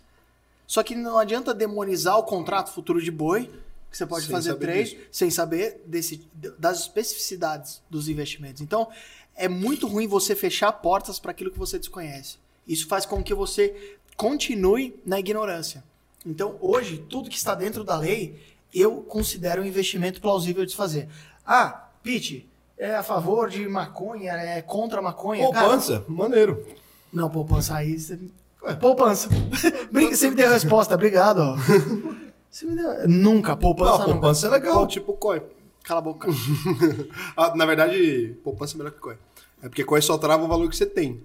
Só 0.66 0.82
que 0.82 0.97
não 0.97 1.16
adianta 1.16 1.55
demonizar 1.55 2.18
o 2.18 2.24
contrato 2.24 2.72
futuro 2.72 3.01
de 3.01 3.12
boi, 3.12 3.48
que 3.89 3.97
você 3.97 4.05
pode 4.05 4.24
Sem 4.26 4.32
fazer 4.32 4.59
disso. 4.59 4.97
sem 5.12 5.30
saber 5.30 5.80
desse, 5.86 6.20
das 6.59 6.80
especificidades 6.80 7.80
dos 7.89 8.09
investimentos. 8.09 8.60
Então, 8.60 8.89
é 9.36 9.47
muito 9.47 9.86
ruim 9.86 10.09
você 10.09 10.35
fechar 10.35 10.72
portas 10.72 11.20
para 11.20 11.30
aquilo 11.30 11.52
que 11.52 11.59
você 11.60 11.78
desconhece. 11.78 12.39
Isso 12.66 12.89
faz 12.89 13.06
com 13.06 13.22
que 13.22 13.32
você 13.32 13.97
continue 14.16 15.01
na 15.06 15.20
ignorância. 15.20 15.85
Então, 16.26 16.59
hoje, 16.60 17.06
tudo 17.09 17.30
que 17.30 17.36
está 17.36 17.55
dentro 17.55 17.85
da 17.85 17.97
lei, 17.97 18.36
eu 18.74 19.02
considero 19.02 19.62
um 19.62 19.64
investimento 19.64 20.20
plausível 20.20 20.64
de 20.64 20.72
se 20.72 20.76
fazer. 20.76 21.09
Ah, 21.47 21.89
Pete, 22.02 22.48
é 22.78 22.94
a 22.96 23.02
favor 23.02 23.48
de 23.50 23.68
maconha, 23.68 24.32
é 24.32 24.62
contra 24.62 25.02
maconha. 25.02 25.50
Cara, 25.50 25.66
Poupança, 25.66 26.05
maneiro. 26.09 26.64
não, 27.12 27.28
poupança 27.28 27.76
aí. 27.76 27.98
Você... 27.98 28.18
Ué, 28.62 28.74
poupança. 28.74 29.28
Brin- 29.92 30.14
você 30.14 30.30
me 30.30 30.36
deu 30.36 30.48
a 30.48 30.52
resposta, 30.52 30.94
obrigado. 30.94 31.38
ó. 31.40 31.56
Você 32.50 32.64
me 32.64 32.74
deu... 32.76 33.06
Nunca, 33.06 33.55
poupança 33.56 33.90
Não, 33.92 33.98
nunca. 33.98 34.12
poupança 34.14 34.46
é 34.46 34.50
legal, 34.50 34.74
Pou- 34.78 34.86
tipo 34.86 35.12
COI. 35.12 35.42
Cala 35.84 36.00
a 36.00 36.02
boca. 36.02 36.28
Ah, 37.36 37.55
na 37.55 37.66
verdade, 37.66 38.34
poupança 38.42 38.74
é 38.74 38.78
melhor 38.78 38.90
que 38.92 38.98
COI. 39.00 39.16
É 39.60 39.68
porque 39.68 39.82
COI 39.85 40.01
só 40.01 40.16
trava 40.16 40.44
o 40.44 40.48
valor 40.48 40.68
que 40.70 40.76
você 40.76 40.86
tem. 40.86 41.20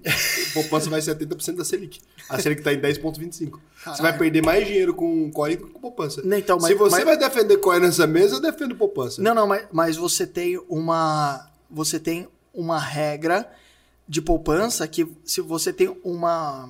poupança 0.54 0.90
vai 0.90 1.00
ser 1.02 1.16
70% 1.16 1.56
da 1.56 1.64
Selic. 1.64 2.00
A 2.28 2.40
Selic 2.40 2.64
tá 2.64 2.74
em 2.74 2.80
10,25. 2.82 3.60
Você 3.86 4.02
vai 4.02 4.18
perder 4.18 4.44
mais 4.44 4.66
dinheiro 4.66 4.94
com 4.94 5.30
COI 5.32 5.56
do 5.58 5.68
que 5.68 5.74
com 5.74 5.80
poupança. 5.80 6.22
Não, 6.24 6.36
então, 6.38 6.58
mas- 6.58 6.68
Se 6.72 6.74
você 6.76 6.96
mas- 6.96 7.06
vai 7.06 7.18
defender 7.18 7.58
COI 7.58 7.80
nessa 7.80 8.08
mesa, 8.08 8.36
eu 8.36 8.40
defendo 8.42 8.76
poupança. 8.76 9.22
Não, 9.22 9.36
não, 9.36 9.46
mas, 9.48 9.68
mas 9.72 9.98
você 9.98 10.26
tem 10.26 10.60
uma. 10.68 11.48
Você 11.70 12.00
tem 12.00 12.28
uma 12.54 12.80
regra 12.80 13.48
de 14.08 14.22
poupança 14.22 14.88
que 14.88 15.08
se 15.24 15.40
você 15.42 15.72
tem 15.72 15.96
uma. 16.04 16.70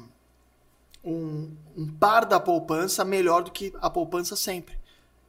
Um, 1.04 1.50
um 1.78 1.88
par 1.88 2.26
da 2.26 2.40
poupança 2.40 3.04
melhor 3.04 3.44
do 3.44 3.52
que 3.52 3.74
a 3.82 3.90
poupança 3.90 4.36
sempre. 4.36 4.76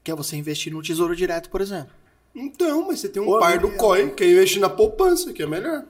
Que 0.02 0.10
é 0.10 0.14
você 0.14 0.36
investir 0.36 0.72
no 0.72 0.82
tesouro 0.82 1.14
direto, 1.16 1.48
por 1.50 1.60
exemplo. 1.60 1.92
Então, 2.34 2.86
mas 2.88 3.00
você 3.00 3.08
tem 3.08 3.22
um 3.22 3.28
Ô, 3.28 3.38
par 3.38 3.58
do 3.58 3.70
COI, 3.72 4.10
que 4.10 4.24
é 4.24 4.32
investir 4.32 4.60
na 4.60 4.68
poupança, 4.68 5.32
que 5.32 5.42
é 5.42 5.46
melhor. 5.46 5.84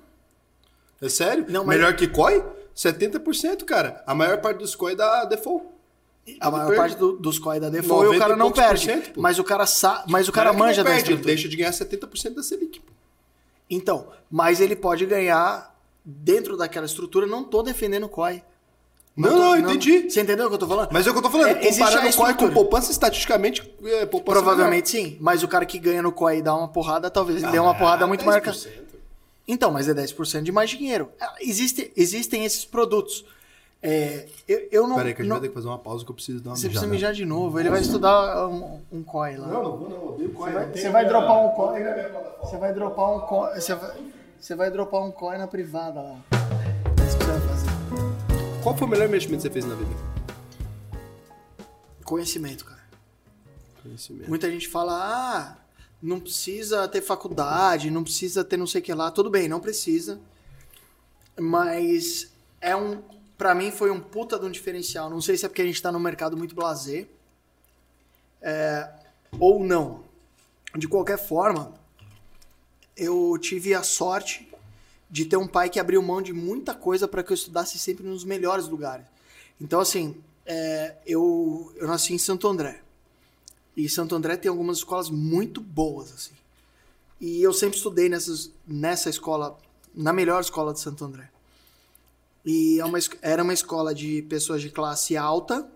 É 1.05 1.09
sério? 1.09 1.45
Não, 1.49 1.65
mas- 1.65 1.77
Melhor 1.77 1.95
que 1.97 2.07
COI? 2.09 2.43
70%, 2.75 3.65
cara. 3.65 4.03
A 4.07 4.15
maior 4.15 4.39
parte 4.41 4.59
dos 4.59 4.75
COI 4.75 4.97
dá 4.97 5.25
default. 5.27 5.67
A 6.41 6.51
maior 6.51 6.65
perde. 6.69 6.77
parte 6.81 6.97
do- 6.97 7.17
dos 7.19 7.39
COI 7.39 7.61
da 7.61 7.69
default 7.69 8.07
90 8.07 8.17
o 8.17 8.19
cara 8.19 8.33
e 8.33 8.37
não 8.37 8.51
perde. 8.51 9.11
pô. 9.13 9.21
Mas 9.21 9.39
o 9.39 9.45
cara 9.45 9.67
sa 9.67 10.05
mas 10.09 10.27
o 10.29 10.33
cara 10.33 10.47
Não 10.47 10.55
é 10.55 10.57
que 10.57 10.63
manja 10.69 10.83
não 10.83 10.85
da 10.85 10.91
perde, 10.97 11.11
ele 11.11 11.15
estrutura. 11.15 11.35
deixa 11.35 11.49
de 11.49 11.57
ganhar 11.57 11.73
70% 11.73 12.35
da 12.37 12.43
Selic. 12.43 12.81
pô. 12.81 12.93
Então, 13.69 14.09
mas 14.31 14.61
ele 14.61 14.75
pode 14.75 15.05
ganhar 15.07 15.75
dentro 16.05 16.57
daquela 16.57 16.87
estrutura. 16.87 17.27
Não 17.27 17.45
tô 17.45 17.63
defendendo 17.63 18.05
o 18.05 18.09
COI. 18.09 18.43
Não, 19.17 19.31
tô- 19.31 19.37
não, 19.37 19.57
entendi. 19.59 20.11
Você 20.11 20.21
entendeu 20.23 20.47
o 20.47 20.49
que 20.49 20.55
eu 20.55 20.59
tô 20.59 20.67
falando? 20.67 20.89
Mas 20.91 21.07
é 21.07 21.11
o 21.11 21.13
que 21.13 21.19
eu 21.19 21.23
tô 21.23 21.31
falando. 21.31 21.49
É, 21.49 21.55
comparando 21.55 22.09
o 22.09 22.13
COI 22.15 22.35
com 22.35 22.51
poupança, 22.51 22.91
estatisticamente, 22.91 23.61
é, 23.85 24.07
poupança 24.07 24.41
Provavelmente 24.41 24.89
sim. 24.89 25.17
Mas 25.21 25.43
o 25.43 25.49
cara 25.49 25.65
que 25.67 25.79
ganha 25.79 26.03
no 26.03 26.11
COI 26.11 26.39
e 26.39 26.43
dá 26.43 26.55
uma 26.57 26.69
porrada, 26.69 27.09
talvez 27.11 27.43
ele 27.43 27.53
dê 27.53 27.59
uma 27.59 27.75
porrada 27.77 28.07
muito 28.07 28.25
maior. 28.25 28.41
que- 28.41 28.49
10%. 28.51 28.94
Então, 29.47 29.71
mas 29.71 29.89
é 29.89 29.95
10% 29.95 30.43
de 30.43 30.51
mais 30.53 30.71
dinheiro. 30.71 31.11
Ah, 31.21 31.35
Existe, 31.41 31.93
existem 31.97 32.45
esses 32.45 32.65
produtos. 32.65 33.25
É, 33.83 34.27
eu, 34.49 34.69
eu 34.73 34.87
não. 34.89 34.97
Peraí, 34.97 35.13
que 35.15 35.21
a 35.21 35.25
gente 35.25 35.29
não- 35.29 35.37
vai 35.37 35.43
ter 35.43 35.49
que 35.49 35.55
fazer 35.55 35.69
uma 35.69 35.79
pausa 35.79 36.03
que 36.05 36.11
eu 36.11 36.15
preciso 36.15 36.41
dar 36.43 36.51
uma 36.51 36.57
você 36.57 36.69
precisa 36.69 36.87
mijada. 36.87 37.11
mijar 37.11 37.13
de 37.13 37.27
novo. 37.27 37.61
Ele 37.61 37.69
vai 37.69 37.83
estudar 37.83 38.49
um, 38.49 38.81
um 38.91 39.03
COI 39.03 39.37
lá. 39.37 39.47
Não, 39.49 39.63
não 39.63 39.77
vou 39.77 39.91
não, 39.91 40.09
odeio 40.15 40.31
COI. 40.33 40.53
Você 40.73 40.89
vai, 40.89 41.05
você 41.05 41.09
dropar 41.11 41.45
um 41.45 41.51
COI. 41.51 41.83
Você 42.41 42.57
vai 42.57 42.73
dropar 42.73 43.11
um 43.15 43.21
COI. 43.21 43.61
Você 43.61 43.75
vai, 43.75 43.97
você 44.41 44.55
vai 44.55 44.71
dropar 44.71 45.03
um 45.03 45.13
COI 45.13 45.37
na 45.37 45.47
privada 45.47 46.01
lá. 46.01 46.17
É 46.33 47.07
isso 47.07 47.19
que 47.19 47.25
você 47.25 47.31
vai 47.33 47.41
fazer. 47.43 48.63
Qual 48.63 48.75
foi 48.75 48.87
o 48.89 48.91
melhor 48.91 49.07
investimento 49.07 49.43
que 49.43 49.49
você 49.49 49.53
fez 49.53 49.67
na 49.67 49.75
vida? 49.75 49.91
Conhecimento, 52.05 52.65
cara. 52.65 52.81
Conhecimento. 53.83 54.29
Muita 54.29 54.51
gente 54.51 54.69
fala, 54.69 54.93
ah, 54.95 55.57
não 56.05 56.21
precisa 56.21 56.87
ter 56.87 57.01
faculdade, 57.01 57.91
não 57.91 58.05
precisa 58.05 58.45
ter 58.45 58.59
não 58.59 58.67
sei 58.67 58.81
o 58.81 58.85
que 58.85 58.93
lá. 58.93 59.11
Tudo 59.11 59.31
bem, 59.31 59.49
não 59.49 59.59
precisa. 59.59 60.21
Mas 61.41 62.31
é 62.61 62.77
um. 62.77 63.03
Pra 63.39 63.55
mim 63.55 63.71
foi 63.71 63.91
um 63.91 63.99
puta 63.99 64.39
de 64.39 64.45
um 64.45 64.51
diferencial. 64.51 65.09
Não 65.09 65.21
sei 65.21 65.37
se 65.37 65.47
é 65.47 65.49
porque 65.49 65.63
a 65.63 65.65
gente 65.65 65.81
tá 65.81 65.91
num 65.91 65.99
mercado 65.99 66.37
muito 66.37 66.55
blazer. 66.55 67.09
é, 68.43 68.89
ou 69.41 69.65
não. 69.65 70.05
De 70.77 70.87
qualquer 70.87 71.19
forma, 71.19 71.73
eu 72.97 73.39
tive 73.41 73.75
a 73.75 73.83
sorte 73.83 74.49
de 75.09 75.25
ter 75.25 75.37
um 75.37 75.47
pai 75.49 75.71
que 75.71 75.81
abriu 75.81 76.03
mão 76.03 76.21
de 76.21 76.33
muita 76.33 76.75
coisa 76.75 77.09
para 77.09 77.23
que 77.23 77.33
eu 77.33 77.35
estudasse 77.35 77.79
sempre 77.79 78.05
nos 78.05 78.25
melhores 78.25 78.69
lugares. 78.69 79.07
Então, 79.61 79.81
assim, 79.81 80.17
é, 80.45 80.97
eu, 81.07 81.73
eu 81.77 81.87
nasci 81.87 82.13
em 82.13 82.19
Santo 82.19 82.47
André. 82.47 82.84
E 83.77 83.89
Santo 83.89 84.15
André 84.15 84.37
tem 84.37 84.49
algumas 84.49 84.79
escolas 84.79 85.11
muito 85.11 85.61
boas, 85.61 86.13
assim. 86.13 86.35
E 87.21 87.43
eu 87.43 87.53
sempre 87.53 87.77
estudei 87.77 88.09
nessas, 88.09 88.51
nessa 88.67 89.09
escola, 89.09 89.59
na 89.95 90.13
melhor 90.13 90.41
escola 90.41 90.73
de 90.73 90.81
Santo 90.81 91.05
André. 91.05 91.31
E 92.45 92.79
é 92.79 92.85
uma 92.85 92.99
era 93.23 93.43
uma 93.43 93.55
escola 93.55 93.95
de 93.95 94.23
pessoas 94.23 94.61
de 94.61 94.69
classe 94.69 95.17
alta 95.17 95.67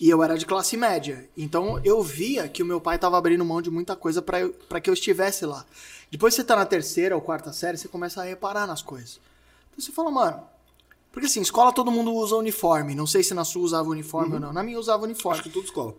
e 0.00 0.08
eu 0.08 0.22
era 0.22 0.38
de 0.38 0.46
classe 0.46 0.76
média. 0.76 1.28
Então 1.36 1.78
eu 1.84 2.02
via 2.02 2.48
que 2.48 2.62
o 2.62 2.66
meu 2.66 2.80
pai 2.80 2.96
estava 2.96 3.18
abrindo 3.18 3.44
mão 3.44 3.60
de 3.60 3.70
muita 3.70 3.94
coisa 3.94 4.22
para 4.22 4.80
que 4.80 4.88
eu 4.88 4.94
estivesse 4.94 5.44
lá. 5.44 5.66
Depois 6.10 6.34
você 6.34 6.42
tá 6.42 6.56
na 6.56 6.64
terceira 6.64 7.14
ou 7.14 7.20
quarta 7.20 7.52
série, 7.52 7.76
você 7.76 7.88
começa 7.88 8.20
a 8.20 8.24
reparar 8.24 8.66
nas 8.66 8.82
coisas. 8.82 9.20
Então 9.70 9.84
você 9.84 9.92
fala, 9.92 10.10
mano. 10.10 10.42
Porque 11.12 11.26
assim, 11.26 11.42
escola 11.42 11.72
todo 11.72 11.90
mundo 11.90 12.12
usa 12.14 12.34
uniforme. 12.36 12.94
Não 12.94 13.06
sei 13.06 13.22
se 13.22 13.34
na 13.34 13.44
sua 13.44 13.62
usava 13.62 13.90
uniforme 13.90 14.34
ou 14.34 14.40
não. 14.40 14.52
Na 14.52 14.62
minha 14.62 14.78
usava 14.78 15.04
uniforme. 15.04 15.38
Acho 15.38 15.48
que 15.48 15.52
tudo 15.52 15.66
escola. 15.66 15.94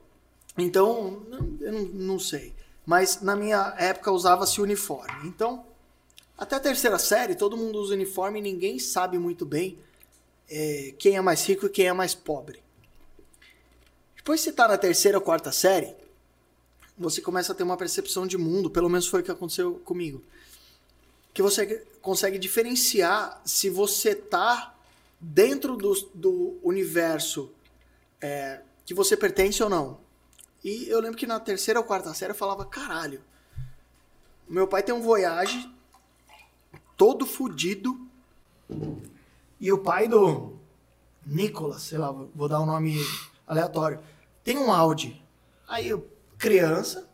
Então, 0.57 1.25
eu 1.59 1.71
não, 1.93 2.19
sei. 2.19 2.53
Mas 2.85 3.21
na 3.21 3.35
minha 3.35 3.73
época 3.77 4.11
usava-se 4.11 4.61
uniforme. 4.61 5.27
Então, 5.27 5.65
até 6.37 6.55
a 6.55 6.59
terceira 6.59 6.99
série, 6.99 7.35
todo 7.35 7.57
mundo 7.57 7.79
usa 7.79 7.93
uniforme 7.93 8.39
e 8.39 8.43
ninguém 8.43 8.77
sabe 8.79 9.17
muito 9.17 9.45
bem 9.45 9.79
é, 10.49 10.93
quem 10.97 11.15
é 11.15 11.21
mais 11.21 11.45
rico 11.47 11.65
e 11.65 11.69
quem 11.69 11.87
é 11.87 11.93
mais 11.93 12.13
pobre. 12.13 12.61
Depois 14.15 14.39
que 14.39 14.45
você 14.45 14.49
está 14.51 14.67
na 14.67 14.77
terceira 14.77 15.17
ou 15.17 15.23
quarta 15.23 15.51
série, 15.51 15.95
você 16.97 17.21
começa 17.21 17.51
a 17.51 17.55
ter 17.55 17.63
uma 17.63 17.75
percepção 17.75 18.27
de 18.27 18.37
mundo, 18.37 18.69
pelo 18.69 18.89
menos 18.89 19.07
foi 19.07 19.21
o 19.21 19.23
que 19.23 19.31
aconteceu 19.31 19.75
comigo. 19.83 20.23
Que 21.33 21.41
você 21.41 21.83
consegue 22.01 22.37
diferenciar 22.37 23.41
se 23.43 23.69
você 23.69 24.13
tá 24.13 24.75
dentro 25.19 25.75
do, 25.75 25.93
do 26.13 26.59
universo 26.61 27.51
é, 28.21 28.61
que 28.85 28.93
você 28.93 29.17
pertence 29.17 29.61
ou 29.63 29.69
não. 29.69 30.02
E 30.63 30.87
eu 30.87 30.99
lembro 31.01 31.17
que 31.17 31.27
na 31.27 31.39
terceira 31.39 31.79
ou 31.79 31.85
quarta 31.85 32.13
série 32.13 32.31
eu 32.31 32.35
falava, 32.35 32.65
caralho, 32.65 33.21
meu 34.47 34.67
pai 34.67 34.81
tem 34.81 34.95
um 34.95 35.01
Voyage 35.01 35.69
todo 36.95 37.25
fudido. 37.25 38.07
E 39.59 39.71
o 39.71 39.77
pai 39.77 40.07
do 40.07 40.57
Nicolas, 41.25 41.83
sei 41.83 41.97
lá, 41.97 42.11
vou 42.11 42.47
dar 42.47 42.61
um 42.61 42.65
nome 42.65 42.97
aleatório, 43.45 43.99
tem 44.43 44.57
um 44.57 44.71
Audi. 44.71 45.21
Aí 45.67 45.89
eu, 45.89 46.09
criança, 46.37 47.09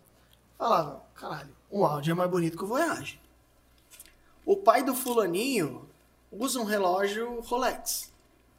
falava, 0.57 1.03
caralho, 1.15 1.55
um 1.71 1.83
Audi 1.85 2.11
é 2.11 2.13
mais 2.13 2.29
bonito 2.29 2.57
que 2.57 2.63
o 2.63 2.67
Voyage. 2.67 3.19
O 4.45 4.57
pai 4.57 4.83
do 4.83 4.95
fulaninho 4.95 5.87
usa 6.31 6.59
um 6.59 6.63
relógio 6.65 7.39
Rolex. 7.41 8.11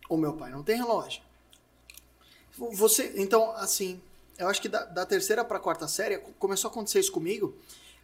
O 0.08 0.16
meu 0.16 0.32
pai 0.32 0.50
não 0.50 0.62
tem 0.62 0.76
relógio. 0.76 1.22
Você, 2.56 3.14
então, 3.16 3.52
assim, 3.52 4.00
eu 4.40 4.48
acho 4.48 4.60
que 4.60 4.68
da, 4.68 4.84
da 4.84 5.06
terceira 5.06 5.44
para 5.44 5.58
quarta 5.58 5.86
série 5.86 6.18
começou 6.38 6.68
a 6.68 6.72
acontecer 6.72 6.98
isso 6.98 7.12
comigo. 7.12 7.54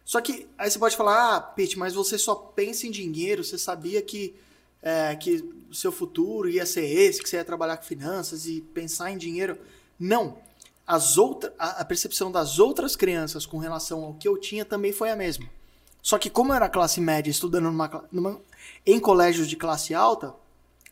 Só 0.05 0.21
que 0.21 0.47
aí 0.57 0.69
você 0.69 0.79
pode 0.79 0.95
falar, 0.95 1.35
ah, 1.35 1.41
Pete, 1.41 1.77
mas 1.77 1.93
você 1.93 2.17
só 2.17 2.33
pensa 2.35 2.87
em 2.87 2.91
dinheiro, 2.91 3.43
você 3.43 3.57
sabia 3.57 4.01
que 4.01 4.35
é, 4.81 5.15
que 5.15 5.43
o 5.69 5.73
seu 5.73 5.91
futuro 5.91 6.47
ia 6.47 6.65
ser 6.65 6.85
esse, 6.85 7.21
que 7.21 7.27
você 7.27 7.37
ia 7.37 7.43
trabalhar 7.43 7.77
com 7.77 7.83
finanças 7.83 8.45
e 8.45 8.61
pensar 8.61 9.11
em 9.11 9.17
dinheiro. 9.17 9.57
Não. 9.99 10.37
As 10.85 11.17
outra, 11.17 11.53
a, 11.59 11.81
a 11.81 11.85
percepção 11.85 12.31
das 12.31 12.59
outras 12.59 12.95
crianças 12.95 13.45
com 13.45 13.57
relação 13.57 14.03
ao 14.05 14.13
que 14.13 14.27
eu 14.27 14.37
tinha 14.37 14.63
também 14.63 14.93
foi 14.93 15.09
a 15.09 15.15
mesma. 15.15 15.49
Só 16.01 16.17
que 16.17 16.29
como 16.29 16.53
eu 16.53 16.55
era 16.55 16.69
classe 16.69 17.01
média, 17.01 17.29
estudando 17.29 17.65
numa, 17.65 18.07
numa, 18.11 18.39
em 18.85 18.99
colégios 18.99 19.49
de 19.49 19.57
classe 19.57 19.93
alta, 19.93 20.33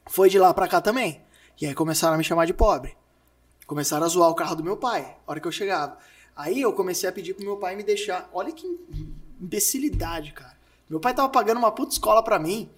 foi 0.07 0.30
de 0.30 0.38
lá 0.38 0.53
para 0.53 0.67
cá 0.67 0.81
também. 0.81 1.22
E 1.61 1.65
aí 1.65 1.73
começaram 1.73 2.15
a 2.15 2.17
me 2.17 2.23
chamar 2.23 2.45
de 2.45 2.53
pobre. 2.53 2.97
Começaram 3.67 4.05
a 4.05 4.09
zoar 4.09 4.29
o 4.29 4.35
carro 4.35 4.55
do 4.55 4.63
meu 4.63 4.77
pai, 4.77 5.17
a 5.25 5.31
hora 5.31 5.39
que 5.39 5.47
eu 5.47 5.51
chegava. 5.51 5.97
Aí 6.35 6.61
eu 6.61 6.73
comecei 6.73 7.09
a 7.09 7.11
pedir 7.11 7.33
pro 7.33 7.45
meu 7.45 7.57
pai 7.57 7.75
me 7.75 7.83
deixar. 7.83 8.29
Olha 8.33 8.51
que 8.51 8.67
imbecilidade, 9.39 10.33
cara. 10.33 10.55
Meu 10.89 10.99
pai 10.99 11.13
tava 11.13 11.29
pagando 11.29 11.57
uma 11.57 11.71
puta 11.71 11.93
escola 11.93 12.21
pra 12.21 12.37
mim 12.37 12.69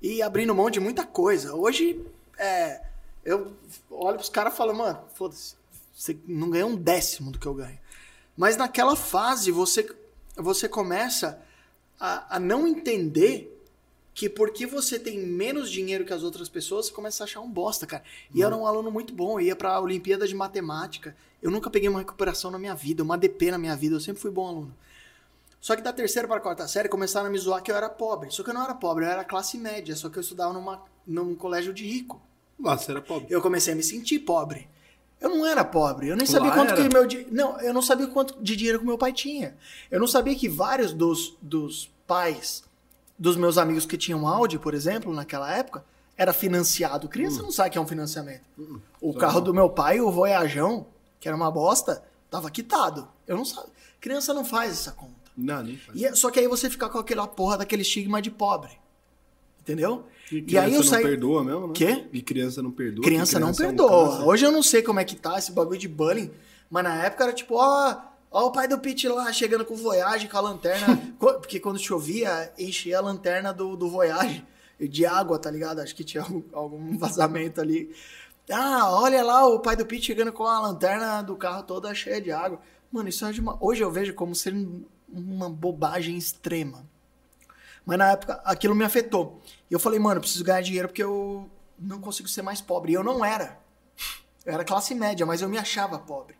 e 0.00 0.20
abrindo 0.20 0.54
mão 0.54 0.70
de 0.70 0.80
muita 0.80 1.04
coisa. 1.04 1.54
Hoje, 1.54 2.04
é, 2.38 2.80
eu 3.24 3.52
olho 3.90 4.16
pros 4.16 4.28
caras 4.28 4.54
e 4.54 4.56
falo, 4.56 4.74
mano, 4.74 4.98
foda-se, 5.14 5.54
você 5.94 6.16
não 6.26 6.50
ganha 6.50 6.66
um 6.66 6.74
décimo 6.74 7.30
do 7.30 7.38
que 7.38 7.46
eu 7.46 7.54
ganho. 7.54 7.78
Mas 8.36 8.56
naquela 8.56 8.96
fase, 8.96 9.52
você, 9.52 9.88
você 10.34 10.68
começa 10.68 11.40
a, 12.00 12.36
a 12.36 12.40
não 12.40 12.66
entender 12.66 13.51
que 14.14 14.28
porque 14.28 14.66
você 14.66 14.98
tem 14.98 15.18
menos 15.18 15.70
dinheiro 15.70 16.04
que 16.04 16.12
as 16.12 16.22
outras 16.22 16.48
pessoas, 16.48 16.86
você 16.86 16.92
começa 16.92 17.22
a 17.22 17.26
achar 17.26 17.40
um 17.40 17.50
bosta, 17.50 17.86
cara. 17.86 18.02
E 18.34 18.40
eu 18.40 18.46
era 18.46 18.56
um 18.56 18.66
aluno 18.66 18.90
muito 18.90 19.14
bom, 19.14 19.40
eu 19.40 19.46
ia 19.46 19.56
pra 19.56 19.80
Olimpíada 19.80 20.28
de 20.28 20.34
Matemática. 20.34 21.16
Eu 21.40 21.50
nunca 21.50 21.70
peguei 21.70 21.88
uma 21.88 21.98
recuperação 21.98 22.50
na 22.50 22.58
minha 22.58 22.74
vida, 22.74 23.02
uma 23.02 23.16
DP 23.16 23.50
na 23.50 23.58
minha 23.58 23.74
vida, 23.74 23.96
eu 23.96 24.00
sempre 24.00 24.20
fui 24.20 24.30
bom 24.30 24.46
aluno. 24.46 24.74
Só 25.60 25.76
que 25.76 25.82
da 25.82 25.92
terceira 25.92 26.26
para 26.26 26.38
a 26.38 26.40
quarta 26.40 26.66
série 26.68 26.88
começaram 26.88 27.28
a 27.28 27.30
me 27.30 27.38
zoar 27.38 27.62
que 27.62 27.70
eu 27.70 27.76
era 27.76 27.88
pobre. 27.88 28.30
Só 28.30 28.42
que 28.42 28.50
eu 28.50 28.54
não 28.54 28.64
era 28.64 28.74
pobre, 28.74 29.04
eu 29.04 29.08
era 29.08 29.24
classe 29.24 29.56
média, 29.56 29.94
só 29.94 30.08
que 30.10 30.18
eu 30.18 30.20
estudava 30.20 30.52
numa, 30.52 30.82
num 31.06 31.34
colégio 31.34 31.72
de 31.72 31.86
rico. 31.86 32.20
Lá 32.58 32.76
você 32.76 32.90
era 32.90 33.00
pobre. 33.00 33.28
Eu 33.30 33.40
comecei 33.40 33.72
a 33.72 33.76
me 33.76 33.82
sentir 33.82 34.18
pobre. 34.20 34.68
Eu 35.20 35.30
não 35.30 35.46
era 35.46 35.64
pobre, 35.64 36.08
eu 36.08 36.16
nem 36.16 36.26
sabia 36.26 36.50
Lá 36.50 36.56
quanto 36.56 36.72
era. 36.72 36.82
que 36.82 36.92
meu 36.92 37.06
não, 37.30 37.60
eu 37.60 37.72
não 37.72 37.80
sabia 37.80 38.08
quanto 38.08 38.42
de 38.42 38.56
dinheiro 38.56 38.80
que 38.80 38.84
meu 38.84 38.98
pai 38.98 39.12
tinha. 39.12 39.56
Eu 39.88 40.00
não 40.00 40.06
sabia 40.08 40.34
que 40.34 40.48
vários 40.48 40.92
dos, 40.92 41.36
dos 41.40 41.92
pais 42.08 42.64
dos 43.22 43.36
meus 43.36 43.56
amigos 43.56 43.86
que 43.86 43.96
tinham 43.96 44.26
Audi, 44.26 44.58
por 44.58 44.74
exemplo, 44.74 45.14
naquela 45.14 45.48
época, 45.56 45.84
era 46.16 46.32
financiado. 46.32 47.08
Criança 47.08 47.40
hum. 47.40 47.44
não 47.44 47.52
sabe 47.52 47.70
que 47.70 47.78
é 47.78 47.80
um 47.80 47.86
financiamento. 47.86 48.42
Hum. 48.58 48.80
O 49.00 49.12
Só 49.12 49.18
carro 49.20 49.38
não. 49.38 49.44
do 49.44 49.54
meu 49.54 49.70
pai, 49.70 50.00
o 50.00 50.10
Voyajão, 50.10 50.86
que 51.20 51.28
era 51.28 51.36
uma 51.36 51.48
bosta, 51.48 52.02
tava 52.28 52.50
quitado. 52.50 53.06
Eu 53.24 53.36
não 53.36 53.44
sabia. 53.44 53.70
Criança 54.00 54.34
não 54.34 54.44
faz 54.44 54.72
essa 54.72 54.90
conta. 54.90 55.14
Não, 55.36 55.62
nem 55.62 55.76
faz. 55.76 55.96
E, 55.96 56.04
é, 56.04 56.12
só 56.16 56.32
que 56.32 56.40
aí 56.40 56.48
você 56.48 56.68
fica 56.68 56.88
com 56.88 56.98
aquela 56.98 57.28
porra 57.28 57.58
daquele 57.58 57.82
estigma 57.82 58.20
de 58.20 58.28
pobre. 58.28 58.72
Entendeu? 59.60 60.04
E, 60.32 60.44
e 60.48 60.58
aí 60.58 60.74
eu 60.74 60.82
saí. 60.82 61.04
não 61.04 61.10
perdoa 61.10 61.44
mesmo, 61.44 61.66
né? 61.68 61.72
Quê? 61.76 62.04
E 62.12 62.20
criança 62.22 62.60
não 62.60 62.72
perdoa. 62.72 63.04
Criança, 63.04 63.36
criança 63.36 63.62
não 63.62 63.68
perdoa. 63.68 64.16
É 64.16 64.22
um 64.22 64.26
Hoje 64.26 64.44
eu 64.44 64.50
não 64.50 64.64
sei 64.64 64.82
como 64.82 64.98
é 64.98 65.04
que 65.04 65.14
tá 65.14 65.38
esse 65.38 65.52
bagulho 65.52 65.78
de 65.78 65.86
bullying, 65.86 66.32
mas 66.68 66.82
na 66.82 67.04
época 67.04 67.22
era 67.22 67.32
tipo, 67.32 67.54
ó, 67.54 67.96
ó 68.32 68.46
o 68.46 68.52
pai 68.52 68.66
do 68.66 68.78
Pete 68.78 69.06
lá 69.08 69.32
chegando 69.32 69.64
com 69.64 69.74
o 69.74 69.76
Voyage, 69.76 70.28
com 70.28 70.36
a 70.36 70.40
lanterna. 70.40 70.96
porque 71.18 71.60
quando 71.60 71.78
chovia, 71.78 72.52
enchia 72.58 72.98
a 72.98 73.00
lanterna 73.00 73.52
do, 73.52 73.76
do 73.76 73.88
Voyage 73.88 74.44
de 74.80 75.06
água, 75.06 75.38
tá 75.38 75.50
ligado? 75.50 75.80
Acho 75.80 75.94
que 75.94 76.02
tinha 76.02 76.22
algum, 76.22 76.42
algum 76.52 76.96
vazamento 76.98 77.60
ali. 77.60 77.94
Ah, 78.50 78.90
olha 78.92 79.22
lá 79.22 79.46
o 79.46 79.60
pai 79.60 79.76
do 79.76 79.86
Pete 79.86 80.06
chegando 80.06 80.32
com 80.32 80.44
a 80.44 80.60
lanterna 80.60 81.22
do 81.22 81.36
carro 81.36 81.62
toda 81.62 81.94
cheia 81.94 82.20
de 82.20 82.32
água. 82.32 82.60
Mano, 82.90 83.08
isso 83.08 83.24
é 83.24 83.32
de 83.32 83.40
uma... 83.40 83.56
Hoje 83.60 83.82
eu 83.82 83.90
vejo 83.90 84.14
como 84.14 84.34
ser 84.34 84.54
uma 85.08 85.48
bobagem 85.48 86.16
extrema. 86.16 86.84
Mas 87.84 87.98
na 87.98 88.12
época 88.12 88.40
aquilo 88.44 88.74
me 88.74 88.84
afetou. 88.84 89.40
E 89.70 89.74
eu 89.74 89.80
falei, 89.80 89.98
mano, 89.98 90.16
eu 90.16 90.20
preciso 90.20 90.44
ganhar 90.44 90.60
dinheiro 90.60 90.88
porque 90.88 91.02
eu 91.02 91.50
não 91.78 92.00
consigo 92.00 92.28
ser 92.28 92.42
mais 92.42 92.60
pobre. 92.60 92.92
E 92.92 92.94
eu 92.94 93.04
não 93.04 93.24
era. 93.24 93.58
Eu 94.44 94.54
era 94.54 94.64
classe 94.64 94.94
média, 94.94 95.24
mas 95.24 95.40
eu 95.40 95.48
me 95.48 95.58
achava 95.58 95.98
pobre. 95.98 96.36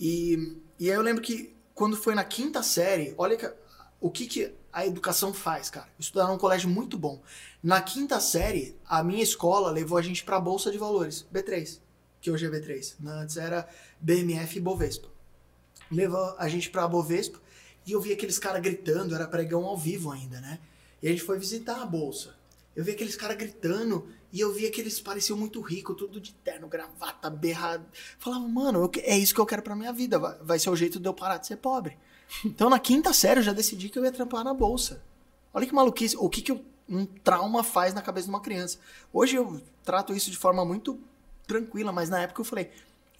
E, 0.00 0.56
e 0.78 0.90
aí 0.90 0.96
eu 0.96 1.02
lembro 1.02 1.22
que 1.22 1.56
quando 1.74 1.96
foi 1.96 2.14
na 2.14 2.24
quinta 2.24 2.62
série, 2.62 3.14
olha 3.16 3.54
o 4.00 4.10
que, 4.10 4.26
que 4.26 4.54
a 4.72 4.86
educação 4.86 5.32
faz, 5.32 5.70
cara. 5.70 5.86
Eu 5.86 6.00
estudava 6.00 6.30
num 6.30 6.38
colégio 6.38 6.68
muito 6.68 6.98
bom. 6.98 7.22
Na 7.62 7.80
quinta 7.80 8.20
série, 8.20 8.76
a 8.86 9.02
minha 9.02 9.22
escola 9.22 9.70
levou 9.70 9.98
a 9.98 10.02
gente 10.02 10.24
pra 10.24 10.40
Bolsa 10.40 10.70
de 10.70 10.78
Valores, 10.78 11.26
B3, 11.32 11.80
que 12.20 12.30
hoje 12.30 12.46
é 12.46 12.50
B3. 12.50 12.94
Antes 13.04 13.36
era 13.36 13.68
BMF 14.00 14.58
e 14.58 14.60
Bovespa. 14.60 15.08
Levou 15.90 16.34
a 16.38 16.48
gente 16.48 16.70
pra 16.70 16.86
Bovespa 16.86 17.40
e 17.86 17.92
eu 17.92 18.00
vi 18.00 18.12
aqueles 18.12 18.38
caras 18.38 18.60
gritando, 18.60 19.14
era 19.14 19.26
pregão 19.26 19.64
ao 19.64 19.76
vivo 19.76 20.10
ainda, 20.10 20.40
né? 20.40 20.60
E 21.02 21.08
a 21.08 21.10
gente 21.10 21.22
foi 21.22 21.38
visitar 21.38 21.80
a 21.80 21.86
bolsa. 21.86 22.34
Eu 22.76 22.84
vi 22.84 22.92
aqueles 22.92 23.16
caras 23.16 23.36
gritando 23.36 24.08
e 24.32 24.40
eu 24.40 24.52
via 24.52 24.70
que 24.70 24.80
eles 24.80 25.00
pareciam 25.00 25.36
muito 25.38 25.60
ricos, 25.60 25.96
tudo 25.96 26.20
de 26.20 26.32
terno, 26.34 26.68
gravata, 26.68 27.30
berrado. 27.30 27.86
Falava, 28.18 28.46
mano, 28.46 28.80
eu, 28.80 28.90
é 29.02 29.16
isso 29.16 29.34
que 29.34 29.40
eu 29.40 29.46
quero 29.46 29.62
pra 29.62 29.74
minha 29.74 29.92
vida. 29.92 30.18
Vai, 30.18 30.38
vai 30.40 30.58
ser 30.58 30.70
o 30.70 30.76
jeito 30.76 31.00
de 31.00 31.08
eu 31.08 31.14
parar 31.14 31.38
de 31.38 31.46
ser 31.46 31.56
pobre. 31.56 31.96
Então, 32.44 32.68
na 32.68 32.78
quinta 32.78 33.12
série, 33.12 33.40
eu 33.40 33.44
já 33.44 33.52
decidi 33.52 33.88
que 33.88 33.98
eu 33.98 34.04
ia 34.04 34.12
trampar 34.12 34.44
na 34.44 34.52
bolsa. 34.52 35.02
Olha 35.52 35.66
que 35.66 35.74
maluquice. 35.74 36.16
O 36.18 36.28
que, 36.28 36.42
que 36.42 36.52
eu, 36.52 36.62
um 36.88 37.06
trauma 37.06 37.64
faz 37.64 37.94
na 37.94 38.02
cabeça 38.02 38.26
de 38.26 38.30
uma 38.30 38.40
criança. 38.40 38.78
Hoje 39.12 39.36
eu 39.36 39.62
trato 39.82 40.14
isso 40.14 40.30
de 40.30 40.36
forma 40.36 40.64
muito 40.64 41.00
tranquila, 41.46 41.90
mas 41.90 42.10
na 42.10 42.20
época 42.20 42.40
eu 42.42 42.44
falei, 42.44 42.70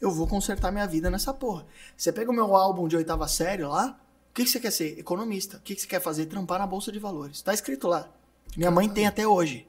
eu 0.00 0.10
vou 0.10 0.26
consertar 0.26 0.70
minha 0.70 0.86
vida 0.86 1.10
nessa 1.10 1.32
porra. 1.32 1.66
Você 1.96 2.12
pega 2.12 2.30
o 2.30 2.34
meu 2.34 2.54
álbum 2.54 2.86
de 2.86 2.96
oitava 2.96 3.26
série 3.26 3.64
lá, 3.64 3.98
que, 4.38 4.44
que 4.44 4.50
você 4.50 4.60
quer 4.60 4.70
ser? 4.70 4.98
Economista. 4.98 5.56
O 5.56 5.60
que, 5.60 5.74
que 5.74 5.80
você 5.80 5.86
quer 5.86 6.00
fazer? 6.00 6.26
Trampar 6.26 6.58
na 6.60 6.66
Bolsa 6.66 6.92
de 6.92 6.98
Valores. 6.98 7.42
Tá 7.42 7.52
escrito 7.52 7.88
lá. 7.88 8.08
Minha 8.56 8.70
mãe 8.70 8.88
tem 8.88 9.06
até 9.06 9.26
hoje. 9.26 9.66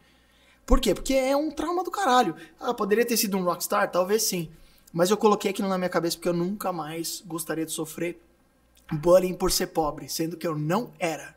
Por 0.69 0.79
quê? 0.79 0.93
Porque 0.93 1.15
é 1.15 1.35
um 1.35 1.49
trauma 1.49 1.83
do 1.83 1.89
caralho. 1.89 2.35
Ah, 2.59 2.75
poderia 2.75 3.03
ter 3.03 3.17
sido 3.17 3.35
um 3.35 3.43
rockstar? 3.43 3.89
Talvez 3.89 4.21
sim. 4.21 4.51
Mas 4.93 5.09
eu 5.09 5.17
coloquei 5.17 5.49
aquilo 5.49 5.67
na 5.67 5.79
minha 5.79 5.89
cabeça 5.89 6.15
porque 6.15 6.29
eu 6.29 6.33
nunca 6.33 6.71
mais 6.71 7.23
gostaria 7.25 7.65
de 7.65 7.71
sofrer 7.71 8.21
bullying 8.91 9.33
por 9.33 9.51
ser 9.51 9.65
pobre, 9.65 10.07
sendo 10.07 10.37
que 10.37 10.45
eu 10.45 10.55
não 10.55 10.91
era. 10.99 11.35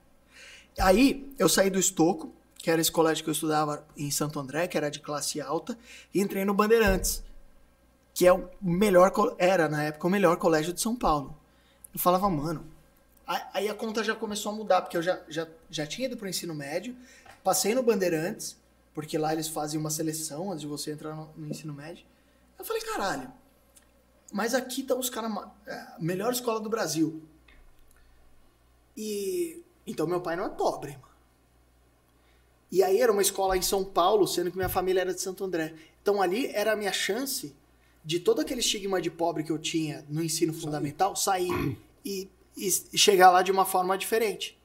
Aí 0.79 1.33
eu 1.39 1.49
saí 1.49 1.71
do 1.71 1.79
Estoco, 1.79 2.31
que 2.59 2.71
era 2.71 2.79
esse 2.79 2.93
colégio 2.93 3.25
que 3.25 3.31
eu 3.31 3.33
estudava 3.33 3.83
em 3.97 4.11
Santo 4.11 4.39
André, 4.39 4.69
que 4.69 4.77
era 4.77 4.91
de 4.91 5.01
classe 5.01 5.41
alta, 5.41 5.79
e 6.13 6.21
entrei 6.21 6.45
no 6.45 6.53
Bandeirantes, 6.53 7.25
que 8.13 8.27
é 8.27 8.33
o 8.35 8.51
melhor 8.61 9.11
era 9.39 9.67
na 9.67 9.83
época 9.85 10.09
o 10.09 10.11
melhor 10.11 10.37
colégio 10.37 10.75
de 10.75 10.81
São 10.83 10.95
Paulo. 10.95 11.35
Eu 11.95 11.99
falava, 11.99 12.29
mano, 12.29 12.67
Aí 13.55 13.67
a 13.67 13.75
conta 13.75 14.05
já 14.05 14.15
começou 14.15 14.53
a 14.53 14.55
mudar, 14.55 14.83
porque 14.83 14.97
eu 14.97 15.01
já, 15.03 15.23
já, 15.27 15.49
já 15.71 15.87
tinha 15.87 16.07
ido 16.07 16.19
para 16.19 16.27
o 16.27 16.29
ensino 16.29 16.55
médio, 16.55 16.95
passei 17.43 17.75
no 17.75 17.83
Bandeirantes, 17.83 18.61
porque 18.95 19.19
lá 19.19 19.33
eles 19.33 19.49
fazem 19.49 19.79
uma 19.79 19.91
seleção 19.91 20.51
antes 20.51 20.63
de 20.63 20.67
você 20.67 20.93
entrar 20.93 21.15
no, 21.15 21.31
no 21.37 21.49
ensino 21.49 21.73
médio. 21.73 22.05
Eu 22.59 22.65
falei, 22.65 22.83
caralho, 22.83 23.33
mas 24.33 24.55
aqui 24.55 24.81
estão 24.83 24.99
os 24.99 25.11
caras, 25.11 25.33
é, 25.67 25.87
melhor 25.99 26.33
escola 26.33 26.61
do 26.61 26.69
Brasil. 26.69 27.23
E 28.97 29.63
então 29.87 30.07
meu 30.07 30.21
pai 30.21 30.37
não 30.37 30.45
é 30.45 30.51
pobre, 30.51 30.93
mano. 30.93 31.13
E 32.71 32.83
aí 32.83 33.01
era 33.01 33.13
uma 33.13 33.21
escola 33.21 33.57
em 33.57 33.63
São 33.63 33.85
Paulo, 33.85 34.27
sendo 34.27 34.51
que 34.51 34.57
minha 34.57 34.69
família 34.69 35.03
era 35.03 35.13
de 35.13 35.21
Santo 35.21 35.45
André. 35.45 35.75
Então 36.01 36.23
ali 36.23 36.47
era 36.47 36.73
a 36.73 36.77
minha 36.77 36.93
chance 36.93 37.55
de 38.05 38.19
todo 38.19 38.41
aquele 38.41 38.61
estigma 38.61 39.01
de 39.01 39.11
pobre 39.11 39.45
que 39.45 39.53
eu 39.53 39.59
tinha 39.59 40.05
no 40.09 40.23
ensino 40.23 40.53
fundamental 40.53 41.15
sair 41.15 41.79
e 42.05 42.31
e 42.57 42.71
chegar 42.99 43.31
lá 43.31 43.43
de 43.43 43.51
uma 43.51 43.65
forma 43.65 43.97
diferente. 43.97 44.59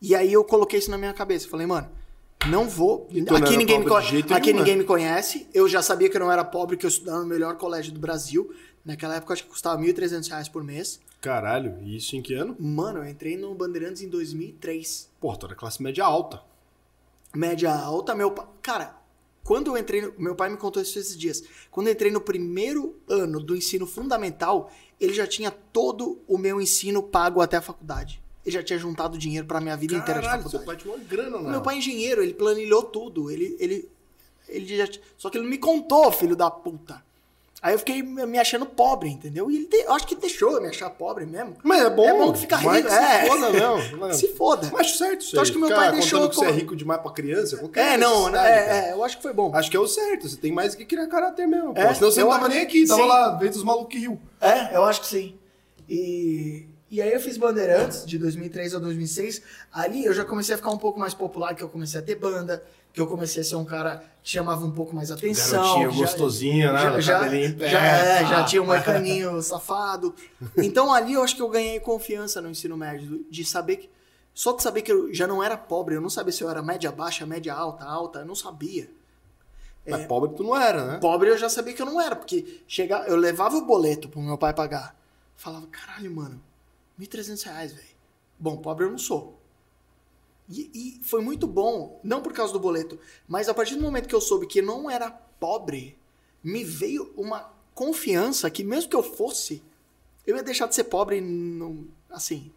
E 0.00 0.14
aí 0.14 0.32
eu 0.32 0.44
coloquei 0.44 0.78
isso 0.78 0.90
na 0.90 0.98
minha 0.98 1.12
cabeça. 1.12 1.48
Falei, 1.48 1.66
mano, 1.66 1.90
não 2.48 2.68
vou. 2.68 3.08
aqui 3.36 3.56
ninguém, 3.56 3.78
me, 3.78 4.34
aqui 4.34 4.52
ninguém 4.52 4.76
me 4.76 4.84
conhece. 4.84 5.48
Eu 5.52 5.68
já 5.68 5.82
sabia 5.82 6.08
que 6.08 6.16
eu 6.16 6.20
não 6.20 6.30
era 6.30 6.44
pobre, 6.44 6.76
que 6.76 6.86
eu 6.86 6.88
estudava 6.88 7.20
no 7.20 7.26
melhor 7.26 7.56
colégio 7.56 7.92
do 7.92 8.00
Brasil. 8.00 8.52
Naquela 8.84 9.16
época 9.16 9.32
acho 9.32 9.44
que 9.44 9.50
custava 9.50 9.80
R$ 9.80 9.92
1.300 9.92 10.50
por 10.50 10.64
mês. 10.64 11.00
Caralho, 11.20 11.78
e 11.82 11.96
isso 11.96 12.16
em 12.16 12.22
que 12.22 12.34
ano? 12.34 12.56
Mano, 12.58 12.98
eu 12.98 13.08
entrei 13.08 13.36
no 13.36 13.54
Bandeirantes 13.54 14.02
em 14.02 14.08
2003. 14.08 15.08
Pô, 15.20 15.36
tu 15.36 15.46
era 15.46 15.54
classe 15.54 15.80
média 15.82 16.04
alta. 16.04 16.42
Média 17.34 17.72
alta, 17.72 18.14
meu. 18.14 18.32
Cara, 18.60 18.96
quando 19.44 19.68
eu 19.68 19.78
entrei, 19.78 20.00
no, 20.00 20.12
meu 20.18 20.34
pai 20.34 20.50
me 20.50 20.56
contou 20.56 20.82
isso 20.82 20.98
esses 20.98 21.16
dias. 21.16 21.42
Quando 21.70 21.88
eu 21.88 21.92
entrei 21.92 22.10
no 22.10 22.20
primeiro 22.20 22.96
ano 23.08 23.40
do 23.40 23.56
ensino 23.56 23.86
fundamental, 23.86 24.70
ele 25.00 25.12
já 25.12 25.26
tinha 25.26 25.50
todo 25.50 26.20
o 26.28 26.38
meu 26.38 26.60
ensino 26.60 27.02
pago 27.02 27.40
até 27.40 27.56
a 27.56 27.62
faculdade. 27.62 28.21
Ele 28.44 28.54
já 28.54 28.62
tinha 28.62 28.78
juntado 28.78 29.16
dinheiro 29.16 29.46
pra 29.46 29.60
minha 29.60 29.76
vida 29.76 29.94
inteira 29.94 30.20
de 30.20 30.26
Caralho, 30.26 30.42
faculdade. 30.42 30.50
seu 30.64 30.66
pai 30.66 30.76
tinha 30.76 30.94
uma 30.94 31.04
grana 31.04 31.36
lá. 31.40 31.50
Meu 31.50 31.60
pai 31.62 31.76
é 31.76 31.78
engenheiro, 31.78 32.22
ele 32.22 32.34
planilhou 32.34 32.82
tudo. 32.82 33.30
Ele, 33.30 33.56
ele, 33.60 33.88
ele 34.48 34.76
já, 34.76 34.88
só 35.16 35.30
que 35.30 35.36
ele 35.38 35.44
não 35.44 35.50
me 35.50 35.58
contou, 35.58 36.10
filho 36.10 36.34
da 36.34 36.50
puta. 36.50 37.00
Aí 37.62 37.74
eu 37.74 37.78
fiquei 37.78 38.02
me 38.02 38.40
achando 38.40 38.66
pobre, 38.66 39.08
entendeu? 39.08 39.48
E 39.48 39.54
ele 39.54 39.66
de- 39.66 39.76
eu 39.84 39.92
acho 39.92 40.04
que 40.04 40.16
deixou 40.16 40.50
eu 40.50 40.60
me 40.60 40.66
achar 40.66 40.90
pobre 40.90 41.24
mesmo. 41.24 41.56
Mas 41.62 41.80
é 41.82 41.90
bom. 41.90 42.04
É 42.04 42.12
bom 42.12 42.32
que 42.32 42.40
fica 42.40 42.56
rico, 42.56 42.72
que 42.88 42.92
é. 42.92 43.20
se 43.22 43.28
foda 43.28 43.52
mano. 43.96 44.14
Se 44.14 44.28
foda. 44.34 44.70
Mas 44.72 44.80
acho 44.88 44.98
certo 44.98 45.20
isso 45.20 45.30
Então 45.30 45.42
acho 45.42 45.52
que 45.52 45.58
meu 45.58 45.68
Ficar 45.68 45.80
pai 45.80 45.92
deixou 45.92 46.28
que 46.28 46.34
você 46.34 46.46
é 46.46 46.50
rico 46.50 46.74
demais 46.74 47.00
pra 47.00 47.12
criança. 47.12 47.58
qualquer 47.58 47.92
É, 47.94 47.96
não, 47.96 48.16
necessidade, 48.28 48.48
é, 48.48 48.64
cara. 48.66 48.86
é, 48.88 48.92
eu 48.94 49.04
acho 49.04 49.16
que 49.18 49.22
foi 49.22 49.32
bom. 49.32 49.54
Acho 49.54 49.70
que 49.70 49.76
é 49.76 49.80
o 49.80 49.86
certo. 49.86 50.28
Você 50.28 50.36
tem 50.36 50.50
mais 50.50 50.74
que 50.74 50.84
criar 50.84 51.06
caráter 51.06 51.46
mesmo. 51.46 51.72
Pô. 51.72 51.80
É, 51.80 51.94
Senão 51.94 52.10
você 52.10 52.20
não 52.22 52.30
tava 52.30 52.46
acho- 52.46 52.54
nem 52.56 52.64
aqui. 52.64 52.84
Tava 52.84 53.02
Sim. 53.02 53.08
lá, 53.08 53.36
vendo 53.36 53.54
os 53.54 53.62
malucos 53.62 53.92
que 53.92 53.98
riu. 54.00 54.20
É, 54.40 54.76
eu 54.76 54.82
acho 54.82 55.00
que 55.02 55.06
sim. 55.06 55.36
E, 55.88 56.66
e 56.92 57.00
aí 57.02 57.12
eu 57.12 57.18
fiz 57.20 57.36
Bandeirantes 57.38 58.04
de 58.06 58.18
2003 58.18 58.74
a 58.74 58.78
2006. 58.78 59.42
Ali 59.72 60.04
eu 60.04 60.12
já 60.12 60.24
comecei 60.24 60.54
a 60.54 60.58
ficar 60.58 60.70
um 60.70 60.76
pouco 60.78 61.00
mais 61.00 61.14
popular, 61.14 61.54
que 61.54 61.62
eu 61.62 61.68
comecei 61.68 61.98
a 61.98 62.02
ter 62.02 62.14
banda, 62.16 62.62
que 62.92 63.00
eu 63.00 63.06
comecei 63.06 63.40
a 63.40 63.44
ser 63.44 63.56
um 63.56 63.64
cara 63.64 64.04
que 64.22 64.30
chamava 64.30 64.64
um 64.64 64.70
pouco 64.70 64.94
mais 64.94 65.10
atenção. 65.10 65.62
Garotinho 65.62 65.90
já- 65.92 65.96
gostosinho, 66.02 66.72
né? 66.72 66.82
Já, 66.82 67.00
já, 67.00 67.20
pé. 67.20 67.66
é, 67.66 68.26
já 68.26 68.40
Ah. 68.40 68.44
tinha 68.44 68.62
um 68.62 68.66
moicaninho 68.66 69.40
safado. 69.42 70.14
Então 70.58 70.92
ali 70.92 71.14
eu 71.14 71.22
acho 71.22 71.34
que 71.34 71.40
eu 71.42 71.48
ganhei 71.48 71.80
confiança 71.80 72.40
no 72.42 72.50
ensino 72.50 72.76
médio, 72.76 73.24
de 73.30 73.44
saber 73.44 73.76
que. 73.78 73.90
Só 74.34 74.52
de 74.54 74.62
saber 74.62 74.82
que 74.82 74.92
eu 74.92 75.12
já 75.12 75.26
não 75.26 75.42
era 75.42 75.56
pobre, 75.56 75.94
eu 75.94 76.00
não 76.00 76.08
sabia 76.10 76.32
se 76.32 76.42
eu 76.42 76.48
era 76.50 76.62
média 76.62 76.90
baixa, 76.92 77.26
média 77.26 77.52
alta, 77.54 77.84
alta, 77.84 78.18
eu 78.20 78.24
não 78.26 78.34
sabia. 78.34 78.88
Mas 79.86 80.06
pobre 80.06 80.30
tu 80.36 80.42
não 80.44 80.56
era, 80.56 80.84
né? 80.86 80.98
Pobre 81.00 81.28
eu 81.30 81.36
já 81.36 81.48
sabia 81.48 81.72
que 81.74 81.82
eu 81.82 81.86
não 81.86 82.00
era, 82.00 82.14
porque 82.14 82.62
chega, 82.68 83.04
eu 83.08 83.16
levava 83.16 83.56
o 83.56 83.64
boleto 83.66 84.08
pro 84.08 84.20
meu 84.20 84.38
pai 84.38 84.54
pagar. 84.54 84.94
Falava, 85.36 85.66
caralho, 85.66 86.14
mano, 86.14 86.40
1.300 87.02 87.42
reais, 87.44 87.72
velho. 87.72 87.88
Bom, 88.38 88.56
pobre 88.56 88.84
eu 88.84 88.90
não 88.90 88.98
sou. 88.98 89.38
E, 90.48 90.70
e 90.74 91.04
foi 91.04 91.22
muito 91.22 91.46
bom, 91.46 92.00
não 92.02 92.20
por 92.20 92.32
causa 92.32 92.52
do 92.52 92.60
boleto, 92.60 92.98
mas 93.26 93.48
a 93.48 93.54
partir 93.54 93.76
do 93.76 93.82
momento 93.82 94.08
que 94.08 94.14
eu 94.14 94.20
soube 94.20 94.46
que 94.46 94.60
eu 94.60 94.64
não 94.64 94.90
era 94.90 95.10
pobre, 95.10 95.96
me 96.42 96.64
veio 96.64 97.12
uma 97.16 97.52
confiança 97.74 98.50
que 98.50 98.64
mesmo 98.64 98.90
que 98.90 98.96
eu 98.96 99.02
fosse, 99.02 99.62
eu 100.26 100.36
ia 100.36 100.42
deixar 100.42 100.66
de 100.66 100.74
ser 100.74 100.84
pobre, 100.84 101.20
no, 101.20 101.88
assim, 102.10 102.52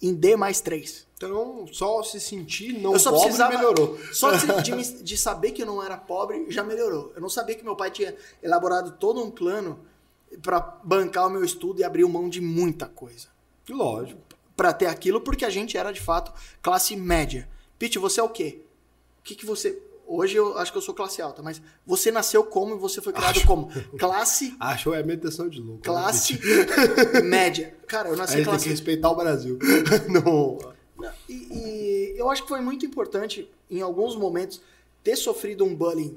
em 0.00 0.14
D 0.14 0.36
mais 0.36 0.60
3. 0.60 1.06
Então, 1.16 1.66
só 1.72 2.02
se 2.02 2.20
sentir 2.20 2.78
não 2.78 2.92
Eu 2.92 2.98
só 2.98 3.10
pobre 3.10 3.32
melhorou. 3.48 3.98
Só 4.12 4.32
de, 4.32 4.62
de 4.62 4.92
de 5.02 5.16
saber 5.16 5.52
que 5.52 5.62
eu 5.62 5.66
não 5.66 5.82
era 5.82 5.96
pobre 5.96 6.50
já 6.50 6.62
melhorou. 6.62 7.12
Eu 7.14 7.20
não 7.20 7.28
sabia 7.28 7.54
que 7.54 7.64
meu 7.64 7.76
pai 7.76 7.90
tinha 7.90 8.14
elaborado 8.42 8.92
todo 8.98 9.22
um 9.22 9.30
plano 9.30 9.80
para 10.42 10.60
bancar 10.60 11.26
o 11.26 11.30
meu 11.30 11.44
estudo 11.44 11.80
e 11.80 11.84
abrir 11.84 12.04
mão 12.04 12.28
de 12.28 12.40
muita 12.40 12.86
coisa. 12.86 13.28
Lógico. 13.68 14.20
Para 14.56 14.72
ter 14.72 14.86
aquilo, 14.86 15.20
porque 15.20 15.44
a 15.44 15.50
gente 15.50 15.76
era 15.76 15.92
de 15.92 16.00
fato 16.00 16.32
classe 16.62 16.96
média. 16.96 17.48
Pete, 17.78 17.98
você 17.98 18.20
é 18.20 18.22
o 18.22 18.28
quê? 18.28 18.60
O 19.20 19.22
que, 19.22 19.34
que 19.34 19.44
você. 19.44 19.80
Hoje 20.06 20.36
eu 20.36 20.56
acho 20.56 20.70
que 20.70 20.78
eu 20.78 20.82
sou 20.82 20.94
classe 20.94 21.20
alta, 21.20 21.42
mas 21.42 21.60
você 21.84 22.12
nasceu 22.12 22.44
como 22.44 22.76
e 22.76 22.78
você 22.78 23.02
foi 23.02 23.12
criado 23.12 23.44
como? 23.44 23.68
Classe. 23.98 24.54
Acho 24.60 24.94
é 24.94 25.02
meditação 25.02 25.48
de 25.48 25.58
louco. 25.58 25.78
né, 25.78 25.82
Classe 25.82 26.38
média. 27.24 27.76
Cara, 27.88 28.08
eu 28.08 28.12
Aí 28.12 28.18
nasci 28.18 28.34
tem 28.34 28.44
que 28.44 28.48
classe 28.50 28.68
respeitar 28.68 29.10
o 29.10 29.16
Brasil. 29.16 29.58
não. 30.08 30.58
E, 31.28 31.34
e 31.34 32.14
eu 32.16 32.30
acho 32.30 32.42
que 32.44 32.48
foi 32.48 32.60
muito 32.60 32.86
importante, 32.86 33.50
em 33.68 33.80
alguns 33.80 34.14
momentos, 34.14 34.62
ter 35.02 35.16
sofrido 35.16 35.64
um 35.64 35.74
bullying 35.74 36.16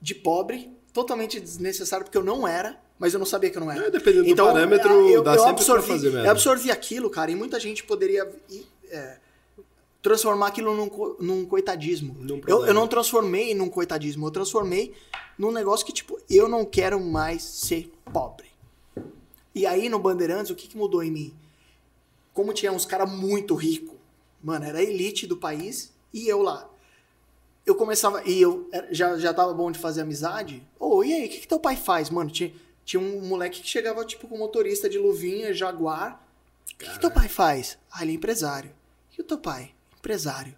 de 0.00 0.14
pobre, 0.14 0.72
totalmente 0.92 1.38
desnecessário, 1.38 2.04
porque 2.06 2.16
eu 2.18 2.24
não 2.24 2.48
era, 2.48 2.80
mas 3.02 3.12
eu 3.12 3.18
não 3.18 3.26
sabia 3.26 3.50
que 3.50 3.56
eu 3.56 3.60
não 3.60 3.68
era. 3.68 3.88
É, 3.88 3.90
dependendo 3.90 4.28
do 4.28 4.36
parâmetro, 4.36 5.22
dá 5.24 5.36
sempre 5.36 5.64
pra 5.64 5.82
fazer 5.82 6.10
merda. 6.12 6.28
Eu 6.28 6.30
absorvi 6.30 6.70
aquilo, 6.70 7.10
cara, 7.10 7.32
e 7.32 7.34
muita 7.34 7.58
gente 7.58 7.82
poderia 7.82 8.30
é, 8.88 9.16
transformar 10.00 10.46
aquilo 10.46 10.72
num, 10.76 11.16
num 11.18 11.44
coitadismo. 11.44 12.14
Num 12.20 12.40
Eu, 12.46 12.64
eu 12.64 12.72
não 12.72 12.86
transformei 12.86 13.56
num 13.56 13.68
coitadismo, 13.68 14.24
eu 14.24 14.30
transformei 14.30 14.94
num 15.36 15.50
negócio 15.50 15.84
que, 15.84 15.92
tipo, 15.92 16.16
eu 16.30 16.48
não 16.48 16.64
quero 16.64 17.00
mais 17.00 17.42
ser 17.42 17.92
pobre. 18.12 18.46
E 19.52 19.66
aí, 19.66 19.88
no 19.88 19.98
Bandeirantes, 19.98 20.52
o 20.52 20.54
que, 20.54 20.68
que 20.68 20.76
mudou 20.76 21.02
em 21.02 21.10
mim? 21.10 21.34
Como 22.32 22.52
tinha 22.52 22.70
uns 22.70 22.86
caras 22.86 23.10
muito 23.10 23.56
ricos, 23.56 23.96
mano, 24.40 24.64
era 24.64 24.78
a 24.78 24.82
elite 24.82 25.26
do 25.26 25.36
país, 25.36 25.92
e 26.14 26.28
eu 26.28 26.40
lá. 26.40 26.70
Eu 27.66 27.74
começava, 27.74 28.22
e 28.24 28.40
eu 28.40 28.70
já, 28.92 29.18
já 29.18 29.34
tava 29.34 29.52
bom 29.52 29.72
de 29.72 29.80
fazer 29.80 30.02
amizade. 30.02 30.64
Ô, 30.78 31.02
e 31.02 31.12
aí, 31.12 31.26
o 31.26 31.28
que, 31.28 31.40
que 31.40 31.48
teu 31.48 31.58
pai 31.58 31.74
faz, 31.74 32.08
mano? 32.08 32.30
Tinha, 32.30 32.52
tinha 32.84 33.00
um 33.00 33.20
moleque 33.20 33.60
que 33.60 33.68
chegava, 33.68 34.04
tipo, 34.04 34.26
com 34.28 34.36
motorista 34.36 34.88
de 34.88 34.98
luvinha, 34.98 35.54
jaguar. 35.54 36.26
O 36.72 36.76
que, 36.76 36.88
que 36.88 37.00
teu 37.00 37.10
pai 37.10 37.28
faz? 37.28 37.78
Ah, 37.90 38.02
ele 38.02 38.12
é 38.12 38.14
empresário. 38.14 38.72
E 39.16 39.20
o 39.20 39.24
teu 39.24 39.38
pai? 39.38 39.72
Empresário. 39.98 40.56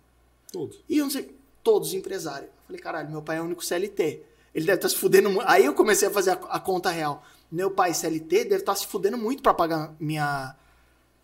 Tudo. 0.51 0.77
E 0.89 0.99
eu 0.99 1.05
não 1.05 1.11
sei, 1.11 1.37
todos 1.63 1.93
empresários. 1.93 2.49
Eu 2.49 2.67
falei, 2.67 2.81
caralho, 2.81 3.11
meu 3.11 3.23
pai 3.23 3.39
é 3.39 3.41
o 3.41 3.45
único 3.45 3.65
CLT. 3.65 4.23
Ele 4.55 4.67
deve 4.67 4.79
estar 4.79 4.89
se 4.89 4.97
fudendo 4.97 5.29
muito. 5.29 5.49
Aí 5.49 5.65
eu 5.65 5.75
comecei 5.75 6.09
a 6.09 6.11
fazer 6.11 6.31
a, 6.31 6.35
a 6.35 6.61
conta 6.61 6.91
real. 6.91 7.25
Meu 7.51 7.71
pai 7.71 7.93
CLT 7.93 8.45
deve 8.45 8.57
estar 8.57 8.75
se 8.75 8.87
fudendo 8.87 9.19
muito 9.19 9.43
para 9.43 9.53
pagar 9.53 9.95
minha, 9.99 10.55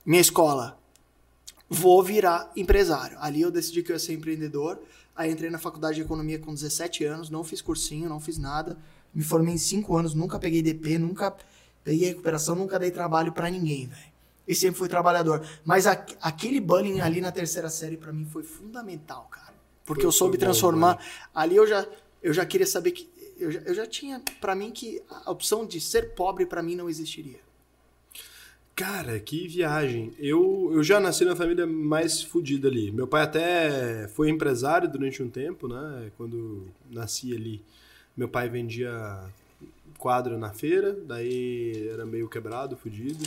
minha 0.04 0.20
escola. 0.20 0.78
Vou 1.68 2.02
virar 2.02 2.50
empresário. 2.56 3.16
Ali 3.20 3.40
eu 3.40 3.50
decidi 3.50 3.82
que 3.82 3.92
eu 3.92 3.94
ia 3.94 4.00
ser 4.00 4.14
empreendedor. 4.14 4.80
Aí 5.14 5.30
entrei 5.30 5.50
na 5.50 5.58
faculdade 5.58 5.96
de 5.96 6.02
economia 6.02 6.38
com 6.38 6.52
17 6.52 7.04
anos, 7.04 7.30
não 7.30 7.44
fiz 7.44 7.60
cursinho, 7.60 8.08
não 8.08 8.18
fiz 8.18 8.38
nada. 8.38 8.76
Me 9.14 9.22
formei 9.22 9.54
em 9.54 9.58
5 9.58 9.96
anos, 9.96 10.14
nunca 10.14 10.38
peguei 10.38 10.62
DP, 10.62 10.98
nunca 10.98 11.36
peguei 11.82 12.08
recuperação, 12.08 12.54
nunca 12.54 12.78
dei 12.78 12.90
trabalho 12.90 13.32
para 13.32 13.50
ninguém, 13.50 13.86
velho. 13.86 14.10
E 14.46 14.54
sempre 14.54 14.78
fui 14.78 14.88
trabalhador. 14.88 15.46
Mas 15.64 15.86
a- 15.86 16.04
aquele 16.20 16.60
bullying 16.60 17.00
ali 17.00 17.20
na 17.20 17.30
terceira 17.32 17.68
série 17.70 17.96
para 17.96 18.12
mim 18.12 18.24
foi 18.26 18.42
fundamental, 18.42 19.28
cara. 19.30 19.54
Porque 19.84 20.02
Foi- 20.02 20.08
eu 20.08 20.12
soube 20.12 20.32
foi 20.32 20.38
bom, 20.38 20.44
transformar. 20.46 20.98
Ali 21.34 21.56
eu 21.56 21.66
já, 21.66 21.86
eu 22.22 22.32
já 22.32 22.44
queria 22.46 22.66
saber 22.66 22.92
que. 22.92 23.08
Eu 23.38 23.50
já, 23.50 23.60
eu 23.60 23.74
já 23.74 23.86
tinha 23.86 24.20
para 24.40 24.54
mim 24.54 24.70
que 24.70 25.00
a 25.08 25.30
opção 25.30 25.64
de 25.64 25.80
ser 25.80 26.14
pobre 26.14 26.44
para 26.46 26.62
mim 26.62 26.76
não 26.76 26.88
existiria. 26.90 27.40
Cara, 28.74 29.18
que 29.20 29.46
viagem. 29.46 30.12
Eu, 30.18 30.70
eu 30.72 30.82
já 30.82 30.98
nasci 30.98 31.24
na 31.24 31.36
família 31.36 31.66
mais 31.66 32.22
fodida 32.22 32.68
ali. 32.68 32.90
Meu 32.90 33.06
pai 33.06 33.22
até 33.22 34.08
foi 34.08 34.30
empresário 34.30 34.90
durante 34.90 35.22
um 35.22 35.28
tempo, 35.28 35.68
né? 35.68 36.10
Quando 36.16 36.66
nasci 36.90 37.34
ali, 37.34 37.62
meu 38.20 38.28
pai 38.28 38.50
vendia 38.50 38.92
quadro 39.98 40.38
na 40.38 40.50
feira, 40.50 40.92
daí 40.92 41.88
era 41.90 42.04
meio 42.04 42.28
quebrado, 42.28 42.76
fudido. 42.76 43.24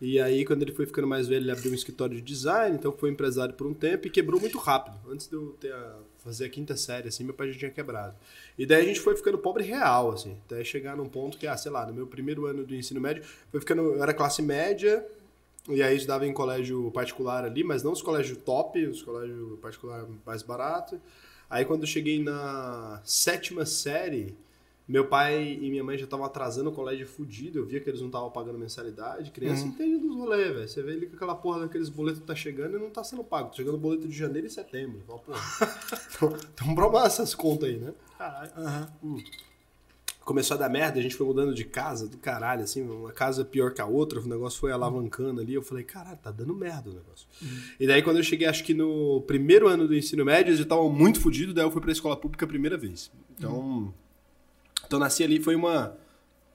E 0.00 0.20
aí, 0.20 0.44
quando 0.44 0.62
ele 0.62 0.72
foi 0.72 0.86
ficando 0.86 1.06
mais 1.08 1.26
velho, 1.26 1.42
ele 1.44 1.50
abriu 1.50 1.72
um 1.72 1.74
escritório 1.74 2.14
de 2.14 2.22
design, 2.22 2.76
então 2.76 2.92
foi 2.92 3.10
empresário 3.10 3.54
por 3.54 3.66
um 3.66 3.74
tempo 3.74 4.06
e 4.06 4.10
quebrou 4.10 4.40
muito 4.40 4.56
rápido. 4.58 4.96
Antes 5.10 5.26
de 5.28 5.34
eu 5.34 5.56
ter 5.60 5.72
a- 5.72 5.96
fazer 6.18 6.44
a 6.44 6.48
quinta 6.48 6.76
série, 6.76 7.08
assim, 7.08 7.24
meu 7.24 7.34
pai 7.34 7.50
já 7.52 7.58
tinha 7.58 7.70
quebrado. 7.70 8.14
E 8.56 8.64
daí 8.66 8.82
a 8.82 8.86
gente 8.86 9.00
foi 9.00 9.16
ficando 9.16 9.36
pobre 9.38 9.64
real, 9.64 10.12
assim, 10.12 10.36
até 10.46 10.62
chegar 10.62 10.96
num 10.96 11.06
ponto 11.08 11.36
que, 11.36 11.46
ah, 11.46 11.56
sei 11.56 11.70
lá, 11.72 11.84
no 11.86 11.92
meu 11.92 12.06
primeiro 12.06 12.46
ano 12.46 12.64
do 12.64 12.74
ensino 12.74 13.00
médio, 13.00 13.24
foi 13.50 13.60
ficando, 13.60 13.82
eu 13.82 14.02
era 14.02 14.14
classe 14.14 14.42
média, 14.42 15.04
e 15.68 15.82
aí 15.82 15.96
estudava 15.96 16.24
em 16.26 16.32
colégio 16.32 16.90
particular 16.92 17.44
ali, 17.44 17.64
mas 17.64 17.82
não 17.82 17.92
os 17.92 18.02
colégios 18.02 18.38
top, 18.38 18.84
os 18.86 19.02
colégios 19.02 19.58
particular 19.60 20.06
mais 20.24 20.42
barato. 20.42 21.00
Aí 21.54 21.64
quando 21.64 21.82
eu 21.82 21.86
cheguei 21.86 22.20
na 22.20 23.00
sétima 23.04 23.64
série, 23.64 24.36
meu 24.88 25.06
pai 25.06 25.56
e 25.62 25.70
minha 25.70 25.84
mãe 25.84 25.96
já 25.96 26.02
estavam 26.02 26.26
atrasando 26.26 26.68
o 26.68 26.72
colégio 26.72 27.06
fudido, 27.06 27.60
eu 27.60 27.64
via 27.64 27.78
que 27.78 27.88
eles 27.88 28.00
não 28.00 28.08
estavam 28.08 28.28
pagando 28.28 28.58
mensalidade. 28.58 29.30
Criança 29.30 29.64
entende 29.64 29.98
dos 29.98 30.16
rolês, 30.16 30.52
velho. 30.52 30.68
Você 30.68 30.82
vê 30.82 30.94
ali 30.94 31.06
que 31.06 31.14
aquela 31.14 31.36
porra 31.36 31.60
daqueles 31.60 31.88
boletos 31.88 32.20
tá 32.22 32.34
chegando 32.34 32.76
e 32.76 32.80
não 32.80 32.90
tá 32.90 33.04
sendo 33.04 33.22
pago. 33.22 33.50
Tá 33.50 33.54
chegando 33.54 33.76
o 33.76 33.78
boleto 33.78 34.08
de 34.08 34.18
janeiro 34.18 34.48
e 34.48 34.50
setembro. 34.50 35.00
Fala, 35.06 35.20
porra. 35.20 35.40
então, 36.10 36.74
então 36.74 37.06
essas 37.06 37.36
contas 37.36 37.68
aí, 37.68 37.76
né? 37.76 37.94
Caralho. 38.18 38.50
Começou 40.24 40.56
a 40.56 40.58
dar 40.58 40.68
merda, 40.68 40.98
a 40.98 41.02
gente 41.02 41.14
foi 41.14 41.26
mudando 41.26 41.54
de 41.54 41.64
casa 41.64 42.08
do 42.08 42.16
caralho, 42.16 42.62
assim, 42.62 42.82
uma 42.82 43.12
casa 43.12 43.44
pior 43.44 43.72
que 43.72 43.80
a 43.80 43.86
outra, 43.86 44.20
o 44.20 44.26
negócio 44.26 44.58
foi 44.58 44.72
alavancando 44.72 45.40
ali, 45.40 45.54
eu 45.54 45.62
falei, 45.62 45.84
caralho, 45.84 46.18
tá 46.22 46.30
dando 46.30 46.54
merda 46.54 46.90
o 46.90 46.94
negócio. 46.94 47.28
E 47.78 47.86
daí 47.86 48.02
quando 48.02 48.16
eu 48.16 48.22
cheguei, 48.22 48.46
acho 48.46 48.64
que 48.64 48.72
no 48.72 49.22
primeiro 49.26 49.68
ano 49.68 49.86
do 49.86 49.94
ensino 49.94 50.24
médio, 50.24 50.48
eles 50.50 50.58
já 50.58 50.64
estavam 50.64 50.90
muito 50.90 51.20
fodidos, 51.20 51.54
daí 51.54 51.64
eu 51.64 51.70
fui 51.70 51.80
pra 51.80 51.92
escola 51.92 52.16
pública 52.16 52.44
a 52.44 52.48
primeira 52.48 52.76
vez. 52.76 53.10
Então, 53.36 53.92
então 54.86 54.98
nasci 54.98 55.22
ali, 55.22 55.40
foi 55.40 55.54
uma... 55.54 55.96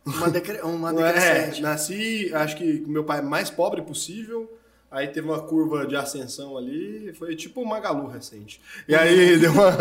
Uma, 0.06 0.30
decre... 0.30 0.62
uma 0.62 0.90
É, 1.02 1.14
decrescente. 1.14 1.62
nasci, 1.62 2.34
acho 2.34 2.58
que 2.58 2.80
com 2.80 2.90
meu 2.91 3.04
pai 3.04 3.22
mais 3.22 3.50
pobre 3.50 3.82
possível, 3.84 4.52
Aí 4.91 5.07
teve 5.07 5.28
uma 5.28 5.40
curva 5.40 5.86
de 5.86 5.95
ascensão 5.95 6.57
ali, 6.57 7.14
foi 7.14 7.36
tipo 7.36 7.61
um 7.61 7.66
Magalu 7.66 8.07
recente. 8.07 8.60
E 8.88 8.95
aí 8.95 9.38
deu 9.40 9.52
uma, 9.52 9.72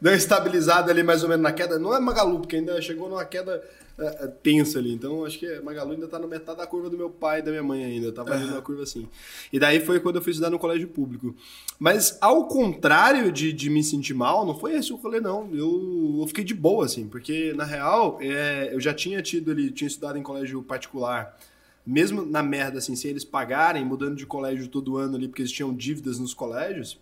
deu 0.00 0.12
uma 0.12 0.16
estabilizada 0.16 0.90
ali 0.90 1.02
mais 1.02 1.24
ou 1.24 1.28
menos 1.28 1.42
na 1.42 1.52
queda. 1.52 1.80
Não 1.80 1.94
é 1.94 1.98
Magalu, 1.98 2.38
porque 2.38 2.56
ainda 2.56 2.80
chegou 2.80 3.08
numa 3.08 3.24
queda 3.24 3.60
é, 3.98 4.24
é, 4.24 4.26
tensa 4.28 4.78
ali. 4.78 4.92
Então 4.92 5.24
acho 5.24 5.36
que 5.36 5.60
Magalu 5.60 5.92
ainda 5.92 6.06
tá 6.06 6.16
na 6.16 6.28
metade 6.28 6.58
da 6.58 6.66
curva 6.66 6.88
do 6.88 6.96
meu 6.96 7.10
pai 7.10 7.40
e 7.40 7.42
da 7.42 7.50
minha 7.50 7.62
mãe 7.62 7.84
ainda. 7.84 8.12
Tava 8.12 8.34
ali 8.34 8.44
numa 8.44 8.62
curva 8.62 8.84
assim. 8.84 9.08
E 9.52 9.58
daí 9.58 9.80
foi 9.80 9.98
quando 9.98 10.16
eu 10.16 10.22
fui 10.22 10.30
estudar 10.30 10.50
no 10.50 10.60
colégio 10.60 10.86
público. 10.86 11.34
Mas 11.76 12.16
ao 12.20 12.46
contrário 12.46 13.32
de, 13.32 13.52
de 13.52 13.68
me 13.68 13.82
sentir 13.82 14.14
mal, 14.14 14.46
não 14.46 14.56
foi 14.56 14.74
esse 14.74 14.92
o 14.92 14.96
rolê, 14.96 15.18
não. 15.18 15.50
Eu, 15.52 16.18
eu 16.20 16.26
fiquei 16.28 16.44
de 16.44 16.54
boa, 16.54 16.84
assim, 16.84 17.08
porque 17.08 17.52
na 17.54 17.64
real 17.64 18.18
é, 18.20 18.70
eu 18.72 18.80
já 18.80 18.94
tinha 18.94 19.20
tido 19.20 19.50
ali, 19.50 19.72
tinha 19.72 19.88
estudado 19.88 20.16
em 20.16 20.22
colégio 20.22 20.62
particular 20.62 21.36
mesmo 21.84 22.24
na 22.24 22.42
merda, 22.42 22.78
assim, 22.78 22.94
sem 22.94 23.10
eles 23.10 23.24
pagarem, 23.24 23.84
mudando 23.84 24.16
de 24.16 24.26
colégio 24.26 24.68
todo 24.68 24.96
ano 24.96 25.16
ali, 25.16 25.28
porque 25.28 25.42
eles 25.42 25.52
tinham 25.52 25.74
dívidas 25.74 26.18
nos 26.18 26.32
colégios. 26.32 26.98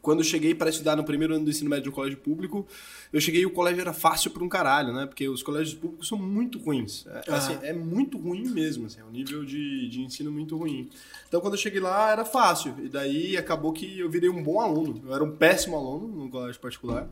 Quando 0.00 0.20
eu 0.20 0.24
cheguei 0.24 0.54
para 0.54 0.70
estudar 0.70 0.96
no 0.96 1.04
primeiro 1.04 1.34
ano 1.34 1.44
do 1.44 1.50
ensino 1.50 1.68
médio 1.68 1.86
no 1.86 1.92
colégio 1.92 2.18
público, 2.18 2.66
eu 3.12 3.20
cheguei 3.20 3.42
e 3.42 3.46
o 3.46 3.50
colégio 3.50 3.80
era 3.80 3.92
fácil 3.92 4.30
para 4.30 4.44
um 4.44 4.48
caralho, 4.48 4.92
né? 4.92 5.06
Porque 5.06 5.28
os 5.28 5.42
colégios 5.42 5.74
públicos 5.74 6.06
são 6.06 6.16
muito 6.16 6.58
ruins. 6.58 7.04
É, 7.06 7.32
assim, 7.32 7.58
é 7.62 7.72
muito 7.72 8.16
ruim 8.16 8.48
mesmo, 8.48 8.86
assim, 8.86 9.00
é 9.00 9.04
um 9.04 9.10
nível 9.10 9.44
de, 9.44 9.88
de 9.88 10.02
ensino 10.02 10.30
muito 10.30 10.56
ruim. 10.56 10.88
Então, 11.26 11.40
quando 11.40 11.54
eu 11.54 11.58
cheguei 11.58 11.80
lá, 11.80 12.12
era 12.12 12.24
fácil. 12.24 12.74
E 12.82 12.88
daí 12.88 13.36
acabou 13.36 13.72
que 13.72 13.98
eu 13.98 14.08
virei 14.08 14.30
um 14.30 14.42
bom 14.42 14.60
aluno. 14.60 15.02
Eu 15.04 15.14
era 15.14 15.24
um 15.24 15.32
péssimo 15.32 15.76
aluno 15.76 16.06
no 16.06 16.30
colégio 16.30 16.60
particular. 16.60 17.08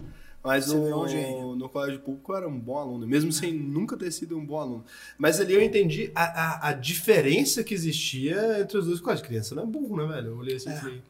Mas 0.46 0.68
no, 0.68 1.56
no 1.56 1.68
colégio 1.68 1.98
público 1.98 2.30
eu 2.30 2.36
era 2.36 2.48
um 2.48 2.56
bom 2.56 2.78
aluno, 2.78 3.04
mesmo 3.04 3.32
sem 3.32 3.52
nunca 3.52 3.96
ter 3.96 4.12
sido 4.12 4.38
um 4.38 4.46
bom 4.46 4.60
aluno. 4.60 4.84
Mas 5.18 5.40
ali 5.40 5.54
eu 5.54 5.60
entendi 5.60 6.12
a, 6.14 6.22
a, 6.22 6.68
a 6.68 6.72
diferença 6.72 7.64
que 7.64 7.74
existia 7.74 8.60
entre 8.60 8.78
os 8.78 8.86
dois 8.86 9.00
colégios. 9.00 9.26
Criança 9.26 9.56
não 9.56 9.64
é 9.64 9.66
burro, 9.66 9.96
né, 9.96 10.06
velho? 10.06 10.28
Eu 10.28 10.38
olhei 10.38 10.54
assim 10.54 10.70
e 10.70 10.72
é. 10.72 10.76
falei, 10.76 11.02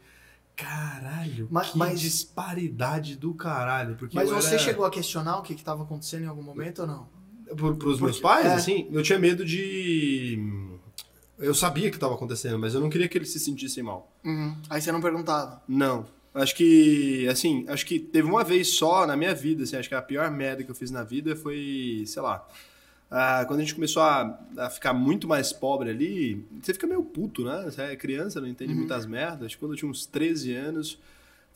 caralho, 0.57 1.49
mas, 1.51 1.69
que 1.69 1.79
mas, 1.79 2.01
disparidade 2.01 3.17
do 3.17 3.35
caralho. 3.35 3.95
Porque 3.97 4.17
mas 4.17 4.31
você 4.31 4.55
era... 4.55 4.59
chegou 4.59 4.87
a 4.87 4.91
questionar 4.91 5.37
o 5.37 5.43
que 5.43 5.53
estava 5.53 5.83
acontecendo 5.83 6.25
em 6.25 6.29
algum 6.29 6.43
momento 6.43 6.81
ou 6.81 6.87
não? 6.87 7.09
Para 7.55 7.89
os 7.89 8.01
meus 8.01 8.19
pais, 8.19 8.47
é. 8.47 8.55
assim, 8.55 8.89
eu 8.91 9.03
tinha 9.03 9.19
medo 9.19 9.45
de... 9.45 10.71
Eu 11.39 11.55
sabia 11.55 11.91
que 11.91 11.99
estava 11.99 12.15
acontecendo, 12.15 12.59
mas 12.59 12.73
eu 12.73 12.81
não 12.81 12.89
queria 12.89 13.07
que 13.07 13.19
eles 13.19 13.29
se 13.29 13.39
sentissem 13.39 13.83
mal. 13.83 14.11
Uhum. 14.25 14.57
Aí 14.71 14.81
você 14.81 14.91
não 14.91 15.03
perguntava? 15.03 15.63
Não. 15.69 16.07
Acho 16.37 16.55
que, 16.55 17.27
assim, 17.29 17.65
acho 17.67 17.87
que 17.87 17.99
teve 17.99 18.29
uma 18.29 18.45
vez 18.45 18.77
só 18.77 19.07
na 19.07 19.17
minha 19.17 19.35
vida, 19.35 19.63
assim, 19.63 19.77
acho 19.77 19.89
que 19.89 19.95
a 19.95 20.03
pior 20.03 20.31
merda 20.31 20.63
que 20.63 20.71
eu 20.71 20.75
fiz 20.75 20.91
na 20.91 21.03
vida 21.03 21.35
foi, 21.35 22.05
sei 22.07 22.21
lá, 22.21 22.47
ah, 23.11 23.45
quando 23.47 23.61
a 23.61 23.63
gente 23.63 23.75
começou 23.75 24.03
a, 24.03 24.39
a, 24.59 24.69
ficar 24.69 24.93
muito 24.93 25.27
mais 25.27 25.53
pobre 25.53 25.89
ali, 25.89 26.45
você 26.61 26.75
fica 26.75 26.87
meio 26.87 27.03
puto, 27.03 27.45
né? 27.45 27.63
Você 27.65 27.81
é 27.81 27.97
criança, 27.97 28.41
não 28.41 28.49
entende 28.49 28.73
uhum. 28.73 28.81
muitas 28.81 29.07
merdas. 29.07 29.55
Quando 29.55 29.73
eu 29.73 29.79
tinha 29.79 29.91
uns 29.91 30.05
13 30.05 30.53
anos, 30.55 30.99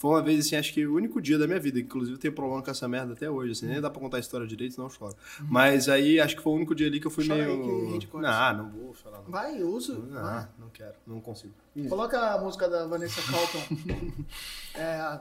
foi 0.00 0.12
uma 0.12 0.22
vez, 0.22 0.46
assim, 0.46 0.56
acho 0.56 0.72
que 0.72 0.86
o 0.86 0.94
único 0.94 1.20
dia 1.20 1.36
da 1.36 1.46
minha 1.46 1.60
vida, 1.60 1.78
inclusive 1.78 2.16
eu 2.16 2.18
tenho 2.18 2.32
problema 2.32 2.62
com 2.62 2.70
essa 2.70 2.88
merda 2.88 3.12
até 3.12 3.28
hoje, 3.28 3.52
assim, 3.52 3.66
nem 3.66 3.82
dá 3.82 3.90
pra 3.90 4.00
contar 4.00 4.16
a 4.16 4.20
história 4.20 4.46
direito, 4.46 4.72
senão 4.72 4.86
eu 4.86 4.90
choro. 4.90 5.14
Uhum. 5.38 5.46
Mas 5.50 5.90
aí, 5.90 6.18
acho 6.18 6.36
que 6.36 6.42
foi 6.42 6.54
o 6.54 6.56
único 6.56 6.74
dia 6.74 6.86
ali 6.86 6.98
que 6.98 7.06
eu 7.06 7.10
fui 7.10 7.26
Chora 7.26 7.44
meio... 7.44 7.92
Aí 7.92 7.98
que 7.98 8.16
não, 8.16 8.56
não 8.56 8.70
vou 8.70 8.94
chorar. 8.94 9.18
Não. 9.18 9.30
Vai, 9.30 9.62
usa. 9.62 9.92
Não, 9.92 10.22
Vai. 10.22 10.48
não 10.58 10.70
quero, 10.70 10.94
não 11.06 11.20
consigo. 11.20 11.52
Coloca 11.86 12.18
a 12.18 12.40
música 12.40 12.66
da 12.66 12.86
Vanessa 12.86 13.20
Carlton. 13.30 13.76
é, 14.74 15.20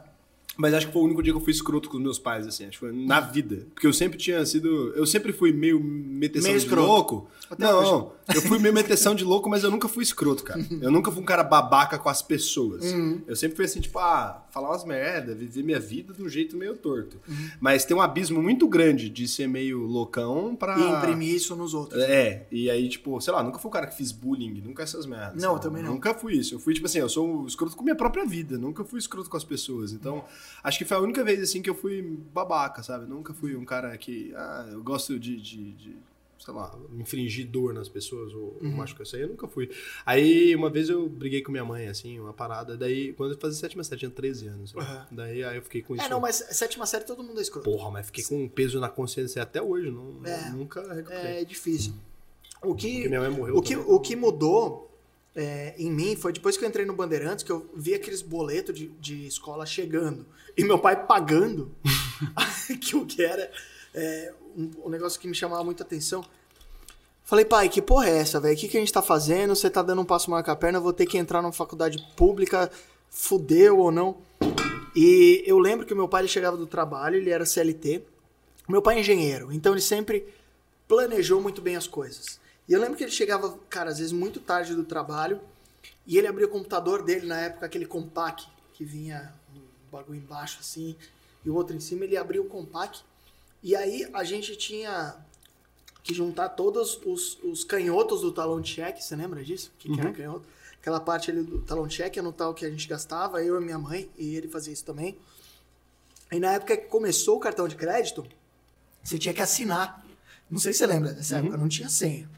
mas 0.60 0.74
acho 0.74 0.88
que 0.88 0.94
foi 0.94 1.02
o 1.02 1.06
único 1.06 1.24
dia 1.24 1.32
que 1.32 1.38
eu 1.38 1.44
fui 1.44 1.54
escroto 1.54 1.90
com 1.90 1.96
os 1.96 2.04
meus 2.04 2.20
pais, 2.20 2.46
assim. 2.46 2.66
Acho 2.66 2.72
que 2.72 2.80
foi 2.80 2.92
na 2.92 3.22
vida. 3.22 3.66
Porque 3.74 3.88
eu 3.88 3.94
sempre 3.94 4.18
tinha 4.18 4.46
sido. 4.46 4.94
Eu 4.94 5.06
sempre 5.06 5.32
fui 5.32 5.54
meio 5.54 5.82
meteção 5.82 6.52
meio 6.52 6.62
de 6.62 6.76
louco. 6.76 7.30
Até 7.50 7.64
não, 7.64 7.80
hoje. 7.80 8.36
eu 8.36 8.42
fui 8.42 8.60
meio 8.60 8.74
meteção 8.74 9.16
de 9.16 9.24
louco, 9.24 9.50
mas 9.50 9.64
eu 9.64 9.72
nunca 9.72 9.88
fui 9.88 10.04
escroto, 10.04 10.44
cara. 10.44 10.60
Eu 10.82 10.92
nunca 10.92 11.12
fui 11.12 11.22
um 11.22 11.26
cara 11.26 11.44
babaca 11.44 11.98
com 11.98 12.10
as 12.10 12.22
pessoas. 12.22 12.84
Uhum. 12.84 13.22
Eu 13.28 13.36
sempre 13.36 13.56
fui 13.56 13.66
assim, 13.66 13.82
tipo, 13.82 13.98
ah, 14.00 14.46
falar 14.52 14.70
umas 14.70 14.86
merda, 14.86 15.34
viver 15.34 15.64
minha 15.64 15.80
vida 15.80 16.14
de 16.14 16.22
um 16.22 16.30
jeito 16.30 16.56
meio 16.56 16.76
torto. 16.76 17.20
Uhum. 17.28 17.50
Mas 17.60 17.86
tem 17.86 17.96
um 17.98 18.02
abismo 18.02 18.42
muito 18.42 18.68
grande 18.68 19.10
de 19.10 19.28
ser 19.28 19.48
meio 19.48 19.80
loucão 19.80 20.56
pra. 20.56 20.78
E 20.78 20.92
imprimir 20.92 21.34
isso 21.34 21.56
nos 21.56 21.74
outros. 21.74 22.02
É. 22.04 22.46
E 22.52 22.70
aí, 22.70 22.88
tipo, 22.88 23.20
sei 23.20 23.34
lá, 23.34 23.42
nunca 23.42 23.60
fui 23.60 23.70
um 23.70 23.74
cara 23.74 23.88
que 23.88 23.98
fiz 23.98 24.12
bullying, 24.12 24.62
nunca 24.62 24.84
essas 24.84 25.06
merdas. 25.06 25.42
Não, 25.42 25.54
eu 25.54 25.60
também 25.60 25.82
não. 25.82 25.94
Nunca 25.94 26.14
fui 26.14 26.36
isso. 26.36 26.56
Eu 26.56 26.60
fui, 26.60 26.74
tipo 26.74 26.86
assim, 26.86 27.00
eu 27.00 27.10
sou 27.10 27.46
escroto 27.46 27.76
com 27.76 27.84
minha 27.84 27.96
própria 27.96 28.26
vida. 28.26 28.58
Nunca 28.58 28.84
fui 28.84 29.00
escroto 29.00 29.30
com 29.30 29.38
as 29.38 29.44
pessoas. 29.44 29.92
Então. 29.92 30.24
Acho 30.64 30.78
que 30.78 30.86
foi 30.86 30.98
a 30.98 31.00
única 31.00 31.24
vez, 31.24 31.42
assim, 31.42 31.62
que 31.62 31.70
eu 31.70 31.76
fui 31.76 32.02
babaca, 32.34 32.84
sabe? 32.84 33.06
Nunca 33.06 33.34
fui 33.34 33.56
um 33.56 33.66
cara 33.66 33.98
que, 33.98 34.34
ah, 34.36 34.70
eu 34.72 34.84
gosto 34.84 35.20
de, 35.20 35.40
de, 35.40 35.72
de 35.74 35.98
sei 36.40 36.54
lá, 36.54 36.74
infringir 36.98 37.48
dor 37.48 37.74
nas 37.74 37.90
pessoas 37.90 38.34
ou 38.34 38.58
uhum. 38.62 38.72
machucar 38.72 39.04
isso 39.04 39.16
aí, 39.16 39.22
eu 39.22 39.28
nunca 39.28 39.48
fui. 39.48 39.70
Aí, 40.06 40.56
uma 40.56 40.70
vez 40.70 40.90
eu 40.90 41.08
briguei 41.08 41.42
com 41.42 41.52
minha 41.52 41.66
mãe, 41.66 41.88
assim, 41.88 42.20
uma 42.20 42.34
parada, 42.34 42.78
daí, 42.78 43.14
quando 43.14 43.34
eu 43.34 43.38
fazia 43.38 43.60
sétima 43.60 43.84
série, 43.84 44.00
tinha 44.00 44.12
13 44.12 44.48
anos. 44.48 44.74
Uhum. 44.74 45.06
Daí, 45.12 45.44
aí 45.44 45.58
eu 45.58 45.62
fiquei 45.62 45.82
com 45.82 45.94
é, 45.94 45.98
isso. 45.98 46.06
É, 46.06 46.10
não, 46.10 46.20
mas 46.20 46.36
sétima 46.52 46.86
série 46.86 47.04
todo 47.04 47.22
mundo 47.22 47.40
é 47.40 47.42
escroto. 47.42 47.70
Porra, 47.70 47.92
mas 47.92 48.06
fiquei 48.06 48.24
com 48.24 48.44
um 48.44 48.48
peso 48.48 48.80
na 48.80 48.90
consciência 48.90 49.44
até 49.44 49.62
hoje, 49.62 49.92
não, 49.92 50.26
é, 50.26 50.50
nunca 50.52 50.82
recuperei. 50.94 51.42
É 51.42 51.44
difícil. 51.44 51.94
O 52.62 52.76
que, 52.76 52.92
Porque 52.92 53.08
minha 53.08 53.22
mãe 53.22 53.30
morreu 53.30 53.56
o 53.56 53.62
que, 53.62 53.76
o 53.76 54.00
que 54.00 54.16
mudou 54.16 54.89
é, 55.40 55.74
em 55.78 55.90
mim 55.90 56.18
foi 56.18 56.34
depois 56.34 56.58
que 56.58 56.66
eu 56.66 56.68
entrei 56.68 56.86
no 56.86 56.94
Bandeirantes 56.94 57.46
que 57.46 57.52
eu 57.52 57.70
vi 57.74 57.94
aqueles 57.94 58.22
boletos 58.22 58.76
de, 58.76 58.88
de 59.00 59.26
escola 59.26 59.66
chegando 59.66 60.26
e 60.58 60.66
meu 60.66 60.78
pai 60.78 61.06
pagando 61.06 61.74
que 62.82 62.98
o 62.98 63.06
que 63.06 63.24
era 63.24 63.50
é, 63.94 64.34
um, 64.58 64.70
um, 64.86 64.90
negócio 64.90 65.18
que 65.18 65.30
me 65.30 65.34
chamava 65.34 65.64
muita 65.64 65.84
atenção. 65.84 66.26
Falei, 67.24 67.46
pai, 67.46 67.70
que 67.70 67.82
porra 67.82 68.10
é 68.10 68.18
essa, 68.18 68.38
velho? 68.38 68.54
O 68.54 68.58
que, 68.58 68.68
que 68.68 68.76
a 68.76 68.80
gente 68.82 68.92
tá 68.92 69.02
fazendo? 69.02 69.56
Você 69.56 69.70
tá 69.70 69.82
dando 69.82 70.02
um 70.02 70.06
passo 70.06 70.30
maior 70.30 70.44
com 70.44 70.52
a 70.52 70.56
perna, 70.58 70.78
vou 70.78 70.92
ter 70.92 71.06
que 71.06 71.18
entrar 71.18 71.42
numa 71.42 71.54
faculdade 71.54 72.06
pública, 72.18 72.70
fudeu 73.10 73.78
ou 73.78 73.92
não? 73.92 74.18
E 74.94 75.42
eu 75.46 75.58
lembro 75.58 75.86
que 75.86 75.96
meu 75.96 76.10
pai 76.10 76.28
chegava 76.28 76.58
do 76.58 76.68
trabalho, 76.68 77.16
ele 77.16 77.30
era 77.30 77.46
CLT. 77.46 78.04
Meu 78.68 78.82
pai 78.82 78.98
é 78.98 79.00
engenheiro, 79.00 79.54
então 79.54 79.72
ele 79.72 79.82
sempre 79.82 80.26
planejou 80.86 81.40
muito 81.40 81.62
bem 81.62 81.78
as 81.78 81.88
coisas. 81.88 82.42
E 82.70 82.74
eu 82.74 82.80
lembro 82.80 82.96
que 82.96 83.04
ele 83.04 83.12
chegava, 83.12 83.58
cara, 83.68 83.90
às 83.90 83.98
vezes 83.98 84.14
muito 84.14 84.40
tarde 84.40 84.76
do 84.76 84.84
trabalho, 84.84 85.42
e 86.06 86.20
ele 86.20 86.28
abria 86.28 86.46
o 86.46 86.50
computador 86.50 87.02
dele, 87.02 87.26
na 87.26 87.42
época, 87.42 87.66
aquele 87.66 87.88
compact, 87.88 88.48
que 88.74 88.86
vinha 88.86 89.34
um 89.56 89.92
bagulho 89.92 90.20
embaixo 90.20 90.60
assim, 90.62 90.96
e 91.44 91.50
o 91.50 91.56
outro 91.56 91.76
em 91.76 91.80
cima, 91.80 92.06
ele 92.06 92.16
abria 92.16 92.40
o 92.40 92.46
compact, 92.46 93.04
e 93.64 93.76
aí 93.76 94.08
a 94.14 94.24
gente 94.24 94.56
tinha 94.56 95.16
que 96.04 96.14
juntar 96.14 96.50
todos 96.50 97.02
os, 97.04 97.40
os 97.44 97.64
canhotos 97.64 98.22
do 98.22 98.32
talão 98.32 98.62
de 98.62 98.70
cheque, 98.70 99.04
você 99.04 99.16
lembra 99.16 99.44
disso? 99.44 99.72
O 99.76 99.80
que, 99.80 99.90
uhum. 99.90 99.96
que 99.96 100.00
era 100.00 100.10
uhum. 100.10 100.16
canhoto? 100.16 100.46
Aquela 100.80 101.00
parte 101.00 101.32
ali 101.32 101.42
do 101.42 101.62
talão 101.64 101.88
de 101.88 101.96
cheque, 101.96 102.20
anotar 102.20 102.52
o 102.52 102.54
que 102.54 102.66
a 102.66 102.70
gente 102.70 102.88
gastava, 102.88 103.44
eu 103.44 103.60
e 103.60 103.66
minha 103.66 103.80
mãe, 103.80 104.08
e 104.16 104.36
ele 104.36 104.48
fazia 104.48 104.72
isso 104.72 104.86
também. 104.86 105.18
E 106.32 106.40
na 106.40 106.54
época 106.54 106.78
que 106.78 106.86
começou 106.86 107.38
o 107.38 107.40
cartão 107.40 107.68
de 107.68 107.76
crédito, 107.76 108.24
você 109.04 109.18
tinha 109.18 109.34
que 109.34 109.42
assinar. 109.42 110.06
Não 110.50 110.60
sei 110.60 110.72
se 110.72 110.80
você 110.80 110.86
lembra 110.86 111.14
dessa 111.14 111.36
uhum. 111.36 111.42
época, 111.42 111.58
não 111.58 111.68
tinha 111.68 111.90
senha. 111.90 112.30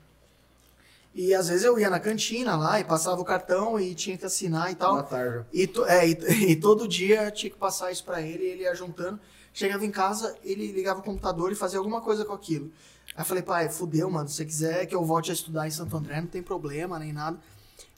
E 1.14 1.34
às 1.34 1.50
vezes 1.50 1.66
eu 1.66 1.78
ia 1.78 1.90
na 1.90 2.00
cantina 2.00 2.56
lá 2.56 2.80
e 2.80 2.84
passava 2.84 3.20
o 3.20 3.26
cartão 3.26 3.80
e 3.80 3.94
tinha 3.94 4.18
que 4.18 4.26
assinar 4.26 4.72
e 4.72 4.76
tal. 4.76 4.96
Na 4.96 5.04
tarde. 5.04 5.46
E, 5.54 5.70
é, 5.88 6.08
e, 6.08 6.52
e, 6.52 6.56
todo 6.56 6.88
dia 6.88 7.30
tinha 7.32 7.50
que 7.50 7.58
passar 7.58 7.92
isso 7.92 8.04
para 8.04 8.22
ele 8.22 8.44
e 8.44 8.48
ele 8.48 8.64
ia 8.64 8.74
juntando. 8.74 9.20
Chegava 9.54 9.86
em 9.86 9.92
casa, 9.92 10.36
ele 10.44 10.72
ligava 10.72 11.02
o 11.02 11.04
computador 11.04 11.52
e 11.52 11.56
fazia 11.56 11.78
alguma 11.78 12.00
coisa 12.00 12.24
com 12.24 12.34
aquilo. 12.34 12.72
Aí 13.14 13.22
eu 13.22 13.26
falei, 13.26 13.44
pai, 13.44 13.68
fudeu, 13.70 14.10
mano. 14.10 14.30
Se 14.30 14.36
você 14.36 14.46
quiser 14.46 14.86
que 14.86 14.96
eu 14.96 15.04
volte 15.04 15.32
a 15.32 15.34
estudar 15.34 15.68
em 15.68 15.72
Santo 15.72 15.96
André, 15.98 16.22
não 16.22 16.28
tem 16.28 16.42
problema 16.42 16.98
nem 16.98 17.12
nada. 17.12 17.38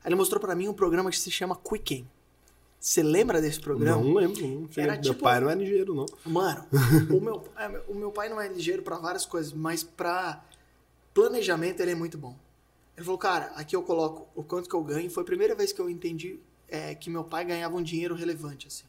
Aí 0.03 0.09
ele 0.09 0.15
mostrou 0.15 0.41
para 0.41 0.55
mim 0.55 0.67
um 0.67 0.73
programa 0.73 1.11
que 1.11 1.19
se 1.19 1.29
chama 1.29 1.55
Quicken. 1.55 2.07
Você 2.79 3.01
lembra 3.01 3.39
desse 3.39 3.61
programa? 3.61 4.03
Não 4.03 4.13
lembro. 4.13 4.45
Não. 4.45 4.69
Era, 4.75 4.93
meu 4.93 5.01
tipo, 5.01 5.23
pai 5.23 5.39
não 5.39 5.49
é 5.49 5.55
ligeiro, 5.55 5.93
não. 5.93 6.05
Mano, 6.25 6.65
o, 7.09 7.21
meu, 7.21 7.43
é, 7.57 7.81
o 7.87 7.93
meu 7.93 8.11
pai 8.11 8.27
não 8.27 8.41
é 8.41 8.47
ligeiro 8.49 8.81
para 8.81 8.97
várias 8.97 9.25
coisas, 9.25 9.53
mas 9.53 9.83
para 9.83 10.43
planejamento 11.13 11.79
ele 11.79 11.91
é 11.91 11.95
muito 11.95 12.17
bom. 12.17 12.35
Ele 12.95 13.05
falou, 13.05 13.17
cara, 13.17 13.47
aqui 13.55 13.75
eu 13.75 13.83
coloco 13.83 14.27
o 14.35 14.43
quanto 14.43 14.69
que 14.69 14.75
eu 14.75 14.83
ganho. 14.83 15.09
Foi 15.09 15.23
a 15.23 15.25
primeira 15.25 15.55
vez 15.55 15.71
que 15.71 15.79
eu 15.79 15.89
entendi 15.89 16.39
é, 16.67 16.93
que 16.95 17.09
meu 17.09 17.23
pai 17.23 17.45
ganhava 17.45 17.75
um 17.75 17.83
dinheiro 17.83 18.15
relevante, 18.15 18.67
assim. 18.67 18.85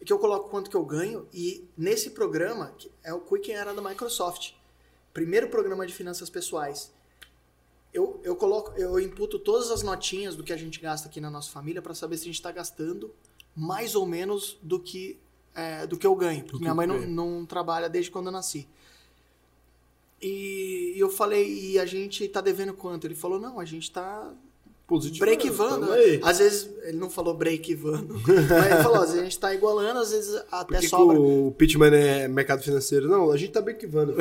Aqui 0.00 0.12
eu 0.12 0.18
coloco 0.18 0.48
quanto 0.48 0.70
que 0.70 0.76
eu 0.76 0.84
ganho 0.84 1.26
e 1.32 1.68
nesse 1.76 2.10
programa, 2.10 2.72
que 2.78 2.90
é 3.02 3.12
o 3.12 3.20
Quicken 3.20 3.56
era 3.56 3.74
da 3.74 3.82
Microsoft, 3.82 4.52
primeiro 5.12 5.48
programa 5.48 5.84
de 5.86 5.92
finanças 5.92 6.30
pessoais, 6.30 6.92
eu, 7.92 8.20
eu 8.22 8.36
coloco, 8.36 8.72
eu 8.78 9.00
imputo 9.00 9.38
todas 9.38 9.70
as 9.70 9.82
notinhas 9.82 10.36
do 10.36 10.44
que 10.44 10.52
a 10.52 10.56
gente 10.56 10.78
gasta 10.78 11.08
aqui 11.08 11.20
na 11.20 11.30
nossa 11.30 11.50
família 11.50 11.82
para 11.82 11.94
saber 11.94 12.16
se 12.16 12.22
a 12.22 12.26
gente 12.26 12.36
está 12.36 12.52
gastando 12.52 13.12
mais 13.56 13.96
ou 13.96 14.06
menos 14.06 14.56
do 14.62 14.78
que 14.78 15.18
é, 15.54 15.86
do 15.86 15.96
que 15.96 16.06
eu 16.06 16.14
ganho. 16.14 16.44
Porque 16.44 16.60
minha 16.60 16.74
mãe 16.74 16.86
não, 16.86 17.00
não 17.00 17.46
trabalha 17.46 17.88
desde 17.88 18.10
quando 18.10 18.26
eu 18.26 18.32
nasci. 18.32 18.68
E 20.20 20.94
eu 20.96 21.08
falei, 21.08 21.46
e 21.48 21.78
a 21.78 21.86
gente 21.86 22.26
tá 22.28 22.40
devendo 22.40 22.74
quanto? 22.74 23.06
Ele 23.06 23.14
falou, 23.14 23.38
não, 23.38 23.60
a 23.60 23.64
gente 23.64 23.90
tá 23.90 24.32
break-vando. 25.18 25.86
Às 26.22 26.38
vezes, 26.38 26.70
ele 26.82 26.96
não 26.96 27.10
falou 27.10 27.34
break-vando, 27.34 28.20
mas 28.26 28.66
ele 28.72 28.82
falou, 28.82 28.96
às 28.96 29.10
vezes 29.10 29.20
a 29.20 29.24
gente 29.24 29.38
tá 29.38 29.54
igualando, 29.54 30.00
às 30.00 30.10
vezes 30.10 30.34
até 30.50 30.74
Por 30.74 30.80
que 30.80 30.88
sobra. 30.88 31.16
Que 31.16 31.22
o 31.22 31.54
pitchman 31.56 31.94
é 31.94 32.26
mercado 32.26 32.62
financeiro. 32.62 33.08
Não, 33.08 33.30
a 33.30 33.36
gente 33.36 33.52
tá 33.52 33.60
break-vando. 33.60 34.12
O 34.12 34.16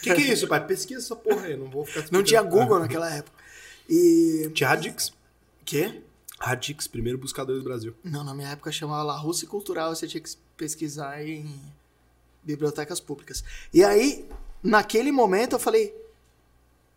que, 0.00 0.14
que 0.14 0.22
é 0.22 0.32
isso, 0.32 0.46
pai? 0.46 0.64
Pesquisa 0.66 1.00
essa 1.00 1.16
porra 1.16 1.42
aí, 1.42 1.56
não 1.56 1.68
vou 1.68 1.84
ficar... 1.84 2.06
Não 2.10 2.22
tinha 2.22 2.42
Google 2.42 2.78
naquela 2.78 3.12
época. 3.12 3.36
E... 3.88 4.50
Tinha 4.54 4.68
Radix. 4.68 5.12
Quê? 5.64 6.00
Radix, 6.38 6.86
primeiro 6.86 7.18
buscador 7.18 7.56
do 7.56 7.64
Brasil. 7.64 7.94
Não, 8.02 8.22
na 8.24 8.34
minha 8.34 8.48
época 8.48 8.70
chamava 8.70 9.02
La 9.02 9.16
Rússia 9.16 9.48
Cultural, 9.48 9.94
você 9.94 10.06
tinha 10.06 10.20
que 10.20 10.30
pesquisar 10.56 11.26
em 11.26 11.60
bibliotecas 12.42 13.00
públicas. 13.00 13.42
E 13.72 13.82
aí, 13.82 14.28
naquele 14.64 15.12
momento, 15.12 15.52
eu 15.52 15.58
falei: 15.60 15.94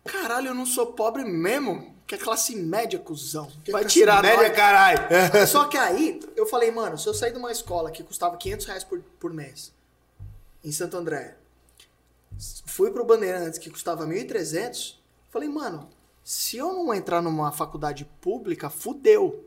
caralho, 0.04 0.48
eu 0.48 0.54
não 0.54 0.66
sou 0.66 0.86
pobre 0.86 1.22
mesmo? 1.24 1.94
Que 2.06 2.14
é 2.14 2.18
classe 2.18 2.56
média, 2.56 2.98
cuzão. 2.98 3.52
Vai 3.70 3.84
tirar 3.84 4.22
Média, 4.22 4.48
nós. 4.48 4.56
caralho. 4.56 4.98
Só 5.46 5.66
que 5.66 5.76
aí, 5.76 6.18
eu 6.34 6.46
falei, 6.46 6.70
mano, 6.70 6.96
se 6.96 7.06
eu 7.06 7.12
sair 7.12 7.32
de 7.32 7.38
uma 7.38 7.52
escola 7.52 7.90
que 7.90 8.02
custava 8.02 8.34
500 8.38 8.64
reais 8.66 8.82
por, 8.82 8.98
por 9.20 9.30
mês, 9.30 9.70
em 10.64 10.72
Santo 10.72 10.96
André, 10.96 11.36
fui 12.64 12.90
pro 12.90 13.04
Bandeirantes, 13.04 13.58
que 13.58 13.68
custava 13.68 14.06
1.300, 14.06 14.94
falei, 15.30 15.50
mano, 15.50 15.86
se 16.24 16.56
eu 16.56 16.72
não 16.72 16.94
entrar 16.94 17.20
numa 17.20 17.52
faculdade 17.52 18.06
pública, 18.22 18.70
fudeu. 18.70 19.44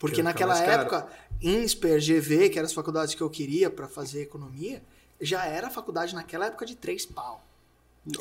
Porque 0.00 0.16
Que 0.16 0.22
naquela 0.24 0.54
mais 0.54 0.66
caro. 0.66 0.82
época, 0.82 1.06
INSPER, 1.40 2.00
GV, 2.00 2.48
que 2.50 2.58
eram 2.58 2.66
as 2.66 2.72
faculdades 2.72 3.14
que 3.14 3.20
eu 3.20 3.30
queria 3.30 3.70
pra 3.70 3.86
fazer 3.86 4.22
economia, 4.22 4.82
já 5.20 5.44
era 5.46 5.70
faculdade 5.70 6.14
naquela 6.14 6.46
época 6.46 6.64
de 6.66 6.74
3 6.76 7.06
pau. 7.06 7.42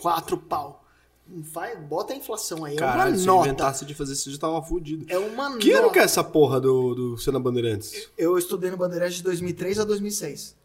4 0.01 0.37
pau. 0.37 0.83
Vai, 1.27 1.75
bota 1.75 2.11
a 2.13 2.15
inflação 2.15 2.65
aí. 2.65 2.73
É 2.73 2.77
Caralho, 2.77 3.11
uma 3.11 3.17
se 3.19 3.27
eu 3.27 3.33
nota. 3.35 3.47
inventasse 3.47 3.85
de 3.85 3.93
fazer 3.93 4.13
isso, 4.13 4.29
eu 4.29 4.33
já 4.33 4.39
tava 4.39 4.61
fudido. 4.63 5.05
É 5.07 5.17
uma 5.19 5.57
Que 5.57 5.71
ano 5.71 5.83
nota. 5.83 5.93
que 5.93 5.99
é 5.99 6.03
essa 6.03 6.23
porra 6.23 6.59
do, 6.59 6.95
do 6.95 7.17
Cena 7.19 7.39
Bandeirantes? 7.39 8.09
Eu 8.17 8.35
estudei 8.37 8.71
no 8.71 8.77
Bandeirantes 8.77 9.17
de 9.17 9.23
2003 9.23 9.79
a 9.79 9.83
2006. 9.85 10.55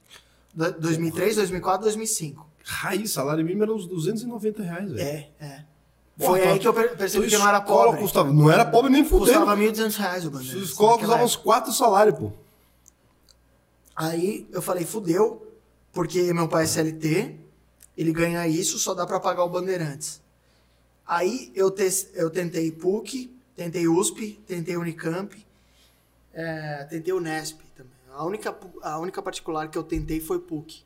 Do- 0.55 0.73
2003, 0.73 1.37
2004, 1.37 1.83
2005. 1.83 2.47
Raiz, 2.65 3.11
salário 3.13 3.45
mínimo 3.45 3.63
era 3.65 3.75
uns 3.75 3.87
290 3.87 4.63
reais, 4.63 4.91
velho. 4.91 5.01
É, 5.07 5.29
é. 5.39 5.65
Porra, 6.17 6.31
Foi 6.31 6.43
aí 6.49 6.59
que 6.59 6.67
eu 6.69 6.73
per- 6.73 6.97
percebi 6.97 7.25
tua 7.25 7.29
que 7.29 7.35
eu 7.35 7.41
não 7.41 7.49
era 7.49 7.59
escola 7.59 7.85
pobre. 7.87 8.01
Custava, 8.01 8.33
não 8.33 8.51
era 8.51 8.65
pobre 8.65 8.91
nem 8.91 9.05
fudendo. 9.05 9.39
Custava 9.41 9.57
1.200 9.57 9.97
reais 9.97 10.19
o 10.19 10.23
Sua 10.23 10.31
Bandeirantes. 10.31 10.69
escola 10.71 10.91
naquela 10.93 11.09
custava 11.09 11.25
uns 11.25 11.37
quatro 11.37 11.73
salários, 11.73 12.19
pô. 12.19 12.33
Aí 13.95 14.49
eu 14.53 14.63
falei, 14.63 14.85
fudeu, 14.85 15.47
porque 15.95 16.33
meu 16.35 16.49
pai 16.49 16.65
é 16.65 16.67
CLT, 16.67 17.39
ele 17.97 18.13
ganha 18.13 18.47
isso, 18.49 18.79
só 18.79 18.93
dá 18.95 19.07
pra 19.07 19.21
pagar 19.21 19.45
o 19.45 19.49
Bandeirantes. 19.49 20.21
Aí 21.07 21.53
eu, 21.55 21.71
te- 21.71 22.09
eu 22.15 22.31
tentei 22.31 22.73
PUC, 22.73 23.31
tentei 23.55 23.87
USP, 23.87 24.41
tentei 24.47 24.77
Unicamp, 24.77 25.35
é, 26.33 26.85
tentei 26.85 27.13
Unesp 27.13 27.61
também. 27.77 27.93
A 28.11 28.25
única, 28.25 28.57
a 28.83 28.99
única 28.99 29.23
particular 29.23 29.69
que 29.69 29.79
eu 29.79 29.83
tentei 29.85 30.21
foi 30.21 30.39
PUC. 30.41 30.83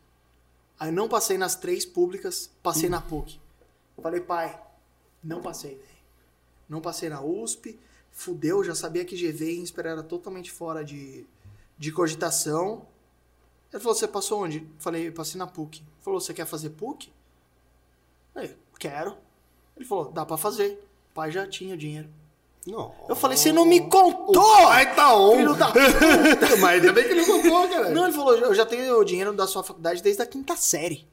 Aí 0.78 0.90
não 0.92 1.08
passei 1.08 1.36
nas 1.38 1.56
três 1.56 1.84
públicas, 1.84 2.50
passei 2.62 2.88
na 2.88 3.00
PUC. 3.00 3.40
Falei, 4.00 4.20
pai, 4.20 4.60
não 5.24 5.40
passei, 5.40 5.72
velho. 5.74 5.88
Não 6.68 6.80
passei 6.80 7.08
na 7.08 7.20
USP, 7.22 7.78
fudeu, 8.12 8.62
já 8.62 8.74
sabia 8.74 9.04
que 9.04 9.16
GV 9.16 9.44
e 9.64 9.72
era 9.78 10.02
totalmente 10.02 10.50
fora 10.52 10.84
de, 10.84 11.26
de 11.78 11.90
cogitação. 11.90 12.86
Ele 13.72 13.82
falou, 13.82 13.94
você 13.94 14.08
passou 14.08 14.42
onde? 14.42 14.66
Falei, 14.78 15.10
passei 15.10 15.38
na 15.38 15.47
PUC. 15.47 15.78
Ele 15.80 15.86
falou, 16.00 16.20
você 16.20 16.32
quer 16.32 16.47
fazer 16.47 16.70
PUC? 16.70 17.12
Falei, 18.32 18.56
quero. 18.78 19.16
Ele 19.76 19.84
falou, 19.84 20.10
dá 20.10 20.24
pra 20.24 20.36
fazer. 20.36 20.82
O 21.10 21.14
pai 21.14 21.30
já 21.30 21.47
tinha 21.47 21.76
dinheiro. 21.76 22.08
Não. 22.66 22.94
Eu 23.08 23.16
falei, 23.16 23.36
você 23.36 23.52
não 23.52 23.64
me 23.64 23.80
contou! 23.88 24.68
Ai, 24.68 24.94
tá 24.94 25.14
on. 25.16 25.36
Filho 25.36 25.55
da 25.55 25.72
Mas 26.60 26.80
ainda 26.80 26.92
bem 26.92 27.05
que 27.05 27.10
ele 27.10 27.26
não 27.26 27.42
contou, 27.42 27.68
cara. 27.68 27.90
Não, 27.90 28.05
ele 28.05 28.12
falou, 28.12 28.34
eu 28.36 28.55
já 28.55 28.66
tenho 28.66 28.98
o 28.98 29.05
dinheiro 29.05 29.32
da 29.32 29.47
sua 29.47 29.62
faculdade 29.62 30.02
desde 30.02 30.22
a 30.22 30.26
quinta 30.26 30.55
série. 30.56 31.06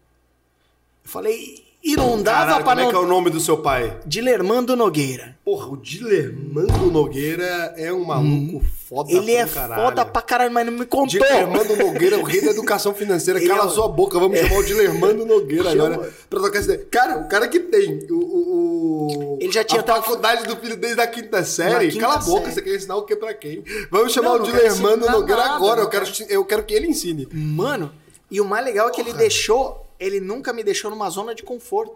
Eu 1.04 1.10
falei, 1.10 1.66
e 1.86 1.96
não 1.96 2.22
dava 2.22 2.40
Caralho, 2.46 2.64
pra 2.64 2.74
como 2.74 2.80
é 2.82 2.84
não... 2.84 2.90
que 2.92 2.96
é 2.98 3.00
o 3.00 3.08
nome 3.08 3.30
do 3.30 3.40
seu 3.40 3.58
pai? 3.60 3.98
Dilermando 4.06 4.76
Nogueira. 4.76 5.38
Porra, 5.46 5.68
o 5.68 5.78
Dilermando 5.78 6.92
Nogueira 6.92 7.74
é 7.78 7.94
um 7.94 8.04
maluco 8.04 8.64
foda 8.90 9.12
Ele 9.12 9.34
é 9.34 9.46
caralho. 9.46 9.82
foda 9.84 10.06
pra 10.06 10.22
caralho, 10.22 10.52
mas 10.52 10.66
não 10.66 10.74
me 10.74 10.86
contou. 10.86 11.08
Dilermando 11.08 11.76
Nogueira, 11.76 12.18
o 12.18 12.24
rei 12.24 12.42
da 12.42 12.52
educação 12.52 12.94
financeira. 12.94 13.40
Ele 13.40 13.48
Cala 13.48 13.70
é 13.70 13.74
sua 13.74 13.88
boca, 13.88 14.20
vamos 14.20 14.40
chamar 14.40 14.58
o 14.60 14.64
Dilermando 14.64 15.26
Nogueira 15.26 15.70
Chama. 15.72 15.86
agora. 15.94 16.14
Pra 16.30 16.40
tocar 16.40 16.60
essa 16.60 16.74
ideia. 16.74 16.88
Cara, 16.90 17.18
o 17.20 17.28
cara 17.28 17.48
que 17.48 17.60
tem 17.60 18.06
o. 18.10 18.16
o, 18.16 19.36
o- 19.36 19.38
Ele 19.40 19.52
já 19.52 19.64
tinha 19.64 19.82
a 19.82 19.84
o- 19.84 19.88
faculdade 19.88 20.44
do 20.48 20.56
filho 20.56 20.76
desde 20.76 21.00
a 21.02 21.08
quinta 21.08 21.44
série. 21.44 21.90
Quinta 21.90 22.02
Cala 22.02 22.16
a 22.16 22.18
boca, 22.20 22.42
série. 22.46 22.54
você 22.54 22.62
quer 22.62 22.76
ensinar 22.76 22.96
o 22.96 23.04
que 23.04 23.16
pra 23.16 23.34
quem? 23.34 23.64
Vamos 23.92 24.12
chamar 24.14 24.30
Não, 24.38 24.42
o 24.42 24.44
Dilermando 24.44 25.10
Nogueira 25.10 25.42
nada, 25.44 25.56
agora. 25.56 25.82
Eu 25.82 25.90
quero, 25.90 26.06
eu 26.30 26.46
quero 26.46 26.64
que 26.64 26.74
ele 26.74 26.88
ensine. 26.88 27.28
Mano, 27.32 27.92
e 28.32 28.42
o 28.42 28.46
mais 28.46 28.66
legal 28.66 28.88
é 28.90 28.92
que 28.92 29.02
ele 29.02 29.14
deixou, 29.14 29.85
ele 30.00 30.20
nunca 30.20 30.54
me 30.54 30.64
deixou 30.64 30.90
numa 30.90 31.10
zona 31.10 31.34
de 31.34 31.44
conforto. 31.44 31.96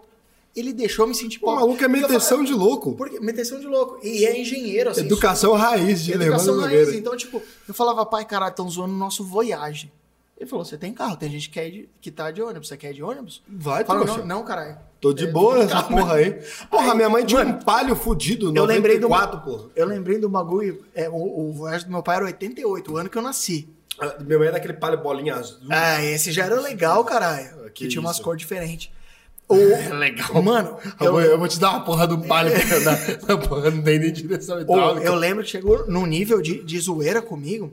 Ele 0.54 0.72
deixou 0.72 1.06
me 1.06 1.14
sentir 1.14 1.38
pobre. 1.38 1.60
maluco 1.60 1.84
é 1.84 1.86
meteção 1.86 2.42
de 2.42 2.52
louco. 2.52 2.94
Porque, 2.96 3.20
meteção 3.20 3.60
de 3.60 3.66
louco. 3.66 4.00
E 4.02 4.26
é 4.26 4.40
engenheiro, 4.40 4.90
assim. 4.90 5.02
Educação 5.02 5.52
raiz, 5.52 6.02
Dilermando 6.02 6.32
Educação 6.32 6.60
raiz. 6.60 6.78
Nogueira. 6.78 6.98
Então, 6.98 7.16
tipo, 7.16 7.40
eu 7.68 7.72
falava, 7.72 8.04
pai, 8.04 8.24
caralho, 8.24 8.50
estão 8.50 8.68
zoando 8.68 8.92
o 8.92 8.96
nosso 8.96 9.22
Voyage. 9.24 9.92
Ele 10.40 10.48
falou, 10.48 10.64
você 10.64 10.78
tem 10.78 10.92
carro, 10.94 11.18
tem 11.18 11.30
gente 11.30 11.50
que, 11.50 11.60
ir 11.60 11.70
de, 11.70 11.88
que 12.00 12.10
tá 12.10 12.30
de 12.30 12.40
ônibus, 12.40 12.66
você 12.66 12.76
quer 12.76 12.94
de 12.94 13.02
ônibus? 13.02 13.42
Vai, 13.46 13.84
trouxa. 13.84 14.18
não, 14.18 14.26
não, 14.26 14.42
caralho. 14.42 14.78
Tô 14.98 15.12
de 15.12 15.24
É, 15.24 15.26
boa 15.26 15.54
tô 15.54 15.60
de 15.66 15.66
nessa 15.66 15.82
porra 15.82 16.14
aí. 16.14 16.32
Porra, 16.70 16.92
Aí, 16.92 16.96
minha 16.96 17.10
mãe 17.10 17.26
tinha 17.26 17.42
um 17.42 17.44
mano, 17.44 17.62
palio 17.62 17.94
fudido, 17.94 18.46
Eu 18.56 18.64
lembrei 18.64 18.98
do 18.98 19.06
94, 19.06 19.40
porra. 19.42 19.70
Eu 19.76 19.86
lembrei 19.86 20.18
do 20.18 20.30
bagulho, 20.30 20.82
é, 20.94 21.10
o, 21.10 21.14
o 21.14 21.52
Voyage 21.52 21.84
do 21.84 21.90
meu 21.90 22.02
pai 22.02 22.16
era 22.16 22.24
88, 22.24 22.90
o 22.90 22.96
ano 22.96 23.10
que 23.10 23.18
eu 23.18 23.22
nasci. 23.22 23.68
Ah, 24.00 24.16
Meu 24.20 24.38
mãe 24.38 24.48
era 24.48 24.56
aquele 24.56 24.72
palio 24.74 24.98
bolinha 25.00 25.34
azul. 25.34 25.58
Ah, 25.68 26.02
esse 26.04 26.32
já 26.32 26.44
era 26.44 26.60
legal, 26.60 27.04
caralho. 27.04 27.64
Que 27.74 27.84
Que 27.84 27.88
tinha 27.88 28.00
umas 28.00 28.18
cores 28.18 28.40
diferentes. 28.40 28.90
O, 29.48 29.56
é 29.56 29.88
legal. 29.92 30.42
Mano, 30.42 30.76
Eu, 31.00 31.06
eu, 31.06 31.12
vou, 31.12 31.20
eu 31.22 31.38
vou 31.38 31.48
te 31.48 31.58
dar 31.58 31.70
uma 31.70 31.84
porra 31.84 32.06
do 32.06 32.18
palio 32.18 32.52
pra 32.52 32.76
andar. 32.76 32.98
Na 33.28 33.36
porra, 33.36 33.70
não 33.70 33.82
tem 33.82 33.98
nem 33.98 34.12
direção 34.12 34.60
hidráulica. 34.60 35.04
eu 35.04 35.14
lembro 35.14 35.42
que 35.44 35.50
chegou 35.50 35.86
num 35.88 36.06
nível 36.06 36.40
de, 36.40 36.62
de 36.62 36.78
zoeira 36.78 37.20
comigo, 37.20 37.72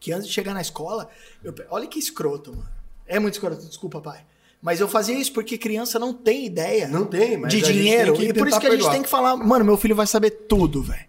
que 0.00 0.12
antes 0.12 0.26
de 0.26 0.32
chegar 0.32 0.52
na 0.52 0.60
escola, 0.60 1.08
eu 1.44 1.54
olha 1.70 1.86
que 1.86 1.98
escroto, 1.98 2.50
mano. 2.50 2.68
É 3.06 3.20
muito 3.20 3.34
escroto, 3.34 3.64
desculpa, 3.64 4.00
pai. 4.00 4.20
Mas 4.60 4.80
eu 4.80 4.88
fazia 4.88 5.16
isso 5.16 5.32
porque 5.32 5.56
criança 5.56 5.96
não 5.96 6.12
tem 6.12 6.44
ideia 6.44 6.88
Não 6.88 7.04
tem, 7.04 7.40
de 7.46 7.60
dinheiro. 7.60 8.20
e 8.20 8.32
por 8.32 8.48
isso 8.48 8.58
que 8.58 8.66
a 8.66 8.70
gente 8.70 8.78
perdoar. 8.78 8.92
tem 8.92 9.02
que 9.02 9.08
falar, 9.08 9.36
mano, 9.36 9.64
meu 9.64 9.76
filho 9.76 9.94
vai 9.94 10.08
saber 10.08 10.30
tudo, 10.30 10.82
velho. 10.82 11.04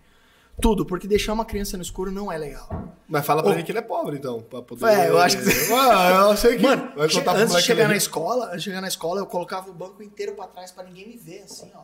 Tudo, 0.60 0.86
porque 0.86 1.08
deixar 1.08 1.34
uma 1.34 1.46
criança 1.46 1.78
no 1.78 1.84
escuro 1.84 2.12
não 2.12 2.32
é 2.32 2.38
legal. 2.38 2.68
Mas 3.08 3.26
fala 3.26 3.44
pra 3.44 3.54
ele 3.54 3.64
que 3.64 3.72
ele 3.72 3.78
é 3.80 3.82
pobre, 3.84 4.18
então. 4.18 4.42
Pra 4.42 4.62
poder... 4.62 4.86
É, 4.88 5.10
eu 5.10 5.18
acho 5.20 5.38
que- 5.38 5.44
Ah, 5.74 6.28
eu 6.32 6.38
sei 6.38 6.58
que... 6.58 6.64
Mano, 6.64 6.92
vai 6.96 7.08
che- 7.08 7.20
antes 7.20 7.56
de 7.56 7.62
chegar 7.62 7.88
na 7.88 7.96
escola, 7.96 8.46
antes 8.48 8.60
de 8.60 8.64
chegar 8.66 8.82
na 8.82 8.88
escola, 8.88 9.20
eu 9.22 9.26
colocava 9.28 9.70
o 9.70 9.74
banco 9.74 10.02
inteiro 10.02 10.34
pra 10.34 10.48
trás 10.48 10.72
pra 10.72 10.84
ninguém 10.84 11.08
me 11.08 11.18
ver, 11.18 11.44
assim, 11.44 11.72
ó. 11.76 11.82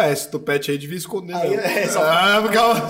É, 0.00 0.10
esse 0.10 0.30
tupete 0.30 0.70
aí 0.70 0.78
devia 0.78 0.96
esconder. 0.96 1.36
Aí, 1.36 1.54
é, 1.54 1.86
só- 1.88 2.02
Ah, 2.02 2.42
calma. 2.52 2.80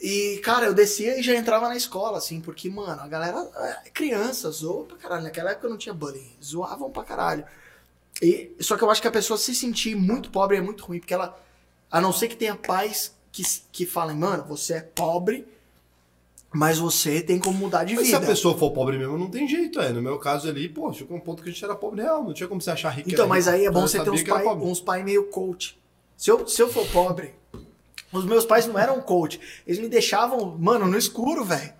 E, 0.00 0.38
cara, 0.44 0.66
eu 0.66 0.74
descia 0.74 1.18
e 1.18 1.22
já 1.22 1.34
entrava 1.34 1.66
na 1.68 1.76
escola, 1.76 2.18
assim, 2.18 2.40
porque, 2.40 2.68
mano, 2.68 3.00
a 3.02 3.08
galera, 3.08 3.48
é, 3.84 3.90
criança, 3.90 4.50
zoa 4.50 4.84
pra 4.84 4.96
caralho. 4.98 5.22
Naquela 5.22 5.52
época 5.52 5.68
não 5.68 5.78
tinha 5.78 5.94
bullying, 5.94 6.30
zoavam 6.44 6.90
pra 6.90 7.04
caralho. 7.04 7.44
E, 8.20 8.54
só 8.60 8.76
que 8.76 8.84
eu 8.84 8.90
acho 8.90 9.00
que 9.00 9.08
a 9.08 9.12
pessoa 9.12 9.38
se 9.38 9.54
sentir 9.54 9.96
muito 9.96 10.30
pobre 10.30 10.58
é 10.58 10.60
muito 10.60 10.84
ruim, 10.84 10.98
porque 10.98 11.14
ela, 11.14 11.36
a 11.90 12.00
não 12.02 12.12
ser 12.12 12.28
que 12.28 12.36
tenha 12.36 12.54
pais 12.54 13.16
que, 13.32 13.42
que 13.72 13.86
falem, 13.86 14.16
mano, 14.16 14.44
você 14.44 14.74
é 14.74 14.80
pobre, 14.80 15.46
mas 16.52 16.78
você 16.78 17.22
tem 17.22 17.38
como 17.38 17.58
mudar 17.58 17.84
de 17.84 17.94
Mas 17.94 18.06
se 18.06 18.12
vida. 18.12 18.24
a 18.24 18.28
pessoa 18.28 18.56
for 18.58 18.70
pobre 18.72 18.98
mesmo, 18.98 19.16
não 19.16 19.30
tem 19.30 19.48
jeito, 19.48 19.80
é. 19.80 19.90
No 19.90 20.02
meu 20.02 20.18
caso 20.18 20.48
ali, 20.48 20.68
pô, 20.68 20.92
chegou 20.92 21.16
um 21.16 21.20
ponto 21.20 21.42
que 21.42 21.48
a 21.48 21.52
gente 21.52 21.64
era 21.64 21.74
pobre 21.74 22.02
real. 22.02 22.22
Não 22.22 22.34
tinha 22.34 22.46
como 22.46 22.60
você 22.60 22.70
achar 22.70 22.90
rico. 22.90 23.10
Então, 23.10 23.26
mas 23.26 23.46
rico. 23.46 23.56
aí 23.56 23.64
é 23.64 23.70
bom 23.70 23.80
você 23.80 23.98
ter 24.04 24.10
uns 24.10 24.22
pais 24.22 24.46
uns 24.46 24.80
pai 24.80 25.02
meio 25.02 25.24
coach. 25.24 25.80
Se 26.14 26.30
eu, 26.30 26.46
se 26.46 26.60
eu 26.60 26.68
for 26.68 26.86
pobre, 26.88 27.34
os 28.12 28.26
meus 28.26 28.44
pais 28.44 28.66
não 28.66 28.78
eram 28.78 29.00
coach. 29.00 29.40
Eles 29.66 29.80
me 29.80 29.88
deixavam, 29.88 30.56
mano, 30.58 30.86
no 30.86 30.98
escuro, 30.98 31.42
velho. 31.42 31.72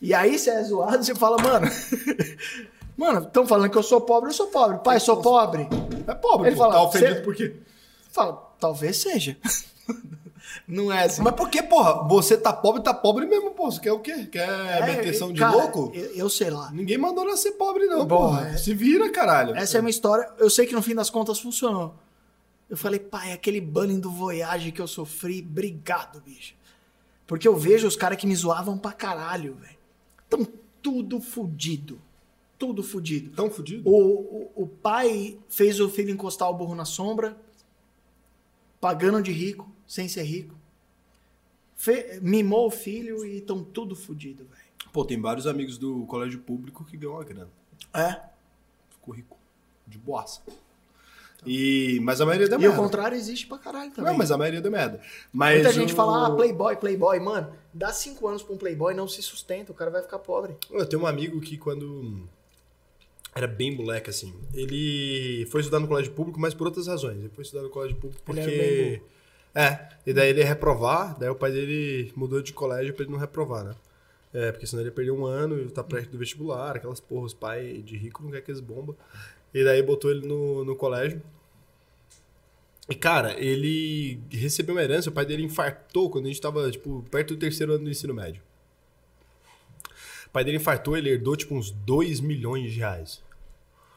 E 0.00 0.14
aí 0.14 0.38
você 0.38 0.50
é 0.50 0.62
zoado, 0.62 1.04
você 1.04 1.14
fala, 1.16 1.36
mano. 1.42 1.66
mano, 2.96 3.26
estão 3.26 3.44
falando 3.44 3.70
que 3.70 3.78
eu 3.78 3.82
sou 3.82 4.00
pobre, 4.00 4.30
eu 4.30 4.34
sou 4.34 4.46
pobre. 4.46 4.78
Pai, 4.78 5.00
sou 5.00 5.16
pobre. 5.20 5.68
É 6.06 6.14
pobre, 6.14 6.48
Ele 6.48 6.56
pô. 6.56 6.62
fala, 6.62 6.74
tá 6.74 6.82
ofendido 6.82 7.14
"Cê-" 7.16 7.20
por 7.22 7.34
quê? 7.34 7.56
Fala, 8.10 8.34
talvez 8.60 8.98
seja. 8.98 9.36
não 10.66 10.92
é 10.92 11.04
assim. 11.04 11.22
Mas 11.22 11.34
por 11.34 11.48
que, 11.48 11.62
porra? 11.62 12.06
Você 12.08 12.36
tá 12.36 12.52
pobre, 12.52 12.82
tá 12.82 12.92
pobre 12.94 13.26
mesmo, 13.26 13.50
pô. 13.52 13.70
Você 13.70 13.80
quer 13.80 13.92
o 13.92 14.00
quê? 14.00 14.26
Quer 14.26 14.86
meteção 14.86 15.32
de 15.32 15.40
cara, 15.40 15.52
louco? 15.56 15.90
Eu, 15.94 16.14
eu 16.14 16.28
sei 16.30 16.50
lá. 16.50 16.70
Ninguém 16.72 16.98
mandou 16.98 17.24
nascer 17.24 17.52
pobre, 17.52 17.86
não, 17.86 18.06
Bom, 18.06 18.28
porra. 18.28 18.48
é. 18.48 18.56
Se 18.56 18.74
vira, 18.74 19.10
caralho. 19.10 19.54
Essa 19.56 19.76
é 19.76 19.80
a 19.80 19.82
minha 19.82 19.90
história. 19.90 20.28
Eu 20.38 20.50
sei 20.50 20.66
que 20.66 20.74
no 20.74 20.82
fim 20.82 20.94
das 20.94 21.10
contas 21.10 21.38
funcionou. 21.38 21.94
Eu 22.68 22.76
falei, 22.76 22.98
pai, 22.98 23.32
aquele 23.32 23.60
bullying 23.60 24.00
do 24.00 24.10
Voyage 24.10 24.72
que 24.72 24.80
eu 24.80 24.86
sofri, 24.88 25.46
obrigado, 25.46 26.20
bicho. 26.22 26.54
Porque 27.26 27.46
eu 27.46 27.56
vejo 27.56 27.86
os 27.86 27.96
caras 27.96 28.18
que 28.18 28.26
me 28.26 28.34
zoavam 28.34 28.76
pra 28.78 28.92
caralho, 28.92 29.54
velho. 29.54 29.76
Tão 30.28 30.46
tudo 30.80 31.20
fudido. 31.20 32.00
Tudo 32.58 32.82
fudido. 32.82 33.30
Tão 33.34 33.50
fudido? 33.50 33.88
O, 33.88 33.94
o, 33.94 34.52
o 34.62 34.66
pai 34.66 35.38
fez 35.48 35.80
o 35.80 35.88
filho 35.88 36.10
encostar 36.10 36.48
o 36.48 36.54
burro 36.54 36.74
na 36.74 36.84
sombra, 36.84 37.36
pagando 38.80 39.22
de 39.22 39.32
rico, 39.32 39.68
sem 39.86 40.08
ser 40.08 40.22
rico. 40.22 40.54
Fe- 41.76 42.20
mimou 42.22 42.66
o 42.66 42.70
filho 42.70 43.24
e 43.26 43.40
tão 43.40 43.62
tudo 43.64 43.96
fudido, 43.96 44.44
velho. 44.44 44.62
Pô, 44.92 45.04
tem 45.04 45.20
vários 45.20 45.46
amigos 45.46 45.78
do 45.78 46.04
colégio 46.06 46.38
público 46.40 46.84
que 46.84 46.96
ganham 46.96 47.14
uma 47.14 47.24
grana. 47.24 47.48
É? 47.94 48.20
Ficou 48.90 49.14
rico. 49.14 49.36
De 49.86 49.98
boaça. 49.98 50.40
E, 51.44 51.98
mas 52.02 52.20
a 52.20 52.26
maioria 52.26 52.46
deu 52.48 52.56
E 52.60 52.66
o 52.66 52.68
merda. 52.68 52.76
contrário 52.82 53.16
existe 53.16 53.48
pra 53.48 53.58
caralho 53.58 53.90
também. 53.90 54.10
Não, 54.12 54.16
mas 54.16 54.30
a 54.30 54.38
maioria 54.38 54.60
deu 54.60 54.70
merda. 54.70 55.00
Mas 55.32 55.54
Muita 55.56 55.72
gente 55.72 55.92
o- 55.92 55.96
fala, 55.96 56.28
ah, 56.28 56.30
playboy, 56.36 56.76
playboy. 56.76 57.18
Mano, 57.18 57.52
dá 57.74 57.92
cinco 57.92 58.28
anos 58.28 58.42
pra 58.44 58.54
um 58.54 58.58
playboy, 58.58 58.94
não 58.94 59.08
se 59.08 59.20
sustenta, 59.22 59.72
o 59.72 59.74
cara 59.74 59.90
vai 59.90 60.02
ficar 60.02 60.20
pobre. 60.20 60.54
Eu 60.70 60.86
tenho 60.86 61.02
um 61.02 61.06
amigo 61.06 61.40
que 61.40 61.56
quando 61.58 62.28
era 63.34 63.48
bem 63.48 63.74
moleque, 63.74 64.08
assim, 64.10 64.32
ele 64.54 65.44
foi 65.50 65.62
estudar 65.62 65.80
no 65.80 65.88
colégio 65.88 66.12
público, 66.12 66.38
mas 66.38 66.54
por 66.54 66.66
outras 66.68 66.86
razões. 66.86 67.18
Ele 67.18 67.30
foi 67.30 67.42
estudar 67.42 67.62
no 67.62 67.70
colégio 67.70 67.96
público 67.96 68.22
porque... 68.24 69.02
É, 69.54 69.88
e 70.06 70.12
daí 70.12 70.30
ele 70.30 70.40
ia 70.40 70.46
reprovar, 70.46 71.18
daí 71.18 71.28
o 71.28 71.34
pai 71.34 71.52
dele 71.52 72.12
mudou 72.16 72.40
de 72.40 72.52
colégio 72.52 72.94
pra 72.94 73.04
ele 73.04 73.12
não 73.12 73.18
reprovar, 73.18 73.64
né? 73.64 73.74
É, 74.32 74.50
porque 74.50 74.66
senão 74.66 74.82
ele 74.82 74.88
ia 74.88 74.94
perder 74.94 75.10
um 75.10 75.26
ano 75.26 75.60
e 75.60 75.70
tá 75.70 75.84
perto 75.84 76.10
do 76.10 76.18
vestibular, 76.18 76.76
aquelas 76.76 77.00
porra, 77.00 77.26
os 77.26 77.34
pais 77.34 77.84
de 77.84 77.96
rico 77.96 78.22
não 78.22 78.30
quer 78.30 78.40
que 78.40 78.50
eles 78.50 78.60
bomba. 78.60 78.96
E 79.52 79.62
daí 79.62 79.82
botou 79.82 80.10
ele 80.10 80.26
no, 80.26 80.64
no 80.64 80.74
colégio. 80.74 81.22
E, 82.88 82.94
cara, 82.94 83.38
ele 83.38 84.18
recebeu 84.30 84.74
uma 84.74 84.82
herança, 84.82 85.10
o 85.10 85.12
pai 85.12 85.24
dele 85.24 85.44
infartou 85.44 86.10
quando 86.10 86.24
a 86.24 86.28
gente 86.28 86.40
tava, 86.40 86.70
tipo, 86.70 87.04
perto 87.10 87.34
do 87.34 87.40
terceiro 87.40 87.74
ano 87.74 87.84
do 87.84 87.90
ensino 87.90 88.14
médio. 88.14 88.42
O 90.26 90.30
pai 90.32 90.44
dele 90.44 90.56
infartou, 90.56 90.96
ele 90.96 91.10
herdou, 91.10 91.36
tipo, 91.36 91.54
uns 91.54 91.70
2 91.70 92.20
milhões 92.20 92.72
de 92.72 92.78
reais. 92.78 93.22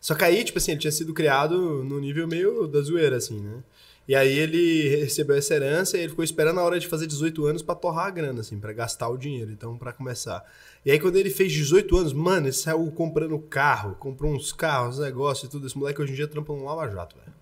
Só 0.00 0.14
que 0.14 0.24
aí, 0.24 0.44
tipo 0.44 0.58
assim, 0.58 0.72
ele 0.72 0.80
tinha 0.80 0.92
sido 0.92 1.12
criado 1.14 1.56
no 1.84 1.98
nível 2.00 2.26
meio 2.28 2.66
da 2.66 2.80
zoeira, 2.82 3.16
assim, 3.16 3.40
né? 3.40 3.62
E 4.06 4.14
aí 4.14 4.38
ele 4.38 4.88
recebeu 4.98 5.34
essa 5.34 5.54
herança 5.54 5.96
e 5.96 6.00
ele 6.00 6.10
ficou 6.10 6.22
esperando 6.24 6.60
a 6.60 6.62
hora 6.62 6.78
de 6.78 6.86
fazer 6.86 7.06
18 7.06 7.46
anos 7.46 7.62
pra 7.62 7.74
torrar 7.74 8.06
a 8.06 8.10
grana, 8.10 8.40
assim, 8.42 8.60
pra 8.60 8.70
gastar 8.74 9.08
o 9.08 9.16
dinheiro, 9.16 9.50
então, 9.50 9.78
pra 9.78 9.94
começar. 9.94 10.44
E 10.84 10.90
aí, 10.90 11.00
quando 11.00 11.16
ele 11.16 11.30
fez 11.30 11.50
18 11.50 11.96
anos, 11.96 12.12
mano, 12.12 12.46
ele 12.46 12.52
saiu 12.52 12.90
comprando 12.92 13.38
carro, 13.38 13.94
comprou 13.94 14.32
uns 14.32 14.52
carros, 14.52 14.98
negócios 14.98 15.48
e 15.48 15.50
tudo. 15.50 15.66
Esse 15.66 15.78
moleque 15.78 16.02
hoje 16.02 16.12
em 16.12 16.16
dia 16.16 16.28
trampa 16.28 16.52
no 16.52 16.64
Lava 16.64 16.88
Jato, 16.90 17.16
velho. 17.16 17.32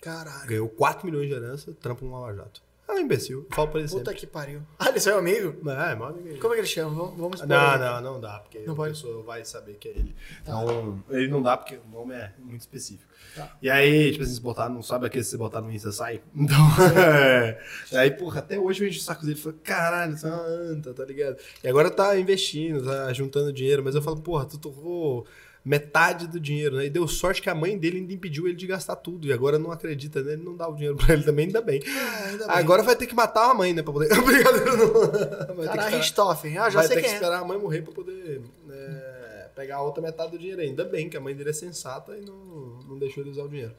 Caralho. 0.00 0.48
Ganhou 0.48 0.68
4 0.68 1.04
milhões 1.04 1.28
de 1.28 1.34
herança, 1.34 1.74
trampa 1.74 2.04
no 2.04 2.12
Lava 2.12 2.34
Jato. 2.34 2.62
É 2.90 2.94
um 2.94 2.98
imbecil. 2.98 3.46
Eu 3.50 3.54
falo 3.54 3.68
pra 3.68 3.80
ele 3.80 3.88
Puta 3.88 4.04
sempre. 4.10 4.20
que 4.20 4.26
pariu. 4.26 4.62
Ah, 4.78 4.88
ele 4.88 4.96
é 4.98 5.00
seu 5.00 5.16
amigo? 5.18 5.54
É, 5.70 5.94
mó 5.94 6.06
amigo 6.06 6.28
aí. 6.28 6.38
Como 6.38 6.52
é 6.52 6.56
que 6.56 6.60
ele 6.62 6.68
chama? 6.68 6.90
Vamos, 7.16 7.40
Não, 7.42 7.74
ele. 7.74 7.78
não, 7.84 8.00
não 8.00 8.20
dá, 8.20 8.40
porque 8.40 8.58
Não 8.60 8.72
a 8.72 8.76
pode? 8.76 8.94
pessoa 8.94 9.22
vai 9.22 9.44
saber 9.44 9.74
que 9.74 9.88
é 9.88 9.92
ele. 9.92 10.14
Então, 10.42 11.02
ele 11.10 11.28
não 11.28 11.40
dá 11.42 11.56
porque 11.56 11.76
o 11.76 11.88
nome 11.90 12.14
é 12.14 12.32
muito 12.38 12.60
específico. 12.60 13.08
Tá. 13.36 13.56
E 13.62 13.70
aí, 13.70 14.10
tipo 14.10 14.24
assim, 14.24 14.34
se 14.34 14.40
botar, 14.40 14.68
não 14.68 14.82
sabe 14.82 15.06
aquele 15.06 15.22
que 15.22 15.30
você 15.30 15.36
botar 15.36 15.60
no 15.60 15.70
Insta 15.70 15.92
sai? 15.92 16.20
Então, 16.34 16.56
é. 16.98 17.62
E 17.92 17.96
aí, 17.96 18.10
porra, 18.10 18.40
até 18.40 18.58
hoje 18.58 18.82
eu 18.84 18.88
encho 18.88 18.98
o 18.98 19.02
saco 19.02 19.24
dele. 19.24 19.36
Falei, 19.38 19.58
caralho, 19.62 20.16
você 20.16 20.26
é 20.26 20.30
uma 20.30 20.42
anta, 20.46 20.92
tá 20.92 21.04
ligado? 21.04 21.36
E 21.62 21.68
agora 21.68 21.90
tá 21.90 22.18
investindo, 22.18 22.84
tá 22.84 23.12
juntando 23.12 23.52
dinheiro, 23.52 23.84
mas 23.84 23.94
eu 23.94 24.02
falo, 24.02 24.20
porra, 24.20 24.46
tu 24.46 24.58
torrou 24.58 25.26
metade 25.64 26.26
do 26.26 26.40
dinheiro, 26.40 26.76
né? 26.76 26.86
E 26.86 26.90
deu 26.90 27.06
sorte 27.06 27.42
que 27.42 27.50
a 27.50 27.54
mãe 27.54 27.76
dele 27.78 27.98
ainda 27.98 28.12
impediu 28.12 28.46
ele 28.46 28.56
de 28.56 28.66
gastar 28.66 28.96
tudo. 28.96 29.26
E 29.28 29.32
agora 29.32 29.58
não 29.58 29.70
acredita 29.70 30.22
nele, 30.22 30.42
não 30.42 30.56
dá 30.56 30.66
o 30.68 30.74
dinheiro 30.74 30.96
pra 30.96 31.12
ele 31.14 31.22
também, 31.22 31.46
ainda 31.46 31.60
bem. 31.60 31.82
Ah, 31.86 32.24
ainda 32.28 32.46
bem. 32.46 32.56
Agora 32.56 32.82
vai 32.82 32.96
ter 32.96 33.06
que 33.06 33.14
matar 33.14 33.50
a 33.50 33.54
mãe, 33.54 33.72
né? 33.72 33.82
Pra 33.82 33.92
poder. 33.92 34.08
Brincadeira, 34.22 34.76
não. 34.76 34.88
Vai 34.92 35.06
ter 35.06 35.14
que 35.14 35.16
Caralho, 35.16 35.66
esperar- 35.66 35.90
Richthofen. 36.00 36.58
Ah, 36.58 36.70
já 36.70 36.78
vai 36.80 36.86
sei 36.88 36.96
ter 36.96 37.02
que 37.02 37.08
é. 37.08 37.12
esperar 37.14 37.40
a 37.40 37.44
mãe 37.44 37.58
morrer 37.58 37.82
pra 37.82 37.92
poder 37.92 38.40
é, 38.70 39.48
pegar 39.54 39.76
a 39.76 39.82
outra 39.82 40.02
metade 40.02 40.30
do 40.32 40.38
dinheiro. 40.38 40.62
Ainda 40.62 40.84
bem 40.84 41.08
que 41.10 41.16
a 41.16 41.20
mãe 41.20 41.34
dele 41.34 41.50
é 41.50 41.52
sensata 41.52 42.16
e 42.16 42.22
não, 42.22 42.78
não 42.88 42.98
deixou 42.98 43.22
ele 43.22 43.30
usar 43.30 43.42
o 43.44 43.48
dinheiro. 43.48 43.74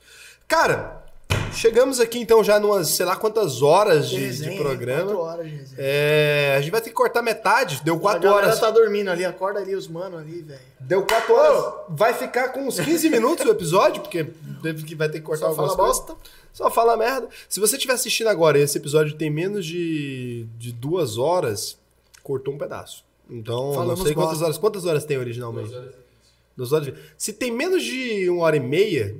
Cara, 0.48 1.04
chegamos 1.54 2.00
aqui 2.00 2.20
então 2.20 2.44
já 2.44 2.60
numas, 2.60 2.90
sei 2.90 3.06
lá 3.06 3.16
quantas 3.16 3.62
horas 3.62 4.10
de, 4.10 4.18
de 4.18 4.26
Resenha, 4.26 4.52
hein? 4.52 4.58
programa. 4.58 5.04
Quatro 5.04 5.20
horas 5.20 5.46
de 5.46 5.56
resenha. 5.56 5.76
É, 5.78 6.56
a 6.58 6.62
gente 6.62 6.72
vai 6.72 6.82
ter 6.82 6.90
que 6.90 6.96
cortar 6.96 7.22
metade. 7.22 7.82
Deu 7.84 7.96
a 7.96 8.00
quatro 8.00 8.22
galera 8.24 8.48
horas. 8.48 8.60
tá 8.60 8.72
dormindo 8.72 9.10
ali, 9.10 9.26
acorda 9.26 9.60
ali 9.60 9.76
os 9.76 9.88
mano 9.88 10.18
ali, 10.18 10.42
velho. 10.42 10.60
Deu 10.80 11.06
quatro 11.06 11.34
horas. 11.34 11.74
Vai 11.90 12.14
ficar 12.14 12.50
com 12.50 12.68
uns 12.68 12.80
15 12.80 13.10
minutos 13.10 13.46
o 13.46 13.50
episódio, 13.50 14.02
porque 14.02 14.26
teve 14.62 14.84
que 14.84 14.96
vai 14.96 15.10
ter 15.10 15.20
que 15.20 15.26
cortar 15.26 15.46
Só 15.46 15.50
algumas 15.50 15.76
fala 15.76 15.88
bosta. 15.88 16.16
Só 16.54 16.70
fala 16.70 16.98
merda. 16.98 17.30
Se 17.48 17.60
você 17.60 17.76
estiver 17.76 17.94
assistindo 17.94 18.28
agora 18.28 18.60
e 18.60 18.62
esse 18.62 18.78
episódio 18.78 19.16
tem 19.16 19.30
menos 19.30 19.66
de, 19.66 20.46
de 20.58 20.72
duas 20.72 21.18
horas, 21.18 21.78
cortou 22.24 22.54
um 22.54 22.58
pedaço. 22.58 23.06
Então, 23.30 23.74
Falamos 23.74 24.00
não 24.00 24.06
sei 24.06 24.14
quantas 24.14 24.32
bosta. 24.32 24.46
horas. 24.46 24.58
Quantas 24.58 24.86
horas 24.86 25.06
tem 25.06 25.18
originalmente? 25.18 25.70
Duas 25.70 25.82
horas. 25.82 26.01
E 26.58 26.80
vinte. 26.86 26.98
Se 27.18 27.34
tem 27.34 27.52
menos 27.52 27.84
de 27.84 28.30
uma 28.30 28.44
hora 28.44 28.58
e 28.58 28.60
meia, 28.60 29.16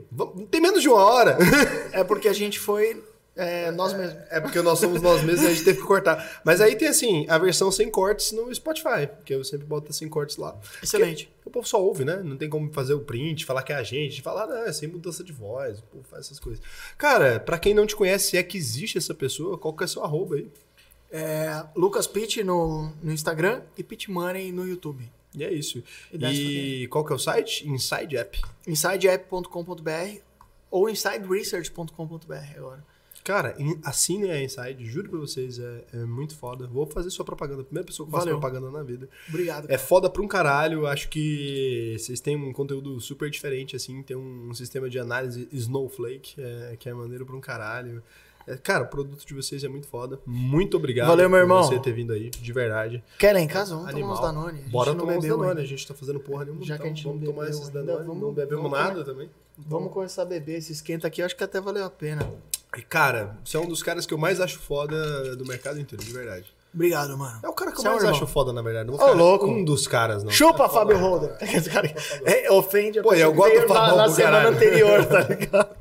tem 0.50 0.62
menos 0.62 0.82
de 0.82 0.90
uma 0.90 1.04
hora. 1.04 1.38
É 1.94 2.06
porque 2.06 2.30
a 2.30 2.34
gente 2.34 2.58
foi 2.58 3.04
é, 3.36 3.72
nós 3.72 3.94
mesmos. 3.94 4.22
É 4.30 4.40
porque 4.40 4.62
nós 4.62 4.80
somos 4.80 5.02
nós 5.02 5.24
mesmos 5.24 5.44
e 5.44 5.48
a 5.48 5.50
gente 5.50 5.64
teve 5.64 5.80
que 5.80 5.88
cortar. 5.88 6.42
Mas 6.44 6.60
aí 6.60 6.76
tem 6.76 6.88
assim, 6.88 7.26
a 7.30 7.38
versão 7.38 7.72
sem 7.72 7.90
cortes 7.90 8.32
no 8.34 8.54
Spotify, 8.54 9.10
que 9.24 9.34
eu 9.34 9.44
sempre 9.44 9.66
boto 9.66 9.92
sem 9.94 10.10
cortes 10.10 10.38
lá. 10.38 10.58
Excelente. 10.84 11.26
Porque 11.26 11.50
o 11.50 11.52
povo 11.52 11.68
só 11.68 11.82
ouve, 11.82 12.04
né? 12.04 12.22
Não 12.24 12.36
tem 12.36 12.50
como 12.50 12.72
fazer 12.74 12.94
o 12.94 13.00
print, 13.00 13.46
falar 13.46 13.64
que 13.64 13.72
é 13.72 13.76
a 13.76 13.84
gente, 13.84 14.22
falar, 14.22 14.48
não, 14.48 14.64
é 14.64 14.74
sem 14.74 14.88
mudança 14.88 15.24
de 15.24 15.32
voz, 15.32 15.80
o 15.80 15.84
povo 15.84 16.04
faz 16.10 16.26
essas 16.26 16.40
coisas. 16.40 16.62
Cara, 16.98 17.40
pra 17.40 17.58
quem 17.58 17.74
não 17.74 17.86
te 17.86 17.96
conhece, 17.96 18.32
se 18.32 18.38
é 18.38 18.44
que 18.44 18.58
existe 18.58 18.98
essa 18.98 19.14
pessoa, 19.14 19.58
qual 19.58 19.74
que 19.74 19.84
é 19.84 19.88
seu 19.88 20.04
arroba 20.04 20.36
aí? 20.36 20.48
É, 21.10 21.64
Lucas 21.76 22.08
Pitt 22.08 22.44
no, 22.44 22.92
no 23.02 23.12
Instagram 23.12 23.62
e 23.78 23.84
Pitt 23.84 24.10
Money 24.12 24.52
no 24.52 24.68
YouTube. 24.68 25.10
E 25.36 25.44
é 25.44 25.52
isso. 25.54 25.84
E 26.12 26.84
E 26.84 26.88
qual 26.88 27.06
que 27.06 27.12
é 27.14 27.16
o 27.16 27.20
site? 27.20 27.68
Inside 27.68 28.18
App. 28.18 28.40
InsideApp.com.br 28.68 30.20
ou 30.70 30.90
InsideResearch.com.br 30.90 32.34
agora. 32.58 32.84
Cara, 33.24 33.56
in- 33.60 33.80
assinem 33.84 34.32
a 34.32 34.42
Inside, 34.44 34.84
juro 34.84 35.10
pra 35.10 35.20
vocês, 35.20 35.60
é, 35.60 35.84
é 35.94 35.98
muito 35.98 36.36
foda. 36.36 36.66
Vou 36.66 36.88
fazer 36.88 37.12
sua 37.12 37.24
propaganda, 37.24 37.64
primeira 37.64 37.86
pessoa 37.86 38.08
que 38.08 38.12
faz 38.12 38.24
propaganda 38.32 38.72
na 38.72 38.82
vida. 38.82 39.08
Obrigado. 39.30 39.70
É 39.70 39.78
foda 39.78 40.10
pra 40.10 40.24
um 40.24 40.28
caralho, 40.28 40.88
acho 40.88 41.08
que 41.08 41.96
vocês 42.00 42.20
têm 42.20 42.36
um 42.36 42.52
conteúdo 42.52 43.00
super 43.00 43.30
diferente, 43.30 43.76
assim, 43.76 44.02
tem 44.02 44.18
um, 44.18 44.52
sistema 44.56 44.90
de 44.90 44.98
análise 44.98 45.48
Snowflake, 45.52 46.34
é, 46.42 46.76
que 46.80 46.90
é 46.90 46.94
maneiro 46.96 47.24
pra 47.24 47.36
um 47.36 47.40
caralho. 47.42 48.02
É, 48.48 48.56
cara, 48.58 48.84
o 48.84 48.88
produto 48.88 49.26
de 49.26 49.34
vocês 49.34 49.64
é 49.64 49.68
muito 49.68 49.88
foda. 49.88 50.20
Muito 50.26 50.78
obrigado 50.78 51.08
Valeu, 51.08 51.30
meu 51.30 51.40
por 51.40 51.44
irmão. 51.44 51.64
você 51.64 51.80
ter 51.80 51.92
vindo 51.94 52.12
aí, 52.14 52.30
de 52.30 52.54
verdade. 52.54 53.04
Querem 53.20 53.46
em 53.46 53.48
casa? 53.48 53.76
Vamos 53.76 53.90
Animal. 53.90 54.16
tomar 54.16 54.30
uns 54.30 54.34
Danone. 54.36 54.58
A 54.60 54.62
gente 54.62 54.72
Bora 54.72 54.92
não 54.92 55.00
tomar 55.00 55.12
uns 55.14 55.16
bebeu 55.22 55.38
Danone, 55.38 55.50
ainda. 55.52 55.62
a 55.62 55.66
gente 55.66 55.88
tá 55.88 55.94
fazendo 55.94 56.20
porra 56.20 56.46
nenhuma, 56.46 56.64
Já 56.64 56.76
que 56.78 56.82
então 56.82 56.86
a 56.92 56.96
gente 56.96 57.06
não 57.06 57.12
vamos 57.14 57.26
tomar 57.28 57.42
bebeu 57.46 57.50
esses 57.58 57.68
ainda, 57.68 57.84
Danone, 57.84 58.06
vamos- 58.08 58.24
não 58.24 58.34
bebemos 58.34 58.64
vamos 58.64 58.78
nada 58.80 59.04
também. 59.04 59.30
Vamos 59.58 59.92
começar 59.94 60.22
a 60.24 60.26
beber. 60.26 60.58
Esse 60.58 60.72
esquenta 60.72 61.08
aqui, 61.08 61.22
eu 61.22 61.26
acho 61.26 61.36
que 61.36 61.44
até 61.44 61.62
valeu 61.62 61.86
a 61.86 61.90
pena. 61.90 62.28
E, 62.76 62.82
cara, 62.82 63.38
você 63.44 63.58
é 63.58 63.60
um 63.60 63.68
dos 63.68 63.84
caras 63.84 64.06
que 64.06 64.14
eu 64.14 64.18
mais 64.18 64.40
acho 64.42 64.58
foda 64.60 65.36
do 65.36 65.46
mercado 65.46 65.80
inteiro, 65.80 66.04
de 66.04 66.12
verdade. 66.12 66.46
Obrigado, 66.74 67.18
mano. 67.18 67.38
É 67.44 67.50
o 67.50 67.54
cara 67.54 67.70
que 67.72 67.78
eu 67.78 67.82
Você 67.82 67.88
é 67.88 67.90
um 67.90 67.94
mais 67.96 68.04
irmão. 68.06 68.18
acho 68.18 68.28
foda, 68.28 68.54
na 68.54 68.62
verdade. 68.62 68.88
Não 68.88 68.94
Ô, 68.94 68.98
vou 68.98 69.08
ficar- 69.08 69.18
louco. 69.20 69.46
Um 69.46 69.66
dos 69.66 69.88
caras, 69.88 70.24
não. 70.24 70.32
Chupa, 70.32 70.70
Fábio 70.70 70.98
Holder. 70.98 71.36
Esse 71.42 71.70
cara 71.70 71.94
é, 72.26 72.50
ofende 72.50 73.00
a 73.00 73.04
Pô, 73.04 73.10
pessoa 73.10 73.26
eu 73.28 73.32
que 73.32 73.38
gosto 73.38 73.50
veio 73.52 73.68
do 73.68 73.74
na, 73.74 73.76
Fabão 73.80 73.98
na 73.98 74.04
pro 74.06 74.14
semana 74.14 74.38
caralho. 74.38 74.56
anterior, 74.56 75.06
tá 75.06 75.20
ligado? 75.22 75.76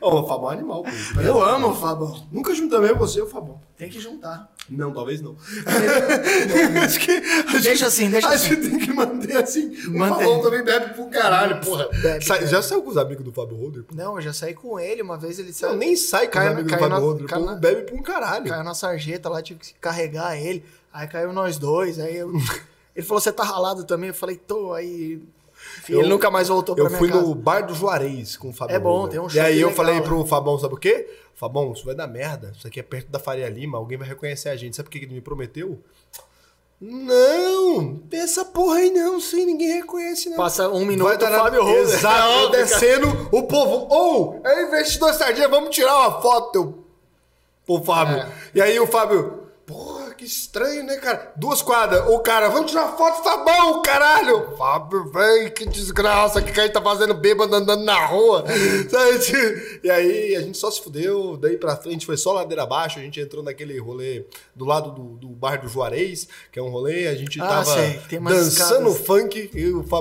Ô, 0.00 0.20
o 0.20 0.26
Fabão 0.26 0.50
é 0.50 0.54
animal, 0.54 0.82
pô. 0.84 1.20
Eu 1.20 1.42
amo 1.42 1.68
o 1.68 1.74
Fabão. 1.74 2.26
Nunca 2.30 2.54
juntamos 2.54 2.88
eu, 2.88 2.96
você 2.96 3.18
e 3.18 3.22
o 3.22 3.26
Fabão. 3.26 3.60
Tem 3.76 3.88
que 3.88 4.00
juntar. 4.00 4.50
Não, 4.68 4.92
talvez 4.92 5.20
não. 5.22 5.36
acho 6.84 7.00
que. 7.00 7.10
Acho 7.12 7.62
Deixa 7.62 7.76
que- 7.78 7.84
assim, 7.84 8.10
deixa 8.10 8.28
a 8.28 8.32
assim. 8.32 8.48
gente 8.56 8.70
tem 8.70 8.78
que 8.78 8.92
manter 8.92 9.36
assim. 9.36 9.68
O 9.88 9.98
Mantém. 9.98 10.18
Fabão 10.26 10.42
também 10.42 10.62
bebe 10.64 10.94
pro 10.94 11.06
caralho, 11.08 11.60
porra. 11.60 11.88
Bebe, 12.02 12.24
Sai- 12.24 12.38
bebe. 12.40 12.50
já 12.50 12.62
saiu 12.62 12.82
com 12.82 12.90
os 12.90 12.96
amigos 12.96 13.24
do 13.24 13.32
Fábio 13.32 13.56
Holder? 13.56 13.84
Não, 13.94 14.16
eu 14.16 14.22
já 14.22 14.32
saí 14.32 14.54
com 14.54 14.78
ele. 14.80 15.02
Uma 15.02 15.16
vez 15.16 15.38
ele 15.38 15.52
saiu. 15.52 15.72
Não, 15.72 15.78
nem 15.78 15.94
sai 15.96 16.26
com 16.26 16.32
Caiu 16.32 16.52
os 16.52 16.58
amigos 16.58 16.72
do 16.72 16.78
Fábio. 16.78 16.96
O 16.96 17.26
caiu 17.26 17.40
povo 17.42 17.52
na- 17.52 17.54
bebe 17.54 17.82
pra 17.82 17.94
um 17.94 18.02
caralho. 18.02 18.48
Caiu 18.48 18.64
na 18.64 18.74
sarjeta 18.74 19.28
lá, 19.28 19.42
tive 19.42 19.60
que 19.60 19.74
carregar 19.74 20.36
ele. 20.36 20.64
Aí 20.92 21.06
caiu 21.06 21.32
nós 21.32 21.58
dois. 21.58 21.98
Aí 21.98 22.16
eu... 22.16 22.32
ele 22.96 23.06
falou: 23.06 23.20
Você 23.20 23.30
tá 23.32 23.44
ralado 23.44 23.84
também? 23.84 24.08
Eu 24.08 24.14
falei: 24.14 24.36
Tô. 24.36 24.72
Aí. 24.72 25.22
Eu- 25.88 26.00
ele 26.00 26.08
nunca 26.08 26.30
mais 26.30 26.48
voltou 26.48 26.74
pra 26.74 26.84
Eu 26.84 26.88
minha 26.88 26.98
fui 26.98 27.08
casa. 27.08 27.20
no 27.22 27.34
bar 27.34 27.60
do 27.66 27.74
Juarez 27.74 28.36
com 28.36 28.48
o 28.50 28.52
Fabão. 28.52 28.74
É 28.76 28.78
bom, 28.78 28.90
Holder. 28.98 29.10
tem 29.12 29.20
um 29.20 29.26
E 29.26 29.30
shopping 29.30 29.40
aí 29.46 29.60
eu 29.60 29.68
legal 29.68 29.84
falei 29.84 30.00
pro 30.00 30.26
Fabão, 30.26 30.58
sabe 30.58 30.74
o 30.74 30.78
quê? 30.78 31.08
Fabão, 31.34 31.72
isso 31.72 31.84
vai 31.84 31.94
dar 31.94 32.06
merda. 32.06 32.52
Isso 32.56 32.66
aqui 32.66 32.80
é 32.80 32.82
perto 32.82 33.08
da 33.10 33.18
Faria 33.18 33.48
Lima, 33.48 33.76
alguém 33.78 33.98
vai 33.98 34.08
reconhecer 34.08 34.48
a 34.48 34.56
gente. 34.56 34.74
Sabe 34.76 34.88
por 34.88 34.98
que 34.98 35.04
ele 35.04 35.14
me 35.14 35.20
prometeu? 35.20 35.78
Não! 36.80 38.00
Essa 38.12 38.44
porra 38.44 38.76
aí 38.76 38.90
não, 38.90 39.18
sim, 39.20 39.44
ninguém 39.46 39.68
reconhece, 39.76 40.28
não. 40.28 40.36
Passa 40.36 40.68
um 40.68 40.84
minuto 40.84 41.06
Vai 41.06 41.16
o 41.16 41.18
dar 41.18 41.30
na- 41.30 41.38
Fábio 41.38 41.62
Holder. 41.64 41.82
Exato, 41.82 42.06
cara. 42.06 42.48
descendo, 42.50 43.28
o 43.32 43.42
povo, 43.44 43.86
ou, 43.94 44.40
é 44.44 44.62
investidor 44.66 45.12
sardinha, 45.14 45.48
vamos 45.48 45.74
tirar 45.74 45.96
uma 45.96 46.20
foto, 46.20 46.52
teu... 46.52 46.84
o 47.66 47.82
Fábio. 47.82 48.16
É. 48.18 48.28
E 48.54 48.60
aí 48.60 48.78
o 48.78 48.86
Fábio, 48.86 49.45
que 50.16 50.24
estranho, 50.24 50.82
né, 50.84 50.96
cara? 50.96 51.32
Duas 51.36 51.60
quadras, 51.62 52.08
o 52.08 52.18
cara, 52.20 52.48
vamos 52.48 52.70
tirar 52.70 52.96
foto, 52.96 53.22
Fabão, 53.22 53.82
caralho! 53.82 54.56
Fábio, 54.56 55.10
velho, 55.10 55.52
que 55.52 55.66
desgraça, 55.66 56.40
que 56.40 56.58
a 56.58 56.64
gente 56.64 56.72
tá 56.72 56.80
fazendo 56.82 57.14
bêbado 57.14 57.54
andando 57.54 57.84
na 57.84 58.06
rua. 58.06 58.44
Sabe? 58.88 59.80
E 59.84 59.90
aí 59.90 60.36
a 60.36 60.40
gente 60.40 60.56
só 60.56 60.70
se 60.70 60.80
fudeu, 60.82 61.36
daí 61.36 61.56
pra 61.56 61.76
frente 61.76 62.06
foi 62.06 62.16
só 62.16 62.32
ladeira 62.32 62.62
abaixo, 62.62 62.98
a 62.98 63.02
gente 63.02 63.20
entrou 63.20 63.42
naquele 63.42 63.78
rolê 63.78 64.24
do 64.54 64.64
lado 64.64 64.90
do, 64.92 65.16
do 65.16 65.28
bar 65.28 65.60
do 65.60 65.68
Juarez, 65.68 66.28
que 66.50 66.58
é 66.58 66.62
um 66.62 66.68
rolê, 66.70 67.08
a 67.08 67.14
gente 67.14 67.40
Ah, 67.40 67.46
tava 67.46 67.74
sei, 67.74 68.00
dançando 68.20 68.94
funk 68.94 69.50
e 69.52 69.72
o 69.72 69.82
Fábio 69.82 69.96